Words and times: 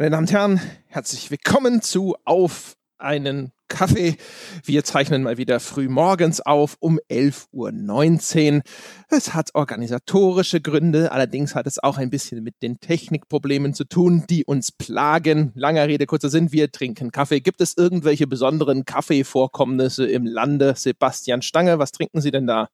Meine 0.00 0.12
Damen 0.12 0.24
und 0.28 0.32
Herren, 0.32 0.60
herzlich 0.86 1.30
willkommen 1.30 1.82
zu 1.82 2.16
Auf 2.24 2.78
einen 2.96 3.52
Kaffee. 3.68 4.16
Wir 4.64 4.82
zeichnen 4.82 5.22
mal 5.24 5.36
wieder 5.36 5.60
früh 5.60 5.90
morgens 5.90 6.40
auf 6.40 6.78
um 6.80 6.98
11.19 7.10 8.56
Uhr. 8.56 8.62
Es 9.10 9.34
hat 9.34 9.50
organisatorische 9.52 10.62
Gründe, 10.62 11.12
allerdings 11.12 11.54
hat 11.54 11.66
es 11.66 11.78
auch 11.78 11.98
ein 11.98 12.08
bisschen 12.08 12.42
mit 12.42 12.62
den 12.62 12.80
Technikproblemen 12.80 13.74
zu 13.74 13.84
tun, 13.84 14.24
die 14.30 14.46
uns 14.46 14.72
plagen. 14.72 15.52
Langer 15.54 15.86
Rede, 15.86 16.06
kurzer 16.06 16.30
Sinn, 16.30 16.50
wir 16.50 16.72
trinken 16.72 17.12
Kaffee. 17.12 17.42
Gibt 17.42 17.60
es 17.60 17.76
irgendwelche 17.76 18.26
besonderen 18.26 18.86
Kaffeevorkommnisse 18.86 20.06
im 20.06 20.24
Lande? 20.24 20.72
Sebastian 20.78 21.42
Stange, 21.42 21.78
was 21.78 21.92
trinken 21.92 22.22
Sie 22.22 22.30
denn 22.30 22.46
da? 22.46 22.70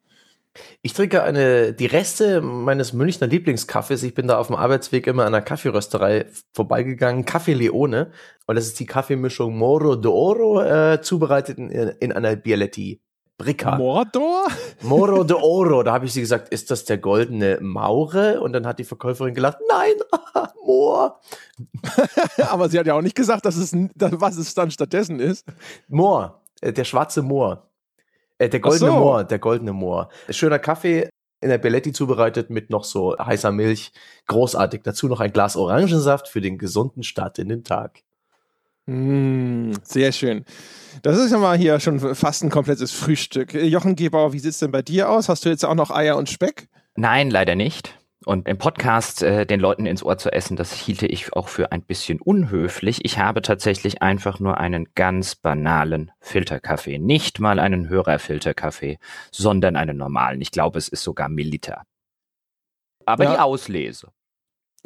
Ich 0.83 0.93
trinke 0.93 1.23
eine, 1.23 1.73
die 1.73 1.87
Reste 1.87 2.41
meines 2.41 2.93
Münchner 2.93 3.27
Lieblingskaffees. 3.27 4.03
Ich 4.03 4.15
bin 4.15 4.29
da 4.29 4.39
auf 4.39 4.49
dem 4.49 4.57
Arbeitsweg 4.57 5.07
immer 5.07 5.25
an 5.25 5.35
einer 5.35 5.43
Kaffeerösterei 5.43 6.27
vorbeigegangen. 6.55 7.25
Kaffee 7.25 7.55
Leone. 7.55 8.11
Und 8.47 8.57
das 8.57 8.67
ist 8.67 8.79
die 8.81 8.87
Kaffeemischung 8.87 9.57
Moro 9.57 9.93
d'Oro, 9.93 10.95
äh, 10.95 11.03
zubereitet 11.03 11.59
in, 11.59 11.71
in 11.71 12.13
einer 12.13 12.37
Bialetti. 12.37 13.01
Bricka. 13.39 13.77
Mordor? 13.77 14.47
Moro 14.83 15.21
d'Oro. 15.25 15.83
Da 15.83 15.93
habe 15.93 16.07
ich 16.07 16.13
sie 16.13 16.21
gesagt, 16.21 16.49
ist 16.49 16.71
das 16.71 16.85
der 16.85 16.99
goldene 16.99 17.59
Maure? 17.61 18.41
Und 18.41 18.53
dann 18.53 18.67
hat 18.67 18.79
die 18.79 18.85
Verkäuferin 18.85 19.35
gelacht, 19.35 19.59
nein, 19.69 19.93
Moor. 20.65 21.21
Aber 22.49 22.69
sie 22.69 22.79
hat 22.79 22.87
ja 22.87 22.95
auch 22.95 23.03
nicht 23.03 23.17
gesagt, 23.17 23.45
dass 23.45 23.57
es, 23.57 23.73
was 23.73 24.37
es 24.37 24.55
dann 24.55 24.71
stattdessen 24.71 25.21
ist. 25.21 25.47
Moor. 25.89 26.43
Äh, 26.61 26.73
der 26.73 26.85
schwarze 26.85 27.23
Moor. 27.23 27.69
Äh, 28.39 28.49
der 28.49 28.61
goldene 28.61 28.91
so. 28.91 28.99
Moor, 28.99 29.25
der 29.25 29.39
goldene 29.39 29.73
Moor. 29.73 30.09
Schöner 30.31 30.59
Kaffee 30.59 31.09
in 31.41 31.49
der 31.49 31.59
Belletti 31.59 31.93
zubereitet 31.93 32.51
mit 32.51 32.71
noch 32.71 32.85
so 32.85 33.17
heißer 33.19 33.53
Milch. 33.53 33.93
Großartig. 34.27 34.83
Dazu 34.83 35.09
noch 35.09 35.21
ein 35.21 35.33
Glas 35.33 35.57
Orangensaft 35.57 36.29
für 36.29 36.41
den 36.41 36.59
gesunden 36.59 37.03
Start 37.03 37.39
in 37.39 37.49
den 37.49 37.65
Tag. 37.65 38.01
Mm, 38.87 39.73
sehr 39.83 40.13
schön. 40.13 40.45
Das 41.03 41.19
ist 41.19 41.33
ja 41.33 41.39
mal 41.39 41.59
hier 41.59 41.79
schon 41.81 41.99
fast 42.15 42.43
ein 42.43 42.51
komplettes 42.51 42.93
Frühstück. 42.93 43.53
Jochen 43.55 43.97
Gebauer, 43.97 44.33
wie 44.33 44.39
sieht 44.39 44.53
es 44.53 44.59
denn 44.61 44.71
bei 44.71 44.83
dir 44.83 45.11
aus? 45.11 45.29
Hast 45.29 45.45
du 45.45 45.49
jetzt 45.49 45.65
auch 45.65 45.75
noch 45.75 45.91
Eier 45.91 46.17
und 46.17 46.31
Speck? 46.31 46.69
Nein, 46.95 47.31
leider 47.31 47.55
nicht. 47.55 47.99
Und 48.29 48.49
im 48.49 48.59
Podcast 48.59 49.23
äh, 49.23 49.47
den 49.47 49.61
Leuten 49.61 49.87
ins 49.87 50.03
Ohr 50.03 50.19
zu 50.19 50.33
essen, 50.33 50.57
das 50.57 50.73
hielte 50.73 51.07
ich 51.07 51.33
auch 51.35 51.47
für 51.47 51.71
ein 51.71 51.83
bisschen 51.83 52.21
unhöflich. 52.21 53.05
Ich 53.05 53.19
habe 53.19 53.41
tatsächlich 53.41 54.03
einfach 54.03 54.41
nur 54.41 54.59
einen 54.59 54.89
ganz 54.97 55.37
banalen 55.37 56.11
Filterkaffee. 56.19 56.99
Nicht 56.99 57.39
mal 57.39 57.61
einen 57.61 57.89
Hörerfilterkaffee, 57.89 58.99
sondern 59.31 59.77
einen 59.77 59.97
normalen. 59.97 60.41
Ich 60.41 60.51
glaube, 60.51 60.77
es 60.77 60.89
ist 60.89 61.05
sogar 61.05 61.29
Milliliter. 61.29 61.85
Aber 63.05 63.23
ja. 63.23 63.35
die 63.35 63.39
Auslese. 63.39 64.09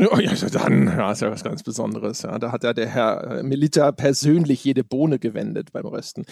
Oh 0.09 0.19
ja, 0.19 0.33
dann 0.51 0.87
ja, 0.87 1.12
ist 1.12 1.20
ja 1.20 1.31
was 1.31 1.45
ganz 1.45 1.62
Besonderes. 1.62 2.23
Ja. 2.23 2.39
Da 2.39 2.53
hat 2.53 2.65
ja 2.65 2.73
der 2.73 2.87
Herr 2.87 3.39
äh, 3.39 3.43
Milita 3.43 3.93
persönlich 3.93 4.65
jede 4.65 4.83
Bohne 4.83 5.19
gewendet 5.19 5.73
beim 5.73 5.84
Rösten. 5.84 6.25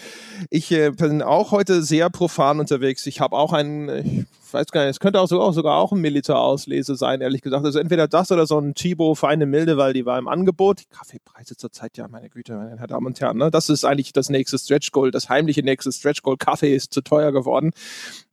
Ich 0.49 0.71
äh, 0.71 0.89
bin 0.89 1.21
auch 1.21 1.51
heute 1.51 1.83
sehr 1.83 2.09
profan 2.09 2.59
unterwegs. 2.59 3.05
Ich 3.05 3.21
habe 3.21 3.35
auch 3.35 3.53
einen, 3.53 4.25
ich 4.47 4.53
weiß 4.53 4.67
gar 4.67 4.81
nicht, 4.81 4.91
es 4.91 4.99
könnte 4.99 5.21
auch 5.21 5.27
sogar, 5.27 5.53
sogar 5.53 5.77
auch 5.77 5.91
ein 5.91 6.01
Milita-Auslese 6.01 6.95
sein, 6.95 7.21
ehrlich 7.21 7.43
gesagt. 7.43 7.63
Also 7.63 7.77
entweder 7.77 8.07
das 8.07 8.31
oder 8.31 8.47
so 8.47 8.57
ein 8.57 8.73
Chibo 8.73 9.13
feine 9.13 9.45
Milde, 9.45 9.77
weil 9.77 9.93
die 9.93 10.05
war 10.05 10.17
im 10.17 10.27
Angebot. 10.27 10.79
Die 10.79 10.85
Kaffeepreise 10.85 11.55
zurzeit, 11.55 11.95
ja, 11.97 12.07
meine 12.07 12.29
Güte, 12.29 12.55
meine 12.55 12.87
Damen 12.87 13.05
und 13.05 13.21
Herren. 13.21 13.37
Ne? 13.37 13.51
Das 13.51 13.69
ist 13.69 13.85
eigentlich 13.85 14.13
das 14.13 14.29
nächste 14.29 14.57
Stretch 14.57 14.91
Goal, 14.91 15.11
das 15.11 15.29
heimliche 15.29 15.61
nächste 15.61 15.91
Stretch 15.91 16.23
Goal. 16.23 16.37
Kaffee 16.37 16.75
ist 16.75 16.91
zu 16.91 17.01
teuer 17.01 17.31
geworden. 17.31 17.71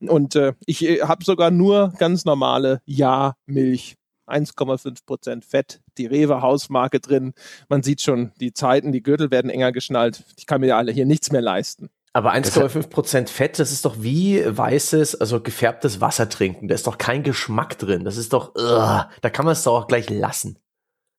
Und 0.01 0.35
äh, 0.35 0.55
ich 0.65 0.83
äh, 0.83 1.03
habe 1.03 1.25
sogar 1.25 1.51
nur 1.51 1.93
ganz 1.99 2.25
normale 2.25 2.81
Ja-Milch 2.87 3.97
1,5% 4.27 5.45
Fett, 5.45 5.81
die 5.99 6.07
Rewe 6.07 6.43
Hausmarke 6.43 7.01
drin. 7.01 7.35
Man 7.69 7.83
sieht 7.83 8.01
schon, 8.01 8.33
die 8.41 8.53
Zeiten, 8.53 8.93
die 8.93 9.03
Gürtel 9.03 9.31
werden 9.31 9.51
enger 9.51 9.73
geschnallt. 9.73 10.25
Ich 10.37 10.47
kann 10.47 10.61
mir 10.61 10.69
ja 10.69 10.79
alle 10.79 10.93
hier 10.93 11.07
nichts 11.07 11.33
mehr 11.33 11.43
leisten. 11.43 11.91
Aber 12.13 12.33
1,5% 12.33 13.29
Fett, 13.29 13.59
das 13.59 13.73
ist 13.73 13.85
doch 13.85 13.97
wie 13.99 14.43
weißes, 14.45 15.21
also 15.21 15.41
gefärbtes 15.41 16.01
Wasser 16.01 16.31
trinken. 16.31 16.67
Da 16.67 16.75
ist 16.75 16.87
doch 16.87 16.97
kein 16.97 17.23
Geschmack 17.23 17.79
drin. 17.79 18.05
Das 18.05 18.17
ist 18.17 18.33
doch, 18.33 18.55
ugh, 18.55 19.05
da 19.21 19.31
kann 19.31 19.45
man 19.45 19.53
es 19.53 19.65
doch 19.65 19.83
auch 19.83 19.87
gleich 19.87 20.09
lassen. 20.09 20.59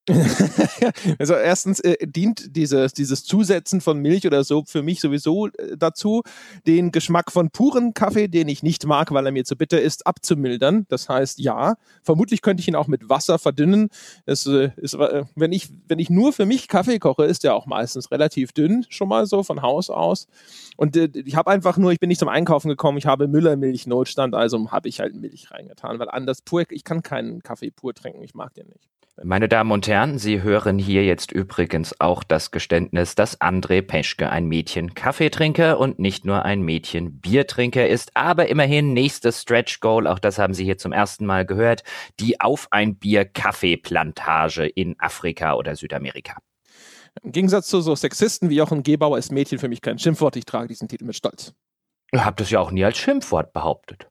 also 1.18 1.34
erstens 1.34 1.80
äh, 1.80 2.06
dient 2.06 2.56
dieses, 2.56 2.92
dieses 2.92 3.24
Zusetzen 3.24 3.80
von 3.80 3.98
Milch 3.98 4.26
oder 4.26 4.44
so 4.44 4.64
für 4.64 4.82
mich 4.82 5.00
sowieso 5.00 5.48
äh, 5.48 5.76
dazu, 5.76 6.22
den 6.66 6.92
Geschmack 6.92 7.30
von 7.30 7.50
puren 7.50 7.94
Kaffee, 7.94 8.28
den 8.28 8.48
ich 8.48 8.62
nicht 8.62 8.86
mag, 8.86 9.12
weil 9.12 9.26
er 9.26 9.32
mir 9.32 9.44
zu 9.44 9.56
bitter 9.56 9.80
ist, 9.80 10.06
abzumildern. 10.06 10.86
Das 10.88 11.08
heißt, 11.08 11.38
ja, 11.38 11.76
vermutlich 12.02 12.42
könnte 12.42 12.60
ich 12.60 12.68
ihn 12.68 12.76
auch 12.76 12.86
mit 12.86 13.08
Wasser 13.08 13.38
verdünnen. 13.38 13.88
Das 14.26 14.46
äh, 14.46 14.70
ist, 14.76 14.94
äh, 14.94 15.24
wenn 15.34 15.52
ich, 15.52 15.68
wenn 15.88 15.98
ich 15.98 16.10
nur 16.10 16.32
für 16.32 16.46
mich 16.46 16.68
Kaffee 16.68 16.98
koche, 16.98 17.24
ist 17.24 17.44
der 17.44 17.54
auch 17.54 17.66
meistens 17.66 18.10
relativ 18.10 18.52
dünn, 18.52 18.86
schon 18.88 19.08
mal 19.08 19.26
so 19.26 19.42
von 19.42 19.62
Haus 19.62 19.90
aus. 19.90 20.26
Und 20.76 20.96
äh, 20.96 21.10
ich 21.14 21.36
habe 21.36 21.50
einfach 21.50 21.76
nur, 21.76 21.92
ich 21.92 22.00
bin 22.00 22.08
nicht 22.08 22.20
zum 22.20 22.28
Einkaufen 22.28 22.68
gekommen, 22.68 22.98
ich 22.98 23.06
habe 23.06 23.28
Müllermilch 23.28 23.86
Notstand, 23.86 24.34
also 24.34 24.70
habe 24.70 24.88
ich 24.88 25.00
halt 25.00 25.14
Milch 25.14 25.50
reingetan, 25.50 25.98
weil 25.98 26.08
anders 26.08 26.42
pur, 26.42 26.64
ich 26.70 26.84
kann 26.84 27.02
keinen 27.02 27.42
Kaffee 27.42 27.70
pur 27.70 27.94
trinken, 27.94 28.22
ich 28.22 28.34
mag 28.34 28.54
den 28.54 28.68
nicht. 28.68 28.88
Meine 29.24 29.48
Damen 29.48 29.72
und 29.72 29.88
Herren, 29.88 30.18
Sie 30.18 30.42
hören 30.42 30.78
hier 30.78 31.04
jetzt 31.04 31.32
übrigens 31.32 32.00
auch 32.00 32.22
das 32.22 32.52
Geständnis, 32.52 33.16
dass 33.16 33.40
André 33.40 33.82
Peschke 33.82 34.30
ein 34.30 34.46
Mädchen 34.46 34.94
Kaffeetrinker 34.94 35.80
und 35.80 35.98
nicht 35.98 36.24
nur 36.24 36.44
ein 36.44 36.62
Mädchen 36.62 37.18
Biertrinker 37.18 37.88
ist, 37.88 38.12
aber 38.14 38.48
immerhin 38.48 38.92
nächstes 38.92 39.42
Stretch 39.42 39.80
Goal, 39.80 40.06
auch 40.06 40.20
das 40.20 40.38
haben 40.38 40.54
Sie 40.54 40.64
hier 40.64 40.78
zum 40.78 40.92
ersten 40.92 41.26
Mal 41.26 41.44
gehört, 41.44 41.82
die 42.20 42.40
auf 42.40 42.68
ein 42.70 42.94
Bier 42.94 43.24
Kaffeeplantage 43.24 44.68
in 44.68 44.94
Afrika 45.00 45.54
oder 45.54 45.74
Südamerika. 45.74 46.36
Im 47.24 47.32
Gegensatz 47.32 47.66
zu 47.66 47.80
so 47.80 47.96
Sexisten 47.96 48.50
wie 48.50 48.56
Jochen 48.56 48.84
Gebauer 48.84 49.18
ist 49.18 49.32
Mädchen 49.32 49.58
für 49.58 49.68
mich 49.68 49.82
kein 49.82 49.98
Schimpfwort, 49.98 50.36
ich 50.36 50.44
trage 50.44 50.68
diesen 50.68 50.86
Titel 50.86 51.04
mit 51.04 51.16
Stolz. 51.16 51.54
Ihr 52.12 52.24
habt 52.24 52.40
es 52.40 52.50
ja 52.50 52.60
auch 52.60 52.70
nie 52.70 52.84
als 52.84 52.98
Schimpfwort 52.98 53.52
behauptet. 53.52 54.07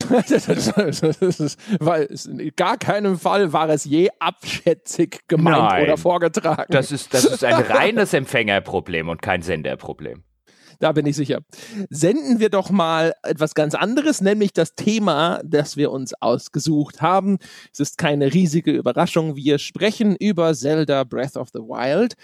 weil 1.80 2.08
in 2.26 2.52
gar 2.56 2.78
keinem 2.78 3.18
Fall 3.18 3.52
war 3.52 3.68
es 3.68 3.84
je 3.84 4.08
abschätzig 4.18 5.20
gemeint 5.28 5.58
Nein, 5.58 5.84
oder 5.84 5.96
vorgetragen. 5.96 6.66
Das 6.70 6.90
ist, 6.90 7.12
das 7.14 7.24
ist 7.24 7.44
ein 7.44 7.54
reines 7.62 8.12
Empfängerproblem 8.12 9.08
und 9.08 9.22
kein 9.22 9.42
Senderproblem. 9.42 10.24
Da 10.80 10.92
bin 10.92 11.04
ich 11.04 11.14
sicher. 11.14 11.40
Senden 11.90 12.40
wir 12.40 12.48
doch 12.48 12.70
mal 12.70 13.12
etwas 13.22 13.54
ganz 13.54 13.74
anderes, 13.74 14.22
nämlich 14.22 14.54
das 14.54 14.74
Thema, 14.74 15.40
das 15.44 15.76
wir 15.76 15.90
uns 15.90 16.14
ausgesucht 16.14 17.02
haben. 17.02 17.38
Es 17.70 17.80
ist 17.80 17.98
keine 17.98 18.32
riesige 18.32 18.72
Überraschung. 18.72 19.36
Wir 19.36 19.58
sprechen 19.58 20.16
über 20.16 20.54
Zelda 20.54 21.04
Breath 21.04 21.36
of 21.36 21.48
the 21.52 21.60
Wild 21.60 22.14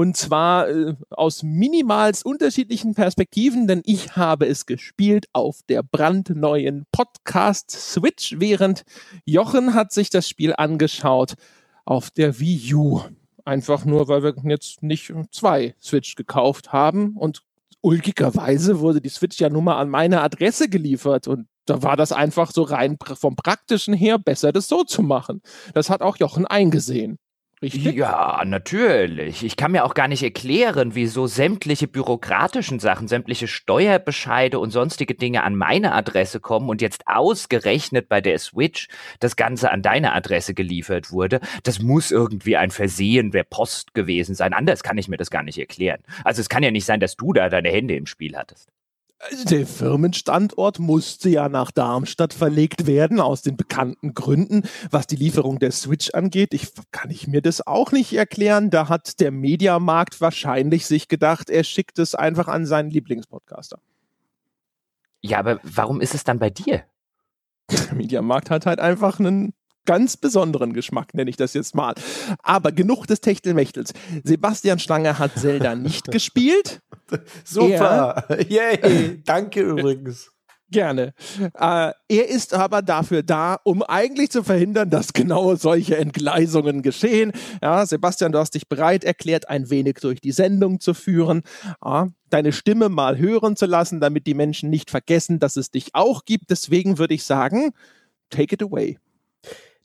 und 0.00 0.16
zwar 0.16 0.70
äh, 0.70 0.94
aus 1.10 1.42
minimals 1.42 2.22
unterschiedlichen 2.22 2.94
Perspektiven, 2.94 3.66
denn 3.66 3.82
ich 3.84 4.16
habe 4.16 4.46
es 4.46 4.64
gespielt 4.64 5.26
auf 5.34 5.60
der 5.68 5.82
brandneuen 5.82 6.86
Podcast 6.90 7.70
Switch, 7.70 8.36
während 8.38 8.84
Jochen 9.26 9.74
hat 9.74 9.92
sich 9.92 10.08
das 10.08 10.26
Spiel 10.26 10.54
angeschaut 10.56 11.34
auf 11.84 12.10
der 12.10 12.40
Wii 12.40 12.74
U. 12.76 13.02
Einfach 13.44 13.84
nur, 13.84 14.08
weil 14.08 14.22
wir 14.22 14.34
jetzt 14.44 14.82
nicht 14.82 15.12
zwei 15.32 15.74
Switch 15.82 16.14
gekauft 16.14 16.72
haben 16.72 17.18
und 17.18 17.42
ulkigerweise 17.82 18.80
wurde 18.80 19.02
die 19.02 19.10
Switch 19.10 19.38
ja 19.38 19.50
nun 19.50 19.64
mal 19.64 19.76
an 19.76 19.90
meine 19.90 20.22
Adresse 20.22 20.70
geliefert 20.70 21.28
und 21.28 21.46
da 21.66 21.82
war 21.82 21.98
das 21.98 22.12
einfach 22.12 22.52
so 22.52 22.62
rein 22.62 22.96
vom 23.16 23.36
praktischen 23.36 23.92
her 23.92 24.18
besser, 24.18 24.50
das 24.50 24.66
so 24.66 24.82
zu 24.82 25.02
machen. 25.02 25.42
Das 25.74 25.90
hat 25.90 26.00
auch 26.00 26.16
Jochen 26.16 26.46
eingesehen. 26.46 27.18
Richtig? 27.62 27.94
Ja, 27.94 28.42
natürlich. 28.46 29.44
Ich 29.44 29.54
kann 29.56 29.72
mir 29.72 29.84
auch 29.84 29.92
gar 29.92 30.08
nicht 30.08 30.22
erklären, 30.22 30.94
wieso 30.94 31.26
sämtliche 31.26 31.86
bürokratischen 31.88 32.78
Sachen, 32.78 33.06
sämtliche 33.06 33.48
Steuerbescheide 33.48 34.58
und 34.58 34.70
sonstige 34.70 35.14
Dinge 35.14 35.42
an 35.42 35.54
meine 35.56 35.92
Adresse 35.92 36.40
kommen 36.40 36.70
und 36.70 36.80
jetzt 36.80 37.02
ausgerechnet 37.06 38.08
bei 38.08 38.22
der 38.22 38.38
Switch 38.38 38.88
das 39.18 39.36
Ganze 39.36 39.70
an 39.70 39.82
deine 39.82 40.14
Adresse 40.14 40.54
geliefert 40.54 41.12
wurde. 41.12 41.40
Das 41.62 41.80
muss 41.80 42.10
irgendwie 42.10 42.56
ein 42.56 42.70
Versehen 42.70 43.30
der 43.30 43.44
Post 43.44 43.92
gewesen 43.92 44.34
sein. 44.34 44.54
Anders 44.54 44.82
kann 44.82 44.96
ich 44.96 45.08
mir 45.08 45.18
das 45.18 45.30
gar 45.30 45.42
nicht 45.42 45.58
erklären. 45.58 46.00
Also 46.24 46.40
es 46.40 46.48
kann 46.48 46.62
ja 46.62 46.70
nicht 46.70 46.86
sein, 46.86 47.00
dass 47.00 47.16
du 47.16 47.34
da 47.34 47.50
deine 47.50 47.68
Hände 47.68 47.94
im 47.94 48.06
Spiel 48.06 48.38
hattest. 48.38 48.70
Der 49.50 49.66
Firmenstandort 49.66 50.78
musste 50.78 51.28
ja 51.28 51.50
nach 51.50 51.70
Darmstadt 51.70 52.32
verlegt 52.32 52.86
werden, 52.86 53.20
aus 53.20 53.42
den 53.42 53.56
bekannten 53.56 54.14
Gründen. 54.14 54.62
Was 54.90 55.06
die 55.06 55.16
Lieferung 55.16 55.58
der 55.58 55.72
Switch 55.72 56.10
angeht, 56.14 56.54
ich, 56.54 56.72
kann 56.90 57.10
ich 57.10 57.26
mir 57.26 57.42
das 57.42 57.66
auch 57.66 57.92
nicht 57.92 58.14
erklären. 58.14 58.70
Da 58.70 58.88
hat 58.88 59.20
der 59.20 59.30
Mediamarkt 59.30 60.22
wahrscheinlich 60.22 60.86
sich 60.86 61.08
gedacht, 61.08 61.50
er 61.50 61.64
schickt 61.64 61.98
es 61.98 62.14
einfach 62.14 62.48
an 62.48 62.64
seinen 62.64 62.90
Lieblingspodcaster. 62.90 63.78
Ja, 65.20 65.38
aber 65.38 65.60
warum 65.62 66.00
ist 66.00 66.14
es 66.14 66.24
dann 66.24 66.38
bei 66.38 66.48
dir? 66.48 66.84
Der 67.70 67.94
Mediamarkt 67.94 68.48
hat 68.48 68.64
halt 68.64 68.80
einfach 68.80 69.20
einen 69.20 69.52
ganz 69.86 70.16
besonderen 70.16 70.72
Geschmack, 70.72 71.14
nenne 71.14 71.30
ich 71.30 71.36
das 71.36 71.54
jetzt 71.54 71.74
mal. 71.74 71.94
Aber 72.42 72.72
genug 72.72 73.06
des 73.06 73.20
Techtelmächtels. 73.20 73.92
Sebastian 74.24 74.78
Stange 74.78 75.18
hat 75.18 75.38
Zelda 75.38 75.74
nicht 75.74 76.10
gespielt. 76.10 76.80
Super. 77.44 78.24
Er, 78.28 78.50
Yay. 78.50 79.22
Danke 79.24 79.60
übrigens. 79.62 80.30
Gerne. 80.72 81.14
Äh, 81.40 81.92
er 82.08 82.28
ist 82.28 82.54
aber 82.54 82.80
dafür 82.80 83.24
da, 83.24 83.58
um 83.64 83.82
eigentlich 83.82 84.30
zu 84.30 84.44
verhindern, 84.44 84.88
dass 84.88 85.12
genau 85.12 85.56
solche 85.56 85.96
Entgleisungen 85.96 86.82
geschehen. 86.82 87.32
Ja, 87.60 87.84
Sebastian, 87.84 88.30
du 88.30 88.38
hast 88.38 88.54
dich 88.54 88.68
bereit 88.68 89.02
erklärt, 89.02 89.48
ein 89.48 89.68
wenig 89.68 89.96
durch 90.00 90.20
die 90.20 90.30
Sendung 90.30 90.78
zu 90.78 90.94
führen, 90.94 91.42
ja, 91.84 92.08
deine 92.28 92.52
Stimme 92.52 92.88
mal 92.88 93.18
hören 93.18 93.56
zu 93.56 93.66
lassen, 93.66 94.00
damit 94.00 94.28
die 94.28 94.34
Menschen 94.34 94.70
nicht 94.70 94.90
vergessen, 94.90 95.40
dass 95.40 95.56
es 95.56 95.72
dich 95.72 95.90
auch 95.94 96.24
gibt. 96.24 96.50
Deswegen 96.50 96.98
würde 96.98 97.14
ich 97.14 97.24
sagen, 97.24 97.72
take 98.30 98.54
it 98.54 98.62
away. 98.62 98.96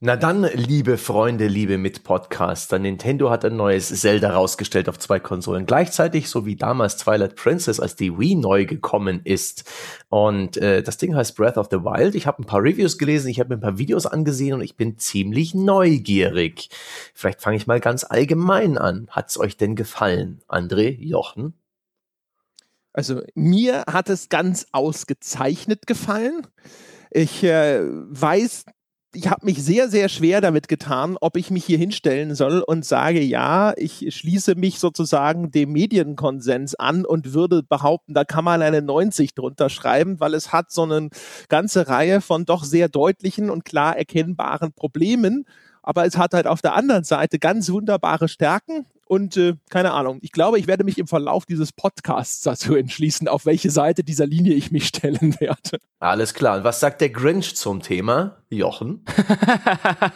Na 0.06 0.16
dann, 0.16 0.44
liebe 0.44 1.00
Freunde, 1.00 1.48
liebe 1.48 1.80
Mitpodcaster, 1.80 2.78
Nintendo 2.78 3.32
hat 3.32 3.44
ein 3.44 3.56
neues 3.56 3.88
Zelda 3.88 4.34
rausgestellt 4.36 4.88
auf 4.88 5.00
zwei 5.00 5.20
Konsolen 5.20 5.66
gleichzeitig, 5.66 6.30
so 6.30 6.46
wie 6.46 6.56
damals 6.56 6.98
Twilight 6.98 7.36
Princess, 7.36 7.80
als 7.80 7.96
die 7.96 8.16
Wii 8.16 8.36
neu 8.36 8.68
gekommen 8.68 9.22
ist. 9.24 9.64
Und 10.10 10.58
äh, 10.58 10.84
das 10.84 10.98
Ding 10.98 11.16
heißt 11.16 11.36
Breath 11.36 11.58
of 11.58 11.70
the 11.72 11.78
Wild. 11.78 12.14
Ich 12.14 12.28
habe 12.28 12.44
ein 12.44 12.46
paar 12.46 12.62
Reviews 12.62 13.00
gelesen, 13.00 13.30
ich 13.30 13.40
habe 13.40 13.50
mir 13.50 13.56
ein 13.56 13.62
paar 13.62 13.80
Videos 13.80 14.06
angesehen 14.06 14.54
und 14.54 14.62
ich 14.62 14.78
bin 14.78 15.00
ziemlich 15.00 15.56
neugierig. 15.56 16.70
Vielleicht 17.16 17.42
fange 17.42 17.58
ich 17.58 17.66
mal 17.66 17.80
ganz 17.80 18.04
allgemein 18.04 18.78
an. 18.78 19.08
Hat's 19.10 19.40
euch 19.40 19.58
denn 19.58 19.76
gefallen, 19.76 20.40
André, 20.48 21.00
Jochen? 21.00 21.56
Also 22.94 23.24
mir 23.34 23.86
hat 23.92 24.12
es 24.12 24.30
ganz 24.30 24.68
ausgezeichnet 24.72 25.88
gefallen. 25.88 26.46
Ich 27.10 27.44
äh, 27.44 27.82
weiß 27.82 28.66
ich 29.16 29.30
habe 29.30 29.46
mich 29.46 29.64
sehr, 29.64 29.90
sehr 29.90 30.10
schwer 30.10 30.42
damit 30.42 30.68
getan, 30.68 31.18
ob 31.20 31.38
ich 31.38 31.50
mich 31.50 31.66
hier 31.66 31.78
hinstellen 31.78 32.36
soll 32.36 32.62
und 32.62 32.86
sage, 32.86 33.22
ja, 33.22 33.74
ich 33.78 34.14
schließe 34.14 34.56
mich 34.56 34.80
sozusagen 34.80 35.52
dem 35.52 35.72
Medienkonsens 35.72 36.76
an 36.76 37.06
und 37.06 37.34
würde 37.34 37.64
behaupten, 37.64 38.14
da 38.14 38.26
kann 38.26 38.44
man 38.44 38.62
eine 38.62 38.82
90 38.82 39.34
drunter 39.34 39.70
schreiben, 39.70 40.20
weil 40.20 40.34
es 40.34 40.52
hat 40.52 40.72
so 40.72 40.84
eine 40.84 41.10
ganze 41.50 41.88
Reihe 41.88 42.22
von 42.22 42.46
doch 42.46 42.64
sehr 42.64 42.90
deutlichen 42.90 43.50
und 43.50 43.66
klar 43.66 43.98
erkennbaren 43.98 44.74
Problemen. 44.74 45.46
Aber 45.82 46.06
es 46.06 46.18
hat 46.18 46.34
halt 46.34 46.48
auf 46.48 46.62
der 46.62 46.76
anderen 46.76 47.04
Seite 47.04 47.40
ganz 47.40 47.72
wunderbare 47.72 48.28
Stärken 48.28 48.86
und 49.08 49.38
äh, 49.38 49.54
keine 49.70 49.94
Ahnung, 49.94 50.20
ich 50.22 50.32
glaube, 50.32 50.60
ich 50.60 50.68
werde 50.68 50.84
mich 50.84 50.98
im 50.98 51.08
Verlauf 51.08 51.46
dieses 51.46 51.72
Podcasts 51.72 52.42
dazu 52.42 52.76
entschließen, 52.76 53.28
auf 53.28 53.46
welche 53.46 53.70
Seite 53.70 54.04
dieser 54.04 54.26
Linie 54.26 54.54
ich 54.54 54.72
mich 54.72 54.88
stellen 54.88 55.40
werde. 55.40 55.80
Alles 56.00 56.34
klar. 56.34 56.58
Und 56.58 56.64
was 56.64 56.80
sagt 56.80 57.02
der 57.02 57.10
Grinch 57.10 57.56
zum 57.56 57.82
Thema, 57.82 58.38
Jochen? 58.50 59.06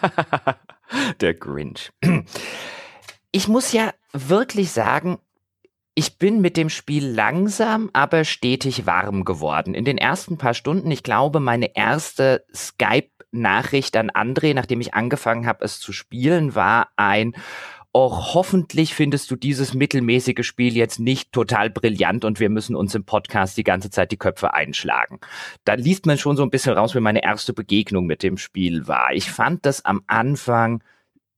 der 1.21 1.33
Grinch. 1.35 1.91
Ich 3.31 3.47
muss 3.47 3.71
ja 3.71 3.91
wirklich 4.11 4.71
sagen, 4.71 5.19
ich 5.93 6.17
bin 6.17 6.41
mit 6.41 6.55
dem 6.57 6.69
Spiel 6.69 7.05
langsam, 7.05 7.89
aber 7.93 8.23
stetig 8.23 8.85
warm 8.85 9.25
geworden. 9.25 9.73
In 9.73 9.85
den 9.85 9.97
ersten 9.97 10.37
paar 10.37 10.53
Stunden, 10.53 10.89
ich 10.91 11.03
glaube, 11.03 11.39
meine 11.39 11.75
erste 11.75 12.45
Skype-Nachricht 12.55 13.97
an 13.97 14.09
André, 14.09 14.53
nachdem 14.53 14.79
ich 14.79 14.93
angefangen 14.93 15.45
habe, 15.45 15.65
es 15.65 15.79
zu 15.79 15.91
spielen, 15.91 16.55
war 16.55 16.89
ein 16.95 17.35
auch 17.91 18.35
hoffentlich 18.35 18.93
findest 18.93 19.31
du 19.31 19.35
dieses 19.35 19.73
mittelmäßige 19.73 20.45
Spiel 20.45 20.75
jetzt 20.75 20.99
nicht 20.99 21.31
total 21.31 21.69
brillant 21.69 22.23
und 22.23 22.39
wir 22.39 22.49
müssen 22.49 22.75
uns 22.75 22.93
im 22.93 23.03
Podcast 23.03 23.57
die 23.57 23.63
ganze 23.63 23.89
Zeit 23.89 24.11
die 24.11 24.17
Köpfe 24.17 24.53
einschlagen. 24.53 25.19
Da 25.65 25.73
liest 25.73 26.05
man 26.05 26.17
schon 26.17 26.37
so 26.37 26.43
ein 26.43 26.51
bisschen 26.51 26.73
raus, 26.73 26.93
wie 26.93 26.99
meine 26.99 27.23
erste 27.23 27.53
Begegnung 27.53 28.05
mit 28.05 28.21
dem 28.21 28.37
Spiel 28.37 28.87
war. 28.87 29.13
Ich 29.13 29.31
fand 29.31 29.65
das 29.65 29.85
am 29.85 30.03
Anfang 30.07 30.83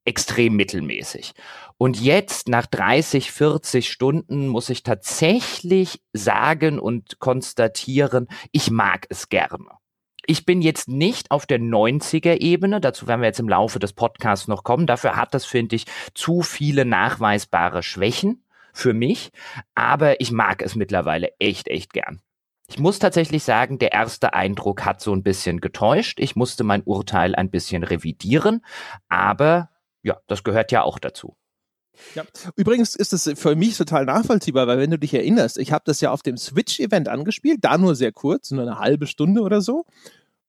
extrem 0.04 0.56
mittelmäßig. 0.56 1.34
Und 1.78 2.00
jetzt, 2.00 2.48
nach 2.48 2.66
30, 2.66 3.32
40 3.32 3.90
Stunden, 3.90 4.48
muss 4.48 4.70
ich 4.70 4.84
tatsächlich 4.84 6.02
sagen 6.12 6.80
und 6.80 7.20
konstatieren, 7.20 8.28
ich 8.52 8.72
mag 8.72 9.06
es 9.10 9.30
gerne 9.30 9.81
ich 10.26 10.46
bin 10.46 10.62
jetzt 10.62 10.88
nicht 10.88 11.32
auf 11.32 11.46
der 11.46 11.60
90er-Ebene, 11.60 12.80
dazu 12.80 13.08
werden 13.08 13.22
wir 13.22 13.28
jetzt 13.28 13.40
im 13.40 13.50
Laufe 13.50 13.80
des 13.80 13.94
Podcasts 13.94 14.48
noch 14.48 14.64
kommen. 14.64 14.88
Dafür 14.88 15.16
hat 15.16 15.34
das, 15.34 15.46
finde 15.46 15.76
ich, 15.76 15.86
zu 16.14 16.42
viele 16.42 16.86
nachweisbare 16.86 17.84
Schwächen 17.84 18.44
für 18.74 18.94
mich. 18.94 19.32
Aber 19.76 20.22
ich 20.22 20.32
mag 20.32 20.62
es 20.62 20.76
mittlerweile 20.76 21.30
echt, 21.40 21.68
echt 21.68 21.94
gern. 21.94 22.22
Ich 22.68 22.80
muss 22.80 23.00
tatsächlich 23.00 23.44
sagen, 23.44 23.80
der 23.80 23.92
erste 23.92 24.34
Eindruck 24.34 24.86
hat 24.86 25.02
so 25.02 25.14
ein 25.14 25.24
bisschen 25.24 25.60
getäuscht. 25.60 26.20
Ich 26.22 26.38
musste 26.38 26.64
mein 26.64 26.84
Urteil 26.84 27.36
ein 27.36 27.50
bisschen 27.50 27.84
revidieren. 27.84 28.64
Aber 29.10 29.70
ja, 30.04 30.18
das 30.28 30.44
gehört 30.44 30.72
ja 30.72 30.84
auch 30.84 30.98
dazu. 30.98 31.36
Ja. 32.16 32.24
Übrigens 32.56 32.96
ist 32.96 33.14
es 33.14 33.30
für 33.40 33.56
mich 33.56 33.78
total 33.78 34.06
nachvollziehbar, 34.06 34.68
weil 34.68 34.80
wenn 34.80 34.92
du 34.92 35.00
dich 35.00 35.14
erinnerst, 35.14 35.58
ich 35.58 35.72
habe 35.72 35.84
das 35.86 36.02
ja 36.02 36.12
auf 36.12 36.22
dem 36.22 36.38
Switch-Event 36.38 37.10
angespielt, 37.10 37.60
da 37.62 37.78
nur 37.78 37.96
sehr 37.96 38.12
kurz, 38.12 38.52
nur 38.52 38.64
eine 38.64 38.80
halbe 38.80 39.08
Stunde 39.08 39.42
oder 39.42 39.62
so. 39.62 39.86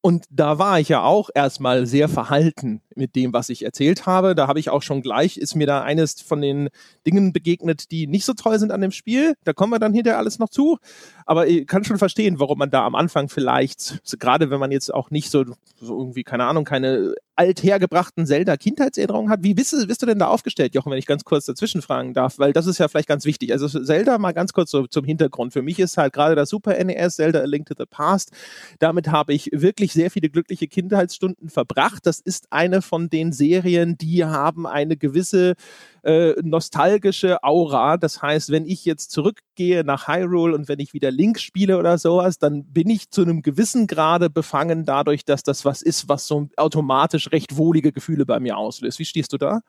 Und 0.00 0.24
da 0.30 0.58
war 0.58 0.80
ich 0.80 0.88
ja 0.88 1.02
auch 1.02 1.30
erstmal 1.32 1.86
sehr 1.86 2.08
verhalten 2.08 2.82
mit 2.96 3.14
dem, 3.16 3.32
was 3.32 3.48
ich 3.48 3.64
erzählt 3.64 4.06
habe. 4.06 4.34
Da 4.34 4.46
habe 4.48 4.60
ich 4.60 4.70
auch 4.70 4.82
schon 4.82 5.02
gleich, 5.02 5.36
ist 5.36 5.54
mir 5.54 5.66
da 5.66 5.82
eines 5.82 6.20
von 6.20 6.40
den 6.40 6.68
Dingen 7.06 7.32
begegnet, 7.32 7.90
die 7.90 8.06
nicht 8.06 8.24
so 8.24 8.32
toll 8.32 8.58
sind 8.58 8.72
an 8.72 8.80
dem 8.80 8.92
Spiel. 8.92 9.34
Da 9.44 9.52
kommen 9.52 9.72
wir 9.72 9.78
dann 9.78 9.94
hinterher 9.94 10.18
alles 10.18 10.38
noch 10.38 10.48
zu. 10.48 10.78
Aber 11.26 11.46
ich 11.46 11.66
kann 11.66 11.84
schon 11.84 11.98
verstehen, 11.98 12.38
warum 12.40 12.58
man 12.58 12.70
da 12.70 12.84
am 12.84 12.94
Anfang 12.94 13.28
vielleicht, 13.28 14.02
gerade 14.18 14.50
wenn 14.50 14.60
man 14.60 14.72
jetzt 14.72 14.92
auch 14.92 15.10
nicht 15.10 15.30
so, 15.30 15.44
so 15.80 15.98
irgendwie, 15.98 16.24
keine 16.24 16.44
Ahnung, 16.44 16.64
keine 16.64 17.14
althergebrachten 17.34 18.26
Zelda-Kindheitserinnerungen 18.26 19.30
hat. 19.30 19.42
Wie 19.42 19.54
bist 19.54 19.72
du, 19.72 19.86
bist 19.86 20.02
du 20.02 20.06
denn 20.06 20.18
da 20.18 20.26
aufgestellt, 20.26 20.74
Jochen, 20.74 20.92
wenn 20.92 20.98
ich 20.98 21.06
ganz 21.06 21.24
kurz 21.24 21.46
dazwischen 21.46 21.80
fragen 21.80 22.12
darf? 22.12 22.38
Weil 22.38 22.52
das 22.52 22.66
ist 22.66 22.78
ja 22.78 22.88
vielleicht 22.88 23.08
ganz 23.08 23.24
wichtig. 23.24 23.52
Also 23.52 23.68
Zelda 23.68 24.18
mal 24.18 24.32
ganz 24.32 24.52
kurz 24.52 24.70
so 24.70 24.86
zum 24.86 25.04
Hintergrund. 25.04 25.52
Für 25.52 25.62
mich 25.62 25.78
ist 25.78 25.96
halt 25.96 26.12
gerade 26.12 26.34
das 26.34 26.50
Super 26.50 26.82
NES, 26.82 27.16
Zelda 27.16 27.40
A 27.40 27.44
Link 27.44 27.66
to 27.66 27.74
the 27.76 27.86
Past. 27.86 28.32
Damit 28.78 29.08
habe 29.08 29.32
ich 29.32 29.50
wirklich 29.52 29.92
sehr 29.92 30.10
viele 30.10 30.28
glückliche 30.28 30.68
Kindheitsstunden 30.68 31.48
verbracht. 31.48 32.06
Das 32.06 32.20
ist 32.20 32.48
eine 32.50 32.81
von 32.82 33.08
den 33.08 33.32
Serien, 33.32 33.96
die 33.96 34.24
haben 34.24 34.66
eine 34.66 34.96
gewisse 34.96 35.54
äh, 36.02 36.32
nostalgische 36.42 37.42
Aura. 37.42 37.96
Das 37.96 38.20
heißt, 38.22 38.50
wenn 38.50 38.66
ich 38.66 38.84
jetzt 38.84 39.10
zurückgehe 39.10 39.84
nach 39.84 40.08
Hyrule 40.08 40.54
und 40.54 40.68
wenn 40.68 40.80
ich 40.80 40.92
wieder 40.92 41.10
Link 41.10 41.38
spiele 41.38 41.78
oder 41.78 41.98
sowas, 41.98 42.38
dann 42.38 42.64
bin 42.64 42.90
ich 42.90 43.10
zu 43.10 43.22
einem 43.22 43.42
gewissen 43.42 43.86
Grade 43.86 44.28
befangen 44.28 44.84
dadurch, 44.84 45.24
dass 45.24 45.42
das 45.42 45.64
was 45.64 45.82
ist, 45.82 46.08
was 46.08 46.26
so 46.26 46.48
automatisch 46.56 47.32
recht 47.32 47.56
wohlige 47.56 47.92
Gefühle 47.92 48.26
bei 48.26 48.40
mir 48.40 48.56
auslöst. 48.56 48.98
Wie 48.98 49.04
stehst 49.04 49.32
du 49.32 49.38
da? 49.38 49.60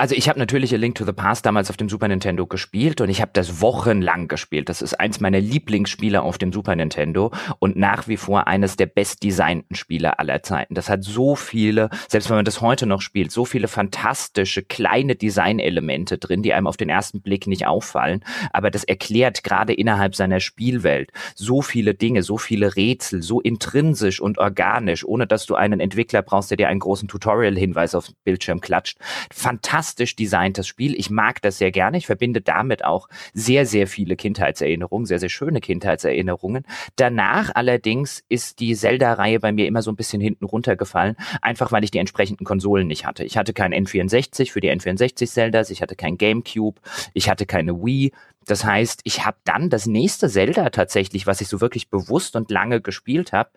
Also 0.00 0.14
ich 0.14 0.30
habe 0.30 0.38
natürlich 0.38 0.72
A 0.72 0.78
Link 0.78 0.94
to 0.94 1.04
the 1.04 1.12
Past 1.12 1.44
damals 1.44 1.68
auf 1.68 1.76
dem 1.76 1.90
Super 1.90 2.08
Nintendo 2.08 2.46
gespielt 2.46 3.02
und 3.02 3.10
ich 3.10 3.20
habe 3.20 3.32
das 3.34 3.60
wochenlang 3.60 4.28
gespielt. 4.28 4.70
Das 4.70 4.80
ist 4.80 4.98
eins 4.98 5.20
meiner 5.20 5.40
Lieblingsspiele 5.40 6.22
auf 6.22 6.38
dem 6.38 6.54
Super 6.54 6.74
Nintendo 6.74 7.32
und 7.58 7.76
nach 7.76 8.08
wie 8.08 8.16
vor 8.16 8.46
eines 8.46 8.76
der 8.76 8.86
bestdesignten 8.86 9.76
Spiele 9.76 10.18
aller 10.18 10.42
Zeiten. 10.42 10.74
Das 10.74 10.88
hat 10.88 11.04
so 11.04 11.36
viele, 11.36 11.90
selbst 12.08 12.30
wenn 12.30 12.36
man 12.36 12.46
das 12.46 12.62
heute 12.62 12.86
noch 12.86 13.02
spielt, 13.02 13.30
so 13.30 13.44
viele 13.44 13.68
fantastische 13.68 14.62
kleine 14.62 15.16
Designelemente 15.16 16.16
drin, 16.16 16.42
die 16.42 16.54
einem 16.54 16.66
auf 16.66 16.78
den 16.78 16.88
ersten 16.88 17.20
Blick 17.20 17.46
nicht 17.46 17.66
auffallen. 17.66 18.24
Aber 18.54 18.70
das 18.70 18.84
erklärt 18.84 19.44
gerade 19.44 19.74
innerhalb 19.74 20.14
seiner 20.14 20.40
Spielwelt 20.40 21.12
so 21.34 21.60
viele 21.60 21.92
Dinge, 21.92 22.22
so 22.22 22.38
viele 22.38 22.74
Rätsel, 22.74 23.22
so 23.22 23.42
intrinsisch 23.42 24.18
und 24.18 24.38
organisch, 24.38 25.04
ohne 25.04 25.26
dass 25.26 25.44
du 25.44 25.56
einen 25.56 25.78
Entwickler 25.78 26.22
brauchst, 26.22 26.48
der 26.48 26.56
dir 26.56 26.68
einen 26.68 26.80
großen 26.80 27.06
Tutorial-Hinweis 27.06 27.94
auf 27.94 28.08
Bildschirm 28.24 28.62
klatscht. 28.62 28.96
Fantastisch 29.30 29.89
fantastisch 29.90 30.14
designtes 30.14 30.68
Spiel. 30.68 30.94
Ich 30.94 31.10
mag 31.10 31.42
das 31.42 31.58
sehr 31.58 31.72
gerne. 31.72 31.98
Ich 31.98 32.06
verbinde 32.06 32.40
damit 32.40 32.84
auch 32.84 33.08
sehr, 33.34 33.66
sehr 33.66 33.88
viele 33.88 34.14
Kindheitserinnerungen, 34.14 35.04
sehr, 35.06 35.18
sehr 35.18 35.28
schöne 35.28 35.60
Kindheitserinnerungen. 35.60 36.64
Danach 36.94 37.50
allerdings 37.54 38.22
ist 38.28 38.60
die 38.60 38.76
Zelda-Reihe 38.76 39.40
bei 39.40 39.50
mir 39.50 39.66
immer 39.66 39.82
so 39.82 39.90
ein 39.90 39.96
bisschen 39.96 40.20
hinten 40.20 40.44
runtergefallen, 40.44 41.16
einfach 41.42 41.72
weil 41.72 41.82
ich 41.82 41.90
die 41.90 41.98
entsprechenden 41.98 42.44
Konsolen 42.44 42.86
nicht 42.86 43.04
hatte. 43.04 43.24
Ich 43.24 43.36
hatte 43.36 43.52
kein 43.52 43.74
N64 43.74 44.52
für 44.52 44.60
die 44.60 44.70
N64 44.70 45.26
Zeldas, 45.26 45.70
ich 45.70 45.82
hatte 45.82 45.96
kein 45.96 46.16
GameCube, 46.16 46.80
ich 47.12 47.28
hatte 47.28 47.46
keine 47.46 47.82
Wii. 47.82 48.12
Das 48.46 48.64
heißt, 48.64 49.00
ich 49.04 49.26
habe 49.26 49.38
dann 49.44 49.70
das 49.70 49.86
nächste 49.86 50.28
Zelda 50.28 50.70
tatsächlich, 50.70 51.26
was 51.26 51.40
ich 51.40 51.48
so 51.48 51.60
wirklich 51.60 51.90
bewusst 51.90 52.36
und 52.36 52.50
lange 52.50 52.80
gespielt 52.80 53.32
habe, 53.32 53.50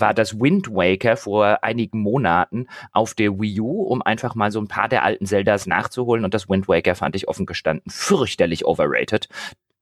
war 0.00 0.14
das 0.14 0.38
Wind 0.38 0.68
Waker 0.68 1.16
vor 1.16 1.58
einigen 1.62 2.00
Monaten 2.00 2.66
auf 2.92 3.14
der 3.14 3.38
Wii 3.38 3.60
U, 3.60 3.82
um 3.82 4.02
einfach 4.02 4.34
mal 4.34 4.50
so 4.50 4.60
ein 4.60 4.68
paar 4.68 4.88
der 4.88 5.04
alten 5.04 5.26
Zeldas 5.26 5.66
nachzuholen. 5.66 6.24
Und 6.24 6.34
das 6.34 6.48
Wind 6.48 6.68
Waker 6.68 6.94
fand 6.94 7.16
ich 7.16 7.28
offen 7.28 7.46
gestanden 7.46 7.90
fürchterlich 7.90 8.66
overrated. 8.66 9.28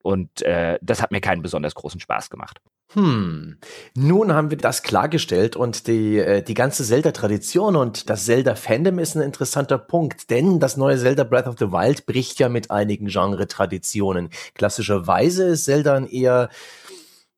Und 0.03 0.43
äh, 0.43 0.79
das 0.83 1.01
hat 1.01 1.13
mir 1.13 1.21
keinen 1.21 1.41
besonders 1.41 1.75
großen 1.75 1.99
Spaß 1.99 2.29
gemacht. 2.29 2.61
Hm, 2.93 3.57
nun 3.97 4.35
haben 4.35 4.51
wir 4.51 4.59
das 4.59 4.83
klargestellt 4.83 5.57
und 5.57 5.89
die, 5.89 6.19
äh, 6.19 6.43
die 6.43 6.55
ganze 6.55 6.85
Zelda-Tradition 6.85 7.75
und 7.75 8.09
das 8.09 8.27
Zelda-Fandom 8.27 9.01
ist 9.01 9.17
ein 9.17 9.23
interessanter 9.23 9.79
Punkt, 9.79 10.31
denn 10.31 10.61
das 10.61 10.77
neue 10.77 10.99
Zelda 10.99 11.25
Breath 11.25 11.49
of 11.49 11.57
the 11.59 11.73
Wild 11.73 12.07
bricht 12.07 12.39
ja 12.39 12.49
mit 12.49 12.71
einigen 12.71 13.07
Genre-Traditionen. 13.07 14.29
Klassischerweise 14.55 15.45
ist 15.45 15.65
Zelda 15.65 15.95
ein 15.95 16.07
eher 16.07 16.51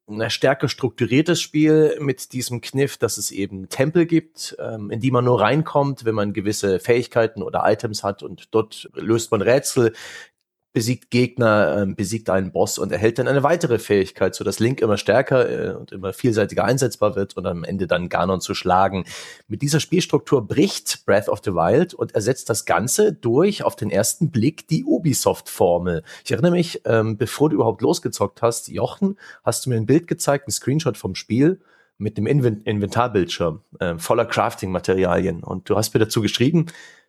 ein 0.09 0.31
stärker 0.31 0.69
strukturiertes 0.69 1.41
Spiel 1.41 1.97
mit 2.01 2.33
diesem 2.33 2.61
Kniff, 2.61 2.97
dass 2.97 3.19
es 3.19 3.31
eben 3.31 3.69
Tempel 3.69 4.07
gibt, 4.07 4.57
ähm, 4.59 4.91
in 4.91 5.01
die 5.01 5.11
man 5.11 5.25
nur 5.25 5.41
reinkommt, 5.41 6.05
wenn 6.05 6.15
man 6.15 6.33
gewisse 6.33 6.79
Fähigkeiten 6.79 7.43
oder 7.43 7.63
Items 7.67 8.05
hat 8.05 8.23
und 8.23 8.55
dort 8.55 8.89
löst 8.95 9.31
man 9.31 9.43
Rätsel, 9.43 9.93
besiegt 10.77 11.11
Gegner, 11.11 11.79
äh, 11.79 11.87
besiegt 11.87 12.29
einen 12.29 12.53
Boss 12.53 12.77
und 12.77 12.93
erhält 12.93 13.19
dann 13.19 13.29
eine 13.29 13.43
weitere 13.43 13.79
Fähigkeit, 13.79 14.35
so 14.35 14.45
dass 14.45 14.59
Link 14.59 14.83
immer 14.83 14.99
stärker 14.99 15.49
äh, 15.49 15.75
und 15.75 15.91
immer 15.91 16.13
vielseitiger 16.13 16.67
einsetzbar 16.67 17.17
wird 17.17 17.35
und 17.35 17.47
am 17.47 17.65
Ende 17.65 17.87
dann 17.87 18.11
Ganon 18.11 18.43
zu 18.43 18.53
schlagen. 18.53 19.07
Mit 19.49 19.63
dieser 19.63 19.81
Spielstruktur 19.81 20.47
bricht 20.47 21.07
Breath 21.07 21.31
of 21.31 21.41
the 21.43 21.53
Wild 21.53 21.95
und 21.95 22.15
ersetzt 22.15 22.51
das 22.51 22.67
Ganze 22.67 23.15
durch 23.15 23.65
auf 23.65 23.75
den 23.75 23.89
ersten 23.89 24.31
Blick 24.31 24.69
die 24.69 24.85
Ubisoft-Formel. 24.85 26.03
Ich 26.27 26.33
erinnere 26.33 26.53
mich, 26.53 26.83
ähm, 26.85 27.17
bevor 27.17 27.49
du 27.49 27.55
überhaupt 27.55 27.81
losgezockt 27.81 28.43
hast, 28.43 28.69
Jochen, 28.69 29.17
hast 29.45 29.65
du 29.65 29.71
mir 29.71 29.77
ein 29.77 29.87
Bild 29.87 30.07
gezeigt, 30.07 30.47
ein 30.47 30.51
Screenshot 30.51 30.99
vom 30.99 31.15
Spiel 31.15 31.59
mit 31.97 32.19
dem 32.19 32.27
Invent 32.27 32.67
Inventarbildschirm 32.67 33.63
äh, 33.81 33.97
voller 33.97 34.27
Crafting-Materialien 34.27 35.43
und 35.43 35.71
du 35.71 35.77
hast 35.77 35.95
mir 35.95 36.01
dazu 36.01 36.21
geschrieben, 36.21 36.67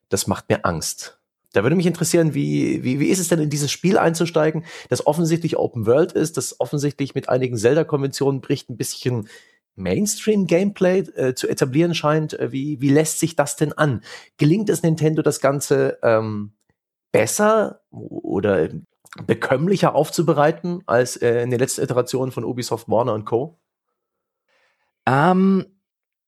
das 0.08 0.26
macht 0.26 0.48
mir 0.48 0.64
Angst. 0.64 1.17
Da 1.54 1.64
würde 1.64 1.76
mich 1.76 1.86
interessieren, 1.86 2.34
wie, 2.34 2.84
wie, 2.84 3.00
wie 3.00 3.08
ist 3.08 3.20
es 3.20 3.30
denn 3.30 3.40
in 3.40 3.50
dieses 3.50 3.72
Spiel 3.72 3.98
einzusteigen, 3.98 4.66
das 4.90 5.08
offensichtlich 5.08 5.58
Open 5.58 5.86
World 5.86 6.12
ist, 6.12 6.38
das 6.38 6.60
offensichtlich 6.60 7.16
mit 7.16 7.30
einigen 7.30 7.58
Zelda-Konventionen 7.58 8.42
bricht, 8.42 8.70
ein 8.70 8.78
bisschen 8.78 9.30
Mainstream-Gameplay 9.76 11.00
äh, 11.16 11.36
zu 11.36 11.48
etablieren 11.48 11.96
scheint. 11.96 12.38
Äh, 12.38 12.52
wie, 12.52 12.82
wie 12.82 12.90
lässt 12.90 13.20
sich 13.20 13.36
das 13.36 13.56
denn 13.56 13.74
an? 13.74 14.02
Gelingt 14.38 14.70
es 14.70 14.84
Nintendo, 14.84 15.22
das 15.22 15.40
Ganze 15.40 16.00
ähm, 16.04 16.52
besser 17.12 17.82
oder 17.92 18.70
bekömmlicher 19.26 19.96
aufzubereiten 19.96 20.84
als 20.86 21.16
äh, 21.16 21.42
in 21.42 21.52
den 21.52 21.60
letzten 21.60 21.82
Iterationen 21.82 22.32
von 22.32 22.44
Ubisoft, 22.44 22.90
Warner 22.90 23.14
und 23.14 23.26
Co.? 23.26 23.58
Ähm, 25.06 25.66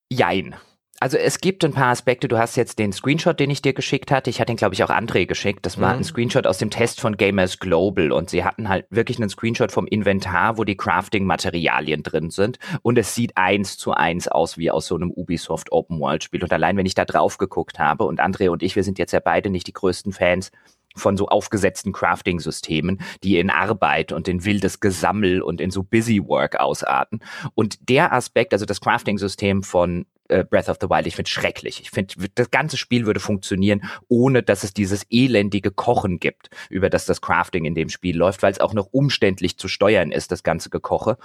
jein. 0.09 0.55
Also 1.01 1.17
es 1.17 1.39
gibt 1.39 1.63
ein 1.63 1.71
paar 1.71 1.91
Aspekte. 1.91 2.27
Du 2.27 2.37
hast 2.37 2.57
jetzt 2.57 2.77
den 2.77 2.91
Screenshot, 2.91 3.39
den 3.39 3.49
ich 3.49 3.61
dir 3.61 3.73
geschickt 3.73 4.11
hatte. 4.11 4.29
Ich 4.29 4.41
hatte 4.41 4.51
ihn, 4.51 4.57
glaube 4.57 4.73
ich, 4.73 4.83
auch 4.83 4.89
André 4.89 5.25
geschickt. 5.25 5.65
Das 5.65 5.79
war 5.79 5.93
mhm. 5.93 5.99
ein 5.99 6.03
Screenshot 6.03 6.45
aus 6.45 6.57
dem 6.57 6.69
Test 6.69 6.99
von 6.99 7.15
Gamers 7.15 7.59
Global 7.59 8.11
und 8.11 8.29
sie 8.29 8.43
hatten 8.43 8.67
halt 8.67 8.85
wirklich 8.89 9.17
einen 9.17 9.29
Screenshot 9.29 9.71
vom 9.71 9.87
Inventar, 9.87 10.57
wo 10.57 10.65
die 10.65 10.75
Crafting-Materialien 10.75 12.03
drin 12.03 12.31
sind 12.31 12.59
und 12.81 12.97
es 12.97 13.15
sieht 13.15 13.37
eins 13.37 13.77
zu 13.77 13.93
eins 13.93 14.27
aus 14.27 14.57
wie 14.57 14.71
aus 14.71 14.87
so 14.87 14.95
einem 14.95 15.11
Ubisoft 15.11 15.71
Open 15.71 15.99
World 15.99 16.23
Spiel. 16.23 16.43
Und 16.43 16.51
allein 16.51 16.75
wenn 16.75 16.85
ich 16.85 16.95
da 16.95 17.05
drauf 17.05 17.37
geguckt 17.37 17.79
habe 17.79 18.03
und 18.03 18.19
André 18.19 18.49
und 18.49 18.61
ich, 18.61 18.75
wir 18.75 18.83
sind 18.83 18.99
jetzt 18.99 19.13
ja 19.13 19.21
beide 19.21 19.49
nicht 19.49 19.67
die 19.67 19.73
größten 19.73 20.11
Fans 20.11 20.51
von 20.95 21.15
so 21.15 21.27
aufgesetzten 21.27 21.93
Crafting-Systemen, 21.93 22.99
die 23.23 23.39
in 23.39 23.49
Arbeit 23.49 24.11
und 24.11 24.27
in 24.27 24.43
wildes 24.43 24.81
Gesammel 24.81 25.41
und 25.41 25.61
in 25.61 25.71
so 25.71 25.83
Busy 25.83 26.21
Work 26.25 26.59
ausarten. 26.59 27.21
Und 27.55 27.89
der 27.89 28.11
Aspekt, 28.11 28.51
also 28.51 28.65
das 28.65 28.81
Crafting-System 28.81 29.63
von 29.63 30.05
äh, 30.29 30.43
Breath 30.43 30.69
of 30.69 30.77
the 30.81 30.89
Wild. 30.89 31.07
Ich 31.07 31.15
finde 31.15 31.29
schrecklich. 31.29 31.81
Ich 31.81 31.91
finde, 31.91 32.15
das 32.35 32.51
ganze 32.51 32.77
Spiel 32.77 33.05
würde 33.05 33.19
funktionieren, 33.19 33.83
ohne 34.07 34.43
dass 34.43 34.63
es 34.63 34.73
dieses 34.73 35.05
elendige 35.09 35.71
Kochen 35.71 36.19
gibt, 36.19 36.49
über 36.69 36.89
das 36.89 37.05
das 37.05 37.21
Crafting 37.21 37.65
in 37.65 37.75
dem 37.75 37.89
Spiel 37.89 38.17
läuft, 38.17 38.41
weil 38.43 38.51
es 38.51 38.59
auch 38.59 38.73
noch 38.73 38.87
umständlich 38.91 39.57
zu 39.57 39.67
steuern 39.67 40.11
ist, 40.11 40.31
das 40.31 40.43
ganze 40.43 40.69
Gekoche. 40.69 41.17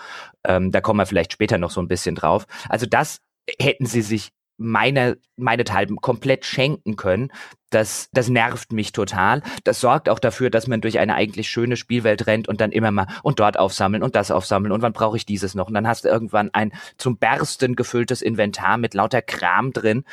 Ähm, 0.44 0.72
da 0.72 0.80
kommen 0.80 0.98
wir 0.98 1.06
vielleicht 1.06 1.32
später 1.32 1.58
noch 1.58 1.70
so 1.70 1.80
ein 1.80 1.88
bisschen 1.88 2.14
drauf. 2.14 2.46
Also 2.68 2.86
das 2.86 3.20
hätten 3.58 3.86
sie 3.86 4.02
sich 4.02 4.32
meine, 4.56 5.18
meinethalben 5.36 5.96
komplett 5.96 6.44
schenken 6.44 6.96
können. 6.96 7.32
Das, 7.70 8.08
das 8.12 8.28
nervt 8.28 8.72
mich 8.72 8.92
total. 8.92 9.42
Das 9.64 9.80
sorgt 9.80 10.08
auch 10.08 10.20
dafür, 10.20 10.50
dass 10.50 10.68
man 10.68 10.80
durch 10.80 10.98
eine 10.98 11.14
eigentlich 11.14 11.48
schöne 11.48 11.76
Spielwelt 11.76 12.26
rennt 12.26 12.46
und 12.46 12.60
dann 12.60 12.70
immer 12.70 12.92
mal 12.92 13.08
und 13.22 13.40
dort 13.40 13.58
aufsammeln 13.58 14.02
und 14.02 14.14
das 14.14 14.30
aufsammeln 14.30 14.72
und 14.72 14.82
wann 14.82 14.92
brauche 14.92 15.16
ich 15.16 15.26
dieses 15.26 15.54
noch? 15.54 15.66
Und 15.68 15.74
dann 15.74 15.88
hast 15.88 16.04
du 16.04 16.08
irgendwann 16.08 16.50
ein 16.52 16.72
zum 16.98 17.18
Bersten 17.18 17.74
gefülltes 17.74 18.22
Inventar 18.22 18.78
mit 18.78 18.94
lauter 18.94 19.22
Kram 19.22 19.72
drin. 19.72 20.04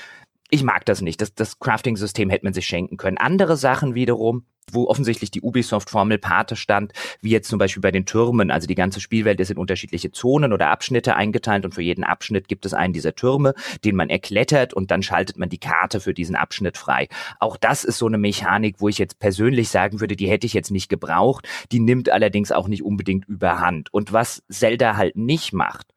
Ich 0.50 0.64
mag 0.64 0.86
das 0.86 1.02
nicht. 1.02 1.22
Das, 1.22 1.34
das 1.36 1.60
Crafting-System 1.60 2.30
hätte 2.30 2.46
man 2.46 2.54
sich 2.54 2.66
schenken 2.66 2.98
können. 2.98 3.18
Andere 3.18 3.58
Sachen 3.58 3.96
wiederum, 3.96 4.46
wo 4.74 4.88
offensichtlich 4.88 5.32
die 5.32 5.42
Ubisoft-Formel 5.42 6.18
Pate 6.18 6.56
stand, 6.56 6.94
wie 7.22 7.32
jetzt 7.32 7.50
zum 7.50 7.60
Beispiel 7.60 7.82
bei 7.82 7.92
den 7.92 8.06
Türmen. 8.06 8.52
Also 8.52 8.68
die 8.68 8.76
ganze 8.76 9.00
Spielwelt 9.00 9.40
ist 9.40 9.52
in 9.52 9.58
unterschiedliche 9.58 10.12
Zonen 10.12 10.54
oder 10.54 10.70
Abschnitte 10.70 11.16
eingeteilt 11.16 11.66
und 11.66 11.74
für 11.74 11.82
jeden 11.82 12.04
Abschnitt 12.04 12.48
gibt 12.48 12.66
es 12.66 12.74
einen 12.74 12.94
dieser 12.94 13.16
Türme, 13.16 13.54
den 13.84 13.96
man 13.96 14.10
erklettert 14.10 14.74
und 14.74 14.92
dann 14.92 15.04
schaltet 15.04 15.38
man 15.38 15.50
die 15.50 15.60
Karte 15.60 16.00
für 16.00 16.14
diesen 16.14 16.36
Abschnitt 16.36 16.78
frei. 16.78 17.08
Auch 17.40 17.58
das 17.58 17.84
ist 17.84 17.98
so 17.98 18.08
eine 18.08 18.18
Mechanik, 18.18 18.76
wo 18.80 18.90
ich 18.90 18.98
jetzt 18.98 19.20
persönlich 19.20 19.70
sagen 19.70 20.00
würde, 20.00 20.16
die 20.16 20.30
hätte 20.30 20.48
ich 20.48 20.54
jetzt 20.54 20.72
nicht 20.72 20.90
gebraucht. 20.90 21.48
Die 21.72 21.80
nimmt 21.80 22.10
allerdings 22.10 22.52
auch 22.52 22.68
nicht 22.68 22.84
unbedingt 22.84 23.28
überhand. 23.28 23.94
Und 23.94 24.14
was 24.14 24.44
Zelda 24.50 24.98
halt 24.98 25.16
nicht 25.16 25.54
macht, 25.54 25.88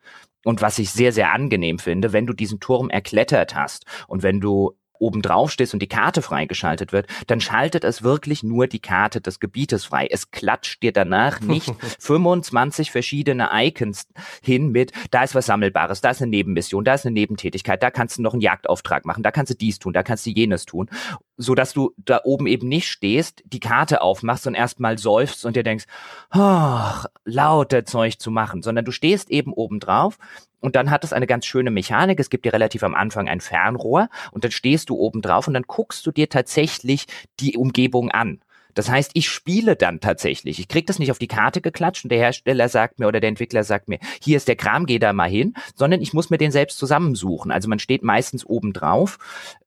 und 0.45 0.61
was 0.61 0.79
ich 0.79 0.91
sehr, 0.91 1.13
sehr 1.13 1.33
angenehm 1.33 1.79
finde, 1.79 2.13
wenn 2.13 2.27
du 2.27 2.35
diesen 2.35 2.61
Turm 2.61 2.91
erklettert 2.91 3.55
hast 3.55 3.87
und 4.07 4.23
wenn 4.23 4.41
du 4.41 4.77
oben 5.05 5.23
drauf 5.23 5.51
stehst 5.51 5.75
und 5.75 5.81
die 5.81 5.89
Karte 5.89 6.23
freigeschaltet 6.23 6.93
wird, 6.93 7.07
dann 7.27 7.41
schaltet 7.41 7.85
es 7.85 8.03
wirklich 8.03 8.43
nur 8.43 8.67
die 8.67 8.79
Karte 8.81 9.21
des 9.21 9.39
Gebietes 9.39 9.85
frei. 9.85 10.09
Es 10.11 10.31
klatscht 10.31 10.83
dir 10.83 10.93
danach 10.93 11.41
nicht 11.41 11.73
25 12.01 12.91
verschiedene 12.91 13.51
Icons 13.53 14.09
hin 14.43 14.71
mit, 14.71 14.93
da 15.11 15.23
ist 15.23 15.35
was 15.35 15.47
Sammelbares, 15.47 16.01
da 16.01 16.11
ist 16.11 16.23
eine 16.23 16.31
Nebenmission, 16.31 16.85
da 16.85 16.95
ist 16.95 17.05
eine 17.05 17.13
Nebentätigkeit, 17.13 17.83
da 17.83 17.91
kannst 17.91 18.19
du 18.19 18.23
noch 18.23 18.33
einen 18.33 18.41
Jagdauftrag 18.41 19.05
machen, 19.05 19.23
da 19.23 19.31
kannst 19.31 19.51
du 19.51 19.57
dies 19.57 19.79
tun, 19.79 19.93
da 19.93 20.03
kannst 20.03 20.25
du 20.27 20.31
jenes 20.31 20.65
tun, 20.65 20.89
so 21.37 21.55
dass 21.55 21.73
du 21.73 21.93
da 21.97 22.21
oben 22.25 22.47
eben 22.47 22.69
nicht 22.69 22.89
stehst, 22.89 23.43
die 23.47 23.61
Karte 23.61 24.03
aufmachst 24.03 24.47
und 24.47 24.55
erstmal 24.55 24.99
seufzt 24.99 25.45
und 25.45 25.57
dir 25.57 25.63
denkst, 25.63 25.85
ach, 26.31 27.07
lauter 27.25 27.85
Zeug 27.85 28.19
zu 28.19 28.31
machen, 28.31 28.63
sondern 28.63 28.85
du 28.85 28.93
stehst 28.93 29.31
eben 29.31 29.53
oben 29.53 29.81
drauf 29.81 30.19
und 30.61 30.77
dann 30.77 30.91
hat 30.91 31.05
es 31.05 31.13
eine 31.13 31.27
ganz 31.27 31.45
schöne 31.47 31.71
Mechanik. 31.71 32.19
Es 32.21 32.31
gibt 32.31 32.45
dir 32.45 32.53
relativ 32.53 32.83
am 32.85 32.95
Anfang 32.95 33.29
ein 33.29 33.41
Fernrohr 33.41 34.09
und 34.33 34.45
dann 34.45 34.51
stehst 34.51 34.91
du 34.91 34.97
oben 34.97 35.23
drauf 35.23 35.49
und 35.49 35.55
dann 35.55 35.65
guckst 35.65 36.07
du 36.07 36.13
dir 36.13 36.29
tatsächlich 36.29 37.07
die 37.41 37.57
Umgebung 37.57 38.11
an. 38.11 38.41
Das 38.75 38.91
heißt, 38.91 39.13
ich 39.15 39.29
spiele 39.29 39.77
dann 39.77 40.01
tatsächlich. 40.01 40.59
Ich 40.59 40.69
krieg 40.69 40.87
das 40.87 40.99
nicht 40.99 41.11
auf 41.11 41.19
die 41.19 41.29
Karte 41.29 41.61
geklatscht 41.61 42.05
und 42.05 42.11
der 42.11 42.19
Hersteller 42.19 42.69
sagt 42.69 42.99
mir 42.99 43.07
oder 43.07 43.21
der 43.21 43.29
Entwickler 43.29 43.65
sagt 43.65 43.89
mir, 43.89 43.99
hier 44.21 44.37
ist 44.37 44.49
der 44.49 44.57
Kram, 44.57 44.87
geh 44.87 44.99
da 44.99 45.13
mal 45.13 45.31
hin, 45.31 45.55
sondern 45.75 46.01
ich 46.01 46.13
muss 46.13 46.31
mir 46.31 46.39
den 46.39 46.51
selbst 46.51 46.79
zusammensuchen. 46.79 47.51
Also 47.51 47.69
man 47.69 47.79
steht 47.79 48.03
meistens 48.03 48.45
oben 48.45 48.73
drauf, 48.73 49.19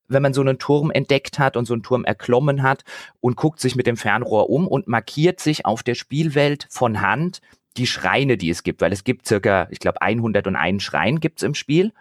wenn 0.07 0.21
man 0.21 0.33
so 0.33 0.41
einen 0.41 0.57
Turm 0.57 0.91
entdeckt 0.91 1.39
hat 1.39 1.57
und 1.57 1.65
so 1.65 1.73
einen 1.73 1.83
Turm 1.83 2.05
erklommen 2.05 2.63
hat 2.63 2.83
und 3.19 3.35
guckt 3.35 3.59
sich 3.59 3.75
mit 3.75 3.87
dem 3.87 3.97
Fernrohr 3.97 4.49
um 4.49 4.67
und 4.67 4.87
markiert 4.87 5.39
sich 5.39 5.65
auf 5.65 5.83
der 5.83 5.95
Spielwelt 5.95 6.67
von 6.69 7.01
Hand 7.01 7.41
die 7.77 7.87
Schreine, 7.87 8.37
die 8.37 8.49
es 8.49 8.63
gibt, 8.63 8.81
weil 8.81 8.91
es 8.91 9.03
gibt 9.03 9.27
circa, 9.27 9.67
ich 9.69 9.79
glaube, 9.79 10.01
101 10.01 10.81
Schrein 10.81 11.19
gibt's 11.19 11.43
im 11.43 11.53
Spiel. 11.53 11.93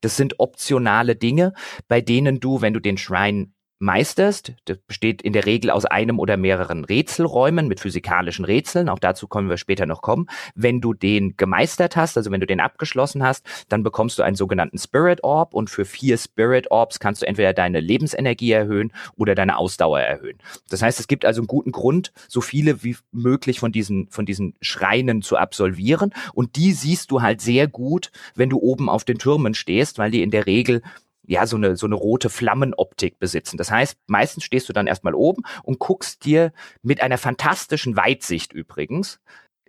Das 0.00 0.16
sind 0.16 0.40
optionale 0.40 1.14
Dinge, 1.14 1.54
bei 1.86 2.00
denen 2.00 2.40
du, 2.40 2.60
wenn 2.60 2.74
du 2.74 2.80
den 2.80 2.98
Schrein 2.98 3.52
meisterst. 3.82 4.54
Das 4.64 4.78
besteht 4.78 5.20
in 5.20 5.32
der 5.32 5.44
Regel 5.44 5.70
aus 5.70 5.84
einem 5.84 6.18
oder 6.18 6.36
mehreren 6.36 6.84
Rätselräumen 6.84 7.68
mit 7.68 7.80
physikalischen 7.80 8.44
Rätseln. 8.44 8.88
Auch 8.88 9.00
dazu 9.00 9.26
können 9.26 9.50
wir 9.50 9.56
später 9.58 9.84
noch 9.86 10.00
kommen. 10.00 10.28
Wenn 10.54 10.80
du 10.80 10.94
den 10.94 11.36
gemeistert 11.36 11.96
hast, 11.96 12.16
also 12.16 12.30
wenn 12.30 12.40
du 12.40 12.46
den 12.46 12.60
abgeschlossen 12.60 13.22
hast, 13.22 13.44
dann 13.68 13.82
bekommst 13.82 14.18
du 14.18 14.22
einen 14.22 14.36
sogenannten 14.36 14.78
Spirit 14.78 15.24
Orb 15.24 15.52
und 15.52 15.68
für 15.68 15.84
vier 15.84 16.16
Spirit 16.16 16.70
Orbs 16.70 17.00
kannst 17.00 17.22
du 17.22 17.26
entweder 17.26 17.52
deine 17.52 17.80
Lebensenergie 17.80 18.52
erhöhen 18.52 18.92
oder 19.16 19.34
deine 19.34 19.58
Ausdauer 19.58 20.00
erhöhen. 20.00 20.38
Das 20.70 20.80
heißt, 20.80 21.00
es 21.00 21.08
gibt 21.08 21.24
also 21.24 21.40
einen 21.40 21.48
guten 21.48 21.72
Grund, 21.72 22.12
so 22.28 22.40
viele 22.40 22.84
wie 22.84 22.96
möglich 23.10 23.58
von 23.58 23.72
diesen, 23.72 24.08
von 24.10 24.24
diesen 24.24 24.54
Schreinen 24.60 25.22
zu 25.22 25.36
absolvieren. 25.36 26.14
Und 26.34 26.56
die 26.56 26.72
siehst 26.72 27.10
du 27.10 27.20
halt 27.20 27.40
sehr 27.40 27.66
gut, 27.66 28.12
wenn 28.36 28.48
du 28.48 28.58
oben 28.58 28.88
auf 28.88 29.04
den 29.04 29.18
Türmen 29.18 29.54
stehst, 29.54 29.98
weil 29.98 30.12
die 30.12 30.22
in 30.22 30.30
der 30.30 30.46
Regel 30.46 30.82
ja, 31.26 31.46
so 31.46 31.56
eine, 31.56 31.76
so 31.76 31.86
eine 31.86 31.94
rote 31.94 32.30
Flammenoptik 32.30 33.18
besitzen. 33.18 33.56
Das 33.56 33.70
heißt, 33.70 33.96
meistens 34.06 34.44
stehst 34.44 34.68
du 34.68 34.72
dann 34.72 34.86
erstmal 34.86 35.14
oben 35.14 35.42
und 35.62 35.78
guckst 35.78 36.24
dir 36.24 36.52
mit 36.82 37.00
einer 37.00 37.18
fantastischen 37.18 37.96
Weitsicht 37.96 38.52
übrigens 38.52 39.20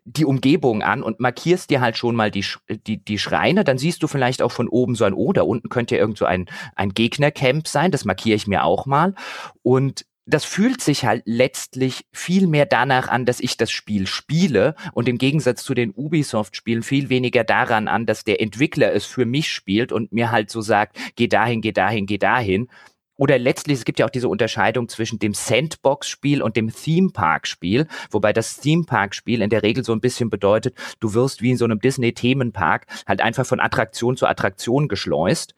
die 0.05 0.25
Umgebung 0.25 0.83
an 0.83 1.01
und 1.01 1.19
markierst 1.19 1.69
dir 1.69 1.79
halt 1.79 1.98
schon 1.98 2.15
mal 2.15 2.29
die, 2.29 2.45
die, 2.69 2.98
die 2.98 3.17
Schreine, 3.17 3.63
dann 3.63 3.77
siehst 3.77 4.03
du 4.03 4.07
vielleicht 4.07 4.41
auch 4.41 4.51
von 4.51 4.67
oben 4.67 4.95
so 4.95 5.05
ein 5.05 5.13
O, 5.13 5.31
da 5.31 5.43
unten 5.43 5.69
könnte 5.69 5.95
ja 5.95 6.01
irgend 6.01 6.17
so 6.17 6.25
ein, 6.25 6.48
ein 6.75 6.93
Gegnercamp 6.93 7.67
sein, 7.67 7.91
das 7.91 8.03
markiere 8.03 8.36
ich 8.36 8.48
mir 8.48 8.65
auch 8.65 8.86
mal. 8.86 9.15
Und 9.62 10.05
das 10.25 10.46
fühlt 10.46 10.82
sich 10.82 11.06
halt 11.06 11.24
letztlich 11.25 12.06
viel 12.12 12.48
mehr 12.48 12.65
danach 12.65 13.08
an, 13.10 13.25
dass 13.25 13.39
ich 13.39 13.58
das 13.58 13.72
Spiel 13.72 14.08
spiele 14.08 14.75
und 14.94 15.10
im 15.10 15.18
Gegensatz 15.18 15.63
zu 15.63 15.74
den 15.74 15.92
Ubisoft-Spielen 15.92 16.84
viel 16.84 17.10
weniger 17.10 17.44
daran 17.44 17.88
an, 17.88 18.06
dass 18.06 18.24
der 18.24 18.42
Entwickler 18.42 18.94
es 18.94 19.06
für 19.06 19.25
mich 19.25 19.51
spielt 19.51 19.92
und 19.92 20.13
mir 20.13 20.32
halt 20.32 20.50
so 20.50 20.62
sagt, 20.62 20.98
geh 21.15 21.27
dahin, 21.27 21.62
geh 21.62 21.74
dahin, 21.74 22.06
geh 22.06 22.18
dahin. 22.18 22.70
Oder 23.15 23.38
letztlich, 23.38 23.77
es 23.77 23.86
gibt 23.86 24.00
ja 24.00 24.08
auch 24.08 24.10
diese 24.10 24.27
Unterscheidung 24.27 24.89
zwischen 24.89 25.20
dem 25.20 25.36
Sandbox-Spiel 25.36 26.42
und 26.42 26.56
dem 26.58 26.74
Theme-Park-Spiel, 26.74 27.88
wobei 28.10 28.34
das 28.34 28.58
Theme-Park-Spiel 28.58 29.42
in 29.42 29.51
der 29.51 29.62
Regel 29.62 29.84
so 29.84 29.94
ein 29.94 30.01
bisschen 30.01 30.32
bedeutet, 30.32 30.75
du 31.00 31.13
wirst 31.13 31.42
wie 31.42 31.51
in 31.51 31.58
so 31.58 31.65
einem 31.65 31.80
Disney-Themenpark 31.80 32.88
halt 33.06 33.22
einfach 33.22 33.46
von 33.46 33.60
Attraktion 33.60 34.18
zu 34.18 34.25
Attraktion 34.25 34.88
geschleust. 34.88 35.53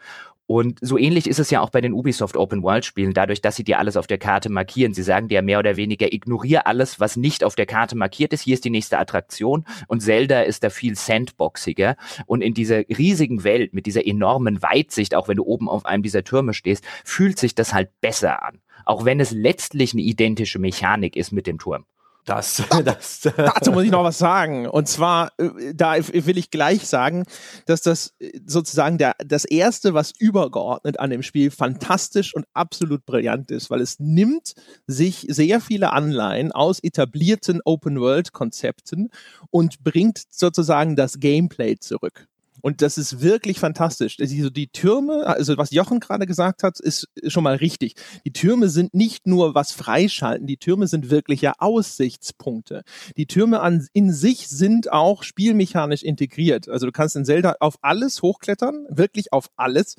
Und 0.47 0.77
so 0.81 0.97
ähnlich 0.97 1.27
ist 1.27 1.39
es 1.39 1.49
ja 1.49 1.61
auch 1.61 1.71
bei 1.71 1.81
den 1.81 1.93
Ubisoft 1.93 2.37
Open 2.37 2.61
World 2.61 2.85
Spielen, 2.85 3.13
dadurch, 3.13 3.41
dass 3.41 3.55
sie 3.55 3.63
dir 3.63 3.79
alles 3.79 3.97
auf 3.97 4.05
der 4.05 4.19
Karte 4.19 4.49
markieren. 4.49 4.93
Sie 4.93 5.01
sagen 5.01 5.27
dir 5.27 5.41
mehr 5.41 5.57
oder 5.57 5.75
weniger, 5.75 6.13
ignoriere 6.13 6.67
alles, 6.67 6.99
was 6.99 7.17
nicht 7.17 7.43
auf 7.43 7.55
der 7.55 7.65
Karte 7.65 7.95
markiert 7.97 8.31
ist. 8.31 8.41
Hier 8.41 8.53
ist 8.53 8.63
die 8.63 8.69
nächste 8.69 8.99
Attraktion. 8.99 9.65
Und 9.87 10.01
Zelda 10.01 10.41
ist 10.41 10.63
da 10.63 10.69
viel 10.69 10.95
sandboxiger. 10.95 11.95
Und 12.27 12.41
in 12.41 12.53
dieser 12.53 12.87
riesigen 12.89 13.43
Welt 13.43 13.73
mit 13.73 13.87
dieser 13.87 14.05
enormen 14.05 14.61
Weitsicht, 14.61 15.15
auch 15.15 15.27
wenn 15.27 15.37
du 15.37 15.43
oben 15.43 15.67
auf 15.67 15.85
einem 15.85 16.03
dieser 16.03 16.23
Türme 16.23 16.53
stehst, 16.53 16.85
fühlt 17.03 17.39
sich 17.39 17.55
das 17.55 17.73
halt 17.73 17.89
besser 17.99 18.43
an. 18.43 18.61
Auch 18.85 19.03
wenn 19.03 19.19
es 19.19 19.31
letztlich 19.31 19.93
eine 19.93 20.03
identische 20.03 20.59
Mechanik 20.59 21.15
ist 21.15 21.31
mit 21.31 21.47
dem 21.47 21.57
Turm. 21.57 21.85
Das, 22.25 22.63
das, 22.83 23.21
Dazu 23.21 23.71
muss 23.71 23.83
ich 23.83 23.91
noch 23.91 24.03
was 24.03 24.17
sagen. 24.17 24.67
Und 24.67 24.87
zwar, 24.87 25.31
äh, 25.37 25.73
da 25.75 25.95
will 25.95 26.37
ich 26.37 26.49
gleich 26.49 26.87
sagen, 26.87 27.23
dass 27.67 27.81
das 27.81 28.13
äh, 28.19 28.39
sozusagen 28.45 28.97
der, 28.97 29.13
das 29.23 29.45
erste, 29.45 29.93
was 29.93 30.11
übergeordnet 30.17 30.99
an 30.99 31.11
dem 31.11 31.21
Spiel 31.21 31.51
fantastisch 31.51 32.35
und 32.35 32.45
absolut 32.53 33.05
brillant 33.05 33.51
ist, 33.51 33.69
weil 33.69 33.81
es 33.81 33.99
nimmt 33.99 34.55
sich 34.87 35.27
sehr 35.29 35.61
viele 35.61 35.93
Anleihen 35.93 36.51
aus 36.51 36.79
etablierten 36.79 37.61
Open-World-Konzepten 37.63 39.09
und 39.51 39.83
bringt 39.83 40.23
sozusagen 40.31 40.95
das 40.95 41.19
Gameplay 41.19 41.77
zurück. 41.77 42.27
Und 42.65 42.81
das 42.81 42.97
ist 42.97 43.21
wirklich 43.21 43.59
fantastisch. 43.59 44.17
Also 44.19 44.49
die 44.49 44.65
Türme, 44.65 45.27
also 45.27 45.55
was 45.55 45.69
Jochen 45.69 45.99
gerade 45.99 46.25
gesagt 46.25 46.63
hat, 46.63 46.79
ist 46.79 47.07
schon 47.27 47.43
mal 47.43 47.57
richtig. 47.57 47.93
Die 48.25 48.33
Türme 48.33 48.69
sind 48.69 48.95
nicht 48.95 49.27
nur 49.27 49.53
was 49.53 49.71
freischalten, 49.71 50.47
die 50.47 50.57
Türme 50.57 50.87
sind 50.87 51.11
wirkliche 51.11 51.61
Aussichtspunkte. 51.61 52.81
Die 53.17 53.27
Türme 53.27 53.59
an, 53.59 53.87
in 53.93 54.11
sich 54.11 54.47
sind 54.47 54.91
auch 54.91 55.21
spielmechanisch 55.21 56.01
integriert. 56.01 56.67
Also 56.67 56.87
du 56.87 56.91
kannst 56.91 57.15
in 57.15 57.23
Zelda 57.23 57.53
auf 57.59 57.75
alles 57.83 58.23
hochklettern, 58.23 58.87
wirklich 58.89 59.31
auf 59.31 59.51
alles. 59.57 59.95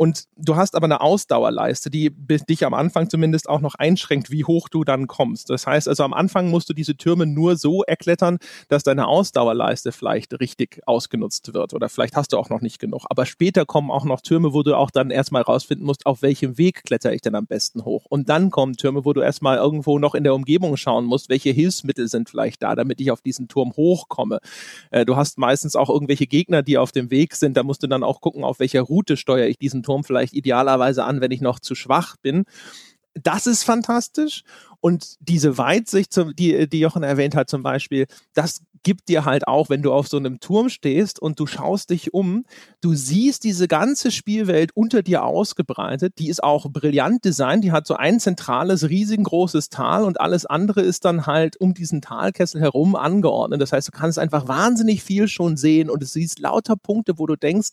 Und 0.00 0.28
du 0.38 0.56
hast 0.56 0.76
aber 0.76 0.86
eine 0.86 1.02
Ausdauerleiste, 1.02 1.90
die 1.90 2.08
dich 2.08 2.64
am 2.64 2.72
Anfang 2.72 3.10
zumindest 3.10 3.50
auch 3.50 3.60
noch 3.60 3.74
einschränkt, 3.74 4.30
wie 4.30 4.44
hoch 4.44 4.70
du 4.70 4.82
dann 4.82 5.06
kommst. 5.06 5.50
Das 5.50 5.66
heißt 5.66 5.88
also, 5.88 6.04
am 6.04 6.14
Anfang 6.14 6.48
musst 6.48 6.70
du 6.70 6.72
diese 6.72 6.96
Türme 6.96 7.26
nur 7.26 7.56
so 7.56 7.82
erklettern, 7.82 8.38
dass 8.68 8.82
deine 8.82 9.08
Ausdauerleiste 9.08 9.92
vielleicht 9.92 10.40
richtig 10.40 10.80
ausgenutzt 10.86 11.52
wird. 11.52 11.74
Oder 11.74 11.90
vielleicht 11.90 12.16
hast 12.16 12.32
du 12.32 12.38
auch 12.38 12.48
noch 12.48 12.62
nicht 12.62 12.78
genug. 12.78 13.04
Aber 13.10 13.26
später 13.26 13.66
kommen 13.66 13.90
auch 13.90 14.06
noch 14.06 14.22
Türme, 14.22 14.54
wo 14.54 14.62
du 14.62 14.74
auch 14.74 14.90
dann 14.90 15.10
erstmal 15.10 15.42
rausfinden 15.42 15.84
musst, 15.84 16.06
auf 16.06 16.22
welchem 16.22 16.56
Weg 16.56 16.84
kletter 16.84 17.12
ich 17.12 17.20
denn 17.20 17.34
am 17.34 17.44
besten 17.44 17.84
hoch. 17.84 18.06
Und 18.08 18.30
dann 18.30 18.50
kommen 18.50 18.78
Türme, 18.78 19.04
wo 19.04 19.12
du 19.12 19.20
erstmal 19.20 19.58
irgendwo 19.58 19.98
noch 19.98 20.14
in 20.14 20.24
der 20.24 20.34
Umgebung 20.34 20.78
schauen 20.78 21.04
musst, 21.04 21.28
welche 21.28 21.50
Hilfsmittel 21.50 22.08
sind 22.08 22.30
vielleicht 22.30 22.62
da, 22.62 22.74
damit 22.74 23.02
ich 23.02 23.10
auf 23.10 23.20
diesen 23.20 23.48
Turm 23.48 23.74
hochkomme. 23.76 24.38
Äh, 24.92 25.04
du 25.04 25.16
hast 25.16 25.36
meistens 25.36 25.76
auch 25.76 25.90
irgendwelche 25.90 26.26
Gegner, 26.26 26.62
die 26.62 26.78
auf 26.78 26.90
dem 26.90 27.10
Weg 27.10 27.34
sind. 27.34 27.58
Da 27.58 27.62
musst 27.64 27.82
du 27.82 27.86
dann 27.86 28.02
auch 28.02 28.22
gucken, 28.22 28.44
auf 28.44 28.60
welcher 28.60 28.80
Route 28.80 29.18
steuere 29.18 29.48
ich 29.48 29.58
diesen 29.58 29.82
Turm 29.82 29.89
Turm 29.90 30.04
vielleicht 30.04 30.34
idealerweise 30.34 31.04
an, 31.04 31.20
wenn 31.20 31.32
ich 31.32 31.40
noch 31.40 31.58
zu 31.58 31.74
schwach 31.74 32.16
bin. 32.22 32.44
Das 33.14 33.48
ist 33.48 33.64
fantastisch. 33.64 34.42
Und 34.80 35.16
diese 35.18 35.58
Weitsicht, 35.58 36.14
die, 36.38 36.68
die 36.68 36.80
Jochen 36.80 37.02
erwähnt 37.02 37.34
hat 37.34 37.50
zum 37.50 37.64
Beispiel, 37.64 38.06
das 38.34 38.62
gibt 38.82 39.08
dir 39.08 39.24
halt 39.24 39.48
auch, 39.48 39.68
wenn 39.68 39.82
du 39.82 39.92
auf 39.92 40.08
so 40.08 40.16
einem 40.16 40.38
Turm 40.38 40.68
stehst 40.68 41.20
und 41.20 41.38
du 41.38 41.46
schaust 41.46 41.90
dich 41.90 42.14
um, 42.14 42.46
du 42.80 42.94
siehst 42.94 43.42
diese 43.44 43.68
ganze 43.68 44.10
Spielwelt 44.12 44.70
unter 44.74 45.02
dir 45.02 45.24
ausgebreitet. 45.24 46.14
Die 46.18 46.28
ist 46.28 46.42
auch 46.42 46.70
brillant 46.70 47.24
designt. 47.24 47.64
Die 47.64 47.72
hat 47.72 47.86
so 47.86 47.96
ein 47.96 48.20
zentrales, 48.20 48.88
riesengroßes 48.88 49.70
Tal 49.70 50.04
und 50.04 50.20
alles 50.20 50.46
andere 50.46 50.80
ist 50.80 51.04
dann 51.04 51.26
halt 51.26 51.60
um 51.60 51.74
diesen 51.74 52.00
Talkessel 52.00 52.60
herum 52.60 52.94
angeordnet. 52.94 53.60
Das 53.60 53.72
heißt, 53.72 53.88
du 53.88 53.92
kannst 53.92 54.20
einfach 54.20 54.46
wahnsinnig 54.48 55.02
viel 55.02 55.26
schon 55.26 55.56
sehen 55.56 55.90
und 55.90 56.00
du 56.00 56.06
siehst 56.06 56.38
lauter 56.38 56.76
Punkte, 56.76 57.18
wo 57.18 57.26
du 57.26 57.36
denkst, 57.36 57.70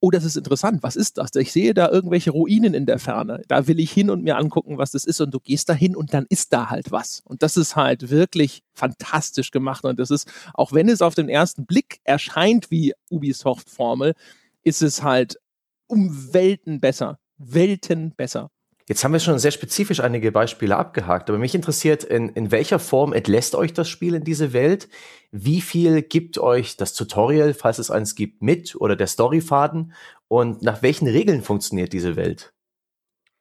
oh, 0.00 0.10
das 0.10 0.24
ist 0.24 0.36
interessant, 0.36 0.82
was 0.82 0.96
ist 0.96 1.18
das? 1.18 1.30
Ich 1.36 1.52
sehe 1.52 1.74
da 1.74 1.88
irgendwelche 1.90 2.30
Ruinen 2.30 2.74
in 2.74 2.86
der 2.86 2.98
Ferne. 2.98 3.42
Da 3.48 3.66
will 3.66 3.78
ich 3.78 3.92
hin 3.92 4.10
und 4.10 4.22
mir 4.22 4.36
angucken, 4.36 4.78
was 4.78 4.92
das 4.92 5.04
ist. 5.04 5.20
Und 5.20 5.32
du 5.32 5.40
gehst 5.40 5.68
da 5.68 5.74
hin 5.74 5.94
und 5.94 6.14
dann 6.14 6.26
ist 6.28 6.52
da 6.52 6.70
halt 6.70 6.90
was. 6.90 7.20
Und 7.24 7.42
das 7.42 7.56
ist 7.56 7.76
halt 7.76 8.08
wirklich 8.10 8.62
fantastisch 8.72 9.50
gemacht. 9.50 9.84
Und 9.84 9.98
das 9.98 10.10
ist, 10.10 10.30
auch 10.54 10.72
wenn 10.72 10.88
es 10.88 11.02
auf 11.02 11.14
den 11.14 11.28
ersten 11.28 11.66
Blick 11.66 12.00
erscheint 12.04 12.70
wie 12.70 12.94
Ubisoft-Formel, 13.10 14.14
ist 14.62 14.82
es 14.82 15.02
halt 15.02 15.38
um 15.86 16.32
Welten 16.32 16.80
besser. 16.80 17.18
Welten 17.36 18.14
besser. 18.16 18.50
Jetzt 18.90 19.04
haben 19.04 19.12
wir 19.12 19.20
schon 19.20 19.38
sehr 19.38 19.52
spezifisch 19.52 20.00
einige 20.00 20.32
Beispiele 20.32 20.76
abgehakt, 20.76 21.30
aber 21.30 21.38
mich 21.38 21.54
interessiert, 21.54 22.02
in, 22.02 22.28
in 22.30 22.50
welcher 22.50 22.80
Form 22.80 23.12
entlässt 23.12 23.54
euch 23.54 23.72
das 23.72 23.88
Spiel 23.88 24.16
in 24.16 24.24
diese 24.24 24.52
Welt? 24.52 24.88
Wie 25.30 25.60
viel 25.60 26.02
gibt 26.02 26.38
euch 26.38 26.76
das 26.76 26.92
Tutorial, 26.94 27.54
falls 27.54 27.78
es 27.78 27.92
eins 27.92 28.16
gibt, 28.16 28.42
mit 28.42 28.74
oder 28.74 28.96
der 28.96 29.06
Storyfaden? 29.06 29.92
Und 30.26 30.62
nach 30.62 30.82
welchen 30.82 31.06
Regeln 31.06 31.42
funktioniert 31.42 31.92
diese 31.92 32.16
Welt? 32.16 32.52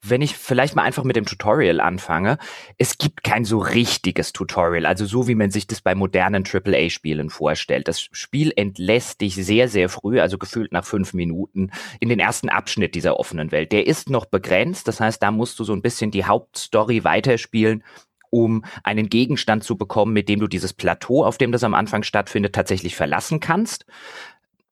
Wenn 0.02 0.22
ich 0.22 0.36
vielleicht 0.38 0.76
mal 0.76 0.84
einfach 0.84 1.04
mit 1.04 1.16
dem 1.16 1.26
Tutorial 1.26 1.82
anfange, 1.82 2.38
es 2.78 2.98
gibt 2.98 3.24
kein 3.24 3.44
so 3.44 3.60
richtiges 3.60 4.32
Tutorial, 4.32 4.86
also 4.86 5.06
so 5.06 5.28
wie 5.28 5.36
man 5.36 5.52
sich 5.52 5.68
das 5.68 5.82
bei 5.82 5.96
modernen 5.96 6.44
AAA-Spielen 6.46 7.30
vorstellt. 7.30 7.88
Das 7.88 8.02
Spiel 8.02 8.54
entlässt 8.56 9.22
dich 9.22 9.36
sehr, 9.36 9.68
sehr 9.68 9.90
früh, 9.90 10.20
also 10.20 10.38
gefühlt 10.38 10.72
nach 10.72 10.86
fünf 10.86 11.14
Minuten, 11.14 11.72
in 12.00 12.10
den 12.10 12.20
ersten 12.20 12.50
Abschnitt 12.50 12.96
dieser 12.96 13.20
offenen 13.20 13.52
Welt. 13.52 13.72
Der 13.72 13.88
ist 13.88 14.10
noch 14.10 14.26
begrenzt, 14.26 14.88
das 14.88 15.00
heißt, 15.00 15.22
da 15.22 15.32
musst 15.32 15.60
du 15.60 15.64
so 15.64 15.74
ein 15.74 15.82
bisschen 15.82 16.12
die 16.12 16.26
Hauptstory 16.26 17.04
weiterspielen 17.04 17.84
um 18.32 18.64
einen 18.84 19.10
Gegenstand 19.10 19.64
zu 19.64 19.76
bekommen, 19.76 20.14
mit 20.14 20.30
dem 20.30 20.40
du 20.40 20.48
dieses 20.48 20.72
Plateau, 20.72 21.26
auf 21.26 21.40
dem 21.40 21.52
das 21.52 21.64
am 21.64 21.74
Anfang 21.74 22.04
stattfindet, 22.04 22.54
tatsächlich 22.54 22.96
verlassen 22.96 23.40
kannst 23.40 23.88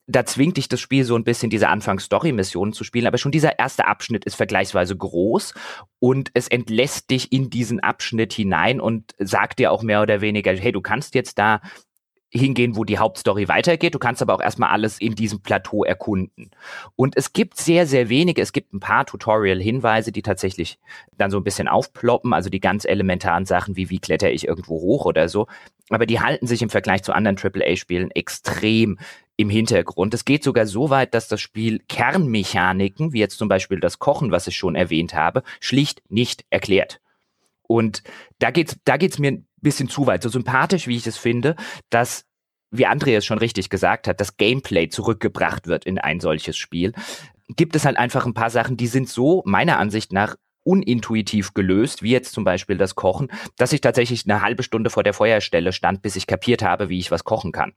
da 0.07 0.25
zwingt 0.25 0.55
dich 0.57 0.69
das 0.69 0.79
Spiel 0.79 1.03
so 1.03 1.15
ein 1.15 1.25
bisschen 1.25 1.49
diese 1.49 1.67
Anfangs-Story-Missionen 1.67 2.73
zu 2.73 2.85
spielen, 2.85 3.07
aber 3.07 3.17
schon 3.17 3.33
dieser 3.33 3.59
erste 3.59 3.85
Abschnitt 3.85 4.23
ist 4.23 4.35
vergleichsweise 4.35 4.95
groß 4.95 5.53
und 5.99 6.31
es 6.33 6.47
entlässt 6.47 7.09
dich 7.09 7.33
in 7.33 7.49
diesen 7.49 7.81
Abschnitt 7.81 8.31
hinein 8.31 8.79
und 8.79 9.13
sagt 9.19 9.59
dir 9.59 9.71
auch 9.71 9.83
mehr 9.83 10.01
oder 10.01 10.21
weniger, 10.21 10.53
hey, 10.53 10.71
du 10.71 10.81
kannst 10.81 11.13
jetzt 11.13 11.37
da 11.37 11.61
hingehen, 12.29 12.75
wo 12.75 12.83
die 12.83 12.97
Hauptstory 12.97 13.47
weitergeht. 13.47 13.95
Du 13.95 13.99
kannst 13.99 14.21
aber 14.21 14.35
auch 14.35 14.41
erstmal 14.41 14.69
alles 14.69 14.99
in 14.99 15.15
diesem 15.15 15.41
Plateau 15.41 15.83
erkunden. 15.83 16.51
Und 16.95 17.15
es 17.15 17.31
gibt 17.33 17.57
sehr, 17.57 17.85
sehr 17.85 18.09
wenige, 18.09 18.41
es 18.41 18.51
gibt 18.51 18.73
ein 18.73 18.79
paar 18.79 19.05
Tutorial-Hinweise, 19.05 20.11
die 20.11 20.21
tatsächlich 20.21 20.77
dann 21.17 21.31
so 21.31 21.37
ein 21.37 21.43
bisschen 21.43 21.67
aufploppen, 21.67 22.33
also 22.33 22.49
die 22.49 22.59
ganz 22.59 22.85
elementaren 22.85 23.45
Sachen 23.45 23.75
wie, 23.75 23.89
wie 23.89 23.99
kletter 23.99 24.31
ich 24.31 24.47
irgendwo 24.47 24.75
hoch 24.81 25.05
oder 25.05 25.29
so. 25.29 25.47
Aber 25.89 26.05
die 26.05 26.19
halten 26.19 26.47
sich 26.47 26.61
im 26.61 26.69
Vergleich 26.69 27.03
zu 27.03 27.13
anderen 27.13 27.37
AAA-Spielen 27.37 28.11
extrem 28.11 28.97
im 29.37 29.49
Hintergrund. 29.49 30.13
Es 30.13 30.25
geht 30.25 30.43
sogar 30.43 30.65
so 30.65 30.89
weit, 30.89 31.13
dass 31.13 31.27
das 31.27 31.39
Spiel 31.39 31.79
Kernmechaniken, 31.87 33.13
wie 33.13 33.19
jetzt 33.19 33.37
zum 33.37 33.47
Beispiel 33.47 33.79
das 33.79 33.99
Kochen, 33.99 34.31
was 34.31 34.47
ich 34.47 34.57
schon 34.57 34.75
erwähnt 34.75 35.13
habe, 35.13 35.43
schlicht 35.59 36.01
nicht 36.09 36.43
erklärt. 36.49 36.99
Und 37.61 38.03
da 38.39 38.51
geht's, 38.51 38.77
da 38.83 38.97
geht's 38.97 39.19
mir 39.19 39.31
ein 39.31 39.47
bisschen 39.61 39.89
zu 39.89 40.07
weit. 40.07 40.23
So 40.23 40.29
sympathisch, 40.29 40.87
wie 40.87 40.97
ich 40.97 41.05
es 41.05 41.17
finde, 41.17 41.55
dass 41.89 42.25
wie 42.71 42.85
Andreas 42.85 43.25
schon 43.25 43.37
richtig 43.37 43.69
gesagt 43.69 44.07
hat, 44.07 44.19
das 44.19 44.35
Gameplay 44.37 44.89
zurückgebracht 44.89 45.67
wird 45.67 45.85
in 45.85 45.99
ein 45.99 46.19
solches 46.19 46.57
Spiel, 46.57 46.93
gibt 47.47 47.75
es 47.75 47.85
halt 47.85 47.97
einfach 47.97 48.25
ein 48.25 48.33
paar 48.33 48.49
Sachen, 48.49 48.75
die 48.75 48.87
sind 48.87 49.07
so 49.07 49.41
meiner 49.45 49.79
Ansicht 49.79 50.11
nach 50.11 50.35
unintuitiv 50.63 51.53
gelöst, 51.53 52.03
wie 52.03 52.11
jetzt 52.11 52.33
zum 52.33 52.43
Beispiel 52.43 52.77
das 52.77 52.95
Kochen, 52.95 53.31
dass 53.55 53.71
ich 53.71 53.79
tatsächlich 53.79 54.25
eine 54.25 54.41
halbe 54.41 54.63
Stunde 54.63 54.89
vor 54.89 55.03
der 55.03 55.13
Feuerstelle 55.13 55.71
stand, 55.71 56.01
bis 56.01 56.17
ich 56.17 56.27
kapiert 56.27 56.61
habe, 56.61 56.89
wie 56.89 56.99
ich 56.99 57.09
was 57.09 57.23
kochen 57.23 57.53
kann. 57.53 57.71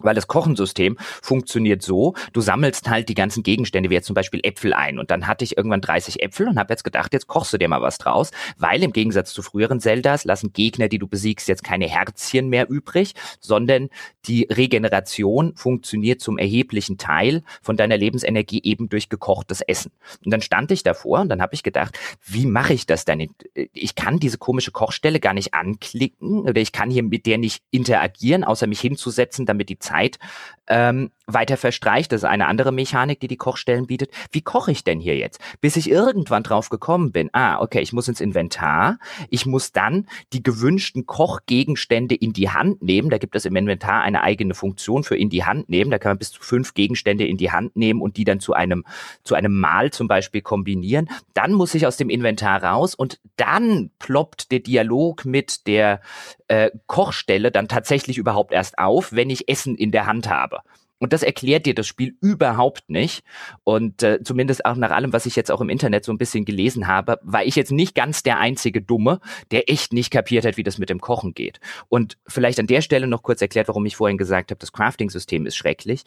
Weil 0.00 0.14
das 0.14 0.26
Kochensystem 0.26 0.96
funktioniert 1.22 1.82
so, 1.82 2.14
du 2.32 2.40
sammelst 2.40 2.90
halt 2.90 3.08
die 3.08 3.14
ganzen 3.14 3.42
Gegenstände, 3.42 3.90
wie 3.90 3.94
jetzt 3.94 4.06
zum 4.06 4.14
Beispiel 4.14 4.40
Äpfel 4.42 4.72
ein. 4.72 4.98
Und 4.98 5.10
dann 5.10 5.26
hatte 5.26 5.44
ich 5.44 5.56
irgendwann 5.56 5.80
30 5.80 6.22
Äpfel 6.22 6.48
und 6.48 6.58
habe 6.58 6.72
jetzt 6.72 6.84
gedacht, 6.84 7.12
jetzt 7.12 7.28
kochst 7.28 7.52
du 7.52 7.58
dir 7.58 7.68
mal 7.68 7.82
was 7.82 7.98
draus. 7.98 8.30
Weil 8.58 8.82
im 8.82 8.92
Gegensatz 8.92 9.32
zu 9.32 9.42
früheren 9.42 9.80
Zeldas 9.80 10.24
lassen 10.24 10.52
Gegner, 10.52 10.88
die 10.88 10.98
du 10.98 11.06
besiegst, 11.06 11.48
jetzt 11.48 11.62
keine 11.62 11.88
Herzchen 11.88 12.48
mehr 12.48 12.68
übrig, 12.68 13.14
sondern 13.40 13.88
die 14.26 14.48
Regeneration 14.50 15.54
funktioniert 15.54 16.20
zum 16.20 16.38
erheblichen 16.38 16.98
Teil 16.98 17.42
von 17.62 17.76
deiner 17.76 17.96
Lebensenergie 17.96 18.60
eben 18.64 18.88
durch 18.88 19.08
gekochtes 19.08 19.60
Essen. 19.60 19.92
Und 20.24 20.32
dann 20.32 20.42
stand 20.42 20.70
ich 20.70 20.82
davor 20.82 21.20
und 21.20 21.28
dann 21.28 21.42
habe 21.42 21.54
ich 21.54 21.62
gedacht, 21.62 21.98
wie 22.24 22.46
mache 22.46 22.72
ich 22.72 22.86
das 22.86 23.04
denn? 23.04 23.30
Ich 23.72 23.94
kann 23.94 24.18
diese 24.18 24.38
komische 24.38 24.70
Kochstelle 24.70 25.20
gar 25.20 25.34
nicht 25.34 25.54
anklicken 25.54 26.40
oder 26.40 26.60
ich 26.60 26.72
kann 26.72 26.90
hier 26.90 27.02
mit 27.02 27.26
der 27.26 27.38
nicht 27.38 27.62
interagieren, 27.70 28.44
außer 28.44 28.66
mich 28.66 28.80
hinzusetzen, 28.80 29.46
damit 29.46 29.68
die 29.68 29.78
Zeit. 29.84 30.18
Ähm, 30.66 31.10
weiter 31.26 31.56
verstreicht. 31.56 32.12
Das 32.12 32.22
ist 32.22 32.28
eine 32.28 32.46
andere 32.46 32.72
Mechanik, 32.72 33.20
die 33.20 33.28
die 33.28 33.36
Kochstellen 33.36 33.86
bietet. 33.86 34.10
Wie 34.30 34.42
koche 34.42 34.72
ich 34.72 34.84
denn 34.84 35.00
hier 35.00 35.16
jetzt? 35.16 35.40
Bis 35.60 35.76
ich 35.76 35.90
irgendwann 35.90 36.42
drauf 36.42 36.68
gekommen 36.68 37.12
bin, 37.12 37.30
ah, 37.32 37.60
okay, 37.60 37.80
ich 37.80 37.92
muss 37.92 38.08
ins 38.08 38.20
Inventar. 38.20 38.98
Ich 39.30 39.46
muss 39.46 39.72
dann 39.72 40.06
die 40.32 40.42
gewünschten 40.42 41.06
Kochgegenstände 41.06 42.14
in 42.14 42.32
die 42.32 42.50
Hand 42.50 42.82
nehmen. 42.82 43.10
Da 43.10 43.18
gibt 43.18 43.36
es 43.36 43.44
im 43.44 43.56
Inventar 43.56 44.02
eine 44.02 44.22
eigene 44.22 44.54
Funktion 44.54 45.04
für 45.04 45.16
in 45.16 45.30
die 45.30 45.44
Hand 45.44 45.68
nehmen. 45.68 45.90
Da 45.90 45.98
kann 45.98 46.10
man 46.10 46.18
bis 46.18 46.32
zu 46.32 46.42
fünf 46.42 46.74
Gegenstände 46.74 47.26
in 47.26 47.36
die 47.36 47.50
Hand 47.50 47.76
nehmen 47.76 48.00
und 48.00 48.16
die 48.16 48.24
dann 48.24 48.40
zu 48.40 48.52
einem, 48.52 48.84
zu 49.22 49.34
einem 49.34 49.58
Mahl 49.58 49.90
zum 49.90 50.08
Beispiel 50.08 50.42
kombinieren. 50.42 51.08
Dann 51.32 51.52
muss 51.52 51.74
ich 51.74 51.86
aus 51.86 51.96
dem 51.96 52.10
Inventar 52.10 52.62
raus 52.62 52.94
und 52.94 53.20
dann 53.36 53.90
ploppt 53.98 54.52
der 54.52 54.60
Dialog 54.60 55.24
mit 55.24 55.66
der 55.66 56.00
äh, 56.48 56.70
Kochstelle 56.86 57.50
dann 57.50 57.68
tatsächlich 57.68 58.18
überhaupt 58.18 58.52
erst 58.52 58.78
auf, 58.78 59.12
wenn 59.12 59.30
ich 59.30 59.48
Essen 59.48 59.74
in 59.76 59.90
der 59.90 60.06
Hand 60.06 60.28
habe. 60.28 60.60
Und 61.04 61.12
das 61.12 61.22
erklärt 61.22 61.66
dir 61.66 61.74
das 61.74 61.86
Spiel 61.86 62.16
überhaupt 62.22 62.88
nicht. 62.88 63.24
Und 63.62 64.02
äh, 64.02 64.22
zumindest 64.24 64.64
auch 64.64 64.76
nach 64.76 64.90
allem, 64.90 65.12
was 65.12 65.26
ich 65.26 65.36
jetzt 65.36 65.50
auch 65.50 65.60
im 65.60 65.68
Internet 65.68 66.02
so 66.02 66.10
ein 66.10 66.16
bisschen 66.16 66.46
gelesen 66.46 66.86
habe, 66.86 67.18
war 67.22 67.44
ich 67.44 67.56
jetzt 67.56 67.72
nicht 67.72 67.94
ganz 67.94 68.22
der 68.22 68.38
einzige 68.38 68.80
Dumme, 68.80 69.20
der 69.50 69.68
echt 69.70 69.92
nicht 69.92 70.10
kapiert 70.10 70.46
hat, 70.46 70.56
wie 70.56 70.62
das 70.62 70.78
mit 70.78 70.88
dem 70.88 71.02
Kochen 71.02 71.34
geht. 71.34 71.60
Und 71.90 72.16
vielleicht 72.26 72.58
an 72.58 72.66
der 72.66 72.80
Stelle 72.80 73.06
noch 73.06 73.22
kurz 73.22 73.42
erklärt, 73.42 73.68
warum 73.68 73.84
ich 73.84 73.96
vorhin 73.96 74.16
gesagt 74.16 74.50
habe, 74.50 74.58
das 74.58 74.72
Crafting-System 74.72 75.44
ist 75.44 75.56
schrecklich. 75.56 76.04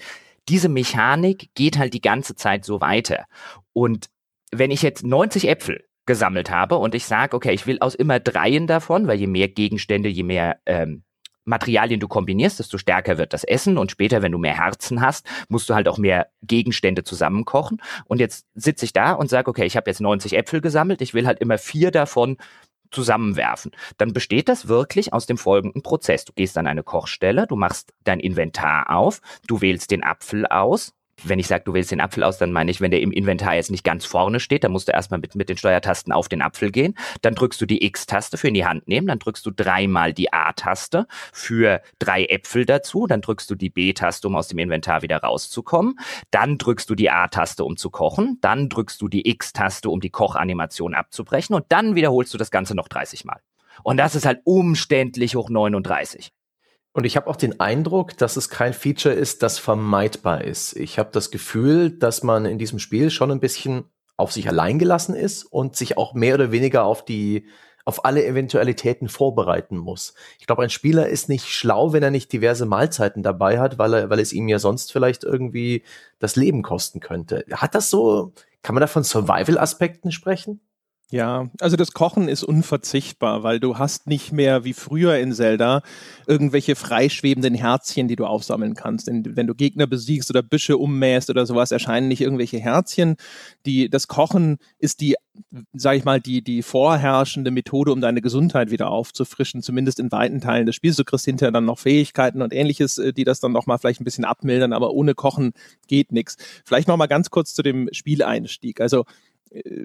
Diese 0.50 0.68
Mechanik 0.68 1.52
geht 1.54 1.78
halt 1.78 1.94
die 1.94 2.02
ganze 2.02 2.34
Zeit 2.34 2.66
so 2.66 2.82
weiter. 2.82 3.26
Und 3.74 4.10
wenn 4.52 4.72
ich 4.72 4.82
jetzt 4.82 5.06
90 5.06 5.48
Äpfel 5.48 5.86
gesammelt 6.08 6.50
habe 6.50 6.78
und 6.78 6.96
ich 6.96 7.06
sage, 7.06 7.36
okay, 7.36 7.52
ich 7.52 7.68
will 7.68 7.78
aus 7.82 7.94
immer 7.94 8.20
dreien 8.20 8.66
davon, 8.66 9.06
weil 9.06 9.20
je 9.20 9.28
mehr 9.28 9.48
Gegenstände, 9.48 10.10
je 10.10 10.24
mehr 10.24 10.60
ähm, 10.66 11.04
Materialien 11.48 12.00
du 12.00 12.08
kombinierst, 12.08 12.60
desto 12.60 12.78
stärker 12.78 13.18
wird 13.18 13.34
das 13.34 13.44
Essen 13.44 13.78
und 13.78 13.92
später, 13.92 14.22
wenn 14.22 14.32
du 14.32 14.38
mehr 14.38 14.58
Herzen 14.58 15.02
hast, 15.02 15.26
musst 15.50 15.70
du 15.70 15.76
halt 15.76 15.88
auch 15.88 15.98
mehr 15.98 16.28
Gegenstände 16.44 17.04
zusammenkochen. 17.04 17.82
Und 18.06 18.20
jetzt 18.20 18.46
sitze 18.54 18.86
ich 18.86 18.94
da 18.94 19.14
und 19.14 19.30
sage, 19.30 19.50
okay, 19.50 19.66
ich 19.66 19.78
habe 19.78 19.90
jetzt 19.90 20.02
90 20.02 20.38
Äpfel 20.38 20.62
gesammelt, 20.62 21.02
ich 21.02 21.14
will 21.14 21.26
halt 21.26 21.40
immer 21.40 21.58
vier 21.58 21.92
davon 21.92 22.38
zusammenwerfen. 22.92 23.72
Dann 23.98 24.14
besteht 24.14 24.50
das 24.50 24.68
wirklich 24.68 25.14
aus 25.14 25.26
dem 25.26 25.38
folgenden 25.38 25.84
Prozess. 25.84 26.26
Du 26.26 26.34
gehst 26.34 26.58
an 26.58 26.68
eine 26.68 26.84
Kochstelle, 26.84 27.48
du 27.48 27.56
machst 27.56 27.94
dein 28.04 28.20
Inventar 28.20 28.92
auf, 28.96 29.22
du 29.48 29.62
wählst 29.62 29.92
den 29.92 30.04
Apfel 30.04 30.46
aus, 30.46 30.94
wenn 31.24 31.40
ich 31.40 31.48
sage, 31.48 31.64
du 31.66 31.74
wählst 31.74 31.92
den 31.92 32.02
Apfel 32.02 32.24
aus, 32.24 32.38
dann 32.38 32.52
meine 32.52 32.70
ich, 32.70 32.82
wenn 32.82 32.92
der 32.92 33.02
im 33.02 33.12
Inventar 33.12 33.56
jetzt 33.56 33.72
nicht 33.72 33.84
ganz 33.84 34.06
vorne 34.06 34.40
steht, 34.40 34.64
dann 34.64 34.72
musst 34.72 34.88
du 34.88 34.92
erstmal 34.92 35.20
mit, 35.20 35.36
mit 35.36 35.50
den 35.50 35.58
Steuertasten 35.58 36.14
auf 36.14 36.30
den 36.30 36.42
Apfel 36.42 36.72
gehen. 36.72 36.96
Dann 37.22 37.36
drückst 37.36 37.60
du 37.60 37.66
die 37.66 37.84
X-Taste 37.86 38.38
für 38.38 38.50
in 38.50 38.54
die 38.54 38.66
Hand 38.66 38.88
nehmen. 38.88 39.08
Dann 39.08 39.20
drückst 39.20 39.46
du 39.46 39.52
dreimal 39.52 40.14
die 40.14 40.32
A-Taste 40.32 41.08
für 41.34 41.82
drei 42.00 42.26
Äpfel 42.26 42.66
dazu. 42.66 43.08
Dann 43.08 43.22
drückst 43.22 43.50
du 43.50 43.56
die 43.56 43.70
B-Taste, 43.70 44.28
um 44.28 44.36
aus 44.36 44.48
dem 44.48 44.60
Inventar 44.60 45.02
wieder 45.02 45.18
rauszukommen. 45.18 46.00
Dann 46.32 46.58
drückst 46.58 46.90
du 46.90 46.96
die 46.96 47.10
A-Taste, 47.10 47.64
um 47.64 47.78
zu 47.78 47.90
kochen. 47.90 48.38
Dann 48.42 48.70
drückst 48.70 49.02
du 49.02 49.08
die 49.08 49.28
X-Taste, 49.30 49.90
um 49.90 50.02
die 50.02 50.12
Kochanimation 50.12 50.94
abzubrechen. 50.94 51.56
Und 51.56 51.66
dann 51.70 51.96
wiederholst 51.96 52.34
du 52.34 52.38
das 52.38 52.52
Ganze 52.52 52.76
noch 52.76 52.88
30 52.88 53.26
Mal. 53.26 53.40
Und 53.84 53.98
das 53.98 54.16
ist 54.16 54.26
halt 54.26 54.42
umständlich 54.44 55.36
hoch 55.36 55.50
39. 55.50 56.32
Und 56.98 57.04
ich 57.04 57.16
habe 57.16 57.28
auch 57.28 57.36
den 57.36 57.60
Eindruck, 57.60 58.18
dass 58.18 58.38
es 58.38 58.50
kein 58.50 58.74
Feature 58.74 59.14
ist, 59.14 59.44
das 59.44 59.60
vermeidbar 59.60 60.44
ist. 60.44 60.76
Ich 60.76 60.98
habe 60.98 61.12
das 61.12 61.30
Gefühl, 61.30 61.92
dass 61.92 62.24
man 62.24 62.46
in 62.46 62.58
diesem 62.58 62.80
Spiel 62.80 63.12
schon 63.12 63.30
ein 63.30 63.40
bisschen 63.40 63.84
auf 64.16 64.32
sich 64.32 64.48
allein 64.48 64.80
gelassen 64.80 65.14
ist 65.14 65.44
und 65.44 65.76
sich 65.76 65.96
auch 65.96 66.16
mehr 66.16 66.34
oder 66.34 66.52
weniger 66.52 66.86
auf 66.86 67.06
die 67.06 67.46
auf 67.86 68.04
alle 68.04 68.26
Eventualitäten 68.26 69.10
vorbereiten 69.10 69.78
muss. 69.78 70.16
Ich 70.40 70.48
glaube, 70.48 70.64
ein 70.64 70.72
Spieler 70.72 71.08
ist 71.08 71.30
nicht 71.30 71.46
schlau, 71.46 71.94
wenn 71.94 72.02
er 72.02 72.10
nicht 72.10 72.34
diverse 72.34 72.66
Mahlzeiten 72.66 73.22
dabei 73.22 73.60
hat, 73.60 73.78
weil 73.78 73.94
er, 73.94 74.10
weil 74.10 74.20
es 74.20 74.34
ihm 74.34 74.48
ja 74.48 74.58
sonst 74.58 74.92
vielleicht 74.92 75.24
irgendwie 75.24 75.84
das 76.18 76.36
Leben 76.36 76.64
kosten 76.64 77.00
könnte. 77.00 77.46
Hat 77.52 77.76
das 77.76 77.92
so, 77.92 78.34
kann 78.64 78.74
man 78.74 78.82
da 78.82 78.88
von 78.88 79.04
Survival-Aspekten 79.04 80.12
sprechen? 80.12 80.62
Ja, 81.10 81.50
also 81.62 81.78
das 81.78 81.94
Kochen 81.94 82.28
ist 82.28 82.44
unverzichtbar, 82.44 83.42
weil 83.42 83.62
du 83.62 83.78
hast 83.78 84.08
nicht 84.08 84.34
mehr 84.34 84.66
wie 84.66 84.74
früher 84.74 85.18
in 85.18 85.32
Zelda 85.32 85.82
irgendwelche 86.28 86.76
freischwebenden 86.76 87.54
Herzchen, 87.54 88.10
die 88.10 88.18
du 88.18 88.26
aufsammeln 88.26 88.74
kannst. 88.74 89.08
Denn 89.08 89.24
wenn 89.38 89.48
du 89.48 89.56
Gegner 89.56 89.88
besiegst 89.88 90.30
oder 90.30 90.44
Büsche 90.44 90.78
ummähst 90.78 91.30
oder 91.30 91.46
sowas, 91.46 91.72
erscheinen 91.72 92.10
nicht 92.10 92.20
irgendwelche 92.20 92.60
Herzchen. 92.60 93.16
Die, 93.66 93.90
das 93.90 94.10
Kochen 94.10 94.58
ist 94.80 95.00
die, 95.00 95.16
sag 95.72 95.96
ich 95.96 96.04
mal, 96.04 96.20
die, 96.20 96.42
die 96.42 96.62
vorherrschende 96.62 97.52
Methode, 97.52 97.94
um 97.94 98.02
deine 98.02 98.22
Gesundheit 98.22 98.70
wieder 98.70 98.90
aufzufrischen, 98.90 99.62
zumindest 99.62 100.02
in 100.02 100.12
weiten 100.12 100.42
Teilen 100.42 100.66
des 100.66 100.76
Spiels. 100.76 100.98
Du 100.98 101.06
kriegst 101.06 101.24
hinterher 101.24 101.54
dann 101.54 101.64
noch 101.64 101.80
Fähigkeiten 101.80 102.42
und 102.42 102.54
ähnliches, 102.54 102.98
äh, 102.98 103.14
die 103.14 103.24
das 103.24 103.40
dann 103.40 103.54
nochmal 103.54 103.78
vielleicht 103.78 104.02
ein 104.02 104.04
bisschen 104.06 104.26
abmildern, 104.26 104.74
aber 104.74 104.92
ohne 104.92 105.16
Kochen 105.16 105.54
geht 105.88 106.12
nichts. 106.12 106.36
Vielleicht 106.66 106.90
nochmal 106.90 107.08
ganz 107.08 107.30
kurz 107.30 107.54
zu 107.54 107.64
dem 107.64 107.88
Spieleinstieg. 107.94 108.82
Also 108.82 109.06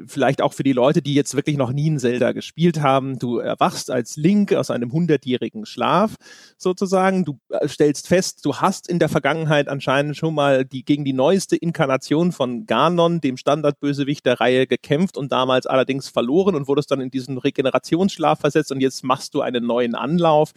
vielleicht 0.07 0.43
auch 0.43 0.53
für 0.53 0.63
die 0.63 0.73
Leute, 0.73 1.03
die 1.03 1.15
jetzt 1.15 1.35
wirklich 1.35 1.57
noch 1.57 1.73
nie 1.73 1.91
ein 1.91 1.99
Zelda 1.99 2.33
gespielt 2.33 2.81
haben. 2.81 3.19
Du 3.19 3.39
erwachst 3.39 3.91
als 3.91 4.17
Link 4.17 4.53
aus 4.53 4.71
einem 4.71 4.93
hundertjährigen 4.93 5.67
Schlaf 5.67 6.17
sozusagen. 6.57 7.25
Du 7.25 7.39
äh, 7.49 7.69
stellst 7.69 8.09
fest, 8.09 8.45
du 8.45 8.57
hast 8.57 8.89
in 8.89 8.99
der 8.99 9.09
Vergangenheit 9.09 9.69
anscheinend 9.69 10.17
schon 10.17 10.35
mal 10.35 10.65
die, 10.65 10.85
gegen 10.85 11.05
die 11.05 11.13
neueste 11.13 11.57
Inkarnation 11.57 12.33
von 12.33 12.67
Ganon, 12.67 13.21
dem 13.21 13.37
Standardbösewicht 13.37 14.27
der 14.27 14.41
Reihe, 14.41 14.67
gekämpft 14.67 15.17
und 15.17 15.33
damals 15.33 15.67
allerdings 15.67 16.09
verloren 16.09 16.55
und 16.55 16.69
wurdest 16.69 16.91
dann 16.91 17.01
in 17.01 17.11
diesen 17.11 17.39
Regenerationsschlaf 17.39 18.41
versetzt 18.41 18.73
und 18.73 18.81
jetzt 18.81 19.05
machst 19.05 19.35
du 19.35 19.41
einen 19.41 19.67
neuen 19.67 19.95
Anlauf. 19.95 20.53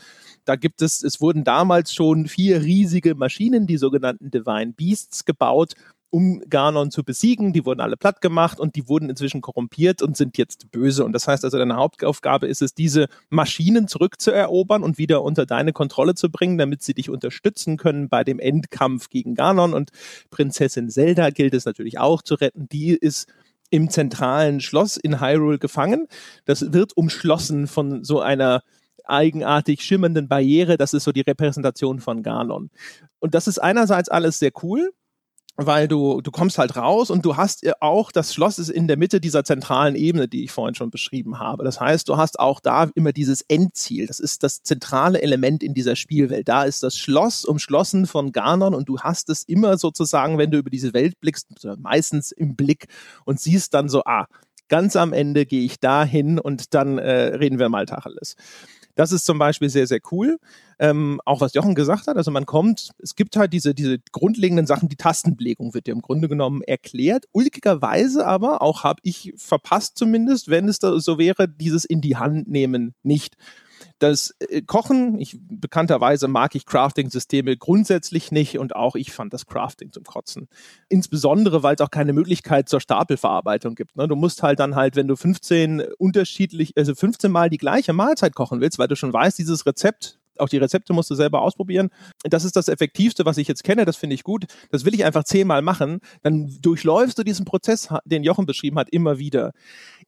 Da 0.46 0.56
gibt 0.56 0.82
es, 0.82 1.04
es 1.04 1.22
wurden 1.22 1.44
damals 1.44 1.94
schon 1.94 2.28
vier 2.28 2.62
riesige 2.62 3.16
Maschinen, 3.16 3.68
die 3.68 3.78
sogenannten 3.78 4.32
Divine 4.32 4.74
Beasts, 4.74 5.26
gebaut 5.26 5.74
um 6.10 6.42
Ganon 6.50 6.92
zu 6.92 7.04
besiegen. 7.04 7.54
Die 7.54 7.66
wurden 7.66 7.82
alle 7.82 7.98
platt 7.98 8.22
gemacht 8.22 8.60
und 8.60 8.76
die 8.76 8.88
wurden 8.88 9.10
inzwischen 9.10 9.42
korrumpiert 9.42 10.02
und 10.02 10.16
sind 10.16 10.38
jetzt 10.38 10.72
böse. 10.72 11.04
Und 11.04 11.14
das 11.14 11.28
heißt 11.28 11.44
also, 11.44 11.58
deine 11.58 11.76
Hauptaufgabe 11.76 12.48
ist 12.48 12.62
es, 12.62 12.74
diese 12.74 13.08
Maschinen 13.30 13.88
zurückzuerobern 13.88 14.84
und 14.84 14.98
wieder 14.98 15.24
unter 15.24 15.46
deine 15.46 15.74
Kontrolle 15.74 16.16
zu 16.16 16.30
bringen, 16.30 16.58
damit 16.58 16.84
sie 16.84 16.94
dich 16.94 17.10
unterstützen 17.10 17.78
können 17.78 18.10
bei 18.10 18.24
dem 18.24 18.40
Endkampf 18.40 19.10
gegen 19.10 19.36
Ganon. 19.36 19.74
Und 19.74 19.92
Prinzessin 20.30 20.90
Zelda 20.90 21.30
gilt 21.32 21.54
es 21.54 21.66
natürlich 21.66 22.00
auch 22.00 22.22
zu 22.22 22.36
retten. 22.36 22.68
Die 22.70 22.92
ist 22.92 23.28
im 23.70 23.90
zentralen 23.90 24.62
Schloss 24.62 24.98
in 24.98 25.20
Hyrule 25.20 25.60
gefangen. 25.60 26.08
Das 26.46 26.72
wird 26.72 26.96
umschlossen 26.96 27.68
von 27.68 28.04
so 28.04 28.22
einer 28.22 28.62
eigenartig 29.04 29.82
schimmernden 29.82 30.28
Barriere. 30.28 30.78
Das 30.78 30.94
ist 30.94 31.04
so 31.04 31.12
die 31.12 31.22
Repräsentation 31.22 32.00
von 32.00 32.24
Ganon. 32.24 32.70
Und 33.20 33.36
das 33.36 33.48
ist 33.48 33.60
einerseits 33.60 34.10
alles 34.10 34.40
sehr 34.40 34.52
cool 34.64 34.92
weil 35.58 35.88
du, 35.88 36.22
du 36.22 36.32
kommst 36.32 36.58
halt 36.58 36.76
raus 36.76 37.10
und 37.10 37.26
du 37.26 37.38
hast 37.38 37.66
auch, 37.82 38.12
das 38.12 38.34
Schloss 38.34 38.60
ist 38.60 38.70
in 38.70 38.88
der 38.88 38.98
Mitte 38.98 39.22
dieser 39.22 39.44
zentralen 39.44 39.96
Ebene, 39.96 40.28
die 40.28 40.44
ich 40.44 40.52
vorhin 40.52 40.76
schon 40.76 40.90
beschrieben 40.90 41.40
habe. 41.40 41.64
Das 41.64 41.80
heißt, 41.80 42.10
du 42.10 42.18
hast 42.18 42.40
auch 42.40 42.60
da 42.60 42.90
immer 42.96 43.14
dieses 43.14 43.42
Endziel. 43.42 44.08
Das 44.08 44.20
ist 44.20 44.44
das 44.44 44.64
zentrale 44.64 45.22
Element 45.22 45.64
in 45.64 45.74
dieser 45.74 45.96
Spielwelt. 45.96 46.48
Da 46.48 46.64
ist 46.64 46.84
das 46.84 46.98
Schloss 46.98 47.46
umschlossen 47.46 48.06
von 48.06 48.32
Ganon 48.32 48.76
und 48.76 48.90
du 48.90 49.00
hast 49.00 49.30
es 49.30 49.44
immer 49.44 49.78
sozusagen, 49.78 50.38
wenn 50.38 50.52
du 50.52 50.58
über 50.58 50.70
diese 50.70 50.94
Welt 50.94 51.20
blickst, 51.22 51.48
meistens 51.78 52.32
im 52.32 52.56
Blick 52.56 52.88
und 53.24 53.40
siehst 53.40 53.74
dann 53.74 53.88
so, 53.88 54.04
ah, 54.04 54.28
ganz 54.68 54.96
am 54.96 55.14
Ende 55.14 55.46
gehe 55.46 55.64
ich 55.64 55.80
da 55.80 56.04
hin 56.04 56.40
und 56.40 56.74
dann 56.74 56.98
äh, 56.98 57.36
reden 57.36 57.60
wir 57.60 57.70
mal 57.70 57.86
Tacheles. 57.86 58.36
Das 58.96 59.12
ist 59.12 59.26
zum 59.26 59.38
Beispiel 59.38 59.70
sehr, 59.70 59.88
sehr 59.88 60.00
cool. 60.12 60.40
Ähm, 60.80 61.22
auch 61.26 61.42
was 61.42 61.54
Jochen 61.54 61.76
gesagt 61.76 62.08
hat, 62.08 62.18
also 62.18 62.32
man 62.32 62.46
kommt, 62.46 62.92
es 63.00 63.16
gibt 63.16 63.38
halt 63.38 63.54
diese, 63.54 63.74
diese 63.74 64.00
grundlegenden 64.12 64.66
Sachen, 64.66 64.90
die 64.90 64.96
Tastenbelegung 64.96 65.74
wird 65.74 65.88
dir 65.88 65.94
im 65.94 66.02
Grunde 66.02 66.28
genommen 66.28 66.62
erklärt. 66.62 67.26
Ulkigerweise 67.32 68.26
aber, 68.26 68.62
auch 68.62 68.84
habe 68.84 69.00
ich 69.04 69.34
verpasst 69.38 69.98
zumindest, 69.98 70.50
wenn 70.50 70.68
es 70.68 70.80
da 70.80 71.00
so 71.00 71.18
wäre, 71.18 71.48
dieses 71.48 71.86
in 71.86 72.02
die 72.02 72.18
Hand 72.18 72.48
nehmen 72.48 72.96
nicht. 73.04 73.36
Das 74.00 74.36
äh, 74.40 74.62
Kochen, 74.62 75.20
ich, 75.20 75.38
bekannterweise 75.40 76.28
mag 76.28 76.56
ich 76.56 76.66
Crafting-Systeme 76.66 77.58
grundsätzlich 77.58 78.32
nicht 78.32 78.60
und 78.60 78.76
auch 78.76 78.96
ich 78.96 79.12
fand 79.12 79.34
das 79.34 79.46
Crafting 79.46 79.92
zum 79.92 80.04
Kotzen. 80.04 80.48
Insbesondere, 80.90 81.64
weil 81.64 81.76
es 81.76 81.82
auch 81.82 81.92
keine 81.92 82.14
Möglichkeit 82.14 82.70
zur 82.70 82.82
Stapelverarbeitung 82.82 83.76
gibt. 83.76 83.96
Ne? 83.96 84.08
Du 84.08 84.16
musst 84.16 84.44
halt 84.44 84.60
dann 84.60 84.76
halt, 84.76 84.96
wenn 84.96 85.08
du 85.08 85.16
15 85.16 85.84
unterschiedlich, 85.98 86.74
also 86.76 86.96
15 86.96 87.32
Mal 87.32 87.50
die 87.50 87.58
gleiche 87.58 87.94
Mahlzeit 87.94 88.36
kochen 88.36 88.62
willst, 88.62 88.80
weil 88.80 88.88
du 88.88 88.96
schon 88.96 89.14
weißt, 89.14 89.38
dieses 89.38 89.66
Rezept 89.66 90.20
auch 90.40 90.50
die 90.50 90.58
Rezepte 90.58 90.94
musst 90.94 91.10
du 91.10 91.16
selber 91.16 91.42
ausprobieren. 91.42 91.90
Das 92.24 92.44
ist 92.44 92.56
das 92.56 92.68
Effektivste, 92.68 93.26
was 93.26 93.38
ich 93.38 93.48
jetzt 93.48 93.64
kenne. 93.64 93.86
Das 93.86 93.96
finde 93.96 94.16
ich 94.16 94.24
gut. 94.24 94.46
Das 94.72 94.86
will 94.86 94.94
ich 94.94 95.06
einfach 95.06 95.24
zehnmal 95.24 95.62
machen. 95.62 96.00
Dann 96.22 96.58
durchläufst 96.62 97.18
du 97.18 97.24
diesen 97.24 97.46
Prozess, 97.46 97.90
den 98.06 98.24
Jochen 98.24 98.46
beschrieben 98.46 98.78
hat, 98.78 98.90
immer 98.90 99.20
wieder. 99.20 99.54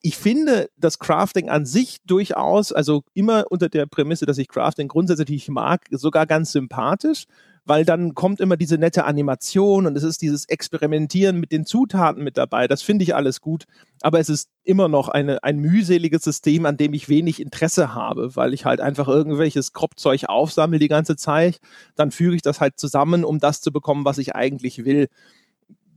Ich 0.02 0.18
finde 0.18 0.70
das 0.78 1.00
Crafting 1.00 1.50
an 1.50 1.66
sich 1.66 1.98
durchaus, 2.06 2.72
also 2.72 3.04
immer 3.14 3.46
unter 3.50 3.70
der 3.70 3.86
Prämisse, 3.86 4.26
dass 4.26 4.38
ich 4.38 4.48
Crafting 4.48 4.88
grundsätzlich 4.88 5.48
mag, 5.50 5.86
sogar 5.92 6.26
ganz 6.26 6.52
sympathisch 6.52 7.26
weil 7.68 7.84
dann 7.84 8.16
kommt 8.16 8.40
immer 8.40 8.56
diese 8.56 8.78
nette 8.78 9.04
Animation 9.04 9.86
und 9.86 9.98
es 9.98 10.04
ist 10.04 10.22
dieses 10.22 10.46
Experimentieren 10.46 11.40
mit 11.40 11.52
den 11.52 11.66
Zutaten 11.66 12.24
mit 12.24 12.38
dabei. 12.38 12.68
Das 12.68 12.82
finde 12.82 13.04
ich 13.04 13.14
alles 13.14 13.42
gut, 13.42 13.66
aber 14.02 14.20
es 14.20 14.30
ist 14.30 14.50
immer 14.64 14.88
noch 14.88 15.10
eine, 15.10 15.44
ein 15.44 15.60
mühseliges 15.60 16.24
System, 16.24 16.66
an 16.66 16.78
dem 16.78 16.94
ich 16.94 17.10
wenig 17.10 17.42
Interesse 17.42 17.94
habe, 17.94 18.36
weil 18.38 18.54
ich 18.54 18.66
halt 18.66 18.80
einfach 18.80 19.10
irgendwelches 19.10 19.74
Kropfzeug 19.74 20.26
aufsammle 20.28 20.80
die 20.80 20.88
ganze 20.88 21.18
Zeit. 21.18 21.60
Dann 21.96 22.12
füge 22.12 22.36
ich 22.36 22.42
das 22.42 22.62
halt 22.62 22.80
zusammen, 22.80 23.26
um 23.26 23.40
das 23.40 23.60
zu 23.60 23.72
bekommen, 23.72 24.06
was 24.06 24.18
ich 24.18 24.34
eigentlich 24.34 24.86
will 24.86 25.10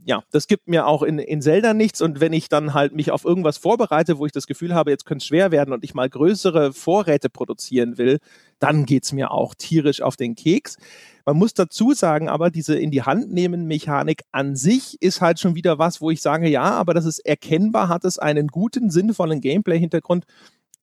ja, 0.04 0.22
das 0.30 0.46
gibt 0.46 0.66
mir 0.68 0.86
auch 0.86 1.02
in, 1.02 1.18
in 1.18 1.42
Zelda 1.42 1.74
nichts. 1.74 2.00
Und 2.00 2.20
wenn 2.20 2.32
ich 2.32 2.48
dann 2.48 2.74
halt 2.74 2.94
mich 2.94 3.10
auf 3.10 3.24
irgendwas 3.24 3.58
vorbereite, 3.58 4.18
wo 4.18 4.26
ich 4.26 4.32
das 4.32 4.46
Gefühl 4.46 4.74
habe, 4.74 4.90
jetzt 4.90 5.04
könnte 5.04 5.22
es 5.22 5.26
schwer 5.26 5.50
werden 5.50 5.72
und 5.72 5.84
ich 5.84 5.94
mal 5.94 6.08
größere 6.08 6.72
Vorräte 6.72 7.28
produzieren 7.28 7.98
will, 7.98 8.18
dann 8.58 8.86
geht 8.86 9.04
es 9.04 9.12
mir 9.12 9.30
auch 9.30 9.54
tierisch 9.54 10.00
auf 10.00 10.16
den 10.16 10.34
Keks. 10.34 10.76
Man 11.26 11.36
muss 11.36 11.54
dazu 11.54 11.92
sagen, 11.92 12.28
aber 12.28 12.50
diese 12.50 12.76
in 12.76 12.90
die 12.90 13.02
Hand 13.02 13.30
nehmen 13.32 13.66
Mechanik 13.66 14.22
an 14.32 14.56
sich 14.56 15.00
ist 15.00 15.20
halt 15.20 15.38
schon 15.38 15.54
wieder 15.54 15.78
was, 15.78 16.00
wo 16.00 16.10
ich 16.10 16.22
sage, 16.22 16.48
ja, 16.48 16.62
aber 16.62 16.94
das 16.94 17.04
ist 17.04 17.20
erkennbar, 17.20 17.88
hat 17.88 18.04
es 18.04 18.18
einen 18.18 18.48
guten, 18.48 18.90
sinnvollen 18.90 19.40
Gameplay-Hintergrund 19.40 20.24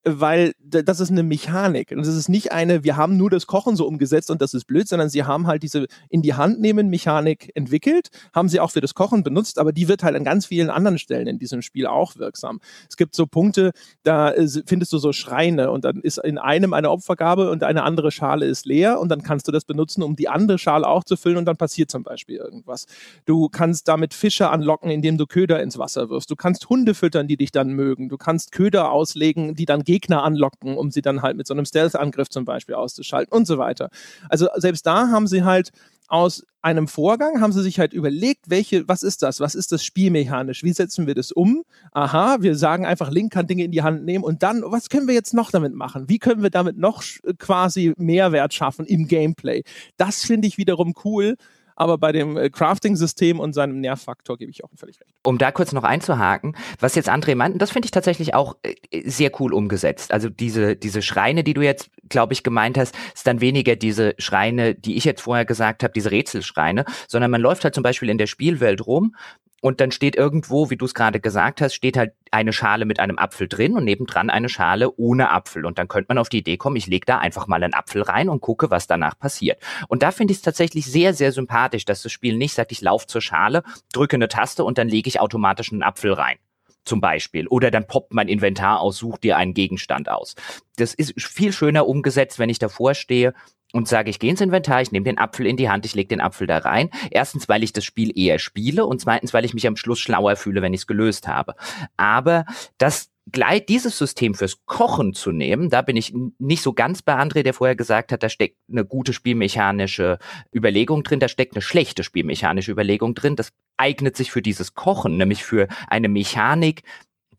weil 0.03 0.53
das 0.60 0.99
ist 0.99 1.12
eine 1.12 1.23
Mechanik. 1.23 1.91
Und 1.91 1.99
das 1.99 2.07
ist 2.07 2.29
nicht 2.29 2.51
eine, 2.51 2.83
wir 2.83 2.97
haben 2.97 3.17
nur 3.17 3.29
das 3.29 3.47
Kochen 3.47 3.75
so 3.75 3.86
umgesetzt 3.86 4.31
und 4.31 4.41
das 4.41 4.53
ist 4.53 4.65
blöd, 4.65 4.88
sondern 4.88 5.10
sie 5.10 5.23
haben 5.23 5.47
halt 5.47 5.63
diese 5.63 5.88
in 6.10 6.21
die 6.21 6.33
Hand 6.33 6.60
nehmen 6.60 6.89
Mechanik 6.89 7.51
entwickelt, 7.55 8.10
haben 8.33 8.49
sie 8.49 8.60
auch 8.60 8.71
für 8.71 8.81
das 8.81 8.93
Kochen 8.93 9.23
benutzt, 9.23 9.60
aber 9.60 9.71
die 9.71 9.88
wird 9.88 10.03
halt 10.03 10.15
an 10.15 10.23
ganz 10.23 10.45
vielen 10.45 10.69
anderen 10.69 10.97
Stellen 10.97 11.27
in 11.27 11.39
diesem 11.39 11.62
Spiel 11.62 11.88
auch 11.88 12.15
wirksam. 12.15 12.60
Es 12.89 12.97
gibt 12.97 13.15
so 13.15 13.27
Punkte, 13.27 13.71
da 14.03 14.31
äh, 14.31 14.47
findest 14.65 14.93
du 14.93 14.97
so 14.97 15.12
Schreine 15.13 15.71
und 15.71 15.83
dann 15.83 16.01
ist 16.01 16.19
in 16.19 16.38
einem 16.38 16.73
eine 16.73 16.89
Opfergabe 16.89 17.49
und 17.49 17.63
eine 17.63 17.83
andere 17.83 18.12
Schale 18.12 18.45
ist 18.45 18.65
leer 18.65 18.99
und 18.99 19.10
dann 19.10 19.23
kannst 19.23 19.47
du 19.47 19.51
das 19.51 19.65
benutzen, 19.65 20.03
um 20.03 20.15
die 20.15 20.29
andere 20.29 20.57
Schale 20.57 20.88
auch 20.88 21.03
zu 21.03 21.17
füllen 21.17 21.38
und 21.38 21.45
dann 21.45 21.57
passiert 21.57 21.91
zum 21.91 22.03
Beispiel 22.03 22.38
irgendwas. 22.38 22.86
Du 23.25 23.49
kannst 23.49 23.88
damit 23.88 24.13
Fische 24.13 24.49
anlocken, 24.49 24.89
indem 24.89 25.17
du 25.17 25.25
Köder 25.25 25.62
ins 25.62 25.77
Wasser 25.77 26.10
wirfst. 26.10 26.29
Du 26.29 26.36
kannst 26.36 26.69
Hunde 26.69 26.93
füttern, 26.93 27.27
die 27.27 27.38
dich 27.38 27.51
dann 27.51 27.69
mögen. 27.69 28.10
Du 28.10 28.17
kannst 28.17 28.51
Köder 28.51 28.91
auslegen, 28.91 29.55
die 29.55 29.65
dann 29.65 29.83
Gegner 29.88 30.23
anlocken, 30.23 30.78
um 30.78 30.91
sie 30.91 31.02
dann 31.02 31.21
halt 31.21 31.38
mit 31.38 31.47
so 31.47 31.54
einem 31.54 31.65
Stealth-Angriff 31.65 32.30
zum 32.30 32.43
Beispiel 32.43 32.76
auszuschalten 32.76 33.34
und 33.34 33.47
so 33.47 33.58
weiter. 33.58 33.89
Also 34.30 34.47
selbst 34.58 34.86
da 34.86 35.08
haben 35.08 35.28
sie 35.28 35.43
halt 35.43 35.71
aus 36.10 36.45
einem 36.62 36.88
Vorgang 36.88 37.41
haben 37.41 37.52
sie 37.52 37.62
sich 37.62 37.80
halt 37.80 37.93
überlegt, 37.93 38.50
welche, 38.50 38.88
was 38.88 39.04
ist 39.04 39.23
das? 39.23 39.39
Was 39.39 39.56
ist 39.56 39.71
das 39.71 39.84
spielmechanisch? 39.84 40.63
Wie 40.63 40.73
setzen 40.73 41.08
wir 41.08 41.15
das 41.15 41.32
um? 41.32 41.63
Aha, 41.91 42.38
wir 42.41 42.56
sagen 42.56 42.86
einfach, 42.86 43.12
Link 43.12 43.32
kann 43.32 43.47
Dinge 43.47 43.63
in 43.63 43.71
die 43.71 43.84
Hand 43.84 44.06
nehmen 44.06 44.23
und 44.23 44.43
dann, 44.43 44.63
was 44.65 44.89
können 44.89 45.08
wir 45.08 45.13
jetzt 45.13 45.34
noch 45.34 45.52
damit 45.52 45.73
machen? 45.73 46.10
Wie 46.10 46.19
können 46.19 46.43
wir 46.43 46.50
damit 46.50 46.78
noch 46.78 47.04
quasi 47.38 47.93
Mehrwert 47.97 48.54
schaffen 48.54 48.86
im 48.86 49.08
Gameplay? 49.08 49.63
Das 49.97 50.23
finde 50.23 50.47
ich 50.47 50.58
wiederum 50.58 50.93
cool, 51.04 51.36
aber 51.78 51.98
bei 51.98 52.12
dem 52.12 52.36
äh, 52.36 52.50
Crafting-System 52.50 53.40
und 53.40 53.54
seinem 53.54 53.80
Nervfaktor 53.80 54.38
gebe 54.38 54.52
ich 54.52 54.63
auch 54.63 54.70
völlig 54.76 55.00
recht. 55.00 55.13
Um 55.24 55.38
da 55.38 55.52
kurz 55.52 55.72
noch 55.72 55.84
einzuhaken, 55.84 56.58
was 56.80 56.96
jetzt 56.96 57.10
André 57.10 57.36
meint, 57.36 57.62
das 57.62 57.72
finde 57.72 57.86
ich 57.86 57.92
tatsächlich 57.92 58.34
auch 58.34 58.58
äh, 58.63 59.10
sehr 59.10 59.32
cool 59.40 59.54
umgesetzt. 59.54 60.12
Also 60.12 60.30
diese, 60.30 60.76
diese 60.76 61.02
Schreine, 61.02 61.44
die 61.44 61.54
du 61.54 61.62
jetzt, 61.62 61.90
glaube 62.10 62.34
ich, 62.34 62.44
gemeint 62.44 62.78
hast, 62.78 62.96
ist 63.13 63.28
dann 63.28 63.40
weniger 63.40 63.76
diese 63.76 64.16
Schreine, 64.18 64.76
die 64.76 64.98
ich 64.98 65.06
jetzt 65.06 65.22
vorher 65.22 65.46
gesagt 65.46 65.84
habe, 65.84 65.94
diese 65.94 66.12
Rätselschreine, 66.12 66.86
sondern 67.08 67.32
man 67.32 67.42
läuft 67.42 67.63
halt 67.63 67.76
zum 67.76 67.84
Beispiel 67.84 68.10
in 68.10 68.18
der 68.18 68.28
Spielwelt 68.28 68.86
rum 68.86 69.16
und 69.62 69.82
dann 69.82 69.91
steht 69.91 70.15
irgendwo, 70.15 70.70
wie 70.70 70.78
du 70.78 70.86
es 70.86 70.93
gerade 70.93 71.20
gesagt 71.20 71.62
hast, 71.62 71.74
steht 71.74 71.98
halt 71.98 72.13
eine 72.32 72.54
Schale 72.54 72.86
mit 72.86 73.00
einem 73.00 73.17
Apfel 73.17 73.48
drin 73.48 73.76
und 73.76 73.86
nebendran 73.86 74.30
eine 74.30 74.50
Schale 74.50 74.91
ohne 74.98 75.32
Apfel. 75.32 75.65
Und 75.65 75.80
dann 75.80 75.88
könnte 75.88 76.08
man 76.10 76.20
auf 76.20 76.30
die 76.30 76.39
Idee 76.39 76.58
kommen, 76.58 76.76
ich 76.76 76.88
lege 76.88 77.06
da 77.06 77.17
einfach 77.17 77.48
mal 77.48 77.63
einen 77.63 77.74
Apfel 77.74 78.04
rein 78.04 78.30
und 78.30 78.41
gucke, 78.41 78.70
was 78.70 78.86
danach 78.86 79.17
passiert. 79.17 79.62
Und 79.88 80.04
da 80.04 80.12
finde 80.12 80.32
ich 80.32 80.38
es 80.38 80.43
tatsächlich 80.43 80.86
sehr, 80.86 81.13
sehr 81.13 81.32
sympathisch, 81.32 81.86
dass 81.86 82.04
das 82.04 82.12
Spiel 82.12 82.38
nicht 82.38 82.54
sagt, 82.54 82.72
ich 82.72 82.82
laufe 82.82 83.08
zur 83.08 83.22
Schale, 83.22 83.63
drücke 83.93 84.17
eine 84.17 84.28
Taste 84.28 84.63
und 84.63 84.78
dann 84.78 84.89
lege 84.89 85.08
ich 85.08 85.20
automatisch 85.20 85.72
einen 85.72 85.84
Apfel 85.84 86.13
rein 86.13 86.38
zum 86.86 87.02
Beispiel. 87.02 87.48
Oder 87.48 87.70
dann 87.70 87.86
poppt 87.86 88.13
mein 88.13 88.30
Inventar 88.30 88.80
aus, 88.80 88.98
sucht 88.98 89.24
dir 89.24 89.38
einen 89.38 89.54
Gegenstand 89.54 90.10
aus. 90.10 90.36
Das 90.78 90.93
ist 90.93 91.13
viel 91.22 91.52
schöner 91.52 91.88
umgesetzt, 91.88 92.39
wenn 92.39 92.50
ich 92.50 92.60
davor 92.60 92.93
stehe 92.93 93.34
und 93.73 93.88
sage, 93.88 94.10
ich 94.10 94.19
gehe 94.19 94.32
ins 94.32 94.41
Inventar, 94.41 94.82
ich 94.82 94.91
nehme 94.91 95.03
den 95.03 95.17
Apfel 95.17 95.45
in 95.45 95.58
die 95.58 95.69
Hand, 95.69 95.86
ich 95.86 95.95
lege 95.95 96.08
den 96.08 96.21
Apfel 96.21 96.47
da 96.47 96.60
rein. 96.60 96.89
Erstens, 97.12 97.49
weil 97.49 97.63
ich 97.63 97.73
das 97.73 97.84
Spiel 97.84 98.17
eher 98.17 98.39
spiele 98.39 98.86
und 98.86 99.01
zweitens, 99.01 99.34
weil 99.34 99.45
ich 99.45 99.53
mich 99.53 99.67
am 99.67 99.75
Schluss 99.75 99.99
schlauer 99.99 100.36
fühle, 100.36 100.62
wenn 100.62 100.73
ich 100.73 100.82
es 100.82 100.88
gelöst 100.88 101.27
habe. 101.27 101.56
Aber 101.97 102.45
das 102.77 103.10
gleich 103.32 103.65
dieses 103.65 103.97
System 103.97 104.34
fürs 104.34 104.65
Kochen 104.65 105.13
zu 105.13 105.32
nehmen, 105.32 105.69
da 105.69 105.82
bin 105.82 105.97
ich 105.97 106.13
nicht 106.39 106.62
so 106.62 106.73
ganz 106.73 107.01
bei 107.01 107.19
André, 107.19 107.43
der 107.43 107.53
vorher 107.53 107.75
gesagt 107.75 108.12
hat, 108.12 108.23
da 108.23 108.30
steckt 108.30 108.58
eine 108.71 108.86
gute 108.86 109.13
spielmechanische 109.13 110.17
Überlegung 110.56 111.03
drin, 111.03 111.19
da 111.19 111.27
steckt 111.27 111.53
eine 111.53 111.62
schlechte 111.62 112.03
spielmechanische 112.03 112.71
Überlegung 112.71 113.15
drin. 113.15 113.36
Das 113.36 113.51
eignet 113.75 114.15
sich 114.15 114.32
für 114.32 114.41
dieses 114.41 114.73
Kochen, 114.73 115.17
nämlich 115.17 115.43
für 115.43 115.67
eine 115.88 116.10
Mechanik, 116.10 116.84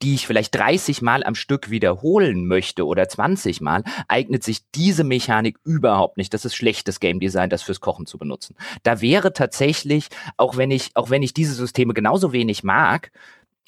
die 0.03 0.15
ich 0.15 0.27
vielleicht 0.27 0.55
30 0.55 1.03
Mal 1.03 1.25
am 1.25 1.35
Stück 1.35 1.71
wiederholen 1.71 2.47
möchte 2.47 2.87
oder 2.87 3.09
20 3.09 3.61
Mal, 3.61 3.85
eignet 4.09 4.45
sich 4.45 4.61
diese 4.75 5.05
Mechanik 5.05 5.59
überhaupt 5.65 6.17
nicht. 6.17 6.33
Das 6.35 6.45
ist 6.45 6.55
schlechtes 6.55 7.01
Game 7.01 7.21
Design, 7.21 7.51
das 7.51 7.63
fürs 7.63 7.81
Kochen 7.81 8.07
zu 8.07 8.19
benutzen. 8.19 8.57
Da 8.83 9.01
wäre 9.01 9.33
tatsächlich, 9.33 10.09
auch 10.37 10.57
wenn 10.57 10.71
ich, 10.71 10.91
auch 10.95 11.11
wenn 11.11 11.23
ich 11.23 11.35
diese 11.35 11.55
Systeme 11.55 11.95
genauso 11.95 12.33
wenig 12.33 12.65
mag, 12.65 13.11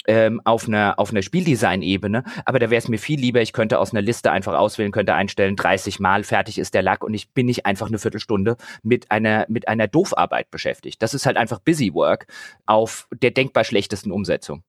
ähm, 0.07 0.41
auf 0.45 0.67
einer 0.67 0.97
auf 0.97 1.11
einer 1.11 1.21
Spieldesign-Ebene, 1.21 2.23
aber 2.45 2.59
da 2.59 2.69
wäre 2.69 2.79
es 2.79 2.87
mir 2.87 2.97
viel 2.97 3.19
lieber, 3.19 3.41
ich 3.41 3.53
könnte 3.53 3.79
aus 3.79 3.91
einer 3.91 4.01
Liste 4.01 4.31
einfach 4.31 4.55
auswählen, 4.55 4.91
könnte 4.91 5.13
einstellen, 5.13 5.55
30 5.55 5.99
Mal, 5.99 6.23
fertig 6.23 6.57
ist 6.57 6.73
der 6.73 6.81
Lack 6.81 7.03
und 7.03 7.13
ich 7.13 7.29
bin 7.31 7.45
nicht 7.45 7.65
einfach 7.65 7.87
eine 7.87 7.99
Viertelstunde 7.99 8.57
mit 8.83 9.11
einer 9.11 9.45
mit 9.47 9.67
einer 9.67 9.87
Doofarbeit 9.87 10.49
beschäftigt. 10.51 11.01
Das 11.01 11.13
ist 11.13 11.25
halt 11.25 11.37
einfach 11.37 11.59
Busy 11.59 11.93
Work 11.93 12.27
auf 12.65 13.07
der 13.13 13.31
denkbar 13.31 13.63
schlechtesten 13.63 14.11
Umsetzung. 14.11 14.63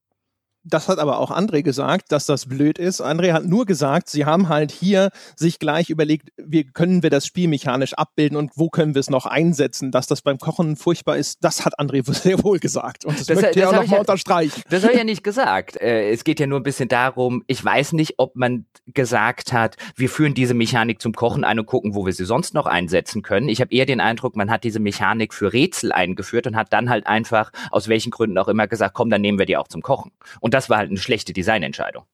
Das 0.64 0.88
hat 0.88 0.98
aber 0.98 1.18
auch 1.18 1.31
André 1.31 1.62
gesagt, 1.62 2.12
dass 2.12 2.27
das 2.27 2.46
blöd 2.46 2.79
ist. 2.79 3.03
André 3.03 3.33
hat 3.33 3.44
nur 3.44 3.66
gesagt, 3.66 4.09
sie 4.09 4.25
haben 4.25 4.48
halt 4.48 4.70
hier 4.70 5.11
sich 5.35 5.59
gleich 5.59 5.90
überlegt, 5.90 6.29
wie 6.37 6.64
können 6.64 7.03
wir 7.03 7.11
das 7.11 7.27
Spiel 7.27 7.48
mechanisch 7.48 7.94
abbilden 7.94 8.37
und 8.37 8.53
wo 8.55 8.68
können 8.68 8.94
wir 8.94 9.01
es 9.01 9.11
noch 9.11 9.27
einsetzen, 9.27 9.90
dass 9.90 10.07
das 10.07 10.22
beim 10.22 10.38
Kochen 10.38 10.77
furchtbar 10.77 11.16
ist. 11.16 11.38
Das 11.42 11.64
hat 11.64 11.81
André 11.81 12.03
sehr 12.12 12.42
wohl 12.44 12.61
gesagt. 12.61 13.05
Und 13.05 13.18
das, 13.18 13.27
das 13.27 13.40
möchte 13.40 13.61
er 13.61 13.70
auch 13.70 13.72
nochmal 13.72 13.94
ja, 13.94 14.01
unterstreichen. 14.01 14.62
Das 14.70 14.85
habe 14.85 14.92
ich 14.92 14.98
ja 14.98 15.05
nicht 15.05 15.25
gesagt. 15.25 15.81
Äh, 15.81 16.11
es 16.11 16.22
geht 16.22 16.38
ja 16.38 16.46
nur 16.46 16.61
ein 16.61 16.62
bisschen 16.62 16.88
darum, 16.88 17.42
ich 17.48 17.64
weiß 17.64 17.92
nicht, 17.94 18.14
ob 18.18 18.37
man 18.37 18.66
gesagt 18.87 19.53
hat, 19.53 19.77
wir 19.96 20.09
führen 20.09 20.35
diese 20.35 20.55
Mechanik 20.55 21.01
zum 21.01 21.12
Kochen 21.12 21.42
ein 21.42 21.59
und 21.59 21.66
gucken, 21.66 21.94
wo 21.94 22.07
wir 22.07 22.12
sie 22.12 22.25
sonst 22.25 22.55
noch 22.55 22.66
einsetzen 22.66 23.22
können. 23.22 23.48
Ich 23.48 23.61
habe 23.61 23.75
eher 23.75 23.87
den 23.87 24.01
Eindruck, 24.01 24.37
man 24.37 24.51
hat 24.51 24.62
diese 24.62 24.79
Mechanik 24.79 25.35
für 25.35 25.53
Rätsel 25.53 25.90
eingeführt 25.90 26.46
und 26.46 26.55
hat 26.55 26.72
dann 26.72 26.88
halt 26.88 27.07
einfach, 27.09 27.51
aus 27.72 27.88
welchen 27.88 28.11
Gründen 28.11 28.38
auch 28.38 28.48
immer, 28.48 28.68
gesagt, 28.68 28.94
komm, 28.94 29.11
dann 29.11 29.20
nehmen 29.20 29.38
wir 29.38 29.46
die 29.46 29.57
auch 29.57 29.68
zum 29.68 29.83
Kochen. 29.83 30.12
Und 30.40 30.52
und 30.53 30.55
das 30.55 30.69
war 30.69 30.77
halt 30.77 30.91
eine 30.91 30.99
schlechte 30.99 31.33
Designentscheidung. 31.33 32.05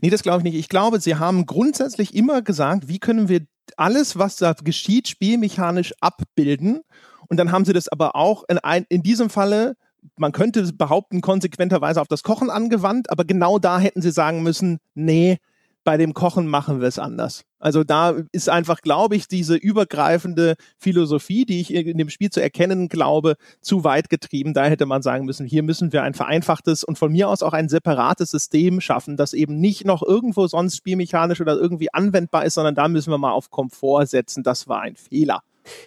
Nee, 0.00 0.08
das 0.08 0.22
glaube 0.22 0.38
ich 0.38 0.44
nicht. 0.44 0.54
Ich 0.54 0.70
glaube, 0.70 0.98
sie 0.98 1.16
haben 1.16 1.44
grundsätzlich 1.44 2.14
immer 2.14 2.40
gesagt, 2.40 2.88
wie 2.88 2.98
können 2.98 3.28
wir 3.28 3.42
alles, 3.76 4.18
was 4.18 4.36
da 4.36 4.54
geschieht, 4.54 5.08
spielmechanisch 5.08 5.92
abbilden. 6.00 6.80
Und 7.28 7.36
dann 7.36 7.52
haben 7.52 7.66
sie 7.66 7.74
das 7.74 7.88
aber 7.88 8.16
auch 8.16 8.44
in, 8.48 8.58
ein, 8.58 8.86
in 8.88 9.02
diesem 9.02 9.28
Falle, 9.28 9.76
man 10.16 10.32
könnte 10.32 10.72
behaupten, 10.72 11.20
konsequenterweise 11.20 12.00
auf 12.00 12.08
das 12.08 12.22
Kochen 12.22 12.48
angewandt, 12.48 13.10
aber 13.10 13.24
genau 13.24 13.58
da 13.58 13.78
hätten 13.78 14.00
sie 14.00 14.12
sagen 14.12 14.42
müssen, 14.42 14.78
nee, 14.94 15.38
bei 15.86 15.96
dem 15.96 16.14
Kochen 16.14 16.48
machen 16.48 16.80
wir 16.80 16.88
es 16.88 16.98
anders. 16.98 17.44
Also 17.60 17.84
da 17.84 18.16
ist 18.32 18.50
einfach, 18.50 18.80
glaube 18.80 19.14
ich, 19.14 19.28
diese 19.28 19.54
übergreifende 19.54 20.56
Philosophie, 20.78 21.46
die 21.46 21.60
ich 21.60 21.72
in 21.72 21.96
dem 21.96 22.10
Spiel 22.10 22.28
zu 22.28 22.42
erkennen 22.42 22.88
glaube, 22.88 23.36
zu 23.60 23.84
weit 23.84 24.10
getrieben. 24.10 24.52
Da 24.52 24.64
hätte 24.64 24.84
man 24.84 25.00
sagen 25.00 25.26
müssen, 25.26 25.46
hier 25.46 25.62
müssen 25.62 25.92
wir 25.92 26.02
ein 26.02 26.12
vereinfachtes 26.12 26.82
und 26.82 26.98
von 26.98 27.12
mir 27.12 27.28
aus 27.28 27.44
auch 27.44 27.52
ein 27.52 27.68
separates 27.68 28.32
System 28.32 28.80
schaffen, 28.80 29.16
das 29.16 29.32
eben 29.32 29.60
nicht 29.60 29.84
noch 29.84 30.02
irgendwo 30.02 30.48
sonst 30.48 30.76
spielmechanisch 30.76 31.40
oder 31.40 31.54
irgendwie 31.54 31.94
anwendbar 31.94 32.44
ist, 32.44 32.54
sondern 32.54 32.74
da 32.74 32.88
müssen 32.88 33.12
wir 33.12 33.18
mal 33.18 33.32
auf 33.32 33.50
Komfort 33.50 34.06
setzen. 34.06 34.42
Das 34.42 34.66
war 34.66 34.80
ein 34.80 34.96
Fehler. 34.96 35.42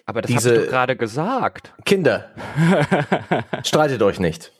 Aber 0.06 0.22
das 0.22 0.30
Diese 0.30 0.50
hast 0.50 0.64
du 0.64 0.66
gerade 0.66 0.96
gesagt. 0.96 1.74
Kinder, 1.84 2.30
streitet 3.64 4.00
euch 4.02 4.18
nicht. 4.18 4.50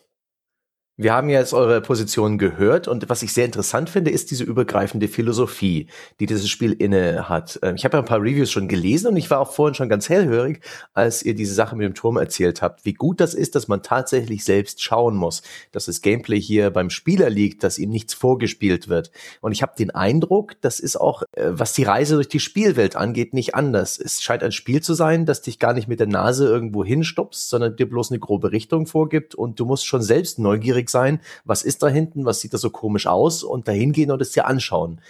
Wir 0.97 1.13
haben 1.13 1.29
jetzt 1.29 1.53
eure 1.53 1.79
Position 1.79 2.37
gehört 2.37 2.89
und 2.89 3.07
was 3.09 3.23
ich 3.23 3.31
sehr 3.31 3.45
interessant 3.45 3.89
finde, 3.89 4.11
ist 4.11 4.29
diese 4.29 4.43
übergreifende 4.43 5.07
Philosophie, 5.07 5.87
die 6.19 6.25
dieses 6.25 6.49
Spiel 6.49 6.73
inne 6.73 7.29
hat. 7.29 7.57
Ähm, 7.63 7.75
ich 7.75 7.85
habe 7.85 7.95
ja 7.95 8.03
ein 8.03 8.07
paar 8.07 8.21
Reviews 8.21 8.51
schon 8.51 8.67
gelesen 8.67 9.07
und 9.07 9.15
ich 9.15 9.31
war 9.31 9.39
auch 9.39 9.53
vorhin 9.53 9.73
schon 9.73 9.87
ganz 9.87 10.09
hellhörig, 10.09 10.59
als 10.93 11.23
ihr 11.23 11.33
diese 11.33 11.53
Sache 11.53 11.77
mit 11.77 11.85
dem 11.85 11.95
Turm 11.95 12.17
erzählt 12.17 12.61
habt, 12.61 12.83
wie 12.83 12.93
gut 12.93 13.21
das 13.21 13.33
ist, 13.33 13.55
dass 13.55 13.69
man 13.69 13.83
tatsächlich 13.83 14.43
selbst 14.43 14.83
schauen 14.83 15.15
muss, 15.15 15.43
dass 15.71 15.85
das 15.85 16.01
Gameplay 16.01 16.41
hier 16.41 16.71
beim 16.71 16.89
Spieler 16.89 17.29
liegt, 17.29 17.63
dass 17.63 17.79
ihm 17.79 17.89
nichts 17.89 18.13
vorgespielt 18.13 18.89
wird. 18.89 19.11
Und 19.39 19.53
ich 19.53 19.61
habe 19.61 19.71
den 19.79 19.91
Eindruck, 19.91 20.59
das 20.59 20.81
ist 20.81 20.97
auch, 20.97 21.23
äh, 21.31 21.51
was 21.51 21.71
die 21.71 21.83
Reise 21.83 22.15
durch 22.15 22.27
die 22.27 22.41
Spielwelt 22.41 22.97
angeht, 22.97 23.33
nicht 23.33 23.55
anders. 23.55 23.97
Es 23.97 24.21
scheint 24.21 24.43
ein 24.43 24.51
Spiel 24.51 24.81
zu 24.81 24.93
sein, 24.93 25.25
das 25.25 25.41
dich 25.41 25.57
gar 25.57 25.71
nicht 25.71 25.87
mit 25.87 26.01
der 26.01 26.07
Nase 26.07 26.47
irgendwo 26.47 26.83
hinstupst, 26.83 27.49
sondern 27.49 27.77
dir 27.77 27.89
bloß 27.89 28.11
eine 28.11 28.19
grobe 28.19 28.51
Richtung 28.51 28.87
vorgibt 28.87 29.35
und 29.35 29.57
du 29.57 29.65
musst 29.65 29.85
schon 29.85 30.01
selbst 30.01 30.37
neugierig 30.37 30.80
sein, 30.89 31.19
was 31.45 31.63
ist 31.63 31.83
da 31.83 31.87
hinten, 31.87 32.25
was 32.25 32.39
sieht 32.41 32.53
da 32.53 32.57
so 32.57 32.69
komisch 32.69 33.07
aus 33.07 33.43
und 33.43 33.67
dahin 33.67 33.91
gehen 33.91 34.11
und 34.11 34.21
es 34.21 34.31
dir 34.31 34.45
anschauen. 34.45 35.01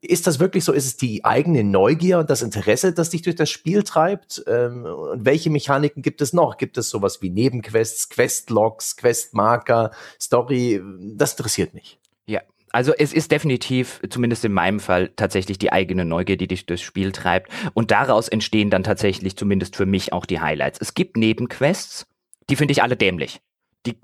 Ist 0.00 0.26
das 0.26 0.38
wirklich 0.38 0.64
so? 0.64 0.72
Ist 0.72 0.86
es 0.86 0.96
die 0.96 1.24
eigene 1.24 1.64
Neugier 1.64 2.18
und 2.18 2.30
das 2.30 2.42
Interesse, 2.42 2.92
das 2.92 3.10
dich 3.10 3.22
durch 3.22 3.36
das 3.36 3.50
Spiel 3.50 3.82
treibt? 3.82 4.44
Ähm, 4.46 4.84
und 4.84 5.24
welche 5.24 5.50
Mechaniken 5.50 6.02
gibt 6.02 6.20
es 6.20 6.32
noch? 6.32 6.58
Gibt 6.58 6.76
es 6.78 6.90
sowas 6.90 7.22
wie 7.22 7.30
Nebenquests, 7.30 8.10
Questlogs, 8.10 8.96
Questmarker, 8.96 9.90
Story? 10.20 10.80
Das 11.16 11.32
interessiert 11.32 11.72
mich. 11.74 11.98
Ja, 12.26 12.42
also 12.70 12.92
es 12.92 13.12
ist 13.12 13.30
definitiv, 13.30 14.00
zumindest 14.10 14.44
in 14.44 14.52
meinem 14.52 14.80
Fall, 14.80 15.10
tatsächlich 15.16 15.58
die 15.58 15.72
eigene 15.72 16.04
Neugier, 16.04 16.36
die 16.36 16.48
dich 16.48 16.66
durchs 16.66 16.82
Spiel 16.82 17.12
treibt. 17.12 17.50
Und 17.72 17.90
daraus 17.90 18.28
entstehen 18.28 18.68
dann 18.68 18.82
tatsächlich 18.82 19.36
zumindest 19.36 19.76
für 19.76 19.86
mich 19.86 20.12
auch 20.12 20.26
die 20.26 20.40
Highlights. 20.40 20.78
Es 20.80 20.94
gibt 20.94 21.16
Nebenquests, 21.16 22.06
die 22.50 22.56
finde 22.56 22.72
ich 22.72 22.82
alle 22.82 22.96
dämlich. 22.96 23.40
Die 23.86 23.96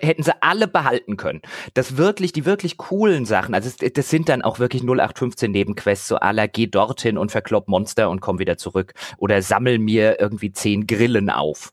hätten 0.00 0.22
sie 0.22 0.42
alle 0.42 0.66
behalten 0.66 1.16
können. 1.16 1.40
Das 1.74 1.96
wirklich, 1.96 2.32
die 2.32 2.44
wirklich 2.44 2.76
coolen 2.76 3.24
Sachen, 3.24 3.54
also 3.54 3.70
das 3.94 4.10
sind 4.10 4.28
dann 4.28 4.42
auch 4.42 4.58
wirklich 4.58 4.82
0815 4.82 5.50
Nebenquests, 5.52 6.08
so 6.08 6.16
aller 6.16 6.48
geh 6.48 6.66
dorthin 6.66 7.16
und 7.16 7.30
verklopp 7.30 7.68
Monster 7.68 8.10
und 8.10 8.20
komm 8.20 8.38
wieder 8.38 8.56
zurück. 8.56 8.94
Oder 9.18 9.42
sammel 9.42 9.78
mir 9.78 10.20
irgendwie 10.20 10.52
zehn 10.52 10.86
Grillen 10.86 11.30
auf. 11.30 11.72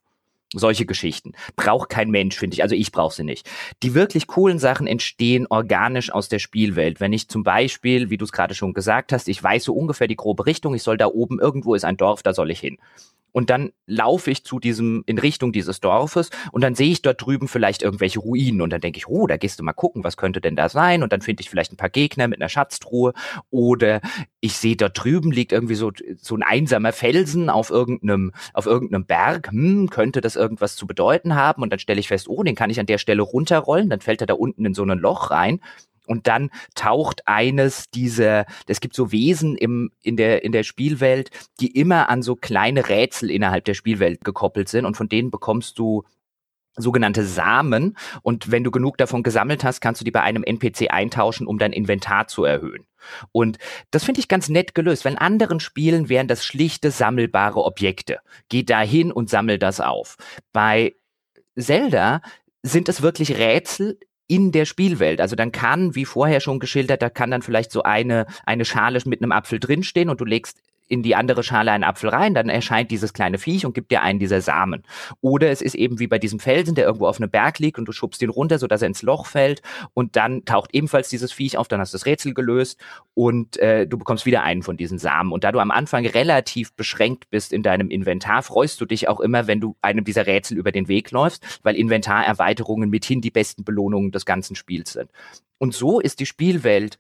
Solche 0.53 0.85
Geschichten. 0.85 1.33
Braucht 1.57 1.89
kein 1.89 2.09
Mensch, 2.09 2.37
finde 2.37 2.55
ich. 2.55 2.63
Also 2.63 2.73
ich 2.73 2.93
brauche 2.93 3.13
sie 3.13 3.25
nicht. 3.25 3.49
Die 3.83 3.93
wirklich 3.93 4.27
coolen 4.27 4.59
Sachen 4.59 4.87
entstehen 4.87 5.45
organisch 5.49 6.09
aus 6.09 6.29
der 6.29 6.39
Spielwelt. 6.39 7.01
Wenn 7.01 7.11
ich 7.11 7.27
zum 7.27 7.43
Beispiel, 7.43 8.09
wie 8.09 8.17
du 8.17 8.23
es 8.23 8.31
gerade 8.31 8.55
schon 8.55 8.73
gesagt 8.73 9.11
hast, 9.11 9.27
ich 9.27 9.43
weiß 9.43 9.65
so 9.65 9.73
ungefähr 9.73 10.07
die 10.07 10.15
grobe 10.15 10.45
Richtung, 10.45 10.73
ich 10.73 10.83
soll 10.83 10.97
da 10.97 11.07
oben, 11.07 11.39
irgendwo 11.39 11.75
ist 11.75 11.83
ein 11.83 11.97
Dorf, 11.97 12.23
da 12.23 12.33
soll 12.33 12.51
ich 12.51 12.61
hin 12.61 12.77
und 13.37 13.51
dann 13.51 13.71
laufe 13.85 14.31
ich 14.31 14.43
zu 14.43 14.59
diesem, 14.59 15.03
in 15.05 15.19
Richtung 15.19 15.51
dieses 15.51 15.79
Dorfes 15.79 16.31
und 16.51 16.63
dann 16.63 16.73
sehe 16.73 16.89
ich 16.89 17.03
dort 17.03 17.21
drüben 17.23 17.47
vielleicht 17.47 17.83
irgendwelche 17.83 18.17
Ruinen 18.17 18.61
und 18.61 18.71
dann 18.71 18.81
denke 18.81 18.97
ich, 18.97 19.07
oh, 19.07 19.27
da 19.27 19.37
gehst 19.37 19.59
du 19.59 19.63
mal 19.63 19.73
gucken, 19.73 20.03
was 20.03 20.17
könnte 20.17 20.41
denn 20.41 20.55
da 20.55 20.69
sein? 20.69 21.03
Und 21.03 21.13
dann 21.13 21.21
finde 21.21 21.41
ich 21.41 21.49
vielleicht 21.51 21.71
ein 21.71 21.77
paar 21.77 21.91
Gegner 21.91 22.27
mit 22.27 22.41
einer 22.41 22.49
Schatztruhe 22.49 23.13
oder 23.51 24.01
ich 24.39 24.57
sehe 24.57 24.75
dort 24.75 25.03
drüben 25.03 25.31
liegt 25.31 25.51
irgendwie 25.51 25.75
so, 25.75 25.91
so 26.19 26.35
ein 26.35 26.41
einsamer 26.41 26.93
Felsen 26.93 27.51
auf 27.51 27.69
irgendeinem, 27.69 28.31
auf 28.55 28.65
irgendeinem 28.65 29.05
Berg, 29.05 29.51
hm, 29.51 29.91
könnte 29.91 30.21
das 30.21 30.35
irgendwas 30.35 30.75
zu 30.75 30.87
bedeuten 30.87 31.35
haben? 31.35 31.61
Und 31.61 31.69
dann 31.69 31.77
stelle 31.77 31.99
ich 31.99 32.07
fest, 32.07 32.27
oh, 32.27 32.41
den 32.41 32.55
kann 32.55 32.71
ich 32.71 32.79
an 32.79 32.87
der 32.87 32.97
Stelle 32.97 33.21
runterrollen, 33.21 33.91
dann 33.91 34.01
fällt 34.01 34.21
er 34.21 34.27
da 34.27 34.33
unten 34.33 34.65
in 34.65 34.73
so 34.73 34.81
ein 34.81 34.97
Loch 34.97 35.29
rein 35.29 35.59
und 36.07 36.27
dann 36.27 36.49
taucht 36.75 37.27
eines 37.27 37.89
dieser, 37.89 38.45
es 38.65 38.79
gibt 38.79 38.95
so 38.95 39.11
Wesen 39.11 39.55
im, 39.57 39.91
in, 40.01 40.17
der, 40.17 40.43
in 40.43 40.51
der 40.51 40.63
Spielwelt, 40.63 41.29
die 41.59 41.77
immer 41.77 42.09
an 42.09 42.21
so 42.21 42.35
kleine 42.35 42.89
Rätsel 42.89 43.29
innerhalb 43.29 43.65
der 43.65 43.73
Spielwelt 43.73 44.23
gekoppelt 44.23 44.69
sind 44.69 44.85
und 44.85 44.97
von 44.97 45.09
denen 45.09 45.31
bekommst 45.31 45.77
du 45.77 46.03
sogenannte 46.77 47.25
Samen 47.25 47.97
und 48.21 48.51
wenn 48.51 48.63
du 48.63 48.71
genug 48.71 48.97
davon 48.97 49.23
gesammelt 49.23 49.63
hast, 49.63 49.81
kannst 49.81 50.01
du 50.01 50.05
die 50.05 50.11
bei 50.11 50.21
einem 50.21 50.43
NPC 50.43 50.91
eintauschen, 50.91 51.47
um 51.47 51.57
dein 51.57 51.73
Inventar 51.73 52.27
zu 52.27 52.43
erhöhen. 52.43 52.85
Und 53.31 53.57
das 53.91 54.03
finde 54.03 54.19
ich 54.19 54.27
ganz 54.27 54.49
nett 54.49 54.75
gelöst. 54.75 55.05
Weil 55.05 55.13
in 55.13 55.17
anderen 55.17 55.59
Spielen 55.59 56.09
wären 56.09 56.27
das 56.27 56.45
schlichte 56.45 56.91
sammelbare 56.91 57.63
Objekte. 57.63 58.19
Geh 58.49 58.63
da 58.63 58.81
hin 58.81 59.11
und 59.11 59.29
sammel 59.29 59.59
das 59.59 59.79
auf. 59.79 60.17
Bei 60.53 60.95
Zelda 61.57 62.21
sind 62.63 62.89
es 62.89 63.01
wirklich 63.01 63.37
Rätsel 63.37 63.99
in 64.27 64.51
der 64.51 64.65
Spielwelt. 64.65 65.21
Also 65.21 65.35
dann 65.35 65.51
kann, 65.51 65.95
wie 65.95 66.05
vorher 66.05 66.39
schon 66.39 66.59
geschildert, 66.59 67.01
da 67.01 67.09
kann 67.09 67.31
dann 67.31 67.41
vielleicht 67.41 67.71
so 67.71 67.83
eine, 67.83 68.25
eine 68.45 68.65
Schale 68.65 68.99
mit 69.05 69.21
einem 69.21 69.31
Apfel 69.31 69.59
drinstehen 69.59 70.09
und 70.09 70.19
du 70.19 70.25
legst 70.25 70.61
in 70.87 71.03
die 71.03 71.15
andere 71.15 71.43
Schale 71.43 71.71
einen 71.71 71.83
Apfel 71.83 72.09
rein, 72.09 72.33
dann 72.33 72.49
erscheint 72.49 72.91
dieses 72.91 73.13
kleine 73.13 73.37
Viech 73.37 73.65
und 73.65 73.73
gibt 73.73 73.91
dir 73.91 74.01
einen 74.01 74.19
dieser 74.19 74.41
Samen. 74.41 74.83
Oder 75.21 75.49
es 75.49 75.61
ist 75.61 75.75
eben 75.75 75.99
wie 75.99 76.07
bei 76.07 76.19
diesem 76.19 76.39
Felsen, 76.39 76.75
der 76.75 76.85
irgendwo 76.85 77.07
auf 77.07 77.19
einem 77.19 77.29
Berg 77.29 77.59
liegt 77.59 77.77
und 77.77 77.85
du 77.85 77.91
schubst 77.91 78.21
ihn 78.21 78.29
runter, 78.29 78.59
sodass 78.59 78.81
er 78.81 78.87
ins 78.87 79.01
Loch 79.01 79.25
fällt 79.25 79.61
und 79.93 80.15
dann 80.15 80.45
taucht 80.45 80.73
ebenfalls 80.73 81.09
dieses 81.09 81.31
Viech 81.31 81.57
auf, 81.57 81.67
dann 81.67 81.79
hast 81.79 81.93
du 81.93 81.97
das 81.97 82.05
Rätsel 82.05 82.33
gelöst 82.33 82.79
und 83.13 83.57
äh, 83.57 83.85
du 83.87 83.97
bekommst 83.97 84.25
wieder 84.25 84.43
einen 84.43 84.63
von 84.63 84.77
diesen 84.77 84.97
Samen. 84.97 85.31
Und 85.31 85.43
da 85.43 85.51
du 85.51 85.59
am 85.59 85.71
Anfang 85.71 86.05
relativ 86.05 86.73
beschränkt 86.73 87.29
bist 87.29 87.51
in 87.51 87.63
deinem 87.63 87.89
Inventar, 87.89 88.43
freust 88.43 88.79
du 88.81 88.85
dich 88.85 89.07
auch 89.07 89.19
immer, 89.19 89.47
wenn 89.47 89.59
du 89.59 89.75
einem 89.81 90.05
dieser 90.05 90.27
Rätsel 90.27 90.57
über 90.57 90.71
den 90.71 90.87
Weg 90.87 91.11
läufst, 91.11 91.59
weil 91.63 91.75
Inventarerweiterungen 91.75 92.89
mithin 92.89 93.21
die 93.21 93.31
besten 93.31 93.63
Belohnungen 93.63 94.11
des 94.11 94.25
ganzen 94.25 94.55
Spiels 94.55 94.93
sind. 94.93 95.09
Und 95.57 95.73
so 95.73 95.99
ist 95.99 96.19
die 96.19 96.25
Spielwelt 96.25 96.99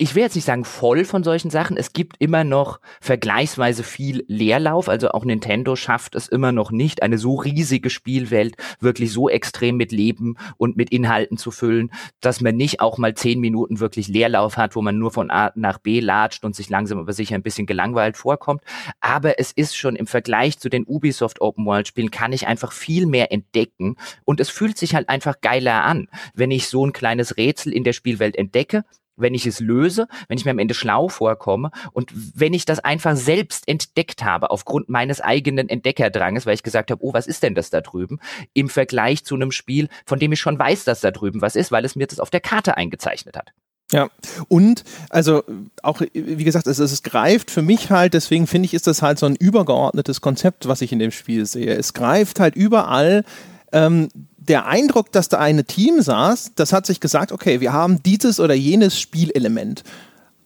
ich 0.00 0.14
will 0.14 0.22
jetzt 0.22 0.34
nicht 0.34 0.46
sagen 0.46 0.64
voll 0.64 1.04
von 1.04 1.22
solchen 1.22 1.50
Sachen. 1.50 1.76
Es 1.76 1.92
gibt 1.92 2.16
immer 2.20 2.42
noch 2.42 2.80
vergleichsweise 3.02 3.82
viel 3.82 4.24
Leerlauf. 4.28 4.88
Also 4.88 5.10
auch 5.10 5.26
Nintendo 5.26 5.76
schafft 5.76 6.14
es 6.14 6.26
immer 6.26 6.52
noch 6.52 6.70
nicht, 6.70 7.02
eine 7.02 7.18
so 7.18 7.34
riesige 7.34 7.90
Spielwelt 7.90 8.56
wirklich 8.80 9.12
so 9.12 9.28
extrem 9.28 9.76
mit 9.76 9.92
Leben 9.92 10.38
und 10.56 10.78
mit 10.78 10.88
Inhalten 10.88 11.36
zu 11.36 11.50
füllen, 11.50 11.92
dass 12.22 12.40
man 12.40 12.56
nicht 12.56 12.80
auch 12.80 12.96
mal 12.96 13.12
zehn 13.12 13.40
Minuten 13.40 13.78
wirklich 13.78 14.08
Leerlauf 14.08 14.56
hat, 14.56 14.74
wo 14.74 14.80
man 14.80 14.96
nur 14.98 15.10
von 15.10 15.30
A 15.30 15.52
nach 15.54 15.76
B 15.76 16.00
latscht 16.00 16.46
und 16.46 16.56
sich 16.56 16.70
langsam 16.70 16.98
aber 16.98 17.12
sicher 17.12 17.34
ein 17.34 17.42
bisschen 17.42 17.66
gelangweilt 17.66 18.16
vorkommt. 18.16 18.62
Aber 19.00 19.38
es 19.38 19.52
ist 19.52 19.76
schon 19.76 19.96
im 19.96 20.06
Vergleich 20.06 20.58
zu 20.58 20.70
den 20.70 20.84
Ubisoft 20.86 21.42
Open 21.42 21.66
World 21.66 21.88
Spielen 21.88 22.10
kann 22.10 22.32
ich 22.32 22.46
einfach 22.46 22.72
viel 22.72 23.04
mehr 23.04 23.32
entdecken 23.32 23.96
und 24.24 24.40
es 24.40 24.48
fühlt 24.48 24.78
sich 24.78 24.94
halt 24.94 25.10
einfach 25.10 25.42
geiler 25.42 25.84
an, 25.84 26.08
wenn 26.32 26.50
ich 26.50 26.68
so 26.68 26.86
ein 26.86 26.94
kleines 26.94 27.36
Rätsel 27.36 27.74
in 27.74 27.84
der 27.84 27.92
Spielwelt 27.92 28.34
entdecke 28.36 28.84
wenn 29.20 29.34
ich 29.34 29.46
es 29.46 29.60
löse, 29.60 30.08
wenn 30.28 30.38
ich 30.38 30.44
mir 30.44 30.50
am 30.50 30.58
Ende 30.58 30.74
schlau 30.74 31.08
vorkomme 31.08 31.70
und 31.92 32.12
wenn 32.14 32.54
ich 32.54 32.64
das 32.64 32.80
einfach 32.80 33.16
selbst 33.16 33.68
entdeckt 33.68 34.24
habe 34.24 34.50
aufgrund 34.50 34.88
meines 34.88 35.20
eigenen 35.20 35.68
Entdeckerdranges, 35.68 36.46
weil 36.46 36.54
ich 36.54 36.62
gesagt 36.62 36.90
habe, 36.90 37.04
oh, 37.04 37.12
was 37.12 37.26
ist 37.26 37.42
denn 37.42 37.54
das 37.54 37.70
da 37.70 37.80
drüben, 37.80 38.18
im 38.54 38.68
Vergleich 38.68 39.24
zu 39.24 39.34
einem 39.34 39.52
Spiel, 39.52 39.88
von 40.06 40.18
dem 40.18 40.32
ich 40.32 40.40
schon 40.40 40.58
weiß, 40.58 40.84
dass 40.84 41.00
da 41.00 41.10
drüben 41.10 41.40
was 41.40 41.56
ist, 41.56 41.72
weil 41.72 41.84
es 41.84 41.96
mir 41.96 42.06
das 42.06 42.20
auf 42.20 42.30
der 42.30 42.40
Karte 42.40 42.76
eingezeichnet 42.76 43.36
hat. 43.36 43.52
Ja, 43.92 44.08
und 44.46 44.84
also 45.08 45.42
auch, 45.82 46.00
wie 46.12 46.44
gesagt, 46.44 46.68
es, 46.68 46.78
es 46.78 47.02
greift 47.02 47.50
für 47.50 47.62
mich 47.62 47.90
halt, 47.90 48.14
deswegen 48.14 48.46
finde 48.46 48.66
ich, 48.66 48.74
ist 48.74 48.86
das 48.86 49.02
halt 49.02 49.18
so 49.18 49.26
ein 49.26 49.34
übergeordnetes 49.34 50.20
Konzept, 50.20 50.68
was 50.68 50.80
ich 50.80 50.92
in 50.92 51.00
dem 51.00 51.10
Spiel 51.10 51.44
sehe. 51.44 51.74
Es 51.74 51.92
greift 51.92 52.38
halt 52.38 52.54
überall 52.54 53.24
ähm, 53.72 54.08
der 54.40 54.66
Eindruck, 54.66 55.12
dass 55.12 55.28
da 55.28 55.38
eine 55.38 55.64
Team 55.64 56.00
saß, 56.00 56.52
das 56.56 56.72
hat 56.72 56.86
sich 56.86 57.00
gesagt, 57.00 57.30
okay, 57.30 57.60
wir 57.60 57.72
haben 57.72 58.02
dieses 58.02 58.40
oder 58.40 58.54
jenes 58.54 58.98
Spielelement. 58.98 59.84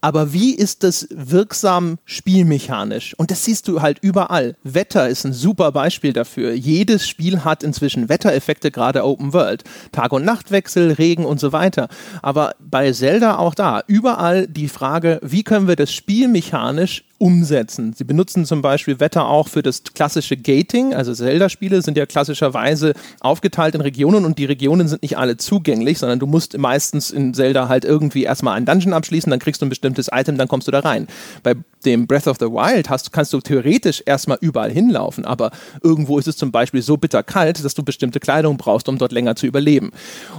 Aber 0.05 0.33
wie 0.33 0.53
ist 0.53 0.83
das 0.83 1.07
wirksam 1.09 1.97
spielmechanisch? 2.05 3.15
Und 3.17 3.31
das 3.31 3.43
siehst 3.43 3.67
du 3.67 3.81
halt 3.81 3.97
überall. 4.03 4.55
Wetter 4.63 5.09
ist 5.09 5.25
ein 5.25 5.33
super 5.33 5.71
Beispiel 5.71 6.13
dafür. 6.13 6.53
Jedes 6.53 7.07
Spiel 7.07 7.43
hat 7.43 7.63
inzwischen 7.63 8.07
Wettereffekte, 8.07 8.69
gerade 8.69 9.03
Open 9.03 9.33
World. 9.33 9.63
Tag- 9.91 10.11
und 10.11 10.23
Nachtwechsel, 10.23 10.91
Regen 10.91 11.25
und 11.25 11.39
so 11.39 11.53
weiter. 11.53 11.87
Aber 12.21 12.53
bei 12.59 12.91
Zelda 12.91 13.37
auch 13.37 13.55
da. 13.55 13.81
Überall 13.87 14.45
die 14.45 14.69
Frage, 14.69 15.19
wie 15.23 15.41
können 15.41 15.67
wir 15.67 15.75
das 15.75 15.91
spielmechanisch 15.91 17.05
umsetzen. 17.17 17.93
Sie 17.93 18.03
benutzen 18.03 18.45
zum 18.45 18.61
Beispiel 18.61 18.99
Wetter 18.99 19.27
auch 19.27 19.47
für 19.47 19.63
das 19.63 19.83
klassische 19.83 20.35
Gating. 20.35 20.93
Also 20.93 21.13
Zelda-Spiele 21.13 21.81
sind 21.81 21.97
ja 21.97 22.05
klassischerweise 22.05 22.93
aufgeteilt 23.21 23.73
in 23.75 23.81
Regionen 23.81 24.25
und 24.25 24.37
die 24.37 24.45
Regionen 24.45 24.87
sind 24.87 25.01
nicht 25.01 25.17
alle 25.17 25.37
zugänglich, 25.37 25.99
sondern 25.99 26.19
du 26.19 26.27
musst 26.27 26.57
meistens 26.57 27.11
in 27.11 27.33
Zelda 27.33 27.69
halt 27.69 27.85
irgendwie 27.85 28.23
erstmal 28.23 28.57
einen 28.57 28.65
Dungeon 28.65 28.93
abschließen, 28.93 29.29
dann 29.29 29.39
kriegst 29.39 29.61
du 29.61 29.65
ein 29.65 29.69
bestimmtes 29.69 30.09
Item, 30.11 30.37
dann 30.37 30.47
kommst 30.47 30.67
du 30.67 30.71
da 30.71 30.79
rein. 30.79 31.07
Bei 31.41 31.55
dem 31.85 32.05
Breath 32.05 32.27
of 32.27 32.37
the 32.39 32.47
Wild 32.47 32.89
hast, 32.89 33.13
kannst 33.13 33.31
du 33.31 33.39
theoretisch 33.39 34.03
erstmal 34.05 34.37
überall 34.41 34.71
hinlaufen, 34.71 35.23
aber 35.23 35.51
irgendwo 35.83 36.19
ist 36.19 36.27
es 36.27 36.35
zum 36.35 36.51
Beispiel 36.51 36.81
so 36.81 36.97
bitterkalt, 36.97 37.63
dass 37.63 37.75
du 37.75 37.83
bestimmte 37.83 38.19
Kleidung 38.19 38.57
brauchst, 38.57 38.89
um 38.89 38.97
dort 38.97 39.11
länger 39.11 39.35
zu 39.35 39.45
überleben. 39.45 39.91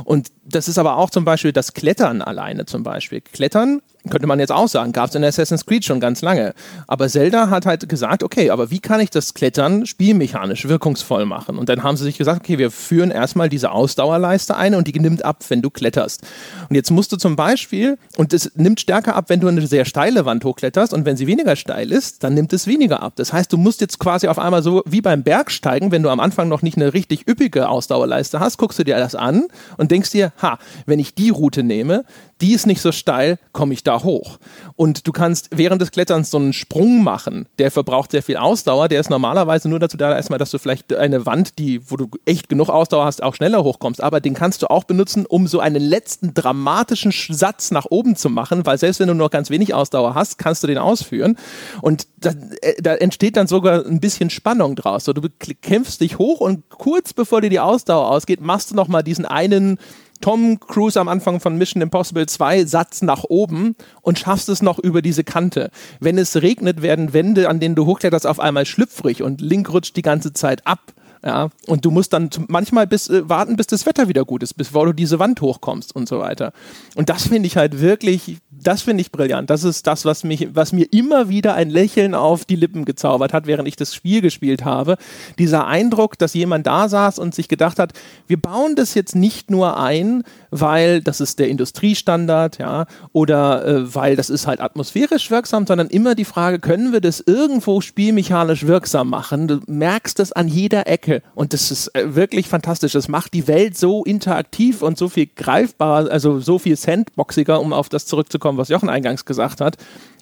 Und 0.05 0.29
das 0.45 0.69
ist 0.69 0.79
aber 0.79 0.97
auch 0.97 1.11
zum 1.11 1.25
Beispiel 1.25 1.53
das 1.53 1.73
Klettern 1.73 2.21
alleine 2.21 2.67
zum 2.67 2.83
Beispiel. 2.83 3.21
Klettern 3.21 3.81
könnte 4.11 4.27
man 4.27 4.39
jetzt 4.39 4.53
auch 4.53 4.69
sagen, 4.69 4.93
gab 4.93 5.09
es 5.09 5.15
in 5.15 5.25
Assassin's 5.25 5.67
Creed 5.67 5.85
schon 5.85 6.01
ganz 6.01 6.23
lange. 6.23 6.55
Aber 6.87 7.09
Zelda 7.09 7.51
hat 7.51 7.67
halt 7.67 7.89
gesagt, 7.89 8.23
okay, 8.23 8.51
aber 8.51 8.71
wie 8.71 8.81
kann 8.81 9.01
ich 9.01 9.11
das 9.11 9.35
Klettern 9.35 9.87
spielmechanisch 9.87 10.69
wirkungsvoll 10.69 11.27
machen? 11.27 11.59
Und 11.59 11.69
dann 11.69 11.83
haben 11.83 11.97
sie 11.97 12.05
sich 12.05 12.19
gesagt, 12.19 12.41
okay, 12.41 12.59
wir 12.59 12.71
führen 12.71 13.11
erstmal 13.11 13.49
diese 13.49 13.71
Ausdauerleiste 13.71 14.57
ein 14.57 14.75
und 14.75 14.87
die 14.87 14.99
nimmt 14.99 15.25
ab, 15.25 15.45
wenn 15.49 15.63
du 15.63 15.71
kletterst. 15.71 16.23
Und 16.69 16.77
jetzt 16.77 16.91
musst 16.91 17.13
du 17.13 17.17
zum 17.17 17.37
Beispiel, 17.37 17.99
und 18.17 18.33
es 18.33 18.53
nimmt 18.57 18.81
stärker 18.81 19.17
ab, 19.17 19.27
wenn 19.29 19.41
du 19.41 19.49
eine 19.49 19.67
sehr 19.67 19.85
steile 19.85 20.25
Wand 20.25 20.45
hochkletterst 20.45 20.93
und 20.93 21.05
wenn 21.05 21.17
sie 21.17 21.27
weniger 21.27 21.57
steil 21.57 21.93
ist, 21.93 22.25
dann 22.25 22.35
nimmt 22.35 22.53
es 22.53 22.67
weniger 22.67 23.03
ab. 23.03 23.15
Das 23.17 23.33
heißt, 23.33 23.53
du 23.53 23.57
musst 23.57 23.81
jetzt 23.81 23.99
quasi 23.99 24.29
auf 24.29 24.39
einmal 24.39 24.63
so 24.63 24.83
wie 24.87 25.01
beim 25.01 25.23
Bergsteigen, 25.23 25.93
wenn 25.93 26.03
du 26.03 26.11
am 26.11 26.21
Anfang 26.21 26.49
noch 26.49 26.63
nicht 26.63 26.77
eine 26.77 26.95
richtig 26.95 27.29
üppige 27.29 27.69
Ausdauerleiste 27.69 28.41
hast, 28.41 28.59
guckst 28.59 28.79
du 28.79 28.85
dir 28.85 28.97
das 28.97 29.15
an 29.15 29.47
und 29.77 29.91
denkst 29.91 30.11
dir, 30.11 30.33
ha, 30.41 30.59
wenn 30.87 30.99
ich 30.99 31.15
die 31.15 31.31
Route 31.31 31.63
nehme, 31.63 32.05
die 32.41 32.53
ist 32.53 32.67
nicht 32.67 32.81
so 32.81 32.93
steil, 32.93 33.39
komme 33.53 33.73
ich 33.73 33.83
da 33.83 34.03
hoch. 34.03 34.39
Und 34.75 35.07
du 35.07 35.13
kannst 35.13 35.49
während 35.53 35.81
des 35.81 35.91
Kletterns 35.91 36.31
so 36.31 36.37
einen 36.37 36.53
Sprung 36.53 37.03
machen, 37.03 37.49
der 37.59 37.71
verbraucht 37.71 38.11
sehr 38.11 38.23
viel 38.23 38.37
Ausdauer, 38.37 38.89
der 38.89 39.01
ist 39.01 39.11
normalerweise 39.11 39.69
nur 39.69 39.79
dazu 39.79 39.97
da, 39.97 40.15
erstmal, 40.15 40.39
dass 40.39 40.51
du 40.51 40.59
vielleicht 40.59 40.93
eine 40.95 41.25
Wand, 41.25 41.59
die, 41.59 41.91
wo 41.91 41.97
du 41.97 42.11
echt 42.27 42.49
genug 42.49 42.69
Ausdauer 42.69 43.07
hast, 43.07 43.23
auch 43.23 43.35
schneller 43.35 43.65
hochkommst, 43.65 44.03
aber 44.03 44.21
den 44.21 44.35
kannst 44.35 44.63
du 44.63 44.71
auch 44.71 44.85
benutzen, 44.85 45.25
um 45.25 45.47
so 45.47 45.61
einen 45.61 45.83
letzten 45.83 46.35
dramatischen 46.35 47.13
Satz 47.13 47.71
nach 47.71 47.87
oben 47.89 48.17
zu 48.17 48.29
machen, 48.29 48.67
weil 48.67 48.79
selbst 48.79 49.01
wenn 49.01 49.09
du 49.09 49.15
nur 49.15 49.31
ganz 49.31 49.49
wenig 49.49 49.73
Ausdauer 49.73 50.15
hast, 50.15 50.39
kannst 50.39 50.63
du 50.63 50.67
den 50.67 50.79
ausführen 50.79 51.37
und 51.81 52.07
da, 52.19 52.33
äh, 52.61 52.81
da 52.83 52.95
entsteht 52.95 53.37
dann 53.37 53.47
sogar 53.47 53.87
ein 53.87 54.01
bisschen 54.01 54.31
Spannung 54.31 54.77
draus. 54.77 55.05
So, 55.05 55.13
du 55.13 55.29
kämpfst 55.63 56.01
dich 56.01 56.19
hoch 56.19 56.41
und 56.41 56.69
kurz 56.69 57.13
bevor 57.13 57.41
dir 57.41 57.51
die 57.51 57.61
Ausdauer 57.61 58.11
ausgeht, 58.11 58.41
machst 58.41 58.71
du 58.71 58.75
nochmal 58.75 59.03
diesen 59.03 59.25
einen 59.25 59.79
Tom 60.21 60.61
Cruise 60.61 60.99
am 60.99 61.09
Anfang 61.09 61.41
von 61.41 61.57
Mission 61.57 61.83
Impossible 61.83 62.27
2 62.27 62.65
Satz 62.65 63.03
nach 63.03 63.25
oben 63.25 63.77
und 64.03 64.19
schaffst 64.19 64.49
es 64.49 64.63
noch 64.63 64.79
über 64.79 65.03
diese 65.03 65.25
Kante. 65.25 65.71
Wenn 66.01 66.19
es 66.19 66.41
regnet, 66.43 66.83
werden 66.83 67.13
Wände, 67.13 67.49
an 67.49 67.61
denen 67.61 67.75
du 67.75 67.87
hochkletterst, 67.87 68.27
auf 68.27 68.41
einmal 68.41 68.67
schlüpfrig 68.67 69.23
und 69.23 69.41
Link 69.41 69.73
rutscht 69.73 69.97
die 69.97 70.03
ganze 70.03 70.33
Zeit 70.33 70.67
ab. 70.67 70.93
Ja, 71.27 71.49
und 71.67 71.85
du 71.85 71.91
musst 71.91 72.13
dann 72.13 72.31
manchmal 72.47 72.87
bis, 72.87 73.09
äh, 73.09 73.29
warten, 73.29 73.57
bis 73.57 73.67
das 73.67 73.85
Wetter 73.85 74.07
wieder 74.07 74.25
gut 74.25 74.45
ist, 74.45 74.55
bevor 74.55 74.87
du 74.87 74.93
diese 74.93 75.19
Wand 75.19 75.41
hochkommst 75.41 75.93
und 75.93 76.09
so 76.09 76.21
weiter. 76.21 76.53
Und 76.95 77.09
das 77.09 77.27
finde 77.27 77.49
ich 77.49 77.57
halt 77.57 77.81
wirklich, 77.81 78.37
das 78.53 78.83
finde 78.83 79.01
ich 79.01 79.11
brillant. 79.11 79.51
Das 79.51 79.65
ist 79.65 79.89
das, 79.89 80.05
was 80.05 80.23
mich, 80.23 80.55
was 80.55 80.73
mir 80.73 80.87
immer 80.93 81.29
wieder 81.29 81.55
ein 81.55 81.69
Lächeln 81.69 82.15
auf 82.15 82.45
die 82.45 82.55
Lippen 82.55 82.85
gezaubert 82.85 83.33
hat, 83.33 83.49
während 83.49 83.67
ich 83.67 83.75
das 83.75 83.93
Spiel 83.93 84.21
gespielt 84.21 84.65
habe. 84.65 84.99
Dieser 85.37 85.67
Eindruck, 85.67 86.17
dass 86.17 86.33
jemand 86.33 86.69
da 86.69 86.89
saß 86.89 87.19
und 87.19 87.35
sich 87.35 87.49
gedacht 87.49 87.81
hat, 87.81 87.93
wir 88.29 88.41
bauen 88.41 88.77
das 88.77 88.95
jetzt 88.95 89.17
nicht 89.17 89.51
nur 89.51 89.81
ein, 89.81 90.23
weil 90.53 91.03
das 91.03 91.21
ist 91.21 91.41
der 91.41 91.49
Industriestandard, 91.49 92.59
ja, 92.59 92.87
oder 93.13 93.67
äh, 93.67 93.95
weil 93.97 94.15
das 94.15 94.31
ist 94.31 94.47
halt 94.47 94.61
atmosphärisch 94.61 95.29
wirksam, 95.33 95.67
sondern 95.67 95.89
immer 95.89 96.15
die 96.15 96.25
Frage, 96.25 96.61
können 96.61 96.93
wir 96.93 97.01
das 97.01 97.21
irgendwo 97.21 97.81
spielmechanisch 97.81 98.65
wirksam 98.69 99.11
machen? 99.11 99.49
Du 99.49 99.61
merkst 99.67 100.21
es 100.21 100.31
an 100.31 100.47
jeder 100.47 100.87
Ecke 100.87 101.16
Und 101.35 101.53
das 101.53 101.71
ist 101.71 101.95
äh, 101.95 102.15
wirklich 102.15 102.49
fantastisch. 102.49 102.93
Das 102.93 103.09
macht 103.09 103.35
die 103.35 103.49
Welt 103.49 103.77
so 103.77 104.05
interaktiv 104.05 104.83
und 104.83 104.99
so 104.99 105.09
viel 105.09 105.27
greifbarer, 105.27 106.11
also 106.11 106.41
so 106.41 106.59
viel 106.59 106.77
sandboxiger, 106.77 107.61
um 107.61 107.73
auf 107.73 107.89
das 107.89 108.07
zurückzukommen, 108.07 108.59
was 108.59 108.69
Jochen 108.69 108.89
eingangs 108.89 109.25
gesagt 109.25 109.61
hat. 109.61 109.77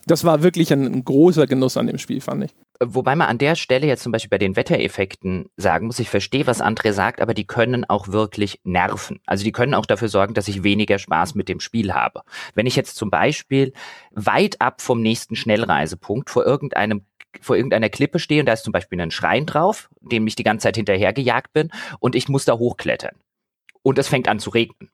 Das 0.07 0.24
war 0.24 0.42
wirklich 0.42 0.72
ein 0.72 1.05
großer 1.05 1.47
Genuss 1.47 1.76
an 1.76 1.86
dem 1.86 1.99
Spiel, 1.99 2.20
fand 2.20 2.45
ich. 2.45 2.51
Wobei 2.80 3.14
man 3.14 3.28
an 3.28 3.38
der 3.38 3.55
Stelle 3.55 3.86
jetzt 3.86 4.03
zum 4.03 4.12
Beispiel 4.12 4.30
bei 4.30 4.38
den 4.38 4.57
Wettereffekten 4.57 5.49
sagen 5.57 5.86
muss, 5.86 6.01
ich 6.01 6.11
verstehe, 6.11 6.47
was 6.47 6.61
André 6.61 6.92
sagt, 6.92 7.20
aber 7.20 7.32
die 7.32 7.47
können 7.47 7.84
auch 7.84 8.09
wirklich 8.09 8.61
nerven. 8.64 9.20
Also 9.26 9.45
die 9.45 9.53
können 9.53 9.74
auch 9.74 9.86
dafür 9.86 10.09
sorgen, 10.09 10.34
dass 10.34 10.49
ich 10.49 10.64
weniger 10.64 10.99
Spaß 10.99 11.36
mit 11.36 11.49
dem 11.49 11.61
Spiel 11.61 11.95
habe. 11.95 12.22
Wenn 12.55 12.66
ich 12.66 12.76
jetzt 12.76 12.97
zum 12.97 13.11
Beispiel 13.11 13.72
weit 14.11 14.61
ab 14.61 14.82
vom 14.82 15.01
nächsten 15.01 15.36
Schnellreisepunkt 15.36 16.30
vor 16.30 16.45
irgendeinem 16.45 17.03
vor 17.41 17.57
irgendeiner 17.57 17.89
Klippe 17.89 18.18
stehe 18.18 18.41
und 18.41 18.47
da 18.47 18.53
ist 18.53 18.64
zum 18.64 18.72
Beispiel 18.72 19.01
ein 19.01 19.11
Schrein 19.11 19.47
drauf, 19.47 19.89
dem 20.01 20.26
ich 20.26 20.37
die 20.37 20.45
ganze 20.45 20.64
Zeit 20.64 20.76
hinterhergejagt 20.76 21.53
bin 21.53 21.70
und 22.01 22.14
ich 22.14 22.28
muss 22.28 22.45
da 22.45 22.59
hochklettern. 22.59 23.16
Und 23.82 23.99
es 23.99 24.09
fängt 24.09 24.28
an 24.28 24.39
zu 24.39 24.51
regnen. 24.51 24.91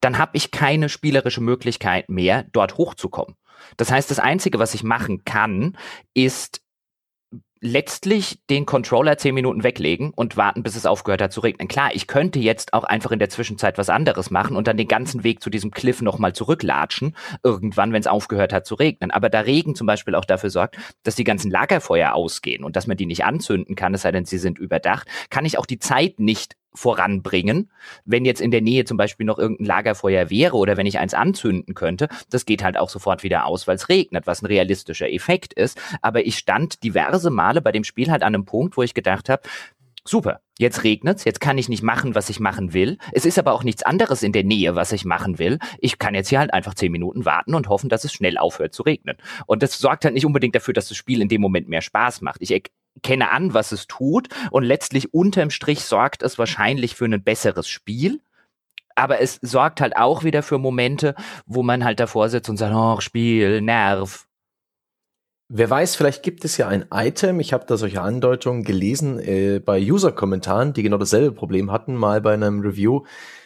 Dann 0.00 0.18
habe 0.18 0.36
ich 0.36 0.50
keine 0.50 0.88
spielerische 0.88 1.40
Möglichkeit 1.40 2.08
mehr, 2.08 2.44
dort 2.52 2.76
hochzukommen. 2.76 3.36
Das 3.76 3.90
heißt, 3.90 4.10
das 4.10 4.18
Einzige, 4.18 4.58
was 4.58 4.74
ich 4.74 4.82
machen 4.82 5.24
kann, 5.24 5.76
ist 6.14 6.62
letztlich 7.62 8.40
den 8.50 8.66
Controller 8.66 9.16
zehn 9.18 9.36
Minuten 9.36 9.62
weglegen 9.62 10.10
und 10.10 10.36
warten, 10.36 10.64
bis 10.64 10.74
es 10.74 10.84
aufgehört 10.84 11.22
hat 11.22 11.32
zu 11.32 11.40
regnen. 11.40 11.68
Klar, 11.68 11.90
ich 11.94 12.08
könnte 12.08 12.40
jetzt 12.40 12.74
auch 12.74 12.82
einfach 12.82 13.12
in 13.12 13.20
der 13.20 13.28
Zwischenzeit 13.28 13.78
was 13.78 13.88
anderes 13.88 14.30
machen 14.32 14.56
und 14.56 14.66
dann 14.66 14.76
den 14.76 14.88
ganzen 14.88 15.22
Weg 15.22 15.40
zu 15.40 15.48
diesem 15.48 15.70
Cliff 15.70 16.02
nochmal 16.02 16.32
zurücklatschen, 16.32 17.16
irgendwann, 17.44 17.92
wenn 17.92 18.00
es 18.00 18.08
aufgehört 18.08 18.52
hat 18.52 18.66
zu 18.66 18.74
regnen. 18.74 19.12
Aber 19.12 19.30
da 19.30 19.40
Regen 19.40 19.76
zum 19.76 19.86
Beispiel 19.86 20.16
auch 20.16 20.24
dafür 20.24 20.50
sorgt, 20.50 20.76
dass 21.04 21.14
die 21.14 21.22
ganzen 21.22 21.52
Lagerfeuer 21.52 22.14
ausgehen 22.14 22.64
und 22.64 22.74
dass 22.74 22.88
man 22.88 22.96
die 22.96 23.06
nicht 23.06 23.24
anzünden 23.24 23.76
kann, 23.76 23.94
es 23.94 24.02
sei 24.02 24.10
denn, 24.10 24.24
sie 24.24 24.38
sind 24.38 24.58
überdacht, 24.58 25.06
kann 25.30 25.44
ich 25.44 25.56
auch 25.56 25.66
die 25.66 25.78
Zeit 25.78 26.18
nicht 26.18 26.56
voranbringen. 26.74 27.70
Wenn 28.04 28.24
jetzt 28.24 28.40
in 28.40 28.50
der 28.50 28.62
Nähe 28.62 28.84
zum 28.84 28.96
Beispiel 28.96 29.26
noch 29.26 29.38
irgendein 29.38 29.66
Lagerfeuer 29.66 30.30
wäre 30.30 30.56
oder 30.56 30.76
wenn 30.76 30.86
ich 30.86 30.98
eins 30.98 31.14
anzünden 31.14 31.74
könnte, 31.74 32.08
das 32.30 32.46
geht 32.46 32.64
halt 32.64 32.78
auch 32.78 32.88
sofort 32.88 33.22
wieder 33.22 33.46
aus, 33.46 33.66
weil 33.66 33.76
es 33.76 33.88
regnet, 33.88 34.26
was 34.26 34.42
ein 34.42 34.46
realistischer 34.46 35.10
Effekt 35.10 35.52
ist. 35.52 35.80
Aber 36.00 36.24
ich 36.24 36.38
stand 36.38 36.82
diverse 36.82 37.30
Male 37.30 37.60
bei 37.60 37.72
dem 37.72 37.84
Spiel 37.84 38.10
halt 38.10 38.22
an 38.22 38.34
einem 38.34 38.44
Punkt, 38.44 38.76
wo 38.76 38.82
ich 38.82 38.94
gedacht 38.94 39.28
habe, 39.28 39.42
super, 40.04 40.40
jetzt 40.58 40.84
regnet's, 40.84 41.24
jetzt 41.24 41.40
kann 41.40 41.58
ich 41.58 41.68
nicht 41.68 41.82
machen, 41.82 42.14
was 42.14 42.28
ich 42.28 42.40
machen 42.40 42.72
will. 42.72 42.98
Es 43.12 43.24
ist 43.24 43.38
aber 43.38 43.52
auch 43.52 43.64
nichts 43.64 43.82
anderes 43.82 44.22
in 44.22 44.32
der 44.32 44.44
Nähe, 44.44 44.74
was 44.74 44.92
ich 44.92 45.04
machen 45.04 45.38
will. 45.38 45.58
Ich 45.78 45.98
kann 45.98 46.14
jetzt 46.14 46.28
hier 46.28 46.40
halt 46.40 46.52
einfach 46.52 46.74
zehn 46.74 46.92
Minuten 46.92 47.24
warten 47.24 47.54
und 47.54 47.68
hoffen, 47.68 47.88
dass 47.88 48.04
es 48.04 48.12
schnell 48.12 48.38
aufhört 48.38 48.74
zu 48.74 48.82
regnen. 48.82 49.16
Und 49.46 49.62
das 49.62 49.78
sorgt 49.78 50.04
halt 50.04 50.14
nicht 50.14 50.26
unbedingt 50.26 50.54
dafür, 50.54 50.74
dass 50.74 50.88
das 50.88 50.96
Spiel 50.96 51.20
in 51.20 51.28
dem 51.28 51.40
Moment 51.40 51.68
mehr 51.68 51.82
Spaß 51.82 52.20
macht. 52.20 52.40
Ich 52.40 52.62
kenne 53.02 53.30
an, 53.30 53.54
was 53.54 53.72
es 53.72 53.86
tut 53.86 54.28
und 54.50 54.64
letztlich 54.64 55.14
unterm 55.14 55.50
Strich 55.50 55.84
sorgt 55.84 56.22
es 56.22 56.38
wahrscheinlich 56.38 56.94
für 56.94 57.06
ein 57.06 57.22
besseres 57.22 57.68
Spiel. 57.68 58.20
Aber 58.94 59.20
es 59.20 59.38
sorgt 59.40 59.80
halt 59.80 59.96
auch 59.96 60.22
wieder 60.22 60.42
für 60.42 60.58
Momente, 60.58 61.14
wo 61.46 61.62
man 61.62 61.84
halt 61.84 61.98
davor 61.98 62.28
sitzt 62.28 62.50
und 62.50 62.58
sagt, 62.58 62.74
oh, 62.74 63.00
Spiel, 63.00 63.62
Nerv. 63.62 64.26
Wer 65.54 65.68
weiß, 65.68 65.96
vielleicht 65.96 66.22
gibt 66.22 66.46
es 66.46 66.56
ja 66.56 66.68
ein 66.68 66.86
Item, 66.90 67.38
ich 67.38 67.52
habe 67.52 67.66
da 67.66 67.76
solche 67.76 68.00
Andeutungen 68.00 68.64
gelesen 68.64 69.18
äh, 69.18 69.60
bei 69.62 69.78
User-Kommentaren, 69.78 70.72
die 70.72 70.82
genau 70.82 70.96
dasselbe 70.96 71.32
Problem 71.32 71.70
hatten, 71.70 71.94
mal 71.94 72.22
bei 72.22 72.32
einem 72.32 72.62
Review. 72.62 73.02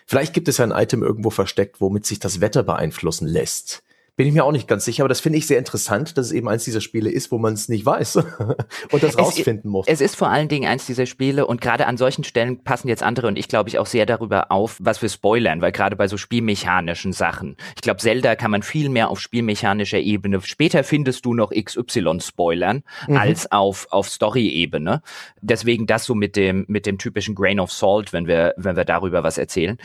Vielleicht 0.07 0.33
gibt 0.33 0.47
es 0.47 0.59
ja 0.59 0.65
ein 0.65 0.71
Item 0.71 1.03
irgendwo 1.03 1.31
versteckt, 1.31 1.81
womit 1.81 2.07
sich 2.07 2.21
das 2.21 2.41
Wetter 2.41 2.63
beeinflussen 2.63 3.27
lässt. 3.27 3.83
Bin 4.17 4.27
ich 4.27 4.33
mir 4.33 4.45
auch 4.45 4.53
nicht 4.53 4.67
ganz 4.67 4.87
sicher, 4.87 5.03
aber 5.03 5.11
das 5.11 5.21
finde 5.21 5.39
ich 5.39 5.47
sehr 5.47 5.59
interessant, 5.59 6.17
dass 6.17 6.27
es 6.27 6.33
eben 6.33 6.49
eins 6.49 6.65
dieser 6.65 6.81
Spiele 6.81 7.11
ist, 7.11 7.31
wo 7.31 7.37
man 7.37 7.53
es 7.53 7.69
nicht 7.69 7.85
weiß 7.85 8.17
und 8.91 9.03
das 9.03 9.19
rausfinden 9.19 9.71
muss. 9.71 9.87
Es 9.89 10.01
ist 10.01 10.17
vor 10.17 10.31
allen 10.31 10.49
Dingen 10.49 10.67
eins 10.67 10.87
dieser 10.87 11.05
Spiele 11.05 11.47
und 11.47 11.61
gerade 11.61 11.87
an 11.87 11.99
solchen 11.99 12.25
Stellen 12.25 12.65
passen 12.65 12.89
jetzt 12.89 13.03
andere 13.03 13.27
und 13.27 13.39
ich 13.39 13.47
glaube 13.47 13.69
ich 13.69 13.79
auch 13.79 13.85
sehr 13.85 14.07
darüber 14.07 14.51
auf, 14.51 14.79
was 14.81 15.03
wir 15.03 15.11
spoilern, 15.11 15.61
weil 15.61 15.71
gerade 15.71 15.97
bei 15.97 16.09
so 16.09 16.17
spielmechanischen 16.17 17.13
Sachen, 17.13 17.59
ich 17.75 17.83
glaube 17.83 18.01
Zelda 18.01 18.37
kann 18.37 18.51
man 18.51 18.63
viel 18.63 18.89
mehr 18.89 19.11
auf 19.11 19.21
spielmechanischer 19.21 19.99
Ebene, 19.99 20.41
später 20.41 20.83
findest 20.83 21.27
du 21.27 21.35
noch 21.35 21.51
XY 21.51 22.21
spoilern, 22.21 22.85
mhm. 23.09 23.19
als 23.19 23.53
auf, 23.53 23.87
auf 23.91 24.09
Story-Ebene. 24.09 25.03
Deswegen 25.43 25.87
das 25.87 26.07
so 26.07 26.15
mit 26.15 26.37
dem, 26.37 26.65
mit 26.69 26.87
dem 26.87 26.97
typischen 26.97 27.35
Grain 27.35 27.61
of 27.61 27.71
Salt, 27.71 28.15
wenn 28.15 28.27
wir, 28.27 28.55
wenn 28.57 28.77
wir 28.77 28.85
darüber 28.85 29.23
was 29.23 29.37
erzählen. 29.37 29.79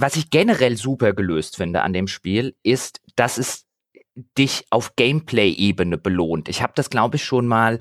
Was 0.00 0.16
ich 0.16 0.30
generell 0.30 0.78
super 0.78 1.12
gelöst 1.12 1.58
finde 1.58 1.82
an 1.82 1.92
dem 1.92 2.06
Spiel, 2.06 2.56
ist, 2.62 3.02
dass 3.16 3.36
es 3.36 3.66
dich 4.38 4.64
auf 4.70 4.96
Gameplay-Ebene 4.96 5.98
belohnt. 5.98 6.48
Ich 6.48 6.62
habe 6.62 6.72
das, 6.74 6.88
glaube 6.88 7.16
ich, 7.16 7.24
schon 7.24 7.46
mal 7.46 7.76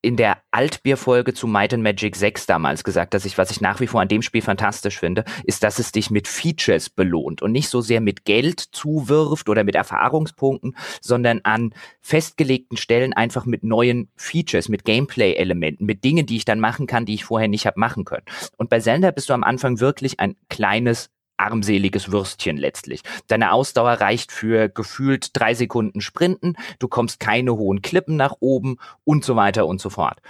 in 0.00 0.16
der 0.16 0.38
Altbier-Folge 0.52 1.34
zu 1.34 1.48
Might 1.48 1.74
and 1.74 1.82
Magic 1.82 2.14
6 2.14 2.46
damals 2.46 2.84
gesagt, 2.84 3.12
dass 3.12 3.24
ich, 3.24 3.38
was 3.38 3.50
ich 3.50 3.60
nach 3.60 3.80
wie 3.80 3.88
vor 3.88 4.00
an 4.00 4.06
dem 4.06 4.22
Spiel 4.22 4.42
fantastisch 4.42 5.00
finde, 5.00 5.24
ist, 5.42 5.64
dass 5.64 5.80
es 5.80 5.90
dich 5.90 6.10
mit 6.10 6.28
Features 6.28 6.90
belohnt 6.90 7.42
und 7.42 7.50
nicht 7.50 7.68
so 7.68 7.80
sehr 7.80 8.00
mit 8.00 8.24
Geld 8.24 8.60
zuwirft 8.60 9.48
oder 9.48 9.64
mit 9.64 9.74
Erfahrungspunkten, 9.74 10.76
sondern 11.00 11.40
an 11.42 11.74
festgelegten 12.00 12.76
Stellen 12.76 13.14
einfach 13.14 13.46
mit 13.46 13.64
neuen 13.64 14.10
Features, 14.14 14.68
mit 14.68 14.84
Gameplay-Elementen, 14.84 15.86
mit 15.86 16.04
Dingen, 16.04 16.26
die 16.26 16.36
ich 16.36 16.44
dann 16.44 16.60
machen 16.60 16.86
kann, 16.86 17.04
die 17.04 17.14
ich 17.14 17.24
vorher 17.24 17.48
nicht 17.48 17.66
habe 17.66 17.80
machen 17.80 18.04
können. 18.04 18.26
Und 18.58 18.70
bei 18.70 18.78
Zelda 18.78 19.10
bist 19.10 19.28
du 19.28 19.32
am 19.32 19.42
Anfang 19.42 19.80
wirklich 19.80 20.20
ein 20.20 20.36
kleines 20.48 21.10
armseliges 21.36 22.10
Würstchen 22.10 22.56
letztlich. 22.56 23.02
Deine 23.28 23.52
Ausdauer 23.52 23.92
reicht 23.92 24.32
für 24.32 24.68
gefühlt 24.68 25.30
drei 25.32 25.54
Sekunden 25.54 26.00
Sprinten, 26.00 26.56
du 26.78 26.88
kommst 26.88 27.20
keine 27.20 27.56
hohen 27.56 27.82
Klippen 27.82 28.16
nach 28.16 28.36
oben 28.40 28.76
und 29.04 29.24
so 29.24 29.36
weiter 29.36 29.66
und 29.66 29.80
so 29.80 29.90
fort. 29.90 30.20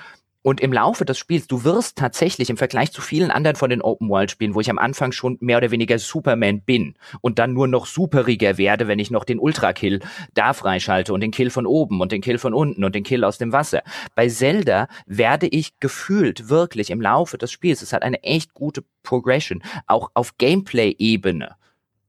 Und 0.47 0.61
im 0.61 0.75
Laufe 0.75 1.07
des 1.07 1.17
Spiels, 1.17 1.47
du 1.47 1.65
wirst 1.65 1.97
tatsächlich 1.97 2.51
im 2.51 2.59
Vergleich 2.59 2.93
zu 2.93 3.01
vielen 3.01 3.31
anderen 3.31 3.57
von 3.57 3.71
den 3.71 3.81
Open-World-Spielen, 3.81 4.55
wo 4.55 4.61
ich 4.61 4.69
am 4.69 4.79
Anfang 4.79 5.11
schon 5.11 5.39
mehr 5.41 5.57
oder 5.57 5.71
weniger 5.71 5.99
Superman 5.99 6.61
bin 6.61 6.97
und 7.23 7.39
dann 7.39 7.55
nur 7.55 7.67
noch 7.67 7.87
superiger 7.87 8.59
werde, 8.59 8.87
wenn 8.87 8.99
ich 8.99 9.11
noch 9.11 9.25
den 9.25 9.39
Ultra-Kill 9.39 10.01
da 10.35 10.53
freischalte 10.53 11.15
und 11.15 11.23
den 11.23 11.31
Kill 11.31 11.49
von 11.49 11.67
oben 11.67 12.03
und 12.03 12.13
den 12.13 12.21
Kill 12.21 12.37
von 12.37 12.53
unten 12.53 12.85
und 12.85 12.95
den 12.95 13.05
Kill 13.05 13.25
aus 13.25 13.39
dem 13.39 13.53
Wasser. 13.53 13.83
Bei 14.15 14.29
Zelda 14.29 14.89
werde 15.07 15.47
ich 15.47 15.81
gefühlt 15.81 16.51
wirklich 16.51 16.91
im 16.91 17.01
Laufe 17.01 17.39
des 17.39 17.51
Spiels, 17.51 17.81
es 17.81 17.95
hat 17.95 18.03
eine 18.03 18.23
echt 18.23 18.53
gute 18.53 18.85
Progression, 19.03 19.63
auch 19.87 20.11
auf 20.13 20.37
Gameplay-Ebene 20.37 21.57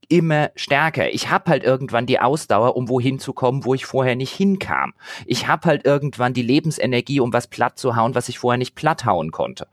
immer 0.08 0.50
stärker. 0.56 1.12
Ich 1.12 1.30
habe 1.30 1.50
halt 1.50 1.64
irgendwann 1.64 2.06
die 2.06 2.20
Ausdauer, 2.20 2.76
um 2.76 2.88
wohin 2.88 3.18
zu 3.18 3.32
kommen, 3.32 3.64
wo 3.64 3.74
ich 3.74 3.86
vorher 3.86 4.16
nicht 4.16 4.32
hinkam. 4.32 4.94
Ich 5.26 5.48
habe 5.48 5.68
halt 5.68 5.84
irgendwann 5.84 6.34
die 6.34 6.42
Lebensenergie, 6.42 7.20
um 7.20 7.32
was 7.32 7.46
platt 7.46 7.78
zu 7.78 7.96
hauen, 7.96 8.14
was 8.14 8.28
ich 8.28 8.38
vorher 8.38 8.58
nicht 8.58 8.74
platt 8.74 9.04
hauen 9.04 9.30
konnte. 9.32 9.66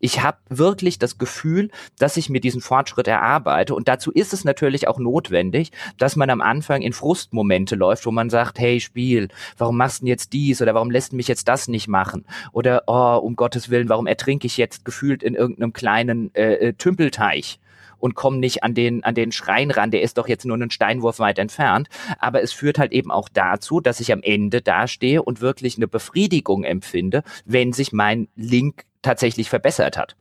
Ich 0.00 0.22
habe 0.22 0.38
wirklich 0.48 0.98
das 0.98 1.18
Gefühl, 1.18 1.70
dass 1.98 2.16
ich 2.16 2.28
mir 2.28 2.40
diesen 2.40 2.60
Fortschritt 2.60 3.08
erarbeite 3.08 3.74
und 3.74 3.88
dazu 3.88 4.10
ist 4.12 4.32
es 4.32 4.44
natürlich 4.44 4.88
auch 4.88 4.98
notwendig, 4.98 5.72
dass 5.98 6.16
man 6.16 6.30
am 6.30 6.40
Anfang 6.40 6.82
in 6.82 6.92
Frustmomente 6.92 7.74
läuft, 7.74 8.06
wo 8.06 8.10
man 8.10 8.30
sagt, 8.30 8.58
hey 8.58 8.80
Spiel, 8.80 9.28
warum 9.56 9.76
machst 9.76 10.00
du 10.00 10.04
denn 10.04 10.08
jetzt 10.08 10.32
dies 10.32 10.60
oder 10.60 10.74
warum 10.74 10.90
lässt 10.90 11.12
du 11.12 11.16
mich 11.16 11.28
jetzt 11.28 11.48
das 11.48 11.68
nicht 11.68 11.88
machen? 11.88 12.24
Oder 12.52 12.82
oh, 12.86 13.18
um 13.22 13.36
Gottes 13.36 13.70
Willen, 13.70 13.88
warum 13.88 14.06
ertrinke 14.06 14.46
ich 14.46 14.56
jetzt 14.56 14.84
gefühlt 14.84 15.22
in 15.22 15.34
irgendeinem 15.34 15.72
kleinen 15.72 16.34
äh, 16.34 16.54
äh 16.54 16.72
Tümpelteich? 16.74 17.58
Und 18.04 18.14
komme 18.14 18.36
nicht 18.36 18.62
an 18.62 18.74
den, 18.74 19.02
an 19.02 19.14
den 19.14 19.32
Schrein 19.32 19.70
ran, 19.70 19.90
der 19.90 20.02
ist 20.02 20.18
doch 20.18 20.28
jetzt 20.28 20.44
nur 20.44 20.56
einen 20.56 20.70
Steinwurf 20.70 21.20
weit 21.20 21.38
entfernt. 21.38 21.88
Aber 22.18 22.42
es 22.42 22.52
führt 22.52 22.78
halt 22.78 22.92
eben 22.92 23.10
auch 23.10 23.30
dazu, 23.32 23.80
dass 23.80 23.98
ich 23.98 24.12
am 24.12 24.20
Ende 24.22 24.60
dastehe 24.60 25.22
und 25.22 25.40
wirklich 25.40 25.78
eine 25.78 25.88
Befriedigung 25.88 26.64
empfinde, 26.64 27.22
wenn 27.46 27.72
sich 27.72 27.94
mein 27.94 28.28
Link 28.36 28.84
tatsächlich 29.00 29.48
verbessert 29.48 29.96
hat. 29.96 30.16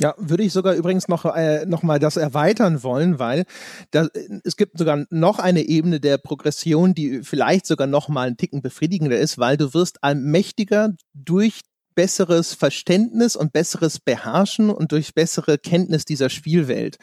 Ja, 0.00 0.14
würde 0.16 0.44
ich 0.44 0.54
sogar 0.54 0.72
übrigens 0.72 1.06
noch, 1.06 1.26
äh, 1.26 1.66
noch 1.66 1.82
mal 1.82 1.98
das 1.98 2.16
erweitern 2.16 2.82
wollen, 2.82 3.18
weil 3.18 3.44
da, 3.90 4.08
es 4.42 4.56
gibt 4.56 4.78
sogar 4.78 5.04
noch 5.10 5.38
eine 5.38 5.60
Ebene 5.60 6.00
der 6.00 6.16
Progression, 6.16 6.94
die 6.94 7.22
vielleicht 7.22 7.66
sogar 7.66 7.86
noch 7.86 8.08
mal 8.08 8.28
einen 8.28 8.38
Ticken 8.38 8.62
befriedigender 8.62 9.18
ist, 9.18 9.36
weil 9.36 9.58
du 9.58 9.74
wirst 9.74 10.02
allmächtiger 10.02 10.94
durch 11.12 11.60
besseres 11.94 12.54
Verständnis 12.54 13.36
und 13.36 13.52
besseres 13.52 13.98
Beherrschen 13.98 14.70
und 14.70 14.92
durch 14.92 15.14
bessere 15.14 15.58
Kenntnis 15.58 16.04
dieser 16.04 16.30
Spielwelt. 16.30 16.98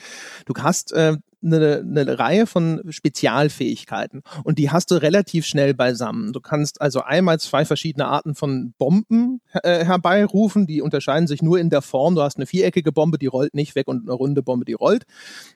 Du 0.46 0.54
hast 0.58 0.92
äh, 0.94 1.18
eine, 1.44 1.80
eine 1.80 2.20
Reihe 2.20 2.48
von 2.48 2.82
Spezialfähigkeiten 2.90 4.22
und 4.44 4.60
die 4.60 4.70
hast 4.70 4.92
du 4.92 4.96
relativ 4.96 5.46
schnell 5.46 5.74
beisammen. 5.74 6.34
Du 6.34 6.40
kannst 6.40 6.82
also 6.82 7.02
einmal 7.02 7.40
zwei 7.40 7.66
verschiedene 7.66 8.08
Arten 8.08 8.36
von 8.36 8.74
Bomben 8.78 9.42
äh, 9.64 9.86
herbeirufen, 9.86 10.68
die 10.68 10.82
unterscheiden 10.82 11.28
sich 11.28 11.42
nur 11.42 11.60
in 11.60 11.70
der 11.70 11.82
Form. 11.82 12.16
Du 12.16 12.22
hast 12.22 12.38
eine 12.38 12.46
viereckige 12.46 12.92
Bombe, 12.92 13.18
die 13.18 13.28
rollt 13.28 13.54
nicht 13.54 13.76
weg 13.76 13.88
und 13.88 14.04
eine 14.04 14.14
runde 14.14 14.44
Bombe, 14.44 14.66
die 14.66 14.74
rollt. 14.74 15.04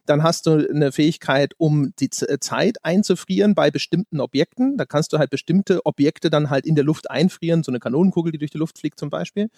Dann 0.05 0.23
hast 0.23 0.47
du 0.47 0.67
eine 0.69 0.91
Fähigkeit, 0.91 1.53
um 1.57 1.93
die 1.99 2.09
Z 2.09 2.29
äh, 2.29 2.39
Zeit 2.39 2.83
einzufrieren 2.83 3.55
bei 3.55 3.71
bestimmten 3.71 4.19
Objekten. 4.19 4.77
Da 4.77 4.85
kannst 4.85 5.13
du 5.13 5.17
halt 5.17 5.29
bestimmte 5.29 5.85
Objekte 5.85 6.29
dann 6.29 6.49
halt 6.49 6.65
in 6.65 6.75
der 6.75 6.83
Luft 6.83 7.09
einfrieren, 7.09 7.63
so 7.63 7.71
eine 7.71 7.79
Kanonenkugel, 7.79 8.31
die 8.31 8.37
durch 8.37 8.51
die 8.51 8.57
Luft 8.57 8.79
fliegt 8.79 8.99
zum 8.99 9.09
Beispiel. 9.09 9.49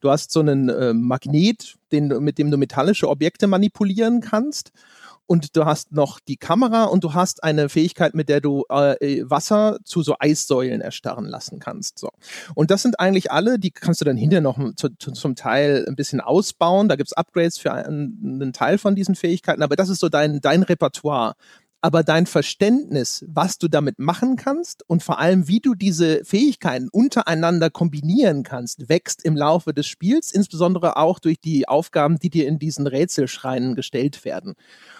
Du 0.00 0.10
hast 0.10 0.30
so 0.30 0.40
einen 0.40 0.68
äh, 0.68 0.92
Magnet, 0.92 1.76
den, 1.92 2.08
mit 2.22 2.38
dem 2.38 2.50
du 2.50 2.56
metallische 2.56 3.08
Objekte 3.08 3.46
manipulieren 3.46 4.20
kannst 4.20 4.72
und 5.26 5.56
du 5.56 5.64
hast 5.64 5.92
noch 5.92 6.20
die 6.20 6.36
Kamera 6.36 6.84
und 6.84 7.04
du 7.04 7.14
hast 7.14 7.42
eine 7.42 7.68
Fähigkeit, 7.68 8.14
mit 8.14 8.28
der 8.28 8.40
du 8.40 8.64
äh, 8.68 9.22
Wasser 9.24 9.78
zu 9.84 10.02
so 10.02 10.16
Eissäulen 10.18 10.80
erstarren 10.80 11.26
lassen 11.26 11.58
kannst. 11.58 11.98
So. 11.98 12.10
Und 12.54 12.70
das 12.70 12.82
sind 12.82 13.00
eigentlich 13.00 13.30
alle, 13.30 13.58
die 13.58 13.70
kannst 13.70 14.00
du 14.00 14.04
dann 14.04 14.16
hinterher 14.16 14.42
noch 14.42 14.58
zu, 14.74 14.90
zu, 14.98 15.12
zum 15.12 15.34
Teil 15.34 15.86
ein 15.88 15.96
bisschen 15.96 16.20
ausbauen. 16.20 16.88
Da 16.88 16.96
gibt's 16.96 17.12
Upgrades 17.12 17.58
für 17.58 17.72
einen, 17.72 18.40
einen 18.42 18.52
Teil 18.52 18.78
von 18.78 18.94
diesen 18.94 19.14
Fähigkeiten, 19.14 19.62
aber 19.62 19.76
das 19.76 19.88
ist 19.88 20.00
so 20.00 20.08
dein, 20.08 20.40
dein 20.40 20.62
Repertoire 20.62 21.34
aber 21.82 22.04
dein 22.04 22.26
Verständnis, 22.26 23.24
was 23.26 23.58
du 23.58 23.66
damit 23.66 23.98
machen 23.98 24.36
kannst 24.36 24.88
und 24.88 25.02
vor 25.02 25.18
allem, 25.18 25.48
wie 25.48 25.58
du 25.58 25.74
diese 25.74 26.24
Fähigkeiten 26.24 26.88
untereinander 26.88 27.70
kombinieren 27.70 28.44
kannst, 28.44 28.88
wächst 28.88 29.24
im 29.24 29.36
Laufe 29.36 29.74
des 29.74 29.88
Spiels, 29.88 30.30
insbesondere 30.30 30.96
auch 30.96 31.18
durch 31.18 31.40
die 31.40 31.66
Aufgaben, 31.66 32.20
die 32.20 32.30
dir 32.30 32.46
in 32.46 32.60
diesen 32.60 32.86
Rätselschreinen 32.86 33.74
gestellt 33.74 34.24
werden. 34.24 34.54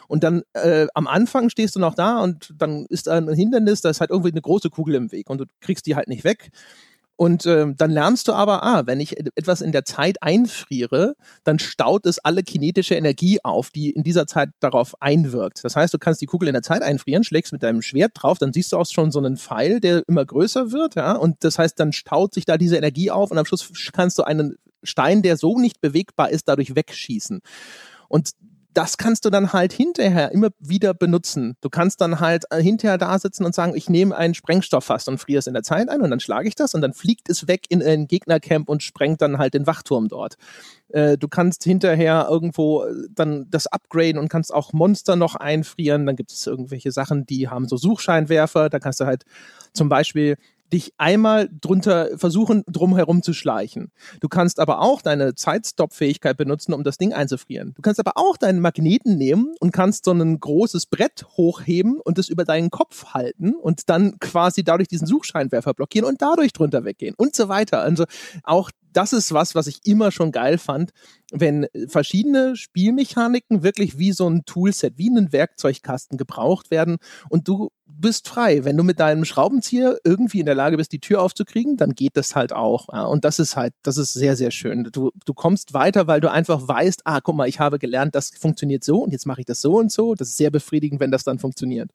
Und 0.08 0.24
dann 0.24 0.42
äh, 0.54 0.88
am 0.94 1.06
Anfang 1.06 1.50
stehst 1.50 1.76
du 1.76 1.80
noch 1.80 1.94
da 1.94 2.20
und 2.20 2.52
dann 2.58 2.84
ist 2.86 3.08
ein 3.08 3.32
Hindernis, 3.32 3.80
da 3.80 3.88
ist 3.88 4.00
halt 4.00 4.10
irgendwie 4.10 4.32
eine 4.32 4.42
große 4.42 4.68
Kugel 4.68 4.96
im 4.96 5.12
Weg 5.12 5.30
und 5.30 5.38
du 5.38 5.44
kriegst 5.60 5.86
die 5.86 5.94
halt 5.94 6.08
nicht 6.08 6.24
weg. 6.24 6.50
Und 7.22 7.46
äh, 7.46 7.72
dann 7.76 7.92
lernst 7.92 8.26
du 8.26 8.32
aber, 8.32 8.64
ah, 8.64 8.82
wenn 8.86 8.98
ich 8.98 9.16
etwas 9.36 9.60
in 9.60 9.70
der 9.70 9.84
Zeit 9.84 10.20
einfriere, 10.24 11.14
dann 11.44 11.60
staut 11.60 12.04
es 12.04 12.18
alle 12.18 12.42
kinetische 12.42 12.96
Energie 12.96 13.38
auf, 13.44 13.70
die 13.70 13.90
in 13.90 14.02
dieser 14.02 14.26
Zeit 14.26 14.48
darauf 14.58 15.00
einwirkt. 15.00 15.62
Das 15.62 15.76
heißt, 15.76 15.94
du 15.94 16.00
kannst 16.00 16.20
die 16.20 16.26
Kugel 16.26 16.48
in 16.48 16.54
der 16.54 16.64
Zeit 16.64 16.82
einfrieren, 16.82 17.22
schlägst 17.22 17.52
mit 17.52 17.62
deinem 17.62 17.80
Schwert 17.80 18.10
drauf, 18.16 18.38
dann 18.38 18.52
siehst 18.52 18.72
du 18.72 18.76
auch 18.76 18.86
schon 18.86 19.12
so 19.12 19.20
einen 19.20 19.36
Pfeil, 19.36 19.78
der 19.78 20.02
immer 20.08 20.24
größer 20.24 20.72
wird, 20.72 20.96
ja, 20.96 21.12
und 21.12 21.36
das 21.44 21.60
heißt, 21.60 21.78
dann 21.78 21.92
staut 21.92 22.34
sich 22.34 22.44
da 22.44 22.58
diese 22.58 22.76
Energie 22.76 23.12
auf 23.12 23.30
und 23.30 23.38
am 23.38 23.46
Schluss 23.46 23.70
kannst 23.92 24.18
du 24.18 24.24
einen 24.24 24.56
Stein, 24.82 25.22
der 25.22 25.36
so 25.36 25.60
nicht 25.60 25.80
bewegbar 25.80 26.28
ist, 26.28 26.48
dadurch 26.48 26.74
wegschießen. 26.74 27.40
Und 28.08 28.30
das 28.74 28.96
kannst 28.96 29.24
du 29.24 29.30
dann 29.30 29.52
halt 29.52 29.72
hinterher 29.72 30.32
immer 30.32 30.48
wieder 30.58 30.94
benutzen. 30.94 31.56
Du 31.60 31.68
kannst 31.68 32.00
dann 32.00 32.20
halt 32.20 32.44
äh, 32.50 32.62
hinterher 32.62 32.98
da 32.98 33.18
sitzen 33.18 33.44
und 33.44 33.54
sagen, 33.54 33.74
ich 33.74 33.88
nehme 33.88 34.16
einen 34.16 34.34
Sprengstoff 34.34 34.84
fast 34.84 35.08
und 35.08 35.18
friere 35.18 35.38
es 35.38 35.46
in 35.46 35.54
der 35.54 35.62
Zeit 35.62 35.88
ein 35.88 36.00
und 36.00 36.10
dann 36.10 36.20
schlage 36.20 36.48
ich 36.48 36.54
das 36.54 36.74
und 36.74 36.80
dann 36.80 36.92
fliegt 36.92 37.28
es 37.28 37.48
weg 37.48 37.66
in 37.68 37.82
ein 37.82 38.06
Gegnercamp 38.06 38.68
und 38.68 38.82
sprengt 38.82 39.20
dann 39.20 39.38
halt 39.38 39.54
den 39.54 39.66
Wachturm 39.66 40.08
dort. 40.08 40.36
Äh, 40.88 41.18
du 41.18 41.28
kannst 41.28 41.64
hinterher 41.64 42.26
irgendwo 42.30 42.84
äh, 42.84 43.08
dann 43.10 43.46
das 43.50 43.66
upgraden 43.66 44.18
und 44.18 44.28
kannst 44.28 44.52
auch 44.52 44.72
Monster 44.72 45.16
noch 45.16 45.34
einfrieren. 45.34 46.06
Dann 46.06 46.16
gibt 46.16 46.32
es 46.32 46.46
irgendwelche 46.46 46.92
Sachen, 46.92 47.26
die 47.26 47.48
haben 47.48 47.68
so 47.68 47.76
Suchscheinwerfer. 47.76 48.68
Da 48.68 48.78
kannst 48.78 49.00
du 49.00 49.06
halt 49.06 49.24
zum 49.72 49.88
Beispiel 49.88 50.36
dich 50.72 50.92
einmal 50.96 51.48
drunter 51.60 52.16
versuchen, 52.16 52.64
drumherum 52.66 53.22
zu 53.22 53.32
schleichen. 53.32 53.92
Du 54.20 54.28
kannst 54.28 54.58
aber 54.58 54.80
auch 54.80 55.02
deine 55.02 55.34
Zeitstop-Fähigkeit 55.34 56.36
benutzen, 56.36 56.72
um 56.72 56.84
das 56.84 56.98
Ding 56.98 57.12
einzufrieren. 57.12 57.72
Du 57.74 57.82
kannst 57.82 58.00
aber 58.00 58.12
auch 58.16 58.36
deinen 58.36 58.60
Magneten 58.60 59.16
nehmen 59.16 59.54
und 59.60 59.72
kannst 59.72 60.04
so 60.04 60.12
ein 60.12 60.40
großes 60.40 60.86
Brett 60.86 61.26
hochheben 61.36 62.00
und 62.00 62.18
es 62.18 62.28
über 62.28 62.44
deinen 62.44 62.70
Kopf 62.70 63.12
halten 63.14 63.54
und 63.54 63.88
dann 63.88 64.18
quasi 64.18 64.64
dadurch 64.64 64.88
diesen 64.88 65.06
Suchscheinwerfer 65.06 65.74
blockieren 65.74 66.08
und 66.08 66.22
dadurch 66.22 66.52
drunter 66.52 66.84
weggehen 66.84 67.14
und 67.16 67.34
so 67.34 67.48
weiter. 67.48 67.80
Also 67.80 68.04
auch 68.42 68.70
das 68.92 69.12
ist 69.12 69.32
was, 69.32 69.54
was 69.54 69.66
ich 69.66 69.80
immer 69.86 70.10
schon 70.10 70.32
geil 70.32 70.58
fand, 70.58 70.90
wenn 71.32 71.66
verschiedene 71.88 72.56
Spielmechaniken 72.56 73.62
wirklich 73.62 73.98
wie 73.98 74.12
so 74.12 74.28
ein 74.28 74.44
Toolset, 74.44 74.98
wie 74.98 75.08
ein 75.08 75.32
Werkzeugkasten 75.32 76.18
gebraucht 76.18 76.70
werden 76.70 76.98
und 77.30 77.48
du 77.48 77.70
bist 78.01 78.28
frei. 78.28 78.64
Wenn 78.64 78.76
du 78.76 78.82
mit 78.82 79.01
deinem 79.01 79.24
Schraubenzieher 79.24 79.99
irgendwie 80.05 80.40
in 80.40 80.47
der 80.47 80.55
Lage 80.55 80.76
bist, 80.76 80.93
die 80.93 81.01
Tür 81.01 81.22
aufzukriegen, 81.22 81.76
dann 81.76 81.95
geht 81.95 82.16
das 82.16 82.34
halt 82.34 82.53
auch. 82.53 82.88
Ja, 82.93 83.05
und 83.05 83.24
das 83.24 83.38
ist 83.38 83.57
halt, 83.57 83.74
das 83.82 83.99
ist 83.99 84.12
sehr, 84.12 84.36
sehr 84.36 84.51
schön. 84.51 84.88
Du, 84.93 85.11
du 85.24 85.34
kommst 85.34 85.74
weiter, 85.74 86.07
weil 86.07 86.20
du 86.20 86.30
einfach 86.30 86.66
weißt, 86.66 87.03
ah, 87.05 87.20
guck 87.20 87.36
mal, 87.36 87.49
ich 87.49 87.61
habe 87.61 87.78
gelernt, 87.78 88.14
das 88.14 88.30
funktioniert 88.30 88.84
so 88.84 88.99
und 89.03 89.12
jetzt 89.12 89.26
mache 89.26 89.40
ich 89.40 89.47
das 89.47 89.61
so 89.61 89.78
und 89.78 89.93
so. 89.93 90.14
Das 90.14 90.28
ist 90.28 90.36
sehr 90.36 90.51
befriedigend, 90.51 91.01
wenn 91.01 91.11
das 91.11 91.24
dann 91.24 91.38
funktioniert. 91.38 91.90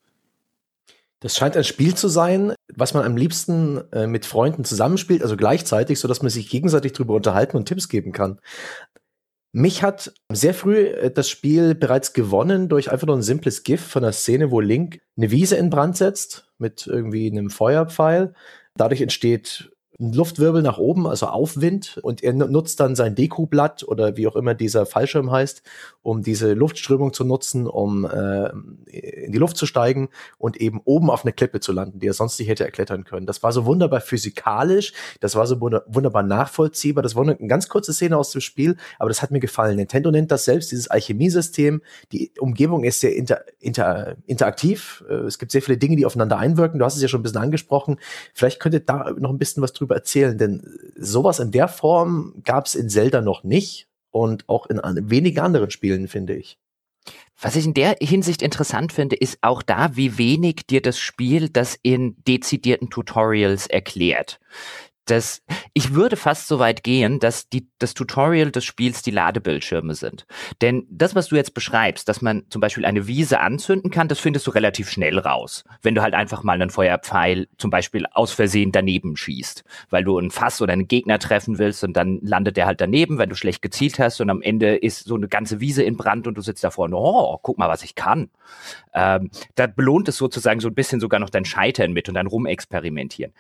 Das 1.20 1.36
scheint 1.36 1.58
ein 1.58 1.64
Spiel 1.64 1.96
zu 1.96 2.10
sein, 2.10 2.54
was 2.76 2.94
man 2.94 3.04
am 3.04 3.18
liebsten 3.18 3.82
äh, 3.92 4.06
mit 4.06 4.26
Freunden 4.26 4.64
zusammenspielt, 4.64 5.24
also 5.24 5.36
gleichzeitig, 5.36 6.00
so 6.00 6.08
dass 6.08 6.22
man 6.22 6.30
sich 6.30 6.48
gegenseitig 6.48 6.94
darüber 6.94 7.16
unterhalten 7.16 7.58
und 7.58 7.66
Tipps 7.66 7.90
geben 7.90 8.12
kann. 8.12 8.40
Mich 9.58 9.82
hat 9.82 10.14
sehr 10.32 10.54
früh 10.54 10.86
äh, 10.86 11.10
das 11.10 11.32
Spiel 11.32 11.74
bereits 11.74 12.14
gewonnen 12.14 12.70
durch 12.70 12.92
einfach 12.92 13.08
nur 13.08 13.18
ein 13.18 13.24
simples 13.24 13.64
GIF 13.64 13.82
von 13.82 14.04
der 14.04 14.12
Szene, 14.12 14.52
wo 14.52 14.60
Link 14.60 15.02
eine 15.18 15.32
Wiese 15.32 15.56
in 15.56 15.72
Brand 15.72 15.98
setzt 15.98 16.48
mit 16.60 16.86
irgendwie 16.86 17.26
einem 17.26 17.50
Feuerpfeil. 17.50 18.36
Dadurch 18.76 19.02
entsteht 19.02 19.72
Luftwirbel 20.00 20.62
nach 20.62 20.78
oben, 20.78 21.08
also 21.08 21.26
Aufwind, 21.26 22.00
und 22.04 22.24
er 22.24 22.34
nutzt 22.34 22.80
dann 22.80 22.96
sein 22.96 23.16
Dekublatt 23.16 23.84
oder 23.84 24.16
wie 24.16 24.28
auch 24.28 24.36
immer 24.36 24.54
dieser 24.54 24.86
Fallschirm 24.86 25.32
heißt, 25.32 25.64
um 26.04 26.22
diese 26.22 26.54
Luftströmung 26.54 27.14
zu 27.14 27.24
nutzen, 27.24 27.66
um 27.66 28.06
äh, 28.06 28.50
in 28.92 29.32
die 29.32 29.40
Luft 29.40 29.58
zu 29.58 29.66
steigen 29.66 30.10
und 30.38 30.58
eben 30.58 30.82
oben 30.86 31.10
auf 31.10 31.26
eine 31.26 31.34
Klippe 31.34 31.60
zu 31.60 31.72
landen, 31.72 32.00
die 32.00 32.08
er 32.08 32.14
sonst 32.14 32.38
nicht 32.38 32.48
hätte 32.48 32.64
erklettern 32.64 33.06
können. 33.06 33.26
Das 33.26 33.42
war 33.42 33.52
so 33.52 33.66
wunderbar 33.66 34.00
physikalisch, 34.00 34.94
das 35.20 35.36
war 35.36 35.48
so 35.48 35.60
wunderbar 35.60 36.22
nachvollziehbar. 36.22 37.02
Das 37.02 37.16
war 37.16 37.24
eine 37.24 37.36
ganz 37.36 37.68
kurze 37.68 37.92
Szene 37.92 38.18
aus 38.18 38.30
dem 38.30 38.42
Spiel, 38.42 38.78
aber 39.00 39.10
das 39.10 39.24
hat 39.24 39.32
mir 39.32 39.40
gefallen. 39.40 39.78
Nintendo 39.78 40.12
nennt 40.12 40.32
das 40.32 40.46
selbst, 40.46 40.72
dieses 40.72 40.90
Alchemiesystem. 40.90 41.82
Die 42.12 42.32
Umgebung 42.40 42.84
ist 42.84 43.02
sehr 43.02 43.16
inter, 43.16 43.42
inter, 43.60 44.16
interaktiv. 44.28 45.04
Äh, 45.10 45.14
es 45.26 45.40
gibt 45.40 45.52
sehr 45.52 45.64
viele 45.64 45.78
Dinge, 45.78 45.96
die 45.96 46.06
aufeinander 46.06 46.38
einwirken. 46.38 46.78
Du 46.78 46.86
hast 46.86 46.96
es 46.96 47.02
ja 47.02 47.08
schon 47.08 47.22
ein 47.22 47.24
bisschen 47.24 47.42
angesprochen. 47.42 47.98
Vielleicht 48.34 48.60
könntet 48.60 48.88
da 48.88 49.12
noch 49.18 49.32
ein 49.32 49.40
bisschen 49.40 49.64
was 49.64 49.74
drüber 49.74 49.87
drüber 49.88 49.96
erzählen, 49.96 50.38
denn 50.38 50.62
sowas 50.96 51.40
in 51.40 51.52
der 51.52 51.68
Form 51.68 52.34
gab 52.44 52.66
es 52.66 52.76
in 52.76 52.90
Zelda 52.90 53.22
noch 53.22 53.44
nicht 53.44 53.88
und 54.12 54.48
auch 54.48 54.68
in 54.68 54.82
wenigen 55.10 55.40
anderen 55.40 55.72
Spielen, 55.72 56.08
finde 56.08 56.36
ich. 56.36 56.60
Was 57.40 57.56
ich 57.56 57.66
in 57.66 57.74
der 57.74 57.96
Hinsicht 58.02 58.42
interessant 58.42 58.92
finde, 58.92 59.16
ist 59.16 59.38
auch 59.42 59.62
da, 59.62 59.96
wie 59.96 60.18
wenig 60.18 60.68
dir 60.68 60.82
das 60.82 61.00
Spiel 61.00 61.50
das 61.50 61.78
in 61.82 62.16
dezidierten 62.28 62.90
Tutorials 62.90 63.68
erklärt 63.68 64.40
das, 65.08 65.42
ich 65.74 65.94
würde 65.94 66.16
fast 66.16 66.48
so 66.48 66.60
weit 66.60 66.84
gehen, 66.84 67.20
dass 67.20 67.50
die, 67.50 67.68
das 67.80 67.94
Tutorial 67.94 68.52
des 68.52 68.66
Spiels 68.66 69.02
die 69.02 69.12
Ladebildschirme 69.12 69.96
sind. 69.96 70.26
Denn 70.62 70.86
das, 70.90 71.16
was 71.16 71.28
du 71.28 71.36
jetzt 71.36 71.54
beschreibst, 71.54 72.08
dass 72.10 72.22
man 72.22 72.44
zum 72.50 72.62
Beispiel 72.62 72.86
eine 72.86 73.08
Wiese 73.08 73.40
anzünden 73.40 73.90
kann, 73.90 74.08
das 74.08 74.20
findest 74.20 74.48
du 74.48 74.52
relativ 74.52 74.90
schnell 74.90 75.18
raus. 75.18 75.64
Wenn 75.82 75.96
du 75.96 76.02
halt 76.02 76.14
einfach 76.14 76.44
mal 76.44 76.54
einen 76.54 76.70
Feuerpfeil 76.70 77.48
zum 77.58 77.70
Beispiel 77.70 78.06
aus 78.12 78.32
Versehen 78.32 78.72
daneben 78.72 79.16
schießt, 79.16 79.64
weil 79.90 80.04
du 80.04 80.20
ein 80.20 80.32
Fass 80.32 80.62
oder 80.62 80.74
einen 80.74 80.88
Gegner 80.88 81.20
treffen 81.20 81.58
willst 81.58 81.84
und 81.84 81.94
dann 81.94 82.20
landet 82.22 82.58
der 82.58 82.66
halt 82.66 82.82
daneben, 82.82 83.18
wenn 83.18 83.30
du 83.30 83.36
schlecht 83.36 83.62
gezielt 83.62 84.00
hast 84.00 84.20
und 84.22 84.30
am 84.30 84.42
Ende 84.42 84.76
ist 84.76 85.06
so 85.06 85.16
eine 85.16 85.28
ganze 85.28 85.60
Wiese 85.60 85.84
in 85.84 85.98
Brand 85.98 86.28
und 86.28 86.38
du 86.38 86.42
sitzt 86.42 86.64
davor 86.64 86.86
und 86.86 86.94
oh, 86.94 87.40
guck 87.42 87.58
mal, 87.58 87.70
was 87.70 87.84
ich 87.84 87.96
kann. 87.96 88.30
Ähm, 88.94 89.32
da 89.56 89.68
belohnt 89.68 90.08
es 90.10 90.18
sozusagen 90.18 90.60
so 90.60 90.68
ein 90.68 90.76
bisschen 90.76 91.00
sogar 91.00 91.20
noch 91.20 91.30
dein 91.30 91.46
Scheitern 91.46 91.94
mit 91.94 92.10
und 92.10 92.16
dein 92.16 92.28
Rumexperimentieren. 92.28 93.34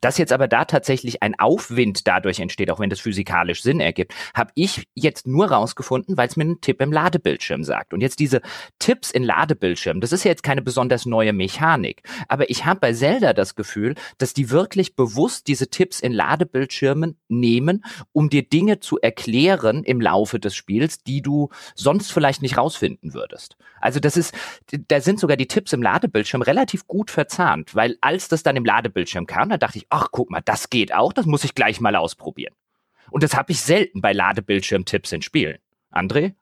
Dass 0.00 0.18
jetzt 0.18 0.32
aber 0.32 0.48
da 0.48 0.64
tatsächlich 0.64 1.22
ein 1.22 1.38
Aufwind 1.38 2.06
dadurch 2.06 2.40
entsteht, 2.40 2.70
auch 2.70 2.80
wenn 2.80 2.90
das 2.90 3.00
physikalisch 3.00 3.62
Sinn 3.62 3.80
ergibt, 3.80 4.14
habe 4.34 4.50
ich 4.54 4.88
jetzt 4.94 5.26
nur 5.26 5.50
rausgefunden, 5.50 6.16
weil 6.16 6.28
es 6.28 6.36
mir 6.36 6.44
einen 6.44 6.60
Tipp 6.60 6.80
im 6.80 6.92
Ladebildschirm 6.92 7.62
sagt. 7.64 7.92
Und 7.92 8.00
jetzt 8.00 8.18
diese 8.18 8.40
Tipps 8.78 9.10
in 9.10 9.22
Ladebildschirm, 9.22 10.00
das 10.00 10.12
ist 10.12 10.24
ja 10.24 10.30
jetzt 10.30 10.42
keine 10.42 10.62
besonders 10.62 11.06
neue 11.06 11.32
Mechanik, 11.32 12.02
aber 12.28 12.50
ich 12.50 12.64
habe 12.64 12.80
bei 12.80 12.92
Zelda 12.92 13.32
das 13.32 13.54
Gefühl, 13.54 13.94
dass 14.18 14.34
die 14.34 14.50
wirklich 14.50 14.96
bewusst 14.96 15.46
diese 15.46 15.68
Tipps 15.68 16.00
in 16.00 16.12
Ladebildschirmen 16.12 17.16
nehmen, 17.28 17.84
um 18.12 18.30
dir 18.30 18.42
Dinge 18.42 18.80
zu 18.80 18.98
erklären 18.98 19.84
im 19.84 20.00
Laufe 20.00 20.38
des 20.38 20.54
Spiels, 20.54 21.02
die 21.02 21.22
du 21.22 21.50
sonst 21.74 22.12
vielleicht 22.12 22.42
nicht 22.42 22.56
rausfinden 22.56 23.14
würdest. 23.14 23.56
Also 23.80 24.00
das 24.00 24.16
ist, 24.16 24.34
da 24.88 25.00
sind 25.00 25.18
sogar 25.20 25.36
die 25.36 25.48
Tipps 25.48 25.72
im 25.72 25.82
Ladebildschirm 25.82 26.42
relativ 26.42 26.86
gut 26.86 27.10
verzahnt, 27.10 27.74
weil 27.74 27.96
als 28.00 28.28
das 28.28 28.42
dann 28.42 28.56
im 28.56 28.64
Ladebildschirm 28.64 29.26
kam, 29.26 29.48
da 29.48 29.58
dachte 29.58 29.78
ich, 29.78 29.81
ach 29.90 30.08
guck 30.10 30.30
mal, 30.30 30.40
das 30.40 30.70
geht 30.70 30.92
auch, 30.94 31.12
das 31.12 31.26
muss 31.26 31.44
ich 31.44 31.54
gleich 31.54 31.80
mal 31.80 31.96
ausprobieren. 31.96 32.54
Und 33.10 33.22
das 33.22 33.36
habe 33.36 33.52
ich 33.52 33.60
selten 33.60 34.00
bei 34.00 34.12
Ladebildschirmtipps 34.12 35.12
in 35.12 35.22
Spielen. 35.22 35.58
André? 35.90 36.34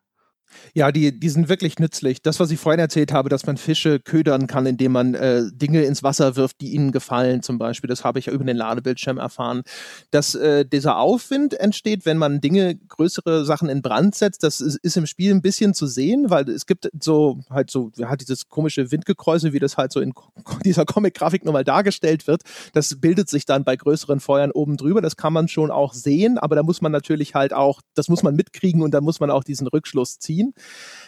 Ja, 0.73 0.91
die, 0.91 1.17
die 1.17 1.29
sind 1.29 1.49
wirklich 1.49 1.79
nützlich. 1.79 2.21
Das, 2.21 2.39
was 2.39 2.51
ich 2.51 2.59
vorhin 2.59 2.79
erzählt 2.79 3.11
habe, 3.11 3.29
dass 3.29 3.45
man 3.45 3.57
Fische 3.57 3.99
ködern 3.99 4.47
kann, 4.47 4.65
indem 4.65 4.93
man 4.93 5.13
äh, 5.13 5.43
Dinge 5.51 5.83
ins 5.83 6.03
Wasser 6.03 6.35
wirft, 6.35 6.61
die 6.61 6.71
ihnen 6.71 6.91
gefallen, 6.91 7.41
zum 7.41 7.57
Beispiel, 7.57 7.87
das 7.87 8.03
habe 8.03 8.19
ich 8.19 8.27
ja 8.27 8.33
über 8.33 8.43
den 8.43 8.57
Ladebildschirm 8.57 9.17
erfahren. 9.17 9.63
Dass 10.11 10.35
äh, 10.35 10.65
dieser 10.65 10.97
Aufwind 10.97 11.53
entsteht, 11.53 12.05
wenn 12.05 12.17
man 12.17 12.41
Dinge, 12.41 12.75
größere 12.75 13.45
Sachen 13.45 13.69
in 13.69 13.81
Brand 13.81 14.15
setzt, 14.15 14.43
das 14.43 14.61
ist, 14.61 14.77
ist 14.77 14.97
im 14.97 15.05
Spiel 15.05 15.31
ein 15.31 15.41
bisschen 15.41 15.73
zu 15.73 15.87
sehen, 15.87 16.29
weil 16.29 16.47
es 16.49 16.65
gibt 16.65 16.89
so 17.01 17.39
halt 17.49 17.69
so, 17.69 17.91
hat 18.03 18.21
dieses 18.21 18.47
komische 18.47 18.91
Windgekräuse, 18.91 19.53
wie 19.53 19.59
das 19.59 19.77
halt 19.77 19.91
so 19.91 19.99
in 19.99 20.13
dieser 20.65 20.85
Comic-Grafik 20.85 21.45
nochmal 21.45 21.63
dargestellt 21.63 22.27
wird. 22.27 22.43
Das 22.73 22.99
bildet 22.99 23.29
sich 23.29 23.45
dann 23.45 23.63
bei 23.63 23.75
größeren 23.75 24.19
Feuern 24.19 24.51
oben 24.51 24.77
drüber. 24.77 25.01
Das 25.01 25.17
kann 25.17 25.33
man 25.33 25.47
schon 25.47 25.71
auch 25.71 25.93
sehen, 25.93 26.37
aber 26.37 26.55
da 26.55 26.63
muss 26.63 26.81
man 26.81 26.91
natürlich 26.91 27.35
halt 27.35 27.53
auch, 27.53 27.81
das 27.93 28.07
muss 28.07 28.23
man 28.23 28.35
mitkriegen 28.35 28.81
und 28.81 28.91
da 28.91 29.01
muss 29.01 29.19
man 29.19 29.29
auch 29.29 29.43
diesen 29.43 29.67
Rückschluss 29.67 30.19
ziehen 30.19 30.40
ziehen. 30.41 30.53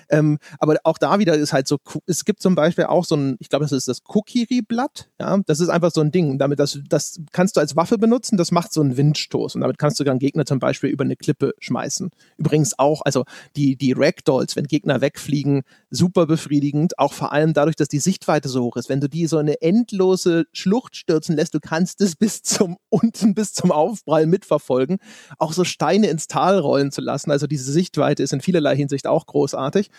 Ähm, 0.09 0.37
aber 0.59 0.77
auch 0.83 0.97
da 0.97 1.19
wieder 1.19 1.33
ist 1.35 1.53
halt 1.53 1.67
so, 1.67 1.77
es 2.05 2.25
gibt 2.25 2.41
zum 2.41 2.55
Beispiel 2.55 2.85
auch 2.85 3.05
so 3.05 3.15
ein, 3.15 3.35
ich 3.39 3.49
glaube, 3.49 3.65
das 3.65 3.71
ist 3.71 3.87
das 3.87 4.03
Kokiri-Blatt. 4.03 5.09
Ja, 5.19 5.37
das 5.45 5.59
ist 5.59 5.69
einfach 5.69 5.91
so 5.91 6.01
ein 6.01 6.11
Ding. 6.11 6.37
Damit 6.37 6.59
das, 6.59 6.79
das 6.87 7.19
kannst 7.31 7.55
du 7.55 7.61
als 7.61 7.75
Waffe 7.75 7.97
benutzen. 7.97 8.37
Das 8.37 8.51
macht 8.51 8.73
so 8.73 8.81
einen 8.81 8.97
Windstoß 8.97 9.55
und 9.55 9.61
damit 9.61 9.77
kannst 9.77 9.99
du 9.99 10.03
dann 10.03 10.19
Gegner 10.19 10.45
zum 10.45 10.59
Beispiel 10.59 10.89
über 10.89 11.03
eine 11.03 11.15
Klippe 11.15 11.53
schmeißen. 11.59 12.11
Übrigens 12.37 12.77
auch, 12.77 13.01
also 13.03 13.23
die 13.55 13.75
die 13.75 13.93
Ragdolls, 13.93 14.55
wenn 14.55 14.65
Gegner 14.65 15.01
wegfliegen, 15.01 15.63
super 15.89 16.25
befriedigend. 16.25 16.99
Auch 16.99 17.13
vor 17.13 17.31
allem 17.31 17.53
dadurch, 17.53 17.75
dass 17.75 17.87
die 17.87 17.99
Sichtweite 17.99 18.49
so 18.49 18.63
hoch 18.63 18.75
ist. 18.75 18.89
Wenn 18.89 19.01
du 19.01 19.09
die 19.09 19.27
so 19.27 19.37
eine 19.37 19.61
endlose 19.61 20.45
Schlucht 20.51 20.95
stürzen 20.95 21.35
lässt, 21.35 21.53
du 21.53 21.59
kannst 21.59 22.01
es 22.01 22.15
bis 22.15 22.41
zum 22.43 22.77
unten 22.89 23.33
bis 23.33 23.53
zum 23.53 23.71
Aufprall 23.71 24.27
mitverfolgen. 24.27 24.97
Auch 25.39 25.53
so 25.53 25.63
Steine 25.63 26.07
ins 26.07 26.27
Tal 26.27 26.59
rollen 26.59 26.91
zu 26.91 27.01
lassen. 27.01 27.31
Also 27.31 27.47
diese 27.47 27.71
Sichtweite 27.71 28.21
ist 28.21 28.33
in 28.33 28.41
vielerlei 28.41 28.75
Hinsicht 28.75 29.07
auch 29.07 29.22
großartig 29.25 29.89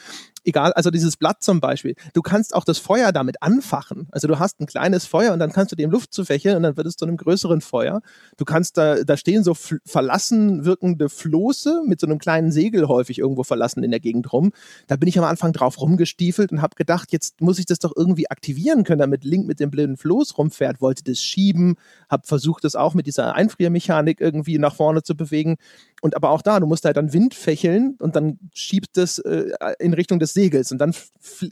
egal, 0.45 0.73
also 0.75 0.91
dieses 0.91 1.17
Blatt 1.17 1.43
zum 1.43 1.61
Beispiel, 1.61 1.95
du 2.13 2.23
kannst 2.23 2.55
auch 2.55 2.65
das 2.65 2.79
Feuer 2.79 3.13
damit 3.13 3.43
anfachen. 3.43 4.09
Also 4.13 4.29
du 4.29 4.39
hast 4.39 4.61
ein 4.61 4.67
kleines 4.67 5.07
Feuer 5.07 5.33
und 5.33 5.39
dann 5.39 5.53
kannst 5.53 5.73
du 5.73 5.77
dem 5.77 5.91
Luft 5.91 6.13
zu 6.13 6.25
fächeln 6.25 6.57
und 6.57 6.63
dann 6.63 6.77
wird 6.77 6.87
es 6.87 6.97
zu 6.97 7.05
einem 7.05 7.17
größeren 7.17 7.61
Feuer. 7.61 8.01
Du 8.37 8.45
kannst 8.45 8.77
da, 8.77 9.03
da 9.05 9.17
stehen 9.17 9.45
so 9.45 9.55
verlassen 9.85 10.65
wirkende 10.65 11.09
Floße 11.09 11.83
mit 11.87 12.01
so 12.01 12.07
einem 12.07 12.19
kleinen 12.19 12.53
Segel 12.53 12.89
häufig 12.89 13.19
irgendwo 13.19 13.43
verlassen 13.43 13.83
in 13.83 13.91
der 13.91 14.01
Gegend 14.01 14.33
rum. 14.33 14.53
Da 14.87 14.97
bin 14.97 15.09
ich 15.09 15.19
am 15.19 15.25
Anfang 15.25 15.53
drauf 15.53 15.81
rumgestiefelt 15.81 16.53
und 16.53 16.63
habe 16.63 16.77
gedacht, 16.77 17.13
jetzt 17.13 17.41
muss 17.41 17.59
ich 17.59 17.67
das 17.67 17.79
doch 17.79 17.93
irgendwie 17.97 18.31
aktivieren 18.31 18.85
können, 18.85 19.01
damit 19.01 19.25
Link 19.25 19.47
mit 19.47 19.61
dem 19.61 19.71
blinden 19.71 19.97
Floß 19.97 20.39
rumfährt, 20.39 20.81
wollte 20.81 21.05
das 21.05 21.21
schieben, 21.21 21.77
habe 22.09 22.27
versucht, 22.27 22.65
das 22.65 22.77
auch 22.77 22.95
mit 22.95 23.07
dieser 23.07 23.35
Einfriermechanik 23.35 24.21
irgendwie 24.21 24.59
nach 24.59 24.75
vorne 24.75 25.03
zu 25.03 25.17
bewegen. 25.17 25.57
Und 26.03 26.17
aber 26.17 26.31
auch 26.31 26.43
da, 26.43 26.61
du 26.61 26.67
musst 26.67 26.85
halt 26.85 26.99
dann 26.99 27.15
Wind 27.15 27.35
fächeln 27.35 27.97
und 27.99 28.15
dann 28.15 28.39
schiebt 28.53 28.97
das 28.99 29.19
äh, 29.21 29.53
in 29.79 29.95
Richtung 29.95 30.19
des 30.19 30.34
Segels 30.35 30.71
und 30.73 30.79
dann 30.79 30.95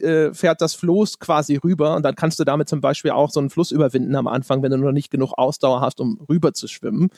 äh, 0.01 0.33
fährt 0.33 0.61
das 0.61 0.75
Floß 0.75 1.19
quasi 1.19 1.55
rüber 1.55 1.95
und 1.95 2.03
dann 2.03 2.15
kannst 2.15 2.39
du 2.39 2.43
damit 2.43 2.69
zum 2.69 2.81
Beispiel 2.81 3.11
auch 3.11 3.31
so 3.31 3.39
einen 3.39 3.49
Fluss 3.49 3.71
überwinden 3.71 4.15
am 4.15 4.27
Anfang, 4.27 4.61
wenn 4.61 4.71
du 4.71 4.77
noch 4.77 4.91
nicht 4.91 5.09
genug 5.09 5.33
Ausdauer 5.33 5.81
hast, 5.81 5.99
um 5.99 6.19
rüber 6.29 6.53
zu 6.53 6.67
schwimmen. 6.67 7.09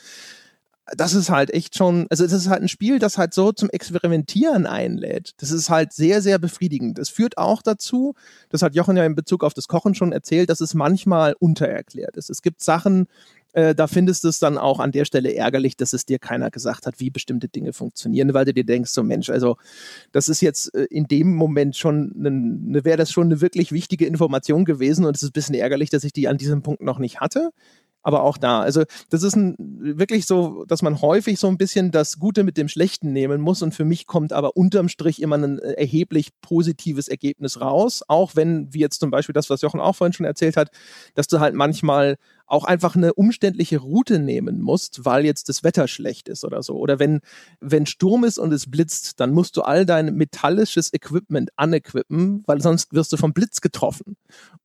Das 0.96 1.14
ist 1.14 1.30
halt 1.30 1.52
echt 1.52 1.76
schon, 1.76 2.06
also 2.10 2.22
das 2.22 2.32
ist 2.32 2.48
halt 2.48 2.62
ein 2.62 2.68
Spiel, 2.68 3.00
das 3.00 3.18
halt 3.18 3.34
so 3.34 3.50
zum 3.50 3.68
Experimentieren 3.70 4.66
einlädt. 4.66 5.32
Das 5.38 5.50
ist 5.50 5.68
halt 5.68 5.92
sehr, 5.92 6.22
sehr 6.22 6.38
befriedigend. 6.38 7.00
Es 7.00 7.08
führt 7.08 7.38
auch 7.38 7.60
dazu, 7.60 8.14
das 8.50 8.62
hat 8.62 8.76
Jochen 8.76 8.96
ja 8.96 9.04
in 9.04 9.16
Bezug 9.16 9.42
auf 9.42 9.52
das 9.52 9.66
Kochen 9.66 9.96
schon 9.96 10.12
erzählt, 10.12 10.48
dass 10.48 10.60
es 10.60 10.74
manchmal 10.74 11.34
untererklärt 11.40 12.16
ist. 12.16 12.30
Es 12.30 12.40
gibt 12.40 12.62
Sachen, 12.62 13.02
äh, 13.02 13.06
da 13.56 13.86
findest 13.86 14.24
du 14.24 14.28
es 14.28 14.38
dann 14.38 14.58
auch 14.58 14.80
an 14.80 14.92
der 14.92 15.06
Stelle 15.06 15.34
ärgerlich, 15.34 15.76
dass 15.76 15.92
es 15.94 16.04
dir 16.04 16.18
keiner 16.18 16.50
gesagt 16.50 16.86
hat, 16.86 17.00
wie 17.00 17.08
bestimmte 17.08 17.48
Dinge 17.48 17.72
funktionieren, 17.72 18.34
weil 18.34 18.44
du 18.44 18.52
dir 18.52 18.64
denkst, 18.64 18.90
so 18.90 19.02
Mensch, 19.02 19.30
also 19.30 19.56
das 20.12 20.28
ist 20.28 20.42
jetzt 20.42 20.74
äh, 20.74 20.84
in 20.90 21.06
dem 21.06 21.34
Moment 21.34 21.76
schon, 21.76 22.12
ne, 22.14 22.84
wäre 22.84 22.98
das 22.98 23.10
schon 23.10 23.28
eine 23.28 23.40
wirklich 23.40 23.72
wichtige 23.72 24.06
Information 24.06 24.66
gewesen 24.66 25.06
und 25.06 25.16
es 25.16 25.22
ist 25.22 25.30
ein 25.30 25.32
bisschen 25.32 25.54
ärgerlich, 25.54 25.88
dass 25.88 26.04
ich 26.04 26.12
die 26.12 26.28
an 26.28 26.36
diesem 26.36 26.62
Punkt 26.62 26.82
noch 26.82 26.98
nicht 26.98 27.20
hatte 27.20 27.50
aber 28.06 28.22
auch 28.22 28.38
da. 28.38 28.60
Also 28.60 28.84
das 29.10 29.24
ist 29.24 29.34
ein, 29.34 29.56
wirklich 29.58 30.26
so, 30.26 30.64
dass 30.66 30.80
man 30.80 31.00
häufig 31.02 31.40
so 31.40 31.48
ein 31.48 31.58
bisschen 31.58 31.90
das 31.90 32.20
Gute 32.20 32.44
mit 32.44 32.56
dem 32.56 32.68
Schlechten 32.68 33.12
nehmen 33.12 33.40
muss 33.40 33.62
und 33.62 33.74
für 33.74 33.84
mich 33.84 34.06
kommt 34.06 34.32
aber 34.32 34.56
unterm 34.56 34.88
Strich 34.88 35.20
immer 35.20 35.36
ein 35.36 35.58
äh, 35.58 35.72
erheblich 35.72 36.30
positives 36.40 37.08
Ergebnis 37.08 37.60
raus, 37.60 38.04
auch 38.06 38.36
wenn, 38.36 38.72
wie 38.72 38.78
jetzt 38.78 39.00
zum 39.00 39.10
Beispiel 39.10 39.32
das, 39.32 39.50
was 39.50 39.60
Jochen 39.60 39.80
auch 39.80 39.96
vorhin 39.96 40.12
schon 40.12 40.24
erzählt 40.24 40.56
hat, 40.56 40.70
dass 41.14 41.26
du 41.26 41.40
halt 41.40 41.56
manchmal 41.56 42.14
auch 42.46 42.64
einfach 42.64 42.94
eine 42.96 43.14
umständliche 43.14 43.78
Route 43.78 44.18
nehmen 44.18 44.60
musst, 44.60 45.04
weil 45.04 45.24
jetzt 45.24 45.48
das 45.48 45.64
Wetter 45.64 45.88
schlecht 45.88 46.28
ist 46.28 46.44
oder 46.44 46.62
so. 46.62 46.76
Oder 46.76 46.98
wenn, 46.98 47.20
wenn 47.60 47.86
Sturm 47.86 48.24
ist 48.24 48.38
und 48.38 48.52
es 48.52 48.70
blitzt, 48.70 49.18
dann 49.20 49.32
musst 49.32 49.56
du 49.56 49.62
all 49.62 49.84
dein 49.84 50.14
metallisches 50.14 50.92
Equipment 50.92 51.50
anequippen, 51.56 52.44
weil 52.46 52.60
sonst 52.60 52.92
wirst 52.92 53.12
du 53.12 53.16
vom 53.16 53.32
Blitz 53.32 53.60
getroffen. 53.60 54.16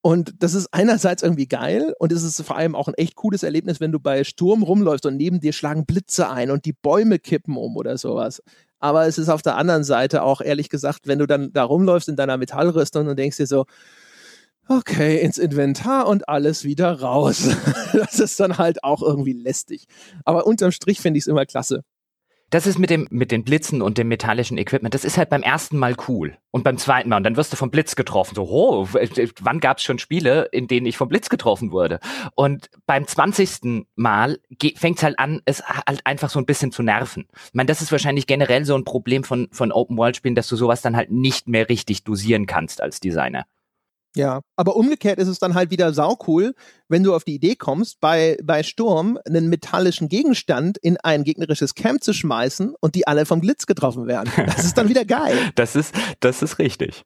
Und 0.02 0.36
das 0.40 0.54
ist 0.54 0.68
einerseits 0.72 1.24
irgendwie 1.24 1.48
geil 1.48 1.94
und 2.00 2.12
es 2.12 2.24
ist 2.24 2.42
vor 2.44 2.56
allem 2.56 2.76
auch 2.76 2.88
ein 2.88 2.94
echt 2.96 3.16
cooles 3.16 3.44
Erlebnis, 3.44 3.80
wenn 3.80 3.92
du 3.92 4.00
bei 4.00 4.24
Sturm 4.24 4.64
rumläufst 4.64 5.06
und 5.06 5.18
neben 5.18 5.40
dir 5.40 5.54
schlagen 5.54 5.86
Blitze 5.86 6.30
ein 6.30 6.52
und 6.52 6.66
die 6.66 6.74
Bäume 6.74 7.20
kippen 7.20 7.58
um 7.58 7.78
oder 7.78 7.98
sowas. 7.98 8.44
Aber 8.80 9.06
es 9.06 9.18
ist 9.18 9.30
auf 9.30 9.44
der 9.44 9.58
anderen 9.58 9.84
Seite 9.84 10.24
auch 10.24 10.42
ehrlich 10.42 10.70
gesagt, 10.70 11.08
wenn 11.08 11.20
du 11.20 11.28
dann 11.28 11.54
da 11.54 11.64
rumläufst 11.64 12.10
in 12.10 12.16
deiner 12.16 12.38
Metallrüstung 12.38 13.08
und 13.08 13.18
denkst 13.18 13.38
dir 13.38 13.48
so, 13.48 13.66
okay, 14.72 15.20
ins 15.20 15.38
Inventar 15.38 16.08
und 16.08 16.30
alles 16.30 16.64
wieder 16.64 17.02
raus. 17.02 17.50
das 17.94 18.20
ist 18.20 18.40
dann 18.40 18.58
halt 18.58 18.84
auch 18.84 19.02
irgendwie 19.02 19.34
lästig. 19.34 19.86
Aber 20.26 20.48
unterm 20.48 20.72
Strich 20.72 21.02
finde 21.02 21.18
ich 21.18 21.24
es 21.24 21.28
immer 21.28 21.46
klasse. 21.46 21.84
Das 22.52 22.68
ist 22.68 22.78
mit 22.78 22.90
dem, 22.90 23.08
mit 23.12 23.32
den 23.32 23.46
Blitzen 23.46 23.82
und 23.82 23.98
dem 23.98 24.10
metallischen 24.10 24.58
Equipment, 24.58 24.94
das 24.94 25.06
ist 25.06 25.18
halt 25.18 25.30
beim 25.30 25.42
ersten 25.42 25.78
Mal 25.78 25.96
cool. 26.10 26.38
Und 26.52 26.66
beim 26.66 26.78
zweiten 26.78 27.08
Mal, 27.08 27.16
und 27.16 27.24
dann 27.24 27.38
wirst 27.38 27.54
du 27.54 27.56
vom 27.56 27.72
Blitz 27.72 27.96
getroffen. 27.96 28.36
So, 28.36 28.44
oh, 28.44 28.90
wann 29.40 29.62
gab 29.62 29.78
es 29.78 29.84
schon 29.84 30.00
Spiele, 30.00 30.50
in 30.52 30.68
denen 30.68 30.86
ich 30.86 30.98
vom 30.98 31.08
Blitz 31.08 31.30
getroffen 31.30 31.72
wurde? 31.72 32.02
Und 32.36 32.70
beim 32.86 33.08
zwanzigsten 33.08 33.88
Mal 33.96 34.40
fängt 34.76 34.98
es 34.98 35.04
halt 35.04 35.18
an, 35.18 35.42
es 35.46 35.64
halt 35.64 36.02
einfach 36.06 36.30
so 36.30 36.40
ein 36.40 36.46
bisschen 36.46 36.74
zu 36.74 36.84
nerven. 36.84 37.26
Ich 37.46 37.54
meine, 37.54 37.68
das 37.68 37.82
ist 37.82 37.94
wahrscheinlich 37.94 38.28
generell 38.28 38.66
so 38.66 38.76
ein 38.76 38.84
Problem 38.84 39.24
von, 39.24 39.48
von 39.54 39.72
Open-World-Spielen, 39.72 40.36
dass 40.36 40.50
du 40.50 40.58
sowas 40.58 40.82
dann 40.82 40.98
halt 40.98 41.10
nicht 41.10 41.48
mehr 41.48 41.70
richtig 41.70 42.04
dosieren 42.04 42.48
kannst 42.48 42.82
als 42.82 43.00
Designer. 43.00 43.46
Ja, 44.16 44.42
aber 44.58 44.76
umgekehrt 44.76 45.20
ist 45.20 45.30
es 45.30 45.40
dann 45.40 45.56
halt 45.56 45.72
wieder 45.72 45.94
saucool, 45.94 46.54
wenn 46.90 47.04
du 47.04 47.16
auf 47.16 47.24
die 47.24 47.36
Idee 47.36 47.56
kommst, 47.56 48.02
bei, 48.02 48.38
bei 48.44 48.62
Sturm 48.64 49.18
einen 49.26 49.48
metallischen 49.48 50.10
Gegenstand 50.10 50.78
in 50.78 50.98
ein 50.98 51.24
gegnerisches 51.24 51.76
Camp 51.76 52.04
zu 52.04 52.14
schmeißen 52.14 52.76
und 52.82 52.96
die 52.96 53.08
alle 53.08 53.26
vom 53.26 53.40
Blitz 53.40 53.66
getroffen 53.66 54.08
werden. 54.08 54.32
Das 54.46 54.66
ist 54.66 54.78
dann 54.78 54.90
wieder 54.90 55.06
geil. 55.06 55.38
das 55.56 55.76
ist, 55.76 55.96
das 56.20 56.42
ist 56.42 56.60
richtig. 56.60 57.04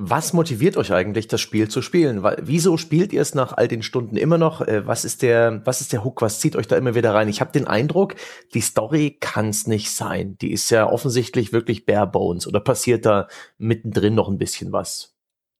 Was 0.00 0.32
motiviert 0.32 0.76
euch 0.76 0.92
eigentlich, 0.92 1.26
das 1.26 1.40
Spiel 1.40 1.68
zu 1.68 1.82
spielen? 1.82 2.24
Wieso 2.40 2.76
spielt 2.76 3.12
ihr 3.12 3.20
es 3.20 3.34
nach 3.34 3.56
all 3.56 3.66
den 3.66 3.82
Stunden 3.82 4.16
immer 4.16 4.38
noch? 4.38 4.60
Äh, 4.60 4.86
was 4.86 5.04
ist 5.04 5.22
der, 5.22 5.60
was 5.64 5.80
ist 5.80 5.92
der 5.92 6.04
Hook? 6.04 6.22
Was 6.22 6.38
zieht 6.38 6.54
euch 6.54 6.68
da 6.68 6.76
immer 6.76 6.94
wieder 6.94 7.14
rein? 7.14 7.28
Ich 7.28 7.40
habe 7.40 7.50
den 7.50 7.66
Eindruck, 7.66 8.14
die 8.54 8.60
Story 8.60 9.16
kann 9.18 9.48
es 9.48 9.66
nicht 9.66 9.90
sein. 9.90 10.38
Die 10.38 10.52
ist 10.52 10.70
ja 10.70 10.88
offensichtlich 10.88 11.52
wirklich 11.52 11.84
bare 11.84 12.06
bones. 12.06 12.46
Oder 12.46 12.60
passiert 12.60 13.06
da 13.06 13.26
mittendrin 13.58 14.14
noch 14.14 14.28
ein 14.28 14.38
bisschen 14.38 14.70
was? 14.70 15.17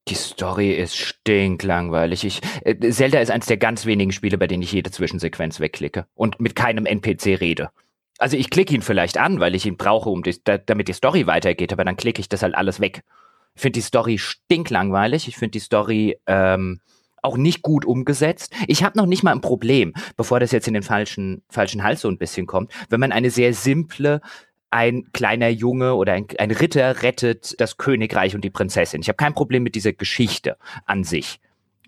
Die 0.09 0.15
Story 0.15 0.73
ist 0.73 0.97
stinklangweilig. 0.97 2.25
Ich, 2.25 2.41
äh, 2.63 2.91
Zelda 2.91 3.21
ist 3.21 3.31
eines 3.31 3.47
der 3.47 3.59
ganz 3.59 3.85
wenigen 3.85 4.13
Spiele, 4.13 4.39
bei 4.39 4.47
denen 4.47 4.63
ich 4.63 4.73
jede 4.73 4.91
Zwischensequenz 4.91 5.61
wegklicke 5.61 6.07
und 6.15 6.41
mit 6.41 6.57
keinem 6.57 6.87
NPC 6.87 7.41
rede. 7.41 7.71
Also 8.19 8.37
ich 8.37 8.51
klicke 8.51 8.75
ihn 8.75 8.83
vielleicht 8.83 9.19
an, 9.19 9.39
weil 9.39 9.55
ich 9.55 9.67
ihn 9.67 9.77
brauche, 9.77 10.11
um 10.11 10.23
die, 10.23 10.37
damit 10.43 10.89
die 10.89 10.93
Story 10.93 11.27
weitergeht, 11.27 11.73
aber 11.73 11.85
dann 11.85 11.97
klicke 11.97 12.21
ich 12.21 12.29
das 12.29 12.43
halt 12.43 12.55
alles 12.55 12.81
weg. 12.81 13.03
Ich 13.55 13.63
finde 13.63 13.79
die 13.79 13.85
Story 13.85 14.19
stinklangweilig. 14.19 15.29
Ich 15.29 15.37
finde 15.37 15.53
die 15.53 15.61
Story 15.61 16.19
ähm, 16.27 16.81
auch 17.23 17.37
nicht 17.37 17.63
gut 17.63 17.85
umgesetzt. 17.85 18.53
Ich 18.67 18.83
habe 18.83 18.97
noch 18.97 19.07
nicht 19.07 19.23
mal 19.23 19.33
ein 19.33 19.41
Problem, 19.41 19.93
bevor 20.17 20.41
das 20.41 20.53
jetzt 20.53 20.69
in 20.69 20.75
den 20.75 20.83
falschen, 20.83 21.43
falschen 21.51 21.83
Hals 21.83 22.01
so 22.01 22.09
ein 22.09 22.19
bisschen 22.19 22.47
kommt, 22.47 22.73
wenn 22.89 23.01
man 23.01 23.13
eine 23.13 23.31
sehr 23.31 23.53
simple, 23.55 24.21
ein 24.71 25.11
kleiner 25.13 25.49
Junge 25.49 25.95
oder 25.95 26.13
ein, 26.13 26.27
ein 26.39 26.51
Ritter 26.51 27.03
rettet 27.03 27.59
das 27.59 27.77
Königreich 27.77 28.35
und 28.35 28.43
die 28.43 28.51
Prinzessin. 28.51 29.01
Ich 29.01 29.09
habe 29.09 29.17
kein 29.17 29.35
Problem 29.35 29.63
mit 29.63 29.75
dieser 29.75 29.93
Geschichte 29.93 30.57
an 30.85 31.05
sich. 31.05 31.41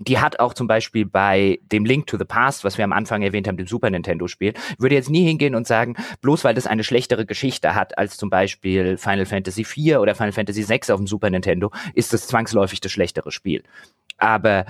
Die 0.03 0.19
hat 0.19 0.41
auch 0.41 0.55
zum 0.55 0.67
Beispiel 0.67 1.05
bei 1.05 1.61
dem 1.71 1.85
Link 1.85 2.07
to 2.07 2.17
the 2.17 2.25
Past, 2.25 2.65
was 2.65 2.79
wir 2.79 2.85
am 2.87 2.93
Anfang 2.93 3.21
erwähnt 3.21 3.47
haben, 3.47 3.59
dem 3.59 3.67
Super 3.67 3.91
Nintendo-Spiel, 3.91 4.55
würde 4.79 4.95
jetzt 4.95 5.11
nie 5.11 5.27
hingehen 5.27 5.55
und 5.55 5.67
sagen, 5.67 5.95
bloß 6.23 6.45
weil 6.45 6.55
das 6.55 6.67
eine 6.67 6.85
schlechtere 6.85 7.27
Geschichte 7.27 7.75
hat 7.75 7.99
als 7.99 8.17
zum 8.17 8.31
Beispiel 8.31 8.97
Final 8.97 9.27
Fantasy 9.27 9.61
IV 9.61 9.99
oder 9.99 10.15
Final 10.15 10.33
Fantasy 10.33 10.67
VI 10.67 10.91
auf 10.91 11.01
dem 11.01 11.07
Super 11.07 11.29
Nintendo, 11.29 11.71
ist 11.93 12.15
das 12.15 12.27
zwangsläufig 12.29 12.81
das 12.81 12.93
schlechtere 12.93 13.31
Spiel. 13.31 13.63
Aber 14.17 14.65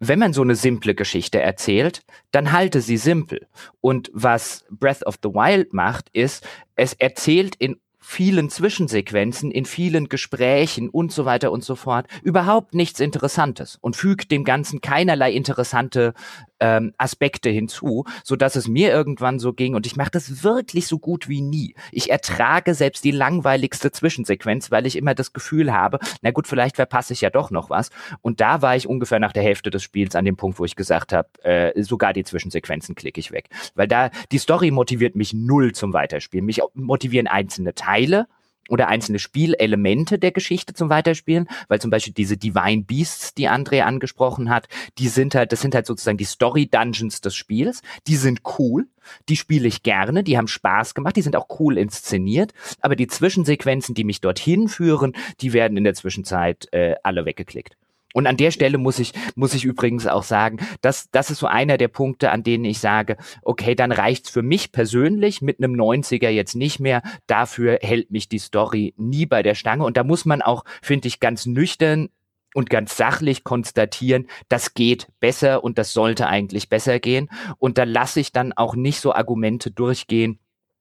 wenn 0.00 0.18
man 0.18 0.32
so 0.32 0.42
eine 0.42 0.54
simple 0.54 0.94
Geschichte 0.94 1.40
erzählt, 1.40 2.02
dann 2.30 2.52
halte 2.52 2.80
sie 2.80 2.96
simpel. 2.96 3.46
Und 3.80 4.10
was 4.12 4.64
Breath 4.70 5.04
of 5.04 5.18
the 5.22 5.30
Wild 5.30 5.72
macht, 5.72 6.08
ist, 6.12 6.46
es 6.76 6.94
erzählt 6.94 7.56
in 7.56 7.76
vielen 8.00 8.48
Zwischensequenzen, 8.48 9.50
in 9.50 9.66
vielen 9.66 10.08
Gesprächen 10.08 10.88
und 10.88 11.12
so 11.12 11.26
weiter 11.26 11.52
und 11.52 11.62
so 11.62 11.74
fort 11.74 12.06
überhaupt 12.22 12.74
nichts 12.74 13.00
Interessantes 13.00 13.76
und 13.82 13.96
fügt 13.96 14.30
dem 14.30 14.44
Ganzen 14.44 14.80
keinerlei 14.80 15.32
interessante 15.32 16.14
ähm, 16.60 16.92
Aspekte 16.98 17.50
hinzu, 17.50 18.04
so 18.24 18.36
dass 18.36 18.56
es 18.56 18.68
mir 18.68 18.90
irgendwann 18.90 19.38
so 19.38 19.52
ging 19.52 19.74
und 19.74 19.86
ich 19.86 19.96
mache 19.96 20.10
das 20.10 20.42
wirklich 20.42 20.86
so 20.86 20.98
gut 20.98 21.28
wie 21.28 21.40
nie. 21.40 21.74
Ich 21.92 22.10
ertrage 22.10 22.74
selbst 22.74 23.04
die 23.04 23.10
langweiligste 23.10 23.90
Zwischensequenz, 23.90 24.70
weil 24.70 24.86
ich 24.86 24.96
immer 24.96 25.14
das 25.14 25.32
Gefühl 25.32 25.72
habe, 25.72 25.98
na 26.22 26.30
gut, 26.30 26.46
vielleicht 26.46 26.76
verpasse 26.76 27.12
ich 27.12 27.20
ja 27.20 27.30
doch 27.30 27.50
noch 27.50 27.70
was. 27.70 27.90
Und 28.20 28.40
da 28.40 28.62
war 28.62 28.76
ich 28.76 28.86
ungefähr 28.86 29.18
nach 29.18 29.32
der 29.32 29.42
Hälfte 29.42 29.70
des 29.70 29.82
Spiels 29.82 30.14
an 30.14 30.24
dem 30.24 30.36
Punkt, 30.36 30.58
wo 30.58 30.64
ich 30.64 30.76
gesagt 30.76 31.12
habe, 31.12 31.28
äh, 31.42 31.82
sogar 31.82 32.12
die 32.12 32.24
Zwischensequenzen 32.24 32.94
klicke 32.94 33.20
ich 33.20 33.32
weg, 33.32 33.48
weil 33.74 33.88
da 33.88 34.10
die 34.32 34.38
Story 34.38 34.70
motiviert 34.70 35.16
mich 35.16 35.32
null 35.34 35.72
zum 35.72 35.92
Weiterspielen. 35.92 36.46
Mich 36.46 36.60
motivieren 36.74 37.26
einzelne 37.26 37.74
Teile 37.74 38.26
oder 38.68 38.88
einzelne 38.88 39.18
Spielelemente 39.18 40.18
der 40.18 40.30
Geschichte 40.30 40.74
zum 40.74 40.90
Weiterspielen, 40.90 41.48
weil 41.68 41.80
zum 41.80 41.90
Beispiel 41.90 42.12
diese 42.12 42.36
Divine 42.36 42.84
Beasts, 42.84 43.34
die 43.34 43.48
André 43.48 43.80
angesprochen 43.80 44.50
hat, 44.50 44.68
die 44.98 45.08
sind 45.08 45.34
halt, 45.34 45.52
das 45.52 45.60
sind 45.60 45.74
halt 45.74 45.86
sozusagen 45.86 46.18
die 46.18 46.24
Story 46.24 46.66
Dungeons 46.66 47.20
des 47.20 47.34
Spiels. 47.34 47.82
Die 48.06 48.16
sind 48.16 48.42
cool, 48.58 48.86
die 49.28 49.36
spiele 49.36 49.66
ich 49.66 49.82
gerne, 49.82 50.22
die 50.22 50.36
haben 50.36 50.48
Spaß 50.48 50.94
gemacht, 50.94 51.16
die 51.16 51.22
sind 51.22 51.34
auch 51.34 51.48
cool 51.58 51.78
inszeniert, 51.78 52.52
aber 52.80 52.94
die 52.94 53.06
Zwischensequenzen, 53.06 53.94
die 53.94 54.04
mich 54.04 54.20
dorthin 54.20 54.68
führen, 54.68 55.14
die 55.40 55.52
werden 55.52 55.76
in 55.78 55.84
der 55.84 55.94
Zwischenzeit 55.94 56.68
äh, 56.72 56.94
alle 57.02 57.24
weggeklickt. 57.24 57.77
Und 58.14 58.26
an 58.26 58.36
der 58.36 58.50
Stelle 58.50 58.78
muss 58.78 58.98
ich, 58.98 59.12
muss 59.34 59.54
ich 59.54 59.64
übrigens 59.64 60.06
auch 60.06 60.22
sagen, 60.22 60.58
dass 60.80 61.10
das 61.10 61.30
ist 61.30 61.38
so 61.38 61.46
einer 61.46 61.76
der 61.76 61.88
Punkte, 61.88 62.30
an 62.30 62.42
denen 62.42 62.64
ich 62.64 62.78
sage, 62.78 63.16
okay, 63.42 63.74
dann 63.74 63.92
reicht's 63.92 64.30
für 64.30 64.42
mich 64.42 64.72
persönlich 64.72 65.42
mit 65.42 65.58
einem 65.58 65.74
90er 65.74 66.30
jetzt 66.30 66.54
nicht 66.54 66.80
mehr. 66.80 67.02
Dafür 67.26 67.78
hält 67.82 68.10
mich 68.10 68.28
die 68.28 68.38
Story 68.38 68.94
nie 68.96 69.26
bei 69.26 69.42
der 69.42 69.54
Stange. 69.54 69.84
Und 69.84 69.96
da 69.96 70.04
muss 70.04 70.24
man 70.24 70.40
auch, 70.40 70.64
finde 70.82 71.08
ich, 71.08 71.20
ganz 71.20 71.44
nüchtern 71.44 72.08
und 72.54 72.70
ganz 72.70 72.96
sachlich 72.96 73.44
konstatieren, 73.44 74.26
das 74.48 74.74
geht 74.74 75.08
besser 75.20 75.62
und 75.62 75.76
das 75.76 75.92
sollte 75.92 76.28
eigentlich 76.28 76.68
besser 76.68 76.98
gehen. 76.98 77.28
Und 77.58 77.78
da 77.78 77.84
lasse 77.84 78.20
ich 78.20 78.32
dann 78.32 78.52
auch 78.54 78.74
nicht 78.74 79.00
so 79.00 79.12
Argumente 79.12 79.70
durchgehen 79.70 80.38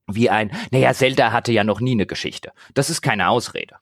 wie 0.09 0.30
ein, 0.30 0.51
naja, 0.71 0.93
Zelda 0.93 1.34
hatte 1.34 1.51
ja 1.51 1.65
noch 1.65 1.82
nie 1.82 1.91
eine 1.91 2.05
Geschichte. 2.05 2.53
Das 2.73 2.89
ist 2.89 3.01
keine 3.01 3.28
Ausrede. 3.28 3.75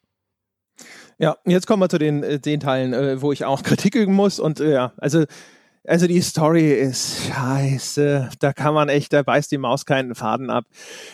Ja, 1.17 1.37
jetzt 1.45 1.65
kommen 1.65 1.81
wir 1.81 1.89
zu 1.89 1.97
den, 1.97 2.23
äh, 2.23 2.39
den 2.39 2.59
Teilen, 2.59 2.93
äh, 2.93 3.21
wo 3.21 3.31
ich 3.31 3.45
auch 3.45 3.63
Kritik 3.63 3.95
üben 3.95 4.13
muss. 4.13 4.39
Und 4.39 4.59
äh, 4.59 4.73
ja, 4.73 4.93
also, 4.97 5.23
also 5.87 6.07
die 6.07 6.19
Story 6.21 6.73
ist 6.73 7.27
scheiße. 7.27 8.31
Da 8.39 8.51
kann 8.51 8.73
man 8.73 8.89
echt, 8.89 9.13
da 9.13 9.23
beißt 9.23 9.49
die 9.49 9.57
Maus 9.57 9.85
keinen 9.85 10.13
Faden 10.13 10.49
ab. 10.49 10.65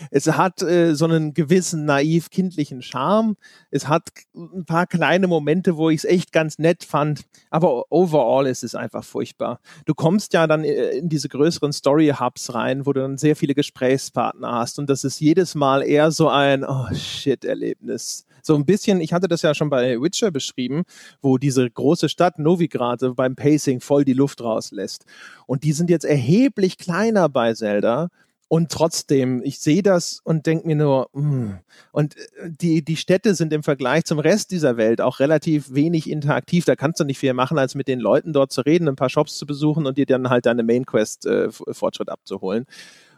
Es 0.09 0.25
hat 0.25 0.63
äh, 0.63 0.95
so 0.95 1.05
einen 1.05 1.35
gewissen 1.35 1.85
naiv 1.85 2.31
kindlichen 2.31 2.81
Charme. 2.81 3.35
Es 3.69 3.87
hat 3.87 4.09
ein 4.33 4.65
paar 4.65 4.87
kleine 4.87 5.27
Momente, 5.27 5.77
wo 5.77 5.91
ich 5.91 5.97
es 5.97 6.05
echt 6.05 6.31
ganz 6.31 6.57
nett 6.57 6.83
fand. 6.83 7.21
Aber 7.51 7.85
overall 7.91 8.47
ist 8.47 8.63
es 8.63 8.73
einfach 8.73 9.03
furchtbar. 9.03 9.59
Du 9.85 9.93
kommst 9.93 10.33
ja 10.33 10.47
dann 10.47 10.63
in 10.63 11.09
diese 11.09 11.29
größeren 11.29 11.73
Story-Hubs 11.73 12.55
rein, 12.55 12.87
wo 12.87 12.93
du 12.93 13.01
dann 13.01 13.19
sehr 13.19 13.35
viele 13.35 13.53
Gesprächspartner 13.53 14.51
hast. 14.51 14.79
Und 14.79 14.89
das 14.89 15.03
ist 15.03 15.19
jedes 15.19 15.53
Mal 15.53 15.83
eher 15.83 16.09
so 16.09 16.27
ein 16.27 16.63
Oh 16.63 16.87
shit-Erlebnis 16.91 18.25
so 18.45 18.55
ein 18.55 18.65
bisschen, 18.65 19.01
ich 19.01 19.13
hatte 19.13 19.27
das 19.27 19.41
ja 19.41 19.53
schon 19.53 19.69
bei 19.69 20.01
Witcher 20.01 20.31
beschrieben, 20.31 20.83
wo 21.21 21.37
diese 21.37 21.69
große 21.69 22.09
Stadt 22.09 22.39
Novigrad 22.39 23.01
beim 23.15 23.35
Pacing 23.35 23.79
voll 23.79 24.05
die 24.05 24.13
Luft 24.13 24.41
rauslässt. 24.41 25.05
Und 25.45 25.63
die 25.63 25.73
sind 25.73 25.89
jetzt 25.89 26.05
erheblich 26.05 26.77
kleiner 26.77 27.29
bei 27.29 27.53
Zelda. 27.53 28.09
Und 28.51 28.69
trotzdem, 28.69 29.41
ich 29.45 29.59
sehe 29.59 29.81
das 29.81 30.19
und 30.25 30.45
denke 30.45 30.67
mir 30.67 30.75
nur, 30.75 31.07
mm. 31.13 31.51
und 31.93 32.17
äh, 32.17 32.49
die, 32.49 32.83
die 32.83 32.97
Städte 32.97 33.33
sind 33.33 33.53
im 33.53 33.63
Vergleich 33.63 34.03
zum 34.03 34.19
Rest 34.19 34.51
dieser 34.51 34.75
Welt 34.75 34.99
auch 34.99 35.21
relativ 35.21 35.73
wenig 35.73 36.09
interaktiv. 36.09 36.65
Da 36.65 36.75
kannst 36.75 36.99
du 36.99 37.05
nicht 37.05 37.17
viel 37.17 37.33
machen, 37.33 37.57
als 37.57 37.75
mit 37.75 37.87
den 37.87 38.01
Leuten 38.01 38.33
dort 38.33 38.51
zu 38.51 38.59
reden, 38.59 38.89
ein 38.89 38.97
paar 38.97 39.09
Shops 39.09 39.37
zu 39.37 39.45
besuchen 39.45 39.85
und 39.85 39.97
dir 39.97 40.05
dann 40.05 40.29
halt 40.29 40.47
deine 40.47 40.63
Main 40.63 40.85
Quest 40.85 41.25
äh, 41.25 41.49
Fortschritt 41.49 42.09
abzuholen. 42.09 42.65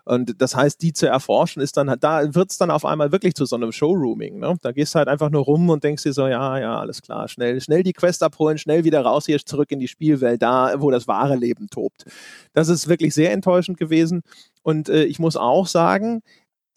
Und 0.05 0.41
das 0.41 0.55
heißt, 0.55 0.81
die 0.81 0.91
zu 0.91 1.07
erforschen 1.07 1.61
ist 1.61 1.77
dann, 1.77 1.95
da 1.99 2.35
wird 2.35 2.51
es 2.51 2.57
dann 2.57 2.71
auf 2.71 2.85
einmal 2.85 3.11
wirklich 3.11 3.35
zu 3.35 3.45
so 3.45 3.55
einem 3.55 3.71
Showrooming. 3.71 4.39
Ne? 4.39 4.55
Da 4.61 4.71
gehst 4.71 4.93
du 4.93 4.99
halt 4.99 5.07
einfach 5.07 5.29
nur 5.29 5.43
rum 5.43 5.69
und 5.69 5.83
denkst 5.83 6.03
dir 6.03 6.13
so, 6.13 6.27
ja, 6.27 6.57
ja, 6.59 6.79
alles 6.79 7.01
klar, 7.01 7.27
schnell, 7.27 7.61
schnell 7.61 7.83
die 7.83 7.93
Quest 7.93 8.21
abholen, 8.21 8.57
schnell 8.57 8.83
wieder 8.83 9.01
raus 9.01 9.25
hier 9.25 9.39
zurück 9.39 9.71
in 9.71 9.79
die 9.79 9.87
Spielwelt, 9.87 10.41
da, 10.41 10.75
wo 10.81 10.91
das 10.91 11.07
wahre 11.07 11.35
Leben 11.35 11.67
tobt. 11.69 12.05
Das 12.53 12.67
ist 12.67 12.87
wirklich 12.89 13.13
sehr 13.13 13.31
enttäuschend 13.31 13.77
gewesen. 13.77 14.23
Und 14.61 14.89
äh, 14.89 15.03
ich 15.05 15.19
muss 15.19 15.37
auch 15.37 15.67
sagen, 15.67 16.21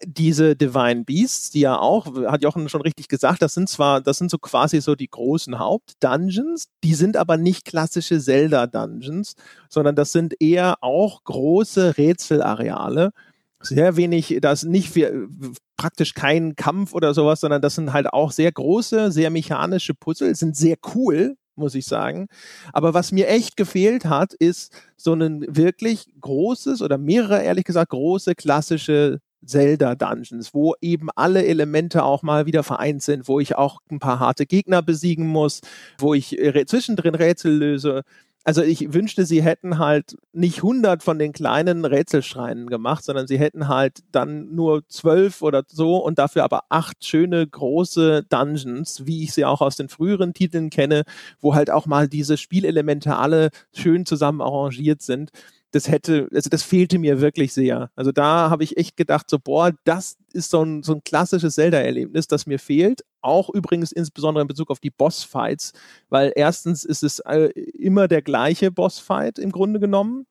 diese 0.05 0.55
Divine 0.55 1.03
Beasts, 1.03 1.49
die 1.49 1.61
ja 1.61 1.79
auch, 1.79 2.05
hat 2.27 2.43
Jochen 2.43 2.69
schon 2.69 2.81
richtig 2.81 3.07
gesagt, 3.07 3.41
das 3.41 3.53
sind 3.53 3.67
zwar, 3.69 4.01
das 4.01 4.17
sind 4.17 4.29
so 4.29 4.37
quasi 4.37 4.79
so 4.81 4.95
die 4.95 5.09
großen 5.09 5.57
Hauptdungeons, 5.59 6.67
die 6.83 6.93
sind 6.93 7.17
aber 7.17 7.37
nicht 7.37 7.65
klassische 7.65 8.19
Zelda-Dungeons, 8.19 9.35
sondern 9.69 9.95
das 9.95 10.11
sind 10.11 10.35
eher 10.39 10.77
auch 10.81 11.23
große 11.23 11.97
Rätselareale. 11.97 13.11
Sehr 13.59 13.97
wenig, 13.97 14.37
da 14.41 14.51
ist 14.51 14.65
nicht 14.65 14.91
viel, 14.91 15.29
praktisch 15.77 16.13
kein 16.13 16.55
Kampf 16.55 16.93
oder 16.93 17.13
sowas, 17.15 17.39
sondern 17.39 17.61
das 17.61 17.75
sind 17.75 17.91
halt 17.91 18.07
auch 18.13 18.31
sehr 18.31 18.51
große, 18.51 19.11
sehr 19.11 19.31
mechanische 19.31 19.95
Puzzle, 19.95 20.35
sind 20.35 20.55
sehr 20.55 20.75
cool, 20.93 21.35
muss 21.55 21.73
ich 21.73 21.85
sagen. 21.87 22.27
Aber 22.71 22.93
was 22.93 23.11
mir 23.11 23.27
echt 23.27 23.57
gefehlt 23.57 24.05
hat, 24.05 24.33
ist 24.33 24.71
so 24.95 25.13
ein 25.13 25.43
wirklich 25.49 26.05
großes 26.21 26.83
oder 26.83 26.99
mehrere, 26.99 27.41
ehrlich 27.41 27.65
gesagt, 27.65 27.89
große 27.89 28.35
klassische 28.35 29.21
Zelda 29.45 29.95
Dungeons, 29.95 30.53
wo 30.53 30.75
eben 30.81 31.09
alle 31.15 31.45
Elemente 31.45 32.03
auch 32.03 32.23
mal 32.23 32.45
wieder 32.45 32.63
vereint 32.63 33.03
sind, 33.03 33.27
wo 33.27 33.39
ich 33.39 33.55
auch 33.55 33.79
ein 33.89 33.99
paar 33.99 34.19
harte 34.19 34.45
Gegner 34.45 34.81
besiegen 34.81 35.27
muss, 35.27 35.61
wo 35.99 36.13
ich 36.13 36.37
äh, 36.37 36.65
zwischendrin 36.65 37.15
Rätsel 37.15 37.55
löse. 37.55 38.03
Also 38.47 38.63
ich 38.63 38.93
wünschte, 38.93 39.25
sie 39.25 39.43
hätten 39.43 39.77
halt 39.77 40.15
nicht 40.31 40.59
100 40.59 41.03
von 41.03 41.19
den 41.19 41.33
kleinen 41.33 41.83
Rätselschreinen 41.83 42.67
gemacht, 42.67 43.03
sondern 43.03 43.27
sie 43.27 43.37
hätten 43.37 43.67
halt 43.67 44.05
dann 44.13 44.55
nur 44.55 44.87
zwölf 44.87 45.41
oder 45.41 45.63
so 45.67 45.97
und 45.97 46.17
dafür 46.17 46.45
aber 46.45 46.61
acht 46.69 47.03
schöne 47.03 47.45
große 47.45 48.23
Dungeons, 48.29 49.05
wie 49.05 49.23
ich 49.23 49.33
sie 49.33 49.43
auch 49.43 49.59
aus 49.59 49.75
den 49.75 49.89
früheren 49.89 50.33
Titeln 50.33 50.69
kenne, 50.69 51.03
wo 51.41 51.55
halt 51.55 51.69
auch 51.69 51.87
mal 51.87 52.07
diese 52.07 52.37
Spielelemente 52.37 53.17
alle 53.17 53.49
schön 53.73 54.05
zusammen 54.05 54.39
arrangiert 54.39 55.01
sind 55.01 55.31
das 55.71 55.89
hätte, 55.89 56.29
also 56.33 56.49
das 56.49 56.63
fehlte 56.63 56.97
mir 56.97 57.19
wirklich 57.19 57.53
sehr. 57.53 57.91
Also 57.95 58.11
da 58.11 58.49
habe 58.49 58.63
ich 58.63 58.77
echt 58.77 58.95
gedacht, 58.95 59.29
so, 59.29 59.37
boah, 59.39 59.71
das 59.83 60.17
ist 60.33 60.49
so 60.49 60.63
ein, 60.63 60.83
so 60.83 60.93
ein 60.93 61.03
klassisches 61.03 61.55
Zelda-Erlebnis, 61.55 62.27
das 62.27 62.45
mir 62.47 62.59
fehlt. 62.59 63.03
Auch 63.21 63.49
übrigens 63.49 63.91
insbesondere 63.91 64.43
in 64.43 64.47
Bezug 64.47 64.71
auf 64.71 64.79
die 64.79 64.89
Bossfights, 64.89 65.73
weil 66.09 66.31
erstens 66.35 66.85
ist 66.85 67.03
es 67.03 67.19
äh, 67.19 67.49
immer 67.77 68.07
der 68.07 68.21
gleiche 68.21 68.71
Bossfight 68.71 69.39
im 69.39 69.51
Grunde 69.51 69.79
genommen. 69.79 70.25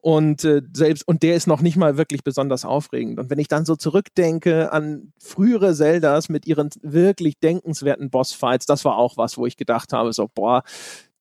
Und 0.00 0.44
äh, 0.44 0.60
selbst, 0.74 1.08
und 1.08 1.22
der 1.22 1.34
ist 1.34 1.46
noch 1.46 1.62
nicht 1.62 1.76
mal 1.76 1.96
wirklich 1.96 2.22
besonders 2.22 2.66
aufregend. 2.66 3.18
Und 3.18 3.30
wenn 3.30 3.38
ich 3.38 3.48
dann 3.48 3.64
so 3.64 3.74
zurückdenke 3.74 4.70
an 4.70 5.14
frühere 5.18 5.74
Zeldas 5.74 6.28
mit 6.28 6.46
ihren 6.46 6.68
wirklich 6.82 7.38
denkenswerten 7.38 8.10
Bossfights, 8.10 8.66
das 8.66 8.84
war 8.84 8.98
auch 8.98 9.16
was, 9.16 9.38
wo 9.38 9.46
ich 9.46 9.56
gedacht 9.56 9.94
habe, 9.94 10.12
so, 10.12 10.28
boah, 10.28 10.62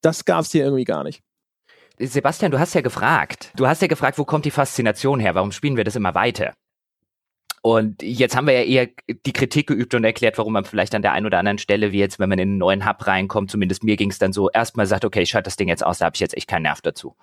das 0.01 0.25
gab 0.25 0.41
es 0.41 0.51
hier 0.51 0.65
irgendwie 0.65 0.83
gar 0.83 1.05
nicht. 1.05 1.23
Sebastian, 1.99 2.51
du 2.51 2.59
hast 2.59 2.73
ja 2.73 2.81
gefragt. 2.81 3.51
Du 3.55 3.67
hast 3.67 3.81
ja 3.81 3.87
gefragt, 3.87 4.17
wo 4.17 4.25
kommt 4.25 4.45
die 4.45 4.51
Faszination 4.51 5.19
her? 5.19 5.35
Warum 5.35 5.51
spielen 5.51 5.77
wir 5.77 5.83
das 5.83 5.95
immer 5.95 6.15
weiter? 6.15 6.53
Und 7.65 8.03
jetzt 8.03 8.35
haben 8.35 8.45
wir 8.45 8.61
ja 8.61 8.83
eher 8.83 8.89
die 9.25 9.31
Kritik 9.31 9.67
geübt 9.67 9.93
und 9.93 10.03
erklärt, 10.03 10.37
warum 10.37 10.51
man 10.51 10.65
vielleicht 10.65 10.93
an 10.95 11.01
der 11.01 11.13
einen 11.13 11.25
oder 11.25 11.39
anderen 11.39 11.59
Stelle, 11.59 11.93
wie 11.93 11.99
jetzt, 11.99 12.19
wenn 12.19 12.27
man 12.27 12.37
in 12.37 12.49
einen 12.49 12.57
neuen 12.57 12.85
Hub 12.85 13.07
reinkommt, 13.07 13.49
zumindest 13.49 13.85
mir 13.85 13.95
ging 13.95 14.09
es 14.09 14.19
dann 14.19 14.33
so, 14.33 14.49
erstmal 14.49 14.85
sagt, 14.85 15.05
okay, 15.05 15.21
ich 15.21 15.29
schalte 15.29 15.45
das 15.45 15.55
Ding 15.55 15.69
jetzt 15.69 15.85
aus, 15.85 15.99
da 15.99 16.05
habe 16.05 16.15
ich 16.15 16.19
jetzt 16.19 16.35
echt 16.35 16.49
keinen 16.49 16.63
Nerv 16.63 16.81
dazu. 16.81 17.15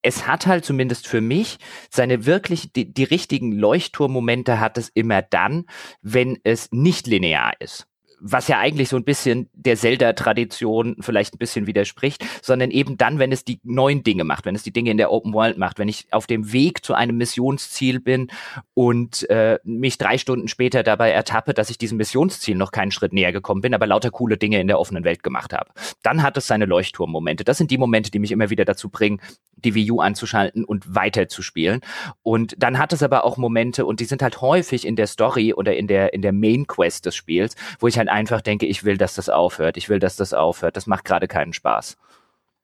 Es 0.00 0.28
hat 0.28 0.46
halt 0.46 0.64
zumindest 0.64 1.08
für 1.08 1.20
mich 1.20 1.58
seine 1.90 2.24
wirklich, 2.24 2.72
die, 2.72 2.94
die 2.94 3.02
richtigen 3.02 3.50
Leuchtturmmomente 3.50 4.60
hat 4.60 4.78
es 4.78 4.90
immer 4.90 5.22
dann, 5.22 5.66
wenn 6.02 6.38
es 6.44 6.68
nicht 6.70 7.08
linear 7.08 7.54
ist 7.58 7.89
was 8.20 8.48
ja 8.48 8.58
eigentlich 8.58 8.88
so 8.88 8.96
ein 8.96 9.04
bisschen 9.04 9.48
der 9.52 9.76
Zelda-Tradition 9.76 10.96
vielleicht 11.00 11.34
ein 11.34 11.38
bisschen 11.38 11.66
widerspricht, 11.66 12.24
sondern 12.42 12.70
eben 12.70 12.96
dann, 12.96 13.18
wenn 13.18 13.32
es 13.32 13.44
die 13.44 13.60
neuen 13.64 14.02
Dinge 14.02 14.24
macht, 14.24 14.44
wenn 14.44 14.54
es 14.54 14.62
die 14.62 14.72
Dinge 14.72 14.90
in 14.90 14.98
der 14.98 15.10
Open 15.10 15.32
World 15.32 15.58
macht, 15.58 15.78
wenn 15.78 15.88
ich 15.88 16.06
auf 16.10 16.26
dem 16.26 16.52
Weg 16.52 16.84
zu 16.84 16.94
einem 16.94 17.16
Missionsziel 17.16 18.00
bin 18.00 18.30
und 18.74 19.28
äh, 19.30 19.58
mich 19.64 19.98
drei 19.98 20.18
Stunden 20.18 20.48
später 20.48 20.82
dabei 20.82 21.10
ertappe, 21.10 21.54
dass 21.54 21.70
ich 21.70 21.78
diesem 21.78 21.98
Missionsziel 21.98 22.56
noch 22.56 22.72
keinen 22.72 22.90
Schritt 22.90 23.12
näher 23.12 23.32
gekommen 23.32 23.62
bin, 23.62 23.74
aber 23.74 23.86
lauter 23.86 24.10
coole 24.10 24.36
Dinge 24.36 24.60
in 24.60 24.68
der 24.68 24.78
offenen 24.78 25.04
Welt 25.04 25.22
gemacht 25.22 25.52
habe. 25.52 25.70
Dann 26.02 26.22
hat 26.22 26.36
es 26.36 26.46
seine 26.46 26.66
Leuchtturmmomente. 26.66 27.44
Das 27.44 27.58
sind 27.58 27.70
die 27.70 27.78
Momente, 27.78 28.10
die 28.10 28.18
mich 28.18 28.32
immer 28.32 28.50
wieder 28.50 28.64
dazu 28.64 28.90
bringen, 28.90 29.20
die 29.56 29.74
Wii 29.74 29.90
U 29.92 30.00
anzuschalten 30.00 30.64
und 30.64 30.94
weiter 30.94 31.28
zu 31.28 31.42
spielen. 31.42 31.80
Und 32.22 32.54
dann 32.58 32.78
hat 32.78 32.92
es 32.92 33.02
aber 33.02 33.24
auch 33.24 33.36
Momente, 33.36 33.86
und 33.86 34.00
die 34.00 34.04
sind 34.04 34.22
halt 34.22 34.40
häufig 34.40 34.86
in 34.86 34.96
der 34.96 35.06
Story 35.06 35.54
oder 35.54 35.76
in 35.76 35.86
der, 35.86 36.12
in 36.12 36.22
der 36.22 36.32
Main 36.32 36.66
Quest 36.66 37.06
des 37.06 37.14
Spiels, 37.14 37.56
wo 37.78 37.86
ich 37.86 37.98
halt 37.98 38.08
einfach 38.10 38.40
denke, 38.40 38.66
ich 38.66 38.84
will, 38.84 38.96
dass 38.96 39.14
das 39.14 39.28
aufhört. 39.28 39.76
Ich 39.76 39.88
will, 39.88 39.98
dass 39.98 40.16
das 40.16 40.34
aufhört. 40.34 40.76
Das 40.76 40.86
macht 40.86 41.04
gerade 41.04 41.28
keinen 41.28 41.52
Spaß. 41.52 41.96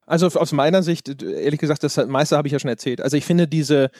Also 0.06 0.26
aus 0.26 0.52
meiner 0.52 0.82
Sicht, 0.82 1.22
ehrlich 1.22 1.60
gesagt, 1.60 1.82
das 1.82 1.96
meiste 2.06 2.36
habe 2.36 2.46
ich 2.46 2.52
ja 2.52 2.58
schon 2.58 2.70
erzählt. 2.70 3.00
Also 3.00 3.16
ich 3.16 3.24
finde 3.24 3.48
diese, 3.48 3.90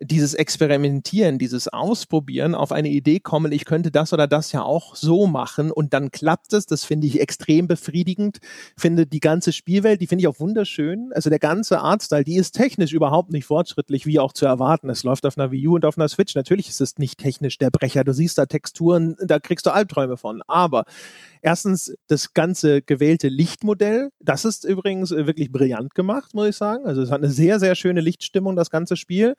dieses 0.00 0.34
Experimentieren, 0.34 1.38
dieses 1.38 1.68
Ausprobieren, 1.68 2.54
auf 2.54 2.70
eine 2.70 2.88
Idee 2.88 3.18
kommen, 3.18 3.52
ich 3.52 3.64
könnte 3.64 3.90
das 3.90 4.12
oder 4.12 4.26
das 4.26 4.52
ja 4.52 4.62
auch 4.62 4.94
so 4.94 5.26
machen 5.26 5.70
und 5.70 5.94
dann 5.94 6.10
klappt 6.10 6.52
es, 6.52 6.66
das 6.66 6.84
finde 6.84 7.06
ich 7.06 7.20
extrem 7.20 7.66
befriedigend. 7.66 8.38
Finde 8.76 9.06
die 9.06 9.20
ganze 9.20 9.52
Spielwelt, 9.52 10.00
die 10.00 10.06
finde 10.06 10.22
ich 10.22 10.28
auch 10.28 10.38
wunderschön. 10.38 11.10
Also 11.14 11.30
der 11.30 11.38
ganze 11.38 11.80
Artstyle, 11.80 12.24
die 12.24 12.36
ist 12.36 12.52
technisch 12.52 12.92
überhaupt 12.92 13.32
nicht 13.32 13.46
fortschrittlich, 13.46 14.06
wie 14.06 14.18
auch 14.18 14.32
zu 14.32 14.44
erwarten. 14.44 14.90
Es 14.90 15.02
läuft 15.02 15.24
auf 15.24 15.38
einer 15.38 15.50
Wii 15.50 15.68
U 15.68 15.74
und 15.76 15.84
auf 15.84 15.96
einer 15.96 16.08
Switch. 16.08 16.34
Natürlich 16.34 16.68
ist 16.68 16.80
es 16.80 16.98
nicht 16.98 17.18
technisch 17.18 17.56
der 17.56 17.70
Brecher. 17.70 18.04
Du 18.04 18.12
siehst 18.12 18.36
da 18.36 18.46
Texturen, 18.46 19.16
da 19.20 19.38
kriegst 19.38 19.64
du 19.64 19.70
Albträume 19.70 20.16
von. 20.16 20.42
Aber 20.46 20.84
Erstens 21.46 21.94
das 22.08 22.34
ganze 22.34 22.82
gewählte 22.82 23.28
Lichtmodell. 23.28 24.10
Das 24.18 24.44
ist 24.44 24.64
übrigens 24.64 25.12
äh, 25.12 25.28
wirklich 25.28 25.52
brillant 25.52 25.94
gemacht, 25.94 26.34
muss 26.34 26.48
ich 26.48 26.56
sagen. 26.56 26.86
Also 26.86 27.02
es 27.02 27.12
hat 27.12 27.22
eine 27.22 27.30
sehr, 27.30 27.60
sehr 27.60 27.76
schöne 27.76 28.00
Lichtstimmung, 28.00 28.56
das 28.56 28.68
ganze 28.68 28.96
Spiel. 28.96 29.36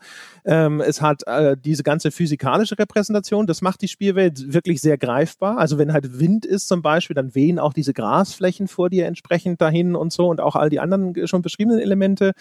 Ähm, 0.48 0.80
es 0.80 1.02
hat 1.02 1.28
äh, 1.28 1.58
diese 1.58 1.84
ganze 1.84 2.10
physikalische 2.10 2.80
Repräsentation, 2.80 3.48
das 3.48 3.62
macht 3.62 3.82
die 3.82 3.90
Spielwelt 3.90 4.54
wirklich 4.54 4.80
sehr 4.80 4.98
greifbar. 4.98 5.58
Also 5.58 5.78
wenn 5.78 5.92
halt 5.92 6.20
Wind 6.20 6.46
ist 6.46 6.70
zum 6.70 6.82
Beispiel, 6.82 7.16
dann 7.16 7.36
wehen 7.36 7.60
auch 7.60 7.74
diese 7.74 7.94
Grasflächen 7.94 8.70
vor 8.70 8.90
dir 8.90 9.08
entsprechend 9.08 9.60
dahin 9.62 9.94
und 9.94 10.14
so 10.14 10.30
und 10.30 10.40
auch 10.40 10.56
all 10.56 10.70
die 10.70 10.80
anderen 10.80 11.28
schon 11.28 11.42
beschriebenen 11.42 11.80
Elemente. 11.80 12.32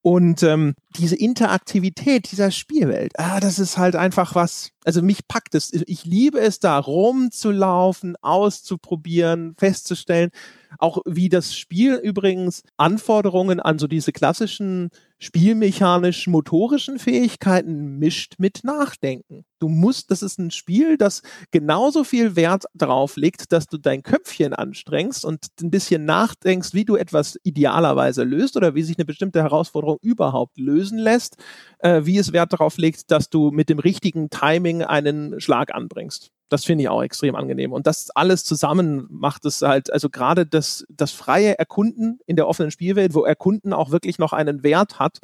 Und 0.00 0.42
ähm, 0.42 0.74
diese 0.96 1.16
Interaktivität 1.16 2.30
dieser 2.32 2.50
Spielwelt, 2.50 3.12
ah, 3.18 3.40
das 3.40 3.58
ist 3.58 3.76
halt 3.76 3.94
einfach 3.94 4.34
was, 4.34 4.70
also 4.84 5.02
mich 5.02 5.26
packt 5.26 5.54
es. 5.54 5.72
Ich 5.72 6.04
liebe 6.04 6.40
es 6.40 6.60
da 6.60 6.78
rumzulaufen, 6.78 8.16
auszuprobieren, 8.22 9.54
festzustellen, 9.58 10.30
auch 10.78 10.98
wie 11.06 11.28
das 11.28 11.54
Spiel 11.56 11.94
übrigens 11.94 12.62
Anforderungen 12.76 13.60
an 13.60 13.78
so 13.78 13.86
diese 13.86 14.12
klassischen 14.12 14.90
spielmechanisch-motorischen 15.18 16.98
Fähigkeiten 16.98 17.98
mischt 17.98 18.34
mit 18.38 18.62
Nachdenken. 18.64 19.44
Du 19.58 19.68
musst, 19.68 20.10
das 20.10 20.22
ist 20.22 20.38
ein 20.38 20.50
Spiel, 20.50 20.98
das 20.98 21.22
genauso 21.50 22.04
viel 22.04 22.36
Wert 22.36 22.64
darauf 22.74 23.16
legt, 23.16 23.50
dass 23.52 23.66
du 23.66 23.78
dein 23.78 24.02
Köpfchen 24.02 24.52
anstrengst 24.52 25.24
und 25.24 25.46
ein 25.62 25.70
bisschen 25.70 26.04
nachdenkst, 26.04 26.74
wie 26.74 26.84
du 26.84 26.96
etwas 26.96 27.38
idealerweise 27.44 28.24
löst 28.24 28.56
oder 28.56 28.74
wie 28.74 28.82
sich 28.82 28.98
eine 28.98 29.06
bestimmte 29.06 29.42
Herausforderung 29.42 29.98
überhaupt 30.02 30.58
lösen 30.58 30.98
lässt, 30.98 31.36
äh, 31.78 32.02
wie 32.04 32.18
es 32.18 32.34
Wert 32.34 32.52
darauf 32.52 32.76
legt, 32.76 33.10
dass 33.10 33.30
du 33.30 33.50
mit 33.50 33.70
dem 33.70 33.78
richtigen 33.78 34.28
Timing 34.28 34.73
einen 34.82 35.40
Schlag 35.40 35.74
anbringst. 35.74 36.30
Das 36.48 36.64
finde 36.64 36.82
ich 36.82 36.88
auch 36.88 37.02
extrem 37.02 37.34
angenehm. 37.34 37.72
Und 37.72 37.86
das 37.86 38.10
alles 38.10 38.44
zusammen 38.44 39.06
macht 39.10 39.44
es 39.44 39.62
halt, 39.62 39.92
also 39.92 40.10
gerade 40.10 40.46
das, 40.46 40.84
das 40.88 41.10
freie 41.10 41.58
Erkunden 41.58 42.20
in 42.26 42.36
der 42.36 42.46
offenen 42.46 42.70
Spielwelt, 42.70 43.14
wo 43.14 43.24
Erkunden 43.24 43.72
auch 43.72 43.90
wirklich 43.90 44.18
noch 44.18 44.32
einen 44.32 44.62
Wert 44.62 44.98
hat, 44.98 45.18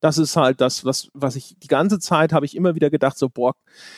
das 0.00 0.18
ist 0.18 0.36
halt 0.36 0.60
das, 0.60 0.84
was, 0.84 1.08
was 1.12 1.36
ich 1.36 1.56
die 1.58 1.68
ganze 1.68 1.98
Zeit 1.98 2.32
habe 2.32 2.46
ich 2.46 2.56
immer 2.56 2.74
wieder 2.74 2.90
gedacht, 2.90 3.18
so, 3.18 3.28
boah, 3.28 3.54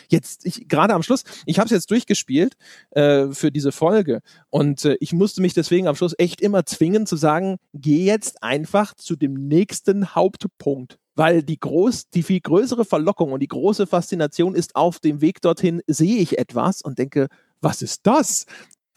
jetzt, 0.08 0.44
ich, 0.44 0.68
gerade 0.68 0.94
am 0.94 1.02
Schluss, 1.02 1.24
ich 1.46 1.58
habe 1.58 1.66
es 1.66 1.72
jetzt 1.72 1.90
durchgespielt 1.90 2.54
äh, 2.90 3.28
für 3.28 3.50
diese 3.50 3.72
Folge 3.72 4.20
und 4.50 4.84
äh, 4.84 4.96
ich 5.00 5.12
musste 5.12 5.40
mich 5.40 5.54
deswegen 5.54 5.86
am 5.86 5.94
Schluss 5.94 6.14
echt 6.18 6.40
immer 6.40 6.66
zwingen 6.66 7.06
zu 7.06 7.16
sagen, 7.16 7.58
geh 7.72 8.04
jetzt 8.04 8.42
einfach 8.42 8.94
zu 8.94 9.16
dem 9.16 9.34
nächsten 9.34 10.14
Hauptpunkt 10.14 10.98
weil 11.14 11.42
die 11.42 11.58
groß, 11.58 12.10
die 12.10 12.22
viel 12.22 12.40
größere 12.40 12.84
Verlockung 12.84 13.32
und 13.32 13.40
die 13.40 13.48
große 13.48 13.86
Faszination 13.86 14.54
ist 14.54 14.76
auf 14.76 15.00
dem 15.00 15.20
Weg 15.20 15.40
dorthin, 15.40 15.82
sehe 15.86 16.18
ich 16.18 16.38
etwas 16.38 16.82
und 16.82 16.98
denke, 16.98 17.28
was 17.60 17.82
ist 17.82 18.06
das? 18.06 18.46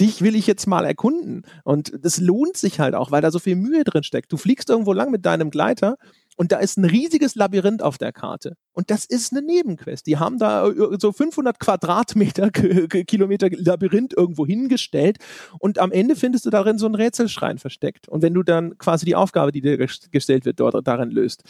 Dich 0.01 0.22
will 0.22 0.36
ich 0.36 0.45
jetzt 0.47 0.68
mal 0.68 0.86
erkunden. 0.86 1.43
Und 1.63 1.93
das 2.01 2.20
lohnt 2.20 2.57
sich 2.57 2.80
halt 2.80 2.95
auch, 2.95 3.11
weil 3.11 3.22
da 3.22 3.32
so 3.32 3.39
viel 3.39 3.55
Mühe 3.55 3.84
drin 3.86 4.03
steckt. 4.03 4.32
Du 4.32 4.38
fliegst 4.38 4.70
irgendwo 4.70 4.91
lang 4.91 5.09
mit 5.09 5.26
deinem 5.26 5.51
Gleiter 5.51 5.97
und 6.38 6.51
da 6.51 6.57
ist 6.57 6.78
ein 6.78 6.86
riesiges 6.86 7.36
Labyrinth 7.36 7.82
auf 7.82 7.97
der 7.97 8.11
Karte. 8.11 8.57
Und 8.74 8.91
das 8.91 9.05
ist 9.05 9.32
eine 9.32 9.41
Nebenquest. 9.41 10.05
Die 10.05 10.18
haben 10.18 10.38
da 10.38 10.68
äh, 10.68 10.97
so 10.99 11.13
500 11.13 11.59
Quadratmeter, 11.59 12.49
Kilometer 13.07 13.49
Labyrinth 13.49 14.13
irgendwo 14.13 14.45
hingestellt. 14.45 15.18
Und 15.59 15.80
am 15.80 15.91
Ende 15.91 16.16
findest 16.16 16.45
du 16.45 16.49
darin 16.49 16.78
so 16.78 16.86
einen 16.86 16.95
Rätselschrein 16.95 17.57
versteckt. 17.57 18.09
Und 18.09 18.22
wenn 18.22 18.34
du 18.34 18.43
dann 18.43 18.78
quasi 18.78 19.05
die 19.05 19.16
Aufgabe, 19.16 19.53
die 19.53 19.61
dir 19.61 19.78
gestellt 19.78 20.45
wird, 20.45 20.59
dort 20.59 20.86
darin 20.86 21.09
löst. 21.09 21.43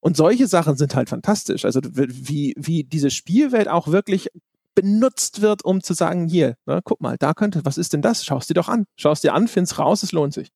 Und 0.00 0.16
solche 0.16 0.46
Sachen 0.46 0.76
sind 0.76 0.94
halt 0.94 1.08
fantastisch. 1.08 1.64
Also 1.64 1.80
wie, 1.82 2.54
wie 2.56 2.84
diese 2.84 3.10
Spielwelt 3.10 3.68
auch 3.68 3.88
wirklich 3.88 4.28
benutzt 4.74 5.40
wird, 5.40 5.64
um 5.64 5.82
zu 5.82 5.92
sagen, 5.92 6.28
hier, 6.28 6.54
ne, 6.66 6.80
guck 6.84 7.00
mal, 7.00 7.16
da 7.18 7.34
könnte, 7.34 7.64
was 7.64 7.78
ist 7.78 7.92
denn 7.92 8.02
das? 8.02 8.24
Schau 8.24 8.38
es 8.38 8.46
dir 8.46 8.54
doch 8.54 8.68
an. 8.68 8.84
Schau 8.96 9.10
es 9.10 9.20
dir 9.20 9.34
an, 9.34 9.48
find's 9.48 9.78
raus, 9.78 10.04
es 10.04 10.12
lohnt 10.12 10.34
sich. 10.34 10.52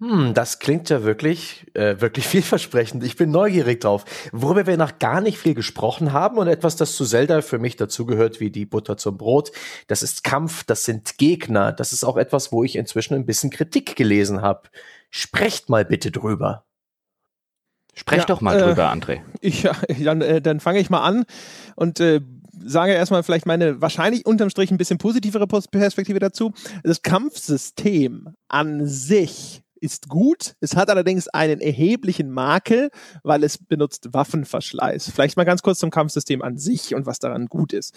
Hm, 0.00 0.34
das 0.34 0.58
klingt 0.58 0.90
ja 0.90 1.04
wirklich, 1.04 1.66
äh, 1.74 2.00
wirklich 2.00 2.26
vielversprechend. 2.28 3.04
Ich 3.04 3.16
bin 3.16 3.30
neugierig 3.30 3.80
drauf. 3.80 4.04
Worüber 4.32 4.66
wir 4.66 4.76
noch 4.76 4.98
gar 4.98 5.20
nicht 5.20 5.38
viel 5.38 5.54
gesprochen 5.54 6.12
haben 6.12 6.38
und 6.38 6.48
etwas, 6.48 6.76
das 6.76 6.96
zu 6.96 7.04
Zelda 7.04 7.40
für 7.42 7.58
mich 7.58 7.76
dazugehört 7.76 8.40
wie 8.40 8.50
die 8.50 8.66
Butter 8.66 8.96
zum 8.96 9.16
Brot, 9.16 9.52
das 9.86 10.02
ist 10.02 10.24
Kampf, 10.24 10.64
das 10.64 10.84
sind 10.84 11.18
Gegner. 11.18 11.72
Das 11.72 11.92
ist 11.92 12.04
auch 12.04 12.16
etwas, 12.16 12.50
wo 12.52 12.64
ich 12.64 12.76
inzwischen 12.76 13.14
ein 13.14 13.26
bisschen 13.26 13.50
Kritik 13.50 13.94
gelesen 13.94 14.42
habe. 14.42 14.62
Sprecht 15.10 15.68
mal 15.68 15.84
bitte 15.84 16.10
drüber. 16.10 16.64
Sprech 17.94 18.20
ja, 18.20 18.24
doch 18.24 18.40
mal 18.40 18.58
äh, 18.58 18.64
drüber, 18.64 18.92
André. 18.92 19.20
Ich, 19.40 19.62
ja, 19.62 19.72
dann, 20.02 20.20
äh, 20.20 20.40
dann 20.40 20.60
fange 20.60 20.80
ich 20.80 20.90
mal 20.90 21.02
an 21.02 21.24
und 21.76 22.00
äh, 22.00 22.20
sage 22.64 22.92
erstmal 22.92 23.22
vielleicht 23.22 23.46
meine 23.46 23.80
wahrscheinlich 23.80 24.26
unterm 24.26 24.50
Strich 24.50 24.70
ein 24.70 24.78
bisschen 24.78 24.98
positivere 24.98 25.46
Perspektive 25.46 26.18
dazu. 26.18 26.52
Das 26.82 27.02
Kampfsystem 27.02 28.34
an 28.48 28.86
sich 28.86 29.62
ist 29.82 30.08
gut. 30.08 30.54
Es 30.60 30.76
hat 30.76 30.90
allerdings 30.90 31.26
einen 31.28 31.60
erheblichen 31.60 32.30
Makel, 32.30 32.90
weil 33.24 33.42
es 33.42 33.58
benutzt 33.58 34.08
Waffenverschleiß. 34.12 35.10
Vielleicht 35.10 35.36
mal 35.36 35.44
ganz 35.44 35.62
kurz 35.62 35.80
zum 35.80 35.90
Kampfsystem 35.90 36.40
an 36.40 36.56
sich 36.56 36.94
und 36.94 37.04
was 37.04 37.18
daran 37.18 37.46
gut 37.46 37.72
ist. 37.72 37.92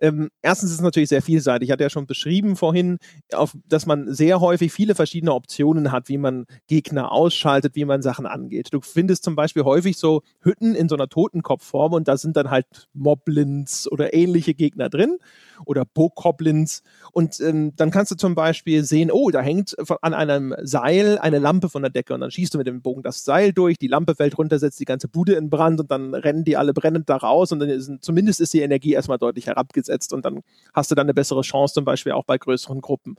Ähm, 0.00 0.30
erstens 0.40 0.70
ist 0.70 0.76
es 0.76 0.82
natürlich 0.82 1.10
sehr 1.10 1.22
vielseitig. 1.22 1.68
Ich 1.68 1.72
hatte 1.72 1.82
ja 1.82 1.90
schon 1.90 2.06
beschrieben 2.06 2.56
vorhin, 2.56 2.98
auf, 3.34 3.56
dass 3.68 3.84
man 3.86 4.12
sehr 4.12 4.40
häufig 4.40 4.72
viele 4.72 4.94
verschiedene 4.94 5.34
Optionen 5.34 5.92
hat, 5.92 6.08
wie 6.08 6.18
man 6.18 6.46
Gegner 6.66 7.12
ausschaltet, 7.12 7.74
wie 7.74 7.84
man 7.84 8.00
Sachen 8.00 8.26
angeht. 8.26 8.68
Du 8.72 8.80
findest 8.80 9.24
zum 9.24 9.36
Beispiel 9.36 9.64
häufig 9.64 9.98
so 9.98 10.22
Hütten 10.40 10.74
in 10.74 10.88
so 10.88 10.94
einer 10.94 11.08
Totenkopfform 11.08 11.92
und 11.92 12.08
da 12.08 12.16
sind 12.16 12.36
dann 12.36 12.50
halt 12.50 12.66
Moblins 12.94 13.90
oder 13.90 14.14
ähnliche 14.14 14.54
Gegner 14.54 14.88
drin 14.88 15.18
oder 15.66 15.84
Bokoblins. 15.84 16.82
Und 17.12 17.38
ähm, 17.40 17.74
dann 17.76 17.90
kannst 17.90 18.10
du 18.10 18.16
zum 18.16 18.34
Beispiel 18.34 18.84
sehen, 18.84 19.10
oh, 19.12 19.30
da 19.30 19.42
hängt 19.42 19.76
von, 19.82 19.98
an 20.00 20.14
einem 20.14 20.54
Seil 20.62 21.18
eine 21.18 21.38
Lampe 21.38 21.68
von 21.68 21.82
der 21.82 21.90
Decke 21.90 22.14
und 22.14 22.20
dann 22.20 22.30
schießt 22.30 22.54
du 22.54 22.58
mit 22.58 22.66
dem 22.66 22.80
Bogen 22.80 23.02
das 23.02 23.24
Seil 23.24 23.52
durch, 23.52 23.76
die 23.76 23.88
Lampe 23.88 24.14
fällt 24.14 24.38
runter, 24.38 24.58
setzt 24.58 24.80
die 24.80 24.86
ganze 24.86 25.08
Bude 25.08 25.34
in 25.34 25.50
Brand 25.50 25.80
und 25.80 25.90
dann 25.90 26.14
rennen 26.14 26.44
die 26.44 26.56
alle 26.56 26.72
brennend 26.72 27.10
da 27.10 27.16
raus 27.16 27.52
und 27.52 27.60
dann 27.60 27.68
ist, 27.68 27.90
zumindest 28.00 28.40
ist 28.40 28.54
die 28.54 28.60
Energie 28.60 28.94
erstmal 28.94 29.18
deutlich 29.18 29.46
herabgesetzt 29.46 29.89
und 30.12 30.24
dann 30.24 30.40
hast 30.72 30.90
du 30.90 30.94
dann 30.94 31.06
eine 31.06 31.14
bessere 31.14 31.42
Chance, 31.42 31.74
zum 31.74 31.84
Beispiel 31.84 32.12
auch 32.12 32.24
bei 32.24 32.38
größeren 32.38 32.80
Gruppen. 32.80 33.16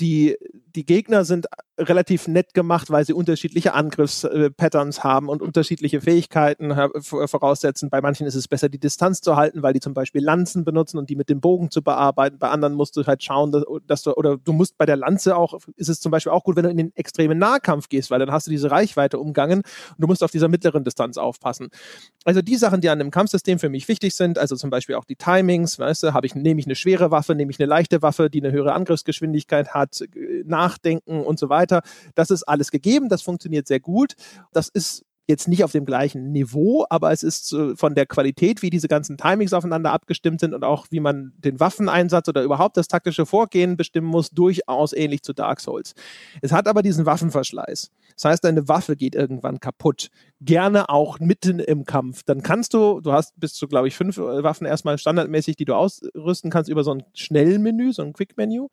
Die, 0.00 0.36
die 0.74 0.84
Gegner 0.84 1.24
sind 1.24 1.46
relativ 1.78 2.28
nett 2.28 2.54
gemacht, 2.54 2.90
weil 2.90 3.04
sie 3.04 3.12
unterschiedliche 3.12 3.74
Angriffspatterns 3.74 5.02
haben 5.02 5.28
und 5.28 5.42
unterschiedliche 5.42 6.00
Fähigkeiten 6.00 6.72
voraussetzen. 7.02 7.90
Bei 7.90 8.00
manchen 8.00 8.26
ist 8.26 8.36
es 8.36 8.46
besser, 8.46 8.68
die 8.68 8.78
Distanz 8.78 9.20
zu 9.20 9.36
halten, 9.36 9.62
weil 9.62 9.72
die 9.72 9.80
zum 9.80 9.92
Beispiel 9.92 10.22
Lanzen 10.22 10.64
benutzen 10.64 10.98
und 10.98 11.10
die 11.10 11.16
mit 11.16 11.28
dem 11.28 11.40
Bogen 11.40 11.70
zu 11.70 11.82
bearbeiten. 11.82 12.38
Bei 12.38 12.50
anderen 12.50 12.74
musst 12.74 12.96
du 12.96 13.04
halt 13.04 13.24
schauen, 13.24 13.64
dass, 13.86 14.02
du, 14.02 14.12
oder 14.12 14.36
du 14.36 14.52
musst 14.52 14.78
bei 14.78 14.86
der 14.86 14.96
Lanze 14.96 15.36
auch, 15.36 15.58
ist 15.76 15.88
es 15.88 16.00
zum 16.00 16.12
Beispiel 16.12 16.32
auch 16.32 16.44
gut, 16.44 16.54
wenn 16.56 16.64
du 16.64 16.70
in 16.70 16.76
den 16.76 16.94
extremen 16.94 17.38
Nahkampf 17.38 17.88
gehst, 17.88 18.10
weil 18.10 18.20
dann 18.20 18.30
hast 18.30 18.46
du 18.46 18.50
diese 18.50 18.70
Reichweite 18.70 19.18
umgangen 19.18 19.58
und 19.58 19.98
du 19.98 20.06
musst 20.06 20.22
auf 20.22 20.30
dieser 20.30 20.48
mittleren 20.48 20.84
Distanz 20.84 21.18
aufpassen. 21.18 21.70
Also 22.24 22.40
die 22.40 22.56
Sachen, 22.56 22.80
die 22.80 22.88
an 22.88 23.00
einem 23.00 23.10
Kampfsystem 23.10 23.58
für 23.58 23.68
mich 23.68 23.88
wichtig 23.88 24.14
sind, 24.14 24.38
also 24.38 24.54
zum 24.54 24.70
Beispiel 24.70 24.94
auch 24.94 25.04
die 25.04 25.16
Timings, 25.16 25.78
weißt 25.78 26.03
du, 26.04 26.14
habe 26.14 26.26
ich, 26.26 26.34
nehme 26.34 26.60
ich 26.60 26.66
eine 26.66 26.74
schwere 26.74 27.10
Waffe, 27.10 27.34
nehme 27.34 27.50
ich 27.50 27.58
eine 27.58 27.66
leichte 27.66 28.02
Waffe, 28.02 28.30
die 28.30 28.42
eine 28.42 28.52
höhere 28.52 28.72
Angriffsgeschwindigkeit 28.72 29.74
hat, 29.74 30.04
nachdenken 30.44 31.22
und 31.22 31.38
so 31.38 31.48
weiter. 31.48 31.82
Das 32.14 32.30
ist 32.30 32.44
alles 32.44 32.70
gegeben, 32.70 33.08
das 33.08 33.22
funktioniert 33.22 33.66
sehr 33.66 33.80
gut. 33.80 34.14
Das 34.52 34.68
ist 34.68 35.04
jetzt 35.26 35.48
nicht 35.48 35.64
auf 35.64 35.72
dem 35.72 35.86
gleichen 35.86 36.32
Niveau, 36.32 36.84
aber 36.90 37.10
es 37.10 37.22
ist 37.22 37.52
äh, 37.52 37.74
von 37.76 37.94
der 37.94 38.06
Qualität, 38.06 38.62
wie 38.62 38.70
diese 38.70 38.88
ganzen 38.88 39.16
Timings 39.16 39.52
aufeinander 39.52 39.92
abgestimmt 39.92 40.40
sind 40.40 40.54
und 40.54 40.64
auch 40.64 40.86
wie 40.90 41.00
man 41.00 41.32
den 41.38 41.60
Waffeneinsatz 41.60 42.28
oder 42.28 42.42
überhaupt 42.42 42.76
das 42.76 42.88
taktische 42.88 43.24
Vorgehen 43.24 43.76
bestimmen 43.76 44.06
muss, 44.06 44.30
durchaus 44.30 44.92
ähnlich 44.92 45.22
zu 45.22 45.32
Dark 45.32 45.60
Souls. 45.60 45.94
Es 46.42 46.52
hat 46.52 46.68
aber 46.68 46.82
diesen 46.82 47.06
Waffenverschleiß. 47.06 47.90
Das 48.16 48.24
heißt, 48.24 48.44
deine 48.44 48.68
Waffe 48.68 48.96
geht 48.96 49.14
irgendwann 49.14 49.60
kaputt. 49.60 50.08
Gerne 50.40 50.88
auch 50.90 51.18
mitten 51.20 51.58
im 51.58 51.84
Kampf. 51.84 52.22
Dann 52.24 52.42
kannst 52.42 52.74
du, 52.74 53.00
du 53.00 53.12
hast 53.12 53.38
bis 53.40 53.54
zu, 53.54 53.66
glaube 53.66 53.88
ich, 53.88 53.96
fünf 53.96 54.18
äh, 54.18 54.42
Waffen 54.42 54.66
erstmal 54.66 54.98
standardmäßig, 54.98 55.56
die 55.56 55.64
du 55.64 55.74
ausrüsten 55.74 56.50
kannst 56.50 56.68
über 56.68 56.84
so 56.84 56.92
ein 56.92 57.04
Schnellmenü, 57.14 57.92
so 57.92 58.02
ein 58.02 58.12
Quick-Menü. 58.12 58.68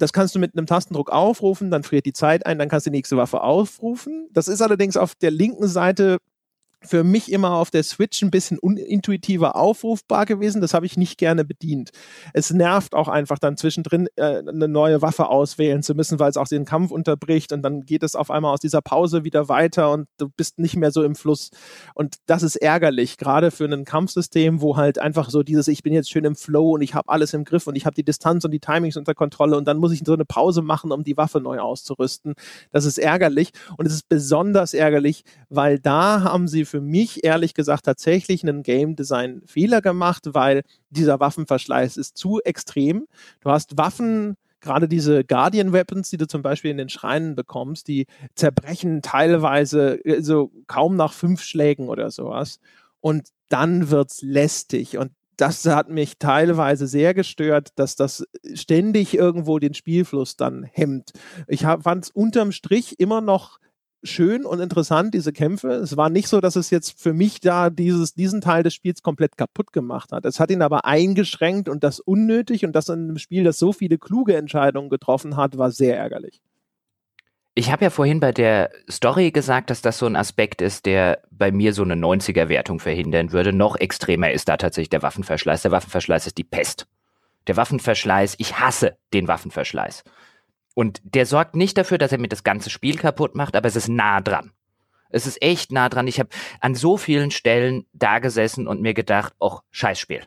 Das 0.00 0.12
kannst 0.12 0.34
du 0.34 0.38
mit 0.38 0.56
einem 0.56 0.66
Tastendruck 0.66 1.10
aufrufen, 1.10 1.70
dann 1.70 1.82
friert 1.82 2.06
die 2.06 2.14
Zeit 2.14 2.46
ein, 2.46 2.58
dann 2.58 2.68
kannst 2.68 2.86
du 2.86 2.90
die 2.90 2.96
nächste 2.96 3.16
Waffe 3.18 3.42
aufrufen. 3.42 4.28
Das 4.32 4.48
ist 4.48 4.62
allerdings 4.62 4.96
auf 4.96 5.14
der 5.14 5.30
linken 5.30 5.68
Seite 5.68 6.18
für 6.82 7.04
mich 7.04 7.30
immer 7.30 7.52
auf 7.52 7.70
der 7.70 7.82
Switch 7.82 8.22
ein 8.22 8.30
bisschen 8.30 8.58
unintuitiver 8.58 9.54
aufrufbar 9.54 10.24
gewesen. 10.24 10.62
Das 10.62 10.72
habe 10.72 10.86
ich 10.86 10.96
nicht 10.96 11.18
gerne 11.18 11.44
bedient. 11.44 11.90
Es 12.32 12.50
nervt 12.50 12.94
auch 12.94 13.08
einfach 13.08 13.38
dann 13.38 13.56
zwischendrin 13.58 14.08
äh, 14.16 14.38
eine 14.38 14.66
neue 14.66 15.02
Waffe 15.02 15.28
auswählen 15.28 15.82
zu 15.82 15.94
müssen, 15.94 16.18
weil 16.18 16.30
es 16.30 16.38
auch 16.38 16.48
den 16.48 16.64
Kampf 16.64 16.90
unterbricht 16.90 17.52
und 17.52 17.62
dann 17.62 17.82
geht 17.82 18.02
es 18.02 18.14
auf 18.14 18.30
einmal 18.30 18.54
aus 18.54 18.60
dieser 18.60 18.80
Pause 18.80 19.24
wieder 19.24 19.48
weiter 19.48 19.92
und 19.92 20.08
du 20.16 20.28
bist 20.30 20.58
nicht 20.58 20.76
mehr 20.76 20.90
so 20.90 21.02
im 21.02 21.14
Fluss. 21.14 21.50
Und 21.94 22.16
das 22.26 22.42
ist 22.42 22.56
ärgerlich, 22.56 23.18
gerade 23.18 23.50
für 23.50 23.66
ein 23.66 23.84
Kampfsystem, 23.84 24.62
wo 24.62 24.76
halt 24.76 24.98
einfach 24.98 25.28
so 25.28 25.42
dieses, 25.42 25.68
ich 25.68 25.82
bin 25.82 25.92
jetzt 25.92 26.10
schön 26.10 26.24
im 26.24 26.34
Flow 26.34 26.72
und 26.72 26.80
ich 26.80 26.94
habe 26.94 27.10
alles 27.10 27.34
im 27.34 27.44
Griff 27.44 27.66
und 27.66 27.76
ich 27.76 27.84
habe 27.84 27.94
die 27.94 28.04
Distanz 28.04 28.44
und 28.44 28.52
die 28.52 28.60
Timings 28.60 28.96
unter 28.96 29.14
Kontrolle 29.14 29.56
und 29.58 29.68
dann 29.68 29.76
muss 29.76 29.92
ich 29.92 30.00
so 30.04 30.14
eine 30.14 30.24
Pause 30.24 30.62
machen, 30.62 30.92
um 30.92 31.04
die 31.04 31.18
Waffe 31.18 31.40
neu 31.40 31.58
auszurüsten. 31.58 32.34
Das 32.72 32.86
ist 32.86 32.98
ärgerlich 32.98 33.50
und 33.76 33.84
es 33.86 33.92
ist 33.92 34.08
besonders 34.08 34.72
ärgerlich, 34.72 35.24
weil 35.50 35.78
da 35.78 36.22
haben 36.22 36.48
sie 36.48 36.64
für 36.70 36.80
mich 36.80 37.24
ehrlich 37.24 37.54
gesagt 37.54 37.84
tatsächlich 37.84 38.42
einen 38.42 38.62
Game 38.62 38.96
Design 38.96 39.42
Fehler 39.46 39.82
gemacht, 39.82 40.28
weil 40.32 40.62
dieser 40.88 41.20
Waffenverschleiß 41.20 41.96
ist 41.96 42.16
zu 42.16 42.40
extrem. 42.40 43.06
Du 43.40 43.50
hast 43.50 43.76
Waffen, 43.76 44.36
gerade 44.60 44.88
diese 44.88 45.24
Guardian 45.24 45.72
Weapons, 45.72 46.10
die 46.10 46.16
du 46.16 46.26
zum 46.26 46.42
Beispiel 46.42 46.70
in 46.70 46.78
den 46.78 46.88
Schreinen 46.88 47.34
bekommst, 47.34 47.88
die 47.88 48.06
zerbrechen 48.34 49.02
teilweise 49.02 50.04
äh, 50.04 50.22
so 50.22 50.52
kaum 50.66 50.96
nach 50.96 51.12
fünf 51.12 51.42
Schlägen 51.42 51.88
oder 51.88 52.10
sowas. 52.10 52.58
und 53.00 53.28
dann 53.48 53.90
wird's 53.90 54.22
lästig 54.22 54.96
und 54.96 55.10
das 55.36 55.64
hat 55.64 55.88
mich 55.88 56.18
teilweise 56.18 56.86
sehr 56.86 57.14
gestört, 57.14 57.70
dass 57.76 57.96
das 57.96 58.24
ständig 58.54 59.14
irgendwo 59.14 59.58
den 59.58 59.72
Spielfluss 59.72 60.36
dann 60.36 60.64
hemmt. 60.64 61.12
Ich 61.48 61.62
fand 61.62 62.04
es 62.04 62.10
unterm 62.10 62.52
Strich 62.52 63.00
immer 63.00 63.22
noch 63.22 63.58
schön 64.02 64.44
und 64.44 64.60
interessant, 64.60 65.14
diese 65.14 65.32
Kämpfe. 65.32 65.68
Es 65.68 65.96
war 65.96 66.10
nicht 66.10 66.28
so, 66.28 66.40
dass 66.40 66.56
es 66.56 66.70
jetzt 66.70 67.00
für 67.00 67.12
mich 67.12 67.40
da 67.40 67.70
dieses, 67.70 68.14
diesen 68.14 68.40
Teil 68.40 68.62
des 68.62 68.74
Spiels 68.74 69.02
komplett 69.02 69.36
kaputt 69.36 69.72
gemacht 69.72 70.12
hat. 70.12 70.24
Es 70.24 70.40
hat 70.40 70.50
ihn 70.50 70.62
aber 70.62 70.84
eingeschränkt 70.84 71.68
und 71.68 71.84
das 71.84 72.00
unnötig 72.00 72.64
und 72.64 72.72
das 72.72 72.88
in 72.88 73.04
einem 73.04 73.18
Spiel, 73.18 73.44
das 73.44 73.58
so 73.58 73.72
viele 73.72 73.98
kluge 73.98 74.36
Entscheidungen 74.36 74.90
getroffen 74.90 75.36
hat, 75.36 75.58
war 75.58 75.70
sehr 75.70 75.96
ärgerlich. 75.98 76.40
Ich 77.54 77.70
habe 77.70 77.84
ja 77.84 77.90
vorhin 77.90 78.20
bei 78.20 78.32
der 78.32 78.70
Story 78.90 79.32
gesagt, 79.32 79.70
dass 79.70 79.82
das 79.82 79.98
so 79.98 80.06
ein 80.06 80.16
Aspekt 80.16 80.62
ist, 80.62 80.86
der 80.86 81.22
bei 81.30 81.50
mir 81.50 81.74
so 81.74 81.82
eine 81.82 81.94
90er-Wertung 81.94 82.78
verhindern 82.80 83.32
würde. 83.32 83.52
Noch 83.52 83.76
extremer 83.76 84.30
ist 84.30 84.48
da 84.48 84.56
tatsächlich 84.56 84.90
der 84.90 85.02
Waffenverschleiß. 85.02 85.62
Der 85.62 85.72
Waffenverschleiß 85.72 86.26
ist 86.26 86.38
die 86.38 86.44
Pest. 86.44 86.86
Der 87.48 87.56
Waffenverschleiß, 87.56 88.36
ich 88.38 88.60
hasse 88.60 88.96
den 89.12 89.26
Waffenverschleiß. 89.26 90.04
Und 90.80 91.02
der 91.04 91.26
sorgt 91.26 91.56
nicht 91.56 91.76
dafür, 91.76 91.98
dass 91.98 92.10
er 92.10 92.16
mir 92.16 92.28
das 92.28 92.42
ganze 92.42 92.70
Spiel 92.70 92.96
kaputt 92.96 93.34
macht, 93.34 93.54
aber 93.54 93.68
es 93.68 93.76
ist 93.76 93.90
nah 93.90 94.22
dran. 94.22 94.50
Es 95.10 95.26
ist 95.26 95.42
echt 95.42 95.72
nah 95.72 95.90
dran. 95.90 96.06
Ich 96.06 96.18
habe 96.18 96.30
an 96.60 96.74
so 96.74 96.96
vielen 96.96 97.30
Stellen 97.30 97.84
da 97.92 98.18
gesessen 98.18 98.66
und 98.66 98.80
mir 98.80 98.94
gedacht, 98.94 99.34
och, 99.38 99.60
Scheißspiel 99.72 100.22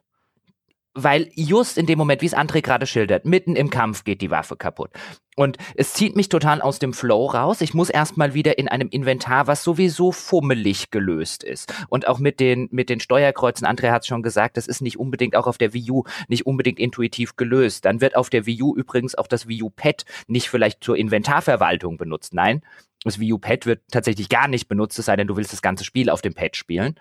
weil 0.94 1.30
just 1.34 1.78
in 1.78 1.86
dem 1.86 1.98
Moment, 1.98 2.22
wie 2.22 2.28
es 2.28 2.36
André 2.36 2.62
gerade 2.62 2.86
schildert, 2.86 3.26
mitten 3.26 3.56
im 3.56 3.70
Kampf 3.70 4.04
geht 4.04 4.22
die 4.22 4.32
Waffe 4.32 4.56
kaputt. 4.56 4.92
Und 5.36 5.58
es 5.76 5.94
zieht 5.94 6.16
mich 6.16 6.30
total 6.30 6.62
aus 6.62 6.78
dem 6.78 6.94
Flow 6.94 7.26
raus. 7.26 7.62
Ich 7.62 7.74
muss 7.74 7.90
erstmal 7.90 8.36
wieder 8.36 8.60
in 8.60 8.68
einem 8.68 8.90
Inventar, 8.90 9.48
was 9.48 9.64
sowieso 9.64 10.12
fummelig 10.12 10.92
gelöst 10.92 11.44
ist. 11.44 11.74
Und 11.90 12.08
auch 12.08 12.20
mit 12.20 12.40
den, 12.40 12.70
mit 12.72 12.90
den 12.90 13.00
Steuerkreuzen, 13.00 13.66
André 13.66 13.92
hat 13.92 14.04
es 14.04 14.08
schon 14.08 14.22
gesagt, 14.22 14.58
das 14.58 14.68
ist 14.68 14.82
nicht 14.82 15.00
unbedingt 15.00 15.36
auch 15.36 15.48
auf 15.48 15.58
der 15.58 15.74
Wii 15.74 15.90
U 15.90 16.04
nicht 16.28 16.46
unbedingt 16.46 16.78
intuitiv 16.78 17.36
gelöst. 17.36 17.86
Dann 17.86 18.00
wird 18.00 18.16
auf 18.16 18.30
der 18.30 18.46
Wii 18.46 18.62
U 18.62 18.76
übrigens 18.76 19.16
auch 19.16 19.28
das 19.28 19.48
Wii 19.48 19.64
U 19.64 19.70
Pad 19.72 20.06
nicht 20.28 20.50
vielleicht 20.50 20.84
zur 20.84 20.98
Inventarverwaltung 20.98 21.98
benutzt. 21.98 22.36
Nein, 22.36 22.62
das 23.04 23.20
Wii 23.20 23.34
U 23.34 23.38
Pad 23.38 23.66
wird 23.66 23.82
tatsächlich 23.92 24.30
gar 24.30 24.48
nicht 24.48 24.68
benutzt, 24.68 24.98
es 24.98 25.06
sei 25.06 25.16
denn, 25.16 25.28
du 25.28 25.36
willst 25.36 25.52
das 25.52 25.62
ganze 25.62 25.84
Spiel 25.84 26.10
auf 26.10 26.22
dem 26.22 26.34
Pad 26.34 26.56
spielen. 26.56 27.00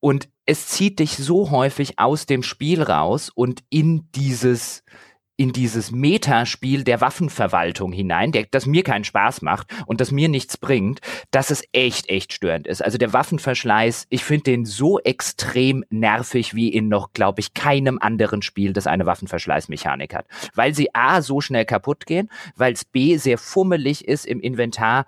Und 0.00 0.28
es 0.46 0.66
zieht 0.66 0.98
dich 0.98 1.16
so 1.16 1.50
häufig 1.50 1.98
aus 1.98 2.26
dem 2.26 2.42
Spiel 2.42 2.82
raus 2.82 3.30
und 3.32 3.62
in 3.70 4.08
dieses 4.14 4.82
in 5.40 5.54
dieses 5.54 5.90
Metaspiel 5.90 6.84
der 6.84 7.00
Waffenverwaltung 7.00 7.92
hinein, 7.92 8.30
der, 8.30 8.44
das 8.50 8.66
mir 8.66 8.82
keinen 8.82 9.04
Spaß 9.04 9.40
macht 9.40 9.68
und 9.86 10.02
das 10.02 10.10
mir 10.10 10.28
nichts 10.28 10.58
bringt, 10.58 11.00
dass 11.30 11.50
es 11.50 11.64
echt, 11.72 12.10
echt 12.10 12.34
störend 12.34 12.66
ist. 12.66 12.84
Also 12.84 12.98
der 12.98 13.14
Waffenverschleiß, 13.14 14.06
ich 14.10 14.22
finde 14.22 14.42
den 14.42 14.66
so 14.66 14.98
extrem 14.98 15.82
nervig 15.88 16.54
wie 16.54 16.68
in 16.68 16.88
noch, 16.88 17.14
glaube 17.14 17.40
ich, 17.40 17.54
keinem 17.54 17.98
anderen 17.98 18.42
Spiel, 18.42 18.74
das 18.74 18.86
eine 18.86 19.06
Waffenverschleißmechanik 19.06 20.14
hat. 20.14 20.26
Weil 20.54 20.74
sie 20.74 20.94
A, 20.94 21.22
so 21.22 21.40
schnell 21.40 21.64
kaputt 21.64 22.04
gehen, 22.04 22.28
weil 22.54 22.74
es 22.74 22.84
B, 22.84 23.16
sehr 23.16 23.38
fummelig 23.38 24.06
ist 24.06 24.26
im 24.26 24.40
Inventar, 24.40 25.06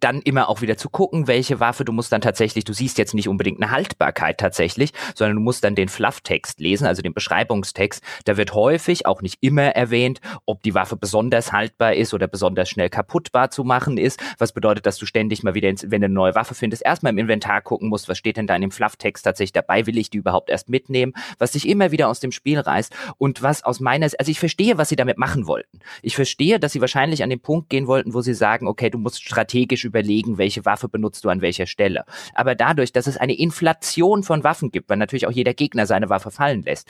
dann 0.00 0.20
immer 0.22 0.48
auch 0.48 0.60
wieder 0.60 0.76
zu 0.76 0.88
gucken, 0.88 1.26
welche 1.26 1.60
Waffe, 1.60 1.84
du 1.84 1.92
musst 1.92 2.12
dann 2.12 2.20
tatsächlich, 2.20 2.64
du 2.64 2.72
siehst 2.72 2.98
jetzt 2.98 3.14
nicht 3.14 3.28
unbedingt 3.28 3.62
eine 3.62 3.70
Haltbarkeit 3.70 4.38
tatsächlich, 4.38 4.92
sondern 5.14 5.36
du 5.36 5.42
musst 5.42 5.64
dann 5.64 5.74
den 5.74 5.88
Flufftext 5.88 6.60
lesen, 6.60 6.86
also 6.86 7.02
den 7.02 7.14
Beschreibungstext. 7.14 8.02
Da 8.24 8.36
wird 8.36 8.54
häufig, 8.54 9.06
auch 9.06 9.22
nicht 9.22 9.38
immer 9.40 9.62
erwähnt, 9.62 10.20
ob 10.46 10.62
die 10.62 10.74
Waffe 10.74 10.96
besonders 10.96 11.52
haltbar 11.52 11.94
ist 11.94 12.14
oder 12.14 12.28
besonders 12.28 12.68
schnell 12.68 12.90
kaputtbar 12.90 13.50
zu 13.50 13.64
machen 13.64 13.96
ist. 13.96 14.20
Was 14.38 14.52
bedeutet, 14.52 14.86
dass 14.86 14.98
du 14.98 15.06
ständig 15.06 15.42
mal 15.42 15.54
wieder, 15.54 15.68
ins, 15.68 15.90
wenn 15.90 16.00
du 16.00 16.06
eine 16.06 16.14
neue 16.14 16.34
Waffe 16.34 16.54
findest, 16.54 16.84
erstmal 16.84 17.12
im 17.12 17.18
Inventar 17.18 17.60
gucken 17.62 17.88
musst, 17.88 18.08
was 18.08 18.18
steht 18.18 18.36
denn 18.36 18.46
da 18.46 18.54
in 18.54 18.62
dem 18.62 18.70
Flufftext 18.70 19.24
tatsächlich 19.24 19.52
dabei, 19.52 19.86
will 19.86 19.98
ich 19.98 20.10
die 20.10 20.18
überhaupt 20.18 20.50
erst 20.50 20.68
mitnehmen, 20.68 21.12
was 21.38 21.52
dich 21.52 21.68
immer 21.68 21.90
wieder 21.90 22.08
aus 22.08 22.20
dem 22.20 22.32
Spiel 22.32 22.58
reißt 22.58 22.94
und 23.18 23.42
was 23.42 23.64
aus 23.64 23.80
meiner, 23.80 24.08
also 24.18 24.30
ich 24.30 24.38
verstehe, 24.38 24.78
was 24.78 24.88
sie 24.88 24.96
damit 24.96 25.18
machen 25.18 25.46
wollten. 25.46 25.80
Ich 26.02 26.16
verstehe, 26.16 26.58
dass 26.60 26.72
sie 26.72 26.80
wahrscheinlich 26.80 27.22
an 27.22 27.30
den 27.30 27.40
Punkt 27.40 27.70
gehen 27.70 27.86
wollten, 27.86 28.14
wo 28.14 28.20
sie 28.20 28.34
sagen, 28.34 28.66
okay, 28.66 28.90
du 28.90 28.98
musst 28.98 29.22
strategisch 29.22 29.69
überlegen, 29.84 30.38
welche 30.38 30.64
Waffe 30.64 30.88
benutzt 30.88 31.24
du 31.24 31.28
an 31.28 31.40
welcher 31.40 31.66
Stelle. 31.66 32.04
Aber 32.34 32.54
dadurch, 32.54 32.92
dass 32.92 33.06
es 33.06 33.16
eine 33.16 33.38
Inflation 33.38 34.22
von 34.22 34.44
Waffen 34.44 34.70
gibt, 34.70 34.88
weil 34.90 34.96
natürlich 34.96 35.26
auch 35.26 35.32
jeder 35.32 35.54
Gegner 35.54 35.86
seine 35.86 36.08
Waffe 36.08 36.30
fallen 36.30 36.62
lässt, 36.62 36.88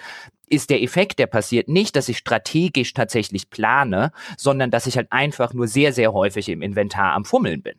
ist 0.49 0.71
der 0.71 0.83
Effekt, 0.83 1.19
der 1.19 1.27
passiert, 1.27 1.69
nicht, 1.69 1.95
dass 1.97 2.09
ich 2.09 2.19
strategisch 2.19 2.93
tatsächlich 2.93 3.51
plane, 3.51 4.13
sondern 4.37 4.71
dass 4.71 4.87
ich 4.87 4.97
halt 4.97 5.13
einfach 5.13 5.55
nur 5.55 5.69
sehr, 5.69 5.93
sehr 5.93 6.13
häufig 6.13 6.49
im 6.49 6.63
Inventar 6.63 7.13
am 7.13 7.25
Fummeln 7.25 7.63
bin. 7.63 7.75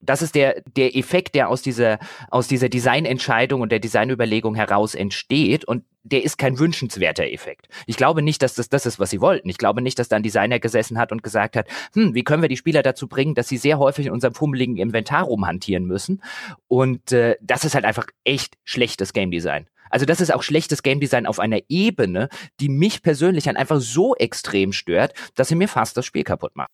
Das 0.00 0.22
ist 0.22 0.34
der, 0.34 0.62
der 0.76 0.96
Effekt, 0.96 1.34
der 1.34 1.48
aus 1.48 1.62
dieser, 1.62 1.98
aus 2.30 2.48
dieser 2.48 2.68
Designentscheidung 2.68 3.60
und 3.60 3.72
der 3.72 3.80
Designüberlegung 3.80 4.54
heraus 4.54 4.94
entsteht. 4.94 5.64
Und 5.64 5.84
der 6.04 6.22
ist 6.22 6.38
kein 6.38 6.58
wünschenswerter 6.58 7.24
Effekt. 7.24 7.68
Ich 7.86 7.96
glaube 7.96 8.22
nicht, 8.22 8.42
dass 8.42 8.54
das 8.54 8.68
das 8.68 8.86
ist, 8.86 9.00
was 9.00 9.10
sie 9.10 9.20
wollten. 9.20 9.48
Ich 9.48 9.58
glaube 9.58 9.82
nicht, 9.82 9.98
dass 9.98 10.08
da 10.08 10.16
ein 10.16 10.22
Designer 10.22 10.60
gesessen 10.60 10.98
hat 10.98 11.10
und 11.10 11.22
gesagt 11.22 11.56
hat, 11.56 11.66
hm, 11.94 12.14
wie 12.14 12.22
können 12.22 12.42
wir 12.42 12.48
die 12.48 12.56
Spieler 12.56 12.82
dazu 12.82 13.08
bringen, 13.08 13.34
dass 13.34 13.48
sie 13.48 13.56
sehr 13.56 13.78
häufig 13.78 14.06
in 14.06 14.12
unserem 14.12 14.34
fummeligen 14.34 14.76
Inventar 14.76 15.24
rumhantieren 15.24 15.86
müssen. 15.86 16.22
Und 16.68 17.12
äh, 17.12 17.36
das 17.40 17.64
ist 17.64 17.74
halt 17.74 17.84
einfach 17.84 18.06
echt 18.24 18.54
schlechtes 18.64 19.12
Game 19.12 19.30
Design. 19.30 19.66
Also 19.90 20.06
das 20.06 20.20
ist 20.20 20.32
auch 20.32 20.42
schlechtes 20.42 20.82
Game 20.82 21.00
Design 21.00 21.26
auf 21.26 21.38
einer 21.38 21.60
Ebene, 21.68 22.28
die 22.60 22.68
mich 22.68 23.02
persönlich 23.02 23.44
dann 23.44 23.56
einfach 23.56 23.80
so 23.80 24.14
extrem 24.16 24.72
stört, 24.72 25.14
dass 25.34 25.48
sie 25.48 25.54
mir 25.54 25.68
fast 25.68 25.96
das 25.96 26.06
Spiel 26.06 26.24
kaputt 26.24 26.54
macht. 26.54 26.70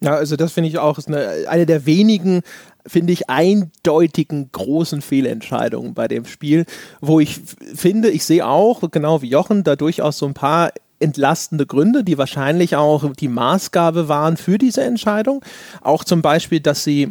Ja, 0.00 0.14
also 0.14 0.36
das 0.36 0.52
finde 0.52 0.68
ich 0.68 0.78
auch 0.78 0.98
eine, 1.06 1.48
eine 1.48 1.66
der 1.66 1.84
wenigen, 1.84 2.42
finde 2.86 3.12
ich, 3.12 3.28
eindeutigen 3.28 4.50
großen 4.52 5.02
Fehlentscheidungen 5.02 5.94
bei 5.94 6.06
dem 6.06 6.24
Spiel, 6.24 6.66
wo 7.00 7.18
ich 7.18 7.40
finde, 7.74 8.10
ich 8.10 8.24
sehe 8.24 8.46
auch, 8.46 8.82
genau 8.90 9.22
wie 9.22 9.28
Jochen, 9.28 9.64
da 9.64 9.74
durchaus 9.74 10.18
so 10.18 10.26
ein 10.26 10.34
paar 10.34 10.70
entlastende 11.00 11.66
Gründe, 11.66 12.04
die 12.04 12.18
wahrscheinlich 12.18 12.76
auch 12.76 13.12
die 13.12 13.28
Maßgabe 13.28 14.08
waren 14.08 14.36
für 14.36 14.58
diese 14.58 14.82
Entscheidung. 14.82 15.44
Auch 15.80 16.04
zum 16.04 16.22
Beispiel, 16.22 16.60
dass 16.60 16.84
sie 16.84 17.10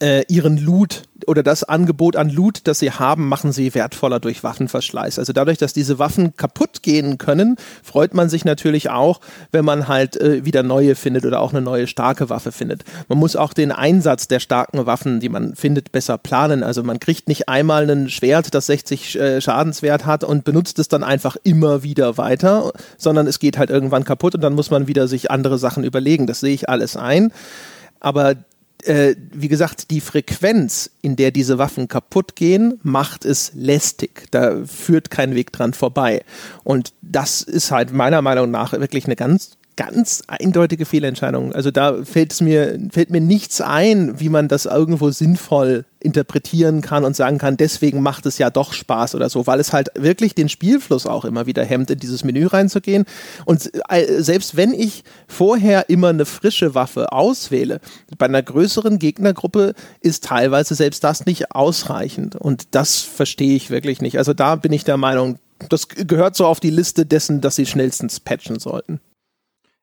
äh, 0.00 0.24
ihren 0.28 0.58
Loot 0.58 1.02
oder 1.26 1.42
das 1.42 1.62
Angebot 1.62 2.16
an 2.16 2.30
Loot, 2.30 2.60
das 2.64 2.78
sie 2.78 2.90
haben, 2.90 3.28
machen 3.28 3.52
sie 3.52 3.74
wertvoller 3.74 4.18
durch 4.18 4.42
Waffenverschleiß. 4.42 5.18
Also 5.18 5.32
dadurch, 5.32 5.58
dass 5.58 5.72
diese 5.72 5.98
Waffen 5.98 6.36
kaputt 6.36 6.82
gehen 6.82 7.18
können, 7.18 7.56
freut 7.82 8.14
man 8.14 8.28
sich 8.28 8.44
natürlich 8.44 8.90
auch, 8.90 9.20
wenn 9.52 9.64
man 9.64 9.88
halt 9.88 10.20
äh, 10.20 10.44
wieder 10.44 10.62
neue 10.62 10.94
findet 10.94 11.26
oder 11.26 11.40
auch 11.40 11.52
eine 11.52 11.60
neue 11.60 11.86
starke 11.86 12.30
Waffe 12.30 12.50
findet. 12.50 12.84
Man 13.08 13.18
muss 13.18 13.36
auch 13.36 13.52
den 13.52 13.72
Einsatz 13.72 14.26
der 14.28 14.40
starken 14.40 14.86
Waffen, 14.86 15.20
die 15.20 15.28
man 15.28 15.54
findet, 15.54 15.92
besser 15.92 16.18
planen. 16.18 16.62
Also 16.62 16.82
man 16.82 16.98
kriegt 16.98 17.28
nicht 17.28 17.48
einmal 17.48 17.88
ein 17.88 18.08
Schwert, 18.08 18.54
das 18.54 18.66
60 18.66 19.18
äh, 19.18 19.40
Schadenswert 19.40 20.06
hat 20.06 20.24
und 20.24 20.44
benutzt 20.44 20.78
es 20.78 20.88
dann 20.88 21.04
einfach 21.04 21.36
immer 21.42 21.82
wieder 21.82 22.16
weiter, 22.16 22.72
sondern 22.96 23.26
es 23.26 23.38
geht 23.38 23.58
halt 23.58 23.70
irgendwann 23.70 24.04
kaputt 24.04 24.34
und 24.34 24.40
dann 24.40 24.54
muss 24.54 24.70
man 24.70 24.88
wieder 24.88 25.08
sich 25.08 25.30
andere 25.30 25.58
Sachen 25.58 25.84
überlegen. 25.84 26.26
Das 26.26 26.40
sehe 26.40 26.54
ich 26.54 26.68
alles 26.68 26.96
ein. 26.96 27.32
Aber 28.00 28.36
äh, 28.88 29.16
wie 29.32 29.48
gesagt, 29.48 29.90
die 29.90 30.00
Frequenz, 30.00 30.90
in 31.02 31.14
der 31.16 31.30
diese 31.30 31.58
Waffen 31.58 31.88
kaputt 31.88 32.36
gehen, 32.36 32.80
macht 32.82 33.26
es 33.26 33.52
lästig. 33.54 34.28
Da 34.30 34.64
führt 34.64 35.10
kein 35.10 35.34
Weg 35.34 35.52
dran 35.52 35.74
vorbei. 35.74 36.24
Und 36.64 36.94
das 37.02 37.42
ist 37.42 37.70
halt 37.70 37.92
meiner 37.92 38.22
Meinung 38.22 38.50
nach 38.50 38.72
wirklich 38.72 39.04
eine 39.04 39.16
ganz 39.16 39.57
ganz 39.78 40.24
eindeutige 40.26 40.84
Fehlentscheidung. 40.84 41.52
Also 41.52 41.70
da 41.70 42.02
fällt 42.02 42.32
es 42.32 42.40
mir, 42.40 42.80
fällt 42.90 43.10
mir 43.10 43.20
nichts 43.20 43.60
ein, 43.60 44.18
wie 44.18 44.28
man 44.28 44.48
das 44.48 44.66
irgendwo 44.66 45.10
sinnvoll 45.10 45.84
interpretieren 46.00 46.80
kann 46.80 47.04
und 47.04 47.14
sagen 47.14 47.38
kann, 47.38 47.56
deswegen 47.56 48.02
macht 48.02 48.26
es 48.26 48.38
ja 48.38 48.50
doch 48.50 48.72
Spaß 48.72 49.14
oder 49.14 49.28
so, 49.28 49.46
weil 49.46 49.60
es 49.60 49.72
halt 49.72 49.90
wirklich 49.94 50.34
den 50.34 50.48
Spielfluss 50.48 51.06
auch 51.06 51.24
immer 51.24 51.46
wieder 51.46 51.64
hemmt, 51.64 51.90
in 51.92 51.98
dieses 52.00 52.24
Menü 52.24 52.46
reinzugehen. 52.46 53.04
Und 53.44 53.70
äh, 53.88 54.20
selbst 54.20 54.56
wenn 54.56 54.72
ich 54.72 55.04
vorher 55.28 55.88
immer 55.88 56.08
eine 56.08 56.24
frische 56.24 56.74
Waffe 56.74 57.12
auswähle, 57.12 57.78
bei 58.18 58.26
einer 58.26 58.42
größeren 58.42 58.98
Gegnergruppe 58.98 59.74
ist 60.00 60.24
teilweise 60.24 60.74
selbst 60.74 61.04
das 61.04 61.24
nicht 61.24 61.52
ausreichend. 61.52 62.34
Und 62.34 62.66
das 62.72 62.96
verstehe 62.96 63.54
ich 63.54 63.70
wirklich 63.70 64.00
nicht. 64.00 64.18
Also 64.18 64.34
da 64.34 64.56
bin 64.56 64.72
ich 64.72 64.82
der 64.82 64.96
Meinung, 64.96 65.38
das 65.68 65.86
gehört 65.86 66.34
so 66.34 66.46
auf 66.46 66.58
die 66.58 66.70
Liste 66.70 67.06
dessen, 67.06 67.40
dass 67.40 67.54
sie 67.54 67.66
schnellstens 67.66 68.18
patchen 68.18 68.58
sollten. 68.58 69.00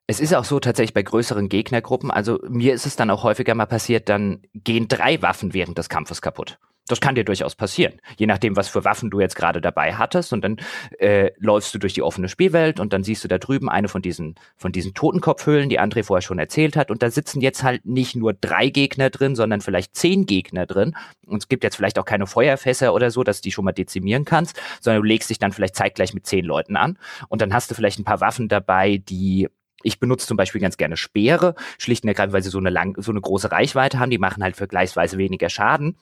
Es 0.08 0.20
ist 0.20 0.36
auch 0.36 0.46
so 0.46 0.60
tatsächlich 0.60 0.94
bei 0.94 1.02
größeren 1.02 1.50
Gegnergruppen, 1.50 2.12
also 2.12 2.40
mir 2.48 2.76
ist 2.76 2.86
es 2.86 2.96
dann 2.96 3.10
auch 3.10 3.24
häufiger 3.24 3.56
mal 3.56 3.66
passiert, 3.66 4.08
dann 4.08 4.44
gehen 4.54 4.88
drei 4.88 5.20
Waffen 5.24 5.56
während 5.56 5.80
des 5.80 5.90
Kampfes 5.90 6.22
kaputt. 6.22 6.60
Das 6.88 7.02
kann 7.02 7.16
dir 7.16 7.24
durchaus 7.24 7.56
passieren, 7.56 7.94
je 8.16 8.28
nachdem, 8.28 8.56
was 8.56 8.68
für 8.68 8.86
Waffen 8.86 9.10
du 9.10 9.20
jetzt 9.20 9.36
gerade 9.36 9.60
dabei 9.60 9.96
hattest. 9.96 10.32
Und 10.34 10.44
dann 10.44 10.58
äh, 11.00 11.32
läufst 11.38 11.74
du 11.74 11.80
durch 11.80 11.94
die 11.94 12.04
offene 12.04 12.30
Spielwelt 12.30 12.80
und 12.80 12.94
dann 12.94 13.04
siehst 13.04 13.24
du 13.24 13.28
da 13.28 13.40
drüben 13.40 13.70
eine 13.70 13.88
von 13.88 14.04
diesen, 14.04 14.36
von 14.56 14.72
diesen 14.72 14.94
Totenkopfhöhlen, 14.94 15.68
die 15.68 15.80
André 15.80 16.04
vorher 16.04 16.22
schon 16.22 16.38
erzählt 16.38 16.76
hat. 16.76 16.92
Und 16.92 17.02
da 17.02 17.10
sitzen 17.10 17.42
jetzt 17.42 17.64
halt 17.64 17.88
nicht 17.88 18.16
nur 18.16 18.34
drei 18.34 18.70
Gegner 18.70 19.10
drin, 19.10 19.36
sondern 19.36 19.62
vielleicht 19.62 19.96
zehn 19.96 20.28
Gegner 20.28 20.68
drin. 20.68 20.96
Und 21.26 21.38
es 21.38 21.48
gibt 21.48 21.64
jetzt 21.64 21.76
vielleicht 21.76 21.98
auch 21.98 22.06
keine 22.06 22.28
Feuerfässer 22.28 22.94
oder 22.94 23.10
so, 23.10 23.24
dass 23.24 23.42
du 23.42 23.48
die 23.48 23.52
schon 23.52 23.66
mal 23.66 23.72
dezimieren 23.72 24.24
kannst, 24.24 24.62
sondern 24.80 25.02
du 25.02 25.08
legst 25.08 25.32
dich 25.32 25.40
dann 25.40 25.54
vielleicht 25.54 25.76
zeitgleich 25.76 26.14
mit 26.14 26.28
zehn 26.28 26.46
Leuten 26.46 26.76
an. 26.76 27.00
Und 27.30 27.42
dann 27.42 27.52
hast 27.52 27.72
du 27.72 27.74
vielleicht 27.74 27.98
ein 27.98 28.06
paar 28.06 28.22
Waffen 28.22 28.48
dabei, 28.48 28.98
die 28.98 29.50
ich 29.86 30.00
benutze 30.00 30.28
zum 30.28 30.36
Beispiel 30.36 30.62
ganz 30.62 30.78
gerne 30.78 30.98
Speere, 30.98 31.56
schlicht 31.78 32.04
und 32.04 32.10
ergreifend, 32.10 32.34
weil 32.34 32.44
sie 32.44 32.50
so 32.50 32.58
eine, 32.58 32.72
lang, 32.72 33.02
so 33.02 33.12
eine 33.12 33.22
große 33.22 33.52
Reichweite 33.52 34.00
haben. 34.00 34.10
Die 34.10 34.18
machen 34.18 34.44
halt 34.44 34.56
vergleichsweise 34.56 35.18
weniger 35.18 35.50
Schaden. 35.50 35.98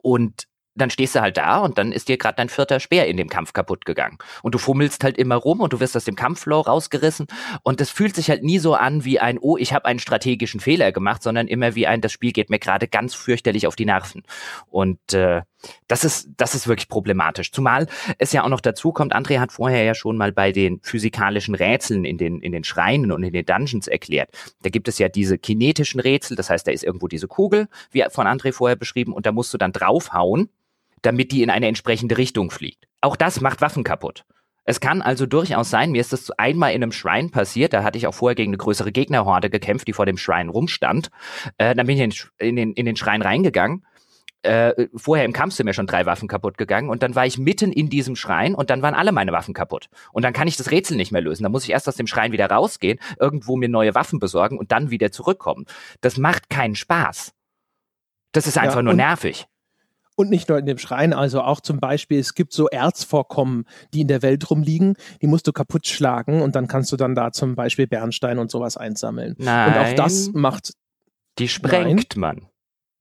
Und 0.00 0.48
dann 0.74 0.88
stehst 0.88 1.14
du 1.14 1.20
halt 1.20 1.36
da 1.36 1.58
und 1.58 1.76
dann 1.76 1.92
ist 1.92 2.08
dir 2.08 2.16
gerade 2.16 2.36
dein 2.36 2.48
vierter 2.48 2.80
Speer 2.80 3.06
in 3.06 3.18
dem 3.18 3.28
Kampf 3.28 3.52
kaputt 3.52 3.84
gegangen. 3.84 4.16
Und 4.42 4.54
du 4.54 4.58
fummelst 4.58 5.04
halt 5.04 5.18
immer 5.18 5.36
rum 5.36 5.60
und 5.60 5.74
du 5.74 5.80
wirst 5.80 5.96
aus 5.96 6.04
dem 6.04 6.16
Kampfflow 6.16 6.60
rausgerissen. 6.60 7.26
Und 7.62 7.80
das 7.80 7.90
fühlt 7.90 8.14
sich 8.14 8.30
halt 8.30 8.42
nie 8.42 8.58
so 8.58 8.74
an 8.74 9.04
wie 9.04 9.20
ein, 9.20 9.38
oh, 9.38 9.58
ich 9.58 9.74
habe 9.74 9.84
einen 9.84 9.98
strategischen 9.98 10.60
Fehler 10.60 10.90
gemacht, 10.90 11.22
sondern 11.22 11.46
immer 11.46 11.74
wie 11.74 11.86
ein, 11.86 12.00
das 12.00 12.12
Spiel 12.12 12.32
geht 12.32 12.48
mir 12.48 12.58
gerade 12.58 12.88
ganz 12.88 13.14
fürchterlich 13.14 13.66
auf 13.66 13.76
die 13.76 13.84
Nerven. 13.84 14.22
Und 14.70 15.12
äh, 15.12 15.42
das 15.88 16.04
ist, 16.04 16.28
das 16.36 16.54
ist 16.54 16.68
wirklich 16.68 16.88
problematisch. 16.88 17.52
Zumal 17.52 17.86
es 18.18 18.32
ja 18.32 18.44
auch 18.44 18.48
noch 18.48 18.60
dazu 18.60 18.92
kommt, 18.92 19.14
André 19.14 19.38
hat 19.38 19.52
vorher 19.52 19.84
ja 19.84 19.94
schon 19.94 20.16
mal 20.16 20.32
bei 20.32 20.52
den 20.52 20.80
physikalischen 20.82 21.54
Rätseln 21.54 22.04
in 22.04 22.18
den, 22.18 22.40
in 22.40 22.52
den 22.52 22.64
Schreinen 22.64 23.12
und 23.12 23.22
in 23.22 23.32
den 23.32 23.46
Dungeons 23.46 23.86
erklärt. 23.86 24.30
Da 24.62 24.70
gibt 24.70 24.88
es 24.88 24.98
ja 24.98 25.08
diese 25.08 25.38
kinetischen 25.38 26.00
Rätsel, 26.00 26.36
das 26.36 26.50
heißt, 26.50 26.66
da 26.66 26.72
ist 26.72 26.84
irgendwo 26.84 27.08
diese 27.08 27.28
Kugel, 27.28 27.68
wie 27.90 28.04
von 28.10 28.26
André 28.26 28.52
vorher 28.52 28.76
beschrieben, 28.76 29.12
und 29.12 29.26
da 29.26 29.32
musst 29.32 29.52
du 29.54 29.58
dann 29.58 29.72
draufhauen 29.72 30.48
damit 31.02 31.32
die 31.32 31.42
in 31.42 31.50
eine 31.50 31.66
entsprechende 31.66 32.16
Richtung 32.16 32.50
fliegt. 32.50 32.86
Auch 33.00 33.16
das 33.16 33.40
macht 33.40 33.60
Waffen 33.60 33.84
kaputt. 33.84 34.24
Es 34.64 34.78
kann 34.78 35.02
also 35.02 35.26
durchaus 35.26 35.70
sein, 35.70 35.90
mir 35.90 36.00
ist 36.00 36.12
das 36.12 36.30
einmal 36.30 36.70
in 36.70 36.84
einem 36.84 36.92
Schrein 36.92 37.32
passiert, 37.32 37.72
da 37.72 37.82
hatte 37.82 37.98
ich 37.98 38.06
auch 38.06 38.14
vorher 38.14 38.36
gegen 38.36 38.50
eine 38.50 38.58
größere 38.58 38.92
Gegnerhorde 38.92 39.50
gekämpft, 39.50 39.88
die 39.88 39.92
vor 39.92 40.06
dem 40.06 40.16
Schrein 40.16 40.48
rumstand. 40.48 41.10
Äh, 41.58 41.74
dann 41.74 41.88
bin 41.88 41.98
ich 41.98 42.28
in, 42.38 42.54
den, 42.54 42.72
in 42.72 42.86
den 42.86 42.94
Schrein 42.94 43.22
reingegangen. 43.22 43.84
Äh, 44.42 44.88
vorher 44.96 45.24
im 45.24 45.32
Kampf 45.32 45.54
sind 45.54 45.66
mir 45.66 45.72
schon 45.72 45.86
drei 45.86 46.04
Waffen 46.04 46.26
kaputt 46.26 46.58
gegangen 46.58 46.90
und 46.90 47.04
dann 47.04 47.14
war 47.14 47.26
ich 47.26 47.38
mitten 47.38 47.70
in 47.70 47.88
diesem 47.88 48.16
Schrein 48.16 48.56
und 48.56 48.70
dann 48.70 48.82
waren 48.82 48.94
alle 48.94 49.12
meine 49.12 49.30
Waffen 49.30 49.54
kaputt. 49.54 49.88
Und 50.12 50.24
dann 50.24 50.32
kann 50.32 50.48
ich 50.48 50.56
das 50.56 50.72
Rätsel 50.72 50.96
nicht 50.96 51.12
mehr 51.12 51.20
lösen. 51.20 51.44
Dann 51.44 51.52
muss 51.52 51.62
ich 51.64 51.70
erst 51.70 51.88
aus 51.88 51.94
dem 51.94 52.08
Schrein 52.08 52.32
wieder 52.32 52.46
rausgehen, 52.46 52.98
irgendwo 53.20 53.56
mir 53.56 53.68
neue 53.68 53.94
Waffen 53.94 54.18
besorgen 54.18 54.58
und 54.58 54.72
dann 54.72 54.90
wieder 54.90 55.12
zurückkommen. 55.12 55.66
Das 56.00 56.16
macht 56.16 56.50
keinen 56.50 56.74
Spaß. 56.74 57.32
Das 58.32 58.46
ist 58.48 58.58
einfach 58.58 58.76
ja, 58.76 58.82
nur 58.82 58.94
nervig. 58.94 59.46
Und 60.14 60.28
nicht 60.28 60.48
nur 60.48 60.58
in 60.58 60.66
dem 60.66 60.78
Schrein, 60.78 61.12
also 61.12 61.40
auch 61.40 61.60
zum 61.60 61.78
Beispiel, 61.80 62.18
es 62.18 62.34
gibt 62.34 62.52
so 62.52 62.68
Erzvorkommen, 62.68 63.64
die 63.94 64.02
in 64.02 64.08
der 64.08 64.22
Welt 64.22 64.50
rumliegen, 64.50 64.96
die 65.22 65.26
musst 65.26 65.46
du 65.46 65.52
kaputt 65.52 65.86
schlagen 65.86 66.42
und 66.42 66.54
dann 66.54 66.68
kannst 66.68 66.92
du 66.92 66.96
dann 66.96 67.14
da 67.14 67.32
zum 67.32 67.54
Beispiel 67.54 67.86
Bernstein 67.86 68.38
und 68.38 68.50
sowas 68.50 68.76
einsammeln. 68.76 69.36
Nein. 69.38 69.72
Und 69.72 69.78
auch 69.78 69.92
das 69.94 70.32
macht. 70.32 70.74
Die 71.38 71.48
sprengt 71.48 72.16
Nein. 72.16 72.20
man. 72.20 72.51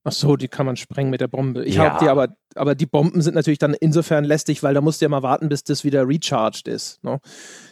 Ach 0.03 0.11
so, 0.11 0.35
die 0.35 0.47
kann 0.47 0.65
man 0.65 0.77
sprengen 0.77 1.11
mit 1.11 1.21
der 1.21 1.27
Bombe. 1.27 1.63
Ich 1.63 1.75
ja. 1.75 1.91
habe 1.91 2.03
die 2.03 2.09
aber, 2.09 2.29
aber 2.55 2.73
die 2.73 2.87
Bomben 2.87 3.21
sind 3.21 3.35
natürlich 3.35 3.59
dann 3.59 3.75
insofern 3.75 4.23
lästig, 4.23 4.63
weil 4.63 4.73
da 4.73 4.81
musst 4.81 4.99
du 4.99 5.05
ja 5.05 5.09
mal 5.09 5.21
warten, 5.21 5.47
bis 5.47 5.63
das 5.63 5.83
wieder 5.83 6.07
recharged 6.07 6.67
ist. 6.67 7.03
Ne? 7.03 7.19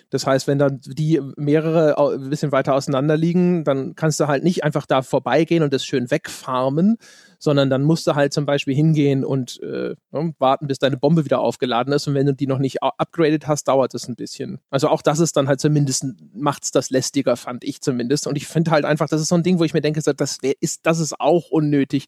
Das 0.10 0.26
heißt, 0.26 0.48
wenn 0.48 0.58
dann 0.58 0.80
die 0.84 1.22
mehrere 1.38 1.98
ein 1.98 2.30
bisschen 2.30 2.52
weiter 2.52 2.74
auseinander 2.74 3.16
liegen, 3.16 3.64
dann 3.64 3.96
kannst 3.96 4.20
du 4.20 4.28
halt 4.28 4.44
nicht 4.44 4.64
einfach 4.64 4.86
da 4.86 5.02
vorbeigehen 5.02 5.64
und 5.64 5.74
das 5.74 5.86
schön 5.86 6.10
wegfarmen, 6.10 6.98
sondern 7.38 7.70
dann 7.70 7.84
musst 7.84 8.08
du 8.08 8.16
halt 8.16 8.34
zum 8.34 8.46
Beispiel 8.46 8.76
hingehen 8.76 9.24
und 9.24 9.62
äh, 9.62 9.96
ne, 10.12 10.34
warten, 10.40 10.68
bis 10.68 10.80
deine 10.80 10.98
Bombe 10.98 11.26
wieder 11.26 11.40
aufgeladen 11.40 11.94
ist. 11.94 12.08
Und 12.08 12.16
wenn 12.16 12.26
du 12.26 12.34
die 12.34 12.48
noch 12.48 12.60
nicht 12.60 12.82
upgraded 12.82 13.48
hast, 13.48 13.68
dauert 13.68 13.94
es 13.94 14.08
ein 14.08 14.16
bisschen. 14.16 14.60
Also 14.70 14.90
auch 14.90 15.02
das 15.02 15.20
ist 15.20 15.38
dann 15.38 15.48
halt 15.48 15.62
zumindest, 15.62 16.06
macht 16.34 16.64
es 16.64 16.72
das 16.72 16.90
lästiger, 16.90 17.38
fand 17.38 17.64
ich 17.64 17.82
zumindest. 17.82 18.28
Und 18.28 18.36
ich 18.36 18.48
finde 18.48 18.72
halt 18.72 18.86
einfach, 18.86 19.08
das 19.08 19.22
ist 19.22 19.30
so 19.30 19.36
ein 19.36 19.44
Ding, 19.44 19.60
wo 19.60 19.64
ich 19.64 19.74
mir 19.74 19.82
denke, 19.82 20.02
das, 20.02 20.42
wär, 20.42 20.54
ist, 20.60 20.86
das 20.86 21.00
ist 21.00 21.20
auch 21.20 21.50
unnötig 21.50 22.08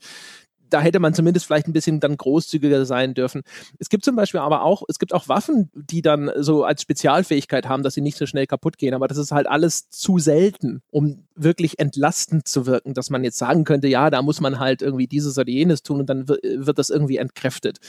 da 0.71 0.81
hätte 0.81 0.99
man 0.99 1.13
zumindest 1.13 1.45
vielleicht 1.45 1.67
ein 1.67 1.73
bisschen 1.73 1.99
dann 1.99 2.17
großzügiger 2.17 2.85
sein 2.85 3.13
dürfen. 3.13 3.43
Es 3.77 3.89
gibt 3.89 4.03
zum 4.03 4.15
Beispiel 4.15 4.39
aber 4.39 4.63
auch, 4.63 4.83
es 4.87 4.99
gibt 4.99 5.13
auch 5.13 5.27
Waffen, 5.27 5.69
die 5.73 6.01
dann 6.01 6.31
so 6.37 6.63
als 6.63 6.81
Spezialfähigkeit 6.81 7.67
haben, 7.67 7.83
dass 7.83 7.93
sie 7.93 8.01
nicht 8.01 8.17
so 8.17 8.25
schnell 8.25 8.47
kaputt 8.47 8.77
gehen, 8.77 8.93
aber 8.93 9.07
das 9.07 9.17
ist 9.17 9.31
halt 9.31 9.47
alles 9.47 9.89
zu 9.89 10.19
selten, 10.19 10.81
um 10.89 11.25
wirklich 11.35 11.79
entlastend 11.79 12.47
zu 12.47 12.65
wirken, 12.65 12.93
dass 12.93 13.09
man 13.09 13.23
jetzt 13.23 13.37
sagen 13.37 13.63
könnte, 13.63 13.87
ja, 13.87 14.09
da 14.09 14.21
muss 14.21 14.41
man 14.41 14.59
halt 14.59 14.81
irgendwie 14.81 15.07
dieses 15.07 15.37
oder 15.37 15.49
jenes 15.49 15.83
tun 15.83 15.99
und 15.99 16.09
dann 16.09 16.27
wird 16.27 16.79
das 16.79 16.89
irgendwie 16.89 17.17
entkräftet. 17.17 17.79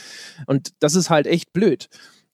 Und 0.45 0.71
das 0.79 0.95
ist 0.95 1.09
halt 1.09 1.27
echt 1.27 1.53
blöd. 1.53 1.89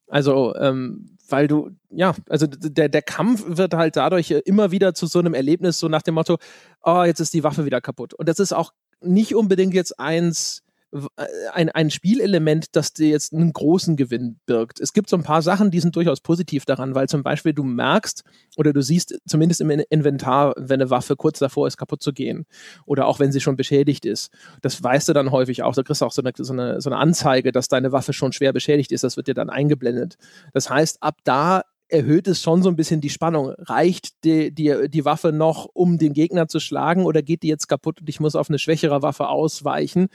Also, 0.08 0.56
ähm, 0.56 1.18
weil 1.30 1.48
du, 1.48 1.72
ja, 1.92 2.16
also 2.28 2.48
der, 2.48 2.90
der 2.90 3.02
Kampf 3.04 3.44
wird 3.48 3.76
halt 3.76 3.96
dadurch 3.96 4.32
immer 4.32 4.72
wieder 4.72 4.96
zu 4.96 5.06
so 5.06 5.20
einem 5.20 5.36
Erlebnis, 5.36 5.80
so 5.80 5.88
nach 5.88 6.02
dem 6.02 6.16
Motto, 6.16 6.38
oh, 6.84 7.04
jetzt 7.04 7.20
ist 7.20 7.34
die 7.34 7.44
Waffe 7.44 7.66
wieder 7.66 7.82
kaputt. 7.82 8.16
Und 8.16 8.28
das 8.28 8.40
ist 8.40 8.54
auch 8.54 8.74
nicht 9.02 9.36
unbedingt 9.36 9.74
jetzt 9.74 10.00
eins, 10.00 10.64
äh, 10.92 11.26
ein, 11.54 11.70
ein 11.70 11.92
Spielelement, 11.92 12.76
das 12.76 12.94
dir 12.94 13.10
jetzt 13.10 13.34
einen 13.34 13.54
großen 13.54 13.96
Gewinn 13.96 14.40
birgt. 14.46 14.80
Es 14.80 14.94
gibt 14.94 15.10
so 15.10 15.18
ein 15.18 15.24
paar 15.24 15.42
Sachen, 15.42 15.72
die 15.72 15.80
sind 15.80 15.96
durchaus 15.96 16.22
positiv 16.22 16.66
daran, 16.66 16.96
weil 16.96 17.08
zum 17.08 17.24
Beispiel 17.24 17.54
du 17.54 17.64
merkst 17.64 18.24
oder 18.58 18.74
du 18.74 18.82
siehst 18.82 19.20
zumindest 19.28 19.62
im 19.62 19.70
Inventar, 19.70 20.54
wenn 20.58 20.82
eine 20.82 20.90
Waffe 20.90 21.16
kurz 21.16 21.40
davor 21.40 21.68
ist, 21.68 21.78
kaputt 21.78 22.02
zu 22.02 22.14
gehen 22.14 22.46
oder 22.86 23.06
auch 23.06 23.20
wenn 23.20 23.32
sie 23.32 23.42
schon 23.42 23.56
beschädigt 23.56 24.06
ist. 24.06 24.32
Das 24.62 24.82
weißt 24.82 25.10
du 25.10 25.14
dann 25.14 25.32
häufig 25.32 25.64
auch. 25.64 25.76
Da 25.76 25.84
kriegst 25.84 26.02
du 26.02 26.06
auch 26.06 26.12
so 26.12 26.22
eine, 26.22 26.32
so 26.36 26.54
eine, 26.54 26.82
so 26.82 26.90
eine 26.90 26.98
Anzeige, 26.98 27.52
dass 27.52 27.68
deine 27.68 27.92
Waffe 27.92 28.14
schon 28.14 28.34
schwer 28.34 28.54
beschädigt 28.54 28.92
ist. 28.92 29.04
Das 29.04 29.18
wird 29.18 29.28
dir 29.28 29.36
dann 29.36 29.50
eingeblendet. 29.50 30.16
Das 30.54 30.70
heißt, 30.70 31.04
ab 31.04 31.18
da 31.24 31.64
erhöht 31.90 32.28
es 32.28 32.42
schon 32.42 32.64
so 32.64 32.70
ein 32.70 32.76
bisschen 32.76 33.02
die 33.02 33.10
Spannung. 33.10 33.54
Reicht 33.58 34.24
die, 34.24 34.54
die, 34.54 34.90
die 34.90 35.06
Waffe 35.06 35.32
noch, 35.32 35.70
um 35.74 35.98
den 35.98 36.14
Gegner 36.14 36.48
zu 36.48 36.60
schlagen 36.60 37.06
oder 37.06 37.22
geht 37.22 37.44
die 37.44 37.48
jetzt 37.48 37.68
kaputt 37.68 38.00
und 38.02 38.10
ich 38.10 38.20
muss 38.20 38.36
auf 38.36 38.50
eine 38.50 38.60
schwächere 38.60 39.02
Waffe 39.02 39.28
ausweichen? 39.28 40.08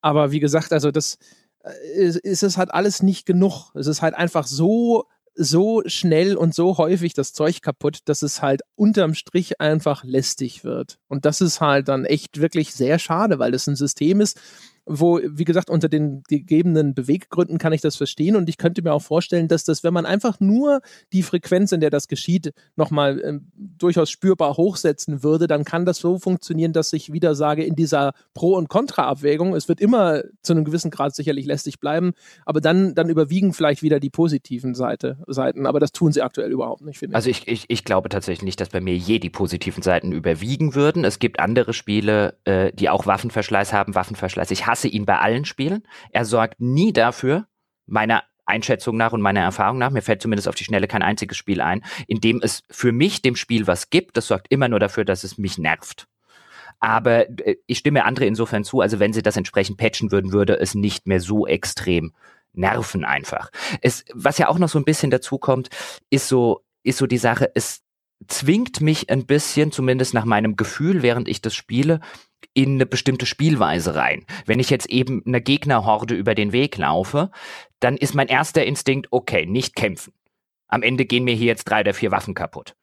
Aber 0.00 0.30
wie 0.30 0.40
gesagt, 0.40 0.72
also 0.72 0.90
das 0.90 1.18
äh, 1.62 1.70
ist, 1.94 2.16
ist 2.18 2.42
es 2.42 2.56
halt 2.56 2.72
alles 2.72 3.02
nicht 3.02 3.26
genug. 3.26 3.72
Es 3.74 3.86
ist 3.86 4.02
halt 4.02 4.14
einfach 4.14 4.46
so 4.46 5.04
so 5.36 5.82
schnell 5.86 6.36
und 6.36 6.54
so 6.54 6.78
häufig 6.78 7.12
das 7.12 7.32
Zeug 7.32 7.60
kaputt, 7.60 7.98
dass 8.04 8.22
es 8.22 8.40
halt 8.40 8.62
unterm 8.76 9.14
Strich 9.14 9.60
einfach 9.60 10.04
lästig 10.04 10.62
wird. 10.62 10.98
Und 11.08 11.24
das 11.24 11.40
ist 11.40 11.60
halt 11.60 11.88
dann 11.88 12.04
echt 12.04 12.40
wirklich 12.40 12.72
sehr 12.72 13.00
schade, 13.00 13.40
weil 13.40 13.50
das 13.50 13.66
ein 13.66 13.74
System 13.74 14.20
ist, 14.20 14.40
wo, 14.86 15.20
wie 15.24 15.44
gesagt, 15.44 15.70
unter 15.70 15.88
den 15.88 16.22
gegebenen 16.28 16.94
Beweggründen 16.94 17.58
kann 17.58 17.72
ich 17.72 17.80
das 17.80 17.96
verstehen 17.96 18.36
und 18.36 18.48
ich 18.48 18.58
könnte 18.58 18.82
mir 18.82 18.92
auch 18.92 19.02
vorstellen, 19.02 19.48
dass 19.48 19.64
das, 19.64 19.82
wenn 19.82 19.94
man 19.94 20.06
einfach 20.06 20.40
nur 20.40 20.80
die 21.12 21.22
Frequenz, 21.22 21.72
in 21.72 21.80
der 21.80 21.90
das 21.90 22.08
geschieht, 22.08 22.52
nochmal 22.76 23.20
äh, 23.20 23.38
durchaus 23.56 24.10
spürbar 24.10 24.56
hochsetzen 24.56 25.22
würde, 25.22 25.46
dann 25.46 25.64
kann 25.64 25.86
das 25.86 25.98
so 25.98 26.18
funktionieren, 26.18 26.72
dass 26.72 26.92
ich 26.92 27.12
wieder 27.12 27.34
sage, 27.34 27.64
in 27.64 27.74
dieser 27.74 28.12
Pro- 28.34 28.56
und 28.56 28.68
Kontra-Abwägung, 28.68 29.54
es 29.54 29.68
wird 29.68 29.80
immer 29.80 30.22
zu 30.42 30.52
einem 30.52 30.64
gewissen 30.64 30.90
Grad 30.90 31.14
sicherlich 31.14 31.46
lästig 31.46 31.80
bleiben, 31.80 32.12
aber 32.44 32.60
dann, 32.60 32.94
dann 32.94 33.08
überwiegen 33.08 33.52
vielleicht 33.54 33.82
wieder 33.82 34.00
die 34.00 34.10
positiven 34.10 34.74
Seite, 34.74 35.18
Seiten, 35.26 35.66
aber 35.66 35.80
das 35.80 35.92
tun 35.92 36.12
sie 36.12 36.22
aktuell 36.22 36.50
überhaupt 36.50 36.82
nicht, 36.82 36.98
finde 36.98 37.14
ich. 37.14 37.16
Also 37.16 37.30
ich, 37.30 37.48
ich, 37.48 37.64
ich 37.68 37.84
glaube 37.84 38.10
tatsächlich 38.10 38.44
nicht, 38.44 38.60
dass 38.60 38.68
bei 38.68 38.80
mir 38.80 38.94
je 38.94 39.18
die 39.18 39.30
positiven 39.30 39.82
Seiten 39.82 40.12
überwiegen 40.12 40.74
würden. 40.74 41.04
Es 41.04 41.18
gibt 41.18 41.40
andere 41.40 41.72
Spiele, 41.72 42.36
äh, 42.44 42.72
die 42.72 42.90
auch 42.90 43.06
Waffenverschleiß 43.06 43.72
haben, 43.72 43.94
Waffenverschleiß. 43.94 44.50
Ich 44.50 44.66
hasse 44.66 44.73
ihn 44.82 45.06
bei 45.06 45.18
allen 45.18 45.44
Spielen. 45.44 45.86
Er 46.10 46.24
sorgt 46.24 46.60
nie 46.60 46.92
dafür, 46.92 47.46
meiner 47.86 48.24
Einschätzung 48.46 48.96
nach 48.96 49.12
und 49.12 49.22
meiner 49.22 49.40
Erfahrung 49.40 49.78
nach, 49.78 49.90
mir 49.90 50.02
fällt 50.02 50.22
zumindest 50.22 50.48
auf 50.48 50.54
die 50.54 50.64
Schnelle 50.64 50.86
kein 50.86 51.02
einziges 51.02 51.36
Spiel 51.36 51.60
ein, 51.60 51.82
in 52.06 52.20
dem 52.20 52.40
es 52.42 52.62
für 52.70 52.92
mich 52.92 53.22
dem 53.22 53.36
Spiel 53.36 53.66
was 53.66 53.90
gibt. 53.90 54.16
Das 54.16 54.26
sorgt 54.26 54.48
immer 54.50 54.68
nur 54.68 54.80
dafür, 54.80 55.04
dass 55.04 55.24
es 55.24 55.38
mich 55.38 55.58
nervt. 55.58 56.06
Aber 56.80 57.28
äh, 57.46 57.56
ich 57.66 57.78
stimme 57.78 58.04
andere 58.04 58.26
insofern 58.26 58.64
zu, 58.64 58.80
also 58.80 59.00
wenn 59.00 59.12
sie 59.12 59.22
das 59.22 59.36
entsprechend 59.36 59.78
patchen 59.78 60.12
würden, 60.12 60.32
würde 60.32 60.58
es 60.58 60.74
nicht 60.74 61.06
mehr 61.06 61.20
so 61.20 61.46
extrem 61.46 62.12
nerven 62.52 63.04
einfach. 63.04 63.50
Es, 63.80 64.04
was 64.12 64.38
ja 64.38 64.48
auch 64.48 64.58
noch 64.58 64.68
so 64.68 64.78
ein 64.78 64.84
bisschen 64.84 65.10
dazu 65.10 65.38
kommt, 65.38 65.70
ist 66.10 66.28
so, 66.28 66.64
ist 66.82 66.98
so 66.98 67.06
die 67.06 67.18
Sache, 67.18 67.50
es 67.54 67.82
zwingt 68.28 68.80
mich 68.80 69.10
ein 69.10 69.26
bisschen, 69.26 69.72
zumindest 69.72 70.14
nach 70.14 70.24
meinem 70.24 70.56
Gefühl, 70.56 71.02
während 71.02 71.28
ich 71.28 71.42
das 71.42 71.54
spiele, 71.54 72.00
in 72.54 72.74
eine 72.74 72.86
bestimmte 72.86 73.26
Spielweise 73.26 73.94
rein. 73.94 74.24
Wenn 74.46 74.60
ich 74.60 74.70
jetzt 74.70 74.86
eben 74.86 75.22
einer 75.26 75.40
Gegnerhorde 75.40 76.14
über 76.14 76.34
den 76.34 76.52
Weg 76.52 76.76
laufe, 76.76 77.30
dann 77.80 77.96
ist 77.96 78.14
mein 78.14 78.28
erster 78.28 78.64
Instinkt, 78.64 79.08
okay, 79.10 79.44
nicht 79.44 79.74
kämpfen. 79.74 80.12
Am 80.68 80.82
Ende 80.82 81.04
gehen 81.04 81.24
mir 81.24 81.34
hier 81.34 81.46
jetzt 81.46 81.64
drei 81.64 81.80
oder 81.80 81.94
vier 81.94 82.10
Waffen 82.10 82.34
kaputt 82.34 82.74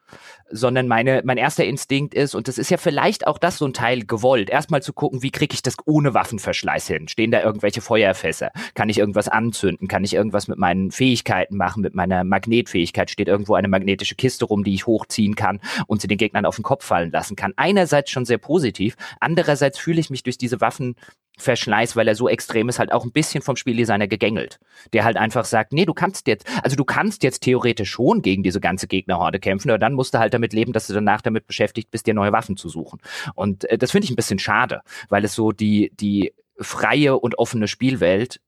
sondern 0.50 0.88
meine, 0.88 1.22
mein 1.24 1.38
erster 1.38 1.66
Instinkt 1.66 2.14
ist, 2.14 2.36
und 2.36 2.48
das 2.48 2.58
ist 2.58 2.70
ja 2.70 2.78
vielleicht 2.78 3.28
auch 3.28 3.38
das 3.38 3.58
so 3.58 3.66
ein 3.66 3.74
Teil 3.74 4.06
gewollt, 4.06 4.50
erstmal 4.50 4.82
zu 4.82 4.94
gucken, 4.94 5.24
wie 5.24 5.32
kriege 5.32 5.54
ich 5.54 5.62
das 5.62 5.76
ohne 5.86 6.14
Waffenverschleiß 6.14 6.88
hin? 6.88 7.08
Stehen 7.08 7.32
da 7.32 7.42
irgendwelche 7.42 7.82
Feuerfässer? 7.82 8.52
Kann 8.74 8.90
ich 8.90 8.98
irgendwas 8.98 9.28
anzünden? 9.28 9.88
Kann 9.88 10.04
ich 10.04 10.14
irgendwas 10.14 10.48
mit 10.48 10.58
meinen 10.58 10.92
Fähigkeiten 10.92 11.58
machen, 11.58 11.82
mit 11.82 11.96
meiner 11.96 12.24
Magnetfähigkeit? 12.24 13.10
Steht 13.10 13.28
irgendwo 13.28 13.56
eine 13.56 13.68
magnetische 13.68 14.16
Kiste 14.16 14.46
rum, 14.46 14.64
die 14.64 14.74
ich 14.74 14.88
hochziehen 14.88 15.36
kann 15.36 15.60
und 15.88 16.02
sie 16.02 16.08
den 16.08 16.18
Gegnern 16.18 16.46
auf 16.46 16.56
den 16.56 16.64
Kopf 16.64 16.86
fallen 16.86 17.12
lassen 17.12 17.36
kann? 17.36 17.54
Einerseits 17.56 18.12
schon 18.12 18.26
sehr 18.26 18.38
positiv, 18.38 18.96
andererseits 19.20 19.80
fühle 19.80 20.00
ich 20.00 20.10
mich 20.10 20.24
durch 20.24 20.38
diese 20.38 20.62
Waffen 20.62 20.96
Verschleiß, 21.38 21.96
weil 21.96 22.08
er 22.08 22.16
so 22.16 22.30
extrem 22.30 22.70
ist, 22.70 22.80
halt 22.80 22.92
auch 22.92 23.04
ein 23.04 23.12
bisschen 23.12 23.42
vom 23.42 23.56
Spieldesigner 23.56 24.08
gegängelt. 24.08 24.60
Der 24.94 25.04
halt 25.04 25.18
einfach 25.18 25.46
sagt, 25.46 25.74
nee, 25.74 25.86
du 25.86 25.94
kannst 25.94 26.28
jetzt, 26.28 26.46
also 26.64 26.76
du 26.76 26.86
kannst 26.86 27.24
jetzt 27.24 27.42
theoretisch 27.42 27.90
schon 27.90 28.22
gegen 28.22 28.44
diese 28.44 28.60
ganze 28.60 28.88
Gegnerhorde 28.88 29.40
kämpfen, 29.40 29.70
aber 29.70 29.80
dann 29.80 29.94
musst 29.94 30.14
du 30.14 30.20
halt 30.20 30.34
damit 30.34 30.54
leben, 30.54 30.74
dass 30.74 30.88
du 30.88 30.94
danach 30.94 31.22
damit 31.22 31.48
beschäftigt 31.48 31.90
bist, 31.90 32.06
dir 32.06 32.14
neue 32.14 32.32
Waffen 32.32 32.58
zu 32.58 32.70
suchen. 32.70 33.00
Und 33.34 33.66
äh, 33.66 33.78
das 33.78 33.92
finde 33.92 34.06
ich 34.06 34.12
ein 34.12 34.16
bisschen 34.16 34.40
schade, 34.40 34.82
weil 35.10 35.26
es 35.26 35.34
so 35.34 35.52
die, 35.52 35.92
die 36.00 36.34
freie 36.60 37.18
und 37.18 37.38
offene 37.40 37.68
Spielwelt 37.68 38.40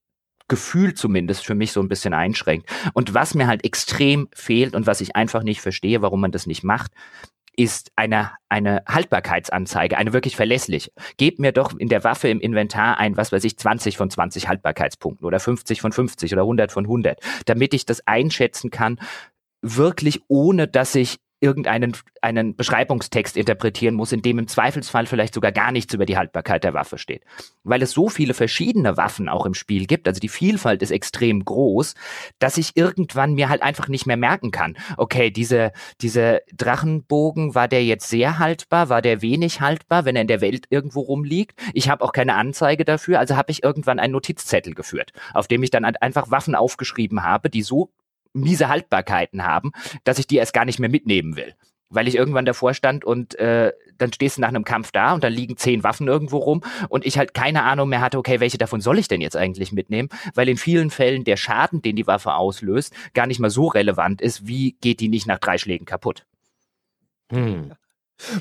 Gefühl 0.50 0.94
zumindest 0.94 1.46
für 1.46 1.56
mich 1.56 1.72
so 1.72 1.80
ein 1.80 1.88
bisschen 1.88 2.14
einschränkt. 2.14 2.70
Und 2.94 3.14
was 3.14 3.34
mir 3.34 3.48
halt 3.48 3.64
extrem 3.64 4.28
fehlt 4.34 4.76
und 4.76 4.86
was 4.86 5.02
ich 5.02 5.16
einfach 5.16 5.42
nicht 5.42 5.62
verstehe, 5.62 6.02
warum 6.02 6.22
man 6.22 6.32
das 6.32 6.48
nicht 6.48 6.64
macht, 6.64 6.92
ist 7.56 7.92
eine, 7.96 8.32
eine 8.50 8.84
Haltbarkeitsanzeige, 8.88 9.98
eine 9.98 10.14
wirklich 10.14 10.36
verlässliche. 10.36 10.92
Gebt 11.18 11.40
mir 11.40 11.52
doch 11.52 11.78
in 11.78 11.90
der 11.90 12.04
Waffe 12.04 12.28
im 12.28 12.40
Inventar 12.40 12.98
ein, 12.98 13.18
was 13.18 13.32
weiß 13.32 13.44
ich, 13.44 13.58
20 13.58 13.98
von 13.98 14.10
20 14.10 14.48
Haltbarkeitspunkten 14.48 15.26
oder 15.26 15.40
50 15.40 15.82
von 15.82 15.92
50 15.92 16.34
oder 16.34 16.44
100 16.44 16.72
von 16.72 16.86
100, 16.86 17.20
damit 17.46 17.74
ich 17.74 17.86
das 17.86 18.06
einschätzen 18.08 18.72
kann, 18.72 19.00
wirklich 19.62 20.22
ohne 20.28 20.68
dass 20.68 20.96
ich 20.96 21.20
irgendeinen 21.44 21.96
einen 22.22 22.56
Beschreibungstext 22.56 23.36
interpretieren 23.36 23.96
muss, 23.96 24.14
in 24.14 24.22
dem 24.22 24.40
im 24.40 24.48
Zweifelsfall 24.48 25.06
vielleicht 25.06 25.34
sogar 25.34 25.52
gar 25.52 25.74
nichts 25.74 25.94
über 25.94 26.06
die 26.06 26.18
Haltbarkeit 26.18 26.64
der 26.64 26.74
Waffe 26.74 26.98
steht. 26.98 27.24
Weil 27.64 27.82
es 27.82 27.92
so 27.92 28.08
viele 28.08 28.34
verschiedene 28.34 28.96
Waffen 28.96 29.28
auch 29.28 29.46
im 29.46 29.54
Spiel 29.54 29.86
gibt, 29.86 30.08
also 30.08 30.22
die 30.22 30.30
Vielfalt 30.30 30.82
ist 30.82 30.92
extrem 30.92 31.44
groß, 31.44 31.96
dass 32.40 32.58
ich 32.58 32.76
irgendwann 32.76 33.34
mir 33.34 33.50
halt 33.50 33.62
einfach 33.62 33.90
nicht 33.90 34.06
mehr 34.06 34.18
merken 34.18 34.52
kann, 34.52 34.78
okay, 34.98 35.30
diese, 35.32 35.74
diese 36.02 36.42
Drachenbogen, 36.56 37.56
war 37.56 37.68
der 37.68 37.84
jetzt 37.84 38.10
sehr 38.10 38.40
haltbar, 38.40 38.88
war 38.88 39.02
der 39.02 39.22
wenig 39.22 39.60
haltbar, 39.60 40.06
wenn 40.06 40.16
er 40.16 40.22
in 40.22 40.28
der 40.28 40.42
Welt 40.42 40.66
irgendwo 40.70 41.02
rumliegt? 41.02 41.60
Ich 41.74 41.90
habe 41.90 42.04
auch 42.04 42.14
keine 42.14 42.36
Anzeige 42.36 42.86
dafür, 42.86 43.20
also 43.20 43.36
habe 43.36 43.52
ich 43.52 43.64
irgendwann 43.64 44.00
einen 44.00 44.14
Notizzettel 44.14 44.74
geführt, 44.74 45.12
auf 45.34 45.48
dem 45.48 45.62
ich 45.62 45.72
dann 45.72 45.84
einfach 45.84 46.32
Waffen 46.32 46.56
aufgeschrieben 46.56 47.24
habe, 47.24 47.50
die 47.50 47.64
so 47.64 47.92
miese 48.34 48.70
Haltbarkeiten 48.70 49.46
haben, 49.46 49.72
dass 50.04 50.20
ich 50.20 50.28
die 50.28 50.38
erst 50.38 50.54
gar 50.54 50.66
nicht 50.66 50.80
mehr 50.80 50.90
mitnehmen 50.90 51.36
will. 51.36 51.54
Weil 51.90 52.08
ich 52.08 52.16
irgendwann 52.16 52.46
davor 52.46 52.74
stand 52.74 53.06
und 53.06 53.36
äh, 53.36 53.72
dann 54.00 54.12
stehst 54.12 54.38
du 54.38 54.42
nach 54.42 54.48
einem 54.48 54.64
Kampf 54.64 54.92
da 54.92 55.14
und 55.14 55.24
dann 55.24 55.32
liegen 55.32 55.58
zehn 55.58 55.84
Waffen 55.84 56.08
irgendwo 56.08 56.38
rum 56.38 56.64
und 56.90 57.06
ich 57.06 57.20
halt 57.20 57.36
keine 57.36 57.64
Ahnung 57.64 57.90
mehr 57.90 58.02
hatte, 58.02 58.18
okay, 58.18 58.40
welche 58.40 58.58
davon 58.58 58.82
soll 58.82 58.98
ich 58.98 59.08
denn 59.08 59.22
jetzt 59.22 59.38
eigentlich 59.38 59.72
mitnehmen? 59.72 60.10
Weil 60.34 60.50
in 60.50 60.58
vielen 60.58 60.90
Fällen 60.90 61.24
der 61.24 61.38
Schaden, 61.38 61.84
den 61.84 61.96
die 61.96 62.08
Waffe 62.08 62.34
auslöst, 62.34 62.94
gar 63.14 63.28
nicht 63.28 63.40
mal 63.40 63.52
so 63.52 63.68
relevant 63.68 64.22
ist, 64.22 64.48
wie 64.48 64.76
geht 64.82 65.00
die 65.00 65.10
nicht 65.10 65.28
nach 65.28 65.40
drei 65.40 65.60
Schlägen 65.60 65.86
kaputt. 65.86 66.26
Hm. 67.32 67.74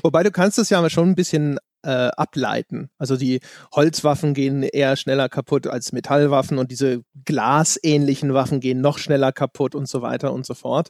Wobei 0.01 0.23
du 0.23 0.31
kannst 0.31 0.57
es 0.59 0.69
ja 0.69 0.89
schon 0.89 1.09
ein 1.09 1.15
bisschen 1.15 1.59
äh, 1.83 2.09
ableiten. 2.17 2.89
Also 2.97 3.17
die 3.17 3.39
Holzwaffen 3.73 4.33
gehen 4.33 4.63
eher 4.63 4.95
schneller 4.95 5.29
kaputt 5.29 5.67
als 5.67 5.91
Metallwaffen 5.91 6.57
und 6.57 6.71
diese 6.71 7.03
glasähnlichen 7.25 8.33
Waffen 8.33 8.59
gehen 8.59 8.81
noch 8.81 8.97
schneller 8.97 9.31
kaputt 9.31 9.75
und 9.75 9.87
so 9.87 10.01
weiter 10.01 10.33
und 10.33 10.45
so 10.45 10.53
fort. 10.53 10.89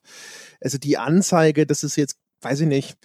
Also 0.61 0.77
die 0.77 0.97
Anzeige, 0.97 1.65
das 1.65 1.83
ist 1.83 1.95
jetzt, 1.95 2.17
weiß 2.41 2.61
ich 2.61 2.67
nicht, 2.67 2.97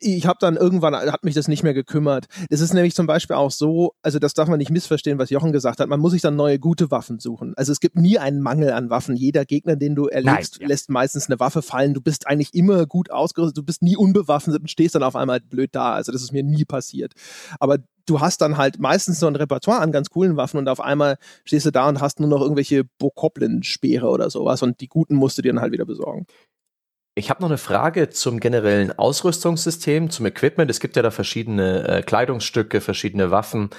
ich 0.00 0.26
habe 0.26 0.38
dann 0.40 0.56
irgendwann, 0.56 0.94
hat 0.94 1.24
mich 1.24 1.34
das 1.34 1.48
nicht 1.48 1.62
mehr 1.62 1.74
gekümmert. 1.74 2.26
Es 2.48 2.60
ist 2.60 2.72
nämlich 2.72 2.94
zum 2.94 3.06
Beispiel 3.06 3.36
auch 3.36 3.50
so, 3.50 3.92
also 4.02 4.18
das 4.18 4.34
darf 4.34 4.48
man 4.48 4.58
nicht 4.58 4.70
missverstehen, 4.70 5.18
was 5.18 5.30
Jochen 5.30 5.52
gesagt 5.52 5.80
hat, 5.80 5.88
man 5.88 6.00
muss 6.00 6.12
sich 6.12 6.22
dann 6.22 6.36
neue 6.36 6.58
gute 6.58 6.90
Waffen 6.90 7.18
suchen. 7.18 7.52
Also 7.56 7.72
es 7.72 7.80
gibt 7.80 7.96
nie 7.96 8.18
einen 8.18 8.40
Mangel 8.40 8.72
an 8.72 8.90
Waffen. 8.90 9.14
Jeder 9.16 9.44
Gegner, 9.44 9.76
den 9.76 9.94
du 9.94 10.06
erlegst, 10.06 10.54
Nein, 10.54 10.62
ja. 10.62 10.68
lässt 10.68 10.90
meistens 10.90 11.28
eine 11.28 11.38
Waffe 11.38 11.62
fallen. 11.62 11.94
Du 11.94 12.00
bist 12.00 12.26
eigentlich 12.26 12.54
immer 12.54 12.86
gut 12.86 13.10
ausgerüstet, 13.10 13.58
du 13.58 13.62
bist 13.62 13.82
nie 13.82 13.96
unbewaffnet 13.96 14.60
und 14.60 14.70
stehst 14.70 14.94
dann 14.94 15.02
auf 15.02 15.16
einmal 15.16 15.40
blöd 15.40 15.70
da. 15.72 15.92
Also 15.92 16.12
das 16.12 16.22
ist 16.22 16.32
mir 16.32 16.42
nie 16.42 16.64
passiert. 16.64 17.12
Aber 17.58 17.78
du 18.06 18.20
hast 18.20 18.40
dann 18.40 18.56
halt 18.56 18.78
meistens 18.78 19.20
so 19.20 19.26
ein 19.26 19.36
Repertoire 19.36 19.80
an 19.80 19.92
ganz 19.92 20.10
coolen 20.10 20.36
Waffen 20.36 20.58
und 20.58 20.68
auf 20.68 20.80
einmal 20.80 21.16
stehst 21.44 21.66
du 21.66 21.70
da 21.70 21.88
und 21.88 22.00
hast 22.00 22.20
nur 22.20 22.28
noch 22.28 22.40
irgendwelche 22.40 22.84
Bokoblin-Speere 22.84 24.08
oder 24.08 24.30
sowas 24.30 24.62
und 24.62 24.80
die 24.80 24.88
guten 24.88 25.14
musst 25.14 25.38
du 25.38 25.42
dir 25.42 25.52
dann 25.52 25.60
halt 25.60 25.72
wieder 25.72 25.84
besorgen. 25.84 26.26
Ich 27.16 27.28
habe 27.28 27.42
noch 27.42 27.48
eine 27.48 27.58
Frage 27.58 28.10
zum 28.10 28.38
generellen 28.38 28.96
Ausrüstungssystem, 28.96 30.10
zum 30.10 30.26
Equipment. 30.26 30.70
Es 30.70 30.78
gibt 30.78 30.94
ja 30.96 31.02
da 31.02 31.10
verschiedene 31.10 31.88
äh, 31.88 32.02
Kleidungsstücke, 32.02 32.80
verschiedene 32.80 33.32
Waffen. 33.32 33.70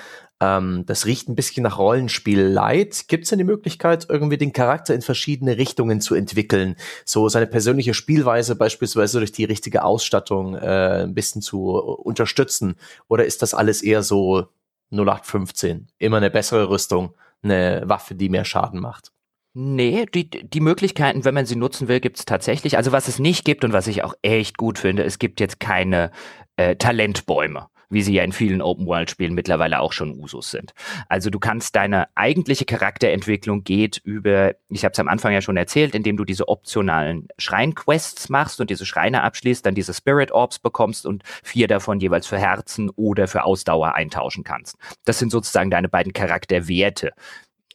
Ähm, 0.42 0.84
das 0.86 1.06
riecht 1.06 1.30
ein 1.30 1.36
bisschen 1.36 1.64
nach 1.64 1.78
Rollenspiel 1.78 2.42
light. 2.42 3.08
Gibt 3.08 3.24
es 3.24 3.30
denn 3.30 3.40
die 3.40 3.46
Möglichkeit, 3.46 4.08
irgendwie 4.10 4.38
den 4.38 4.52
Charakter 4.52 4.94
in 4.94 5.02
verschiedene 5.02 5.58
Richtungen 5.58 6.02
zu 6.02 6.14
entwickeln? 6.14 6.76
So 7.06 7.30
seine 7.30 7.48
persönliche 7.48 7.94
Spielweise 7.94 8.56
beispielsweise 8.56 9.20
durch 9.20 9.32
die 9.32 9.46
richtige 9.46 9.84
Ausstattung 9.86 10.56
äh, 10.56 11.04
ein 11.04 11.14
bisschen 11.14 11.42
zu 11.42 11.76
unterstützen? 11.76 12.76
Oder 13.08 13.26
ist 13.26 13.42
das 13.42 13.54
alles 13.54 13.82
eher 13.82 14.04
so 14.04 14.50
0815? 14.92 15.88
Immer 16.00 16.18
eine 16.18 16.32
bessere 16.32 16.70
Rüstung, 16.70 17.16
eine 17.44 17.84
Waffe, 17.86 18.14
die 18.16 18.30
mehr 18.30 18.46
Schaden 18.46 18.82
macht? 18.82 19.14
Nee, 19.54 20.06
die, 20.14 20.30
die 20.30 20.62
Möglichkeiten, 20.62 21.26
wenn 21.26 21.34
man 21.34 21.46
sie 21.46 21.58
nutzen 21.58 21.90
will, 21.90 22.00
gibt 22.00 22.20
es 22.20 22.26
tatsächlich. 22.26 22.78
Also 22.78 22.94
was 22.94 23.10
es 23.10 23.20
nicht 23.20 23.44
gibt 23.44 23.66
und 23.66 23.74
was 23.74 23.88
ich 23.88 24.04
auch 24.04 24.14
echt 24.22 24.58
gut 24.58 24.80
finde, 24.80 25.04
es 25.04 25.20
gibt 25.20 25.42
jetzt 25.42 25.60
keine 25.60 26.12
äh, 26.56 26.78
Talentbäume 26.78 27.68
wie 27.92 28.02
sie 28.02 28.14
ja 28.14 28.24
in 28.24 28.32
vielen 28.32 28.62
Open-World-Spielen 28.62 29.34
mittlerweile 29.34 29.82
auch 29.82 29.92
schon 29.94 30.18
Usus 30.18 30.50
sind. 30.50 30.74
Also 31.10 31.30
du 31.30 31.40
kannst 31.40 31.76
deine 31.76 32.08
eigentliche 32.16 32.66
Charakterentwicklung 32.66 33.64
geht 33.64 33.98
über, 34.04 34.56
ich 34.70 34.84
habe 34.86 34.94
es 34.94 35.00
am 35.00 35.08
Anfang 35.08 35.34
ja 35.34 35.42
schon 35.42 35.58
erzählt, 35.58 35.94
indem 35.94 36.18
du 36.18 36.26
diese 36.26 36.48
optionalen 36.48 37.28
Schrein-Quests 37.38 38.30
machst 38.30 38.62
und 38.62 38.70
diese 38.70 38.86
Schreine 38.86 39.22
abschließt, 39.24 39.66
dann 39.66 39.76
diese 39.76 39.94
Spirit 39.94 40.32
Orbs 40.32 40.60
bekommst 40.60 41.06
und 41.06 41.24
vier 41.44 41.68
davon 41.68 42.00
jeweils 42.00 42.26
für 42.26 42.40
Herzen 42.40 42.90
oder 42.92 43.28
für 43.28 43.44
Ausdauer 43.44 43.94
eintauschen 43.94 44.44
kannst. 44.44 44.78
Das 45.04 45.20
sind 45.20 45.32
sozusagen 45.32 45.70
deine 45.70 45.90
beiden 45.90 46.14
Charakterwerte 46.14 47.12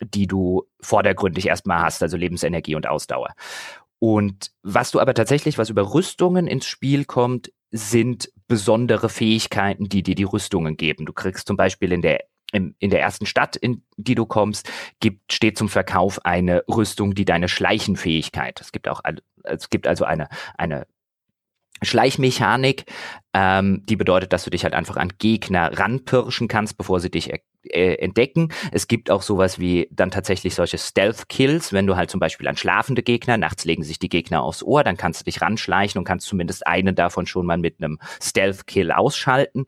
die 0.00 0.26
du 0.26 0.64
vordergründig 0.80 1.46
erstmal 1.46 1.82
hast, 1.82 2.02
also 2.02 2.16
Lebensenergie 2.16 2.74
und 2.74 2.86
Ausdauer. 2.86 3.34
Und 3.98 4.50
was 4.62 4.90
du 4.90 5.00
aber 5.00 5.14
tatsächlich, 5.14 5.58
was 5.58 5.70
über 5.70 5.94
Rüstungen 5.94 6.46
ins 6.46 6.66
Spiel 6.66 7.04
kommt, 7.04 7.50
sind 7.70 8.30
besondere 8.46 9.08
Fähigkeiten, 9.08 9.88
die 9.88 10.02
dir 10.02 10.14
die 10.14 10.24
Rüstungen 10.24 10.76
geben. 10.76 11.06
Du 11.06 11.12
kriegst 11.12 11.48
zum 11.48 11.56
Beispiel 11.56 11.92
in 11.92 12.02
der 12.02 12.20
in, 12.52 12.74
der 12.80 13.00
ersten 13.00 13.26
Stadt, 13.26 13.56
in 13.56 13.82
die 13.96 14.14
du 14.14 14.24
kommst, 14.24 14.70
gibt, 15.00 15.32
steht 15.32 15.58
zum 15.58 15.68
Verkauf 15.68 16.24
eine 16.24 16.62
Rüstung, 16.68 17.14
die 17.14 17.24
deine 17.24 17.48
Schleichenfähigkeit. 17.48 18.60
Es 18.60 18.70
gibt 18.72 18.88
auch, 18.88 19.00
es 19.42 19.68
gibt 19.68 19.86
also 19.86 20.04
eine, 20.04 20.28
eine 20.56 20.86
Schleichmechanik, 21.82 22.84
ähm, 23.34 23.82
die 23.84 23.96
bedeutet, 23.96 24.32
dass 24.32 24.44
du 24.44 24.50
dich 24.50 24.64
halt 24.64 24.74
einfach 24.74 24.96
an 24.96 25.12
Gegner 25.18 25.76
ranpirschen 25.78 26.48
kannst, 26.48 26.78
bevor 26.78 27.00
sie 27.00 27.10
dich 27.10 27.32
äh, 27.70 27.94
entdecken. 27.94 28.48
Es 28.72 28.88
gibt 28.88 29.10
auch 29.10 29.22
sowas 29.22 29.58
wie 29.58 29.88
dann 29.90 30.10
tatsächlich 30.10 30.54
solche 30.54 30.78
Stealth-Kills, 30.78 31.72
wenn 31.72 31.86
du 31.86 31.96
halt 31.96 32.10
zum 32.10 32.20
Beispiel 32.20 32.48
an 32.48 32.56
schlafende 32.56 33.02
Gegner, 33.02 33.36
nachts 33.36 33.64
legen 33.64 33.82
sich 33.82 33.98
die 33.98 34.08
Gegner 34.08 34.42
aufs 34.42 34.62
Ohr, 34.62 34.84
dann 34.84 34.96
kannst 34.96 35.20
du 35.20 35.24
dich 35.24 35.40
ranschleichen 35.40 35.98
und 35.98 36.04
kannst 36.04 36.26
zumindest 36.26 36.66
einen 36.66 36.94
davon 36.94 37.26
schon 37.26 37.46
mal 37.46 37.58
mit 37.58 37.82
einem 37.82 37.98
Stealth-Kill 38.22 38.92
ausschalten. 38.92 39.66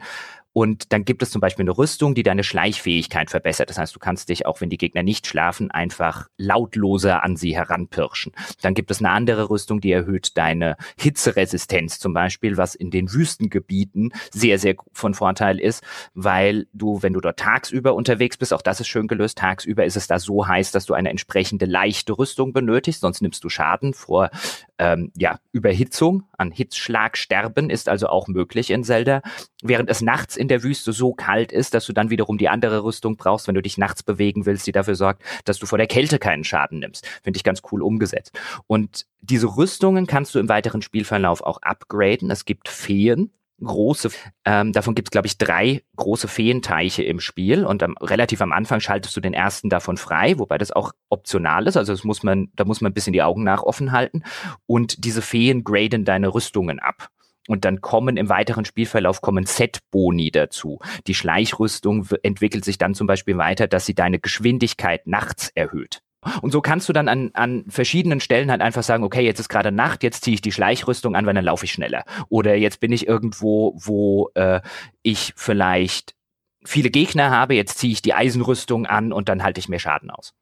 Und 0.53 0.93
dann 0.93 1.05
gibt 1.05 1.23
es 1.23 1.31
zum 1.31 1.41
Beispiel 1.41 1.65
eine 1.65 1.77
Rüstung, 1.77 2.15
die 2.15 2.23
deine 2.23 2.43
Schleichfähigkeit 2.43 3.31
verbessert. 3.31 3.70
Das 3.70 3.79
heißt, 3.79 3.95
du 3.95 3.99
kannst 3.99 4.29
dich, 4.29 4.47
auch 4.47 4.61
wenn 4.61 4.70
die 4.70 4.79
Gegner 4.79 5.03
nicht 5.03 5.27
schlafen, 5.27 5.70
einfach 5.70 6.29
lautloser 6.37 7.23
an 7.23 7.37
sie 7.37 7.55
heranpirschen. 7.55 8.33
Dann 8.62 8.75
gibt 8.75 8.91
es 8.91 8.99
eine 8.99 9.11
andere 9.11 9.51
Rüstung, 9.51 9.81
die 9.81 9.93
erhöht 9.93 10.37
deine 10.37 10.77
Hitzeresistenz 10.99 11.99
zum 11.99 12.12
Beispiel, 12.12 12.57
was 12.57 12.75
in 12.75 12.91
den 12.91 13.12
Wüstengebieten 13.12 14.12
sehr, 14.33 14.59
sehr 14.59 14.77
von 14.93 15.15
Vorteil 15.15 15.61
ist, 15.61 15.85
weil 16.15 16.66
du, 16.73 17.03
wenn 17.03 17.12
du 17.12 17.20
dort 17.20 17.39
tagsüber 17.39 17.95
unterwegs 17.95 18.37
bist, 18.37 18.53
auch 18.53 18.62
das 18.62 18.81
ist 18.81 18.89
schön 18.89 19.07
gelöst, 19.07 19.39
tagsüber 19.39 19.85
ist 19.85 19.97
es 19.97 20.07
da 20.07 20.19
so 20.19 20.47
heiß, 20.47 20.73
dass 20.73 20.87
du 20.87 20.95
eine 20.95 21.11
entsprechende 21.11 21.66
leichte 21.66 22.19
Rüstung 22.19 22.53
benötigst, 22.53 23.01
sonst 23.03 23.23
nimmst 23.23 23.45
du 23.45 23.49
Schaden 23.49 23.95
vor 23.95 24.31
ähm, 24.79 25.12
ja, 25.16 25.39
Überhitzung, 25.53 26.25
an 26.37 26.51
Hitzschlag 26.53 27.16
sterben 27.16 27.69
ist 27.69 27.89
also 27.89 28.09
auch 28.09 28.29
möglich 28.29 28.70
in 28.70 28.85
Zelda, 28.85 29.23
während 29.62 29.91
es 29.91 30.01
nachts 30.01 30.37
in 30.39 30.48
der 30.48 30.62
Wüste 30.62 30.93
so 30.93 31.12
kalt 31.12 31.52
ist, 31.52 31.74
dass 31.74 31.86
du 31.86 31.93
dann 31.93 32.10
wiederum 32.10 32.39
die 32.39 32.48
andere 32.48 32.85
Rüstung 32.85 33.16
brauchst, 33.16 33.48
wenn 33.48 33.55
du 33.55 33.62
dich 33.62 33.78
nachts 33.78 34.02
bewegen 34.02 34.47
willst, 34.47 34.66
die 34.66 34.73
dafür 34.73 34.94
sorgt, 34.94 35.23
dass 35.44 35.59
du 35.59 35.66
vor 35.66 35.78
der 35.78 35.86
Kälte 35.86 36.19
keinen 36.19 36.44
Schaden 36.44 36.78
nimmst. 36.78 37.06
Finde 37.23 37.36
ich 37.36 37.44
ganz 37.44 37.62
cool 37.70 37.82
umgesetzt. 37.82 38.39
Und 38.66 39.06
diese 39.20 39.56
Rüstungen 39.56 40.06
kannst 40.06 40.35
du 40.35 40.39
im 40.39 40.48
weiteren 40.48 40.82
Spielverlauf 40.82 41.43
auch 41.43 41.60
upgraden. 41.62 42.31
Es 42.31 42.44
gibt 42.44 42.69
Feen, 42.69 43.31
große, 43.60 44.10
ähm, 44.44 44.73
davon 44.73 44.94
gibt 44.94 45.09
es, 45.09 45.10
glaube 45.10 45.27
ich, 45.27 45.39
drei 45.39 45.82
große 45.97 46.28
Feenteiche 46.28 47.02
im 47.02 47.20
Spiel 47.20 47.65
und 47.65 47.82
am, 47.82 47.97
relativ 48.01 48.40
am 48.40 48.52
Anfang 48.52 48.81
schaltest 48.81 49.16
du 49.16 49.20
den 49.20 49.35
ersten 49.35 49.69
davon 49.69 49.97
frei, 49.97 50.39
wobei 50.39 50.59
das 50.59 50.70
auch 50.70 50.93
optional 51.09 51.66
ist, 51.66 51.77
also 51.77 51.93
das 51.93 52.05
muss 52.05 52.23
man, 52.23 52.51
da 52.55 52.65
muss 52.65 52.81
man 52.81 52.90
ein 52.90 52.94
bisschen 52.94 53.12
die 53.12 53.23
Augen 53.23 53.43
nach 53.43 53.62
offen 53.62 53.93
halten 53.93 54.23
und 54.66 55.05
diese 55.05 55.23
Feen 55.23 55.65
graden 55.65 56.05
deine 56.05 56.32
Rüstungen 56.32 56.78
ab. 56.78 57.10
Und 57.49 57.65
dann 57.65 57.81
kommen 57.81 58.19
im 58.19 58.29
weiteren 58.29 58.66
Spielverlauf 58.66 59.23
kommen 59.23 59.47
Set-Boni 59.47 60.31
dazu. 60.31 60.79
Die 61.07 61.15
Schleichrüstung 61.15 62.07
entwickelt 62.23 62.65
sich 62.65 62.77
dann 62.77 62.95
zum 62.95 63.07
Beispiel 63.07 63.39
weiter, 63.39 63.66
dass 63.66 63.87
sie 63.87 63.95
deine 63.95 64.19
Geschwindigkeit 64.19 65.07
nachts 65.07 65.49
erhöht. 65.55 66.03
Und 66.43 66.51
so 66.51 66.61
kannst 66.61 66.89
du 66.89 66.93
dann 66.93 67.09
an, 67.09 67.31
an 67.33 67.65
verschiedenen 67.69 68.20
Stellen 68.20 68.51
halt 68.51 68.61
einfach 68.61 68.83
sagen, 68.83 69.03
okay, 69.03 69.25
jetzt 69.25 69.41
ist 69.41 69.49
gerade 69.49 69.73
Nacht, 69.73 70.03
jetzt 70.03 70.25
ziehe 70.25 70.35
ich 70.35 70.43
die 70.43 70.53
Schleichrüstung 70.53 71.16
an, 71.16 71.25
weil 71.25 71.35
dann 71.35 71.45
laufe 71.45 71.65
ich 71.65 71.73
schneller. 71.73 72.05
Oder 72.29 72.57
jetzt 72.57 72.81
bin 72.81 72.93
ich 72.93 73.07
irgendwo, 73.07 73.75
wo 73.77 74.31
äh, 74.35 74.61
ich 75.03 75.33
vielleicht 75.37 76.15
viele 76.65 76.91
Gegner 76.91 77.31
habe, 77.31 77.55
jetzt 77.55 77.79
ziehe 77.79 77.93
ich 77.93 78.03
die 78.03 78.15
Eisenrüstung 78.15 78.85
an 78.85 79.12
und 79.12 79.29
dann 79.29 79.43
halte 79.43 79.61
ich 79.61 79.69
mehr 79.69 79.79
Schaden 79.79 80.11
aus. 80.11 80.35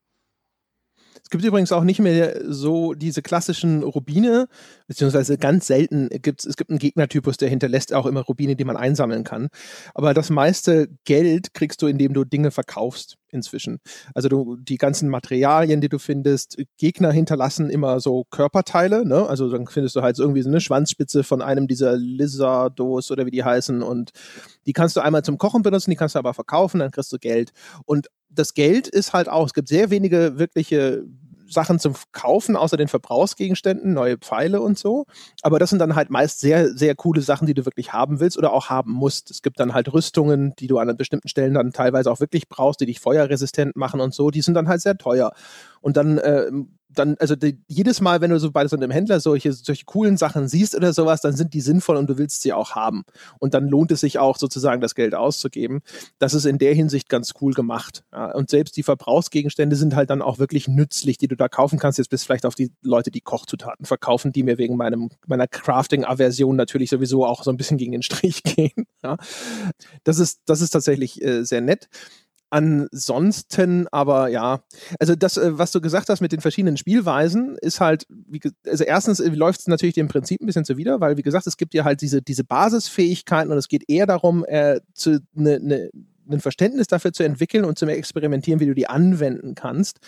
Es 1.27 1.31
gibt 1.31 1.43
übrigens 1.43 1.73
auch 1.73 1.83
nicht 1.83 1.99
mehr 1.99 2.41
so 2.45 2.95
diese 2.95 3.21
klassischen 3.21 3.83
Rubine, 3.83 4.47
beziehungsweise 4.87 5.37
ganz 5.39 5.67
selten 5.67 6.09
gibt 6.23 6.39
es, 6.39 6.47
es 6.47 6.57
gibt 6.57 6.71
einen 6.71 6.79
Gegnertypus, 6.79 7.37
der 7.37 7.49
hinterlässt 7.49 7.93
auch 7.93 8.07
immer 8.07 8.21
Rubine, 8.21 8.55
die 8.55 8.65
man 8.65 8.77
einsammeln 8.77 9.25
kann. 9.25 9.49
Aber 9.93 10.15
das 10.15 10.31
meiste 10.31 10.89
Geld 11.05 11.53
kriegst 11.53 11.83
du, 11.83 11.89
indem 11.89 12.15
du 12.15 12.23
Dinge 12.23 12.53
verkaufst 12.53 13.17
inzwischen. 13.37 13.79
Also 14.15 14.29
du, 14.29 14.57
die 14.57 14.77
ganzen 14.79 15.09
Materialien, 15.09 15.81
die 15.81 15.89
du 15.89 15.99
findest, 15.99 16.57
Gegner 16.79 17.13
hinterlassen 17.13 17.71
immer 17.71 18.01
so 18.01 18.25
Körperteile, 18.31 19.07
ne? 19.07 19.27
Also 19.27 19.51
dann 19.51 19.67
findest 19.67 19.97
du 19.97 20.03
halt 20.03 20.19
irgendwie 20.19 20.43
so 20.43 20.49
eine 20.49 20.61
Schwanzspitze 20.61 21.23
von 21.23 21.43
einem 21.43 21.69
dieser 21.69 21.97
Lizardos 21.97 23.11
oder 23.11 23.27
wie 23.27 23.31
die 23.31 23.45
heißen 23.45 23.83
und 23.83 24.11
die 24.67 24.73
kannst 24.73 24.97
du 24.97 25.01
einmal 25.01 25.23
zum 25.23 25.39
Kochen 25.39 25.63
benutzen, 25.63 25.91
die 25.91 25.97
kannst 25.97 26.15
du 26.15 26.19
aber 26.19 26.35
verkaufen, 26.35 26.81
dann 26.81 26.91
kriegst 26.91 27.13
du 27.13 27.19
Geld. 27.19 27.53
Und 27.85 28.09
das 28.29 28.55
Geld 28.55 28.89
ist 28.89 29.13
halt 29.13 29.29
auch, 29.29 29.47
es 29.47 29.55
gibt 29.55 29.69
sehr 29.69 29.91
wenige 29.91 30.39
wirkliche 30.39 31.05
Sachen 31.49 31.79
zum 31.79 31.95
Kaufen, 32.13 32.57
außer 32.57 32.77
den 32.77 32.89
Verbrauchsgegenständen, 32.89 33.93
neue 33.93 34.19
Pfeile 34.19 34.61
und 34.61 34.79
so. 34.79 35.07
Aber 35.43 35.59
das 35.59 35.71
sind 35.71 35.79
dann 35.79 35.95
halt 35.95 36.11
meist 36.11 36.41
sehr, 36.41 36.69
sehr 36.75 36.95
coole 36.95 37.21
Sachen, 37.21 37.47
die 37.47 37.55
du 37.55 37.65
wirklich 37.65 37.93
haben 37.93 38.21
willst 38.21 38.39
oder 38.39 38.53
auch 38.53 38.71
haben 38.71 38.93
musst. 38.93 39.31
Es 39.31 39.43
gibt 39.43 39.61
dann 39.61 39.75
halt 39.75 39.93
Rüstungen, 39.93 40.55
die 40.59 40.67
du 40.67 40.79
an 40.79 40.97
bestimmten 40.97 41.29
Stellen 41.29 41.55
dann 41.55 41.73
teilweise 41.73 42.11
auch 42.11 42.21
wirklich 42.21 42.49
brauchst, 42.49 42.81
die 42.81 42.87
dich 42.87 43.01
feuerresistent 43.01 43.77
machen 43.77 44.01
und 44.01 44.15
so. 44.15 44.31
Die 44.31 44.43
sind 44.43 44.55
dann 44.55 44.69
halt 44.69 44.81
sehr 44.81 44.97
teuer. 44.97 45.33
Und 45.81 45.97
dann 45.97 46.19
äh, 46.19 46.51
dann, 46.99 47.17
also 47.19 47.37
die, 47.37 47.59
jedes 47.69 48.01
Mal, 48.01 48.21
wenn 48.21 48.31
du 48.31 48.39
so 48.39 48.51
bei 48.51 48.67
so 48.67 48.77
einem 48.77 48.91
Händler 48.91 49.21
solche, 49.21 49.53
solche 49.53 49.85
coolen 49.85 50.17
Sachen 50.17 50.49
siehst 50.49 50.75
oder 50.75 50.93
sowas, 50.93 51.21
dann 51.21 51.37
sind 51.37 51.55
die 51.55 51.61
sinnvoll 51.61 51.97
und 51.97 52.09
du 52.09 52.19
willst 52.19 52.43
sie 52.43 52.53
auch 52.53 52.73
haben. 52.73 53.05
Und 53.39 53.55
dann 53.55 53.69
lohnt 53.69 53.93
es 53.93 54.01
sich 54.01 54.19
auch 54.19 54.39
sozusagen, 54.39 54.81
das 54.81 54.95
Geld 54.95 55.15
auszugeben. 55.15 55.83
Das 56.19 56.35
ist 56.35 56.45
in 56.45 56.59
der 56.59 56.75
Hinsicht 56.75 57.09
ganz 57.09 57.35
cool 57.41 57.53
gemacht. 57.53 58.05
Ja, 58.13 58.33
und 58.33 58.51
selbst 58.51 58.77
die 58.77 58.83
Verbrauchsgegenstände 58.83 59.77
sind 59.77 59.95
halt 59.95 60.11
dann 60.11 60.23
auch 60.23 60.39
wirklich 60.39 60.69
nützlich, 60.69 61.19
die 61.19 61.29
du 61.29 61.37
da 61.37 61.49
kaufen 61.49 61.79
kannst. 61.79 61.99
Jetzt 61.99 62.09
bist 62.09 62.25
du 62.25 62.27
vielleicht 62.27 62.47
auf 62.47 62.55
die 62.55 62.73
Leute, 62.83 63.11
die 63.11 63.21
Kochzutaten 63.21 63.87
verkaufen, 63.87 64.33
die 64.33 64.43
mir 64.43 64.59
wegen 64.59 64.77
meinem, 64.77 65.11
meiner 65.27 65.47
Crafting-Aversion 65.47 66.57
natürlich 66.57 66.91
sowieso 66.91 67.25
auch 67.25 67.43
so 67.43 67.51
ein 67.51 67.57
bisschen 67.57 67.79
gegen 67.79 67.93
den 67.93 68.03
Strich 68.03 68.43
gehen. 68.43 68.87
Ja. 69.03 69.17
Das 70.05 70.19
ist, 70.19 70.41
das 70.47 70.61
ist 70.61 70.71
tatsächlich 70.71 71.23
äh, 71.23 71.45
sehr 71.45 71.61
nett. 71.61 71.89
Ansonsten 72.51 73.89
aber 73.91 74.29
ja, 74.29 74.61
also 75.01 75.17
das, 75.17 75.37
äh, 75.37 75.59
was 75.59 75.73
du 75.73 75.81
gesagt 75.81 76.09
hast 76.09 76.21
mit 76.21 76.33
den 76.33 76.41
verschiedenen 76.41 76.77
Spielweisen, 76.77 77.57
ist 77.61 77.81
halt, 77.81 78.07
wie, 78.09 78.41
also 78.67 78.85
erstens 78.85 79.19
äh, 79.19 79.29
läuft 79.31 79.61
es 79.61 79.67
natürlich 79.67 79.95
dem 79.95 80.09
Prinzip 80.09 80.41
ein 80.41 80.47
bisschen 80.47 80.65
zuwider, 80.65 81.01
weil 81.01 81.17
wie 81.17 81.23
gesagt, 81.23 81.47
es 81.47 81.57
gibt 81.57 81.75
ja 81.75 81.85
halt 81.85 82.03
diese, 82.03 82.23
diese 82.23 82.45
Basisfähigkeiten 82.45 83.51
und 83.51 83.59
es 83.59 83.69
geht 83.69 83.85
eher 83.89 84.07
darum, 84.07 84.45
äh, 84.47 84.81
zu, 84.95 85.21
ne, 85.35 85.59
ne, 85.61 85.91
ein 86.29 86.41
Verständnis 86.41 86.87
dafür 86.87 87.13
zu 87.13 87.23
entwickeln 87.23 87.65
und 87.65 87.79
zu 87.79 87.87
experimentieren, 87.87 88.61
wie 88.61 88.67
du 88.67 88.75
die 88.75 88.89
anwenden 88.89 89.55
kannst. 89.55 89.99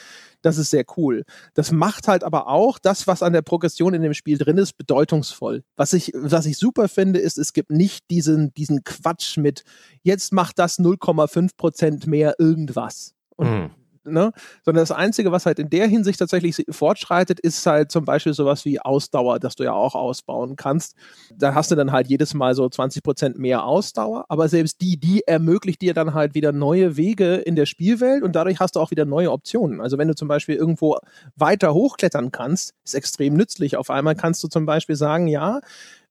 Das 0.42 0.58
ist 0.58 0.70
sehr 0.70 0.84
cool. 0.96 1.24
Das 1.54 1.72
macht 1.72 2.08
halt 2.08 2.24
aber 2.24 2.48
auch 2.48 2.78
das, 2.78 3.06
was 3.06 3.22
an 3.22 3.32
der 3.32 3.42
Progression 3.42 3.94
in 3.94 4.02
dem 4.02 4.14
Spiel 4.14 4.38
drin 4.38 4.58
ist, 4.58 4.76
bedeutungsvoll. 4.76 5.62
Was 5.76 5.92
ich, 5.92 6.12
was 6.14 6.46
ich 6.46 6.58
super 6.58 6.88
finde, 6.88 7.20
ist, 7.20 7.38
es 7.38 7.52
gibt 7.52 7.70
nicht 7.70 8.10
diesen, 8.10 8.52
diesen 8.54 8.84
Quatsch 8.84 9.36
mit, 9.36 9.62
jetzt 10.02 10.32
macht 10.32 10.58
das 10.58 10.78
0,5 10.78 11.50
Prozent 11.56 12.06
mehr 12.06 12.34
irgendwas. 12.38 13.14
Und 13.36 13.50
mhm 13.50 13.70
ne? 14.12 14.32
Sondern 14.64 14.82
das 14.82 14.92
Einzige, 14.92 15.32
was 15.32 15.46
halt 15.46 15.58
in 15.58 15.70
der 15.70 15.86
Hinsicht 15.86 16.18
tatsächlich 16.18 16.64
fortschreitet, 16.70 17.40
ist 17.40 17.64
halt 17.66 17.90
zum 17.90 18.04
Beispiel 18.04 18.34
sowas 18.34 18.64
wie 18.64 18.80
Ausdauer, 18.80 19.38
das 19.38 19.56
du 19.56 19.64
ja 19.64 19.72
auch 19.72 19.94
ausbauen 19.94 20.56
kannst. 20.56 20.94
Da 21.36 21.54
hast 21.54 21.70
du 21.70 21.74
dann 21.74 21.92
halt 21.92 22.08
jedes 22.08 22.34
Mal 22.34 22.54
so 22.54 22.68
20 22.68 23.02
Prozent 23.02 23.38
mehr 23.38 23.64
Ausdauer, 23.64 24.24
aber 24.28 24.48
selbst 24.48 24.80
die, 24.80 24.98
die 24.98 25.22
ermöglicht 25.26 25.82
dir 25.82 25.94
dann 25.94 26.14
halt 26.14 26.34
wieder 26.34 26.52
neue 26.52 26.96
Wege 26.96 27.36
in 27.36 27.56
der 27.56 27.66
Spielwelt 27.66 28.22
und 28.22 28.34
dadurch 28.34 28.60
hast 28.60 28.76
du 28.76 28.80
auch 28.80 28.90
wieder 28.90 29.04
neue 29.04 29.30
Optionen. 29.30 29.80
Also 29.80 29.98
wenn 29.98 30.08
du 30.08 30.14
zum 30.14 30.28
Beispiel 30.28 30.56
irgendwo 30.56 30.98
weiter 31.36 31.74
hochklettern 31.74 32.32
kannst, 32.32 32.74
ist 32.84 32.94
extrem 32.94 33.34
nützlich. 33.34 33.76
Auf 33.76 33.90
einmal 33.90 34.14
kannst 34.14 34.42
du 34.42 34.48
zum 34.48 34.66
Beispiel 34.66 34.96
sagen, 34.96 35.28
ja, 35.28 35.60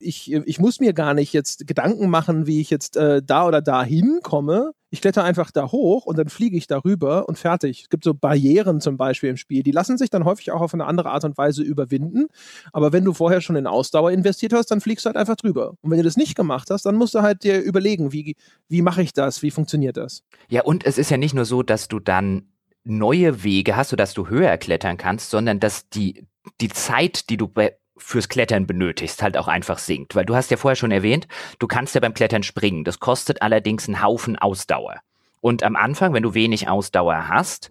ich, 0.00 0.32
ich 0.32 0.58
muss 0.58 0.80
mir 0.80 0.92
gar 0.92 1.14
nicht 1.14 1.32
jetzt 1.32 1.66
Gedanken 1.66 2.08
machen, 2.10 2.46
wie 2.46 2.60
ich 2.60 2.70
jetzt 2.70 2.96
äh, 2.96 3.22
da 3.22 3.46
oder 3.46 3.60
da 3.60 3.82
hinkomme. 3.82 4.72
Ich 4.90 5.00
kletter 5.00 5.24
einfach 5.24 5.50
da 5.50 5.70
hoch 5.70 6.06
und 6.06 6.16
dann 6.16 6.28
fliege 6.28 6.56
ich 6.56 6.66
darüber 6.66 7.28
und 7.28 7.36
fertig. 7.36 7.82
Es 7.82 7.88
gibt 7.88 8.04
so 8.04 8.14
Barrieren 8.14 8.80
zum 8.80 8.96
Beispiel 8.96 9.28
im 9.28 9.36
Spiel, 9.36 9.62
die 9.62 9.70
lassen 9.70 9.98
sich 9.98 10.08
dann 10.08 10.24
häufig 10.24 10.50
auch 10.52 10.60
auf 10.60 10.72
eine 10.72 10.86
andere 10.86 11.10
Art 11.10 11.24
und 11.24 11.36
Weise 11.36 11.62
überwinden. 11.62 12.28
Aber 12.72 12.92
wenn 12.92 13.04
du 13.04 13.12
vorher 13.12 13.40
schon 13.40 13.56
in 13.56 13.66
Ausdauer 13.66 14.12
investiert 14.12 14.52
hast, 14.52 14.70
dann 14.70 14.80
fliegst 14.80 15.04
du 15.04 15.08
halt 15.08 15.16
einfach 15.16 15.36
drüber. 15.36 15.74
Und 15.82 15.90
wenn 15.90 15.98
du 15.98 16.04
das 16.04 16.16
nicht 16.16 16.36
gemacht 16.36 16.70
hast, 16.70 16.86
dann 16.86 16.96
musst 16.96 17.14
du 17.14 17.22
halt 17.22 17.42
dir 17.42 17.60
überlegen, 17.60 18.12
wie, 18.12 18.36
wie 18.68 18.82
mache 18.82 19.02
ich 19.02 19.12
das, 19.12 19.42
wie 19.42 19.50
funktioniert 19.50 19.96
das. 19.96 20.22
Ja, 20.48 20.62
und 20.62 20.86
es 20.86 20.96
ist 20.96 21.10
ja 21.10 21.16
nicht 21.16 21.34
nur 21.34 21.44
so, 21.44 21.62
dass 21.62 21.88
du 21.88 22.00
dann 22.00 22.48
neue 22.84 23.44
Wege 23.44 23.76
hast, 23.76 23.90
sodass 23.90 24.14
du 24.14 24.28
höher 24.28 24.56
klettern 24.56 24.96
kannst, 24.96 25.30
sondern 25.30 25.60
dass 25.60 25.88
die, 25.90 26.24
die 26.60 26.68
Zeit, 26.68 27.28
die 27.28 27.36
du 27.36 27.48
bei 27.48 27.76
fürs 27.98 28.28
Klettern 28.28 28.66
benötigst, 28.66 29.22
halt 29.22 29.36
auch 29.36 29.48
einfach 29.48 29.78
sinkt. 29.78 30.14
Weil 30.14 30.24
du 30.24 30.34
hast 30.34 30.50
ja 30.50 30.56
vorher 30.56 30.76
schon 30.76 30.90
erwähnt, 30.90 31.28
du 31.58 31.66
kannst 31.66 31.94
ja 31.94 32.00
beim 32.00 32.14
Klettern 32.14 32.42
springen. 32.42 32.84
Das 32.84 33.00
kostet 33.00 33.42
allerdings 33.42 33.88
einen 33.88 34.02
Haufen 34.02 34.36
Ausdauer. 34.36 35.00
Und 35.40 35.62
am 35.62 35.76
Anfang, 35.76 36.12
wenn 36.14 36.22
du 36.22 36.34
wenig 36.34 36.68
Ausdauer 36.68 37.28
hast, 37.28 37.70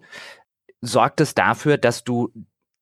sorgt 0.80 1.20
es 1.20 1.34
dafür, 1.34 1.76
dass 1.76 2.04
du 2.04 2.32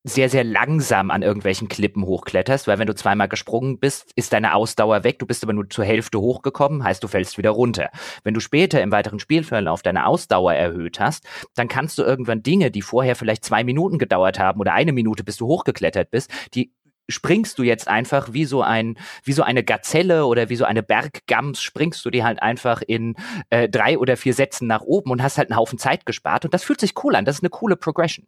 sehr, 0.08 0.28
sehr 0.28 0.44
langsam 0.44 1.10
an 1.10 1.22
irgendwelchen 1.22 1.66
Klippen 1.66 2.06
hochkletterst, 2.06 2.68
weil 2.68 2.78
wenn 2.78 2.86
du 2.86 2.94
zweimal 2.94 3.28
gesprungen 3.28 3.80
bist, 3.80 4.12
ist 4.14 4.32
deine 4.32 4.54
Ausdauer 4.54 5.02
weg, 5.02 5.18
du 5.18 5.26
bist 5.26 5.42
aber 5.42 5.52
nur 5.52 5.68
zur 5.68 5.84
Hälfte 5.84 6.20
hochgekommen, 6.20 6.84
heißt 6.84 7.02
du 7.02 7.08
fällst 7.08 7.38
wieder 7.38 7.50
runter. 7.50 7.90
Wenn 8.22 8.32
du 8.32 8.38
später 8.38 8.80
im 8.80 8.92
weiteren 8.92 9.18
Spielverlauf 9.18 9.82
deine 9.82 10.06
Ausdauer 10.06 10.54
erhöht 10.54 11.00
hast, 11.00 11.26
dann 11.56 11.66
kannst 11.66 11.98
du 11.98 12.04
irgendwann 12.04 12.44
Dinge, 12.44 12.70
die 12.70 12.82
vorher 12.82 13.16
vielleicht 13.16 13.44
zwei 13.44 13.64
Minuten 13.64 13.98
gedauert 13.98 14.38
haben 14.38 14.60
oder 14.60 14.74
eine 14.74 14.92
Minute, 14.92 15.24
bis 15.24 15.38
du 15.38 15.46
hochgeklettert 15.46 16.12
bist, 16.12 16.30
die 16.54 16.70
springst 17.08 17.58
du 17.58 17.62
jetzt 17.62 17.88
einfach 17.88 18.32
wie 18.32 18.44
so 18.44 18.62
ein, 18.62 18.98
wie 19.24 19.32
so 19.32 19.42
eine 19.42 19.62
Gazelle 19.62 20.26
oder 20.26 20.48
wie 20.48 20.56
so 20.56 20.64
eine 20.64 20.82
Berggams, 20.82 21.62
springst 21.62 22.04
du 22.04 22.10
dir 22.10 22.24
halt 22.24 22.42
einfach 22.42 22.82
in 22.82 23.14
äh, 23.50 23.68
drei 23.68 23.98
oder 23.98 24.16
vier 24.16 24.34
Sätzen 24.34 24.66
nach 24.66 24.82
oben 24.82 25.10
und 25.10 25.22
hast 25.22 25.38
halt 25.38 25.50
einen 25.50 25.58
Haufen 25.58 25.78
Zeit 25.78 26.06
gespart. 26.06 26.44
Und 26.44 26.54
das 26.54 26.64
fühlt 26.64 26.80
sich 26.80 26.94
cool 27.04 27.14
an. 27.16 27.24
Das 27.24 27.36
ist 27.36 27.42
eine 27.42 27.50
coole 27.50 27.76
Progression. 27.76 28.26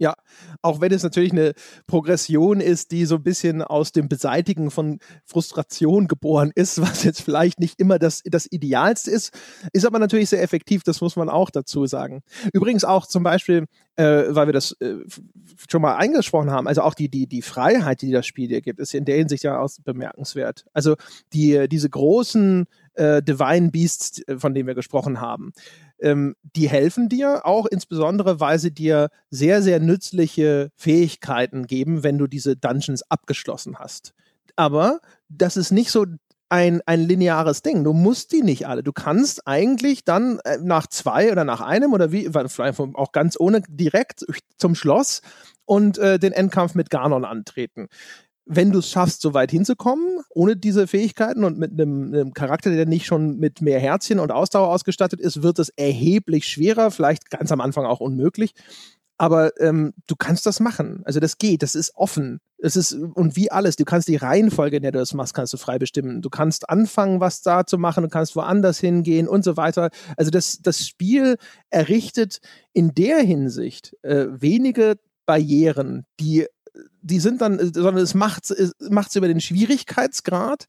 Ja, 0.00 0.14
auch 0.62 0.80
wenn 0.80 0.92
es 0.92 1.02
natürlich 1.02 1.32
eine 1.32 1.52
Progression 1.86 2.62
ist, 2.62 2.90
die 2.90 3.04
so 3.04 3.16
ein 3.16 3.22
bisschen 3.22 3.60
aus 3.60 3.92
dem 3.92 4.08
Beseitigen 4.08 4.70
von 4.70 4.98
Frustration 5.26 6.08
geboren 6.08 6.52
ist, 6.54 6.80
was 6.82 7.04
jetzt 7.04 7.20
vielleicht 7.20 7.60
nicht 7.60 7.78
immer 7.78 7.98
das, 7.98 8.22
das 8.24 8.50
Idealste 8.50 9.10
ist, 9.10 9.38
ist 9.74 9.84
aber 9.84 9.98
natürlich 9.98 10.30
sehr 10.30 10.42
effektiv, 10.42 10.84
das 10.84 11.02
muss 11.02 11.16
man 11.16 11.28
auch 11.28 11.50
dazu 11.50 11.84
sagen. 11.84 12.22
Übrigens 12.54 12.82
auch 12.82 13.06
zum 13.06 13.22
Beispiel, 13.22 13.66
äh, 13.96 14.24
weil 14.28 14.46
wir 14.48 14.54
das 14.54 14.72
äh, 14.80 14.96
schon 15.68 15.82
mal 15.82 15.96
eingesprochen 15.96 16.50
haben, 16.50 16.66
also 16.66 16.80
auch 16.80 16.94
die, 16.94 17.10
die, 17.10 17.26
die 17.26 17.42
Freiheit, 17.42 18.00
die 18.00 18.10
das 18.10 18.26
Spiel 18.26 18.48
dir 18.48 18.62
gibt, 18.62 18.80
ist 18.80 18.94
in 18.94 19.04
der 19.04 19.18
Hinsicht 19.18 19.44
ja 19.44 19.60
auch 19.60 19.68
bemerkenswert. 19.84 20.64
Also 20.72 20.96
die, 21.34 21.68
diese 21.68 21.90
großen 21.90 22.66
äh, 22.94 23.22
Divine 23.22 23.70
Beasts, 23.70 24.26
äh, 24.26 24.38
von 24.38 24.54
denen 24.54 24.66
wir 24.66 24.74
gesprochen 24.74 25.20
haben, 25.20 25.52
ähm, 26.00 26.34
die 26.42 26.68
helfen 26.68 27.08
dir 27.08 27.46
auch 27.46 27.66
insbesondere, 27.66 28.40
weil 28.40 28.58
sie 28.58 28.72
dir 28.72 29.10
sehr, 29.30 29.62
sehr 29.62 29.80
nützliche 29.80 30.70
Fähigkeiten 30.76 31.66
geben, 31.66 32.02
wenn 32.02 32.18
du 32.18 32.26
diese 32.26 32.56
Dungeons 32.56 33.02
abgeschlossen 33.10 33.78
hast. 33.78 34.14
Aber 34.56 35.00
das 35.28 35.56
ist 35.56 35.70
nicht 35.70 35.90
so 35.90 36.06
ein, 36.48 36.82
ein 36.84 37.00
lineares 37.00 37.62
Ding. 37.62 37.84
Du 37.84 37.92
musst 37.92 38.32
die 38.32 38.42
nicht 38.42 38.66
alle. 38.66 38.82
Du 38.82 38.92
kannst 38.92 39.46
eigentlich 39.46 40.04
dann 40.04 40.40
äh, 40.40 40.58
nach 40.60 40.86
zwei 40.88 41.30
oder 41.30 41.44
nach 41.44 41.60
einem 41.60 41.92
oder 41.92 42.12
wie, 42.12 42.28
vielleicht 42.48 42.80
auch 42.80 43.12
ganz 43.12 43.38
ohne 43.38 43.62
direkt 43.68 44.26
zum 44.58 44.74
Schloss 44.74 45.22
und 45.64 45.98
äh, 45.98 46.18
den 46.18 46.32
Endkampf 46.32 46.74
mit 46.74 46.90
Ganon 46.90 47.24
antreten 47.24 47.88
wenn 48.52 48.72
du 48.72 48.80
es 48.80 48.90
schaffst, 48.90 49.20
so 49.20 49.32
weit 49.32 49.52
hinzukommen, 49.52 50.22
ohne 50.30 50.56
diese 50.56 50.88
Fähigkeiten 50.88 51.44
und 51.44 51.56
mit 51.56 51.70
einem, 51.70 52.12
einem, 52.12 52.34
Charakter, 52.34 52.70
der 52.70 52.84
nicht 52.84 53.06
schon 53.06 53.36
mit 53.38 53.60
mehr 53.62 53.78
Herzchen 53.78 54.18
und 54.18 54.32
Ausdauer 54.32 54.68
ausgestattet 54.68 55.20
ist, 55.20 55.44
wird 55.44 55.60
es 55.60 55.68
erheblich 55.68 56.48
schwerer, 56.48 56.90
vielleicht 56.90 57.30
ganz 57.30 57.52
am 57.52 57.60
Anfang 57.60 57.86
auch 57.86 58.00
unmöglich. 58.00 58.54
Aber 59.18 59.52
ähm, 59.60 59.92
du 60.08 60.16
kannst 60.16 60.46
das 60.46 60.58
machen. 60.58 61.02
Also 61.04 61.20
das 61.20 61.38
geht, 61.38 61.62
das 61.62 61.76
ist 61.76 61.94
offen. 61.94 62.40
Es 62.58 62.74
ist, 62.74 62.92
und 62.92 63.36
wie 63.36 63.52
alles, 63.52 63.76
du 63.76 63.84
kannst 63.84 64.08
die 64.08 64.16
Reihenfolge, 64.16 64.78
in 64.78 64.82
der 64.82 64.92
du 64.92 64.98
das 64.98 65.14
machst, 65.14 65.34
kannst 65.34 65.52
du 65.52 65.56
frei 65.56 65.78
bestimmen. 65.78 66.20
Du 66.20 66.28
kannst 66.28 66.68
anfangen, 66.68 67.20
was 67.20 67.42
da 67.42 67.66
zu 67.66 67.78
machen, 67.78 68.02
du 68.02 68.08
kannst 68.08 68.34
woanders 68.34 68.80
hingehen 68.80 69.28
und 69.28 69.44
so 69.44 69.56
weiter. 69.56 69.90
Also 70.16 70.32
das, 70.32 70.58
das 70.62 70.84
Spiel 70.86 71.36
errichtet 71.68 72.40
in 72.72 72.94
der 72.94 73.20
Hinsicht 73.20 73.94
äh, 74.02 74.26
wenige 74.30 74.96
Barrieren, 75.24 76.06
die 76.18 76.46
die 77.02 77.20
sind 77.20 77.40
dann, 77.40 77.58
sondern 77.72 77.98
es 77.98 78.14
macht 78.14 78.50
es 78.50 79.16
über 79.16 79.28
den 79.28 79.40
Schwierigkeitsgrad, 79.40 80.66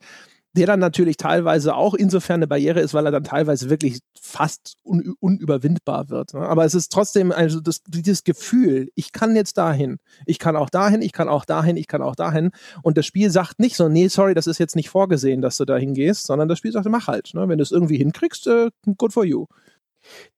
der 0.54 0.68
dann 0.68 0.80
natürlich 0.80 1.18
teilweise 1.18 1.76
auch 1.76 1.94
insofern 1.94 2.36
eine 2.36 2.48
Barriere 2.48 2.82
ist, 2.82 2.94
weil 2.94 3.06
er 3.06 3.12
dann 3.12 3.24
teilweise 3.24 3.70
wirklich 3.70 4.00
fast 4.20 4.76
un, 4.84 5.16
unüberwindbar 5.20 6.10
wird. 6.10 6.34
Ne? 6.34 6.42
Aber 6.42 6.66
es 6.66 6.76
ist 6.76 6.92
trotzdem 6.92 7.32
also 7.32 7.62
das, 7.62 7.82
dieses 7.88 8.24
Gefühl, 8.24 8.90
ich 8.96 9.14
kann 9.14 9.36
jetzt 9.36 9.58
dahin, 9.58 9.98
ich 10.26 10.40
kann 10.40 10.58
auch 10.58 10.70
dahin, 10.70 11.02
ich 11.02 11.14
kann 11.14 11.30
auch 11.30 11.46
dahin, 11.46 11.78
ich 11.78 11.88
kann 11.88 12.02
auch 12.02 12.16
dahin. 12.16 12.52
Und 12.84 12.98
das 12.98 13.06
Spiel 13.06 13.30
sagt 13.32 13.60
nicht 13.60 13.78
so, 13.78 13.88
nee, 13.88 14.10
sorry, 14.10 14.34
das 14.34 14.48
ist 14.48 14.58
jetzt 14.58 14.76
nicht 14.76 14.90
vorgesehen, 14.90 15.42
dass 15.42 15.58
du 15.58 15.66
dahin 15.66 15.94
gehst, 15.94 16.28
sondern 16.28 16.50
das 16.50 16.58
Spiel 16.58 16.74
sagt, 16.74 16.88
mach 16.90 17.08
halt. 17.08 17.34
Ne? 17.34 17.48
Wenn 17.48 17.58
du 17.58 17.64
es 17.64 17.72
irgendwie 17.72 17.98
hinkriegst, 17.98 18.48
äh, 18.48 18.72
good 18.98 19.14
for 19.14 19.24
you. 19.24 19.46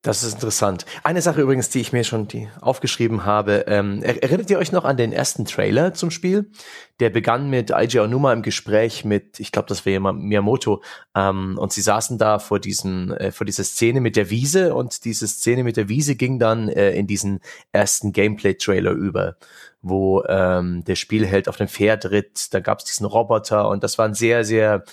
Das 0.02 0.22
ist 0.23 0.34
interessant. 0.34 0.85
Eine 1.03 1.22
Sache 1.22 1.41
übrigens, 1.41 1.69
die 1.69 1.80
ich 1.80 1.94
mir 1.94 2.03
schon 2.03 2.27
die 2.27 2.49
aufgeschrieben 2.60 3.26
habe. 3.26 3.65
Ähm, 3.68 4.03
erinnert 4.03 4.49
ihr 4.49 4.60
euch 4.60 4.73
noch 4.73 4.84
an 4.84 4.98
den 4.98 5.14
ersten 5.14 5.45
Trailer 5.45 5.94
zum 5.94 6.11
Spiel? 6.11 6.52
Der 6.99 7.10
begann 7.10 7.49
mit 7.49 7.73
Eiji 7.73 7.99
Onuma 7.99 8.34
im 8.34 8.41
Gespräch 8.41 9.06
mit, 9.06 9.40
ich 9.40 9.53
glaube, 9.53 9.69
das 9.69 9.85
wäre 9.85 10.14
Miyamoto, 10.14 10.84
ähm, 11.15 11.57
und 11.57 11.72
sie 11.72 11.81
saßen 11.81 12.18
da 12.18 12.40
vor 12.40 12.60
diesem, 12.60 13.14
äh, 13.14 13.31
vor 13.31 13.45
dieser 13.45 13.64
Szene 13.64 14.02
mit 14.02 14.18
der 14.18 14.30
Wiese 14.30 14.76
und 14.76 15.06
diese 15.06 15.27
Szene 15.27 15.64
mit 15.64 15.77
der 15.77 15.88
Wiese 15.88 16.15
ging 16.15 16.38
dann 16.38 16.68
äh, 16.68 16.91
in 16.91 17.07
diesen 17.07 17.40
ersten 17.72 18.11
Gameplay-Trailer 18.11 18.91
über, 18.91 19.38
wo 19.81 20.22
ähm, 20.27 20.84
der 20.84 20.95
Spielheld 20.95 21.48
auf 21.48 21.56
dem 21.56 21.69
Pferd 21.69 22.11
ritt. 22.11 22.53
Da 22.53 22.60
gab 22.60 22.80
es 22.80 22.85
diesen 22.85 23.06
Roboter 23.06 23.69
und 23.69 23.84
das 23.84 23.98
war 23.98 24.06
ein 24.06 24.15
sehr, 24.15 24.44
sehr 24.44 24.84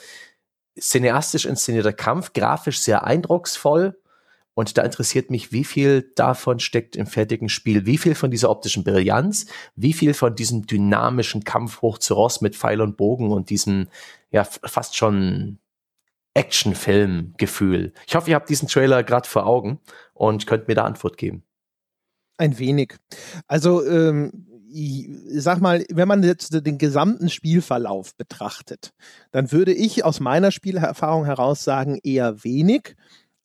cineastisch 0.78 1.46
inszenierter 1.46 1.92
Kampf, 1.92 2.32
grafisch 2.32 2.78
sehr 2.78 3.04
eindrucksvoll 3.04 3.99
und 4.54 4.76
da 4.76 4.82
interessiert 4.82 5.30
mich, 5.30 5.52
wie 5.52 5.64
viel 5.64 6.12
davon 6.16 6.58
steckt 6.58 6.96
im 6.96 7.06
fertigen 7.06 7.48
Spiel, 7.48 7.86
wie 7.86 7.98
viel 7.98 8.14
von 8.14 8.30
dieser 8.30 8.50
optischen 8.50 8.84
Brillanz, 8.84 9.46
wie 9.76 9.92
viel 9.92 10.12
von 10.12 10.34
diesem 10.34 10.66
dynamischen 10.66 11.44
Kampf 11.44 11.82
hoch 11.82 11.98
zu 11.98 12.14
Ross 12.14 12.40
mit 12.40 12.56
Pfeil 12.56 12.80
und 12.80 12.96
Bogen 12.96 13.30
und 13.30 13.50
diesem, 13.50 13.88
ja, 14.30 14.44
fast 14.44 14.96
schon 14.96 15.58
Actionfilm-Gefühl. 16.34 17.92
Ich 18.06 18.14
hoffe, 18.14 18.30
ihr 18.30 18.36
habt 18.36 18.48
diesen 18.48 18.68
Trailer 18.68 19.02
gerade 19.02 19.28
vor 19.28 19.46
Augen 19.46 19.80
und 20.14 20.46
könnt 20.46 20.68
mir 20.68 20.74
da 20.74 20.84
Antwort 20.84 21.16
geben. 21.16 21.42
Ein 22.36 22.58
wenig. 22.58 22.96
Also, 23.46 23.86
ähm, 23.86 24.46
ich 24.72 25.08
sag 25.32 25.60
mal, 25.60 25.84
wenn 25.90 26.06
man 26.06 26.22
jetzt 26.22 26.64
den 26.64 26.78
gesamten 26.78 27.28
Spielverlauf 27.28 28.14
betrachtet, 28.16 28.92
dann 29.32 29.50
würde 29.50 29.72
ich 29.72 30.04
aus 30.04 30.20
meiner 30.20 30.52
Spielerfahrung 30.52 31.24
heraus 31.24 31.64
sagen, 31.64 31.98
eher 32.02 32.44
wenig 32.44 32.94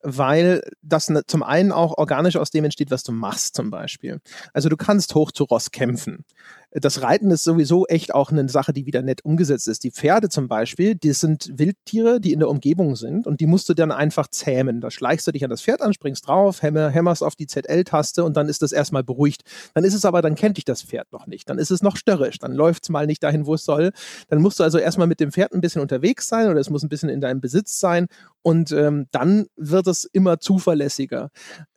weil 0.08 0.62
das 0.82 1.10
ne, 1.10 1.22
zum 1.26 1.42
einen 1.42 1.72
auch 1.72 1.98
organisch 1.98 2.36
aus 2.36 2.50
dem 2.50 2.64
entsteht, 2.64 2.92
was 2.92 3.02
du 3.02 3.10
machst 3.10 3.56
zum 3.56 3.70
Beispiel. 3.70 4.20
Also 4.52 4.68
du 4.68 4.76
kannst 4.76 5.16
hoch 5.16 5.32
zu 5.32 5.42
Ross 5.44 5.72
kämpfen 5.72 6.24
das 6.72 7.02
Reiten 7.02 7.30
ist 7.30 7.44
sowieso 7.44 7.86
echt 7.86 8.14
auch 8.14 8.30
eine 8.30 8.48
Sache, 8.48 8.72
die 8.72 8.86
wieder 8.86 9.02
nett 9.02 9.24
umgesetzt 9.24 9.68
ist. 9.68 9.84
Die 9.84 9.90
Pferde 9.90 10.28
zum 10.28 10.48
Beispiel, 10.48 10.94
die 10.94 11.12
sind 11.12 11.50
Wildtiere, 11.56 12.20
die 12.20 12.32
in 12.32 12.40
der 12.40 12.48
Umgebung 12.48 12.96
sind 12.96 13.26
und 13.26 13.40
die 13.40 13.46
musst 13.46 13.68
du 13.68 13.74
dann 13.74 13.92
einfach 13.92 14.28
zähmen. 14.28 14.80
Da 14.80 14.90
schleichst 14.90 15.26
du 15.26 15.32
dich 15.32 15.44
an 15.44 15.50
das 15.50 15.62
Pferd 15.62 15.80
an, 15.80 15.94
springst 15.94 16.26
drauf, 16.26 16.62
hämmerst 16.62 17.22
auf 17.22 17.34
die 17.36 17.46
ZL-Taste 17.46 18.24
und 18.24 18.36
dann 18.36 18.48
ist 18.48 18.62
das 18.62 18.72
erstmal 18.72 19.04
beruhigt. 19.04 19.42
Dann 19.74 19.84
ist 19.84 19.94
es 19.94 20.04
aber, 20.04 20.22
dann 20.22 20.34
kennt 20.34 20.56
dich 20.56 20.64
das 20.64 20.82
Pferd 20.82 21.12
noch 21.12 21.26
nicht. 21.26 21.48
Dann 21.48 21.58
ist 21.58 21.70
es 21.70 21.82
noch 21.82 21.96
störrisch. 21.96 22.38
Dann 22.38 22.52
läuft 22.52 22.84
es 22.84 22.88
mal 22.88 23.06
nicht 23.06 23.22
dahin, 23.22 23.46
wo 23.46 23.54
es 23.54 23.64
soll. 23.64 23.92
Dann 24.28 24.42
musst 24.42 24.58
du 24.58 24.64
also 24.64 24.78
erstmal 24.78 25.06
mit 25.06 25.20
dem 25.20 25.32
Pferd 25.32 25.52
ein 25.52 25.60
bisschen 25.60 25.82
unterwegs 25.82 26.28
sein 26.28 26.48
oder 26.48 26.60
es 26.60 26.70
muss 26.70 26.82
ein 26.82 26.88
bisschen 26.88 27.08
in 27.08 27.20
deinem 27.20 27.40
Besitz 27.40 27.80
sein 27.80 28.06
und 28.42 28.70
ähm, 28.72 29.06
dann 29.10 29.46
wird 29.56 29.86
es 29.86 30.04
immer 30.04 30.38
zuverlässiger 30.38 31.30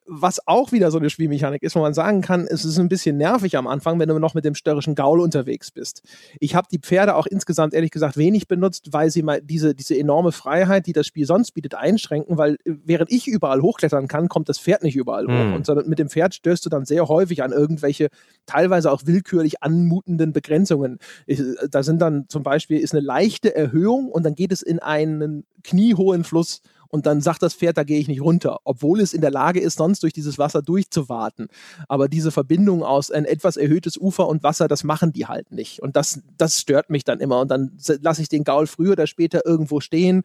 was 0.09 0.45
auch 0.47 0.71
wieder 0.71 0.89
so 0.89 0.97
eine 0.97 1.09
Spielmechanik 1.09 1.61
ist, 1.61 1.75
wo 1.75 1.79
man 1.79 1.93
sagen 1.93 2.21
kann, 2.21 2.47
es 2.49 2.65
ist 2.65 2.79
ein 2.79 2.89
bisschen 2.89 3.17
nervig 3.17 3.55
am 3.57 3.67
Anfang, 3.67 3.99
wenn 3.99 4.09
du 4.09 4.17
noch 4.17 4.33
mit 4.33 4.43
dem 4.43 4.55
störrischen 4.55 4.95
Gaul 4.95 5.19
unterwegs 5.19 5.69
bist. 5.69 6.01
Ich 6.39 6.55
habe 6.55 6.67
die 6.71 6.79
Pferde 6.79 7.15
auch 7.15 7.27
insgesamt 7.27 7.75
ehrlich 7.75 7.91
gesagt 7.91 8.17
wenig 8.17 8.47
benutzt, 8.47 8.91
weil 8.91 9.11
sie 9.11 9.21
mal 9.21 9.39
diese, 9.41 9.75
diese 9.75 9.97
enorme 9.97 10.31
Freiheit, 10.31 10.87
die 10.87 10.93
das 10.93 11.05
Spiel 11.05 11.27
sonst 11.27 11.51
bietet, 11.51 11.75
einschränken, 11.75 12.37
weil 12.37 12.55
äh, 12.65 12.73
während 12.83 13.11
ich 13.11 13.27
überall 13.27 13.61
hochklettern 13.61 14.07
kann, 14.07 14.29
kommt 14.29 14.49
das 14.49 14.57
Pferd 14.57 14.83
nicht 14.83 14.95
überall 14.95 15.27
hoch. 15.27 15.45
Mhm. 15.45 15.53
Und 15.53 15.87
mit 15.87 15.99
dem 15.99 16.09
Pferd 16.09 16.33
stößt 16.33 16.65
du 16.65 16.69
dann 16.69 16.85
sehr 16.85 17.07
häufig 17.07 17.43
an 17.43 17.51
irgendwelche 17.51 18.09
teilweise 18.47 18.91
auch 18.91 19.03
willkürlich 19.05 19.61
anmutenden 19.61 20.33
Begrenzungen. 20.33 20.97
Ich, 21.27 21.39
äh, 21.39 21.53
da 21.69 21.83
sind 21.83 22.01
dann 22.01 22.25
zum 22.29 22.41
Beispiel 22.41 22.79
ist 22.79 22.93
eine 22.93 23.01
leichte 23.01 23.55
Erhöhung 23.55 24.09
und 24.09 24.23
dann 24.23 24.33
geht 24.33 24.51
es 24.51 24.63
in 24.63 24.79
einen 24.79 25.45
kniehohen 25.63 26.23
Fluss 26.23 26.61
und 26.89 27.05
dann 27.05 27.21
sagt 27.21 27.43
das 27.43 27.53
Pferd, 27.53 27.77
da 27.77 27.83
gehe 27.83 27.99
ich 27.99 28.07
nicht 28.07 28.21
runter, 28.21 28.59
obwohl 28.63 28.99
es 28.99 29.13
in 29.13 29.21
der 29.21 29.31
Lage 29.31 29.59
ist, 29.59 29.77
sonst 29.77 30.03
durch 30.03 30.13
dieses 30.13 30.37
Wasser 30.37 30.61
durchzuwarten. 30.61 31.47
Aber 31.87 32.09
diese 32.09 32.31
Verbindung 32.31 32.83
aus 32.83 33.11
ein 33.11 33.25
etwas 33.25 33.57
erhöhtes 33.57 33.97
Ufer 33.97 34.27
und 34.27 34.43
Wasser, 34.43 34.67
das 34.67 34.83
machen 34.83 35.13
die 35.13 35.27
halt 35.27 35.51
nicht. 35.51 35.81
Und 35.81 35.95
das, 35.95 36.21
das 36.37 36.59
stört 36.59 36.89
mich 36.89 37.03
dann 37.03 37.19
immer. 37.19 37.41
Und 37.41 37.51
dann 37.51 37.77
lasse 38.01 38.21
ich 38.21 38.29
den 38.29 38.43
Gaul 38.43 38.65
früher 38.67 38.93
oder 38.93 39.07
später 39.07 39.45
irgendwo 39.45 39.79
stehen 39.79 40.23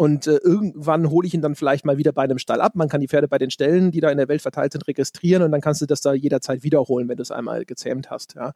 und 0.00 0.28
äh, 0.28 0.36
irgendwann 0.36 1.10
hole 1.10 1.26
ich 1.26 1.34
ihn 1.34 1.42
dann 1.42 1.56
vielleicht 1.56 1.84
mal 1.84 1.98
wieder 1.98 2.12
bei 2.12 2.22
einem 2.22 2.38
Stall 2.38 2.60
ab. 2.60 2.76
Man 2.76 2.88
kann 2.88 3.00
die 3.00 3.08
Pferde 3.08 3.26
bei 3.26 3.38
den 3.38 3.50
Stellen, 3.50 3.90
die 3.90 3.98
da 4.00 4.10
in 4.10 4.16
der 4.16 4.28
Welt 4.28 4.40
verteilt 4.40 4.70
sind, 4.70 4.86
registrieren 4.86 5.42
und 5.42 5.50
dann 5.50 5.60
kannst 5.60 5.80
du 5.82 5.86
das 5.86 6.00
da 6.00 6.12
jederzeit 6.12 6.62
wiederholen, 6.62 7.08
wenn 7.08 7.16
du 7.16 7.22
es 7.22 7.32
einmal 7.32 7.64
gezähmt 7.64 8.08
hast. 8.08 8.36
Ja. 8.36 8.52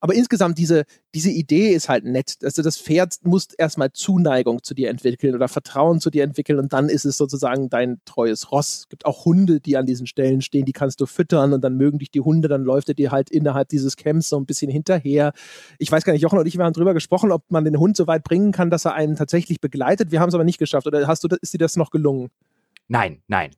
Aber 0.00 0.14
insgesamt 0.14 0.56
diese, 0.56 0.84
diese 1.14 1.28
Idee 1.30 1.68
ist 1.68 1.90
halt 1.90 2.04
nett. 2.04 2.38
Also 2.42 2.62
das 2.62 2.78
Pferd 2.78 3.16
muss 3.24 3.48
erstmal 3.52 3.92
Zuneigung 3.92 4.62
zu 4.62 4.72
dir 4.72 4.88
entwickeln 4.88 5.34
oder 5.34 5.48
Vertrauen 5.48 6.00
zu 6.00 6.08
dir 6.08 6.24
entwickeln 6.24 6.58
und 6.58 6.72
dann 6.72 6.88
ist 6.88 7.04
es 7.04 7.18
sozusagen 7.18 7.68
dein 7.68 8.00
treues 8.06 8.50
Ross. 8.50 8.78
Es 8.78 8.88
gibt 8.88 9.04
auch 9.04 9.26
Hunde, 9.26 9.60
die 9.60 9.76
an 9.76 9.84
diesen 9.84 10.06
Stellen 10.06 10.40
stehen, 10.40 10.64
die 10.64 10.72
kannst 10.72 11.02
du 11.02 11.04
füttern 11.04 11.52
und 11.52 11.62
dann 11.62 11.76
mögen 11.76 11.98
dich 11.98 12.10
die 12.10 12.22
Hunde, 12.22 12.48
dann 12.48 12.64
läuft 12.64 12.88
er 12.88 12.94
dir 12.94 13.12
halt 13.12 13.30
innerhalb 13.30 13.68
dieses 13.68 13.96
Camps 13.98 14.30
so 14.30 14.38
ein 14.38 14.46
bisschen 14.46 14.70
hinterher. 14.70 15.34
Ich 15.78 15.92
weiß 15.92 16.04
gar 16.04 16.14
nicht, 16.14 16.22
Jochen 16.22 16.38
und 16.38 16.46
ich, 16.46 16.56
wir 16.56 16.64
haben 16.64 16.72
drüber 16.72 16.94
gesprochen, 16.94 17.32
ob 17.32 17.42
man 17.50 17.66
den 17.66 17.78
Hund 17.78 17.98
so 17.98 18.06
weit 18.06 18.24
bringen 18.24 18.52
kann, 18.52 18.70
dass 18.70 18.86
er 18.86 18.94
einen 18.94 19.16
tatsächlich 19.16 19.60
begleitet. 19.60 20.10
Wir 20.10 20.20
haben 20.20 20.30
es 20.30 20.34
aber 20.34 20.44
nicht 20.44 20.58
geschafft. 20.58 20.85
Oder 20.86 21.06
hast 21.06 21.24
du, 21.24 21.28
ist 21.40 21.52
dir 21.52 21.58
das 21.58 21.76
noch 21.76 21.90
gelungen? 21.90 22.30
Nein, 22.88 23.22
nein. 23.26 23.50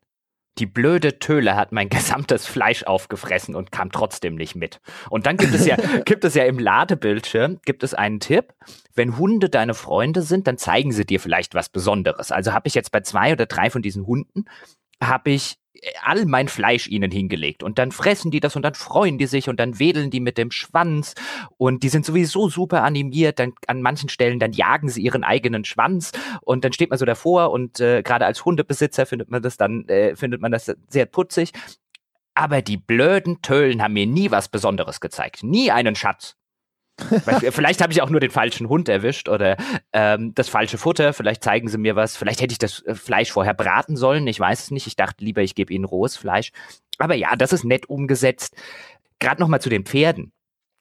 Die 0.59 0.67
blöde 0.67 1.21
Töle 1.21 1.55
hat 1.55 1.71
mein 1.71 1.89
gesamtes 1.89 2.47
Fleisch 2.47 2.83
aufgefressen 2.83 3.55
und 3.55 3.71
kam 3.71 3.93
trotzdem 3.93 4.35
nicht 4.35 4.57
mit. 4.57 4.81
Und 5.11 5.27
dann 5.27 5.37
gibt 5.37 5.55
es 5.55 5.67
ja, 5.67 5.77
gibt 6.05 6.25
es 6.25 6.35
ja 6.35 6.45
im 6.45 6.59
Ladebildschirm, 6.59 7.61
gibt 7.65 7.83
es 7.83 7.95
einen 7.95 8.21
Tipp. 8.21 8.55
Wenn 8.95 9.17
Hunde 9.19 9.49
deine 9.49 9.75
Freunde 9.75 10.23
sind, 10.23 10.47
dann 10.47 10.59
zeigen 10.59 10.93
sie 10.93 11.07
dir 11.07 11.21
vielleicht 11.21 11.55
was 11.55 11.69
Besonderes. 11.69 12.33
Also 12.33 12.53
habe 12.53 12.67
ich 12.67 12.75
jetzt 12.75 12.91
bei 12.91 13.01
zwei 13.01 13.33
oder 13.33 13.47
drei 13.47 13.71
von 13.71 13.83
diesen 13.83 14.07
Hunden, 14.07 14.47
habe 15.03 15.31
ich 15.31 15.59
all 16.03 16.25
mein 16.27 16.49
Fleisch 16.49 16.89
ihnen 16.89 17.11
hingelegt. 17.11 17.63
Und 17.63 17.79
dann 17.79 17.93
fressen 17.93 18.31
die 18.31 18.41
das 18.41 18.57
und 18.57 18.63
dann 18.63 18.75
freuen 18.75 19.19
die 19.19 19.27
sich 19.27 19.49
und 19.49 19.61
dann 19.61 19.79
wedeln 19.79 20.11
die 20.11 20.21
mit 20.21 20.39
dem 20.39 20.51
Schwanz. 20.51 21.15
Und 21.57 21.83
die 21.83 21.89
sind 21.89 22.05
sowieso 22.05 22.49
super 22.49 22.83
animiert, 22.83 23.39
dann 23.39 23.53
an 23.67 23.83
manchen 23.83 24.09
Stellen 24.09 24.39
dann 24.39 24.53
jagen 24.53 24.89
sie 24.89 25.03
ihren 25.03 25.25
eigenen 25.25 25.65
Schwanz. 25.65 26.13
Und 26.43 26.65
dann 26.65 26.73
steht 26.73 26.91
man 26.91 26.99
so 26.99 27.05
davor 27.05 27.51
und 27.51 27.81
äh, 27.81 28.03
gerade 28.03 28.27
als 28.27 28.45
Hundebesitzer 28.45 29.07
findet 29.07 29.31
man 29.31 29.43
das 29.43 29.57
dann 29.57 29.87
äh, 29.89 30.17
findet 30.17 30.41
man 30.41 30.53
das 30.53 30.75
sehr 30.89 31.07
putzig. 31.07 31.53
Aber 32.35 32.63
die 32.63 32.77
blöden 32.77 33.43
Töllen 33.43 33.83
haben 33.83 33.95
mir 33.95 34.07
nie 34.07 34.31
was 34.31 34.49
Besonderes 34.49 35.01
gezeigt, 35.01 35.43
nie 35.43 35.73
einen 35.73 35.97
Schatz. 35.97 36.38
Vielleicht 37.51 37.81
habe 37.81 37.93
ich 37.93 38.03
auch 38.03 38.11
nur 38.11 38.21
den 38.21 38.31
falschen 38.31 38.69
Hund 38.69 38.89
erwischt 38.89 39.29
oder 39.29 39.57
ähm, 39.93 40.35
das 40.35 40.49
falsche 40.49 40.79
Futter. 40.79 41.13
Vielleicht 41.13 41.45
zeigen 41.45 41.69
sie 41.69 41.79
mir 41.79 41.97
was. 41.97 42.17
Vielleicht 42.17 42.41
hätte 42.41 42.53
ich 42.53 42.59
das 42.59 42.83
äh, 42.85 42.95
Fleisch 42.95 43.33
vorher 43.33 43.55
braten 43.55 43.97
sollen. 43.97 44.27
Ich 44.27 44.41
weiß 44.41 44.65
es 44.65 44.71
nicht. 44.71 44.87
Ich 44.87 44.97
dachte 44.97 45.25
lieber, 45.25 45.43
ich 45.43 45.55
gebe 45.55 45.73
ihnen 45.73 45.85
rohes 45.85 46.17
Fleisch. 46.17 46.53
Aber 46.99 47.15
ja, 47.15 47.37
das 47.37 47.53
ist 47.53 47.65
nett 47.65 47.89
umgesetzt. 47.89 48.57
Gerade 49.21 49.41
noch 49.41 49.49
mal 49.49 49.61
zu 49.61 49.69
den 49.69 49.85
Pferden 49.85 50.33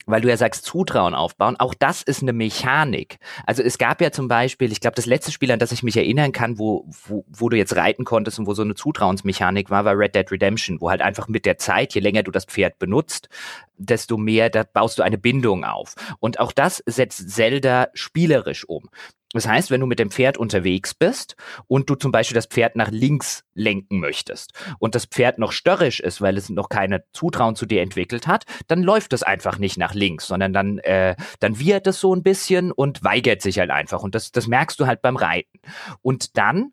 weil 0.08 0.22
du 0.22 0.30
ja 0.30 0.38
sagst, 0.38 0.66
Zutrauen 0.66 1.14
aufbauen, 1.14 1.58
auch 1.60 1.74
das 1.74 2.02
ist 2.02 2.24
eine 2.24 2.34
Mechanik. 2.34 3.18
Also 3.46 3.62
es 3.62 3.78
gab 3.78 4.02
ja 4.02 4.12
zum 4.12 4.28
Beispiel, 4.28 4.72
ich 4.72 4.80
glaube, 4.80 4.96
das 4.96 5.06
letzte 5.06 5.32
Spiel, 5.32 5.52
an 5.52 5.60
das 5.60 5.72
ich 5.72 5.84
mich 5.84 5.98
erinnern 5.98 6.32
kann, 6.32 6.58
wo, 6.58 6.86
wo, 7.06 7.26
wo 7.28 7.50
du 7.50 7.58
jetzt 7.58 7.76
reiten 7.76 8.06
konntest 8.06 8.40
und 8.40 8.48
wo 8.48 8.54
so 8.54 8.64
eine 8.64 8.74
Zutrauensmechanik 8.74 9.70
war, 9.70 9.86
war 9.86 9.98
Red 9.98 10.16
Dead 10.16 10.32
Redemption, 10.32 10.82
wo 10.82 10.90
halt 10.90 11.02
einfach 11.02 11.28
mit 11.28 11.46
der 11.46 11.58
Zeit, 11.58 11.94
je 11.94 12.02
länger 12.02 12.24
du 12.24 12.32
das 12.32 12.46
Pferd 12.46 12.80
benutzt, 12.80 13.30
desto 13.78 14.18
mehr, 14.18 14.50
da 14.50 14.64
baust 14.64 14.98
du 14.98 15.04
eine 15.04 15.18
Bindung 15.18 15.64
auf. 15.64 15.96
Und 16.20 16.40
auch 16.40 16.52
das 16.52 16.82
setzt 16.86 17.30
Zelda 17.30 17.90
spielerisch 17.94 18.68
um. 18.68 18.90
Das 19.38 19.48
heißt, 19.48 19.70
wenn 19.70 19.82
du 19.82 19.86
mit 19.86 20.00
dem 20.00 20.10
Pferd 20.10 20.38
unterwegs 20.38 20.96
bist 20.96 21.36
und 21.68 21.90
du 21.92 21.96
zum 21.96 22.12
Beispiel 22.12 22.34
das 22.34 22.48
Pferd 22.48 22.76
nach 22.76 22.90
links 22.90 23.44
lenken 23.54 24.00
möchtest 24.00 24.54
und 24.80 24.96
das 24.96 25.06
Pferd 25.06 25.38
noch 25.38 25.52
störrisch 25.52 26.00
ist, 26.00 26.22
weil 26.22 26.38
es 26.38 26.50
noch 26.50 26.70
keine 26.70 27.04
Zutrauen 27.14 27.56
zu 27.56 27.68
dir 27.68 27.84
entwickelt 27.84 28.26
hat, 28.26 28.46
dann 28.68 28.82
läuft 28.82 29.14
es 29.14 29.22
einfach 29.22 29.60
nicht 29.60 29.78
nach 29.78 29.94
links, 29.94 30.26
sondern 30.26 30.54
dann, 30.54 30.80
äh, 30.80 31.16
dann 31.40 31.60
wiehert 31.60 31.86
es 31.86 32.00
so 32.00 32.16
ein 32.16 32.24
bisschen 32.24 32.72
und 32.72 33.04
weigert 33.04 33.44
sich 33.44 33.60
halt 33.60 33.70
einfach. 33.70 34.02
Und 34.02 34.16
das, 34.16 34.32
das 34.32 34.48
merkst 34.48 34.80
du 34.80 34.88
halt 34.88 35.04
beim 35.04 35.18
Reiten. 35.18 35.60
Und 36.02 36.36
dann 36.38 36.72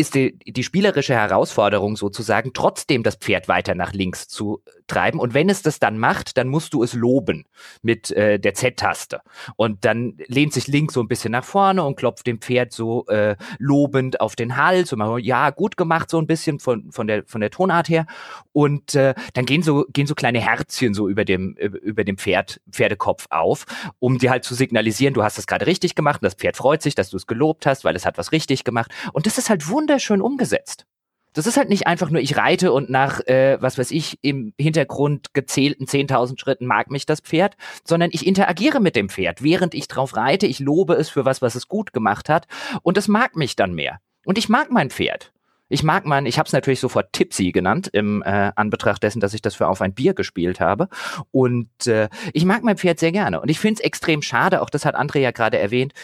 ist 0.00 0.14
die, 0.14 0.38
die 0.38 0.64
spielerische 0.64 1.14
Herausforderung 1.14 1.96
sozusagen, 1.96 2.52
trotzdem 2.54 3.02
das 3.02 3.16
Pferd 3.16 3.48
weiter 3.48 3.74
nach 3.74 3.92
links 3.92 4.28
zu 4.28 4.62
treiben. 4.86 5.20
Und 5.20 5.34
wenn 5.34 5.48
es 5.48 5.62
das 5.62 5.78
dann 5.78 5.98
macht, 5.98 6.36
dann 6.36 6.48
musst 6.48 6.74
du 6.74 6.82
es 6.82 6.94
loben 6.94 7.44
mit 7.82 8.10
äh, 8.10 8.38
der 8.40 8.54
Z-Taste. 8.54 9.20
Und 9.56 9.84
dann 9.84 10.14
lehnt 10.26 10.52
sich 10.52 10.66
links 10.66 10.94
so 10.94 11.02
ein 11.02 11.08
bisschen 11.08 11.32
nach 11.32 11.44
vorne 11.44 11.84
und 11.84 11.96
klopft 11.96 12.26
dem 12.26 12.40
Pferd 12.40 12.72
so 12.72 13.06
äh, 13.06 13.36
lobend 13.58 14.20
auf 14.20 14.36
den 14.36 14.56
Hals 14.56 14.92
und 14.92 14.98
man, 14.98 15.20
ja, 15.20 15.50
gut 15.50 15.76
gemacht, 15.76 16.10
so 16.10 16.18
ein 16.18 16.26
bisschen 16.26 16.58
von, 16.58 16.90
von, 16.90 17.06
der, 17.06 17.24
von 17.26 17.40
der 17.40 17.50
Tonart 17.50 17.88
her. 17.88 18.06
Und 18.52 18.94
äh, 18.94 19.14
dann 19.34 19.44
gehen 19.44 19.62
so, 19.62 19.84
gehen 19.92 20.06
so 20.06 20.14
kleine 20.14 20.40
Herzchen 20.40 20.94
so 20.94 21.08
über 21.08 21.24
dem, 21.24 21.54
über 21.56 22.04
dem 22.04 22.16
Pferd, 22.16 22.60
Pferdekopf 22.70 23.26
auf, 23.30 23.66
um 23.98 24.18
dir 24.18 24.30
halt 24.30 24.44
zu 24.44 24.54
signalisieren, 24.54 25.14
du 25.14 25.22
hast 25.22 25.38
das 25.38 25.46
gerade 25.46 25.66
richtig 25.66 25.94
gemacht 25.94 26.22
und 26.22 26.24
das 26.24 26.34
Pferd 26.34 26.56
freut 26.56 26.82
sich, 26.82 26.94
dass 26.94 27.10
du 27.10 27.18
es 27.18 27.26
gelobt 27.26 27.66
hast, 27.66 27.84
weil 27.84 27.94
es 27.94 28.06
hat 28.06 28.18
was 28.18 28.32
richtig 28.32 28.64
gemacht. 28.64 28.90
Und 29.12 29.26
das 29.26 29.38
ist 29.38 29.50
halt 29.50 29.68
wunderbar 29.68 29.89
wunderschön 29.90 30.22
umgesetzt. 30.22 30.86
Das 31.32 31.46
ist 31.46 31.56
halt 31.56 31.68
nicht 31.68 31.88
einfach 31.88 32.10
nur, 32.10 32.20
ich 32.20 32.36
reite 32.36 32.72
und 32.72 32.90
nach, 32.90 33.20
äh, 33.26 33.58
was 33.60 33.76
weiß 33.76 33.90
ich, 33.90 34.18
im 34.22 34.52
Hintergrund 34.56 35.34
gezählten 35.34 35.86
10.000 35.86 36.38
Schritten 36.40 36.66
mag 36.66 36.90
mich 36.90 37.06
das 37.06 37.20
Pferd, 37.20 37.56
sondern 37.84 38.10
ich 38.12 38.24
interagiere 38.24 38.78
mit 38.80 38.94
dem 38.94 39.08
Pferd, 39.08 39.42
während 39.42 39.74
ich 39.74 39.88
drauf 39.88 40.16
reite. 40.16 40.46
Ich 40.46 40.60
lobe 40.60 40.94
es 40.94 41.08
für 41.08 41.24
was, 41.24 41.42
was 41.42 41.56
es 41.56 41.66
gut 41.66 41.92
gemacht 41.92 42.28
hat 42.28 42.46
und 42.82 42.98
es 42.98 43.08
mag 43.08 43.34
mich 43.34 43.56
dann 43.56 43.74
mehr. 43.74 43.98
Und 44.24 44.38
ich 44.38 44.48
mag 44.48 44.70
mein 44.70 44.90
Pferd. 44.90 45.32
Ich 45.68 45.82
mag 45.82 46.04
man, 46.04 46.26
ich 46.26 46.38
habe 46.38 46.46
es 46.46 46.52
natürlich 46.52 46.80
sofort 46.80 47.12
Tipsy 47.12 47.50
genannt 47.52 47.88
im 47.92 48.22
äh, 48.22 48.52
Anbetracht 48.54 49.02
dessen, 49.02 49.20
dass 49.20 49.34
ich 49.34 49.42
das 49.42 49.54
für 49.56 49.68
auf 49.68 49.80
ein 49.82 49.94
Bier 49.94 50.14
gespielt 50.14 50.60
habe. 50.60 50.88
Und 51.32 51.86
äh, 51.86 52.08
ich 52.32 52.44
mag 52.44 52.62
mein 52.62 52.76
Pferd 52.76 52.98
sehr 52.98 53.12
gerne. 53.12 53.40
Und 53.40 53.50
ich 53.50 53.60
finde 53.60 53.74
es 53.74 53.80
extrem 53.80 54.22
schade, 54.22 54.62
auch 54.62 54.70
das 54.70 54.84
hat 54.84 54.96
André 54.96 55.18
ja 55.18 55.30
gerade 55.30 55.58
erwähnt, 55.58 55.94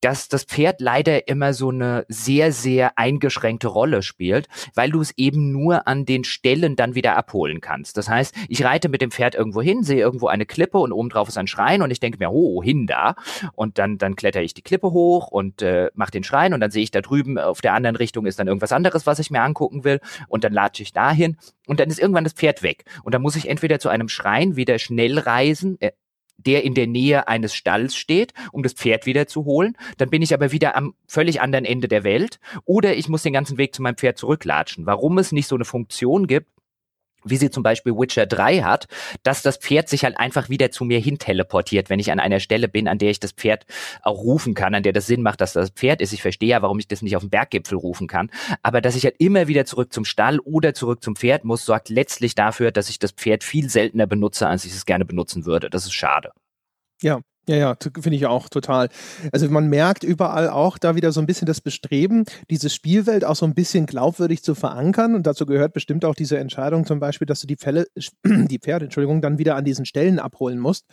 dass 0.00 0.28
das 0.28 0.44
Pferd 0.44 0.80
leider 0.80 1.28
immer 1.28 1.52
so 1.54 1.70
eine 1.70 2.04
sehr, 2.08 2.52
sehr 2.52 2.98
eingeschränkte 2.98 3.68
Rolle 3.68 4.02
spielt, 4.02 4.48
weil 4.74 4.90
du 4.90 5.00
es 5.00 5.12
eben 5.16 5.52
nur 5.52 5.86
an 5.86 6.04
den 6.06 6.24
Stellen 6.24 6.76
dann 6.76 6.94
wieder 6.94 7.16
abholen 7.16 7.60
kannst. 7.60 7.96
Das 7.96 8.08
heißt, 8.08 8.34
ich 8.48 8.64
reite 8.64 8.88
mit 8.88 9.02
dem 9.02 9.10
Pferd 9.10 9.34
irgendwo 9.34 9.62
hin, 9.62 9.82
sehe 9.82 10.00
irgendwo 10.00 10.28
eine 10.28 10.46
Klippe 10.46 10.78
und 10.78 10.92
obendrauf 10.92 11.28
ist 11.28 11.38
ein 11.38 11.46
Schrein 11.46 11.82
und 11.82 11.90
ich 11.90 12.00
denke 12.00 12.18
mir, 12.18 12.30
oh, 12.30 12.62
hin 12.62 12.86
da. 12.86 13.14
Und 13.54 13.78
dann, 13.78 13.98
dann 13.98 14.16
kletter 14.16 14.42
ich 14.42 14.54
die 14.54 14.62
Klippe 14.62 14.90
hoch 14.92 15.28
und 15.28 15.62
äh, 15.62 15.90
mache 15.94 16.10
den 16.10 16.24
Schrein 16.24 16.54
und 16.54 16.60
dann 16.60 16.70
sehe 16.70 16.82
ich 16.82 16.90
da 16.90 17.00
drüben 17.00 17.38
auf 17.38 17.60
der 17.60 17.74
anderen 17.74 17.96
Richtung 17.96 18.26
ist 18.26 18.38
dann 18.38 18.48
irgendwas 18.48 18.72
anderes, 18.72 19.06
was 19.06 19.18
ich 19.18 19.30
mir 19.30 19.42
angucken 19.42 19.84
will 19.84 20.00
und 20.28 20.44
dann 20.44 20.52
latsche 20.52 20.82
ich 20.82 20.92
dahin 20.92 21.36
und 21.66 21.80
dann 21.80 21.88
ist 21.88 21.98
irgendwann 21.98 22.24
das 22.24 22.32
Pferd 22.32 22.62
weg. 22.62 22.84
Und 23.02 23.14
dann 23.14 23.22
muss 23.22 23.36
ich 23.36 23.48
entweder 23.48 23.78
zu 23.78 23.88
einem 23.88 24.08
Schrein 24.08 24.56
wieder 24.56 24.78
schnell 24.78 25.18
reisen, 25.18 25.80
äh, 25.80 25.92
der 26.46 26.64
in 26.64 26.74
der 26.74 26.86
Nähe 26.86 27.28
eines 27.28 27.54
Stalls 27.54 27.96
steht, 27.96 28.32
um 28.52 28.62
das 28.62 28.72
Pferd 28.72 29.06
wieder 29.06 29.26
zu 29.26 29.44
holen. 29.44 29.76
Dann 29.98 30.10
bin 30.10 30.22
ich 30.22 30.34
aber 30.34 30.52
wieder 30.52 30.76
am 30.76 30.94
völlig 31.06 31.40
anderen 31.40 31.64
Ende 31.64 31.88
der 31.88 32.04
Welt. 32.04 32.40
Oder 32.64 32.96
ich 32.96 33.08
muss 33.08 33.22
den 33.22 33.32
ganzen 33.32 33.58
Weg 33.58 33.74
zu 33.74 33.82
meinem 33.82 33.96
Pferd 33.96 34.18
zurücklatschen. 34.18 34.86
Warum 34.86 35.18
es 35.18 35.32
nicht 35.32 35.46
so 35.46 35.54
eine 35.54 35.64
Funktion 35.64 36.26
gibt, 36.26 36.48
wie 37.24 37.36
sie 37.36 37.50
zum 37.50 37.62
Beispiel 37.62 37.92
Witcher 37.94 38.26
3 38.26 38.62
hat, 38.62 38.86
dass 39.22 39.42
das 39.42 39.56
Pferd 39.56 39.88
sich 39.88 40.04
halt 40.04 40.18
einfach 40.18 40.48
wieder 40.48 40.70
zu 40.70 40.84
mir 40.84 40.98
hin 40.98 41.18
teleportiert, 41.18 41.90
wenn 41.90 41.98
ich 41.98 42.12
an 42.12 42.20
einer 42.20 42.40
Stelle 42.40 42.68
bin, 42.68 42.88
an 42.88 42.98
der 42.98 43.10
ich 43.10 43.20
das 43.20 43.32
Pferd 43.32 43.66
auch 44.02 44.18
rufen 44.18 44.54
kann, 44.54 44.74
an 44.74 44.82
der 44.82 44.92
das 44.92 45.06
Sinn 45.06 45.22
macht, 45.22 45.40
dass 45.40 45.52
das 45.52 45.70
Pferd 45.70 46.00
ist. 46.00 46.12
Ich 46.12 46.22
verstehe 46.22 46.50
ja, 46.50 46.62
warum 46.62 46.78
ich 46.78 46.88
das 46.88 47.02
nicht 47.02 47.16
auf 47.16 47.22
dem 47.22 47.30
Berggipfel 47.30 47.78
rufen 47.78 48.06
kann. 48.06 48.30
Aber 48.62 48.80
dass 48.80 48.96
ich 48.96 49.04
halt 49.04 49.16
immer 49.18 49.48
wieder 49.48 49.64
zurück 49.64 49.92
zum 49.92 50.04
Stall 50.04 50.38
oder 50.40 50.74
zurück 50.74 51.02
zum 51.02 51.16
Pferd 51.16 51.44
muss, 51.44 51.64
sorgt 51.64 51.88
letztlich 51.88 52.34
dafür, 52.34 52.72
dass 52.72 52.88
ich 52.88 52.98
das 52.98 53.12
Pferd 53.12 53.44
viel 53.44 53.68
seltener 53.68 54.06
benutze, 54.06 54.46
als 54.48 54.64
ich 54.64 54.72
es 54.72 54.86
gerne 54.86 55.04
benutzen 55.04 55.46
würde. 55.46 55.70
Das 55.70 55.84
ist 55.84 55.94
schade. 55.94 56.30
Ja, 57.02 57.20
ja, 57.50 57.56
ja, 57.56 57.76
finde 58.00 58.14
ich 58.14 58.26
auch 58.26 58.48
total. 58.48 58.90
Also 59.32 59.50
man 59.50 59.68
merkt 59.68 60.04
überall 60.04 60.48
auch 60.48 60.78
da 60.78 60.94
wieder 60.94 61.10
so 61.10 61.20
ein 61.20 61.26
bisschen 61.26 61.46
das 61.46 61.60
Bestreben, 61.60 62.24
diese 62.48 62.70
Spielwelt 62.70 63.24
auch 63.24 63.34
so 63.34 63.44
ein 63.44 63.54
bisschen 63.54 63.86
glaubwürdig 63.86 64.44
zu 64.44 64.54
verankern. 64.54 65.16
Und 65.16 65.26
dazu 65.26 65.46
gehört 65.46 65.72
bestimmt 65.72 66.04
auch 66.04 66.14
diese 66.14 66.38
Entscheidung 66.38 66.86
zum 66.86 67.00
Beispiel, 67.00 67.26
dass 67.26 67.40
du 67.40 67.48
die 67.48 67.56
Fälle, 67.56 67.88
die 68.24 68.60
Pferde, 68.60 68.84
Entschuldigung, 68.84 69.20
dann 69.20 69.38
wieder 69.38 69.56
an 69.56 69.64
diesen 69.64 69.84
Stellen 69.84 70.20
abholen 70.20 70.60
musst. 70.60 70.86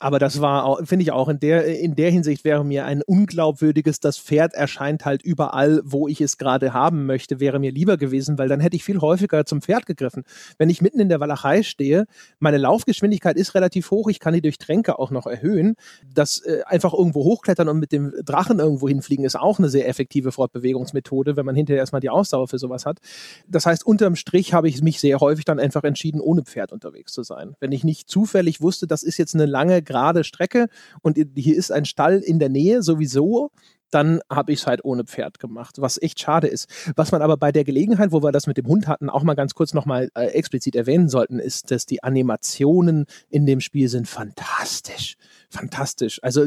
Aber 0.00 0.20
das 0.20 0.40
war, 0.40 0.78
finde 0.86 1.02
ich 1.02 1.10
auch, 1.10 1.28
in 1.28 1.40
der, 1.40 1.66
in 1.66 1.96
der 1.96 2.10
Hinsicht 2.10 2.44
wäre 2.44 2.64
mir 2.64 2.84
ein 2.84 3.02
unglaubwürdiges, 3.02 3.98
das 3.98 4.16
Pferd 4.16 4.54
erscheint 4.54 5.04
halt 5.04 5.22
überall, 5.22 5.80
wo 5.84 6.06
ich 6.06 6.20
es 6.20 6.38
gerade 6.38 6.72
haben 6.72 7.04
möchte, 7.04 7.40
wäre 7.40 7.58
mir 7.58 7.72
lieber 7.72 7.96
gewesen, 7.96 8.38
weil 8.38 8.48
dann 8.48 8.60
hätte 8.60 8.76
ich 8.76 8.84
viel 8.84 9.00
häufiger 9.00 9.44
zum 9.44 9.60
Pferd 9.60 9.86
gegriffen. 9.86 10.22
Wenn 10.56 10.70
ich 10.70 10.80
mitten 10.80 11.00
in 11.00 11.08
der 11.08 11.18
Walachei 11.18 11.64
stehe, 11.64 12.06
meine 12.38 12.58
Laufgeschwindigkeit 12.58 13.36
ist 13.36 13.56
relativ 13.56 13.90
hoch, 13.90 14.08
ich 14.08 14.20
kann 14.20 14.34
die 14.34 14.40
durch 14.40 14.58
Tränke 14.58 15.00
auch 15.00 15.10
noch 15.10 15.26
erhöhen. 15.26 15.74
Das 16.14 16.38
äh, 16.44 16.62
einfach 16.64 16.94
irgendwo 16.94 17.24
hochklettern 17.24 17.68
und 17.68 17.80
mit 17.80 17.90
dem 17.90 18.12
Drachen 18.24 18.60
irgendwo 18.60 18.88
hinfliegen 18.88 19.24
ist 19.24 19.36
auch 19.36 19.58
eine 19.58 19.68
sehr 19.68 19.88
effektive 19.88 20.30
Fortbewegungsmethode, 20.30 21.36
wenn 21.36 21.44
man 21.44 21.56
hinterher 21.56 21.80
erstmal 21.80 22.00
die 22.00 22.10
Ausdauer 22.10 22.46
für 22.46 22.58
sowas 22.58 22.86
hat. 22.86 22.98
Das 23.48 23.66
heißt, 23.66 23.84
unterm 23.84 24.14
Strich 24.14 24.54
habe 24.54 24.68
ich 24.68 24.80
mich 24.80 25.00
sehr 25.00 25.18
häufig 25.18 25.44
dann 25.44 25.58
einfach 25.58 25.82
entschieden, 25.82 26.20
ohne 26.20 26.44
Pferd 26.44 26.72
unterwegs 26.72 27.12
zu 27.12 27.24
sein. 27.24 27.56
Wenn 27.58 27.72
ich 27.72 27.82
nicht 27.82 28.08
zufällig 28.08 28.60
wusste, 28.60 28.86
das 28.86 29.02
ist 29.02 29.16
jetzt 29.16 29.34
eine 29.34 29.46
lange 29.46 29.82
gerade 29.88 30.22
Strecke 30.22 30.68
und 31.02 31.18
hier 31.34 31.56
ist 31.56 31.72
ein 31.72 31.84
Stall 31.84 32.18
in 32.18 32.38
der 32.38 32.48
Nähe 32.48 32.82
sowieso, 32.82 33.50
dann 33.90 34.20
habe 34.30 34.52
ich 34.52 34.60
es 34.60 34.66
halt 34.66 34.84
ohne 34.84 35.04
Pferd 35.04 35.38
gemacht, 35.38 35.76
was 35.78 36.00
echt 36.00 36.20
schade 36.20 36.46
ist. 36.46 36.68
Was 36.96 37.12
man 37.12 37.22
aber 37.22 37.36
bei 37.36 37.52
der 37.52 37.64
Gelegenheit, 37.64 38.12
wo 38.12 38.22
wir 38.22 38.32
das 38.32 38.46
mit 38.46 38.58
dem 38.58 38.66
Hund 38.66 38.86
hatten, 38.86 39.08
auch 39.08 39.22
mal 39.22 39.34
ganz 39.34 39.54
kurz 39.54 39.72
nochmal 39.74 40.10
äh, 40.14 40.26
explizit 40.26 40.76
erwähnen 40.76 41.08
sollten, 41.08 41.38
ist, 41.38 41.70
dass 41.70 41.86
die 41.86 42.02
Animationen 42.02 43.06
in 43.30 43.46
dem 43.46 43.60
Spiel 43.60 43.88
sind 43.88 44.06
fantastisch. 44.06 45.16
Fantastisch. 45.50 46.20
Also 46.22 46.46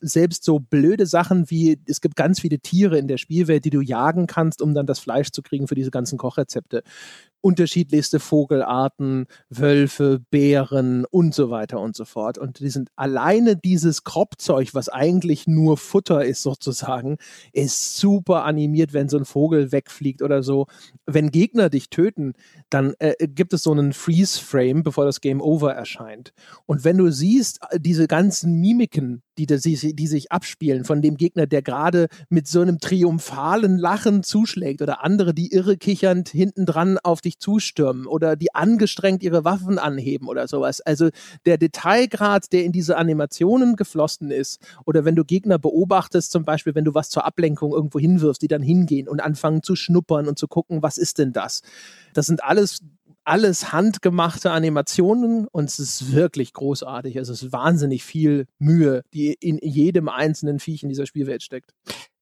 selbst 0.00 0.42
so 0.42 0.58
blöde 0.58 1.06
Sachen 1.06 1.50
wie, 1.50 1.78
es 1.86 2.00
gibt 2.00 2.16
ganz 2.16 2.40
viele 2.40 2.58
Tiere 2.58 2.98
in 2.98 3.06
der 3.06 3.16
Spielwelt, 3.16 3.64
die 3.64 3.70
du 3.70 3.80
jagen 3.80 4.26
kannst, 4.26 4.60
um 4.60 4.74
dann 4.74 4.86
das 4.86 4.98
Fleisch 4.98 5.30
zu 5.30 5.40
kriegen 5.40 5.68
für 5.68 5.76
diese 5.76 5.92
ganzen 5.92 6.18
Kochrezepte 6.18 6.82
unterschiedlichste 7.40 8.20
Vogelarten, 8.20 9.26
Wölfe, 9.48 10.20
Bären 10.30 11.04
und 11.06 11.34
so 11.34 11.50
weiter 11.50 11.80
und 11.80 11.96
so 11.96 12.04
fort. 12.04 12.38
Und 12.38 12.60
die 12.60 12.68
sind 12.68 12.90
alleine 12.96 13.56
dieses 13.56 14.04
Kropfzeug, 14.04 14.74
was 14.74 14.88
eigentlich 14.88 15.46
nur 15.46 15.76
Futter 15.76 16.24
ist 16.24 16.42
sozusagen, 16.42 17.16
ist 17.52 17.96
super 17.96 18.44
animiert, 18.44 18.92
wenn 18.92 19.08
so 19.08 19.16
ein 19.16 19.24
Vogel 19.24 19.72
wegfliegt 19.72 20.22
oder 20.22 20.42
so. 20.42 20.66
Wenn 21.06 21.30
Gegner 21.30 21.70
dich 21.70 21.90
töten, 21.90 22.34
dann 22.68 22.94
äh, 22.98 23.14
gibt 23.26 23.52
es 23.52 23.62
so 23.62 23.72
einen 23.72 23.92
Freeze-Frame, 23.92 24.82
bevor 24.82 25.04
das 25.04 25.20
Game 25.20 25.40
Over 25.40 25.72
erscheint. 25.72 26.32
Und 26.66 26.84
wenn 26.84 26.98
du 26.98 27.10
siehst, 27.10 27.60
äh, 27.70 27.80
diese 27.80 28.06
ganzen 28.06 28.39
Mimiken, 28.44 29.22
die, 29.38 29.46
die, 29.46 29.94
die 29.94 30.06
sich 30.06 30.32
abspielen 30.32 30.84
von 30.84 31.02
dem 31.02 31.16
Gegner, 31.16 31.46
der 31.46 31.62
gerade 31.62 32.08
mit 32.28 32.46
so 32.46 32.60
einem 32.60 32.78
triumphalen 32.78 33.78
Lachen 33.78 34.22
zuschlägt 34.22 34.82
oder 34.82 35.02
andere, 35.04 35.32
die 35.32 35.52
irre 35.52 35.76
kichernd 35.76 36.28
hinten 36.28 36.66
dran 36.66 36.98
auf 36.98 37.20
dich 37.20 37.38
zustürmen 37.38 38.06
oder 38.06 38.36
die 38.36 38.54
angestrengt 38.54 39.22
ihre 39.22 39.44
Waffen 39.44 39.78
anheben 39.78 40.28
oder 40.28 40.46
sowas. 40.48 40.80
Also 40.80 41.08
der 41.46 41.58
Detailgrad, 41.58 42.52
der 42.52 42.64
in 42.64 42.72
diese 42.72 42.96
Animationen 42.96 43.76
geflossen 43.76 44.30
ist 44.30 44.60
oder 44.84 45.04
wenn 45.04 45.16
du 45.16 45.24
Gegner 45.24 45.58
beobachtest, 45.58 46.30
zum 46.30 46.44
Beispiel, 46.44 46.74
wenn 46.74 46.84
du 46.84 46.94
was 46.94 47.10
zur 47.10 47.24
Ablenkung 47.24 47.72
irgendwo 47.72 47.98
hinwirfst, 47.98 48.42
die 48.42 48.48
dann 48.48 48.62
hingehen 48.62 49.08
und 49.08 49.20
anfangen 49.20 49.62
zu 49.62 49.76
schnuppern 49.76 50.28
und 50.28 50.38
zu 50.38 50.48
gucken, 50.48 50.82
was 50.82 50.98
ist 50.98 51.18
denn 51.18 51.32
das? 51.32 51.62
Das 52.12 52.26
sind 52.26 52.42
alles 52.44 52.80
alles 53.30 53.72
handgemachte 53.72 54.50
Animationen 54.50 55.46
und 55.46 55.68
es 55.68 55.78
ist 55.78 56.12
wirklich 56.12 56.52
großartig. 56.52 57.14
Es 57.14 57.28
ist 57.28 57.52
wahnsinnig 57.52 58.02
viel 58.02 58.46
Mühe, 58.58 59.04
die 59.14 59.34
in 59.34 59.58
jedem 59.62 60.08
einzelnen 60.08 60.58
Viech 60.58 60.82
in 60.82 60.88
dieser 60.88 61.06
Spielwelt 61.06 61.44
steckt. 61.44 61.70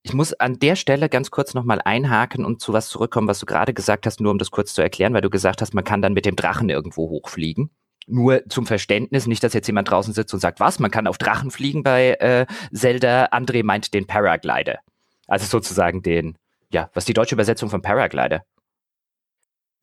Ich 0.03 0.13
muss 0.13 0.33
an 0.33 0.59
der 0.59 0.75
Stelle 0.75 1.09
ganz 1.09 1.31
kurz 1.31 1.55
nochmal 1.55 1.81
einhaken 1.83 2.45
und 2.45 2.61
zu 2.61 2.73
was 2.73 2.89
zurückkommen, 2.89 3.27
was 3.27 3.39
du 3.39 3.47
gerade 3.47 3.73
gesagt 3.73 4.05
hast, 4.05 4.21
nur 4.21 4.31
um 4.31 4.37
das 4.37 4.51
kurz 4.51 4.75
zu 4.75 4.83
erklären, 4.83 5.15
weil 5.15 5.21
du 5.21 5.31
gesagt 5.31 5.63
hast, 5.63 5.73
man 5.73 5.83
kann 5.83 6.03
dann 6.03 6.13
mit 6.13 6.27
dem 6.27 6.35
Drachen 6.35 6.69
irgendwo 6.69 7.09
hochfliegen. 7.09 7.71
Nur 8.05 8.43
zum 8.47 8.67
Verständnis, 8.67 9.25
nicht, 9.25 9.43
dass 9.43 9.53
jetzt 9.53 9.67
jemand 9.67 9.89
draußen 9.89 10.13
sitzt 10.13 10.35
und 10.35 10.39
sagt, 10.39 10.59
was, 10.59 10.77
man 10.77 10.91
kann 10.91 11.07
auf 11.07 11.17
Drachen 11.17 11.49
fliegen 11.49 11.81
bei 11.81 12.11
äh, 12.19 12.45
Zelda. 12.71 13.25
André 13.31 13.63
meint 13.63 13.95
den 13.95 14.05
Paraglider. 14.05 14.77
Also 15.25 15.47
sozusagen 15.47 16.03
den, 16.03 16.37
ja, 16.71 16.91
was 16.93 17.01
ist 17.01 17.09
die 17.09 17.13
deutsche 17.13 17.33
Übersetzung 17.33 17.71
von 17.71 17.81
Paraglider? 17.81 18.43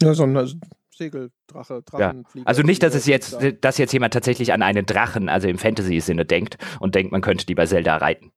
Ja, 0.00 0.14
so 0.14 0.24
ein 0.24 0.60
also 1.00 1.04
Segeldrache, 1.04 1.82
Drachenflieger. 1.82 2.44
Ja. 2.44 2.46
Also 2.46 2.62
nicht, 2.62 2.82
dass 2.82 2.94
es 2.94 3.06
jetzt, 3.06 3.38
dass 3.60 3.78
jetzt 3.78 3.92
jemand 3.92 4.12
tatsächlich 4.12 4.52
an 4.52 4.62
einen 4.62 4.86
Drachen, 4.86 5.28
also 5.28 5.48
im 5.48 5.58
Fantasy-Sinne 5.58 6.24
denkt 6.24 6.58
und 6.80 6.94
denkt, 6.94 7.12
man 7.12 7.20
könnte 7.20 7.46
die 7.46 7.54
bei 7.54 7.66
Zelda 7.66 7.96
reiten. 7.96 8.32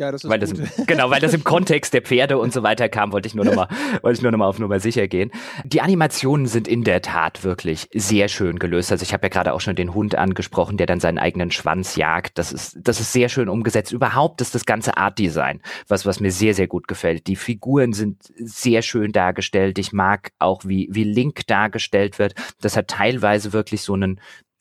Ja, 0.00 0.10
das 0.10 0.24
ist 0.24 0.30
weil 0.30 0.38
das 0.38 0.52
im, 0.52 0.66
genau, 0.86 1.10
weil 1.10 1.20
das 1.20 1.34
im 1.34 1.44
Kontext 1.44 1.92
der 1.92 2.00
Pferde 2.00 2.38
und 2.38 2.54
so 2.54 2.62
weiter 2.62 2.88
kam, 2.88 3.12
wollte 3.12 3.28
ich 3.28 3.34
nur 3.34 3.44
nochmal, 3.44 3.68
wollte 4.00 4.16
ich 4.16 4.22
nur 4.22 4.32
nochmal 4.32 4.48
auf 4.48 4.58
Nummer 4.58 4.80
sicher 4.80 5.06
gehen. 5.08 5.30
Die 5.64 5.82
Animationen 5.82 6.46
sind 6.46 6.66
in 6.66 6.84
der 6.84 7.02
Tat 7.02 7.44
wirklich 7.44 7.86
sehr 7.92 8.28
schön 8.28 8.58
gelöst. 8.58 8.90
Also 8.90 9.02
ich 9.02 9.12
habe 9.12 9.26
ja 9.26 9.28
gerade 9.28 9.52
auch 9.52 9.60
schon 9.60 9.76
den 9.76 9.92
Hund 9.92 10.14
angesprochen, 10.14 10.78
der 10.78 10.86
dann 10.86 11.00
seinen 11.00 11.18
eigenen 11.18 11.50
Schwanz 11.50 11.96
jagt. 11.96 12.38
Das 12.38 12.50
ist, 12.50 12.78
das 12.80 12.98
ist 12.98 13.12
sehr 13.12 13.28
schön 13.28 13.50
umgesetzt. 13.50 13.92
Überhaupt 13.92 14.40
ist 14.40 14.54
das 14.54 14.64
ganze 14.64 14.96
Art 14.96 15.18
Design, 15.18 15.60
was, 15.86 16.06
was 16.06 16.18
mir 16.18 16.32
sehr, 16.32 16.54
sehr 16.54 16.66
gut 16.66 16.88
gefällt. 16.88 17.26
Die 17.26 17.36
Figuren 17.36 17.92
sind 17.92 18.22
sehr 18.38 18.80
schön 18.80 19.12
dargestellt. 19.12 19.78
Ich 19.78 19.92
mag 19.92 20.30
auch, 20.38 20.62
wie, 20.64 20.88
wie 20.90 21.04
Link 21.04 21.46
dargestellt 21.46 22.18
wird. 22.18 22.32
Das 22.62 22.74
hat 22.74 22.88
teilweise 22.88 23.52
wirklich 23.52 23.82
so 23.82 23.92
einen, 23.92 24.18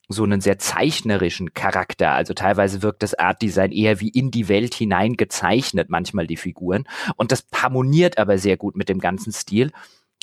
so 0.10 0.24
einen 0.24 0.42
sehr 0.42 0.58
zeichnerischen 0.58 1.54
Charakter. 1.54 2.12
Also 2.12 2.34
teilweise 2.34 2.82
wirkt 2.82 3.04
das 3.04 3.14
Art 3.14 3.42
Design 3.42 3.72
eher 3.72 4.00
wie 4.00 4.10
in 4.10 4.32
die 4.32 4.50
Welt 4.50 4.74
hinein 4.74 5.16
gezeichnet, 5.16 5.90
manchmal 5.90 6.26
die 6.26 6.36
Figuren. 6.36 6.86
Und 7.16 7.32
das 7.32 7.46
harmoniert 7.54 8.18
aber 8.18 8.40
sehr 8.40 8.58
gut 8.58 8.76
mit 8.76 8.90
dem 8.90 9.00
ganzen 9.00 9.32
Stil. 9.32 9.72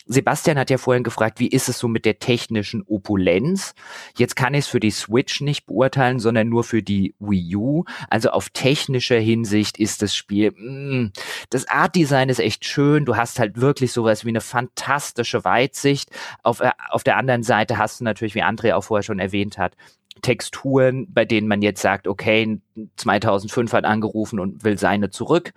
Sebastian 0.07 0.59
hat 0.59 0.71
ja 0.71 0.79
vorhin 0.79 1.03
gefragt, 1.03 1.41
wie 1.41 1.49
ist 1.49 1.69
es 1.69 1.79
so 1.79 1.89
mit 1.89 2.05
der 2.05 2.21
technischen 2.21 2.83
Opulenz? 2.87 3.75
Jetzt 4.17 4.37
kann 4.37 4.55
ich 4.55 4.61
es 4.61 4.67
für 4.69 4.79
die 4.79 4.93
Switch 4.93 5.41
nicht 5.41 5.67
beurteilen, 5.67 6.21
sondern 6.21 6.49
nur 6.49 6.63
für 6.63 6.83
die 6.83 7.15
Wii 7.19 7.57
U. 7.57 7.85
Also 8.09 8.31
auf 8.31 8.51
technischer 8.51 9.19
Hinsicht 9.19 9.79
ist 9.79 10.03
das 10.03 10.15
Spiel, 10.15 10.53
mh, 10.57 10.97
mm, 10.97 11.13
das 11.51 11.69
Art 11.69 11.97
Design 11.97 12.29
ist 12.29 12.39
echt 12.39 12.65
schön. 12.65 13.05
Du 13.05 13.17
hast 13.17 13.39
halt 13.41 13.61
wirklich 13.61 13.93
sowas 13.93 14.25
wie 14.25 14.31
eine 14.31 14.41
fantastische 14.41 15.45
Weitsicht. 15.45 16.11
Auf, 16.43 16.61
äh, 16.61 16.71
auf 16.91 17.03
der 17.03 17.17
anderen 17.17 17.43
Seite 17.43 17.79
hast 17.79 18.01
du 18.01 18.05
natürlich, 18.05 18.35
wie 18.35 18.45
André 18.45 18.75
auch 18.75 18.85
vorher 18.85 19.03
schon 19.03 19.19
erwähnt 19.19 19.59
hat, 19.59 19.77
Texturen, 20.23 21.13
bei 21.13 21.25
denen 21.25 21.49
man 21.49 21.63
jetzt 21.63 21.83
sagt, 21.83 22.07
okay, 22.07 22.61
2005 22.97 23.73
hat 23.73 23.85
angerufen 23.85 24.41
und 24.41 24.65
will 24.65 24.79
seine 24.79 25.11
zurück, 25.11 25.53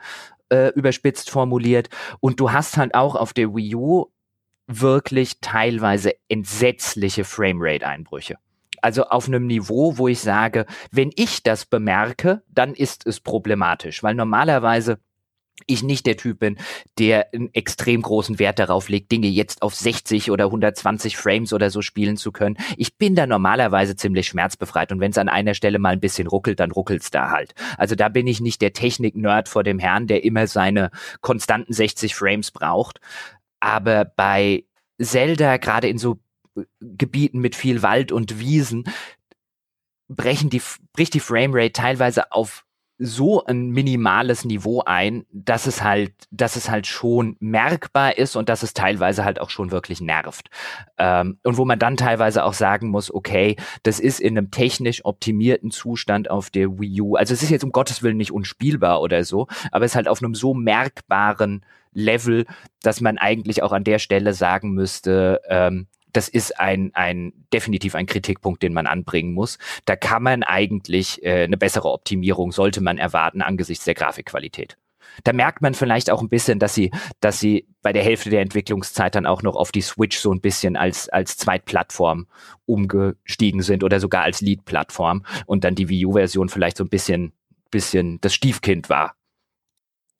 äh, 0.49 0.69
überspitzt 0.69 1.29
formuliert. 1.29 1.89
Und 2.19 2.39
du 2.39 2.51
hast 2.51 2.77
halt 2.77 2.95
auch 2.95 3.15
auf 3.15 3.33
der 3.33 3.55
Wii 3.55 3.75
U 3.75 4.05
wirklich 4.69 5.39
teilweise 5.41 6.13
entsetzliche 6.29 7.23
Framerate-Einbrüche. 7.23 8.35
Also 8.81 9.05
auf 9.05 9.27
einem 9.27 9.47
Niveau, 9.47 9.97
wo 9.97 10.07
ich 10.07 10.21
sage, 10.21 10.65
wenn 10.91 11.11
ich 11.15 11.43
das 11.43 11.65
bemerke, 11.65 12.43
dann 12.47 12.73
ist 12.73 13.05
es 13.05 13.19
problematisch, 13.19 14.03
weil 14.03 14.15
normalerweise 14.15 14.99
ich 15.67 15.83
nicht 15.83 16.05
der 16.05 16.17
Typ 16.17 16.39
bin, 16.39 16.57
der 16.97 17.27
einen 17.33 17.53
extrem 17.53 18.01
großen 18.01 18.39
Wert 18.39 18.59
darauf 18.59 18.89
legt, 18.89 19.11
Dinge 19.11 19.27
jetzt 19.27 19.61
auf 19.61 19.75
60 19.75 20.31
oder 20.31 20.45
120 20.45 21.17
Frames 21.17 21.53
oder 21.53 21.69
so 21.69 21.81
spielen 21.81 22.17
zu 22.17 22.31
können. 22.31 22.57
Ich 22.77 22.97
bin 22.97 23.15
da 23.15 23.27
normalerweise 23.27 23.95
ziemlich 23.95 24.27
schmerzbefreit 24.27 24.91
und 24.91 24.99
wenn 24.99 25.11
es 25.11 25.17
an 25.17 25.29
einer 25.29 25.53
Stelle 25.53 25.79
mal 25.79 25.93
ein 25.93 25.99
bisschen 25.99 26.27
ruckelt, 26.27 26.59
dann 26.59 26.71
ruckelt's 26.71 27.11
da 27.11 27.29
halt. 27.29 27.53
Also 27.77 27.95
da 27.95 28.09
bin 28.09 28.27
ich 28.27 28.39
nicht 28.39 28.61
der 28.61 28.73
Technik-Nerd 28.73 29.49
vor 29.49 29.63
dem 29.63 29.79
Herrn, 29.79 30.07
der 30.07 30.23
immer 30.23 30.47
seine 30.47 30.91
konstanten 31.21 31.73
60 31.73 32.15
Frames 32.15 32.51
braucht. 32.51 32.99
Aber 33.59 34.05
bei 34.05 34.65
Zelda, 35.01 35.57
gerade 35.57 35.87
in 35.87 35.97
so 35.97 36.19
äh, 36.55 36.63
Gebieten 36.79 37.39
mit 37.39 37.55
viel 37.55 37.81
Wald 37.81 38.11
und 38.11 38.39
Wiesen, 38.39 38.85
brechen 40.07 40.49
die, 40.49 40.61
bricht 40.93 41.13
die 41.13 41.19
Framerate 41.19 41.73
teilweise 41.73 42.31
auf 42.31 42.65
so 43.01 43.45
ein 43.45 43.69
minimales 43.69 44.43
Niveau 44.43 44.83
ein, 44.85 45.25
dass 45.31 45.67
es 45.67 45.81
halt, 45.81 46.11
dass 46.31 46.57
es 46.57 46.69
halt 46.69 46.85
schon 46.85 47.37
merkbar 47.39 48.17
ist 48.17 48.35
und 48.35 48.49
dass 48.49 48.61
es 48.61 48.73
teilweise 48.73 49.23
halt 49.23 49.39
auch 49.39 49.49
schon 49.49 49.71
wirklich 49.71 50.01
nervt. 50.01 50.49
Ähm, 50.97 51.39
und 51.43 51.55
wo 51.55 51.63
man 51.63 51.79
dann 51.79 51.95
teilweise 51.95 52.43
auch 52.43 52.53
sagen 52.53 52.89
muss, 52.89 53.13
okay, 53.13 53.55
das 53.83 54.01
ist 54.01 54.19
in 54.19 54.37
einem 54.37 54.51
technisch 54.51 55.05
optimierten 55.05 55.71
Zustand 55.71 56.29
auf 56.29 56.49
der 56.49 56.77
Wii 56.77 57.01
U. 57.01 57.15
Also 57.15 57.33
es 57.33 57.41
ist 57.41 57.51
jetzt 57.51 57.63
um 57.63 57.71
Gottes 57.71 58.03
Willen 58.03 58.17
nicht 58.17 58.33
unspielbar 58.33 59.01
oder 59.01 59.23
so, 59.23 59.47
aber 59.71 59.85
es 59.85 59.93
ist 59.93 59.95
halt 59.95 60.09
auf 60.09 60.21
einem 60.21 60.35
so 60.35 60.53
merkbaren 60.53 61.63
Level, 61.91 62.45
dass 62.81 63.01
man 63.01 63.17
eigentlich 63.17 63.63
auch 63.63 63.71
an 63.71 63.83
der 63.83 63.99
Stelle 63.99 64.33
sagen 64.33 64.71
müsste, 64.71 65.41
ähm, 65.47 65.87
das 66.13 66.27
ist 66.27 66.59
ein, 66.59 66.91
ein 66.93 67.33
definitiv 67.53 67.95
ein 67.95 68.05
Kritikpunkt, 68.05 68.63
den 68.63 68.73
man 68.73 68.87
anbringen 68.87 69.33
muss. 69.33 69.57
Da 69.85 69.95
kann 69.95 70.23
man 70.23 70.43
eigentlich 70.43 71.23
äh, 71.23 71.43
eine 71.43 71.57
bessere 71.57 71.91
Optimierung 71.91 72.51
sollte 72.51 72.81
man 72.81 72.97
erwarten 72.97 73.41
angesichts 73.41 73.85
der 73.85 73.93
Grafikqualität. 73.93 74.77
Da 75.23 75.33
merkt 75.33 75.61
man 75.61 75.73
vielleicht 75.73 76.09
auch 76.09 76.21
ein 76.21 76.29
bisschen, 76.29 76.59
dass 76.59 76.73
sie, 76.73 76.91
dass 77.19 77.39
sie 77.39 77.67
bei 77.81 77.93
der 77.93 78.03
Hälfte 78.03 78.29
der 78.29 78.41
Entwicklungszeit 78.41 79.15
dann 79.15 79.25
auch 79.25 79.43
noch 79.43 79.55
auf 79.55 79.71
die 79.71 79.81
Switch 79.81 80.17
so 80.17 80.31
ein 80.31 80.41
bisschen 80.41 80.75
als, 80.77 81.09
als 81.09 81.37
Zweitplattform 81.37 82.27
umgestiegen 82.65 83.61
sind 83.61 83.83
oder 83.83 83.99
sogar 83.99 84.23
als 84.23 84.41
Lead-Plattform 84.41 85.25
und 85.45 85.63
dann 85.63 85.75
die 85.75 85.89
Wii 85.89 86.05
U-Version 86.05 86.49
vielleicht 86.49 86.77
so 86.77 86.83
ein 86.83 86.89
bisschen, 86.89 87.33
bisschen 87.69 88.21
das 88.21 88.33
Stiefkind 88.33 88.89
war 88.89 89.15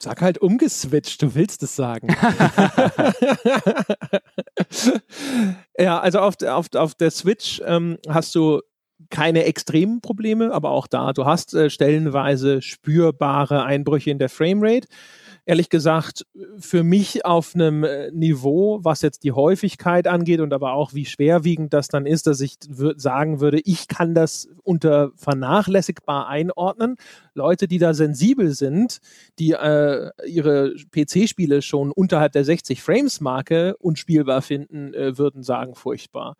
Sag 0.02 0.22
halt 0.22 0.38
umgeswitcht, 0.38 1.22
du 1.22 1.36
willst 1.36 1.62
es 1.62 1.76
sagen. 1.76 2.08
ja, 5.78 6.00
also 6.00 6.20
auf, 6.20 6.42
auf, 6.42 6.68
auf 6.74 6.96
der 6.96 7.12
Switch 7.12 7.62
ähm, 7.66 7.98
hast 8.08 8.34
du 8.34 8.62
keine 9.10 9.44
extremen 9.44 10.00
Probleme, 10.00 10.54
aber 10.54 10.72
auch 10.72 10.88
da, 10.88 11.12
du 11.12 11.26
hast 11.26 11.54
äh, 11.54 11.70
stellenweise 11.70 12.62
spürbare 12.62 13.64
Einbrüche 13.64 14.12
in 14.12 14.20
der 14.20 14.30
Framerate 14.30 14.88
ehrlich 15.50 15.70
gesagt 15.70 16.28
für 16.60 16.84
mich 16.84 17.26
auf 17.26 17.56
einem 17.56 17.84
äh, 17.84 18.12
Niveau, 18.12 18.82
was 18.84 19.02
jetzt 19.02 19.24
die 19.24 19.32
Häufigkeit 19.32 20.08
angeht 20.08 20.42
und 20.42 20.54
aber 20.54 20.74
auch 20.74 20.94
wie 20.94 21.06
schwerwiegend 21.06 21.74
das 21.74 21.88
dann 21.88 22.06
ist, 22.06 22.28
dass 22.28 22.40
ich 22.40 22.58
sagen 22.98 23.40
würde, 23.40 23.60
ich 23.66 23.88
kann 23.88 24.14
das 24.14 24.48
unter 24.62 25.10
vernachlässigbar 25.16 26.28
einordnen. 26.28 26.98
Leute, 27.34 27.68
die 27.68 27.80
da 27.80 27.96
sensibel 27.96 28.52
sind, 28.52 29.00
die 29.40 29.54
äh, 29.54 30.12
ihre 30.28 30.76
PC-Spiele 30.92 31.64
schon 31.64 31.92
unterhalb 31.92 32.34
der 32.34 32.46
60 32.46 32.84
Frames-Marke 32.84 33.76
unspielbar 33.78 34.44
finden, 34.44 34.94
äh, 34.94 35.18
würden 35.18 35.42
sagen, 35.42 35.74
furchtbar. 35.74 36.36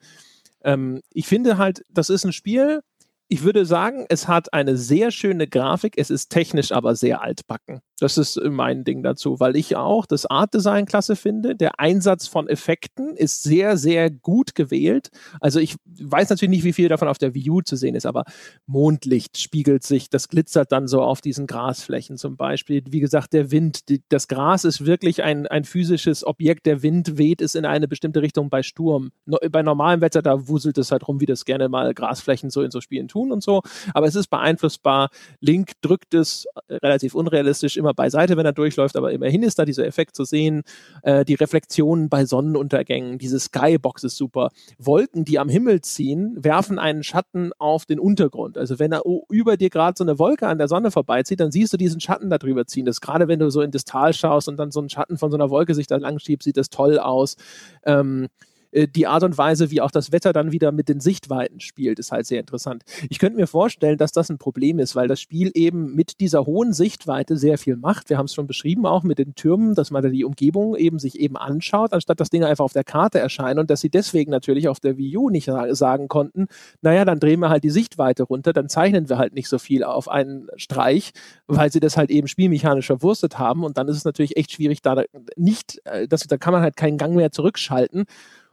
Ähm, 0.64 1.02
ich 1.12 1.26
finde 1.26 1.58
halt, 1.58 1.82
das 1.90 2.12
ist 2.12 2.26
ein 2.26 2.34
Spiel, 2.34 2.82
ich 3.28 3.42
würde 3.42 3.66
sagen, 3.66 4.06
es 4.10 4.28
hat 4.28 4.54
eine 4.54 4.78
sehr 4.78 5.10
schöne 5.10 5.48
Grafik, 5.48 5.98
es 5.98 6.12
ist 6.12 6.30
technisch 6.30 6.72
aber 6.72 6.96
sehr 6.96 7.24
altbacken. 7.24 7.82
Das 8.00 8.18
ist 8.18 8.40
mein 8.44 8.84
Ding 8.84 9.04
dazu, 9.04 9.40
weil 9.40 9.56
ich 9.56 9.76
auch 9.76 10.06
das 10.06 10.26
Art 10.26 10.54
Design 10.54 10.86
klasse 10.86 11.16
finde. 11.16 11.56
Der 11.56 11.80
Einsatz 11.80 12.28
von 12.28 12.48
Effekten 12.48 13.16
ist 13.16 13.44
sehr, 13.44 13.78
sehr 13.78 14.10
gut 14.10 14.56
gewählt. 14.56 15.10
Also 15.40 15.60
ich 15.60 15.76
weiß 15.86 16.30
natürlich 16.30 16.50
nicht, 16.50 16.64
wie 16.64 16.74
viel 16.74 16.90
davon 16.90 17.08
auf 17.08 17.18
der 17.18 17.34
View 17.34 17.62
zu 17.62 17.76
sehen 17.76 17.96
ist, 17.96 18.06
aber 18.06 18.24
Mondlicht 18.66 19.38
spiegelt 19.38 19.84
sich, 19.84 20.10
das 20.10 20.28
glitzert 20.28 20.72
dann 20.72 20.88
so 20.88 21.02
auf 21.02 21.22
diesen 21.22 21.48
Grasflächen 21.48 22.18
zum 22.18 22.36
Beispiel. 22.36 22.84
Wie 22.90 23.00
gesagt, 23.00 23.34
der 23.34 23.52
Wind, 23.52 23.90
die, 23.90 24.02
das 24.10 24.28
Gras 24.28 24.64
ist 24.64 24.86
wirklich 24.86 25.24
ein, 25.24 25.48
ein 25.48 25.64
physisches 25.64 26.26
Objekt. 26.26 26.66
Der 26.66 26.82
Wind 26.82 27.18
weht 27.18 27.42
es 27.42 27.56
in 27.56 27.66
eine 27.66 27.88
bestimmte 27.88 28.22
Richtung 28.22 28.50
bei 28.50 28.64
Sturm. 28.64 29.12
No, 29.26 29.38
bei 29.52 29.62
normalem 29.62 30.02
Wetter, 30.02 30.22
da 30.22 30.48
wuselt 30.48 30.78
es 30.78 30.92
halt 30.92 31.08
rum, 31.08 31.22
wie 31.22 31.26
das 31.26 31.46
gerne 31.46 31.70
mal 31.70 31.94
Grasflächen 31.94 32.50
so 32.50 32.64
in 32.64 32.72
so 32.72 32.82
Spielen 32.82 33.08
tun 33.08 33.20
tun 33.20 33.32
und 33.32 33.44
so, 33.44 33.62
aber 33.94 34.08
es 34.08 34.16
ist 34.16 34.28
beeinflussbar. 34.28 35.10
Link 35.40 35.74
drückt 35.82 36.14
es 36.14 36.46
äh, 36.68 36.76
relativ 36.76 37.16
unrealistisch 37.16 37.78
immer 37.78 37.89
beiseite, 37.94 38.38
wenn 38.38 38.46
er 38.46 38.54
durchläuft, 38.54 38.96
aber 38.96 39.12
immerhin 39.12 39.44
ist 39.44 39.60
da 39.60 39.66
dieser 39.66 39.86
Effekt 39.86 40.16
zu 40.16 40.24
sehen. 40.24 40.64
Äh, 41.04 41.26
die 41.26 41.36
Reflexionen 41.36 42.10
bei 42.10 42.26
Sonnenuntergängen, 42.26 43.18
diese 43.18 43.40
Skybox 43.40 44.04
ist 44.04 44.18
super. 44.18 44.50
Wolken, 44.78 45.26
die 45.26 45.40
am 45.40 45.50
Himmel 45.50 45.82
ziehen, 45.82 46.36
werfen 46.40 46.80
einen 46.80 47.04
Schatten 47.04 47.52
auf 47.58 47.86
den 47.86 48.00
Untergrund. 48.00 48.58
Also 48.58 48.80
wenn 48.80 48.92
er 48.92 49.04
über 49.30 49.58
dir 49.58 49.70
gerade 49.70 49.96
so 49.98 50.04
eine 50.04 50.20
Wolke 50.20 50.48
an 50.48 50.58
der 50.58 50.68
Sonne 50.68 50.92
vorbeizieht, 50.92 51.40
dann 51.40 51.52
siehst 51.52 51.74
du 51.74 51.78
diesen 51.78 52.00
Schatten 52.00 52.30
da 52.30 52.38
drüber 52.38 52.66
ziehen. 52.66 52.86
Das 52.86 53.02
gerade 53.02 53.28
wenn 53.28 53.40
du 53.40 53.50
so 53.50 53.62
in 53.62 53.72
das 53.72 53.86
Tal 53.86 54.14
schaust 54.14 54.48
und 54.48 54.58
dann 54.58 54.72
so 54.72 54.82
ein 54.82 54.90
Schatten 54.90 55.18
von 55.18 55.32
so 55.32 55.38
einer 55.38 55.50
Wolke 55.50 55.76
sich 55.76 55.88
da 55.88 55.98
lang 55.98 56.20
schiebt, 56.20 56.44
sieht 56.44 56.58
das 56.58 56.70
toll 56.70 57.00
aus. 57.00 57.36
Ähm, 57.84 58.26
äh, 58.26 58.49
die 58.74 59.08
Art 59.08 59.24
und 59.24 59.38
Weise, 59.38 59.72
wie 59.72 59.82
auch 59.82 59.92
das 59.92 60.12
Wetter 60.12 60.34
dann 60.34 60.52
wieder 60.52 60.72
mit 60.72 60.90
den 60.90 61.00
Sichtweiten 61.00 61.60
spielt, 61.60 62.00
ist 62.00 62.12
halt 62.12 62.26
sehr 62.26 62.40
interessant. 62.40 62.84
Ich 63.10 63.20
könnte 63.20 63.38
mir 63.38 63.48
vorstellen, 63.48 63.98
dass 63.98 64.12
das 64.12 64.30
ein 64.30 64.38
Problem 64.38 64.80
ist, 64.80 64.96
weil 64.96 65.08
das 65.08 65.20
Spiel 65.20 65.52
eben 65.56 65.96
mit 65.96 66.20
dieser 66.20 66.46
hohen 66.46 66.74
Sichtweite 66.74 67.38
sehr 67.38 67.58
viel 67.58 67.76
macht. 67.78 68.10
Wir 68.10 68.18
haben 68.18 68.26
es 68.26 68.34
schon 68.34 68.48
beschrieben, 68.48 68.86
auch 68.86 69.04
mit 69.04 69.18
den 69.18 69.36
Türmen, 69.36 69.76
dass 69.76 69.92
man 69.92 70.04
da 70.04 70.10
die 70.10 70.24
Umgebung 70.24 70.76
eben 70.76 71.00
sich 71.00 71.20
eben 71.20 71.38
anschaut, 71.38 71.94
anstatt 71.94 72.20
dass 72.20 72.30
Dinge 72.30 72.48
einfach 72.48 72.66
auf 72.66 72.74
der 72.74 72.84
Karte 72.84 73.20
erscheinen 73.20 73.60
und 73.60 73.70
dass 73.70 73.82
sie 73.82 73.90
deswegen 73.90 74.32
natürlich 74.32 74.68
auf 74.68 74.80
der 74.80 74.98
Wii 74.98 75.18
U 75.18 75.30
nicht 75.30 75.50
sagen 75.72 76.08
konnten, 76.08 76.48
naja, 76.82 77.06
dann 77.06 77.20
drehen 77.20 77.40
wir 77.40 77.50
halt 77.50 77.64
die 77.64 77.70
Sichtweite 77.70 78.24
runter, 78.24 78.54
dann 78.54 78.70
zeichnen 78.70 79.10
wir 79.10 79.18
halt 79.18 79.34
nicht 79.34 79.50
so 79.50 79.58
viel 79.58 79.84
auf 79.84 80.08
einen 80.08 80.48
Streich, 80.56 81.12
weil 81.48 81.72
sie 81.72 81.80
das 81.80 81.98
halt 81.98 82.10
eben 82.12 82.28
spielmechanisch 82.28 82.88
verwurstet 82.88 83.40
haben 83.40 83.64
und 83.64 83.78
dann 83.78 83.88
ist 83.88 83.98
es 83.98 84.06
natürlich 84.06 84.38
echt 84.38 84.52
schwierig, 84.52 84.82
da 84.82 85.04
nicht, 85.36 85.82
äh, 85.86 86.08
das, 86.08 86.22
da 86.22 86.38
kann 86.38 86.54
man 86.54 86.62
halt 86.62 86.76
keinen 86.76 86.98
Gang 86.98 87.16
mehr 87.16 87.32
zurückschalten 87.32 88.06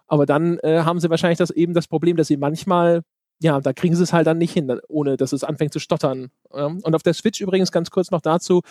aber 0.06 0.26
dann 0.26 0.58
äh, 0.58 0.80
haben 0.80 1.00
sie 1.00 1.10
wahrscheinlich 1.10 1.38
das 1.38 1.50
eben 1.50 1.74
das 1.74 1.88
Problem, 1.88 2.16
dass 2.16 2.28
sie 2.28 2.36
manchmal, 2.36 3.02
ja, 3.40 3.60
da 3.60 3.72
kriegen 3.72 3.94
sie 3.96 4.02
es 4.02 4.12
halt 4.12 4.26
dann 4.26 4.38
nicht 4.38 4.52
hin, 4.52 4.80
ohne 4.88 5.16
dass 5.16 5.32
es 5.32 5.44
anfängt 5.44 5.72
zu 5.72 5.78
stottern. 5.78 6.28
Ja? 6.54 6.66
Und 6.66 6.94
auf 6.94 7.02
der 7.02 7.14
Switch 7.14 7.40
übrigens 7.40 7.72
ganz 7.72 7.90
kurz 7.90 8.10
noch 8.10 8.20
dazu, 8.20 8.62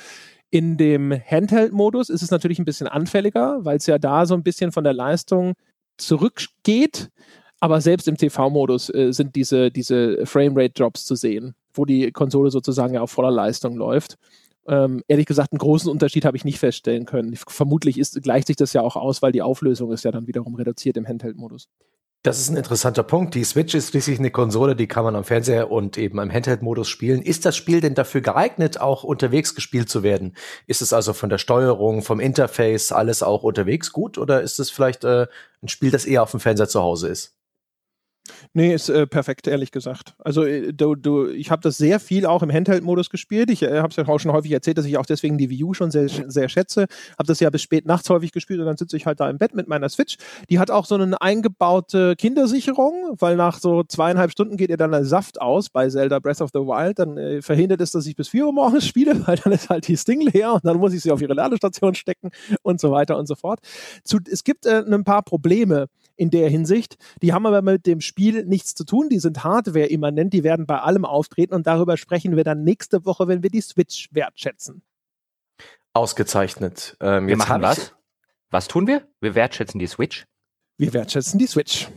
in 0.49 0.78
dem 0.78 1.12
Handheld-Modus 1.12 2.10
ist 2.10 2.22
es 2.22 2.32
natürlich 2.32 2.60
ein 2.60 2.66
bisschen 2.66 2.88
anfälliger, 2.88 3.60
weil 3.64 3.78
es 3.78 3.86
ja 3.86 3.98
da 3.98 4.26
so 4.26 4.34
ein 4.34 4.44
bisschen 4.44 4.72
von 4.72 4.84
der 4.84 4.94
Leistung 4.94 5.53
zurückgeht. 5.98 7.10
Aber 7.60 7.82
selbst 7.82 8.07
im 8.07 8.18
TV-Modus 8.18 8.94
äh, 8.94 9.12
sind 9.12 9.36
diese, 9.36 9.72
diese 9.72 10.26
Framerate-Drops 10.26 11.06
zu 11.06 11.16
sehen, 11.16 11.56
wo 11.74 11.86
die 11.86 12.12
Konsole 12.12 12.52
sozusagen 12.52 12.94
ja 12.94 13.02
auf 13.02 13.12
voller 13.12 13.32
Leistung 13.32 13.76
läuft. 13.76 14.18
Ähm, 14.68 15.04
ehrlich 15.08 15.26
gesagt, 15.26 15.52
einen 15.52 15.60
großen 15.60 15.90
Unterschied 15.90 16.26
habe 16.26 16.38
ich 16.38 16.46
nicht 16.46 16.60
feststellen 16.60 17.06
können. 17.06 17.36
Vermutlich 17.48 18.00
ist, 18.00 18.22
gleicht 18.24 18.48
sich 18.48 18.56
das 18.56 18.74
ja 18.74 18.82
auch 18.82 18.96
aus, 18.96 19.22
weil 19.22 19.32
die 19.32 19.42
Auflösung 19.42 19.92
ist 19.92 20.04
ja 20.04 20.12
dann 20.12 20.28
wiederum 20.28 20.56
reduziert 20.56 20.98
im 20.98 21.08
Handheld-Modus. 21.08 21.70
Das 22.26 22.40
ist 22.40 22.50
ein 22.50 22.58
interessanter 22.58 23.04
Punkt. 23.04 23.36
Die 23.36 23.44
Switch 23.44 23.76
ist 23.76 23.90
schließlich 23.90 24.18
eine 24.18 24.32
Konsole, 24.32 24.76
die 24.76 24.88
kann 24.88 25.04
man 25.04 25.16
am 25.16 25.24
Fernseher 25.24 25.70
und 25.70 25.96
eben 26.00 26.18
im 26.18 26.34
Handheld-Modus 26.34 26.90
spielen. 26.90 27.22
Ist 27.22 27.46
das 27.46 27.56
Spiel 27.56 27.82
denn 27.82 27.94
dafür 27.94 28.22
geeignet, 28.22 28.82
auch 28.82 29.04
unterwegs 29.04 29.54
gespielt 29.54 29.90
zu 29.90 30.02
werden? 30.02 30.36
Ist 30.66 30.82
es 30.82 30.92
also 30.92 31.14
von 31.14 31.30
der 31.30 31.38
Steuerung, 31.38 32.02
vom 32.02 32.20
Interface 32.20 32.92
alles 32.92 33.22
auch 33.22 33.44
unterwegs 33.44 33.92
gut 33.92 34.18
oder 34.18 34.42
ist 34.42 34.60
es 34.60 34.72
vielleicht 34.72 35.04
äh, 35.04 35.28
ein 35.62 35.68
Spiel, 35.68 35.92
das 35.92 36.06
eher 36.06 36.24
auf 36.24 36.32
dem 36.32 36.40
Fernseher 36.40 36.68
zu 36.68 36.82
Hause 36.82 37.10
ist? 37.10 37.36
Nee, 38.54 38.74
ist 38.74 38.90
äh, 38.90 39.06
perfekt, 39.06 39.48
ehrlich 39.48 39.72
gesagt. 39.72 40.16
Also 40.20 40.44
äh, 40.44 40.74
du, 40.74 40.96
du, 40.96 41.28
ich 41.28 41.52
habe 41.52 41.62
das 41.62 41.78
sehr 41.78 42.00
viel 42.00 42.26
auch 42.26 42.42
im 42.42 42.52
Handheld-Modus 42.52 43.10
gespielt. 43.10 43.50
Ich 43.50 43.62
äh, 43.64 43.80
habe 43.80 43.90
es 43.90 43.96
ja 43.96 44.08
auch 44.08 44.20
schon 44.20 44.32
häufig 44.32 44.52
erzählt, 44.52 44.78
dass 44.78 44.86
ich 44.86 44.98
auch 44.98 45.06
deswegen 45.06 45.38
die 45.38 45.50
Wii 45.50 45.64
U 45.64 45.74
schon 45.74 45.92
sehr, 45.92 46.08
sehr 46.08 46.50
schätze. 46.50 46.88
Habe 47.18 47.28
das 47.28 47.40
ja 47.40 47.50
bis 47.50 47.62
spät 47.62 47.86
nachts 47.86 48.10
häufig 48.10 48.32
gespielt 48.32 48.60
und 48.60 48.66
dann 48.66 48.78
sitze 48.78 48.98
ich 48.98 49.06
halt 49.06 49.20
da 49.20 49.30
im 49.30 49.38
Bett 49.38 49.54
mit 49.54 49.68
meiner 49.68 49.90
Switch. 49.90 50.18
Die 50.50 50.60
hat 50.60 50.72
auch 50.72 50.86
so 50.86 50.96
eine 50.96 51.22
eingebaute 51.22 52.16
Kindersicherung, 52.16 53.16
weil 53.20 53.36
nach 53.36 53.60
so 53.60 53.84
zweieinhalb 53.84 54.32
Stunden 54.32 54.58
geht 54.58 54.70
ihr 54.70 54.78
dann 54.78 54.92
der 54.92 55.06
Saft 55.06 55.42
aus 55.42 55.70
bei 55.70 55.90
Zelda 55.90 56.20
Breath 56.20 56.42
of 56.42 56.50
the 56.54 56.60
Wild. 56.60 57.00
Dann 57.00 57.18
äh, 57.18 57.42
verhindert 57.42 57.82
es, 57.82 57.92
dass 57.92 58.06
ich 58.06 58.16
bis 58.16 58.30
vier 58.30 58.48
Uhr 58.48 58.54
morgens 58.54 58.88
spiele, 58.88 59.28
weil 59.28 59.38
dann 59.38 59.54
ist 59.54 59.70
halt 59.70 59.88
die 59.88 59.98
Sting 59.98 60.22
leer 60.22 60.54
und 60.54 60.66
dann 60.66 60.78
muss 60.78 60.94
ich 60.94 61.02
sie 61.02 61.12
auf 61.12 61.22
ihre 61.22 61.34
Ladestation 61.34 61.94
stecken 61.94 62.32
und 62.64 62.80
so 62.80 62.92
weiter 62.92 63.18
und 63.18 63.28
so 63.28 63.36
fort. 63.36 63.60
Zu, 64.04 64.20
es 64.30 64.44
gibt 64.44 64.66
äh, 64.66 64.84
ein 64.86 65.04
paar 65.04 65.22
Probleme 65.22 65.88
in 66.16 66.30
der 66.30 66.50
Hinsicht. 66.50 66.98
Die 67.22 67.34
haben 67.34 67.46
aber 67.46 67.62
mit 67.62 67.86
dem 67.86 68.02
Spiel 68.02 68.46
nichts 68.46 68.76
zu 68.76 68.86
tun. 68.86 69.10
Die 69.10 69.20
sind 69.20 69.44
Hardware-immanent, 69.44 70.34
die 70.34 70.44
werden 70.44 70.66
bei 70.66 70.80
allem 70.80 71.06
auftreten 71.06 71.54
und 71.54 71.68
darüber 71.68 71.98
sprechen 71.98 72.36
wir 72.36 72.44
dann 72.44 72.64
nächste 72.64 73.06
Woche, 73.06 73.28
wenn 73.28 73.44
wir 73.44 73.50
die 73.50 73.62
Switch 73.62 74.10
wertschätzen. 74.12 74.82
Ausgezeichnet. 75.94 76.98
Ähm, 77.00 77.28
wir 77.28 77.38
machen 77.38 77.62
was? 77.62 77.94
Was 78.50 78.68
tun 78.68 78.88
wir? 78.88 79.08
Wir 79.22 79.36
wertschätzen 79.36 79.80
die 79.80 79.88
Switch? 79.88 80.26
Wir 80.78 80.94
wertschätzen 80.94 81.40
die 81.40 81.48
Switch. 81.48 81.88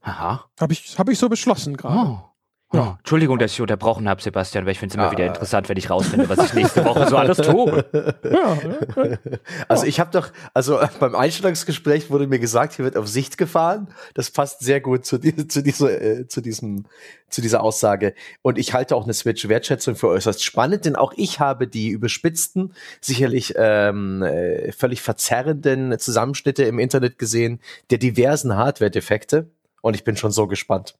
Aha. 0.00 0.50
Habe 0.58 0.72
ich, 0.72 0.98
hab 0.98 1.08
ich 1.08 1.18
so 1.18 1.28
beschlossen 1.28 1.76
gerade. 1.76 2.10
Oh. 2.10 2.29
Oh, 2.72 2.94
Entschuldigung, 2.98 3.38
dass 3.38 3.52
ich 3.52 3.60
unterbrochen 3.60 4.08
habe, 4.08 4.22
Sebastian, 4.22 4.64
weil 4.64 4.72
ich 4.72 4.78
finde 4.78 4.92
es 4.92 4.94
immer 4.94 5.08
ah. 5.08 5.10
wieder 5.10 5.26
interessant, 5.26 5.68
wenn 5.68 5.76
ich 5.76 5.90
rausfinde, 5.90 6.28
was 6.28 6.38
ich 6.38 6.54
nächste 6.54 6.84
Woche 6.84 7.08
so 7.08 7.16
alles 7.16 7.38
tue. 7.38 7.84
Ja, 8.22 8.54
ja. 8.54 9.18
Also 9.66 9.86
ich 9.86 9.98
habe 9.98 10.10
doch, 10.12 10.30
also 10.54 10.78
beim 11.00 11.16
Einstellungsgespräch 11.16 12.10
wurde 12.10 12.28
mir 12.28 12.38
gesagt, 12.38 12.74
hier 12.74 12.84
wird 12.84 12.96
auf 12.96 13.08
Sicht 13.08 13.38
gefahren. 13.38 13.88
Das 14.14 14.30
passt 14.30 14.60
sehr 14.60 14.80
gut 14.80 15.04
zu, 15.04 15.18
die, 15.18 15.48
zu, 15.48 15.62
dieser, 15.62 16.00
äh, 16.00 16.28
zu, 16.28 16.40
diesem, 16.40 16.86
zu 17.28 17.40
dieser 17.40 17.62
Aussage. 17.62 18.14
Und 18.42 18.56
ich 18.56 18.72
halte 18.72 18.94
auch 18.94 19.04
eine 19.04 19.14
Switch-Wertschätzung 19.14 19.96
für 19.96 20.08
äußerst 20.08 20.44
spannend, 20.44 20.84
denn 20.84 20.94
auch 20.94 21.12
ich 21.16 21.40
habe 21.40 21.66
die 21.66 21.88
überspitzten, 21.88 22.72
sicherlich 23.00 23.54
ähm, 23.56 24.22
äh, 24.22 24.70
völlig 24.70 25.02
verzerrenden 25.02 25.98
Zusammenschnitte 25.98 26.62
im 26.62 26.78
Internet 26.78 27.18
gesehen 27.18 27.60
der 27.90 27.98
diversen 27.98 28.56
Hardware-Defekte. 28.56 29.50
Und 29.82 29.94
ich 29.94 30.04
bin 30.04 30.16
schon 30.16 30.30
so 30.30 30.46
gespannt. 30.46 30.94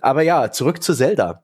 Aber 0.00 0.22
ja, 0.22 0.50
zurück 0.50 0.82
zu 0.82 0.94
Zelda. 0.94 1.42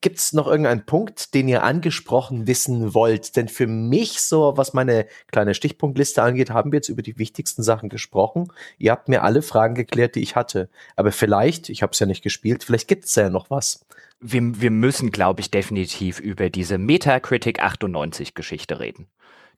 Gibt 0.00 0.18
es 0.18 0.34
noch 0.34 0.46
irgendeinen 0.46 0.84
Punkt, 0.84 1.32
den 1.32 1.48
ihr 1.48 1.62
angesprochen 1.62 2.46
wissen 2.46 2.92
wollt? 2.92 3.36
Denn 3.36 3.48
für 3.48 3.66
mich, 3.66 4.20
so 4.20 4.54
was 4.56 4.74
meine 4.74 5.06
kleine 5.32 5.54
Stichpunktliste 5.54 6.22
angeht, 6.22 6.50
haben 6.50 6.72
wir 6.72 6.78
jetzt 6.78 6.90
über 6.90 7.00
die 7.00 7.18
wichtigsten 7.18 7.62
Sachen 7.62 7.88
gesprochen. 7.88 8.52
Ihr 8.76 8.92
habt 8.92 9.08
mir 9.08 9.22
alle 9.22 9.40
Fragen 9.40 9.74
geklärt, 9.74 10.14
die 10.14 10.20
ich 10.20 10.36
hatte. 10.36 10.68
Aber 10.94 11.10
vielleicht, 11.10 11.70
ich 11.70 11.82
habe 11.82 11.92
es 11.92 11.98
ja 12.00 12.06
nicht 12.06 12.22
gespielt, 12.22 12.64
vielleicht 12.64 12.88
gibt 12.88 13.06
es 13.06 13.14
ja 13.14 13.30
noch 13.30 13.48
was. 13.48 13.86
Wir, 14.20 14.42
wir 14.60 14.70
müssen, 14.70 15.10
glaube 15.10 15.40
ich, 15.40 15.50
definitiv 15.50 16.20
über 16.20 16.50
diese 16.50 16.76
Metacritic 16.76 17.60
98 17.60 18.34
Geschichte 18.34 18.80
reden 18.80 19.08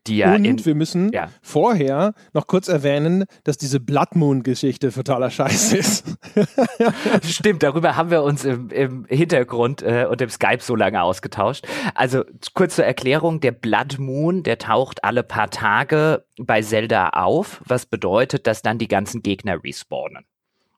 ja. 0.08 0.34
Und 0.34 0.66
wir 0.66 0.74
müssen 0.74 1.12
ja. 1.12 1.28
vorher 1.42 2.14
noch 2.32 2.46
kurz 2.46 2.68
erwähnen, 2.68 3.24
dass 3.44 3.56
diese 3.58 3.80
Blood 3.80 4.14
Moon-Geschichte 4.14 4.92
totaler 4.92 5.30
Scheiß 5.30 5.72
ist. 5.72 6.18
Stimmt, 7.22 7.62
darüber 7.62 7.96
haben 7.96 8.10
wir 8.10 8.22
uns 8.22 8.44
im, 8.44 8.70
im 8.70 9.04
Hintergrund 9.06 9.82
äh, 9.82 10.06
und 10.08 10.20
im 10.20 10.28
Skype 10.28 10.60
so 10.60 10.76
lange 10.76 11.02
ausgetauscht. 11.02 11.66
Also 11.94 12.24
kurz 12.54 12.76
zur 12.76 12.84
Erklärung, 12.84 13.40
der 13.40 13.52
Blood 13.52 13.98
Moon, 13.98 14.42
der 14.42 14.58
taucht 14.58 15.04
alle 15.04 15.22
paar 15.22 15.50
Tage 15.50 16.24
bei 16.38 16.62
Zelda 16.62 17.10
auf, 17.10 17.62
was 17.66 17.86
bedeutet, 17.86 18.46
dass 18.46 18.62
dann 18.62 18.78
die 18.78 18.88
ganzen 18.88 19.22
Gegner 19.22 19.62
respawnen. 19.62 20.24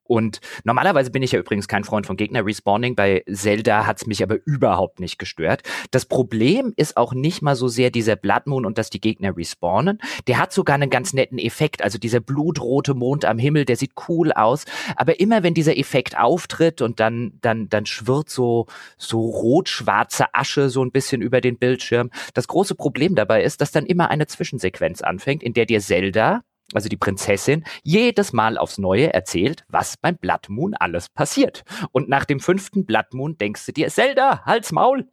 Und 0.08 0.40
normalerweise 0.64 1.10
bin 1.10 1.22
ich 1.22 1.32
ja 1.32 1.38
übrigens 1.38 1.68
kein 1.68 1.84
Freund 1.84 2.06
von 2.06 2.16
Gegner-Respawning. 2.16 2.96
Bei 2.96 3.22
Zelda 3.30 3.86
hat's 3.86 4.06
mich 4.06 4.22
aber 4.22 4.38
überhaupt 4.44 5.00
nicht 5.00 5.18
gestört. 5.18 5.62
Das 5.90 6.06
Problem 6.06 6.72
ist 6.76 6.96
auch 6.96 7.12
nicht 7.12 7.42
mal 7.42 7.54
so 7.54 7.68
sehr 7.68 7.90
dieser 7.90 8.16
Blood 8.16 8.46
Moon 8.46 8.66
und 8.66 8.78
dass 8.78 8.90
die 8.90 9.00
Gegner 9.00 9.36
respawnen. 9.36 10.00
Der 10.26 10.38
hat 10.38 10.52
sogar 10.52 10.74
einen 10.74 10.90
ganz 10.90 11.12
netten 11.12 11.38
Effekt. 11.38 11.82
Also 11.82 11.98
dieser 11.98 12.20
blutrote 12.20 12.94
Mond 12.94 13.24
am 13.26 13.38
Himmel, 13.38 13.66
der 13.66 13.76
sieht 13.76 13.92
cool 14.08 14.32
aus. 14.32 14.64
Aber 14.96 15.20
immer 15.20 15.42
wenn 15.42 15.54
dieser 15.54 15.76
Effekt 15.76 16.18
auftritt 16.18 16.80
und 16.80 17.00
dann, 17.00 17.34
dann, 17.42 17.68
dann 17.68 17.86
schwirrt 17.86 18.30
so, 18.30 18.66
so 18.96 19.20
rot-schwarze 19.20 20.34
Asche 20.34 20.70
so 20.70 20.82
ein 20.82 20.90
bisschen 20.90 21.20
über 21.20 21.40
den 21.42 21.58
Bildschirm. 21.58 22.10
Das 22.32 22.48
große 22.48 22.74
Problem 22.74 23.14
dabei 23.14 23.42
ist, 23.42 23.60
dass 23.60 23.72
dann 23.72 23.84
immer 23.84 24.10
eine 24.10 24.26
Zwischensequenz 24.26 25.02
anfängt, 25.02 25.42
in 25.42 25.52
der 25.52 25.66
dir 25.66 25.80
Zelda 25.80 26.42
also 26.74 26.88
die 26.88 26.96
Prinzessin, 26.96 27.64
jedes 27.82 28.32
Mal 28.32 28.58
aufs 28.58 28.78
Neue 28.78 29.12
erzählt, 29.12 29.64
was 29.68 29.96
beim 29.96 30.16
Blood 30.16 30.48
Moon 30.48 30.74
alles 30.74 31.08
passiert. 31.08 31.64
Und 31.92 32.08
nach 32.08 32.24
dem 32.24 32.40
fünften 32.40 32.84
Blood 32.84 33.14
Moon 33.14 33.38
denkst 33.38 33.66
du 33.66 33.72
dir, 33.72 33.88
Zelda, 33.88 34.44
halt's 34.44 34.72
Maul. 34.72 35.08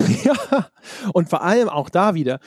Ja, 0.24 0.68
und 1.14 1.30
vor 1.30 1.42
allem 1.42 1.68
auch 1.68 1.88
da 1.88 2.14
wieder, 2.14 2.40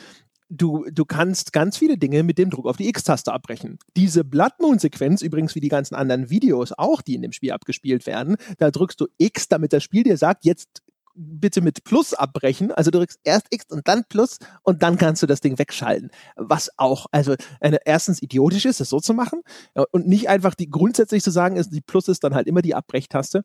du, 0.49 0.85
du 0.91 1.05
kannst 1.05 1.53
ganz 1.53 1.77
viele 1.77 1.97
Dinge 1.97 2.23
mit 2.23 2.37
dem 2.37 2.49
Druck 2.49 2.65
auf 2.65 2.77
die 2.77 2.87
X-Taste 2.89 3.31
abbrechen. 3.31 3.79
Diese 3.95 4.23
Blood 4.23 4.53
Moon-Sequenz, 4.59 5.21
übrigens 5.21 5.55
wie 5.55 5.59
die 5.59 5.69
ganzen 5.69 5.95
anderen 5.95 6.29
Videos 6.29 6.71
auch, 6.73 7.01
die 7.01 7.15
in 7.15 7.21
dem 7.21 7.31
Spiel 7.31 7.51
abgespielt 7.51 8.05
werden, 8.05 8.37
da 8.57 8.71
drückst 8.71 8.99
du 8.99 9.07
X, 9.17 9.47
damit 9.47 9.73
das 9.73 9.83
Spiel 9.83 10.03
dir 10.03 10.17
sagt, 10.17 10.45
jetzt 10.45 10.83
bitte 11.15 11.61
mit 11.61 11.83
Plus 11.83 12.13
abbrechen. 12.13 12.71
Also 12.71 12.91
du 12.91 12.99
drückst 12.99 13.19
erst 13.23 13.47
X 13.49 13.65
und 13.69 13.87
dann 13.87 14.03
Plus 14.07 14.39
und 14.63 14.83
dann 14.83 14.97
kannst 14.97 15.21
du 15.21 15.27
das 15.27 15.41
Ding 15.41 15.59
wegschalten. 15.59 16.11
Was 16.35 16.69
auch, 16.77 17.07
also 17.11 17.35
eine, 17.59 17.79
erstens 17.85 18.21
idiotisch 18.21 18.65
ist, 18.65 18.79
das 18.79 18.89
so 18.89 18.99
zu 18.99 19.13
machen 19.13 19.41
und 19.91 20.07
nicht 20.07 20.29
einfach 20.29 20.55
die 20.55 20.69
grundsätzlich 20.69 21.23
zu 21.23 21.31
sagen, 21.31 21.55
ist, 21.55 21.71
die 21.71 21.81
Plus 21.81 22.07
ist 22.07 22.23
dann 22.23 22.35
halt 22.35 22.47
immer 22.47 22.61
die 22.61 22.75
Abbrechtaste. 22.75 23.43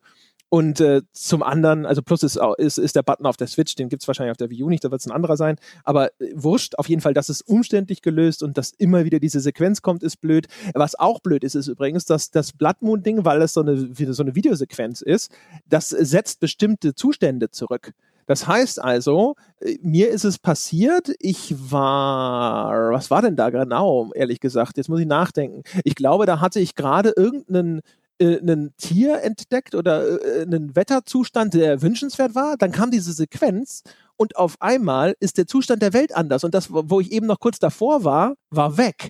Und 0.49 0.81
äh, 0.81 1.03
zum 1.13 1.43
anderen, 1.43 1.85
also 1.85 2.01
Plus 2.01 2.23
ist, 2.23 2.39
ist, 2.57 2.79
ist 2.79 2.95
der 2.95 3.03
Button 3.03 3.27
auf 3.27 3.37
der 3.37 3.45
Switch, 3.45 3.75
den 3.75 3.87
gibt 3.87 4.01
es 4.01 4.07
wahrscheinlich 4.07 4.31
auf 4.31 4.37
der 4.37 4.49
Wii 4.49 4.63
U 4.63 4.69
nicht, 4.69 4.83
da 4.83 4.89
wird 4.89 4.99
es 4.99 5.07
ein 5.07 5.11
anderer 5.11 5.37
sein. 5.37 5.57
Aber 5.83 6.07
äh, 6.19 6.31
wurscht, 6.33 6.75
auf 6.75 6.89
jeden 6.89 7.01
Fall, 7.01 7.13
das 7.13 7.29
ist 7.29 7.41
umständlich 7.41 8.01
gelöst 8.01 8.41
und 8.41 8.57
dass 8.57 8.71
immer 8.71 9.05
wieder 9.05 9.19
diese 9.19 9.39
Sequenz 9.39 9.83
kommt, 9.83 10.01
ist 10.01 10.17
blöd. 10.17 10.47
Was 10.73 10.95
auch 10.95 11.19
blöd 11.19 11.43
ist, 11.43 11.53
ist 11.53 11.67
übrigens, 11.67 12.05
dass 12.05 12.31
das 12.31 12.51
Blood 12.51 12.81
Moon-Ding, 12.81 13.25
weil 13.25 13.41
es 13.43 13.53
so 13.53 13.61
eine, 13.61 13.89
so 13.93 14.23
eine 14.23 14.35
Videosequenz 14.35 15.01
ist, 15.01 15.31
das 15.67 15.89
setzt 15.89 16.39
bestimmte 16.39 16.95
Zustände 16.95 17.51
zurück. 17.51 17.93
Das 18.29 18.45
heißt 18.45 18.79
also, 18.79 19.35
äh, 19.59 19.79
mir 19.81 20.09
ist 20.09 20.23
es 20.23 20.37
passiert, 20.37 21.11
ich 21.17 21.55
war, 21.71 22.91
was 22.91 23.09
war 23.09 23.23
denn 23.23 23.35
da 23.35 23.49
genau, 23.49 24.11
ehrlich 24.13 24.39
gesagt? 24.39 24.77
Jetzt 24.77 24.87
muss 24.87 24.99
ich 24.99 25.07
nachdenken. 25.07 25.63
Ich 25.83 25.95
glaube, 25.95 26.27
da 26.27 26.39
hatte 26.39 26.59
ich 26.59 26.75
gerade 26.75 27.11
irgendeinen 27.17 27.81
äh, 28.19 28.39
ein 28.39 28.73
Tier 28.77 29.21
entdeckt 29.21 29.75
oder 29.75 30.23
äh, 30.23 30.41
einen 30.43 30.75
Wetterzustand, 30.75 31.53
der 31.53 31.81
wünschenswert 31.81 32.35
war. 32.35 32.57
Dann 32.57 32.71
kam 32.71 32.91
diese 32.91 33.13
Sequenz 33.13 33.83
und 34.17 34.35
auf 34.35 34.55
einmal 34.61 35.15
ist 35.19 35.37
der 35.37 35.47
Zustand 35.47 35.81
der 35.81 35.93
Welt 35.93 36.15
anders. 36.15 36.43
Und 36.43 36.53
das, 36.53 36.67
wo 36.71 36.99
ich 36.99 37.11
eben 37.11 37.27
noch 37.27 37.39
kurz 37.39 37.59
davor 37.59 38.03
war, 38.03 38.35
war 38.49 38.77
weg. 38.77 39.09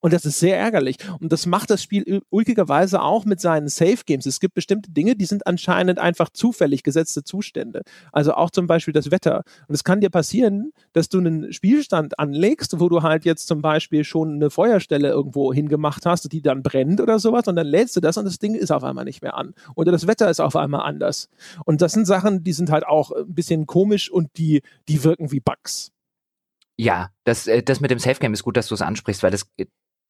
Und 0.00 0.12
das 0.12 0.24
ist 0.24 0.40
sehr 0.40 0.58
ärgerlich. 0.58 0.96
Und 1.20 1.32
das 1.32 1.46
macht 1.46 1.70
das 1.70 1.82
Spiel 1.82 2.22
ulkigerweise 2.30 3.02
auch 3.02 3.24
mit 3.24 3.40
seinen 3.40 3.68
Safe 3.68 3.98
Games. 4.06 4.26
Es 4.26 4.40
gibt 4.40 4.54
bestimmte 4.54 4.90
Dinge, 4.90 5.14
die 5.14 5.26
sind 5.26 5.46
anscheinend 5.46 5.98
einfach 5.98 6.30
zufällig 6.30 6.82
gesetzte 6.82 7.22
Zustände. 7.22 7.82
Also 8.12 8.32
auch 8.32 8.50
zum 8.50 8.66
Beispiel 8.66 8.94
das 8.94 9.10
Wetter. 9.10 9.42
Und 9.68 9.74
es 9.74 9.84
kann 9.84 10.00
dir 10.00 10.10
passieren, 10.10 10.72
dass 10.92 11.08
du 11.08 11.18
einen 11.18 11.52
Spielstand 11.52 12.18
anlegst, 12.18 12.80
wo 12.80 12.88
du 12.88 13.02
halt 13.02 13.24
jetzt 13.24 13.46
zum 13.46 13.60
Beispiel 13.60 14.04
schon 14.04 14.34
eine 14.34 14.50
Feuerstelle 14.50 15.08
irgendwo 15.08 15.52
hingemacht 15.52 16.06
hast, 16.06 16.32
die 16.32 16.42
dann 16.42 16.62
brennt 16.62 17.00
oder 17.00 17.18
sowas. 17.18 17.46
Und 17.46 17.56
dann 17.56 17.66
lädst 17.66 17.96
du 17.96 18.00
das 18.00 18.16
und 18.16 18.24
das 18.24 18.38
Ding 18.38 18.54
ist 18.54 18.70
auf 18.70 18.84
einmal 18.84 19.04
nicht 19.04 19.22
mehr 19.22 19.36
an. 19.36 19.54
Oder 19.74 19.92
das 19.92 20.06
Wetter 20.06 20.30
ist 20.30 20.40
auf 20.40 20.56
einmal 20.56 20.82
anders. 20.82 21.28
Und 21.66 21.82
das 21.82 21.92
sind 21.92 22.06
Sachen, 22.06 22.42
die 22.42 22.52
sind 22.52 22.70
halt 22.70 22.86
auch 22.86 23.10
ein 23.10 23.34
bisschen 23.34 23.66
komisch 23.66 24.10
und 24.10 24.30
die, 24.38 24.62
die 24.88 25.04
wirken 25.04 25.30
wie 25.30 25.40
Bugs. 25.40 25.92
Ja, 26.78 27.10
das, 27.24 27.46
äh, 27.46 27.62
das 27.62 27.80
mit 27.80 27.90
dem 27.90 27.98
Safe 27.98 28.18
Game 28.18 28.32
ist 28.32 28.42
gut, 28.42 28.56
dass 28.56 28.68
du 28.68 28.74
es 28.74 28.80
ansprichst, 28.80 29.22
weil 29.22 29.30
das 29.30 29.46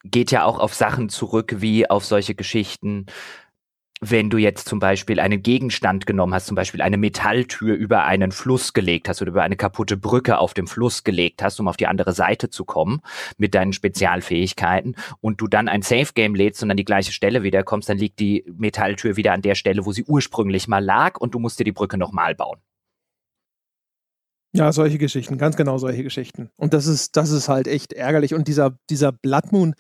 geht 0.05 0.31
ja 0.31 0.45
auch 0.45 0.59
auf 0.59 0.75
Sachen 0.75 1.09
zurück, 1.09 1.57
wie 1.59 1.89
auf 1.89 2.05
solche 2.05 2.35
Geschichten, 2.35 3.07
wenn 4.01 4.31
du 4.31 4.39
jetzt 4.39 4.67
zum 4.67 4.79
Beispiel 4.79 5.21
einen 5.21 5.43
Gegenstand 5.43 6.07
genommen 6.07 6.33
hast, 6.33 6.47
zum 6.47 6.55
Beispiel 6.55 6.81
eine 6.81 6.97
Metalltür 6.97 7.75
über 7.75 8.05
einen 8.05 8.33
Fluss 8.33 8.73
gelegt 8.73 9.11
hast 9.11 9.21
oder 9.21 9.31
über 9.31 9.43
eine 9.43 9.57
kaputte 9.57 9.99
Brücke 9.99 10.39
auf 10.39 10.55
dem 10.55 10.67
Fluss 10.67 11.05
gelegt 11.05 11.43
hast, 11.43 11.61
um 11.61 11.69
auf 11.69 11.77
die 11.77 11.87
andere 11.87 12.13
Seite 12.13 12.49
zu 12.49 12.65
kommen 12.65 13.03
mit 13.37 13.55
deinen 13.55 13.75
Spezialfähigkeiten 13.75 14.97
und 15.21 15.41
du 15.43 15.49
dann 15.49 15.69
ein 15.69 15.83
Safe 15.83 16.13
Game 16.15 16.35
lädst 16.35 16.63
und 16.63 16.71
an 16.71 16.79
die 16.79 16.85
gleiche 16.87 17.13
Stelle 17.13 17.43
wieder 17.43 17.63
kommst, 17.63 17.91
dann 17.91 17.99
liegt 17.99 18.21
die 18.21 18.45
Metalltür 18.57 19.17
wieder 19.17 19.35
an 19.35 19.43
der 19.43 19.55
Stelle, 19.55 19.85
wo 19.85 19.93
sie 19.93 20.05
ursprünglich 20.05 20.67
mal 20.67 20.83
lag 20.83 21.19
und 21.19 21.35
du 21.35 21.39
musst 21.39 21.61
dir 21.61 21.65
die 21.65 21.73
Brücke 21.73 21.99
nochmal 21.99 22.35
bauen. 22.35 22.59
Ja, 24.53 24.73
solche 24.73 24.99
Geschichten, 24.99 25.39
ganz 25.39 25.57
genau 25.57 25.79
solche 25.79 26.03
Geschichten. 26.03 26.51
Und 26.57 26.75
das 26.75 26.87
ist, 26.87 27.17
das 27.17 27.31
ist 27.31 27.49
halt 27.49 27.69
echt 27.69 27.93
ärgerlich. 27.93 28.35
Und 28.35 28.49
dieser, 28.49 28.77
dieser 28.89 29.13
Blood 29.13 29.53
Moon, 29.53 29.75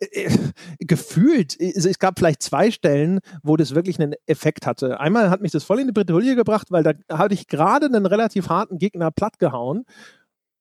äh, 0.00 0.24
äh 0.24 0.38
gefühlt, 0.80 1.56
also 1.60 1.88
es 1.88 1.98
gab 2.00 2.18
vielleicht 2.18 2.42
zwei 2.42 2.70
Stellen, 2.72 3.20
wo 3.44 3.56
das 3.56 3.74
wirklich 3.74 4.00
einen 4.00 4.14
Effekt 4.26 4.66
hatte. 4.66 4.98
Einmal 4.98 5.30
hat 5.30 5.42
mich 5.42 5.52
das 5.52 5.62
voll 5.62 5.78
in 5.78 5.86
die 5.86 5.92
Bredouille 5.92 6.34
gebracht, 6.34 6.68
weil 6.70 6.82
da 6.82 6.92
hatte 7.08 7.34
ich 7.34 7.46
gerade 7.46 7.86
einen 7.86 8.06
relativ 8.06 8.48
harten 8.48 8.78
Gegner 8.78 9.12
plattgehauen 9.12 9.84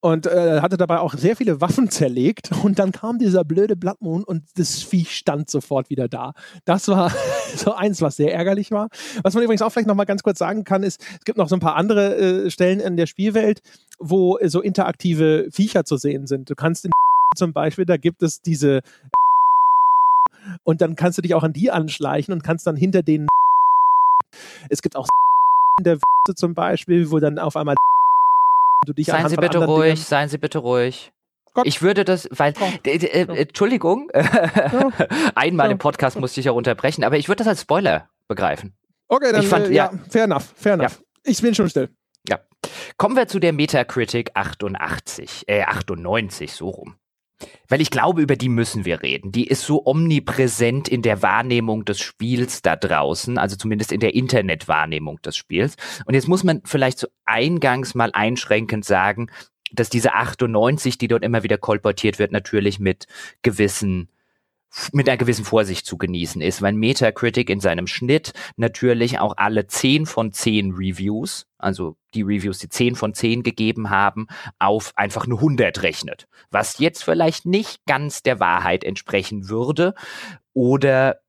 und 0.01 0.27
äh, 0.27 0.61
hatte 0.61 0.77
dabei 0.77 0.99
auch 0.99 1.13
sehr 1.13 1.35
viele 1.35 1.61
Waffen 1.61 1.89
zerlegt 1.89 2.51
und 2.63 2.79
dann 2.79 2.91
kam 2.91 3.17
dieser 3.17 3.43
blöde 3.43 3.75
Blood 3.75 4.01
Moon 4.01 4.23
und 4.23 4.43
das 4.55 4.83
Viech 4.83 5.15
stand 5.15 5.49
sofort 5.49 5.89
wieder 5.89 6.07
da. 6.07 6.33
Das 6.65 6.87
war 6.87 7.11
so 7.55 7.73
eins, 7.73 8.01
was 8.01 8.15
sehr 8.15 8.33
ärgerlich 8.33 8.71
war. 8.71 8.89
Was 9.23 9.33
man 9.33 9.43
übrigens 9.43 9.61
auch 9.61 9.71
vielleicht 9.71 9.87
noch 9.87 9.95
mal 9.95 10.05
ganz 10.05 10.23
kurz 10.23 10.39
sagen 10.39 10.63
kann, 10.63 10.83
ist, 10.83 11.01
es 11.19 11.25
gibt 11.25 11.37
noch 11.37 11.49
so 11.49 11.55
ein 11.55 11.59
paar 11.59 11.75
andere 11.75 12.15
äh, 12.45 12.51
Stellen 12.51 12.79
in 12.79 12.97
der 12.97 13.07
Spielwelt, 13.07 13.61
wo 13.99 14.37
äh, 14.37 14.49
so 14.49 14.61
interaktive 14.61 15.47
Viecher 15.51 15.85
zu 15.85 15.97
sehen 15.97 16.27
sind. 16.27 16.49
Du 16.49 16.55
kannst 16.55 16.85
in 16.85 16.91
zum 17.35 17.53
Beispiel, 17.53 17.85
da 17.85 17.97
gibt 17.97 18.21
es 18.21 18.41
diese 18.41 18.81
und 20.63 20.81
dann 20.81 20.95
kannst 20.95 21.17
du 21.17 21.21
dich 21.21 21.33
auch 21.33 21.43
an 21.43 21.53
die 21.53 21.71
anschleichen 21.71 22.33
und 22.33 22.43
kannst 22.43 22.67
dann 22.67 22.75
hinter 22.75 23.01
denen 23.01 23.27
es 24.69 24.81
gibt 24.81 24.95
auch 24.95 25.07
in 25.79 25.83
der 25.83 25.99
zum 26.35 26.55
Beispiel, 26.55 27.11
wo 27.11 27.19
dann 27.19 27.37
auf 27.39 27.55
einmal 27.55 27.75
du 28.85 28.93
dich 28.93 29.07
Seien 29.07 29.29
Sie 29.29 29.35
bitte 29.35 29.65
ruhig, 29.65 29.93
Dingen 29.93 29.97
seien 29.97 30.29
Sie 30.29 30.37
bitte 30.37 30.59
ruhig. 30.59 31.11
Gott. 31.53 31.65
Ich 31.65 31.81
würde 31.81 32.03
das, 32.03 32.27
weil, 32.31 32.53
äh, 32.85 32.97
äh, 32.97 33.41
Entschuldigung, 33.43 34.11
ja. 34.13 34.91
einmal 35.35 35.67
ja. 35.67 35.71
im 35.71 35.77
Podcast 35.77 36.19
musste 36.19 36.41
ich 36.41 36.47
ja 36.47 36.51
unterbrechen, 36.51 37.03
aber 37.03 37.17
ich 37.17 37.29
würde 37.29 37.39
das 37.39 37.47
als 37.47 37.61
Spoiler 37.61 38.09
begreifen. 38.27 38.75
Okay, 39.07 39.31
dann, 39.31 39.41
ich 39.41 39.47
fand, 39.47 39.67
äh, 39.67 39.73
ja, 39.73 39.91
fair 40.09 40.25
enough, 40.25 40.53
fair 40.55 40.73
enough. 40.73 41.01
Ich 41.23 41.41
bin 41.41 41.55
schon 41.55 41.69
still. 41.69 41.89
Ja. 42.27 42.39
Kommen 42.97 43.15
wir 43.15 43.27
zu 43.27 43.39
der 43.39 43.53
Metacritic 43.53 44.31
88, 44.33 45.45
äh, 45.47 45.63
98, 45.63 46.51
so 46.51 46.69
rum. 46.69 46.95
Weil 47.67 47.81
ich 47.81 47.91
glaube, 47.91 48.21
über 48.21 48.35
die 48.35 48.49
müssen 48.49 48.85
wir 48.85 49.01
reden. 49.01 49.31
Die 49.31 49.47
ist 49.47 49.63
so 49.63 49.85
omnipräsent 49.85 50.87
in 50.87 51.01
der 51.01 51.21
Wahrnehmung 51.21 51.85
des 51.85 51.99
Spiels 51.99 52.61
da 52.61 52.75
draußen, 52.75 53.37
also 53.37 53.55
zumindest 53.55 53.91
in 53.91 53.99
der 53.99 54.15
Internetwahrnehmung 54.15 55.21
des 55.21 55.35
Spiels. 55.35 55.75
Und 56.05 56.13
jetzt 56.13 56.27
muss 56.27 56.43
man 56.43 56.61
vielleicht 56.65 56.99
so 56.99 57.07
eingangs 57.25 57.95
mal 57.95 58.11
einschränkend 58.13 58.85
sagen, 58.85 59.27
dass 59.71 59.89
diese 59.89 60.13
98, 60.13 60.97
die 60.97 61.07
dort 61.07 61.23
immer 61.23 61.43
wieder 61.43 61.57
kolportiert 61.57 62.19
wird, 62.19 62.31
natürlich 62.31 62.79
mit 62.79 63.07
gewissen 63.41 64.09
mit 64.91 65.07
einer 65.07 65.17
gewissen 65.17 65.45
Vorsicht 65.45 65.85
zu 65.85 65.97
genießen 65.97 66.41
ist, 66.41 66.61
weil 66.61 66.73
Metacritic 66.73 67.49
in 67.49 67.59
seinem 67.59 67.87
Schnitt 67.87 68.33
natürlich 68.57 69.19
auch 69.19 69.35
alle 69.37 69.67
10 69.67 70.05
von 70.05 70.33
10 70.33 70.73
Reviews, 70.73 71.47
also 71.57 71.97
die 72.13 72.23
Reviews, 72.23 72.59
die 72.59 72.69
10 72.69 72.95
von 72.95 73.13
10 73.13 73.43
gegeben 73.43 73.89
haben, 73.89 74.27
auf 74.59 74.93
einfach 74.95 75.25
eine 75.25 75.35
100 75.35 75.81
rechnet. 75.83 76.27
Was 76.51 76.79
jetzt 76.79 77.03
vielleicht 77.03 77.45
nicht 77.45 77.85
ganz 77.85 78.23
der 78.23 78.39
Wahrheit 78.39 78.83
entsprechen 78.83 79.49
würde 79.49 79.93
oder 80.53 81.19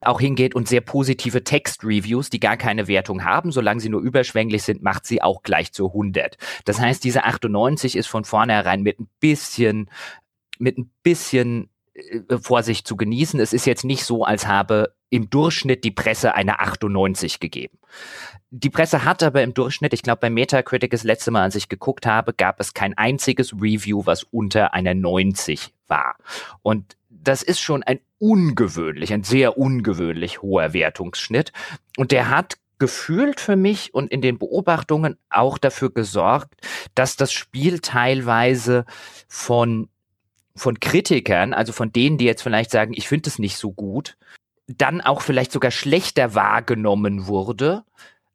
auch 0.00 0.20
hingeht 0.20 0.54
und 0.54 0.68
sehr 0.68 0.82
positive 0.82 1.44
Text-Reviews, 1.44 2.30
die 2.30 2.40
gar 2.40 2.56
keine 2.56 2.88
Wertung 2.88 3.24
haben, 3.24 3.52
solange 3.52 3.80
sie 3.80 3.88
nur 3.88 4.02
überschwänglich 4.02 4.62
sind, 4.62 4.82
macht 4.82 5.06
sie 5.06 5.22
auch 5.22 5.42
gleich 5.42 5.72
zu 5.72 5.88
100. 5.88 6.36
Das 6.64 6.78
heißt, 6.78 7.02
diese 7.04 7.24
98 7.24 7.96
ist 7.96 8.06
von 8.06 8.24
vornherein 8.24 8.82
mit 8.82 9.00
ein 9.00 9.08
bisschen, 9.20 9.88
mit 10.58 10.78
ein 10.78 10.90
bisschen 11.02 11.70
Vorsicht 12.40 12.86
zu 12.88 12.96
genießen. 12.96 13.38
Es 13.40 13.52
ist 13.52 13.66
jetzt 13.66 13.84
nicht 13.84 14.04
so, 14.04 14.24
als 14.24 14.46
habe 14.46 14.94
im 15.10 15.30
Durchschnitt 15.30 15.84
die 15.84 15.92
Presse 15.92 16.34
eine 16.34 16.58
98 16.58 17.38
gegeben. 17.38 17.78
Die 18.50 18.70
Presse 18.70 19.04
hat 19.04 19.22
aber 19.22 19.42
im 19.42 19.54
Durchschnitt, 19.54 19.92
ich 19.92 20.02
glaube 20.02 20.20
bei 20.20 20.30
Metacritic 20.30 20.90
das 20.90 21.04
letzte 21.04 21.30
Mal, 21.30 21.42
als 21.42 21.54
ich 21.54 21.68
geguckt 21.68 22.06
habe, 22.06 22.32
gab 22.32 22.58
es 22.60 22.74
kein 22.74 22.98
einziges 22.98 23.52
Review, 23.52 24.02
was 24.06 24.24
unter 24.24 24.74
einer 24.74 24.94
90 24.94 25.72
war. 25.86 26.16
Und 26.62 26.96
das 27.08 27.42
ist 27.42 27.60
schon 27.60 27.82
ein 27.84 28.00
ungewöhnlich, 28.18 29.12
ein 29.12 29.22
sehr 29.22 29.56
ungewöhnlich 29.56 30.42
hoher 30.42 30.72
Wertungsschnitt. 30.72 31.52
Und 31.96 32.10
der 32.10 32.30
hat 32.30 32.58
gefühlt 32.78 33.40
für 33.40 33.56
mich 33.56 33.94
und 33.94 34.10
in 34.10 34.20
den 34.20 34.38
Beobachtungen 34.38 35.16
auch 35.30 35.58
dafür 35.58 35.90
gesorgt, 35.90 36.54
dass 36.94 37.16
das 37.16 37.32
Spiel 37.32 37.78
teilweise 37.78 38.84
von 39.28 39.88
von 40.56 40.80
Kritikern, 40.80 41.52
also 41.52 41.72
von 41.72 41.92
denen, 41.92 42.18
die 42.18 42.24
jetzt 42.24 42.42
vielleicht 42.42 42.70
sagen, 42.70 42.94
ich 42.94 43.08
finde 43.08 43.28
es 43.28 43.38
nicht 43.38 43.56
so 43.56 43.72
gut, 43.72 44.16
dann 44.66 45.00
auch 45.00 45.20
vielleicht 45.20 45.52
sogar 45.52 45.70
schlechter 45.70 46.34
wahrgenommen 46.34 47.26
wurde, 47.26 47.84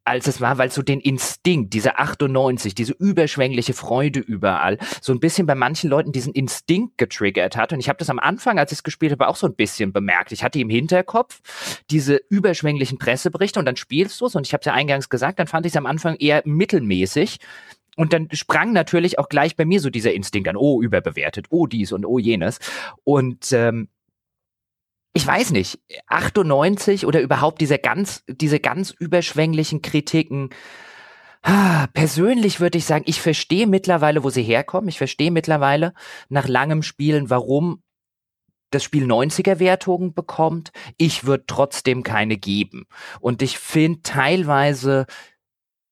als 0.04 0.26
es 0.26 0.40
war, 0.40 0.58
weil 0.58 0.70
so 0.70 0.82
den 0.82 1.00
Instinkt, 1.00 1.72
diese 1.74 1.98
98, 1.98 2.74
diese 2.74 2.94
überschwängliche 2.94 3.74
Freude 3.74 4.18
überall, 4.20 4.78
so 5.00 5.12
ein 5.12 5.20
bisschen 5.20 5.46
bei 5.46 5.54
manchen 5.54 5.90
Leuten 5.90 6.10
diesen 6.10 6.32
Instinkt 6.32 6.98
getriggert 6.98 7.56
hat. 7.56 7.72
Und 7.72 7.80
ich 7.80 7.88
habe 7.88 7.98
das 7.98 8.10
am 8.10 8.18
Anfang, 8.18 8.58
als 8.58 8.72
ich 8.72 8.78
es 8.78 8.82
gespielt 8.82 9.12
habe, 9.12 9.28
auch 9.28 9.36
so 9.36 9.46
ein 9.46 9.54
bisschen 9.54 9.92
bemerkt. 9.92 10.32
Ich 10.32 10.42
hatte 10.42 10.58
im 10.58 10.70
Hinterkopf 10.70 11.40
diese 11.90 12.16
überschwänglichen 12.28 12.98
Presseberichte 12.98 13.60
und 13.60 13.66
dann 13.66 13.76
spielst 13.76 14.20
du 14.20 14.26
es 14.26 14.34
und 14.34 14.46
ich 14.46 14.52
habe 14.52 14.60
es 14.60 14.66
ja 14.66 14.72
eingangs 14.72 15.10
gesagt, 15.10 15.38
dann 15.38 15.46
fand 15.46 15.66
ich 15.66 15.72
es 15.72 15.76
am 15.76 15.86
Anfang 15.86 16.16
eher 16.16 16.42
mittelmäßig. 16.44 17.38
Und 17.96 18.12
dann 18.12 18.28
sprang 18.32 18.72
natürlich 18.72 19.18
auch 19.18 19.28
gleich 19.28 19.56
bei 19.56 19.64
mir 19.64 19.80
so 19.80 19.90
dieser 19.90 20.12
Instinkt 20.12 20.48
an, 20.48 20.56
oh, 20.56 20.82
überbewertet, 20.82 21.46
oh 21.50 21.66
dies 21.66 21.92
und 21.92 22.04
oh 22.04 22.18
jenes. 22.18 22.58
Und 23.04 23.52
ähm, 23.52 23.88
ich 25.12 25.26
weiß 25.26 25.50
nicht, 25.50 25.80
98 26.06 27.04
oder 27.06 27.20
überhaupt 27.20 27.60
diese 27.60 27.78
ganz, 27.78 28.24
diese 28.28 28.60
ganz 28.60 28.90
überschwänglichen 28.90 29.82
Kritiken. 29.82 30.50
Ah, 31.42 31.88
persönlich 31.94 32.60
würde 32.60 32.78
ich 32.78 32.84
sagen, 32.84 33.04
ich 33.06 33.20
verstehe 33.20 33.66
mittlerweile, 33.66 34.22
wo 34.22 34.30
sie 34.30 34.42
herkommen. 34.42 34.88
Ich 34.88 34.98
verstehe 34.98 35.30
mittlerweile 35.30 35.94
nach 36.28 36.46
langem 36.46 36.82
Spielen, 36.82 37.30
warum 37.30 37.82
das 38.70 38.84
Spiel 38.84 39.04
90er 39.04 39.58
Wertungen 39.58 40.14
bekommt. 40.14 40.70
Ich 40.96 41.24
würde 41.24 41.44
trotzdem 41.46 42.02
keine 42.04 42.36
geben. 42.36 42.86
Und 43.20 43.42
ich 43.42 43.58
finde 43.58 44.02
teilweise 44.02 45.06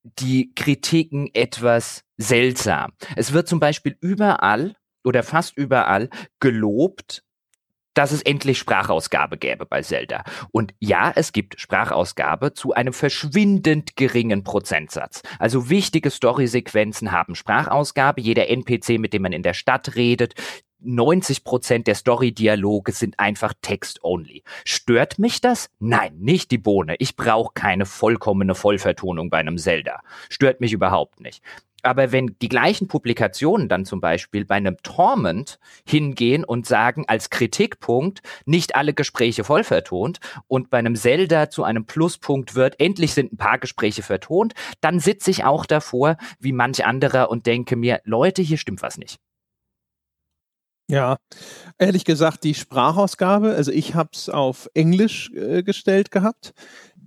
die 0.02 0.52
Kritiken 0.54 1.30
etwas 1.34 2.04
seltsam. 2.16 2.92
Es 3.16 3.32
wird 3.32 3.48
zum 3.48 3.60
Beispiel 3.60 3.96
überall 4.00 4.74
oder 5.04 5.22
fast 5.22 5.56
überall 5.56 6.08
gelobt, 6.40 7.24
dass 7.98 8.12
es 8.12 8.22
endlich 8.22 8.58
Sprachausgabe 8.58 9.38
gäbe 9.38 9.66
bei 9.66 9.82
Zelda. 9.82 10.22
Und 10.52 10.72
ja, 10.78 11.12
es 11.16 11.32
gibt 11.32 11.60
Sprachausgabe 11.60 12.54
zu 12.54 12.72
einem 12.72 12.92
verschwindend 12.92 13.96
geringen 13.96 14.44
Prozentsatz. 14.44 15.22
Also 15.40 15.68
wichtige 15.68 16.10
Storysequenzen 16.10 17.10
haben 17.10 17.34
Sprachausgabe. 17.34 18.20
Jeder 18.20 18.48
NPC, 18.48 19.00
mit 19.00 19.14
dem 19.14 19.22
man 19.22 19.32
in 19.32 19.42
der 19.42 19.54
Stadt 19.54 19.96
redet, 19.96 20.34
90 20.80 21.44
Prozent 21.44 21.86
der 21.86 21.94
Story-Dialoge 21.94 22.92
sind 22.92 23.18
einfach 23.18 23.54
Text-only. 23.62 24.42
Stört 24.64 25.18
mich 25.18 25.40
das? 25.40 25.70
Nein, 25.78 26.16
nicht 26.18 26.50
die 26.50 26.58
Bohne. 26.58 26.96
Ich 26.98 27.16
brauche 27.16 27.52
keine 27.54 27.86
vollkommene 27.86 28.54
Vollvertonung 28.54 29.30
bei 29.30 29.38
einem 29.38 29.58
Zelda. 29.58 30.00
Stört 30.28 30.60
mich 30.60 30.72
überhaupt 30.72 31.20
nicht. 31.20 31.42
Aber 31.82 32.10
wenn 32.10 32.36
die 32.42 32.48
gleichen 32.48 32.88
Publikationen 32.88 33.68
dann 33.68 33.84
zum 33.84 34.00
Beispiel 34.00 34.44
bei 34.44 34.56
einem 34.56 34.76
Torment 34.82 35.58
hingehen 35.86 36.44
und 36.44 36.66
sagen 36.66 37.04
als 37.06 37.30
Kritikpunkt, 37.30 38.20
nicht 38.46 38.74
alle 38.74 38.94
Gespräche 38.94 39.44
voll 39.44 39.62
vertont 39.62 40.18
und 40.48 40.70
bei 40.70 40.78
einem 40.78 40.96
Zelda 40.96 41.50
zu 41.50 41.62
einem 41.62 41.86
Pluspunkt 41.86 42.54
wird, 42.54 42.80
endlich 42.80 43.14
sind 43.14 43.32
ein 43.32 43.36
paar 43.36 43.58
Gespräche 43.58 44.02
vertont, 44.02 44.54
dann 44.80 44.98
sitze 44.98 45.30
ich 45.30 45.44
auch 45.44 45.66
davor 45.66 46.16
wie 46.40 46.52
manch 46.52 46.84
anderer 46.84 47.30
und 47.30 47.46
denke 47.46 47.76
mir, 47.76 48.00
Leute, 48.04 48.42
hier 48.42 48.58
stimmt 48.58 48.82
was 48.82 48.98
nicht. 48.98 49.18
Ja, 50.90 51.18
ehrlich 51.78 52.06
gesagt, 52.06 52.44
die 52.44 52.54
Sprachausgabe, 52.54 53.54
also 53.54 53.70
ich 53.70 53.94
habe 53.94 54.10
es 54.14 54.30
auf 54.30 54.70
Englisch 54.72 55.30
äh, 55.34 55.62
gestellt 55.62 56.10
gehabt. 56.10 56.54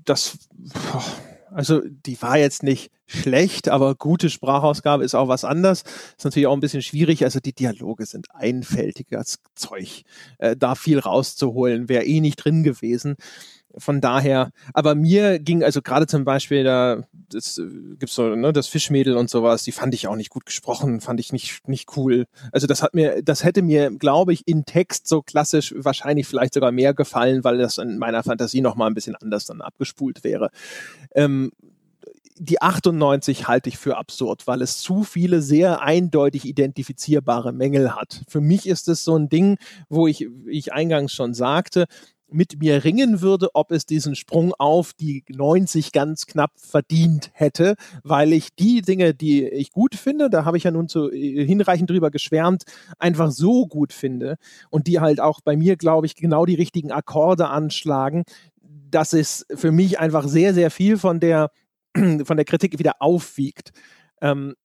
Das, 0.06 0.38
also 1.52 1.82
die 1.84 2.22
war 2.22 2.38
jetzt 2.38 2.62
nicht 2.62 2.92
schlecht, 3.08 3.70
aber 3.70 3.96
gute 3.96 4.30
Sprachausgabe 4.30 5.04
ist 5.04 5.16
auch 5.16 5.28
was 5.28 5.44
anderes. 5.44 5.82
Ist 6.16 6.24
natürlich 6.24 6.46
auch 6.46 6.54
ein 6.54 6.60
bisschen 6.60 6.84
schwierig. 6.84 7.24
Also 7.24 7.40
die 7.40 7.54
Dialoge 7.54 8.06
sind 8.06 8.28
einfältiges 8.36 9.40
Zeug. 9.56 10.04
Äh, 10.38 10.56
da 10.56 10.76
viel 10.76 11.00
rauszuholen, 11.00 11.90
wäre 11.90 12.06
eh 12.06 12.22
nicht 12.22 12.38
drin 12.38 12.64
gewesen 12.64 13.16
von 13.78 14.02
daher, 14.02 14.52
aber 14.74 14.96
mir 14.96 15.40
ging 15.40 15.64
also 15.64 15.82
gerade 15.82 16.08
zum 16.08 16.26
Beispiel 16.26 16.64
da, 16.64 17.04
das 17.30 17.58
äh, 17.58 17.64
gibt's 17.98 18.16
so, 18.16 18.36
ne, 18.36 18.54
das 18.54 18.68
Fischmädel 18.68 19.16
und 19.16 19.30
sowas, 19.30 19.64
die 19.64 19.72
fand 19.72 19.94
ich 19.94 20.08
auch 20.08 20.16
nicht 20.16 20.30
gut 20.30 20.46
gesprochen, 20.46 21.02
fand 21.02 21.20
ich 21.20 21.32
nicht, 21.32 21.68
nicht 21.68 21.96
cool. 21.96 22.26
Also 22.52 22.68
das 22.68 22.82
hat 22.82 22.94
mir, 22.94 23.22
das 23.24 23.44
hätte 23.44 23.62
mir, 23.62 23.92
glaube 23.92 24.34
ich, 24.34 24.48
in 24.48 24.66
Text 24.66 25.08
so 25.08 25.22
klassisch 25.22 25.74
wahrscheinlich 25.78 26.28
vielleicht 26.28 26.54
sogar 26.54 26.72
mehr 26.72 26.94
gefallen, 26.94 27.44
weil 27.44 27.58
das 27.58 27.78
in 27.78 27.98
meiner 27.98 28.24
Fantasie 28.24 28.62
nochmal 28.62 28.90
ein 28.90 28.94
bisschen 28.94 29.16
anders 29.16 29.46
dann 29.46 29.62
abgespult 29.62 30.24
wäre. 30.24 30.50
Ähm, 31.16 31.52
die 32.44 32.60
98 32.60 33.48
halte 33.48 33.70
ich 33.70 33.78
für 33.78 33.98
absurd, 33.98 34.48
weil 34.48 34.64
es 34.64 34.80
zu 34.80 35.04
viele 35.04 35.44
sehr 35.44 35.82
eindeutig 35.82 36.46
identifizierbare 36.46 37.54
Mängel 37.54 37.96
hat. 37.96 38.24
Für 38.28 38.42
mich 38.42 38.68
ist 38.68 38.88
es 38.88 39.04
so 39.04 39.16
ein 39.16 39.30
Ding, 39.30 39.58
wo 39.90 40.08
ich, 40.08 40.28
wie 40.46 40.58
ich 40.58 40.74
eingangs 40.74 41.14
schon 41.14 41.36
sagte, 41.36 41.86
mit 42.32 42.60
mir 42.60 42.84
ringen 42.84 43.22
würde, 43.22 43.50
ob 43.54 43.72
es 43.72 43.86
diesen 43.86 44.16
Sprung 44.16 44.54
auf 44.58 44.94
die 44.94 45.24
90 45.30 45.92
ganz 45.92 46.26
knapp 46.26 46.52
verdient 46.58 47.30
hätte, 47.34 47.76
weil 48.04 48.34
ich 48.34 48.56
die 48.56 48.82
Dinge, 48.82 49.14
die 49.14 49.48
ich 49.48 49.72
gut 49.72 49.96
finde, 49.96 50.30
da 50.30 50.46
habe 50.46 50.58
ich 50.58 50.64
ja 50.64 50.72
nun 50.72 50.88
zu, 50.88 51.12
äh, 51.12 51.46
hinreichend 51.46 51.90
drüber 51.90 52.12
geschwärmt, 52.12 52.64
einfach 52.98 53.32
so 53.32 53.68
gut 53.68 53.94
finde 53.94 54.38
und 54.70 54.88
die 54.88 55.00
halt 55.00 55.20
auch 55.20 55.42
bei 55.42 55.56
mir, 55.56 55.76
glaube 55.76 56.06
ich, 56.06 56.16
genau 56.16 56.46
die 56.46 56.56
richtigen 56.56 56.92
Akkorde 56.92 57.50
anschlagen, 57.50 58.24
dass 58.62 59.14
es 59.14 59.46
für 59.54 59.72
mich 59.72 60.00
einfach 60.00 60.28
sehr, 60.28 60.54
sehr 60.54 60.72
viel 60.72 60.98
von 60.98 61.20
der, 61.20 61.52
von 61.96 62.38
der 62.38 62.46
Kritik 62.46 62.80
wieder 62.80 62.96
aufwiegt. 63.00 63.72
Ähm, 64.22 64.56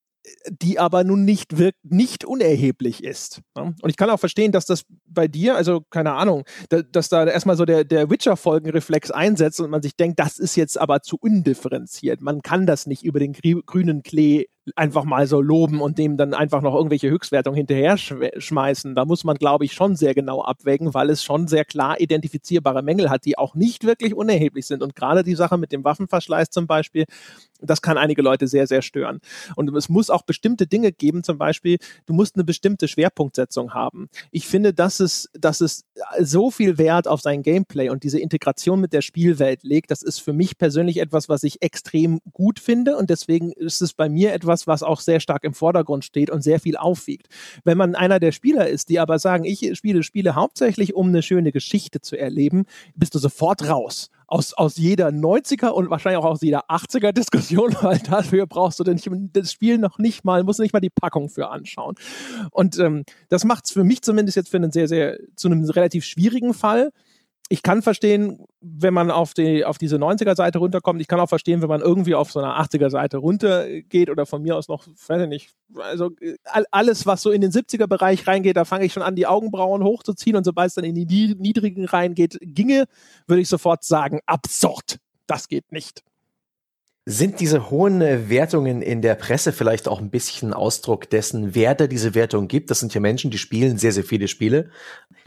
die 0.48 0.78
aber 0.78 1.05
nun 1.05 1.24
nicht 1.24 1.59
wirkt, 1.59 1.78
nicht 1.85 2.24
unerheblich 2.24 3.03
ist. 3.03 3.40
Ne? 3.57 3.74
Und 3.81 3.90
ich 3.90 3.97
kann 3.97 4.11
auch 4.11 4.20
verstehen, 4.20 4.53
dass 4.53 4.66
das 4.66 4.85
bei 5.07 5.28
dir, 5.28 5.57
also 5.57 5.82
keine 5.90 6.12
Ahnung, 6.12 6.44
da, 6.69 6.82
dass 6.82 7.09
da 7.09 7.27
erstmal 7.27 7.57
so 7.57 7.65
der, 7.65 7.85
der 7.85 8.11
Witcher-Folgenreflex 8.11 9.11
einsetzt 9.11 9.61
und 9.61 9.70
man 9.70 9.82
sich 9.82 9.97
denkt, 9.97 10.19
das 10.19 10.39
ist 10.39 10.57
jetzt 10.57 10.78
aber 10.78 11.03
zu 11.03 11.16
undifferenziert. 11.20 12.20
Man 12.20 12.43
kann 12.43 12.66
das 12.66 12.86
nicht 12.86 13.05
über 13.05 13.20
den 13.20 13.32
grünen 13.32 14.03
Klee 14.03 14.47
einfach 14.74 15.05
mal 15.05 15.26
so 15.26 15.40
loben 15.40 15.80
und 15.80 15.98
dem 15.98 16.16
dann 16.16 16.34
einfach 16.34 16.60
noch 16.60 16.74
irgendwelche 16.74 17.09
Höchstwertungen 17.09 17.56
hinterher 17.56 17.97
schmeißen. 17.97 18.94
Da 18.94 19.05
muss 19.05 19.22
man, 19.22 19.36
glaube 19.36 19.64
ich, 19.64 19.72
schon 19.72 19.94
sehr 19.94 20.14
genau 20.14 20.43
abwägen, 20.43 20.93
weil 20.93 21.10
es 21.10 21.22
schon 21.22 21.47
sehr 21.47 21.64
klar 21.64 22.01
identifizierbare 22.01 22.82
Mängel 22.82 23.09
hat, 23.09 23.24
die 23.24 23.38
auch 23.38 23.55
nicht 23.55 23.84
wirklich 23.84 24.14
unerheblich 24.14 24.66
sind. 24.66 24.82
Und 24.82 24.97
gerade 24.97 25.22
die 25.22 25.36
Sache 25.36 25.56
mit 25.56 25.70
dem 25.70 25.84
Waffenverschleiß 25.84 26.51
zum 26.51 26.66
Beispiel, 26.66 27.05
das 27.60 27.80
kann 27.80 27.97
einige 27.97 28.22
Leute 28.22 28.48
sehr, 28.48 28.66
sehr 28.66 28.82
stören. 28.82 29.20
Und 29.55 29.74
es 29.76 29.88
muss 29.88 30.10
auch 30.10 30.22
bestimmte 30.22 30.66
Dinge 30.66 30.93
geben, 30.93 31.22
zum 31.22 31.38
Beispiel, 31.38 31.78
du 32.06 32.12
musst 32.12 32.36
eine 32.36 32.44
bestimmte 32.44 32.88
Schwerpunktsetzung 32.88 33.72
haben. 33.72 34.09
Ich 34.30 34.47
finde, 34.47 34.74
dass 34.74 35.01
es, 35.01 35.30
dass 35.32 35.60
es 35.60 35.84
so 36.20 36.51
viel 36.51 36.78
Wert 36.78 37.09
auf 37.09 37.20
sein 37.20 37.43
Gameplay 37.43 37.88
und 37.88 38.02
diese 38.02 38.18
Integration 38.18 38.80
mit 38.80 38.93
der 38.93 39.01
Spielwelt 39.01 39.62
legt, 39.62 39.90
das 39.90 40.02
ist 40.02 40.18
für 40.18 40.32
mich 40.32 40.59
persönlich 40.59 40.98
etwas, 40.98 41.28
was 41.28 41.43
ich 41.44 41.62
extrem 41.62 42.20
gut 42.32 42.59
finde. 42.59 42.97
Und 42.97 43.10
deswegen 43.10 43.52
ist 43.52 43.80
es 43.80 43.94
bei 43.94 44.09
mir 44.09 44.32
etwas, 44.32 44.56
etwas, 44.57 44.66
was 44.66 44.83
auch 44.83 45.01
sehr 45.01 45.20
stark 45.20 45.45
im 45.45 45.55
Vordergrund 45.55 46.05
steht 46.05 46.31
und 46.31 46.43
sehr 46.43 46.61
viel 46.61 46.77
aufwiegt. 46.77 47.28
Wenn 47.65 47.78
man 47.78 47.95
einer 47.95 48.20
der 48.20 48.33
Spieler 48.33 48.69
ist, 48.69 48.89
die 48.89 48.99
aber 48.99 49.19
sagen, 49.19 49.45
ich 49.45 49.77
spiele 49.77 50.03
Spiele 50.03 50.35
hauptsächlich, 50.35 50.95
um 50.95 51.09
eine 51.09 51.23
schöne 51.23 51.53
Geschichte 51.53 52.01
zu 52.01 52.16
erleben, 52.16 52.65
bist 52.95 53.15
du 53.15 53.19
sofort 53.19 53.69
raus 53.69 54.11
aus, 54.28 54.55
aus 54.55 54.77
jeder 54.77 55.09
90er 55.09 55.69
und 55.69 55.89
wahrscheinlich 55.89 56.19
auch 56.19 56.24
aus 56.24 56.43
jeder 56.43 56.69
80er 56.69 57.12
Diskussion, 57.12 57.77
weil 57.81 57.99
dafür 57.99 58.47
brauchst 58.47 58.81
du 58.81 58.85
denn 58.85 58.99
das 59.33 59.53
Spiel 59.53 59.78
noch 59.78 59.99
nicht 59.99 60.24
mal, 60.24 60.43
musst 60.43 60.59
du 60.59 60.62
nicht 60.62 60.73
mal 60.73 60.81
die 60.81 60.91
Packung 60.91 61.28
für 61.28 61.49
anschauen. 61.49 61.95
Und 62.51 62.78
ähm, 62.78 63.05
das 63.28 63.45
macht 63.45 63.66
es 63.66 63.70
für 63.73 63.85
mich 63.85 64.03
zumindest 64.03 64.37
jetzt 64.37 64.49
für 64.49 64.57
einen 64.57 64.73
sehr, 64.73 64.89
sehr, 64.89 65.19
zu 65.37 65.49
einem 65.49 65.62
relativ 65.65 66.05
schwierigen 66.05 66.55
Fall 66.55 66.91
ich 67.48 67.62
kann 67.62 67.82
verstehen, 67.82 68.44
wenn 68.60 68.93
man 68.93 69.10
auf, 69.10 69.32
die, 69.32 69.64
auf 69.64 69.78
diese 69.78 69.97
90er-Seite 69.97 70.59
runterkommt. 70.59 71.01
Ich 71.01 71.06
kann 71.06 71.20
auch 71.20 71.28
verstehen, 71.28 71.62
wenn 71.62 71.68
man 71.68 71.81
irgendwie 71.81 72.14
auf 72.14 72.32
so 72.32 72.40
einer 72.40 72.60
80er-Seite 72.60 73.18
runtergeht 73.18 74.10
oder 74.10 74.27
von 74.27 74.43
mir 74.43 74.56
aus 74.56 74.66
noch, 74.66 74.86
weiß 75.06 75.23
ich 75.23 75.28
nicht, 75.28 75.55
also 75.77 76.10
alles, 76.73 77.06
was 77.06 77.23
so 77.23 77.31
in 77.31 77.40
den 77.40 77.52
70er-Bereich 77.52 78.27
reingeht, 78.27 78.56
da 78.56 78.64
fange 78.64 78.85
ich 78.85 78.93
schon 78.93 79.05
an, 79.05 79.14
die 79.14 79.27
Augenbrauen 79.27 79.85
hochzuziehen 79.85 80.36
und 80.36 80.44
sobald 80.44 80.68
es 80.68 80.74
dann 80.74 80.85
in 80.85 80.94
die 80.94 81.36
niedrigen 81.39 81.85
reingeht, 81.85 82.39
ginge, 82.40 82.86
würde 83.28 83.43
ich 83.43 83.48
sofort 83.48 83.85
sagen, 83.85 84.20
absurd. 84.27 84.98
Das 85.28 85.48
geht 85.48 85.70
nicht. 85.70 86.02
Sind 87.09 87.39
diese 87.39 87.70
hohen 87.70 88.01
Wertungen 88.01 88.82
in 88.82 89.01
der 89.01 89.14
Presse 89.14 89.52
vielleicht 89.52 89.86
auch 89.86 90.01
ein 90.01 90.10
bisschen 90.10 90.52
Ausdruck 90.52 91.09
dessen, 91.09 91.55
wer 91.55 91.77
da 91.77 91.86
diese 91.86 92.16
Wertung 92.16 92.48
gibt? 92.48 92.73
Das 92.73 92.81
sind 92.81 92.93
ja 92.94 93.01
Menschen, 93.01 93.31
die 93.31 93.39
spielen 93.39 93.78
sehr, 93.78 93.93
sehr 93.93 94.02
viele 94.02 94.27
Spiele. 94.27 94.70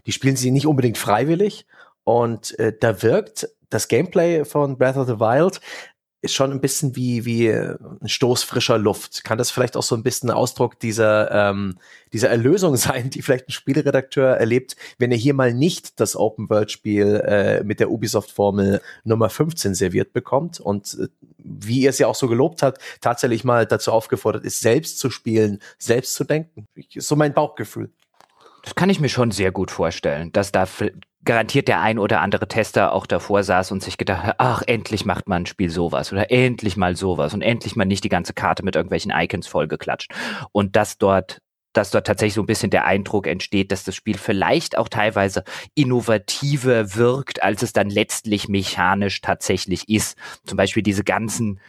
Die 0.06 0.12
spielen 0.12 0.36
sie 0.36 0.52
nicht 0.52 0.68
unbedingt 0.68 0.98
freiwillig 0.98 1.66
und 2.10 2.58
äh, 2.60 2.74
da 2.78 3.02
wirkt 3.04 3.50
das 3.70 3.88
Gameplay 3.88 4.46
von 4.46 4.78
Breath 4.78 4.98
of 4.98 5.08
the 5.08 5.20
Wild 5.20 5.62
ist 6.22 6.34
schon 6.34 6.52
ein 6.52 6.60
bisschen 6.60 6.96
wie, 6.96 7.24
wie 7.24 7.48
äh, 7.48 7.78
ein 8.02 8.10
Stoß 8.10 8.44
frischer 8.44 8.78
Luft. 8.78 9.24
Kann 9.24 9.38
das 9.38 9.52
vielleicht 9.52 9.78
auch 9.78 9.84
so 9.84 9.96
ein 9.96 10.04
bisschen 10.04 10.32
Ausdruck 10.32 10.78
dieser, 10.80 11.32
ähm, 11.32 11.78
dieser 12.12 12.30
Erlösung 12.30 12.76
sein, 12.78 13.10
die 13.10 13.22
vielleicht 13.22 13.48
ein 13.48 13.54
Spieleredakteur 13.54 14.36
erlebt, 14.36 14.76
wenn 14.98 15.12
er 15.12 15.18
hier 15.18 15.34
mal 15.34 15.54
nicht 15.54 16.00
das 16.00 16.16
Open-World-Spiel 16.16 17.24
äh, 17.26 17.64
mit 17.64 17.80
der 17.80 17.90
Ubisoft-Formel 17.90 18.82
Nummer 19.06 19.30
15 19.30 19.76
serviert 19.76 20.12
bekommt 20.12 20.60
und 20.60 20.98
äh, 21.00 21.08
wie 21.38 21.86
er 21.86 21.92
es 21.92 22.00
ja 22.00 22.08
auch 22.08 22.16
so 22.16 22.28
gelobt 22.28 22.64
hat, 22.64 22.80
tatsächlich 23.00 23.46
mal 23.46 23.66
dazu 23.66 23.94
aufgefordert 23.94 24.44
ist, 24.44 24.60
selbst 24.60 25.00
zu 25.00 25.10
spielen, 25.10 25.60
selbst 25.78 26.16
zu 26.16 26.26
denken. 26.26 26.68
So 26.98 27.16
mein 27.16 27.34
Bauchgefühl. 27.34 27.92
Das 28.64 28.76
kann 28.76 28.90
ich 28.90 29.00
mir 29.00 29.10
schon 29.10 29.32
sehr 29.32 29.52
gut 29.52 29.72
vorstellen, 29.72 30.34
dass 30.34 30.52
da 30.52 30.66
garantiert 31.26 31.68
der 31.68 31.82
ein 31.82 32.00
oder 32.00 32.22
andere 32.22 32.48
Tester 32.48 32.94
auch 32.94 33.06
davor 33.06 33.44
saß 33.44 33.72
und 33.72 33.84
sich 33.84 33.98
gedacht 33.98 34.24
hat, 34.24 34.36
ach, 34.38 34.62
endlich 34.66 35.06
macht 35.06 35.28
man 35.28 35.44
ein 35.44 35.46
Spiel 35.46 35.70
sowas 35.70 36.12
oder 36.14 36.32
endlich 36.32 36.78
mal 36.78 36.96
sowas 36.96 37.34
und 37.34 37.42
endlich 37.42 37.76
mal 37.76 37.86
nicht 37.86 38.04
die 38.04 38.10
ganze 38.10 38.34
Karte 38.34 38.64
mit 38.64 38.76
irgendwelchen 38.76 39.12
Icons 39.16 39.48
vollgeklatscht. 39.48 40.12
Und 40.52 40.76
dass 40.76 40.98
dort 40.98 41.40
dass 41.74 41.92
dort 41.92 42.08
tatsächlich 42.08 42.34
so 42.34 42.42
ein 42.42 42.48
bisschen 42.48 42.72
der 42.72 42.86
Eindruck 42.86 43.28
entsteht, 43.28 43.72
dass 43.72 43.84
das 43.84 43.96
Spiel 43.96 44.18
vielleicht 44.18 44.78
auch 44.78 44.90
teilweise 44.90 45.44
innovativer 45.76 46.96
wirkt, 46.96 47.44
als 47.44 47.62
es 47.62 47.74
dann 47.74 47.90
letztlich 47.90 48.50
mechanisch 48.50 49.22
tatsächlich 49.22 49.88
ist. 49.88 50.18
Zum 50.46 50.58
Beispiel 50.58 50.82
diese 50.82 51.04
ganzen 51.04 51.60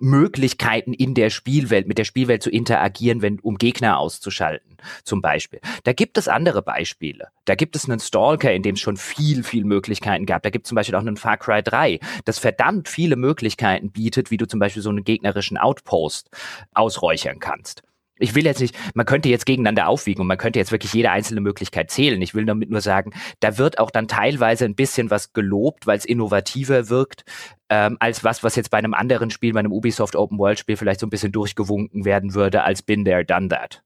Möglichkeiten 0.00 0.92
in 0.92 1.14
der 1.14 1.30
Spielwelt, 1.30 1.86
mit 1.86 1.98
der 1.98 2.04
Spielwelt 2.04 2.42
zu 2.42 2.50
interagieren, 2.50 3.22
wenn, 3.22 3.38
um 3.40 3.58
Gegner 3.58 3.98
auszuschalten, 3.98 4.76
zum 5.04 5.20
Beispiel. 5.20 5.60
Da 5.84 5.92
gibt 5.92 6.18
es 6.18 6.28
andere 6.28 6.62
Beispiele. 6.62 7.28
Da 7.44 7.54
gibt 7.54 7.76
es 7.76 7.88
einen 7.88 8.00
Stalker, 8.00 8.52
in 8.52 8.62
dem 8.62 8.74
es 8.74 8.80
schon 8.80 8.96
viel, 8.96 9.44
viel 9.44 9.64
Möglichkeiten 9.64 10.26
gab. 10.26 10.42
Da 10.42 10.50
gibt 10.50 10.66
es 10.66 10.68
zum 10.68 10.76
Beispiel 10.76 10.94
auch 10.94 11.00
einen 11.00 11.16
Far 11.16 11.36
Cry 11.36 11.62
3, 11.62 12.00
das 12.24 12.38
verdammt 12.38 12.88
viele 12.88 13.16
Möglichkeiten 13.16 13.90
bietet, 13.90 14.30
wie 14.30 14.36
du 14.36 14.46
zum 14.46 14.60
Beispiel 14.60 14.82
so 14.82 14.90
einen 14.90 15.04
gegnerischen 15.04 15.58
Outpost 15.58 16.30
ausräuchern 16.72 17.38
kannst 17.38 17.82
ich 18.20 18.34
will 18.34 18.44
jetzt 18.44 18.60
nicht, 18.60 18.76
man 18.94 19.06
könnte 19.06 19.28
jetzt 19.28 19.46
gegeneinander 19.46 19.88
aufwiegen 19.88 20.20
und 20.20 20.26
man 20.26 20.38
könnte 20.38 20.58
jetzt 20.58 20.72
wirklich 20.72 20.92
jede 20.92 21.10
einzelne 21.10 21.40
Möglichkeit 21.40 21.90
zählen. 21.90 22.20
Ich 22.22 22.34
will 22.34 22.44
damit 22.44 22.70
nur 22.70 22.80
sagen, 22.80 23.12
da 23.40 23.58
wird 23.58 23.78
auch 23.78 23.90
dann 23.90 24.08
teilweise 24.08 24.64
ein 24.64 24.74
bisschen 24.74 25.10
was 25.10 25.32
gelobt, 25.32 25.86
weil 25.86 25.98
es 25.98 26.04
innovativer 26.04 26.88
wirkt, 26.88 27.24
ähm, 27.68 27.96
als 28.00 28.22
was, 28.24 28.42
was 28.42 28.56
jetzt 28.56 28.70
bei 28.70 28.78
einem 28.78 28.94
anderen 28.94 29.30
Spiel, 29.30 29.52
bei 29.52 29.60
einem 29.60 29.72
Ubisoft 29.72 30.16
Open 30.16 30.38
World 30.38 30.58
Spiel 30.58 30.76
vielleicht 30.76 31.00
so 31.00 31.06
ein 31.06 31.10
bisschen 31.10 31.32
durchgewunken 31.32 32.04
werden 32.04 32.34
würde, 32.34 32.62
als 32.62 32.82
Been 32.82 33.04
there, 33.04 33.24
done 33.24 33.48
that. 33.48 33.82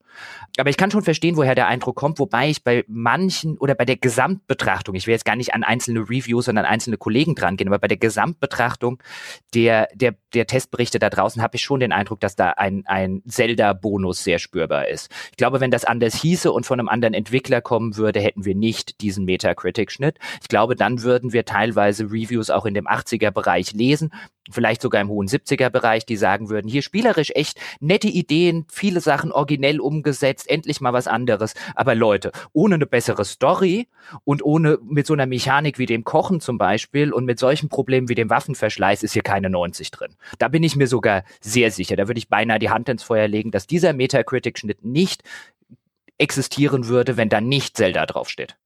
Aber 0.58 0.70
ich 0.70 0.76
kann 0.76 0.90
schon 0.90 1.02
verstehen, 1.02 1.36
woher 1.36 1.54
der 1.54 1.66
Eindruck 1.66 1.96
kommt, 1.96 2.18
wobei 2.18 2.50
ich 2.50 2.62
bei 2.62 2.84
manchen 2.86 3.58
oder 3.58 3.74
bei 3.74 3.84
der 3.84 3.96
Gesamtbetrachtung, 3.96 4.94
ich 4.94 5.06
will 5.06 5.12
jetzt 5.12 5.24
gar 5.24 5.36
nicht 5.36 5.54
an 5.54 5.64
einzelne 5.64 6.00
Reviews, 6.00 6.46
sondern 6.46 6.64
an 6.64 6.72
einzelne 6.72 6.96
Kollegen 6.96 7.34
dran 7.34 7.56
gehen, 7.56 7.68
aber 7.68 7.78
bei 7.78 7.88
der 7.88 7.96
Gesamtbetrachtung 7.96 9.02
der, 9.54 9.88
der, 9.94 10.14
der 10.32 10.46
Testberichte 10.46 10.98
da 10.98 11.10
draußen 11.10 11.42
habe 11.42 11.56
ich 11.56 11.62
schon 11.62 11.80
den 11.80 11.92
Eindruck, 11.92 12.20
dass 12.20 12.36
da 12.36 12.50
ein, 12.50 12.84
ein 12.86 13.22
Zelda-Bonus 13.26 14.24
sehr 14.24 14.38
spürbar 14.38 14.88
ist. 14.88 15.10
Ich 15.30 15.36
glaube, 15.36 15.60
wenn 15.60 15.70
das 15.70 15.84
anders 15.84 16.14
hieße 16.14 16.50
und 16.52 16.66
von 16.66 16.78
einem 16.78 16.88
anderen 16.88 17.14
Entwickler 17.14 17.60
kommen 17.60 17.96
würde, 17.96 18.20
hätten 18.20 18.44
wir 18.44 18.54
nicht 18.54 19.00
diesen 19.00 19.24
Metacritic-Schnitt. 19.24 20.18
Ich 20.42 20.48
glaube, 20.48 20.76
dann 20.76 21.02
würden 21.02 21.32
wir 21.32 21.44
teilweise 21.44 22.04
Reviews 22.04 22.50
auch 22.50 22.66
in 22.66 22.74
dem 22.74 22.86
80er-Bereich 22.86 23.72
lesen, 23.72 24.12
vielleicht 24.50 24.82
sogar 24.82 25.00
im 25.00 25.08
hohen 25.08 25.28
70er-Bereich, 25.28 26.04
die 26.06 26.16
sagen 26.16 26.50
würden, 26.50 26.68
hier 26.68 26.82
spielerisch 26.82 27.32
echt 27.34 27.58
nette 27.80 28.08
Ideen, 28.08 28.66
viele 28.68 29.00
Sachen 29.00 29.32
originell 29.32 29.80
umgesetzt, 29.80 30.03
endlich 30.04 30.80
mal 30.80 30.92
was 30.92 31.06
anderes. 31.06 31.54
Aber 31.74 31.94
Leute, 31.94 32.32
ohne 32.52 32.76
eine 32.76 32.86
bessere 32.86 33.24
Story 33.24 33.88
und 34.24 34.44
ohne 34.44 34.78
mit 34.82 35.06
so 35.06 35.12
einer 35.14 35.26
Mechanik 35.26 35.78
wie 35.78 35.86
dem 35.86 36.04
Kochen 36.04 36.40
zum 36.40 36.58
Beispiel 36.58 37.12
und 37.12 37.24
mit 37.24 37.38
solchen 37.38 37.68
Problemen 37.68 38.08
wie 38.08 38.14
dem 38.14 38.30
Waffenverschleiß 38.30 39.02
ist 39.02 39.12
hier 39.12 39.22
keine 39.22 39.50
90 39.50 39.90
drin. 39.90 40.14
Da 40.38 40.48
bin 40.48 40.62
ich 40.62 40.76
mir 40.76 40.86
sogar 40.86 41.24
sehr 41.40 41.70
sicher. 41.70 41.96
Da 41.96 42.08
würde 42.08 42.18
ich 42.18 42.28
beinahe 42.28 42.58
die 42.58 42.70
Hand 42.70 42.88
ins 42.88 43.02
Feuer 43.02 43.28
legen, 43.28 43.50
dass 43.50 43.66
dieser 43.66 43.92
Metacritic-Schnitt 43.92 44.84
nicht 44.84 45.22
existieren 46.18 46.86
würde, 46.86 47.16
wenn 47.16 47.28
da 47.28 47.40
nicht 47.40 47.76
Zelda 47.76 48.06
draufsteht. 48.06 48.56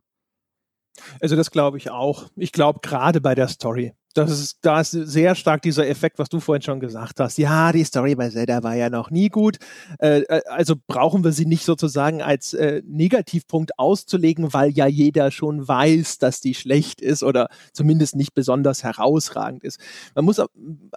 Also 1.21 1.37
das 1.37 1.51
glaube 1.51 1.79
ich 1.79 1.91
auch. 1.91 2.29
Ich 2.37 2.53
glaube 2.53 2.81
gerade 2.83 3.21
bei 3.21 3.35
der 3.35 3.49
Story. 3.49 3.93
Das 4.19 4.41
ist, 4.41 4.59
da 4.63 4.81
ist 4.81 4.91
sehr 4.91 5.35
stark 5.35 5.63
dieser 5.63 5.89
Effekt, 5.89 6.19
was 6.19 6.29
du 6.29 6.41
vorhin 6.41 6.63
schon 6.63 6.81
gesagt 6.81 7.21
hast. 7.21 7.39
Ja, 7.39 7.73
die 7.73 7.85
Story 7.85 8.15
bei 8.15 8.29
Zelda 8.31 8.63
war 8.63 8.75
ja 8.75 8.91
noch 8.91 9.11
nie 9.11 9.29
gut. 9.29 9.59
Äh, 10.01 10.23
äh, 10.23 10.41
also 10.49 10.75
brauchen 10.87 11.25
wir 11.25 11.33
sie 11.33 11.47
nicht 11.47 11.65
sozusagen 11.65 12.21
als 12.23 12.53
äh, 12.55 12.83
Negativpunkt 12.85 13.79
auszulegen, 13.79 14.53
weil 14.53 14.71
ja 14.71 14.87
jeder 14.87 15.31
schon 15.31 15.67
weiß, 15.67 16.19
dass 16.19 16.41
die 16.41 16.55
schlecht 16.55 17.01
ist 17.01 17.23
oder 17.23 17.49
zumindest 17.73 18.17
nicht 18.17 18.35
besonders 18.35 18.83
herausragend 18.83 19.65
ist. 19.65 19.79
Man 20.15 20.25
muss 20.25 20.41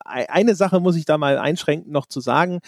eine 0.06 0.56
Sache 0.56 0.80
muss 0.80 0.96
ich 0.96 1.06
da 1.06 1.18
mal 1.18 1.38
einschränken 1.38 1.92
noch 1.92 2.08
zu 2.08 2.22
sagen. 2.22 2.60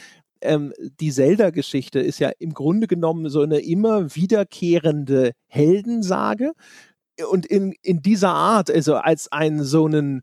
Ähm, 0.41 0.73
die 0.99 1.11
Zelda-Geschichte 1.11 1.99
ist 1.99 2.19
ja 2.19 2.31
im 2.37 2.53
Grunde 2.53 2.87
genommen 2.87 3.29
so 3.29 3.41
eine 3.41 3.59
immer 3.59 4.13
wiederkehrende 4.15 5.31
Heldensage 5.47 6.53
und 7.29 7.45
in, 7.45 7.75
in 7.81 8.01
dieser 8.01 8.31
Art, 8.31 8.71
also 8.71 8.95
als 8.95 9.31
ein 9.31 9.63
so 9.63 9.85
einen 9.85 10.21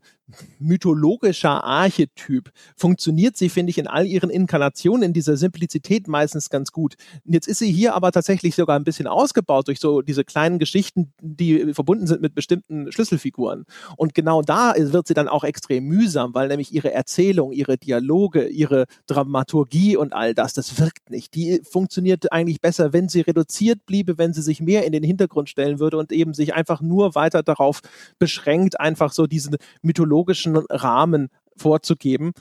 mythologischer 0.59 1.63
Archetyp 1.63 2.51
funktioniert 2.75 3.37
sie, 3.37 3.49
finde 3.49 3.71
ich, 3.71 3.77
in 3.77 3.87
all 3.87 4.05
ihren 4.05 4.29
Inkarnationen 4.29 5.03
in 5.03 5.13
dieser 5.13 5.37
Simplizität 5.37 6.07
meistens 6.07 6.49
ganz 6.49 6.71
gut. 6.71 6.95
Jetzt 7.25 7.47
ist 7.47 7.59
sie 7.59 7.71
hier 7.71 7.95
aber 7.95 8.11
tatsächlich 8.11 8.55
sogar 8.55 8.77
ein 8.77 8.83
bisschen 8.83 9.07
ausgebaut 9.07 9.67
durch 9.67 9.79
so 9.79 10.01
diese 10.01 10.23
kleinen 10.23 10.59
Geschichten, 10.59 11.13
die 11.21 11.73
verbunden 11.73 12.07
sind 12.07 12.21
mit 12.21 12.35
bestimmten 12.35 12.91
Schlüsselfiguren. 12.91 13.65
Und 13.97 14.13
genau 14.13 14.41
da 14.41 14.73
wird 14.77 15.07
sie 15.07 15.13
dann 15.13 15.27
auch 15.27 15.43
extrem 15.43 15.85
mühsam, 15.85 16.33
weil 16.33 16.47
nämlich 16.47 16.73
ihre 16.73 16.91
Erzählung, 16.91 17.51
ihre 17.51 17.77
Dialoge, 17.77 18.47
ihre 18.47 18.85
Dramaturgie 19.07 19.97
und 19.97 20.13
all 20.13 20.33
das, 20.33 20.53
das 20.53 20.79
wirkt 20.79 21.09
nicht. 21.09 21.35
Die 21.35 21.61
funktioniert 21.63 22.31
eigentlich 22.31 22.61
besser, 22.61 22.93
wenn 22.93 23.09
sie 23.09 23.21
reduziert 23.21 23.85
bliebe, 23.85 24.17
wenn 24.17 24.33
sie 24.33 24.41
sich 24.41 24.61
mehr 24.61 24.85
in 24.85 24.91
den 24.91 25.03
Hintergrund 25.03 25.49
stellen 25.49 25.79
würde 25.79 25.97
und 25.97 26.11
eben 26.11 26.33
sich 26.33 26.53
einfach 26.53 26.81
nur 26.81 27.15
weiter 27.15 27.43
darauf 27.43 27.81
beschränkt, 28.19 28.79
einfach 28.79 29.13
so 29.13 29.27
diesen 29.27 29.57
mythologischen 29.81 30.20
chronologischen 30.21 30.55
Rahmen 30.55 31.29
vorzugeben. 31.57 32.33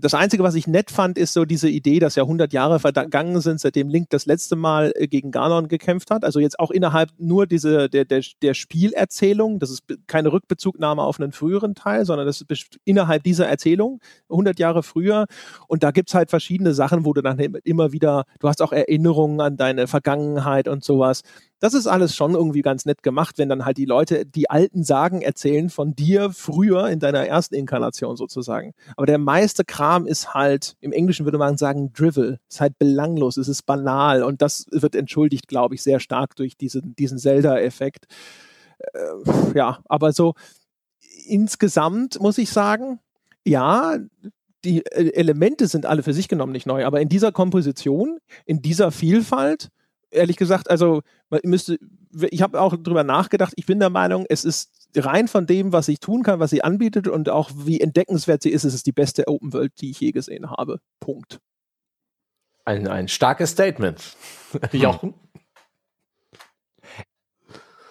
Das 0.00 0.14
Einzige, 0.14 0.42
was 0.42 0.54
ich 0.54 0.66
nett 0.66 0.90
fand, 0.90 1.18
ist 1.18 1.34
so 1.34 1.44
diese 1.44 1.68
Idee, 1.68 1.98
dass 1.98 2.14
ja 2.14 2.22
100 2.22 2.52
Jahre 2.52 2.80
vergangen 2.80 3.40
sind, 3.40 3.60
seitdem 3.60 3.88
Link 3.88 4.08
das 4.10 4.24
letzte 4.24 4.56
Mal 4.56 4.92
äh, 4.96 5.08
gegen 5.08 5.30
Ganon 5.30 5.68
gekämpft 5.68 6.10
hat. 6.10 6.24
Also 6.24 6.40
jetzt 6.40 6.58
auch 6.58 6.70
innerhalb 6.70 7.10
nur 7.18 7.46
diese, 7.46 7.90
der, 7.90 8.04
der, 8.04 8.22
der 8.40 8.54
Spielerzählung. 8.54 9.58
Das 9.58 9.70
ist 9.70 9.82
keine 10.06 10.32
Rückbezugnahme 10.32 11.02
auf 11.02 11.20
einen 11.20 11.32
früheren 11.32 11.74
Teil, 11.74 12.06
sondern 12.06 12.26
das 12.26 12.40
ist 12.40 12.78
innerhalb 12.84 13.22
dieser 13.24 13.46
Erzählung 13.46 14.00
100 14.30 14.58
Jahre 14.58 14.82
früher. 14.82 15.26
Und 15.68 15.82
da 15.82 15.90
gibt 15.90 16.08
es 16.08 16.14
halt 16.14 16.30
verschiedene 16.30 16.72
Sachen, 16.72 17.04
wo 17.04 17.12
du 17.12 17.22
dann 17.22 17.38
immer 17.38 17.92
wieder, 17.92 18.24
du 18.38 18.48
hast 18.48 18.62
auch 18.62 18.72
Erinnerungen 18.72 19.40
an 19.40 19.56
deine 19.56 19.86
Vergangenheit 19.86 20.66
und 20.66 20.82
sowas. 20.82 21.22
Das 21.60 21.74
ist 21.74 21.86
alles 21.86 22.16
schon 22.16 22.32
irgendwie 22.32 22.62
ganz 22.62 22.86
nett 22.86 23.02
gemacht, 23.02 23.36
wenn 23.36 23.50
dann 23.50 23.66
halt 23.66 23.76
die 23.76 23.84
Leute 23.84 24.24
die 24.24 24.48
alten 24.48 24.82
Sagen 24.82 25.20
erzählen 25.20 25.68
von 25.68 25.94
dir 25.94 26.30
früher 26.32 26.88
in 26.88 27.00
deiner 27.00 27.26
ersten 27.26 27.54
Inkarnation 27.54 28.16
sozusagen. 28.16 28.72
Aber 28.96 29.04
der 29.04 29.18
meiste 29.18 29.64
Kram 29.66 29.89
ist 30.06 30.34
halt, 30.34 30.76
im 30.80 30.92
Englischen 30.92 31.24
würde 31.24 31.38
man 31.38 31.56
sagen, 31.56 31.92
drivel. 31.92 32.38
Ist 32.48 32.60
halt 32.60 32.78
belanglos, 32.78 33.36
es 33.36 33.48
ist 33.48 33.62
banal 33.66 34.22
und 34.22 34.42
das 34.42 34.66
wird 34.70 34.94
entschuldigt, 34.94 35.48
glaube 35.48 35.74
ich, 35.74 35.82
sehr 35.82 36.00
stark 36.00 36.36
durch 36.36 36.56
diesen, 36.56 36.94
diesen 36.96 37.18
Zelda-Effekt. 37.18 38.06
Äh, 38.78 39.54
ja, 39.54 39.80
aber 39.86 40.12
so 40.12 40.34
insgesamt 41.26 42.20
muss 42.20 42.38
ich 42.38 42.50
sagen, 42.50 43.00
ja, 43.44 43.98
die 44.64 44.84
äh, 44.86 45.12
Elemente 45.14 45.66
sind 45.66 45.86
alle 45.86 46.02
für 46.02 46.14
sich 46.14 46.28
genommen 46.28 46.52
nicht 46.52 46.66
neu, 46.66 46.84
aber 46.84 47.00
in 47.00 47.08
dieser 47.08 47.32
Komposition, 47.32 48.18
in 48.46 48.62
dieser 48.62 48.90
Vielfalt, 48.90 49.70
ehrlich 50.10 50.36
gesagt, 50.36 50.70
also 50.70 51.02
müsste, 51.44 51.78
ich 52.30 52.42
habe 52.42 52.60
auch 52.60 52.76
drüber 52.76 53.04
nachgedacht, 53.04 53.52
ich 53.56 53.66
bin 53.66 53.78
der 53.78 53.90
Meinung, 53.90 54.26
es 54.28 54.44
ist 54.44 54.70
rein 54.96 55.28
von 55.28 55.46
dem, 55.46 55.72
was 55.72 55.88
ich 55.88 56.00
tun 56.00 56.22
kann, 56.22 56.40
was 56.40 56.50
sie 56.50 56.62
anbietet 56.62 57.08
und 57.08 57.28
auch 57.28 57.50
wie 57.54 57.80
entdeckenswert 57.80 58.42
sie 58.42 58.50
ist, 58.50 58.64
es 58.64 58.74
ist 58.74 58.86
die 58.86 58.92
beste 58.92 59.28
Open 59.28 59.52
World, 59.52 59.72
die 59.80 59.90
ich 59.90 60.00
je 60.00 60.12
gesehen 60.12 60.50
habe. 60.50 60.80
Punkt. 60.98 61.40
Ein, 62.64 62.88
ein 62.88 63.08
starkes 63.08 63.50
Statement. 63.50 64.16
Jochen? 64.72 65.14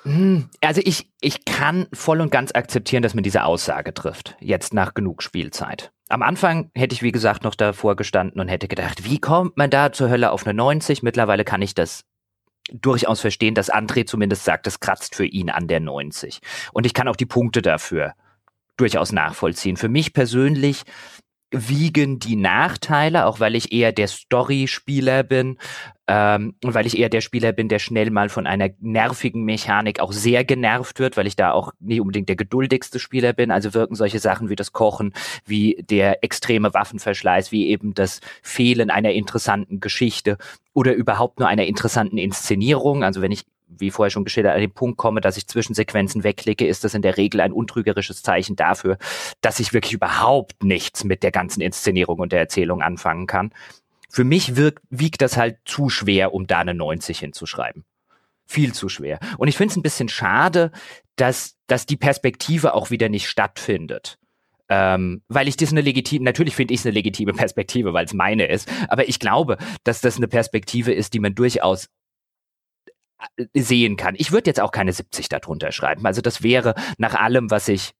Hm, 0.04 0.50
also 0.62 0.82
ich, 0.84 1.12
ich 1.22 1.46
kann 1.46 1.88
voll 1.94 2.22
und 2.22 2.32
ganz 2.32 2.54
akzeptieren, 2.54 3.04
dass 3.04 3.14
man 3.14 3.24
diese 3.24 3.44
Aussage 3.44 3.94
trifft, 3.94 4.38
jetzt 4.40 4.74
nach 4.74 4.94
genug 4.94 5.22
Spielzeit. 5.22 5.92
Am 6.08 6.24
Anfang 6.24 6.72
hätte 6.74 6.96
ich, 6.96 7.04
wie 7.04 7.12
gesagt, 7.12 7.44
noch 7.44 7.54
davor 7.54 7.96
gestanden 7.96 8.42
und 8.42 8.48
hätte 8.48 8.68
gedacht, 8.68 9.04
wie 9.04 9.20
kommt 9.20 9.58
man 9.58 9.70
da 9.70 9.92
zur 9.92 10.10
Hölle 10.10 10.32
auf 10.32 10.46
eine 10.46 10.56
90? 10.56 11.04
Mittlerweile 11.04 11.44
kann 11.44 11.62
ich 11.62 11.76
das 11.76 12.06
durchaus 12.74 13.22
verstehen, 13.22 13.56
dass 13.56 13.72
André 13.72 14.06
zumindest 14.06 14.44
sagt, 14.44 14.68
es 14.68 14.80
kratzt 14.80 15.16
für 15.16 15.26
ihn 15.26 15.50
an 15.50 15.68
der 15.68 15.80
90. 15.80 16.40
Und 16.74 16.86
ich 16.86 16.94
kann 16.94 17.08
auch 17.08 17.16
die 17.16 17.26
Punkte 17.26 17.62
dafür 17.62 18.14
durchaus 18.78 19.12
nachvollziehen. 19.12 19.78
Für 19.78 19.90
mich 19.90 20.14
persönlich 20.14 20.84
wiegen 21.52 22.20
die 22.20 22.36
Nachteile, 22.36 23.26
auch 23.26 23.40
weil 23.40 23.56
ich 23.56 23.72
eher 23.72 23.92
der 23.92 24.08
Story-Spieler 24.08 25.24
bin 25.24 25.58
ähm, 26.08 26.54
und 26.64 26.74
weil 26.74 26.86
ich 26.86 26.98
eher 26.98 27.10
der 27.10 27.22
Spieler 27.22 27.52
bin, 27.52 27.70
der 27.70 27.80
schnell 27.80 28.12
mal 28.12 28.30
von 28.30 28.46
einer 28.46 28.70
nervigen 28.80 29.44
Mechanik 29.46 30.00
auch 30.00 30.12
sehr 30.12 30.44
genervt 30.44 31.00
wird, 31.00 31.18
weil 31.18 31.26
ich 31.26 31.36
da 31.36 31.52
auch 31.52 31.72
nicht 31.80 32.02
unbedingt 32.02 32.30
der 32.30 32.36
geduldigste 32.36 33.00
Spieler 33.00 33.34
bin. 33.34 33.50
Also 33.50 33.74
wirken 33.74 33.96
solche 33.96 34.20
Sachen 34.20 34.50
wie 34.50 34.56
das 34.56 34.74
Kochen, 34.74 35.14
wie 35.46 35.84
der 35.90 36.24
extreme 36.24 36.74
Waffenverschleiß, 36.74 37.52
wie 37.52 37.68
eben 37.70 37.96
das 37.96 38.22
Fehlen 38.44 38.92
einer 38.92 39.12
interessanten 39.12 39.80
Geschichte 39.80 40.38
oder 40.74 40.94
überhaupt 40.94 41.40
nur 41.40 41.48
einer 41.48 41.66
interessanten 41.66 42.20
Inszenierung. 42.20 43.04
Also 43.04 43.22
wenn 43.22 43.32
ich 43.32 43.46
wie 43.70 43.92
vorher 43.92 44.10
schon 44.10 44.24
geschildert, 44.24 44.56
an 44.56 44.62
den 44.62 44.74
Punkt 44.74 44.98
komme, 44.98 45.22
dass 45.22 45.38
ich 45.38 45.48
Zwischensequenzen 45.48 46.24
wegklicke, 46.24 46.68
ist 46.68 46.84
das 46.84 46.94
in 46.94 47.02
der 47.02 47.18
Regel 47.18 47.42
ein 47.42 47.54
untrügerisches 47.54 48.24
Zeichen 48.24 48.56
dafür, 48.56 48.98
dass 49.42 49.60
ich 49.60 49.74
wirklich 49.74 49.94
überhaupt 49.94 50.64
nichts 50.64 51.04
mit 51.04 51.24
der 51.24 51.32
ganzen 51.32 51.62
Inszenierung 51.62 52.20
und 52.20 52.32
der 52.32 52.40
Erzählung 52.40 52.82
anfangen 52.82 53.28
kann. 53.28 53.54
Für 54.10 54.24
mich 54.24 54.56
wirkt, 54.56 54.84
wiegt 54.90 55.22
das 55.22 55.38
halt 55.38 55.58
zu 55.66 55.90
schwer, 55.90 56.34
um 56.34 56.48
da 56.48 56.60
eine 56.60 56.74
90 56.74 57.20
hinzuschreiben. 57.20 57.86
Viel 58.46 58.74
zu 58.74 58.90
schwer. 58.90 59.20
Und 59.38 59.48
ich 59.48 59.58
finde 59.58 59.74
es 59.74 59.78
ein 59.78 59.84
bisschen 59.84 60.10
schade, 60.10 60.72
dass, 61.16 61.56
dass 61.68 61.86
die 61.86 61.98
Perspektive 61.98 62.74
auch 62.74 62.90
wieder 62.90 63.08
nicht 63.08 63.30
stattfindet. 63.30 64.18
Ähm, 64.72 65.24
weil 65.28 65.48
ich 65.48 65.58
das 65.58 65.72
eine 65.72 65.82
legitime, 65.82 66.24
natürlich 66.24 66.56
finde 66.56 66.74
ich 66.74 66.80
es 66.80 66.86
eine 66.86 66.94
legitime 66.94 67.34
Perspektive, 67.36 67.94
weil 67.94 68.06
es 68.06 68.14
meine 68.14 68.48
ist, 68.48 68.72
aber 68.88 69.10
ich 69.10 69.20
glaube, 69.20 69.58
dass 69.84 70.02
das 70.02 70.18
eine 70.18 70.28
Perspektive 70.28 70.94
ist, 70.94 71.14
die 71.14 71.20
man 71.20 71.36
durchaus 71.36 71.90
sehen 73.54 73.98
kann. 73.98 74.16
Ich 74.18 74.32
würde 74.32 74.50
jetzt 74.50 74.60
auch 74.60 74.72
keine 74.72 74.94
70 74.94 75.30
darunter 75.30 75.72
schreiben. 75.72 76.06
Also 76.06 76.22
das 76.22 76.44
wäre 76.44 76.76
nach 76.98 77.16
allem, 77.16 77.52
was 77.52 77.68
ich 77.68 77.92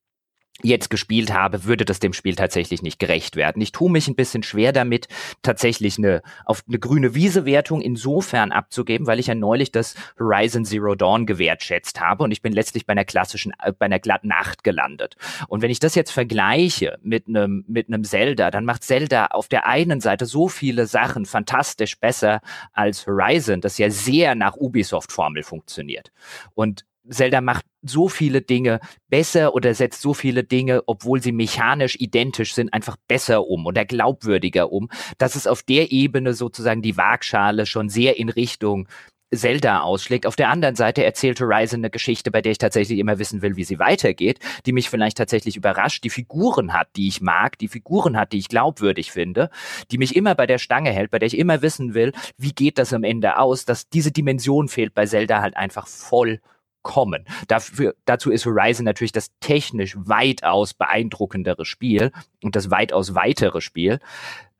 jetzt 0.62 0.90
gespielt 0.90 1.32
habe, 1.32 1.64
würde 1.64 1.84
das 1.84 2.00
dem 2.00 2.12
Spiel 2.12 2.34
tatsächlich 2.34 2.82
nicht 2.82 2.98
gerecht 2.98 3.36
werden. 3.36 3.62
Ich 3.62 3.72
tue 3.72 3.90
mich 3.90 4.08
ein 4.08 4.14
bisschen 4.14 4.42
schwer 4.42 4.72
damit, 4.72 5.08
tatsächlich 5.42 5.98
eine 5.98 6.22
auf 6.44 6.62
eine 6.68 6.78
grüne 6.78 7.14
Wiese-Wertung 7.14 7.80
insofern 7.80 8.52
abzugeben, 8.52 9.06
weil 9.06 9.18
ich 9.18 9.28
ja 9.28 9.34
neulich 9.34 9.72
das 9.72 9.94
Horizon 10.18 10.64
Zero 10.64 10.94
Dawn 10.94 11.26
gewertschätzt 11.26 12.00
habe 12.00 12.24
und 12.24 12.30
ich 12.30 12.42
bin 12.42 12.52
letztlich 12.52 12.86
bei 12.86 12.92
einer 12.92 13.04
klassischen, 13.04 13.52
äh, 13.62 13.72
bei 13.72 13.86
einer 13.86 13.98
glatten 13.98 14.32
Acht 14.32 14.64
gelandet. 14.64 15.16
Und 15.48 15.62
wenn 15.62 15.70
ich 15.70 15.80
das 15.80 15.94
jetzt 15.94 16.10
vergleiche 16.10 16.98
mit 17.02 17.28
einem 17.28 17.64
mit 17.66 17.88
einem 17.88 18.04
Zelda, 18.04 18.50
dann 18.50 18.64
macht 18.64 18.84
Zelda 18.84 19.26
auf 19.26 19.48
der 19.48 19.66
einen 19.66 20.00
Seite 20.00 20.26
so 20.26 20.48
viele 20.48 20.86
Sachen 20.86 21.26
fantastisch 21.26 21.98
besser 21.98 22.40
als 22.72 23.06
Horizon, 23.06 23.60
das 23.60 23.78
ja 23.78 23.90
sehr 23.90 24.34
nach 24.34 24.56
Ubisoft-Formel 24.56 25.42
funktioniert. 25.42 26.12
Und 26.54 26.84
Zelda 27.08 27.40
macht 27.40 27.64
so 27.82 28.08
viele 28.08 28.42
Dinge 28.42 28.80
besser 29.08 29.54
oder 29.54 29.74
setzt 29.74 30.02
so 30.02 30.14
viele 30.14 30.44
Dinge, 30.44 30.82
obwohl 30.86 31.22
sie 31.22 31.32
mechanisch 31.32 31.96
identisch 31.98 32.54
sind, 32.54 32.72
einfach 32.72 32.96
besser 33.08 33.46
um 33.46 33.66
oder 33.66 33.84
glaubwürdiger 33.84 34.70
um, 34.70 34.88
dass 35.18 35.34
es 35.34 35.46
auf 35.46 35.62
der 35.62 35.92
Ebene 35.92 36.34
sozusagen 36.34 36.82
die 36.82 36.96
Waagschale 36.96 37.66
schon 37.66 37.88
sehr 37.88 38.18
in 38.18 38.28
Richtung 38.28 38.86
Zelda 39.32 39.80
ausschlägt. 39.80 40.26
Auf 40.26 40.36
der 40.36 40.48
anderen 40.48 40.74
Seite 40.74 41.04
erzählt 41.04 41.40
Horizon 41.40 41.80
eine 41.80 41.90
Geschichte, 41.90 42.30
bei 42.30 42.42
der 42.42 42.52
ich 42.52 42.58
tatsächlich 42.58 42.98
immer 42.98 43.18
wissen 43.18 43.42
will, 43.42 43.56
wie 43.56 43.64
sie 43.64 43.78
weitergeht, 43.78 44.40
die 44.66 44.72
mich 44.72 44.90
vielleicht 44.90 45.16
tatsächlich 45.16 45.56
überrascht, 45.56 46.02
die 46.04 46.10
Figuren 46.10 46.72
hat, 46.72 46.88
die 46.96 47.08
ich 47.08 47.20
mag, 47.20 47.56
die 47.58 47.68
Figuren 47.68 48.16
hat, 48.16 48.32
die 48.32 48.38
ich 48.38 48.48
glaubwürdig 48.48 49.12
finde, 49.12 49.50
die 49.90 49.98
mich 49.98 50.16
immer 50.16 50.34
bei 50.34 50.46
der 50.46 50.58
Stange 50.58 50.90
hält, 50.90 51.10
bei 51.10 51.18
der 51.18 51.28
ich 51.28 51.38
immer 51.38 51.62
wissen 51.62 51.94
will, 51.94 52.12
wie 52.36 52.52
geht 52.52 52.78
das 52.78 52.92
am 52.92 53.04
Ende 53.04 53.38
aus, 53.38 53.64
dass 53.64 53.88
diese 53.88 54.10
Dimension 54.10 54.68
fehlt 54.68 54.94
bei 54.94 55.06
Zelda 55.06 55.40
halt 55.40 55.56
einfach 55.56 55.86
voll 55.86 56.40
kommen. 56.82 57.26
Dafür, 57.48 57.94
dazu 58.04 58.30
ist 58.30 58.46
Horizon 58.46 58.84
natürlich 58.84 59.12
das 59.12 59.30
technisch 59.40 59.96
weitaus 59.98 60.74
beeindruckendere 60.74 61.64
Spiel 61.64 62.12
und 62.42 62.56
das 62.56 62.70
weitaus 62.70 63.14
weitere 63.14 63.60
Spiel, 63.60 64.00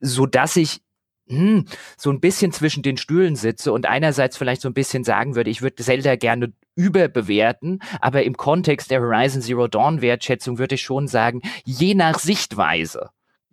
so 0.01 0.27
dass 0.27 0.57
ich 0.57 0.83
hm, 1.29 1.65
so 1.97 2.11
ein 2.11 2.21
bisschen 2.21 2.51
zwischen 2.51 2.83
den 2.83 2.97
Stühlen 2.97 3.37
sitze 3.37 3.73
und 3.73 3.87
einerseits 3.87 4.37
vielleicht 4.37 4.63
so 4.63 4.69
ein 4.69 4.75
bisschen 4.75 5.05
sagen 5.05 5.37
würde, 5.37 5.49
ich 5.49 5.63
würde 5.63 5.83
Zelda 5.83 6.17
gerne 6.17 6.53
überbewerten, 6.75 7.81
aber 8.01 8.25
im 8.25 8.37
Kontext 8.37 8.91
der 8.91 9.01
Horizon 9.01 9.41
Zero 9.41 9.69
Dawn 9.69 10.03
Wertschätzung 10.03 10.59
würde 10.59 10.75
ich 10.75 10.83
schon 10.83 11.07
sagen, 11.07 11.41
je 11.65 11.95
nach 11.95 12.19
Sichtweise 12.19 13.11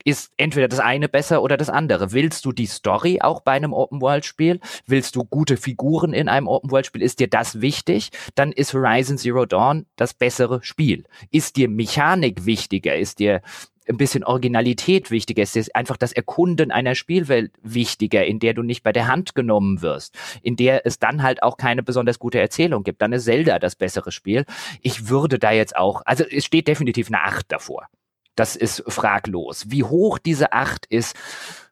ist 0.07 0.31
entweder 0.37 0.69
das 0.69 0.79
eine 0.79 1.09
besser 1.09 1.43
oder 1.43 1.57
das 1.57 1.69
andere. 1.69 2.13
Willst 2.13 2.45
du 2.45 2.53
die 2.53 2.65
Story 2.65 3.19
auch 3.19 3.41
bei 3.41 3.51
einem 3.51 3.73
Open-World-Spiel? 3.73 4.61
Willst 4.85 5.17
du 5.17 5.25
gute 5.25 5.57
Figuren 5.57 6.13
in 6.13 6.29
einem 6.29 6.47
Open-World-Spiel? 6.47 7.01
Ist 7.01 7.19
dir 7.19 7.27
das 7.27 7.59
wichtig? 7.59 8.11
Dann 8.33 8.53
ist 8.53 8.73
Horizon 8.73 9.17
Zero 9.17 9.45
Dawn 9.45 9.85
das 9.97 10.13
bessere 10.13 10.63
Spiel. 10.63 11.03
Ist 11.29 11.57
dir 11.57 11.67
Mechanik 11.67 12.45
wichtiger? 12.45 12.95
Ist 12.95 13.19
dir 13.19 13.41
ein 13.89 13.97
bisschen 13.97 14.23
Originalität 14.23 15.11
wichtiger? 15.11 15.43
Ist 15.43 15.55
dir 15.55 15.65
einfach 15.73 15.97
das 15.97 16.13
Erkunden 16.13 16.71
einer 16.71 16.95
Spielwelt 16.95 17.51
wichtiger, 17.61 18.25
in 18.25 18.39
der 18.39 18.53
du 18.53 18.63
nicht 18.63 18.83
bei 18.83 18.93
der 18.93 19.07
Hand 19.07 19.35
genommen 19.35 19.81
wirst, 19.81 20.17
in 20.41 20.55
der 20.55 20.85
es 20.85 20.99
dann 20.99 21.21
halt 21.21 21.43
auch 21.43 21.57
keine 21.57 21.83
besonders 21.83 22.17
gute 22.17 22.39
Erzählung 22.39 22.83
gibt? 22.83 23.01
Dann 23.01 23.11
ist 23.11 23.25
Zelda 23.25 23.59
das 23.59 23.75
bessere 23.75 24.13
Spiel. 24.13 24.45
Ich 24.81 25.09
würde 25.09 25.37
da 25.37 25.51
jetzt 25.51 25.75
auch, 25.75 26.01
also 26.05 26.23
es 26.23 26.45
steht 26.45 26.69
definitiv 26.69 27.07
eine 27.07 27.25
Acht 27.25 27.51
davor. 27.51 27.89
Das 28.37 28.55
ist 28.55 28.83
fraglos. 28.87 29.65
Wie 29.67 29.83
hoch 29.83 30.19
diese 30.19 30.53
Acht 30.53 30.85
ist, 30.85 31.15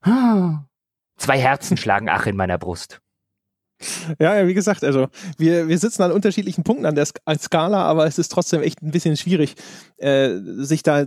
zwei 0.03 1.39
Herzen 1.39 1.77
schlagen 1.77 2.09
ach 2.09 2.25
in 2.25 2.35
meiner 2.35 2.57
Brust. 2.57 2.99
Ja, 4.19 4.35
ja, 4.35 4.47
wie 4.47 4.53
gesagt, 4.53 4.83
also 4.83 5.07
wir, 5.37 5.67
wir 5.67 5.77
sitzen 5.77 6.01
an 6.01 6.11
unterschiedlichen 6.11 6.63
Punkten 6.63 6.85
an 6.85 6.95
der 6.95 7.05
Skala, 7.05 7.83
aber 7.83 8.07
es 8.07 8.17
ist 8.17 8.31
trotzdem 8.31 8.61
echt 8.61 8.81
ein 8.81 8.91
bisschen 8.91 9.17
schwierig, 9.17 9.55
äh, 9.97 10.37
sich 10.39 10.81
da 10.81 11.05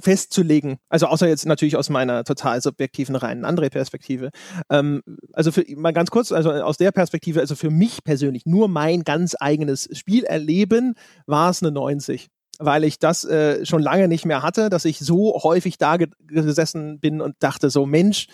festzulegen. 0.00 0.78
Also 0.88 1.06
außer 1.06 1.26
jetzt 1.26 1.44
natürlich 1.44 1.76
aus 1.76 1.90
meiner 1.90 2.24
total 2.24 2.62
subjektiven 2.62 3.16
reinen 3.16 3.44
andere 3.44 3.68
Perspektive. 3.68 4.30
Ähm, 4.70 5.02
also 5.32 5.50
für, 5.50 5.64
mal 5.76 5.92
ganz 5.92 6.10
kurz, 6.10 6.30
also 6.32 6.52
aus 6.52 6.76
der 6.76 6.92
Perspektive, 6.92 7.40
also 7.40 7.56
für 7.56 7.70
mich 7.70 8.04
persönlich 8.04 8.46
nur 8.46 8.68
mein 8.68 9.02
ganz 9.02 9.34
eigenes 9.38 9.88
Spielerleben 9.92 10.94
war 11.26 11.50
es 11.50 11.62
eine 11.62 11.72
90 11.72 12.28
weil 12.58 12.84
ich 12.84 12.98
das 12.98 13.24
äh, 13.24 13.64
schon 13.64 13.82
lange 13.82 14.08
nicht 14.08 14.24
mehr 14.24 14.42
hatte, 14.42 14.68
dass 14.68 14.84
ich 14.84 14.98
so 14.98 15.40
häufig 15.42 15.78
da 15.78 15.96
gesessen 15.96 17.00
bin 17.00 17.20
und 17.20 17.36
dachte 17.40 17.70
so, 17.70 17.86
Mensch, 17.86 18.26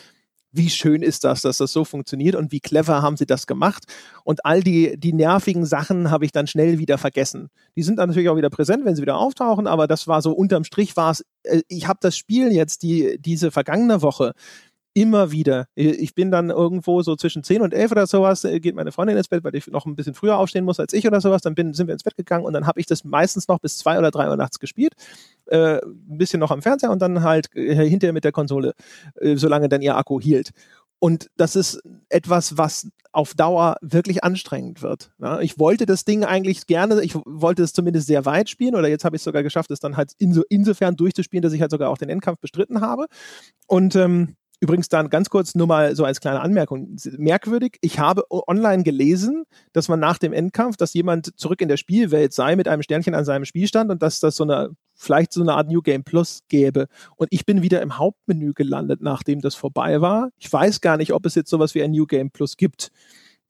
wie 0.54 0.70
schön 0.70 1.02
ist 1.02 1.24
das, 1.24 1.42
dass 1.42 1.58
das 1.58 1.72
so 1.72 1.84
funktioniert 1.84 2.36
und 2.36 2.52
wie 2.52 2.60
clever 2.60 3.02
haben 3.02 3.16
sie 3.16 3.26
das 3.26 3.48
gemacht. 3.48 3.84
Und 4.22 4.44
all 4.46 4.62
die, 4.62 4.98
die 4.98 5.12
nervigen 5.12 5.66
Sachen 5.66 6.12
habe 6.12 6.24
ich 6.24 6.32
dann 6.32 6.46
schnell 6.46 6.78
wieder 6.78 6.96
vergessen. 6.96 7.48
Die 7.76 7.82
sind 7.82 7.96
dann 7.96 8.08
natürlich 8.08 8.28
auch 8.28 8.36
wieder 8.36 8.50
präsent, 8.50 8.84
wenn 8.84 8.94
sie 8.94 9.02
wieder 9.02 9.18
auftauchen, 9.18 9.66
aber 9.66 9.88
das 9.88 10.06
war 10.06 10.22
so 10.22 10.32
unterm 10.32 10.62
Strich 10.62 10.96
war 10.96 11.10
es, 11.10 11.24
äh, 11.42 11.62
ich 11.66 11.88
habe 11.88 11.98
das 12.00 12.16
Spiel 12.16 12.52
jetzt 12.52 12.82
die, 12.84 13.18
diese 13.18 13.50
vergangene 13.50 14.00
Woche 14.00 14.32
immer 14.94 15.32
wieder. 15.32 15.66
Ich 15.74 16.14
bin 16.14 16.30
dann 16.30 16.50
irgendwo 16.50 17.02
so 17.02 17.16
zwischen 17.16 17.42
10 17.42 17.62
und 17.62 17.74
11 17.74 17.92
oder 17.92 18.06
sowas, 18.06 18.44
äh, 18.44 18.60
geht 18.60 18.76
meine 18.76 18.92
Freundin 18.92 19.16
ins 19.16 19.28
Bett, 19.28 19.42
weil 19.44 19.54
ich 19.54 19.66
noch 19.66 19.86
ein 19.86 19.96
bisschen 19.96 20.14
früher 20.14 20.38
aufstehen 20.38 20.64
muss 20.64 20.80
als 20.80 20.92
ich 20.92 21.06
oder 21.06 21.20
sowas. 21.20 21.42
Dann 21.42 21.54
bin, 21.54 21.74
sind 21.74 21.88
wir 21.88 21.92
ins 21.92 22.04
Bett 22.04 22.16
gegangen 22.16 22.44
und 22.44 22.52
dann 22.52 22.66
habe 22.66 22.80
ich 22.80 22.86
das 22.86 23.04
meistens 23.04 23.48
noch 23.48 23.58
bis 23.58 23.76
2 23.78 23.98
oder 23.98 24.10
3 24.10 24.30
Uhr 24.30 24.36
nachts 24.36 24.60
gespielt. 24.60 24.94
Äh, 25.46 25.78
ein 25.84 26.18
bisschen 26.18 26.40
noch 26.40 26.52
am 26.52 26.62
Fernseher 26.62 26.90
und 26.90 27.02
dann 27.02 27.22
halt 27.22 27.54
äh, 27.54 27.88
hinterher 27.88 28.12
mit 28.12 28.24
der 28.24 28.32
Konsole, 28.32 28.74
äh, 29.20 29.36
solange 29.36 29.68
dann 29.68 29.82
ihr 29.82 29.96
Akku 29.96 30.20
hielt. 30.20 30.52
Und 31.00 31.28
das 31.36 31.56
ist 31.56 31.82
etwas, 32.08 32.56
was 32.56 32.88
auf 33.12 33.34
Dauer 33.34 33.76
wirklich 33.80 34.24
anstrengend 34.24 34.82
wird. 34.82 35.12
Ja, 35.20 35.40
ich 35.40 35.58
wollte 35.58 35.86
das 35.86 36.04
Ding 36.04 36.24
eigentlich 36.24 36.66
gerne, 36.66 37.00
ich 37.02 37.14
wollte 37.14 37.62
es 37.62 37.72
zumindest 37.72 38.06
sehr 38.06 38.24
weit 38.24 38.48
spielen 38.48 38.74
oder 38.74 38.88
jetzt 38.88 39.04
habe 39.04 39.14
ich 39.14 39.20
es 39.20 39.24
sogar 39.24 39.42
geschafft, 39.42 39.70
es 39.70 39.80
dann 39.80 39.96
halt 39.96 40.12
inso, 40.18 40.42
insofern 40.48 40.96
durchzuspielen, 40.96 41.42
dass 41.42 41.52
ich 41.52 41.60
halt 41.60 41.70
sogar 41.70 41.90
auch 41.90 41.98
den 41.98 42.08
Endkampf 42.08 42.40
bestritten 42.40 42.80
habe. 42.80 43.06
Und 43.66 43.94
ähm, 43.96 44.36
Übrigens 44.64 44.88
dann 44.88 45.10
ganz 45.10 45.28
kurz 45.28 45.54
nur 45.54 45.66
mal 45.66 45.94
so 45.94 46.06
als 46.06 46.22
kleine 46.22 46.40
Anmerkung. 46.40 46.96
Merkwürdig, 47.18 47.76
ich 47.82 47.98
habe 47.98 48.24
online 48.30 48.82
gelesen, 48.82 49.44
dass 49.74 49.88
man 49.90 50.00
nach 50.00 50.16
dem 50.16 50.32
Endkampf, 50.32 50.78
dass 50.78 50.94
jemand 50.94 51.38
zurück 51.38 51.60
in 51.60 51.68
der 51.68 51.76
Spielwelt 51.76 52.32
sei 52.32 52.56
mit 52.56 52.66
einem 52.66 52.80
Sternchen 52.80 53.14
an 53.14 53.26
seinem 53.26 53.44
Spielstand 53.44 53.90
und 53.90 54.00
dass 54.00 54.20
das 54.20 54.36
so 54.36 54.44
eine 54.44 54.70
vielleicht 54.94 55.34
so 55.34 55.42
eine 55.42 55.52
Art 55.52 55.68
New 55.68 55.82
Game 55.82 56.02
Plus 56.02 56.44
gäbe. 56.48 56.86
Und 57.16 57.28
ich 57.30 57.44
bin 57.44 57.60
wieder 57.60 57.82
im 57.82 57.98
Hauptmenü 57.98 58.54
gelandet, 58.54 59.02
nachdem 59.02 59.42
das 59.42 59.54
vorbei 59.54 60.00
war. 60.00 60.30
Ich 60.38 60.50
weiß 60.50 60.80
gar 60.80 60.96
nicht, 60.96 61.12
ob 61.12 61.26
es 61.26 61.34
jetzt 61.34 61.50
sowas 61.50 61.74
wie 61.74 61.82
ein 61.82 61.90
New 61.90 62.06
Game 62.06 62.30
Plus 62.30 62.56
gibt. 62.56 62.90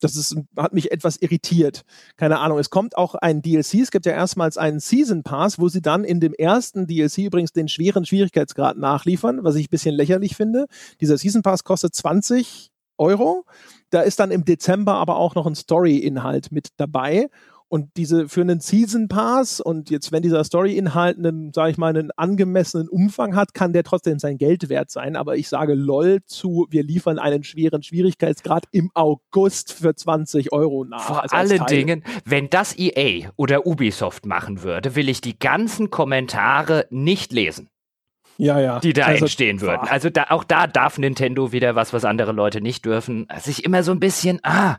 Das 0.04 0.16
ist, 0.16 0.36
hat 0.56 0.74
mich 0.74 0.92
etwas 0.92 1.16
irritiert. 1.16 1.82
Keine 2.18 2.38
Ahnung. 2.38 2.58
Es 2.58 2.68
kommt 2.68 2.96
auch 2.96 3.14
ein 3.14 3.40
DLC. 3.40 3.74
Es 3.76 3.90
gibt 3.90 4.04
ja 4.04 4.12
erstmals 4.12 4.58
einen 4.58 4.78
Season 4.78 5.22
Pass, 5.22 5.58
wo 5.58 5.68
sie 5.68 5.80
dann 5.80 6.04
in 6.04 6.20
dem 6.20 6.34
ersten 6.34 6.86
DLC 6.86 7.18
übrigens 7.18 7.52
den 7.52 7.68
schweren 7.68 8.04
Schwierigkeitsgrad 8.04 8.76
nachliefern, 8.76 9.44
was 9.44 9.54
ich 9.54 9.66
ein 9.66 9.70
bisschen 9.70 9.94
lächerlich 9.94 10.36
finde. 10.36 10.66
Dieser 11.00 11.16
Season 11.16 11.40
Pass 11.40 11.64
kostet 11.64 11.94
20 11.94 12.70
Euro. 12.98 13.44
Da 13.90 14.02
ist 14.02 14.20
dann 14.20 14.30
im 14.30 14.44
Dezember 14.44 14.94
aber 14.94 15.16
auch 15.16 15.34
noch 15.34 15.46
ein 15.46 15.54
Story-Inhalt 15.54 16.52
mit 16.52 16.68
dabei. 16.76 17.28
Und 17.68 17.90
diese 17.96 18.28
für 18.28 18.42
einen 18.42 18.60
Season 18.60 19.08
Pass 19.08 19.60
und 19.60 19.90
jetzt, 19.90 20.12
wenn 20.12 20.22
dieser 20.22 20.44
Story-Inhalt 20.44 21.18
einen, 21.18 21.52
sage 21.52 21.72
ich 21.72 21.78
mal, 21.78 21.88
einen 21.88 22.10
angemessenen 22.12 22.88
Umfang 22.88 23.34
hat, 23.34 23.54
kann 23.54 23.72
der 23.72 23.82
trotzdem 23.82 24.18
sein 24.18 24.38
Geld 24.38 24.68
wert 24.68 24.90
sein. 24.90 25.16
Aber 25.16 25.36
ich 25.36 25.48
sage 25.48 25.74
LOL 25.74 26.20
zu, 26.24 26.66
wir 26.70 26.84
liefern 26.84 27.18
einen 27.18 27.42
schweren 27.42 27.82
Schwierigkeitsgrad 27.82 28.64
im 28.70 28.90
August 28.94 29.72
für 29.72 29.94
20 29.94 30.52
Euro 30.52 30.84
nach. 30.84 31.00
Vor 31.00 31.22
also 31.22 31.34
allen 31.36 31.66
Dingen, 31.66 32.04
wenn 32.24 32.48
das 32.48 32.78
EA 32.78 33.30
oder 33.36 33.66
Ubisoft 33.66 34.26
machen 34.26 34.62
würde, 34.62 34.94
will 34.94 35.08
ich 35.08 35.20
die 35.20 35.38
ganzen 35.38 35.90
Kommentare 35.90 36.86
nicht 36.90 37.32
lesen 37.32 37.70
ja, 38.38 38.60
ja. 38.60 38.80
die 38.80 38.92
da 38.92 39.06
also, 39.06 39.24
entstehen 39.24 39.60
würden. 39.60 39.86
Also 39.88 40.10
da, 40.10 40.26
auch 40.30 40.44
da 40.44 40.66
darf 40.66 40.98
Nintendo 40.98 41.52
wieder 41.52 41.74
was, 41.74 41.92
was 41.92 42.04
andere 42.04 42.32
Leute 42.32 42.60
nicht 42.60 42.84
dürfen. 42.84 43.26
Sich 43.38 43.64
immer 43.64 43.82
so 43.82 43.92
ein 43.92 44.00
bisschen, 44.00 44.40
ah, 44.42 44.78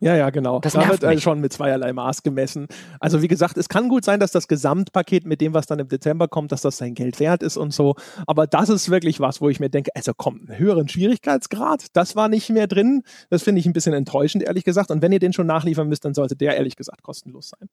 ja, 0.00 0.16
ja, 0.16 0.30
genau. 0.30 0.60
Das 0.60 0.72
da 0.72 0.88
wird 0.88 1.04
also 1.04 1.20
schon 1.20 1.40
mit 1.40 1.52
zweierlei 1.52 1.92
Maß 1.92 2.22
gemessen. 2.22 2.68
Also 3.00 3.20
wie 3.20 3.28
gesagt, 3.28 3.58
es 3.58 3.68
kann 3.68 3.90
gut 3.90 4.02
sein, 4.02 4.18
dass 4.18 4.32
das 4.32 4.48
Gesamtpaket 4.48 5.26
mit 5.26 5.42
dem, 5.42 5.52
was 5.52 5.66
dann 5.66 5.78
im 5.78 5.88
Dezember 5.88 6.26
kommt, 6.26 6.52
dass 6.52 6.62
das 6.62 6.78
sein 6.78 6.94
Geld 6.94 7.20
wert 7.20 7.42
ist 7.42 7.58
und 7.58 7.74
so. 7.74 7.96
Aber 8.26 8.46
das 8.46 8.70
ist 8.70 8.90
wirklich 8.90 9.20
was, 9.20 9.42
wo 9.42 9.50
ich 9.50 9.60
mir 9.60 9.68
denke, 9.68 9.90
also 9.94 10.12
komm, 10.16 10.46
einen 10.48 10.58
höheren 10.58 10.88
Schwierigkeitsgrad, 10.88 11.88
das 11.92 12.16
war 12.16 12.28
nicht 12.28 12.48
mehr 12.48 12.66
drin. 12.66 13.02
Das 13.28 13.42
finde 13.42 13.60
ich 13.60 13.66
ein 13.66 13.74
bisschen 13.74 13.92
enttäuschend, 13.92 14.42
ehrlich 14.42 14.64
gesagt. 14.64 14.90
Und 14.90 15.02
wenn 15.02 15.12
ihr 15.12 15.18
den 15.18 15.34
schon 15.34 15.46
nachliefern 15.46 15.88
müsst, 15.88 16.06
dann 16.06 16.14
sollte 16.14 16.34
der 16.34 16.56
ehrlich 16.56 16.76
gesagt 16.76 17.02
kostenlos 17.02 17.50
sein. 17.50 17.68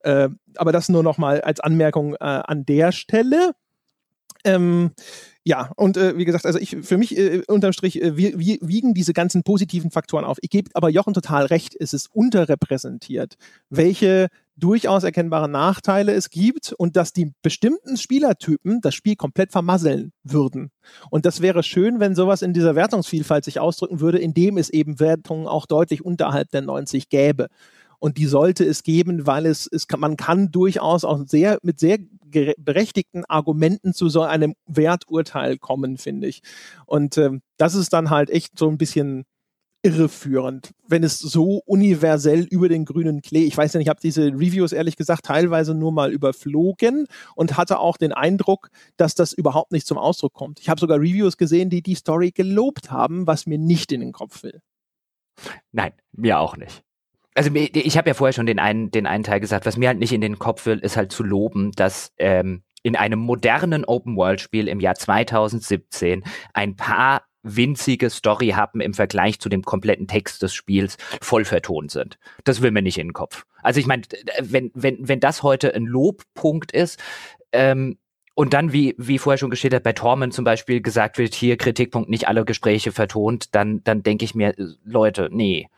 Äh, 0.00 0.28
aber 0.56 0.72
das 0.72 0.88
nur 0.88 1.04
noch 1.04 1.16
mal 1.16 1.40
als 1.42 1.60
Anmerkung 1.60 2.14
äh, 2.14 2.24
an 2.24 2.66
der 2.66 2.90
Stelle. 2.90 3.52
Ähm, 4.44 4.90
ja, 5.48 5.70
und 5.76 5.96
äh, 5.96 6.18
wie 6.18 6.26
gesagt, 6.26 6.44
also 6.44 6.58
ich 6.58 6.76
für 6.82 6.98
mich 6.98 7.16
äh, 7.16 7.40
unterm 7.48 7.72
Strich 7.72 8.02
äh, 8.02 8.18
wir, 8.18 8.38
wir 8.38 8.58
wiegen 8.60 8.92
diese 8.92 9.14
ganzen 9.14 9.44
positiven 9.44 9.90
Faktoren 9.90 10.26
auf. 10.26 10.36
Ich 10.42 10.50
gebe 10.50 10.68
aber 10.74 10.90
Jochen 10.90 11.14
total 11.14 11.46
recht, 11.46 11.74
es 11.80 11.94
ist 11.94 12.14
unterrepräsentiert, 12.14 13.36
welche 13.70 14.28
durchaus 14.56 15.04
erkennbare 15.04 15.48
Nachteile 15.48 16.12
es 16.12 16.28
gibt 16.28 16.74
und 16.76 16.96
dass 16.96 17.14
die 17.14 17.32
bestimmten 17.40 17.96
Spielertypen 17.96 18.82
das 18.82 18.94
Spiel 18.94 19.16
komplett 19.16 19.50
vermasseln 19.50 20.12
würden. 20.22 20.70
Und 21.08 21.24
das 21.24 21.40
wäre 21.40 21.62
schön, 21.62 21.98
wenn 21.98 22.14
sowas 22.14 22.42
in 22.42 22.52
dieser 22.52 22.74
Wertungsvielfalt 22.74 23.46
sich 23.46 23.58
ausdrücken 23.58 24.00
würde, 24.00 24.18
indem 24.18 24.58
es 24.58 24.68
eben 24.68 25.00
Wertungen 25.00 25.46
auch 25.46 25.64
deutlich 25.64 26.04
unterhalb 26.04 26.50
der 26.50 26.60
90 26.60 27.08
gäbe 27.08 27.48
und 27.98 28.16
die 28.16 28.26
sollte 28.26 28.64
es 28.64 28.82
geben, 28.82 29.26
weil 29.26 29.46
es, 29.46 29.68
es 29.70 29.88
kann, 29.88 30.00
man 30.00 30.16
kann 30.16 30.50
durchaus 30.50 31.04
auch 31.04 31.20
sehr 31.26 31.58
mit 31.62 31.78
sehr 31.78 31.98
berechtigten 32.58 33.24
Argumenten 33.24 33.94
zu 33.94 34.08
so 34.08 34.22
einem 34.22 34.54
Werturteil 34.66 35.58
kommen, 35.58 35.96
finde 35.96 36.28
ich. 36.28 36.42
Und 36.86 37.18
ähm, 37.18 37.42
das 37.56 37.74
ist 37.74 37.92
dann 37.92 38.10
halt 38.10 38.30
echt 38.30 38.58
so 38.58 38.68
ein 38.68 38.78
bisschen 38.78 39.24
irreführend, 39.82 40.72
wenn 40.88 41.04
es 41.04 41.20
so 41.20 41.62
universell 41.64 42.40
über 42.50 42.68
den 42.68 42.84
grünen 42.84 43.22
Klee, 43.22 43.44
ich 43.44 43.56
weiß 43.56 43.74
nicht, 43.74 43.84
ich 43.84 43.88
habe 43.88 44.00
diese 44.00 44.26
Reviews 44.26 44.72
ehrlich 44.72 44.96
gesagt 44.96 45.26
teilweise 45.26 45.72
nur 45.72 45.92
mal 45.92 46.12
überflogen 46.12 47.06
und 47.36 47.56
hatte 47.56 47.78
auch 47.78 47.96
den 47.96 48.12
Eindruck, 48.12 48.70
dass 48.96 49.14
das 49.14 49.32
überhaupt 49.32 49.70
nicht 49.70 49.86
zum 49.86 49.96
Ausdruck 49.96 50.34
kommt. 50.34 50.58
Ich 50.58 50.68
habe 50.68 50.80
sogar 50.80 50.98
Reviews 50.98 51.36
gesehen, 51.36 51.70
die 51.70 51.80
die 51.80 51.94
Story 51.94 52.32
gelobt 52.32 52.90
haben, 52.90 53.28
was 53.28 53.46
mir 53.46 53.58
nicht 53.58 53.92
in 53.92 54.00
den 54.00 54.12
Kopf 54.12 54.42
will. 54.42 54.60
Nein, 55.70 55.92
mir 56.10 56.40
auch 56.40 56.56
nicht 56.56 56.82
also 57.38 57.50
ich 57.54 57.96
habe 57.96 58.10
ja 58.10 58.14
vorher 58.14 58.32
schon 58.32 58.46
den 58.46 58.58
einen, 58.58 58.90
den 58.90 59.06
einen 59.06 59.22
Teil 59.22 59.38
gesagt, 59.38 59.64
was 59.64 59.76
mir 59.76 59.86
halt 59.88 60.00
nicht 60.00 60.12
in 60.12 60.20
den 60.20 60.40
Kopf 60.40 60.66
will, 60.66 60.80
ist 60.80 60.96
halt 60.96 61.12
zu 61.12 61.22
loben, 61.22 61.70
dass 61.70 62.12
ähm, 62.18 62.64
in 62.82 62.96
einem 62.96 63.20
modernen 63.20 63.84
Open-World-Spiel 63.84 64.66
im 64.66 64.80
Jahr 64.80 64.96
2017 64.96 66.24
ein 66.52 66.74
paar 66.74 67.22
winzige 67.44 68.10
Story-Happen 68.10 68.80
im 68.80 68.92
Vergleich 68.92 69.38
zu 69.38 69.48
dem 69.48 69.62
kompletten 69.62 70.08
Text 70.08 70.42
des 70.42 70.52
Spiels 70.52 70.96
voll 71.22 71.44
vertont 71.44 71.92
sind. 71.92 72.18
Das 72.42 72.60
will 72.60 72.72
mir 72.72 72.82
nicht 72.82 72.98
in 72.98 73.08
den 73.08 73.12
Kopf. 73.12 73.46
Also 73.62 73.78
ich 73.78 73.86
meine, 73.86 74.02
wenn, 74.40 74.72
wenn, 74.74 74.96
wenn 75.06 75.20
das 75.20 75.44
heute 75.44 75.72
ein 75.76 75.84
Lobpunkt 75.84 76.72
ist, 76.72 77.00
ähm, 77.52 77.98
und 78.34 78.52
dann, 78.52 78.72
wie, 78.72 78.94
wie 78.98 79.18
vorher 79.18 79.38
schon 79.38 79.50
geschildert, 79.50 79.82
bei 79.82 79.92
Torment 79.92 80.32
zum 80.32 80.44
Beispiel 80.44 80.80
gesagt 80.80 81.18
wird, 81.18 81.34
hier 81.34 81.56
Kritikpunkt, 81.56 82.08
nicht 82.08 82.28
alle 82.28 82.44
Gespräche 82.44 82.92
vertont, 82.92 83.52
dann, 83.54 83.82
dann 83.82 84.04
denke 84.04 84.24
ich 84.24 84.34
mir, 84.34 84.54
Leute, 84.84 85.28
nee. 85.32 85.68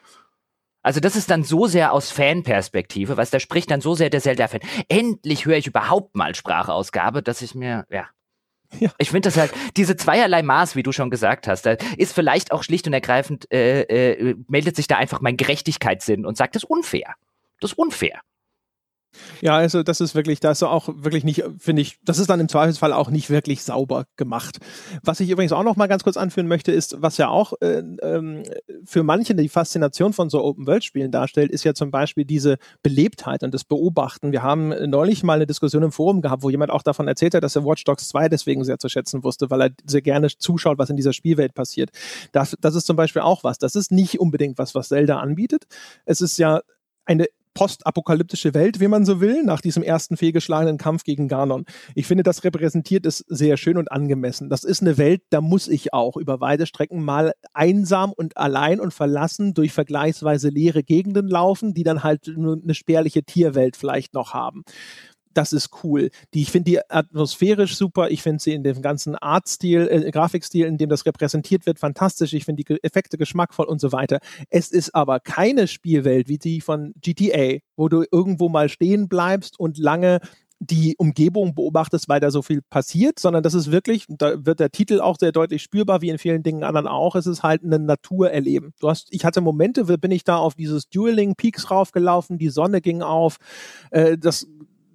Also 0.82 1.00
das 1.00 1.16
ist 1.16 1.30
dann 1.30 1.44
so 1.44 1.66
sehr 1.66 1.92
aus 1.92 2.10
Fanperspektive, 2.10 3.16
was 3.16 3.30
da 3.30 3.38
spricht 3.38 3.70
dann 3.70 3.80
so 3.80 3.94
sehr 3.94 4.10
der 4.10 4.20
Zelda-Fan. 4.20 4.60
Endlich 4.88 5.44
höre 5.44 5.56
ich 5.56 5.66
überhaupt 5.66 6.16
mal 6.16 6.34
Sprachausgabe, 6.34 7.22
dass 7.22 7.42
ich 7.42 7.54
mir, 7.54 7.86
ja. 7.90 8.06
ja. 8.78 8.90
Ich 8.98 9.10
finde 9.10 9.28
das 9.28 9.36
halt, 9.36 9.52
diese 9.76 9.96
zweierlei 9.96 10.42
Maß, 10.42 10.76
wie 10.76 10.82
du 10.82 10.92
schon 10.92 11.10
gesagt 11.10 11.48
hast, 11.48 11.66
da 11.66 11.72
ist 11.98 12.14
vielleicht 12.14 12.52
auch 12.52 12.62
schlicht 12.62 12.86
und 12.86 12.94
ergreifend, 12.94 13.52
äh, 13.52 13.82
äh, 13.82 14.36
meldet 14.48 14.76
sich 14.76 14.86
da 14.86 14.96
einfach 14.96 15.20
mein 15.20 15.36
Gerechtigkeitssinn 15.36 16.24
und 16.24 16.36
sagt, 16.36 16.54
das 16.54 16.62
ist 16.62 16.70
unfair. 16.70 17.14
Das 17.60 17.72
ist 17.72 17.78
unfair. 17.78 18.20
Ja, 19.40 19.56
also 19.56 19.82
das 19.82 20.00
ist 20.00 20.14
wirklich, 20.14 20.40
da 20.40 20.50
ist 20.52 20.62
auch 20.62 20.88
wirklich 20.94 21.24
nicht, 21.24 21.42
finde 21.58 21.82
ich, 21.82 21.98
das 22.04 22.18
ist 22.18 22.30
dann 22.30 22.40
im 22.40 22.48
Zweifelsfall 22.48 22.92
auch 22.92 23.10
nicht 23.10 23.30
wirklich 23.30 23.62
sauber 23.62 24.04
gemacht. 24.16 24.58
Was 25.02 25.20
ich 25.20 25.30
übrigens 25.30 25.52
auch 25.52 25.64
noch 25.64 25.76
mal 25.76 25.88
ganz 25.88 26.04
kurz 26.04 26.16
anführen 26.16 26.46
möchte, 26.46 26.72
ist, 26.72 27.00
was 27.00 27.16
ja 27.16 27.28
auch 27.28 27.54
äh, 27.60 27.82
ähm, 28.02 28.44
für 28.84 29.02
manche 29.02 29.34
die 29.34 29.48
Faszination 29.48 30.12
von 30.12 30.30
so 30.30 30.44
Open-World-Spielen 30.44 31.10
darstellt, 31.10 31.50
ist 31.50 31.64
ja 31.64 31.74
zum 31.74 31.90
Beispiel 31.90 32.24
diese 32.24 32.58
Belebtheit 32.82 33.42
und 33.42 33.52
das 33.52 33.64
Beobachten. 33.64 34.32
Wir 34.32 34.42
haben 34.42 34.68
neulich 34.88 35.22
mal 35.22 35.34
eine 35.34 35.46
Diskussion 35.46 35.82
im 35.82 35.92
Forum 35.92 36.22
gehabt, 36.22 36.42
wo 36.42 36.50
jemand 36.50 36.70
auch 36.70 36.82
davon 36.82 37.08
erzählt 37.08 37.34
hat, 37.34 37.42
dass 37.42 37.56
er 37.56 37.64
Watch 37.64 37.84
Dogs 37.84 38.08
2 38.08 38.28
deswegen 38.28 38.64
sehr 38.64 38.78
zu 38.78 38.88
schätzen 38.88 39.24
wusste, 39.24 39.50
weil 39.50 39.62
er 39.62 39.70
sehr 39.84 40.02
gerne 40.02 40.28
zuschaut, 40.28 40.78
was 40.78 40.90
in 40.90 40.96
dieser 40.96 41.12
Spielwelt 41.12 41.54
passiert. 41.54 41.90
Das, 42.32 42.56
das 42.60 42.74
ist 42.74 42.86
zum 42.86 42.96
Beispiel 42.96 43.22
auch 43.22 43.44
was. 43.44 43.58
Das 43.58 43.74
ist 43.74 43.90
nicht 43.90 44.20
unbedingt 44.20 44.58
was, 44.58 44.74
was 44.74 44.88
Zelda 44.88 45.18
anbietet. 45.18 45.64
Es 46.04 46.20
ist 46.20 46.38
ja 46.38 46.60
eine 47.04 47.26
postapokalyptische 47.54 48.54
Welt, 48.54 48.80
wie 48.80 48.88
man 48.88 49.04
so 49.04 49.20
will, 49.20 49.42
nach 49.42 49.60
diesem 49.60 49.82
ersten 49.82 50.16
fehlgeschlagenen 50.16 50.78
Kampf 50.78 51.04
gegen 51.04 51.28
Ganon. 51.28 51.64
Ich 51.94 52.06
finde, 52.06 52.22
das 52.22 52.44
repräsentiert 52.44 53.06
es 53.06 53.24
sehr 53.28 53.56
schön 53.56 53.76
und 53.76 53.90
angemessen. 53.90 54.48
Das 54.48 54.64
ist 54.64 54.82
eine 54.82 54.98
Welt, 54.98 55.22
da 55.30 55.40
muss 55.40 55.68
ich 55.68 55.92
auch 55.92 56.16
über 56.16 56.40
weite 56.40 56.66
Strecken 56.66 57.04
mal 57.04 57.32
einsam 57.52 58.12
und 58.12 58.36
allein 58.36 58.80
und 58.80 58.94
verlassen 58.94 59.54
durch 59.54 59.72
vergleichsweise 59.72 60.48
leere 60.48 60.82
Gegenden 60.82 61.28
laufen, 61.28 61.74
die 61.74 61.82
dann 61.82 62.02
halt 62.02 62.32
nur 62.36 62.58
eine 62.62 62.74
spärliche 62.74 63.22
Tierwelt 63.22 63.76
vielleicht 63.76 64.14
noch 64.14 64.32
haben 64.34 64.64
das 65.34 65.52
ist 65.52 65.70
cool. 65.84 66.10
Die, 66.34 66.42
ich 66.42 66.50
finde 66.50 66.70
die 66.70 66.90
atmosphärisch 66.90 67.76
super. 67.76 68.10
Ich 68.10 68.22
finde 68.22 68.42
sie 68.42 68.52
in 68.52 68.62
dem 68.62 68.82
ganzen 68.82 69.14
Artstil, 69.14 69.88
äh, 69.90 70.10
Grafikstil, 70.10 70.66
in 70.66 70.78
dem 70.78 70.88
das 70.88 71.06
repräsentiert 71.06 71.66
wird, 71.66 71.78
fantastisch. 71.78 72.32
Ich 72.32 72.44
finde 72.44 72.64
die 72.64 72.82
Effekte 72.82 73.18
geschmackvoll 73.18 73.66
und 73.66 73.80
so 73.80 73.92
weiter. 73.92 74.18
Es 74.48 74.70
ist 74.70 74.94
aber 74.94 75.20
keine 75.20 75.68
Spielwelt 75.68 76.28
wie 76.28 76.38
die 76.38 76.60
von 76.60 76.92
GTA, 77.00 77.58
wo 77.76 77.88
du 77.88 78.04
irgendwo 78.10 78.48
mal 78.48 78.68
stehen 78.68 79.08
bleibst 79.08 79.58
und 79.58 79.78
lange 79.78 80.20
die 80.62 80.94
Umgebung 80.98 81.54
beobachtest, 81.54 82.06
weil 82.10 82.20
da 82.20 82.30
so 82.30 82.42
viel 82.42 82.60
passiert, 82.60 83.18
sondern 83.18 83.42
das 83.42 83.54
ist 83.54 83.72
wirklich, 83.72 84.04
da 84.08 84.44
wird 84.44 84.60
der 84.60 84.70
Titel 84.70 85.00
auch 85.00 85.16
sehr 85.18 85.32
deutlich 85.32 85.62
spürbar, 85.62 86.02
wie 86.02 86.10
in 86.10 86.18
vielen 86.18 86.42
Dingen 86.42 86.64
anderen 86.64 86.86
auch, 86.86 87.16
es 87.16 87.26
ist 87.26 87.42
halt 87.42 87.62
ein 87.62 87.86
Naturerleben. 87.86 88.74
Du 88.78 88.90
hast, 88.90 89.08
ich 89.10 89.24
hatte 89.24 89.40
Momente, 89.40 89.84
bin 89.84 90.10
ich 90.10 90.22
da 90.22 90.36
auf 90.36 90.54
dieses 90.54 90.90
Dueling 90.90 91.34
Peaks 91.34 91.70
raufgelaufen, 91.70 92.36
die 92.36 92.50
Sonne 92.50 92.82
ging 92.82 93.00
auf, 93.00 93.38
äh, 93.90 94.18
das 94.18 94.48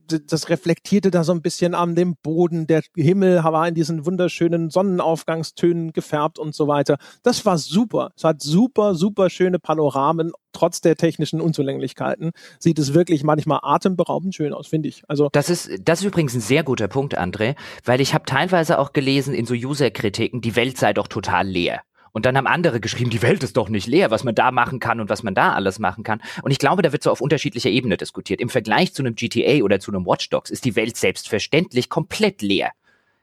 das 0.08 0.50
reflektierte 0.50 1.12
da 1.12 1.24
so 1.24 1.32
ein 1.32 1.42
bisschen 1.42 1.74
an 1.74 1.96
dem 1.96 2.16
Boden. 2.22 2.68
Der 2.68 2.82
Himmel 2.96 3.44
war 3.44 3.68
in 3.68 3.76
diesen 3.76 4.06
wunderschönen 4.06 4.70
Sonnenaufgangstönen 4.70 5.94
gefärbt 5.94 6.40
und 6.40 6.56
so 6.56 6.68
weiter. 6.68 6.98
Das 7.24 7.46
war 7.46 7.58
super. 7.58 8.12
Es 8.16 8.24
hat 8.24 8.42
super, 8.42 8.96
super 8.96 9.30
schöne 9.30 9.60
Panoramen. 9.60 10.32
Trotz 10.54 10.80
der 10.80 10.96
technischen 10.96 11.42
Unzulänglichkeiten 11.42 12.32
sieht 12.60 12.80
es 12.80 12.94
wirklich 12.94 13.24
manchmal 13.24 13.60
atemberaubend 13.62 14.36
schön 14.36 14.54
aus, 14.54 14.68
finde 14.68 14.88
ich. 14.88 15.04
Also 15.08 15.30
das 15.32 15.50
ist 15.50 15.70
das 15.84 16.00
ist 16.00 16.06
übrigens 16.06 16.34
ein 16.34 16.42
sehr 16.42 16.64
guter 16.64 16.88
Punkt, 16.88 17.20
André, 17.20 17.56
weil 17.84 18.00
ich 18.00 18.14
habe 18.14 18.26
teilweise 18.26 18.80
auch 18.80 18.94
gelesen 18.94 19.34
in 19.34 19.46
so 19.46 19.54
User-Kritiken, 19.54 20.40
die 20.40 20.56
Welt 20.56 20.78
sei 20.78 20.94
doch 20.94 21.08
total 21.08 21.48
leer. 21.48 21.82
Und 22.16 22.26
dann 22.26 22.38
haben 22.38 22.48
andere 22.48 22.80
geschrieben, 22.80 23.10
die 23.10 23.22
Welt 23.22 23.44
ist 23.44 23.58
doch 23.58 23.68
nicht 23.68 23.88
leer, 23.88 24.10
was 24.10 24.24
man 24.24 24.34
da 24.34 24.50
machen 24.50 24.80
kann 24.80 25.02
und 25.02 25.10
was 25.10 25.22
man 25.22 25.36
da 25.36 25.52
alles 25.52 25.80
machen 25.80 26.06
kann. 26.06 26.22
Und 26.44 26.52
ich 26.52 26.60
glaube, 26.60 26.82
da 26.82 26.94
wird 26.94 27.04
so 27.04 27.12
auf 27.12 27.20
unterschiedlicher 27.20 27.70
Ebene 27.70 27.98
diskutiert. 27.98 28.40
Im 28.40 28.48
Vergleich 28.48 28.94
zu 28.94 29.04
einem 29.04 29.16
GTA 29.16 29.62
oder 29.64 29.82
zu 29.82 29.92
einem 29.92 30.06
Watch 30.06 30.30
Dogs 30.30 30.50
ist 30.50 30.64
die 30.64 30.78
Welt 30.78 30.96
selbstverständlich 30.96 31.90
komplett 31.90 32.42
leer. 32.42 32.72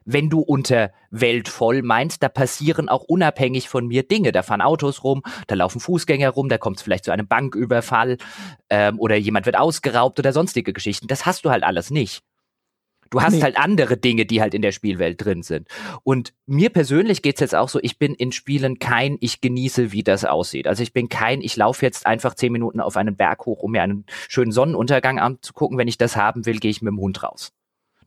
Wenn 0.04 0.28
du 0.28 0.40
unter 0.40 0.92
Welt 1.10 1.48
voll 1.48 1.80
meinst, 1.80 2.22
da 2.22 2.28
passieren 2.28 2.90
auch 2.90 3.04
unabhängig 3.04 3.66
von 3.70 3.86
mir 3.86 4.02
Dinge. 4.02 4.30
Da 4.30 4.42
fahren 4.42 4.60
Autos 4.60 5.02
rum, 5.04 5.22
da 5.46 5.54
laufen 5.54 5.80
Fußgänger 5.80 6.28
rum, 6.28 6.50
da 6.50 6.58
kommt 6.58 6.76
es 6.76 6.82
vielleicht 6.82 7.06
zu 7.06 7.12
einem 7.12 7.26
Banküberfall 7.26 8.18
ähm, 8.68 9.00
oder 9.00 9.16
jemand 9.16 9.46
wird 9.46 9.56
ausgeraubt 9.56 10.18
oder 10.18 10.34
sonstige 10.34 10.74
Geschichten. 10.74 11.06
Das 11.06 11.24
hast 11.24 11.46
du 11.46 11.50
halt 11.50 11.64
alles 11.64 11.90
nicht. 11.90 12.22
Du 13.12 13.20
hast 13.20 13.34
nee. 13.34 13.42
halt 13.42 13.58
andere 13.58 13.98
Dinge, 13.98 14.24
die 14.24 14.40
halt 14.40 14.54
in 14.54 14.62
der 14.62 14.72
Spielwelt 14.72 15.22
drin 15.22 15.42
sind. 15.42 15.68
Und 16.02 16.32
mir 16.46 16.70
persönlich 16.70 17.20
geht's 17.20 17.40
jetzt 17.40 17.54
auch 17.54 17.68
so, 17.68 17.78
ich 17.82 17.98
bin 17.98 18.14
in 18.14 18.32
Spielen 18.32 18.78
kein, 18.78 19.18
ich 19.20 19.42
genieße, 19.42 19.92
wie 19.92 20.02
das 20.02 20.24
aussieht. 20.24 20.66
Also 20.66 20.82
ich 20.82 20.94
bin 20.94 21.10
kein, 21.10 21.42
ich 21.42 21.54
laufe 21.54 21.84
jetzt 21.84 22.06
einfach 22.06 22.34
zehn 22.34 22.50
Minuten 22.52 22.80
auf 22.80 22.96
einen 22.96 23.14
Berg 23.14 23.44
hoch, 23.44 23.62
um 23.62 23.72
mir 23.72 23.82
einen 23.82 24.06
schönen 24.30 24.50
Sonnenuntergang 24.50 25.18
anzugucken. 25.18 25.76
Wenn 25.76 25.88
ich 25.88 25.98
das 25.98 26.16
haben 26.16 26.46
will, 26.46 26.58
gehe 26.58 26.70
ich 26.70 26.80
mit 26.80 26.90
dem 26.90 27.00
Hund 27.00 27.22
raus. 27.22 27.52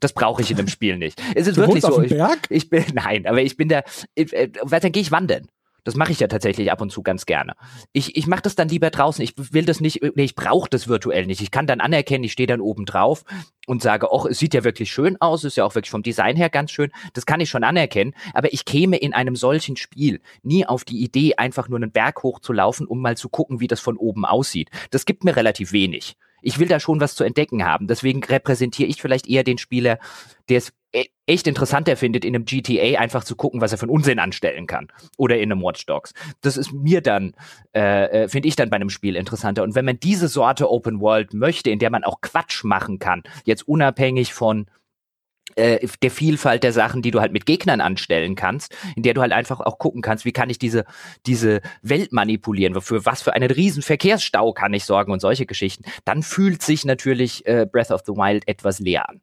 Das 0.00 0.12
brauche 0.12 0.42
ich 0.42 0.50
in 0.50 0.56
dem 0.56 0.66
Spiel 0.68 0.98
nicht. 0.98 1.22
Es 1.36 1.46
ist 1.46 1.56
du 1.56 1.62
wirklich 1.62 1.84
so. 1.84 2.02
Ich, 2.02 2.12
ich, 2.50 2.68
bin, 2.68 2.84
nein, 2.94 3.28
aber 3.28 3.42
ich 3.42 3.56
bin 3.56 3.68
da, 3.68 3.82
ich, 4.16 4.32
äh, 4.32 4.48
dann 4.48 4.92
gehe 4.92 5.02
ich 5.02 5.12
wandern. 5.12 5.46
Das 5.86 5.94
mache 5.94 6.10
ich 6.10 6.18
ja 6.18 6.26
tatsächlich 6.26 6.72
ab 6.72 6.80
und 6.80 6.90
zu 6.90 7.04
ganz 7.04 7.26
gerne. 7.26 7.54
Ich, 7.92 8.16
ich 8.16 8.26
mache 8.26 8.42
das 8.42 8.56
dann 8.56 8.68
lieber 8.68 8.90
draußen. 8.90 9.22
Ich 9.22 9.34
will 9.36 9.64
das 9.64 9.80
nicht, 9.80 10.02
nee, 10.02 10.24
ich 10.24 10.34
brauche 10.34 10.68
das 10.68 10.88
virtuell 10.88 11.26
nicht. 11.26 11.40
Ich 11.40 11.52
kann 11.52 11.68
dann 11.68 11.80
anerkennen, 11.80 12.24
ich 12.24 12.32
stehe 12.32 12.48
dann 12.48 12.60
oben 12.60 12.86
drauf 12.86 13.22
und 13.68 13.82
sage, 13.82 14.08
oh, 14.10 14.26
es 14.26 14.40
sieht 14.40 14.52
ja 14.52 14.64
wirklich 14.64 14.90
schön 14.90 15.16
aus, 15.20 15.44
ist 15.44 15.56
ja 15.56 15.64
auch 15.64 15.76
wirklich 15.76 15.92
vom 15.92 16.02
Design 16.02 16.34
her 16.34 16.50
ganz 16.50 16.72
schön. 16.72 16.90
Das 17.14 17.24
kann 17.24 17.38
ich 17.38 17.48
schon 17.48 17.62
anerkennen. 17.62 18.14
Aber 18.34 18.52
ich 18.52 18.64
käme 18.64 18.96
in 18.96 19.14
einem 19.14 19.36
solchen 19.36 19.76
Spiel 19.76 20.20
nie 20.42 20.66
auf 20.66 20.82
die 20.82 21.04
Idee, 21.04 21.36
einfach 21.36 21.68
nur 21.68 21.78
einen 21.78 21.92
Berg 21.92 22.24
hochzulaufen, 22.24 22.88
um 22.88 23.00
mal 23.00 23.16
zu 23.16 23.28
gucken, 23.28 23.60
wie 23.60 23.68
das 23.68 23.78
von 23.78 23.96
oben 23.96 24.24
aussieht. 24.24 24.70
Das 24.90 25.06
gibt 25.06 25.22
mir 25.22 25.36
relativ 25.36 25.70
wenig. 25.70 26.16
Ich 26.42 26.58
will 26.58 26.66
da 26.66 26.80
schon 26.80 27.00
was 27.00 27.14
zu 27.14 27.22
entdecken 27.22 27.64
haben. 27.64 27.86
Deswegen 27.86 28.24
repräsentiere 28.24 28.88
ich 28.88 29.00
vielleicht 29.00 29.28
eher 29.28 29.44
den 29.44 29.58
Spieler, 29.58 30.00
der 30.48 30.58
es 30.58 30.72
echt 31.26 31.46
interessanter 31.46 31.96
findet, 31.96 32.24
in 32.24 32.34
einem 32.34 32.44
GTA 32.44 32.98
einfach 32.98 33.24
zu 33.24 33.36
gucken, 33.36 33.60
was 33.60 33.72
er 33.72 33.78
für 33.78 33.84
einen 33.84 33.90
Unsinn 33.90 34.18
anstellen 34.18 34.66
kann. 34.66 34.88
Oder 35.16 35.38
in 35.38 35.50
einem 35.50 35.62
Watch 35.62 35.86
Dogs. 35.86 36.14
Das 36.40 36.56
ist 36.56 36.72
mir 36.72 37.00
dann, 37.00 37.34
äh, 37.74 38.24
äh, 38.24 38.28
finde 38.28 38.48
ich 38.48 38.56
dann 38.56 38.70
bei 38.70 38.76
einem 38.76 38.90
Spiel 38.90 39.16
interessanter. 39.16 39.62
Und 39.62 39.74
wenn 39.74 39.84
man 39.84 39.98
diese 40.00 40.28
Sorte 40.28 40.70
Open 40.70 41.00
World 41.00 41.34
möchte, 41.34 41.70
in 41.70 41.78
der 41.78 41.90
man 41.90 42.04
auch 42.04 42.20
Quatsch 42.20 42.64
machen 42.64 42.98
kann, 42.98 43.22
jetzt 43.44 43.66
unabhängig 43.66 44.32
von 44.32 44.66
äh, 45.56 45.86
der 46.02 46.10
Vielfalt 46.10 46.62
der 46.62 46.72
Sachen, 46.72 47.02
die 47.02 47.10
du 47.10 47.20
halt 47.20 47.32
mit 47.32 47.46
Gegnern 47.46 47.80
anstellen 47.80 48.34
kannst, 48.34 48.76
in 48.94 49.02
der 49.02 49.14
du 49.14 49.20
halt 49.20 49.32
einfach 49.32 49.60
auch 49.60 49.78
gucken 49.78 50.02
kannst, 50.02 50.24
wie 50.24 50.32
kann 50.32 50.50
ich 50.50 50.58
diese, 50.58 50.84
diese 51.24 51.60
Welt 51.82 52.12
manipulieren, 52.12 52.80
für 52.80 53.06
was 53.06 53.22
für 53.22 53.32
einen 53.32 53.50
riesen 53.50 53.82
Verkehrsstau 53.82 54.52
kann 54.52 54.74
ich 54.74 54.84
sorgen 54.84 55.12
und 55.12 55.20
solche 55.20 55.46
Geschichten, 55.46 55.84
dann 56.04 56.22
fühlt 56.22 56.62
sich 56.62 56.84
natürlich 56.84 57.46
äh, 57.46 57.66
Breath 57.70 57.90
of 57.90 58.02
the 58.06 58.12
Wild 58.12 58.46
etwas 58.48 58.80
leer 58.80 59.08
an. 59.08 59.20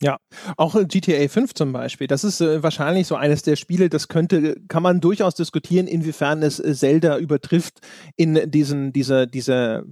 Ja, 0.00 0.18
auch 0.56 0.76
GTA 0.86 1.26
5 1.26 1.54
zum 1.54 1.72
Beispiel. 1.72 2.06
Das 2.06 2.22
ist 2.22 2.40
äh, 2.40 2.62
wahrscheinlich 2.62 3.08
so 3.08 3.16
eines 3.16 3.42
der 3.42 3.56
Spiele, 3.56 3.88
das 3.88 4.06
könnte, 4.06 4.60
kann 4.68 4.82
man 4.82 5.00
durchaus 5.00 5.34
diskutieren, 5.34 5.88
inwiefern 5.88 6.42
es 6.42 6.60
äh, 6.60 6.72
Zelda 6.72 7.18
übertrifft 7.18 7.80
in 8.16 8.48
diesen, 8.48 8.92
dieser, 8.92 9.26
dieser 9.26 9.82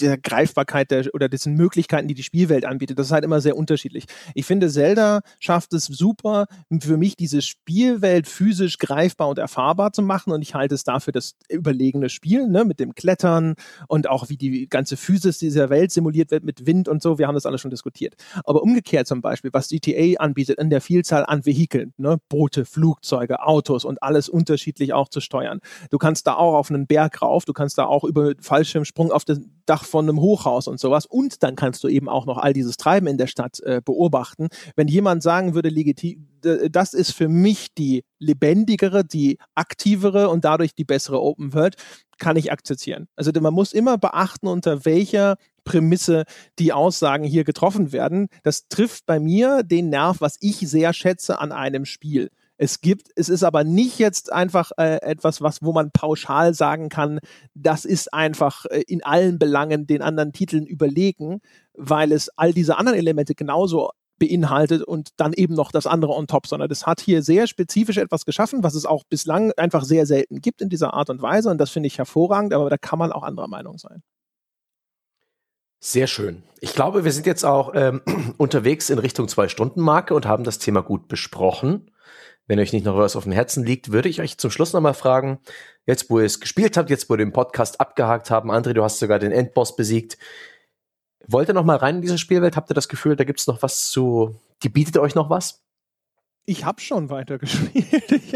der 0.00 0.18
Greifbarkeit 0.18 0.90
der, 0.90 1.06
oder 1.14 1.28
diesen 1.28 1.54
Möglichkeiten, 1.54 2.08
die 2.08 2.14
die 2.14 2.22
Spielwelt 2.22 2.64
anbietet. 2.64 2.98
Das 2.98 3.06
ist 3.06 3.12
halt 3.12 3.24
immer 3.24 3.40
sehr 3.40 3.56
unterschiedlich. 3.56 4.04
Ich 4.34 4.46
finde, 4.46 4.68
Zelda 4.68 5.20
schafft 5.38 5.72
es 5.72 5.84
super, 5.84 6.46
für 6.80 6.96
mich 6.96 7.16
diese 7.16 7.42
Spielwelt 7.42 8.26
physisch 8.26 8.78
greifbar 8.78 9.28
und 9.28 9.38
erfahrbar 9.38 9.92
zu 9.92 10.02
machen 10.02 10.32
und 10.32 10.42
ich 10.42 10.54
halte 10.54 10.74
es 10.74 10.84
dafür 10.84 11.12
das 11.12 11.34
überlegene 11.48 12.08
Spiel, 12.08 12.48
ne, 12.48 12.64
mit 12.64 12.80
dem 12.80 12.94
Klettern 12.94 13.54
und 13.88 14.08
auch 14.08 14.28
wie 14.28 14.36
die 14.36 14.68
ganze 14.68 14.96
Physis 14.96 15.38
dieser 15.38 15.70
Welt 15.70 15.92
simuliert 15.92 16.30
wird 16.30 16.44
mit 16.44 16.66
Wind 16.66 16.88
und 16.88 17.02
so. 17.02 17.18
Wir 17.18 17.26
haben 17.26 17.34
das 17.34 17.46
alles 17.46 17.60
schon 17.60 17.70
diskutiert. 17.70 18.14
Aber 18.44 18.62
umgekehrt 18.62 19.06
zum 19.06 19.20
Beispiel, 19.20 19.52
was 19.52 19.68
GTA 19.68 20.20
anbietet 20.20 20.58
in 20.58 20.70
der 20.70 20.80
Vielzahl 20.80 21.24
an 21.26 21.46
Vehikeln, 21.46 21.94
ne, 21.96 22.18
Boote, 22.28 22.64
Flugzeuge, 22.64 23.42
Autos 23.42 23.84
und 23.84 24.02
alles 24.02 24.28
unterschiedlich 24.28 24.92
auch 24.92 25.08
zu 25.08 25.20
steuern. 25.20 25.60
Du 25.90 25.98
kannst 25.98 26.26
da 26.26 26.34
auch 26.34 26.54
auf 26.54 26.70
einen 26.70 26.86
Berg 26.86 27.22
rauf, 27.22 27.44
du 27.44 27.52
kannst 27.52 27.78
da 27.78 27.86
auch 27.86 28.04
über 28.04 28.32
Fallschirmsprung 28.40 29.12
auf 29.12 29.24
das 29.24 29.40
Dach 29.66 29.84
von 29.86 30.08
einem 30.08 30.20
Hochhaus 30.20 30.68
und 30.68 30.80
sowas. 30.80 31.06
Und 31.06 31.42
dann 31.42 31.56
kannst 31.56 31.82
du 31.84 31.88
eben 31.88 32.08
auch 32.08 32.26
noch 32.26 32.38
all 32.38 32.52
dieses 32.52 32.76
Treiben 32.76 33.06
in 33.06 33.18
der 33.18 33.26
Stadt 33.26 33.60
äh, 33.60 33.80
beobachten. 33.84 34.48
Wenn 34.74 34.88
jemand 34.88 35.22
sagen 35.22 35.54
würde, 35.54 35.68
legitim, 35.68 36.28
das 36.70 36.94
ist 36.94 37.12
für 37.12 37.28
mich 37.28 37.74
die 37.74 38.04
lebendigere, 38.18 39.04
die 39.04 39.38
aktivere 39.54 40.28
und 40.28 40.44
dadurch 40.44 40.74
die 40.74 40.84
bessere 40.84 41.20
Open 41.20 41.54
World, 41.54 41.76
kann 42.18 42.36
ich 42.36 42.52
akzeptieren. 42.52 43.08
Also 43.16 43.30
man 43.40 43.52
muss 43.52 43.72
immer 43.72 43.98
beachten, 43.98 44.46
unter 44.46 44.84
welcher 44.84 45.36
Prämisse 45.64 46.24
die 46.58 46.72
Aussagen 46.72 47.24
hier 47.24 47.44
getroffen 47.44 47.92
werden. 47.92 48.28
Das 48.42 48.68
trifft 48.68 49.06
bei 49.06 49.20
mir 49.20 49.62
den 49.62 49.90
Nerv, 49.90 50.20
was 50.20 50.36
ich 50.40 50.58
sehr 50.58 50.92
schätze 50.92 51.38
an 51.38 51.52
einem 51.52 51.84
Spiel 51.84 52.30
es 52.58 52.80
gibt. 52.80 53.08
Es 53.16 53.28
ist 53.28 53.42
aber 53.42 53.64
nicht 53.64 53.98
jetzt 53.98 54.32
einfach 54.32 54.70
äh, 54.78 55.00
etwas, 55.02 55.42
was, 55.42 55.62
wo 55.62 55.72
man 55.72 55.90
pauschal 55.90 56.54
sagen 56.54 56.88
kann, 56.88 57.20
das 57.54 57.84
ist 57.84 58.12
einfach 58.12 58.64
äh, 58.66 58.82
in 58.86 59.04
allen 59.04 59.38
Belangen 59.38 59.86
den 59.86 60.02
anderen 60.02 60.32
Titeln 60.32 60.66
überlegen, 60.66 61.40
weil 61.74 62.12
es 62.12 62.30
all 62.36 62.52
diese 62.52 62.78
anderen 62.78 62.98
Elemente 62.98 63.34
genauso 63.34 63.90
beinhaltet 64.18 64.82
und 64.82 65.10
dann 65.16 65.32
eben 65.34 65.54
noch 65.54 65.70
das 65.70 65.86
andere 65.86 66.12
on 66.12 66.26
top, 66.26 66.46
sondern 66.46 66.68
das 66.68 66.86
hat 66.86 67.00
hier 67.00 67.22
sehr 67.22 67.46
spezifisch 67.46 67.98
etwas 67.98 68.24
geschaffen, 68.24 68.62
was 68.62 68.74
es 68.74 68.86
auch 68.86 69.04
bislang 69.04 69.52
einfach 69.56 69.84
sehr 69.84 70.06
selten 70.06 70.40
gibt 70.40 70.62
in 70.62 70.70
dieser 70.70 70.94
Art 70.94 71.10
und 71.10 71.20
Weise 71.20 71.50
und 71.50 71.58
das 71.58 71.70
finde 71.70 71.88
ich 71.88 71.98
hervorragend, 71.98 72.54
aber 72.54 72.70
da 72.70 72.78
kann 72.78 72.98
man 72.98 73.12
auch 73.12 73.22
anderer 73.22 73.48
Meinung 73.48 73.76
sein. 73.76 74.02
Sehr 75.80 76.06
schön. 76.06 76.42
Ich 76.60 76.72
glaube, 76.72 77.04
wir 77.04 77.12
sind 77.12 77.26
jetzt 77.26 77.44
auch 77.44 77.72
ähm, 77.74 78.00
unterwegs 78.38 78.88
in 78.90 78.98
Richtung 78.98 79.28
Zwei-Stunden-Marke 79.28 80.14
und 80.14 80.26
haben 80.26 80.44
das 80.44 80.58
Thema 80.58 80.80
gut 80.80 81.08
besprochen. 81.08 81.90
Wenn 82.46 82.60
euch 82.60 82.72
nicht 82.72 82.84
noch 82.84 82.96
was 82.96 83.16
auf 83.16 83.24
dem 83.24 83.32
Herzen 83.32 83.64
liegt, 83.64 83.90
würde 83.90 84.08
ich 84.08 84.20
euch 84.20 84.38
zum 84.38 84.50
Schluss 84.50 84.72
nochmal 84.72 84.94
fragen, 84.94 85.40
jetzt 85.84 86.10
wo 86.10 86.20
ihr 86.20 86.26
es 86.26 86.40
gespielt 86.40 86.76
habt, 86.76 86.90
jetzt 86.90 87.10
wo 87.10 87.14
ihr 87.14 87.18
den 87.18 87.32
Podcast 87.32 87.80
abgehakt 87.80 88.30
haben, 88.30 88.50
André, 88.50 88.72
du 88.72 88.84
hast 88.84 88.98
sogar 88.98 89.18
den 89.18 89.32
Endboss 89.32 89.74
besiegt. 89.74 90.16
Wollt 91.26 91.48
ihr 91.48 91.54
noch 91.54 91.64
mal 91.64 91.76
rein 91.76 91.96
in 91.96 92.02
diese 92.02 92.18
Spielwelt? 92.18 92.56
Habt 92.56 92.70
ihr 92.70 92.74
das 92.74 92.88
Gefühl, 92.88 93.16
da 93.16 93.24
gibt 93.24 93.40
es 93.40 93.48
noch 93.48 93.62
was 93.62 93.90
zu, 93.90 94.36
die 94.62 94.68
bietet 94.68 94.98
euch 94.98 95.16
noch 95.16 95.28
was? 95.28 95.62
Ich 96.48 96.64
habe 96.64 96.80
schon 96.80 97.10
weitergespielt. 97.10 98.12
ich, 98.12 98.34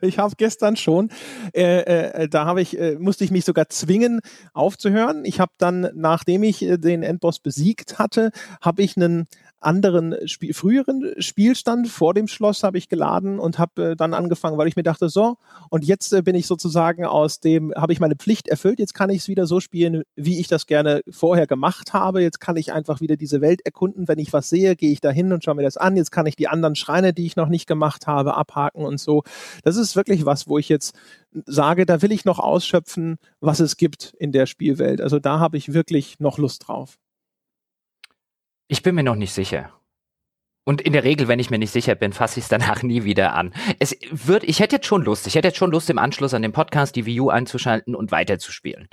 ich 0.00 0.18
habe 0.18 0.34
gestern 0.36 0.76
schon, 0.76 1.10
äh, 1.52 1.80
äh, 1.80 2.28
da 2.28 2.44
habe 2.44 2.62
ich, 2.62 2.78
äh, 2.78 2.94
musste 3.00 3.24
ich 3.24 3.32
mich 3.32 3.44
sogar 3.44 3.68
zwingen 3.68 4.20
aufzuhören. 4.54 5.24
Ich 5.24 5.40
habe 5.40 5.50
dann, 5.58 5.90
nachdem 5.94 6.44
ich 6.44 6.62
äh, 6.62 6.78
den 6.78 7.02
Endboss 7.02 7.40
besiegt 7.40 7.98
hatte, 7.98 8.30
habe 8.60 8.82
ich 8.82 8.96
einen 8.96 9.26
anderen 9.60 10.14
Spiel, 10.28 10.54
früheren 10.54 11.14
Spielstand 11.18 11.88
vor 11.88 12.14
dem 12.14 12.28
Schloss 12.28 12.62
habe 12.62 12.78
ich 12.78 12.88
geladen 12.88 13.38
und 13.38 13.58
habe 13.58 13.92
äh, 13.92 13.96
dann 13.96 14.14
angefangen, 14.14 14.58
weil 14.58 14.68
ich 14.68 14.76
mir 14.76 14.82
dachte, 14.82 15.08
so, 15.08 15.36
und 15.70 15.84
jetzt 15.84 16.12
äh, 16.12 16.22
bin 16.22 16.34
ich 16.34 16.46
sozusagen 16.46 17.04
aus 17.04 17.40
dem, 17.40 17.72
habe 17.74 17.92
ich 17.92 18.00
meine 18.00 18.16
Pflicht 18.16 18.48
erfüllt, 18.48 18.78
jetzt 18.78 18.94
kann 18.94 19.10
ich 19.10 19.18
es 19.18 19.28
wieder 19.28 19.46
so 19.46 19.60
spielen, 19.60 20.02
wie 20.14 20.38
ich 20.38 20.48
das 20.48 20.66
gerne 20.66 21.02
vorher 21.08 21.46
gemacht 21.46 21.92
habe. 21.92 22.22
Jetzt 22.22 22.40
kann 22.40 22.56
ich 22.56 22.72
einfach 22.72 23.00
wieder 23.00 23.16
diese 23.16 23.40
Welt 23.40 23.64
erkunden. 23.64 24.08
Wenn 24.08 24.18
ich 24.18 24.32
was 24.32 24.48
sehe, 24.48 24.76
gehe 24.76 24.92
ich 24.92 25.00
da 25.00 25.10
hin 25.10 25.32
und 25.32 25.42
schaue 25.42 25.54
mir 25.54 25.62
das 25.62 25.76
an. 25.76 25.96
Jetzt 25.96 26.10
kann 26.10 26.26
ich 26.26 26.36
die 26.36 26.48
anderen 26.48 26.76
Schreine, 26.76 27.12
die 27.12 27.26
ich 27.26 27.36
noch 27.36 27.48
nicht 27.48 27.66
gemacht 27.66 28.06
habe, 28.06 28.36
abhaken 28.36 28.84
und 28.84 29.00
so. 29.00 29.22
Das 29.64 29.76
ist 29.76 29.96
wirklich 29.96 30.26
was, 30.26 30.48
wo 30.48 30.58
ich 30.58 30.68
jetzt 30.68 30.94
sage, 31.46 31.86
da 31.86 32.02
will 32.02 32.12
ich 32.12 32.24
noch 32.24 32.38
ausschöpfen, 32.38 33.16
was 33.40 33.60
es 33.60 33.76
gibt 33.76 34.14
in 34.18 34.32
der 34.32 34.46
Spielwelt. 34.46 35.00
Also 35.00 35.18
da 35.18 35.38
habe 35.38 35.56
ich 35.56 35.72
wirklich 35.72 36.20
noch 36.20 36.38
Lust 36.38 36.68
drauf. 36.68 36.98
Ich 38.68 38.82
bin 38.82 38.94
mir 38.94 39.02
noch 39.02 39.14
nicht 39.14 39.32
sicher. 39.32 39.72
Und 40.68 40.80
in 40.80 40.92
der 40.92 41.04
Regel, 41.04 41.28
wenn 41.28 41.38
ich 41.38 41.50
mir 41.50 41.58
nicht 41.58 41.70
sicher 41.70 41.94
bin, 41.94 42.12
fasse 42.12 42.40
ich 42.40 42.46
es 42.46 42.48
danach 42.48 42.82
nie 42.82 43.04
wieder 43.04 43.34
an. 43.34 43.54
Es 43.78 43.96
wird, 44.10 44.42
ich 44.42 44.58
hätte 44.58 44.76
jetzt 44.76 44.86
schon 44.86 45.02
Lust, 45.02 45.26
ich 45.28 45.36
hätte 45.36 45.48
jetzt 45.48 45.58
schon 45.58 45.70
Lust, 45.70 45.88
im 45.90 45.98
Anschluss 45.98 46.34
an 46.34 46.42
den 46.42 46.52
Podcast 46.52 46.96
die 46.96 47.06
Wii 47.06 47.20
U 47.20 47.30
einzuschalten 47.30 47.94
und 47.94 48.10
weiterzuspielen. 48.10 48.88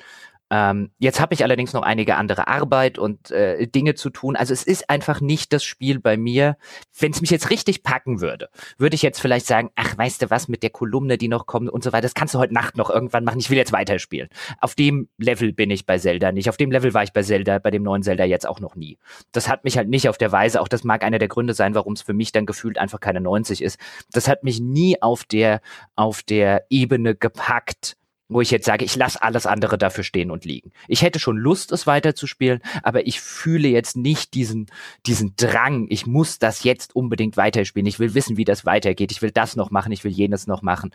Ähm, 0.53 0.91
jetzt 0.99 1.19
habe 1.19 1.33
ich 1.33 1.43
allerdings 1.43 1.73
noch 1.73 1.81
einige 1.81 2.15
andere 2.15 2.47
Arbeit 2.47 2.99
und 2.99 3.31
äh, 3.31 3.65
Dinge 3.65 3.95
zu 3.95 4.11
tun. 4.11 4.35
Also 4.35 4.53
es 4.53 4.61
ist 4.61 4.87
einfach 4.87 5.19
nicht 5.19 5.51
das 5.51 5.63
Spiel 5.63 5.99
bei 5.99 6.15
mir. 6.15 6.57
Wenn 6.95 7.11
es 7.11 7.21
mich 7.21 7.31
jetzt 7.31 7.49
richtig 7.49 7.81
packen 7.81 8.21
würde, 8.21 8.49
würde 8.77 8.93
ich 8.93 9.01
jetzt 9.01 9.19
vielleicht 9.19 9.47
sagen, 9.47 9.71
ach, 9.73 9.97
weißt 9.97 10.21
du 10.21 10.29
was, 10.29 10.47
mit 10.47 10.61
der 10.61 10.69
Kolumne, 10.69 11.17
die 11.17 11.27
noch 11.27 11.47
kommt 11.47 11.71
und 11.71 11.83
so 11.83 11.91
weiter, 11.91 12.03
das 12.03 12.13
kannst 12.13 12.35
du 12.35 12.39
heute 12.39 12.53
Nacht 12.53 12.77
noch 12.77 12.91
irgendwann 12.91 13.23
machen. 13.23 13.39
Ich 13.39 13.49
will 13.49 13.57
jetzt 13.57 13.71
weiterspielen. 13.71 14.29
Auf 14.61 14.75
dem 14.75 15.09
Level 15.17 15.53
bin 15.53 15.71
ich 15.71 15.87
bei 15.87 15.97
Zelda 15.97 16.31
nicht. 16.31 16.49
Auf 16.49 16.57
dem 16.57 16.69
Level 16.69 16.93
war 16.93 17.01
ich 17.01 17.13
bei 17.13 17.23
Zelda, 17.23 17.57
bei 17.57 17.71
dem 17.71 17.81
neuen 17.81 18.03
Zelda 18.03 18.23
jetzt 18.23 18.47
auch 18.47 18.59
noch 18.59 18.75
nie. 18.75 18.99
Das 19.31 19.49
hat 19.49 19.63
mich 19.63 19.75
halt 19.75 19.89
nicht 19.89 20.07
auf 20.07 20.19
der 20.19 20.31
Weise, 20.31 20.61
auch 20.61 20.67
das 20.67 20.83
mag 20.83 21.03
einer 21.03 21.17
der 21.17 21.29
Gründe 21.29 21.55
sein, 21.55 21.73
warum 21.73 21.93
es 21.93 22.03
für 22.03 22.13
mich 22.13 22.31
dann 22.31 22.45
gefühlt 22.45 22.77
einfach 22.77 22.99
keine 22.99 23.21
90 23.21 23.63
ist. 23.63 23.79
Das 24.11 24.27
hat 24.27 24.43
mich 24.43 24.59
nie 24.59 25.01
auf 25.01 25.23
der, 25.23 25.61
auf 25.95 26.21
der 26.21 26.67
Ebene 26.69 27.15
gepackt, 27.15 27.97
wo 28.29 28.41
ich 28.41 28.51
jetzt 28.51 28.65
sage, 28.65 28.85
ich 28.85 28.95
lasse 28.95 29.21
alles 29.21 29.45
andere 29.45 29.77
dafür 29.77 30.03
stehen 30.03 30.31
und 30.31 30.45
liegen. 30.45 30.71
Ich 30.87 31.01
hätte 31.01 31.19
schon 31.19 31.37
Lust, 31.37 31.71
es 31.71 31.85
weiterzuspielen, 31.87 32.61
aber 32.81 33.05
ich 33.05 33.19
fühle 33.19 33.67
jetzt 33.67 33.97
nicht 33.97 34.33
diesen, 34.33 34.67
diesen 35.05 35.35
Drang, 35.35 35.87
ich 35.89 36.07
muss 36.07 36.39
das 36.39 36.63
jetzt 36.63 36.95
unbedingt 36.95 37.37
weiterspielen. 37.37 37.85
Ich 37.85 37.99
will 37.99 38.13
wissen, 38.13 38.37
wie 38.37 38.45
das 38.45 38.65
weitergeht. 38.65 39.11
Ich 39.11 39.21
will 39.21 39.31
das 39.31 39.55
noch 39.55 39.71
machen, 39.71 39.91
ich 39.91 40.03
will 40.03 40.11
jenes 40.11 40.47
noch 40.47 40.61
machen. 40.61 40.91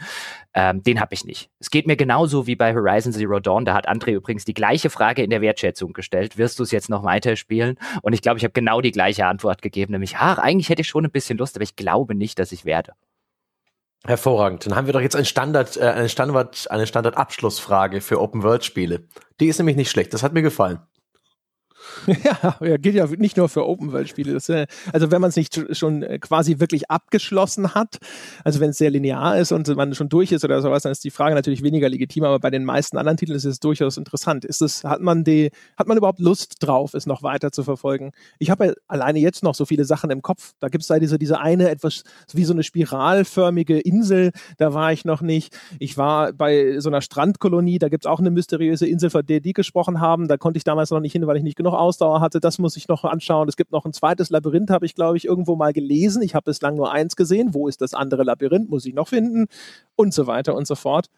Ähm, 0.55 0.83
den 0.83 1.01
habe 1.01 1.15
ich 1.15 1.25
nicht. 1.25 1.51
Es 1.61 1.71
geht 1.71 1.87
mir 1.87 1.97
genauso 1.97 2.47
wie 2.47 2.57
bei 2.57 2.75
Horizon 2.75 3.13
Zero 3.13 3.41
Dawn. 3.41 3.65
Da 3.65 3.75
hat 3.75 3.89
André 3.89 4.13
übrigens 4.13 4.45
die 4.45 4.55
gleiche 4.55 4.91
Frage 4.91 5.23
in 5.23 5.31
der 5.31 5.41
Wertschätzung 5.41 5.93
gestellt. 5.93 6.39
Wirst 6.39 6.59
du 6.59 6.63
es 6.63 6.71
jetzt 6.71 6.89
noch 6.89 7.05
weiterspielen? 7.05 7.79
Und 8.03 8.13
ich 8.13 8.23
glaube, 8.23 8.39
ich 8.39 8.45
habe 8.45 8.53
genau 8.53 8.81
die 8.81 8.93
gleiche 8.93 9.27
Antwort 9.27 9.63
gegeben, 9.63 9.93
nämlich, 9.93 10.17
ach, 10.17 10.39
eigentlich 10.39 10.69
hätte 10.71 10.83
ich 10.83 10.89
schon 10.89 11.05
ein 11.05 11.11
bisschen 11.11 11.39
Lust, 11.39 11.57
aber 11.57 11.65
ich 11.65 11.77
glaube 11.77 12.15
nicht, 12.15 12.39
dass 12.39 12.53
ich 12.53 12.65
werde. 12.65 12.95
Hervorragend. 14.07 14.65
Dann 14.65 14.77
haben 14.77 14.87
wir 14.87 14.93
doch 14.93 15.01
jetzt 15.01 15.17
ein 15.17 15.25
Standard, 15.25 15.77
äh, 15.77 15.83
eine 15.83 16.09
Standard, 16.09 16.71
eine 16.71 16.87
Standardabschlussfrage 16.87 18.01
für 18.01 18.21
Open 18.21 18.43
World 18.43 18.65
Spiele. 18.65 19.07
Die 19.41 19.47
ist 19.47 19.59
nämlich 19.59 19.77
nicht 19.77 19.91
schlecht. 19.91 20.15
Das 20.15 20.23
hat 20.23 20.33
mir 20.33 20.43
gefallen. 20.43 20.81
Ja, 22.61 22.77
gilt 22.77 22.95
ja 22.95 23.07
nicht 23.07 23.37
nur 23.37 23.49
für 23.49 23.67
Open-World-Spiele. 23.67 24.39
Äh, 24.49 24.67
also 24.93 25.11
wenn 25.11 25.21
man 25.21 25.31
es 25.31 25.37
nicht 25.37 25.77
schon 25.77 26.03
äh, 26.03 26.19
quasi 26.19 26.59
wirklich 26.59 26.91
abgeschlossen 26.91 27.75
hat, 27.75 27.99
also 28.45 28.61
wenn 28.61 28.71
es 28.71 28.79
sehr 28.79 28.91
linear 28.91 29.39
ist 29.39 29.53
und 29.53 29.69
man 29.77 29.95
schon 29.95 30.09
durch 30.09 30.33
ist 30.33 30.45
oder 30.45 30.61
sowas, 30.63 30.83
dann 30.83 30.93
ist 30.93 31.05
die 31.05 31.11
Frage 31.11 31.35
natürlich 31.35 31.63
weniger 31.63 31.89
legitim, 31.89 32.25
aber 32.25 32.39
bei 32.39 32.51
den 32.51 32.65
meisten 32.65 32.97
anderen 32.97 33.17
Titeln 33.17 33.37
ist 33.37 33.45
es 33.45 33.61
durchaus 33.61 33.97
interessant. 33.97 34.45
Ist 34.45 34.63
es, 34.63 34.85
hat 34.85 35.01
man 35.01 35.25
die, 35.25 35.51
hat 35.77 35.87
man 35.87 35.97
überhaupt 35.97 36.21
Lust 36.21 36.57
drauf, 36.61 36.95
es 36.95 37.07
noch 37.07 37.23
weiter 37.23 37.53
zu 37.53 37.63
verfolgen? 37.63 38.13
Ich 38.39 38.51
habe 38.51 38.67
ja 38.67 38.73
alleine 38.87 39.19
jetzt 39.19 39.43
noch 39.43 39.55
so 39.55 39.65
viele 39.65 39.85
Sachen 39.85 40.11
im 40.11 40.23
Kopf. 40.23 40.55
Da 40.61 40.69
gibt 40.69 40.83
es 40.83 40.89
da 40.89 40.99
diese, 40.99 41.19
diese 41.19 41.41
eine 41.41 41.71
etwas 41.71 42.05
wie 42.33 42.45
so 42.45 42.53
eine 42.53 42.63
spiralförmige 42.63 43.79
Insel, 43.79 44.33
da 44.57 44.75
war 44.75 44.93
ich 44.93 45.05
noch 45.05 45.21
nicht. 45.21 45.57
Ich 45.79 45.97
war 45.97 46.33
bei 46.33 46.81
so 46.81 46.89
einer 46.89 47.01
Strandkolonie, 47.01 47.79
da 47.79 47.89
gibt 47.89 48.05
es 48.05 48.11
auch 48.11 48.21
eine 48.21 48.31
mysteriöse 48.31 48.87
Insel, 48.87 49.11
von 49.11 49.25
der 49.25 49.41
die 49.41 49.53
gesprochen 49.53 50.01
haben. 50.01 50.29
Da 50.29 50.37
konnte 50.37 50.59
ich 50.59 50.65
damals 50.65 50.91
noch 50.91 51.01
nicht 51.01 51.13
hin, 51.13 51.27
weil 51.27 51.37
ich 51.37 51.43
nicht 51.43 51.57
genug 51.57 51.68
Ausdauer 51.75 52.21
hatte. 52.21 52.41
Das 52.41 52.59
muss 52.59 52.77
ich 52.77 52.89
noch 52.89 53.05
anschauen. 53.05 53.49
Es 53.49 53.57
gibt 53.57 53.73
noch 53.73 53.85
ein 53.85 53.93
zweites 53.93 54.31
Labyrinth, 54.31 54.71
habe 54.71 54.87
ich, 54.87 54.95
glaube 54.95 55.17
ich, 55.17 55.25
irgendwo 55.25 55.57
mal 55.57 55.73
gelesen. 55.73 56.23
Ich 56.23 56.35
habe 56.35 56.45
bislang 56.45 56.77
nur 56.77 56.93
eins 56.93 57.17
gesehen. 57.17 57.55
Wo 57.55 57.69
ist 57.69 57.81
das 57.81 57.95
andere 57.95 58.23
Labyrinth? 58.25 58.69
Muss 58.71 58.87
ich 58.87 58.95
noch 58.95 59.09
finden? 59.09 59.47
Und 59.97 60.15
so 60.15 60.27
weiter 60.27 60.55
und 60.55 60.67
so 60.67 60.75
fort. 60.75 61.09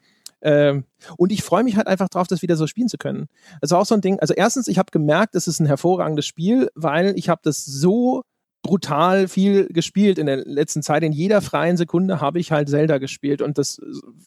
Ähm, 0.42 0.84
und 1.16 1.32
ich 1.32 1.42
freue 1.42 1.64
mich 1.64 1.76
halt 1.76 1.86
einfach 1.86 2.08
drauf, 2.08 2.26
das 2.26 2.42
wieder 2.42 2.56
so 2.56 2.66
spielen 2.66 2.88
zu 2.88 2.98
können. 2.98 3.28
Also 3.60 3.76
auch 3.76 3.86
so 3.86 3.94
ein 3.94 4.00
Ding. 4.00 4.18
Also 4.20 4.34
erstens, 4.34 4.68
ich 4.68 4.78
habe 4.78 4.90
gemerkt, 4.90 5.34
es 5.34 5.46
ist 5.46 5.60
ein 5.60 5.66
hervorragendes 5.66 6.26
Spiel, 6.26 6.70
weil 6.74 7.12
ich 7.16 7.28
habe 7.28 7.40
das 7.44 7.64
so 7.64 8.22
brutal 8.62 9.28
viel 9.28 9.66
gespielt 9.66 10.18
in 10.18 10.26
der 10.26 10.38
letzten 10.38 10.82
Zeit. 10.82 11.02
In 11.02 11.12
jeder 11.12 11.40
freien 11.40 11.76
Sekunde 11.76 12.20
habe 12.20 12.38
ich 12.38 12.52
halt 12.52 12.68
Zelda 12.68 12.98
gespielt 12.98 13.42
und 13.42 13.58
das 13.58 13.80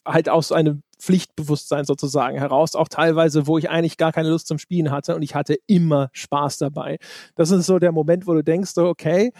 halt 0.04 0.28
aus 0.28 0.50
einem 0.50 0.82
Pflichtbewusstsein 0.98 1.84
sozusagen 1.84 2.38
heraus, 2.38 2.74
auch 2.74 2.88
teilweise, 2.88 3.46
wo 3.46 3.58
ich 3.58 3.70
eigentlich 3.70 3.96
gar 3.96 4.12
keine 4.12 4.30
Lust 4.30 4.46
zum 4.46 4.58
Spielen 4.58 4.90
hatte 4.90 5.14
und 5.14 5.22
ich 5.22 5.34
hatte 5.34 5.56
immer 5.66 6.10
Spaß 6.12 6.58
dabei. 6.58 6.98
Das 7.36 7.50
ist 7.50 7.66
so 7.66 7.78
der 7.78 7.92
Moment, 7.92 8.26
wo 8.26 8.34
du 8.34 8.42
denkst, 8.42 8.72
so, 8.74 8.86
okay, 8.86 9.32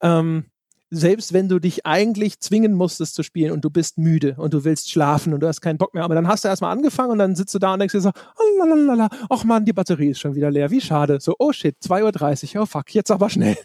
ähm, 0.00 0.44
selbst 0.90 1.32
wenn 1.32 1.48
du 1.48 1.58
dich 1.58 1.84
eigentlich 1.84 2.38
zwingen 2.38 2.72
musstest 2.72 3.16
zu 3.16 3.24
spielen 3.24 3.50
und 3.50 3.64
du 3.64 3.70
bist 3.70 3.98
müde 3.98 4.36
und 4.38 4.54
du 4.54 4.64
willst 4.64 4.90
schlafen 4.90 5.34
und 5.34 5.40
du 5.40 5.48
hast 5.48 5.60
keinen 5.60 5.78
Bock 5.78 5.94
mehr, 5.94 6.04
aber 6.04 6.14
dann 6.14 6.28
hast 6.28 6.44
du 6.44 6.48
erstmal 6.48 6.70
angefangen 6.70 7.10
und 7.10 7.18
dann 7.18 7.34
sitzt 7.34 7.54
du 7.54 7.58
da 7.58 7.72
und 7.72 7.80
denkst 7.80 7.92
dir 7.92 8.00
so, 8.00 8.10
oh, 8.10 9.08
ach 9.28 9.44
man, 9.44 9.64
die 9.64 9.72
Batterie 9.72 10.10
ist 10.10 10.20
schon 10.20 10.36
wieder 10.36 10.50
leer, 10.50 10.70
wie 10.70 10.80
schade. 10.80 11.18
So, 11.20 11.34
oh 11.38 11.52
shit, 11.52 11.76
2.30 11.84 12.56
Uhr, 12.56 12.62
oh 12.62 12.66
fuck, 12.66 12.94
jetzt 12.94 13.10
aber 13.10 13.28
schnell. 13.28 13.56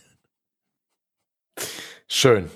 Schön. 2.14 2.52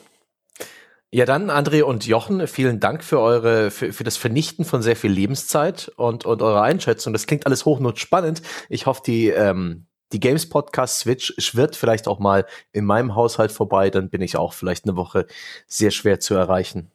Ja, 1.11 1.23
dann 1.23 1.49
André 1.49 1.84
und 1.84 2.06
Jochen, 2.06 2.45
vielen 2.45 2.82
Dank 2.82 3.06
für 3.06 3.22
eure, 3.22 3.72
für, 3.72 3.94
für 3.94 4.03
das 4.03 4.18
Vernichten 4.18 4.65
von 4.65 4.82
sehr 4.82 4.98
viel 4.98 5.11
Lebenszeit 5.11 5.94
und, 5.95 6.26
und 6.26 6.41
eure 6.41 6.61
Einschätzung. 6.61 7.14
Das 7.14 7.26
klingt 7.26 7.45
alles 7.45 7.64
hochnot 7.64 7.98
spannend. 7.98 8.41
Ich 8.68 8.86
hoffe, 8.86 9.03
die, 9.06 9.30
ähm, 9.30 9.86
die 10.11 10.19
Games 10.19 10.49
Podcast 10.49 10.99
Switch 10.99 11.34
schwirrt 11.38 11.77
vielleicht 11.77 12.10
auch 12.10 12.19
mal 12.19 12.45
in 12.73 12.84
meinem 12.84 13.15
Haushalt 13.15 13.53
vorbei. 13.53 13.90
Dann 13.90 14.10
bin 14.10 14.22
ich 14.22 14.36
auch 14.36 14.52
vielleicht 14.52 14.84
eine 14.84 14.98
Woche 14.98 15.26
sehr 15.68 15.91
schwer 15.91 16.19
zu 16.19 16.34
erreichen. 16.34 16.91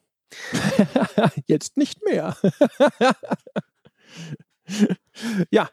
Jetzt 1.47 1.77
nicht 1.77 2.05
mehr. 2.05 2.37
ja, 5.49 5.67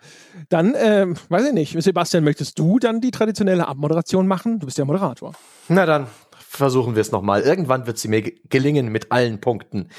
dann, 0.48 0.74
ähm, 0.74 1.16
weiß 1.28 1.48
ich 1.48 1.52
nicht. 1.52 1.82
Sebastian, 1.82 2.24
möchtest 2.24 2.59
du 2.59 2.78
dann 2.78 3.02
die 3.02 3.10
traditionelle 3.10 3.69
Abmoderation 3.69 4.27
machen? 4.27 4.59
Du 4.59 4.65
bist 4.65 4.78
ja 4.78 4.86
Moderator. 4.86 5.35
Na 5.69 5.85
dann, 5.85 6.06
versuchen 6.49 6.95
wir 6.95 7.03
es 7.03 7.12
nochmal. 7.12 7.43
Irgendwann 7.43 7.87
wird 7.87 7.99
sie 7.99 8.09
mir 8.09 8.23
gelingen 8.23 8.89
mit 8.89 9.12
allen 9.12 9.41
Punkten. 9.41 9.91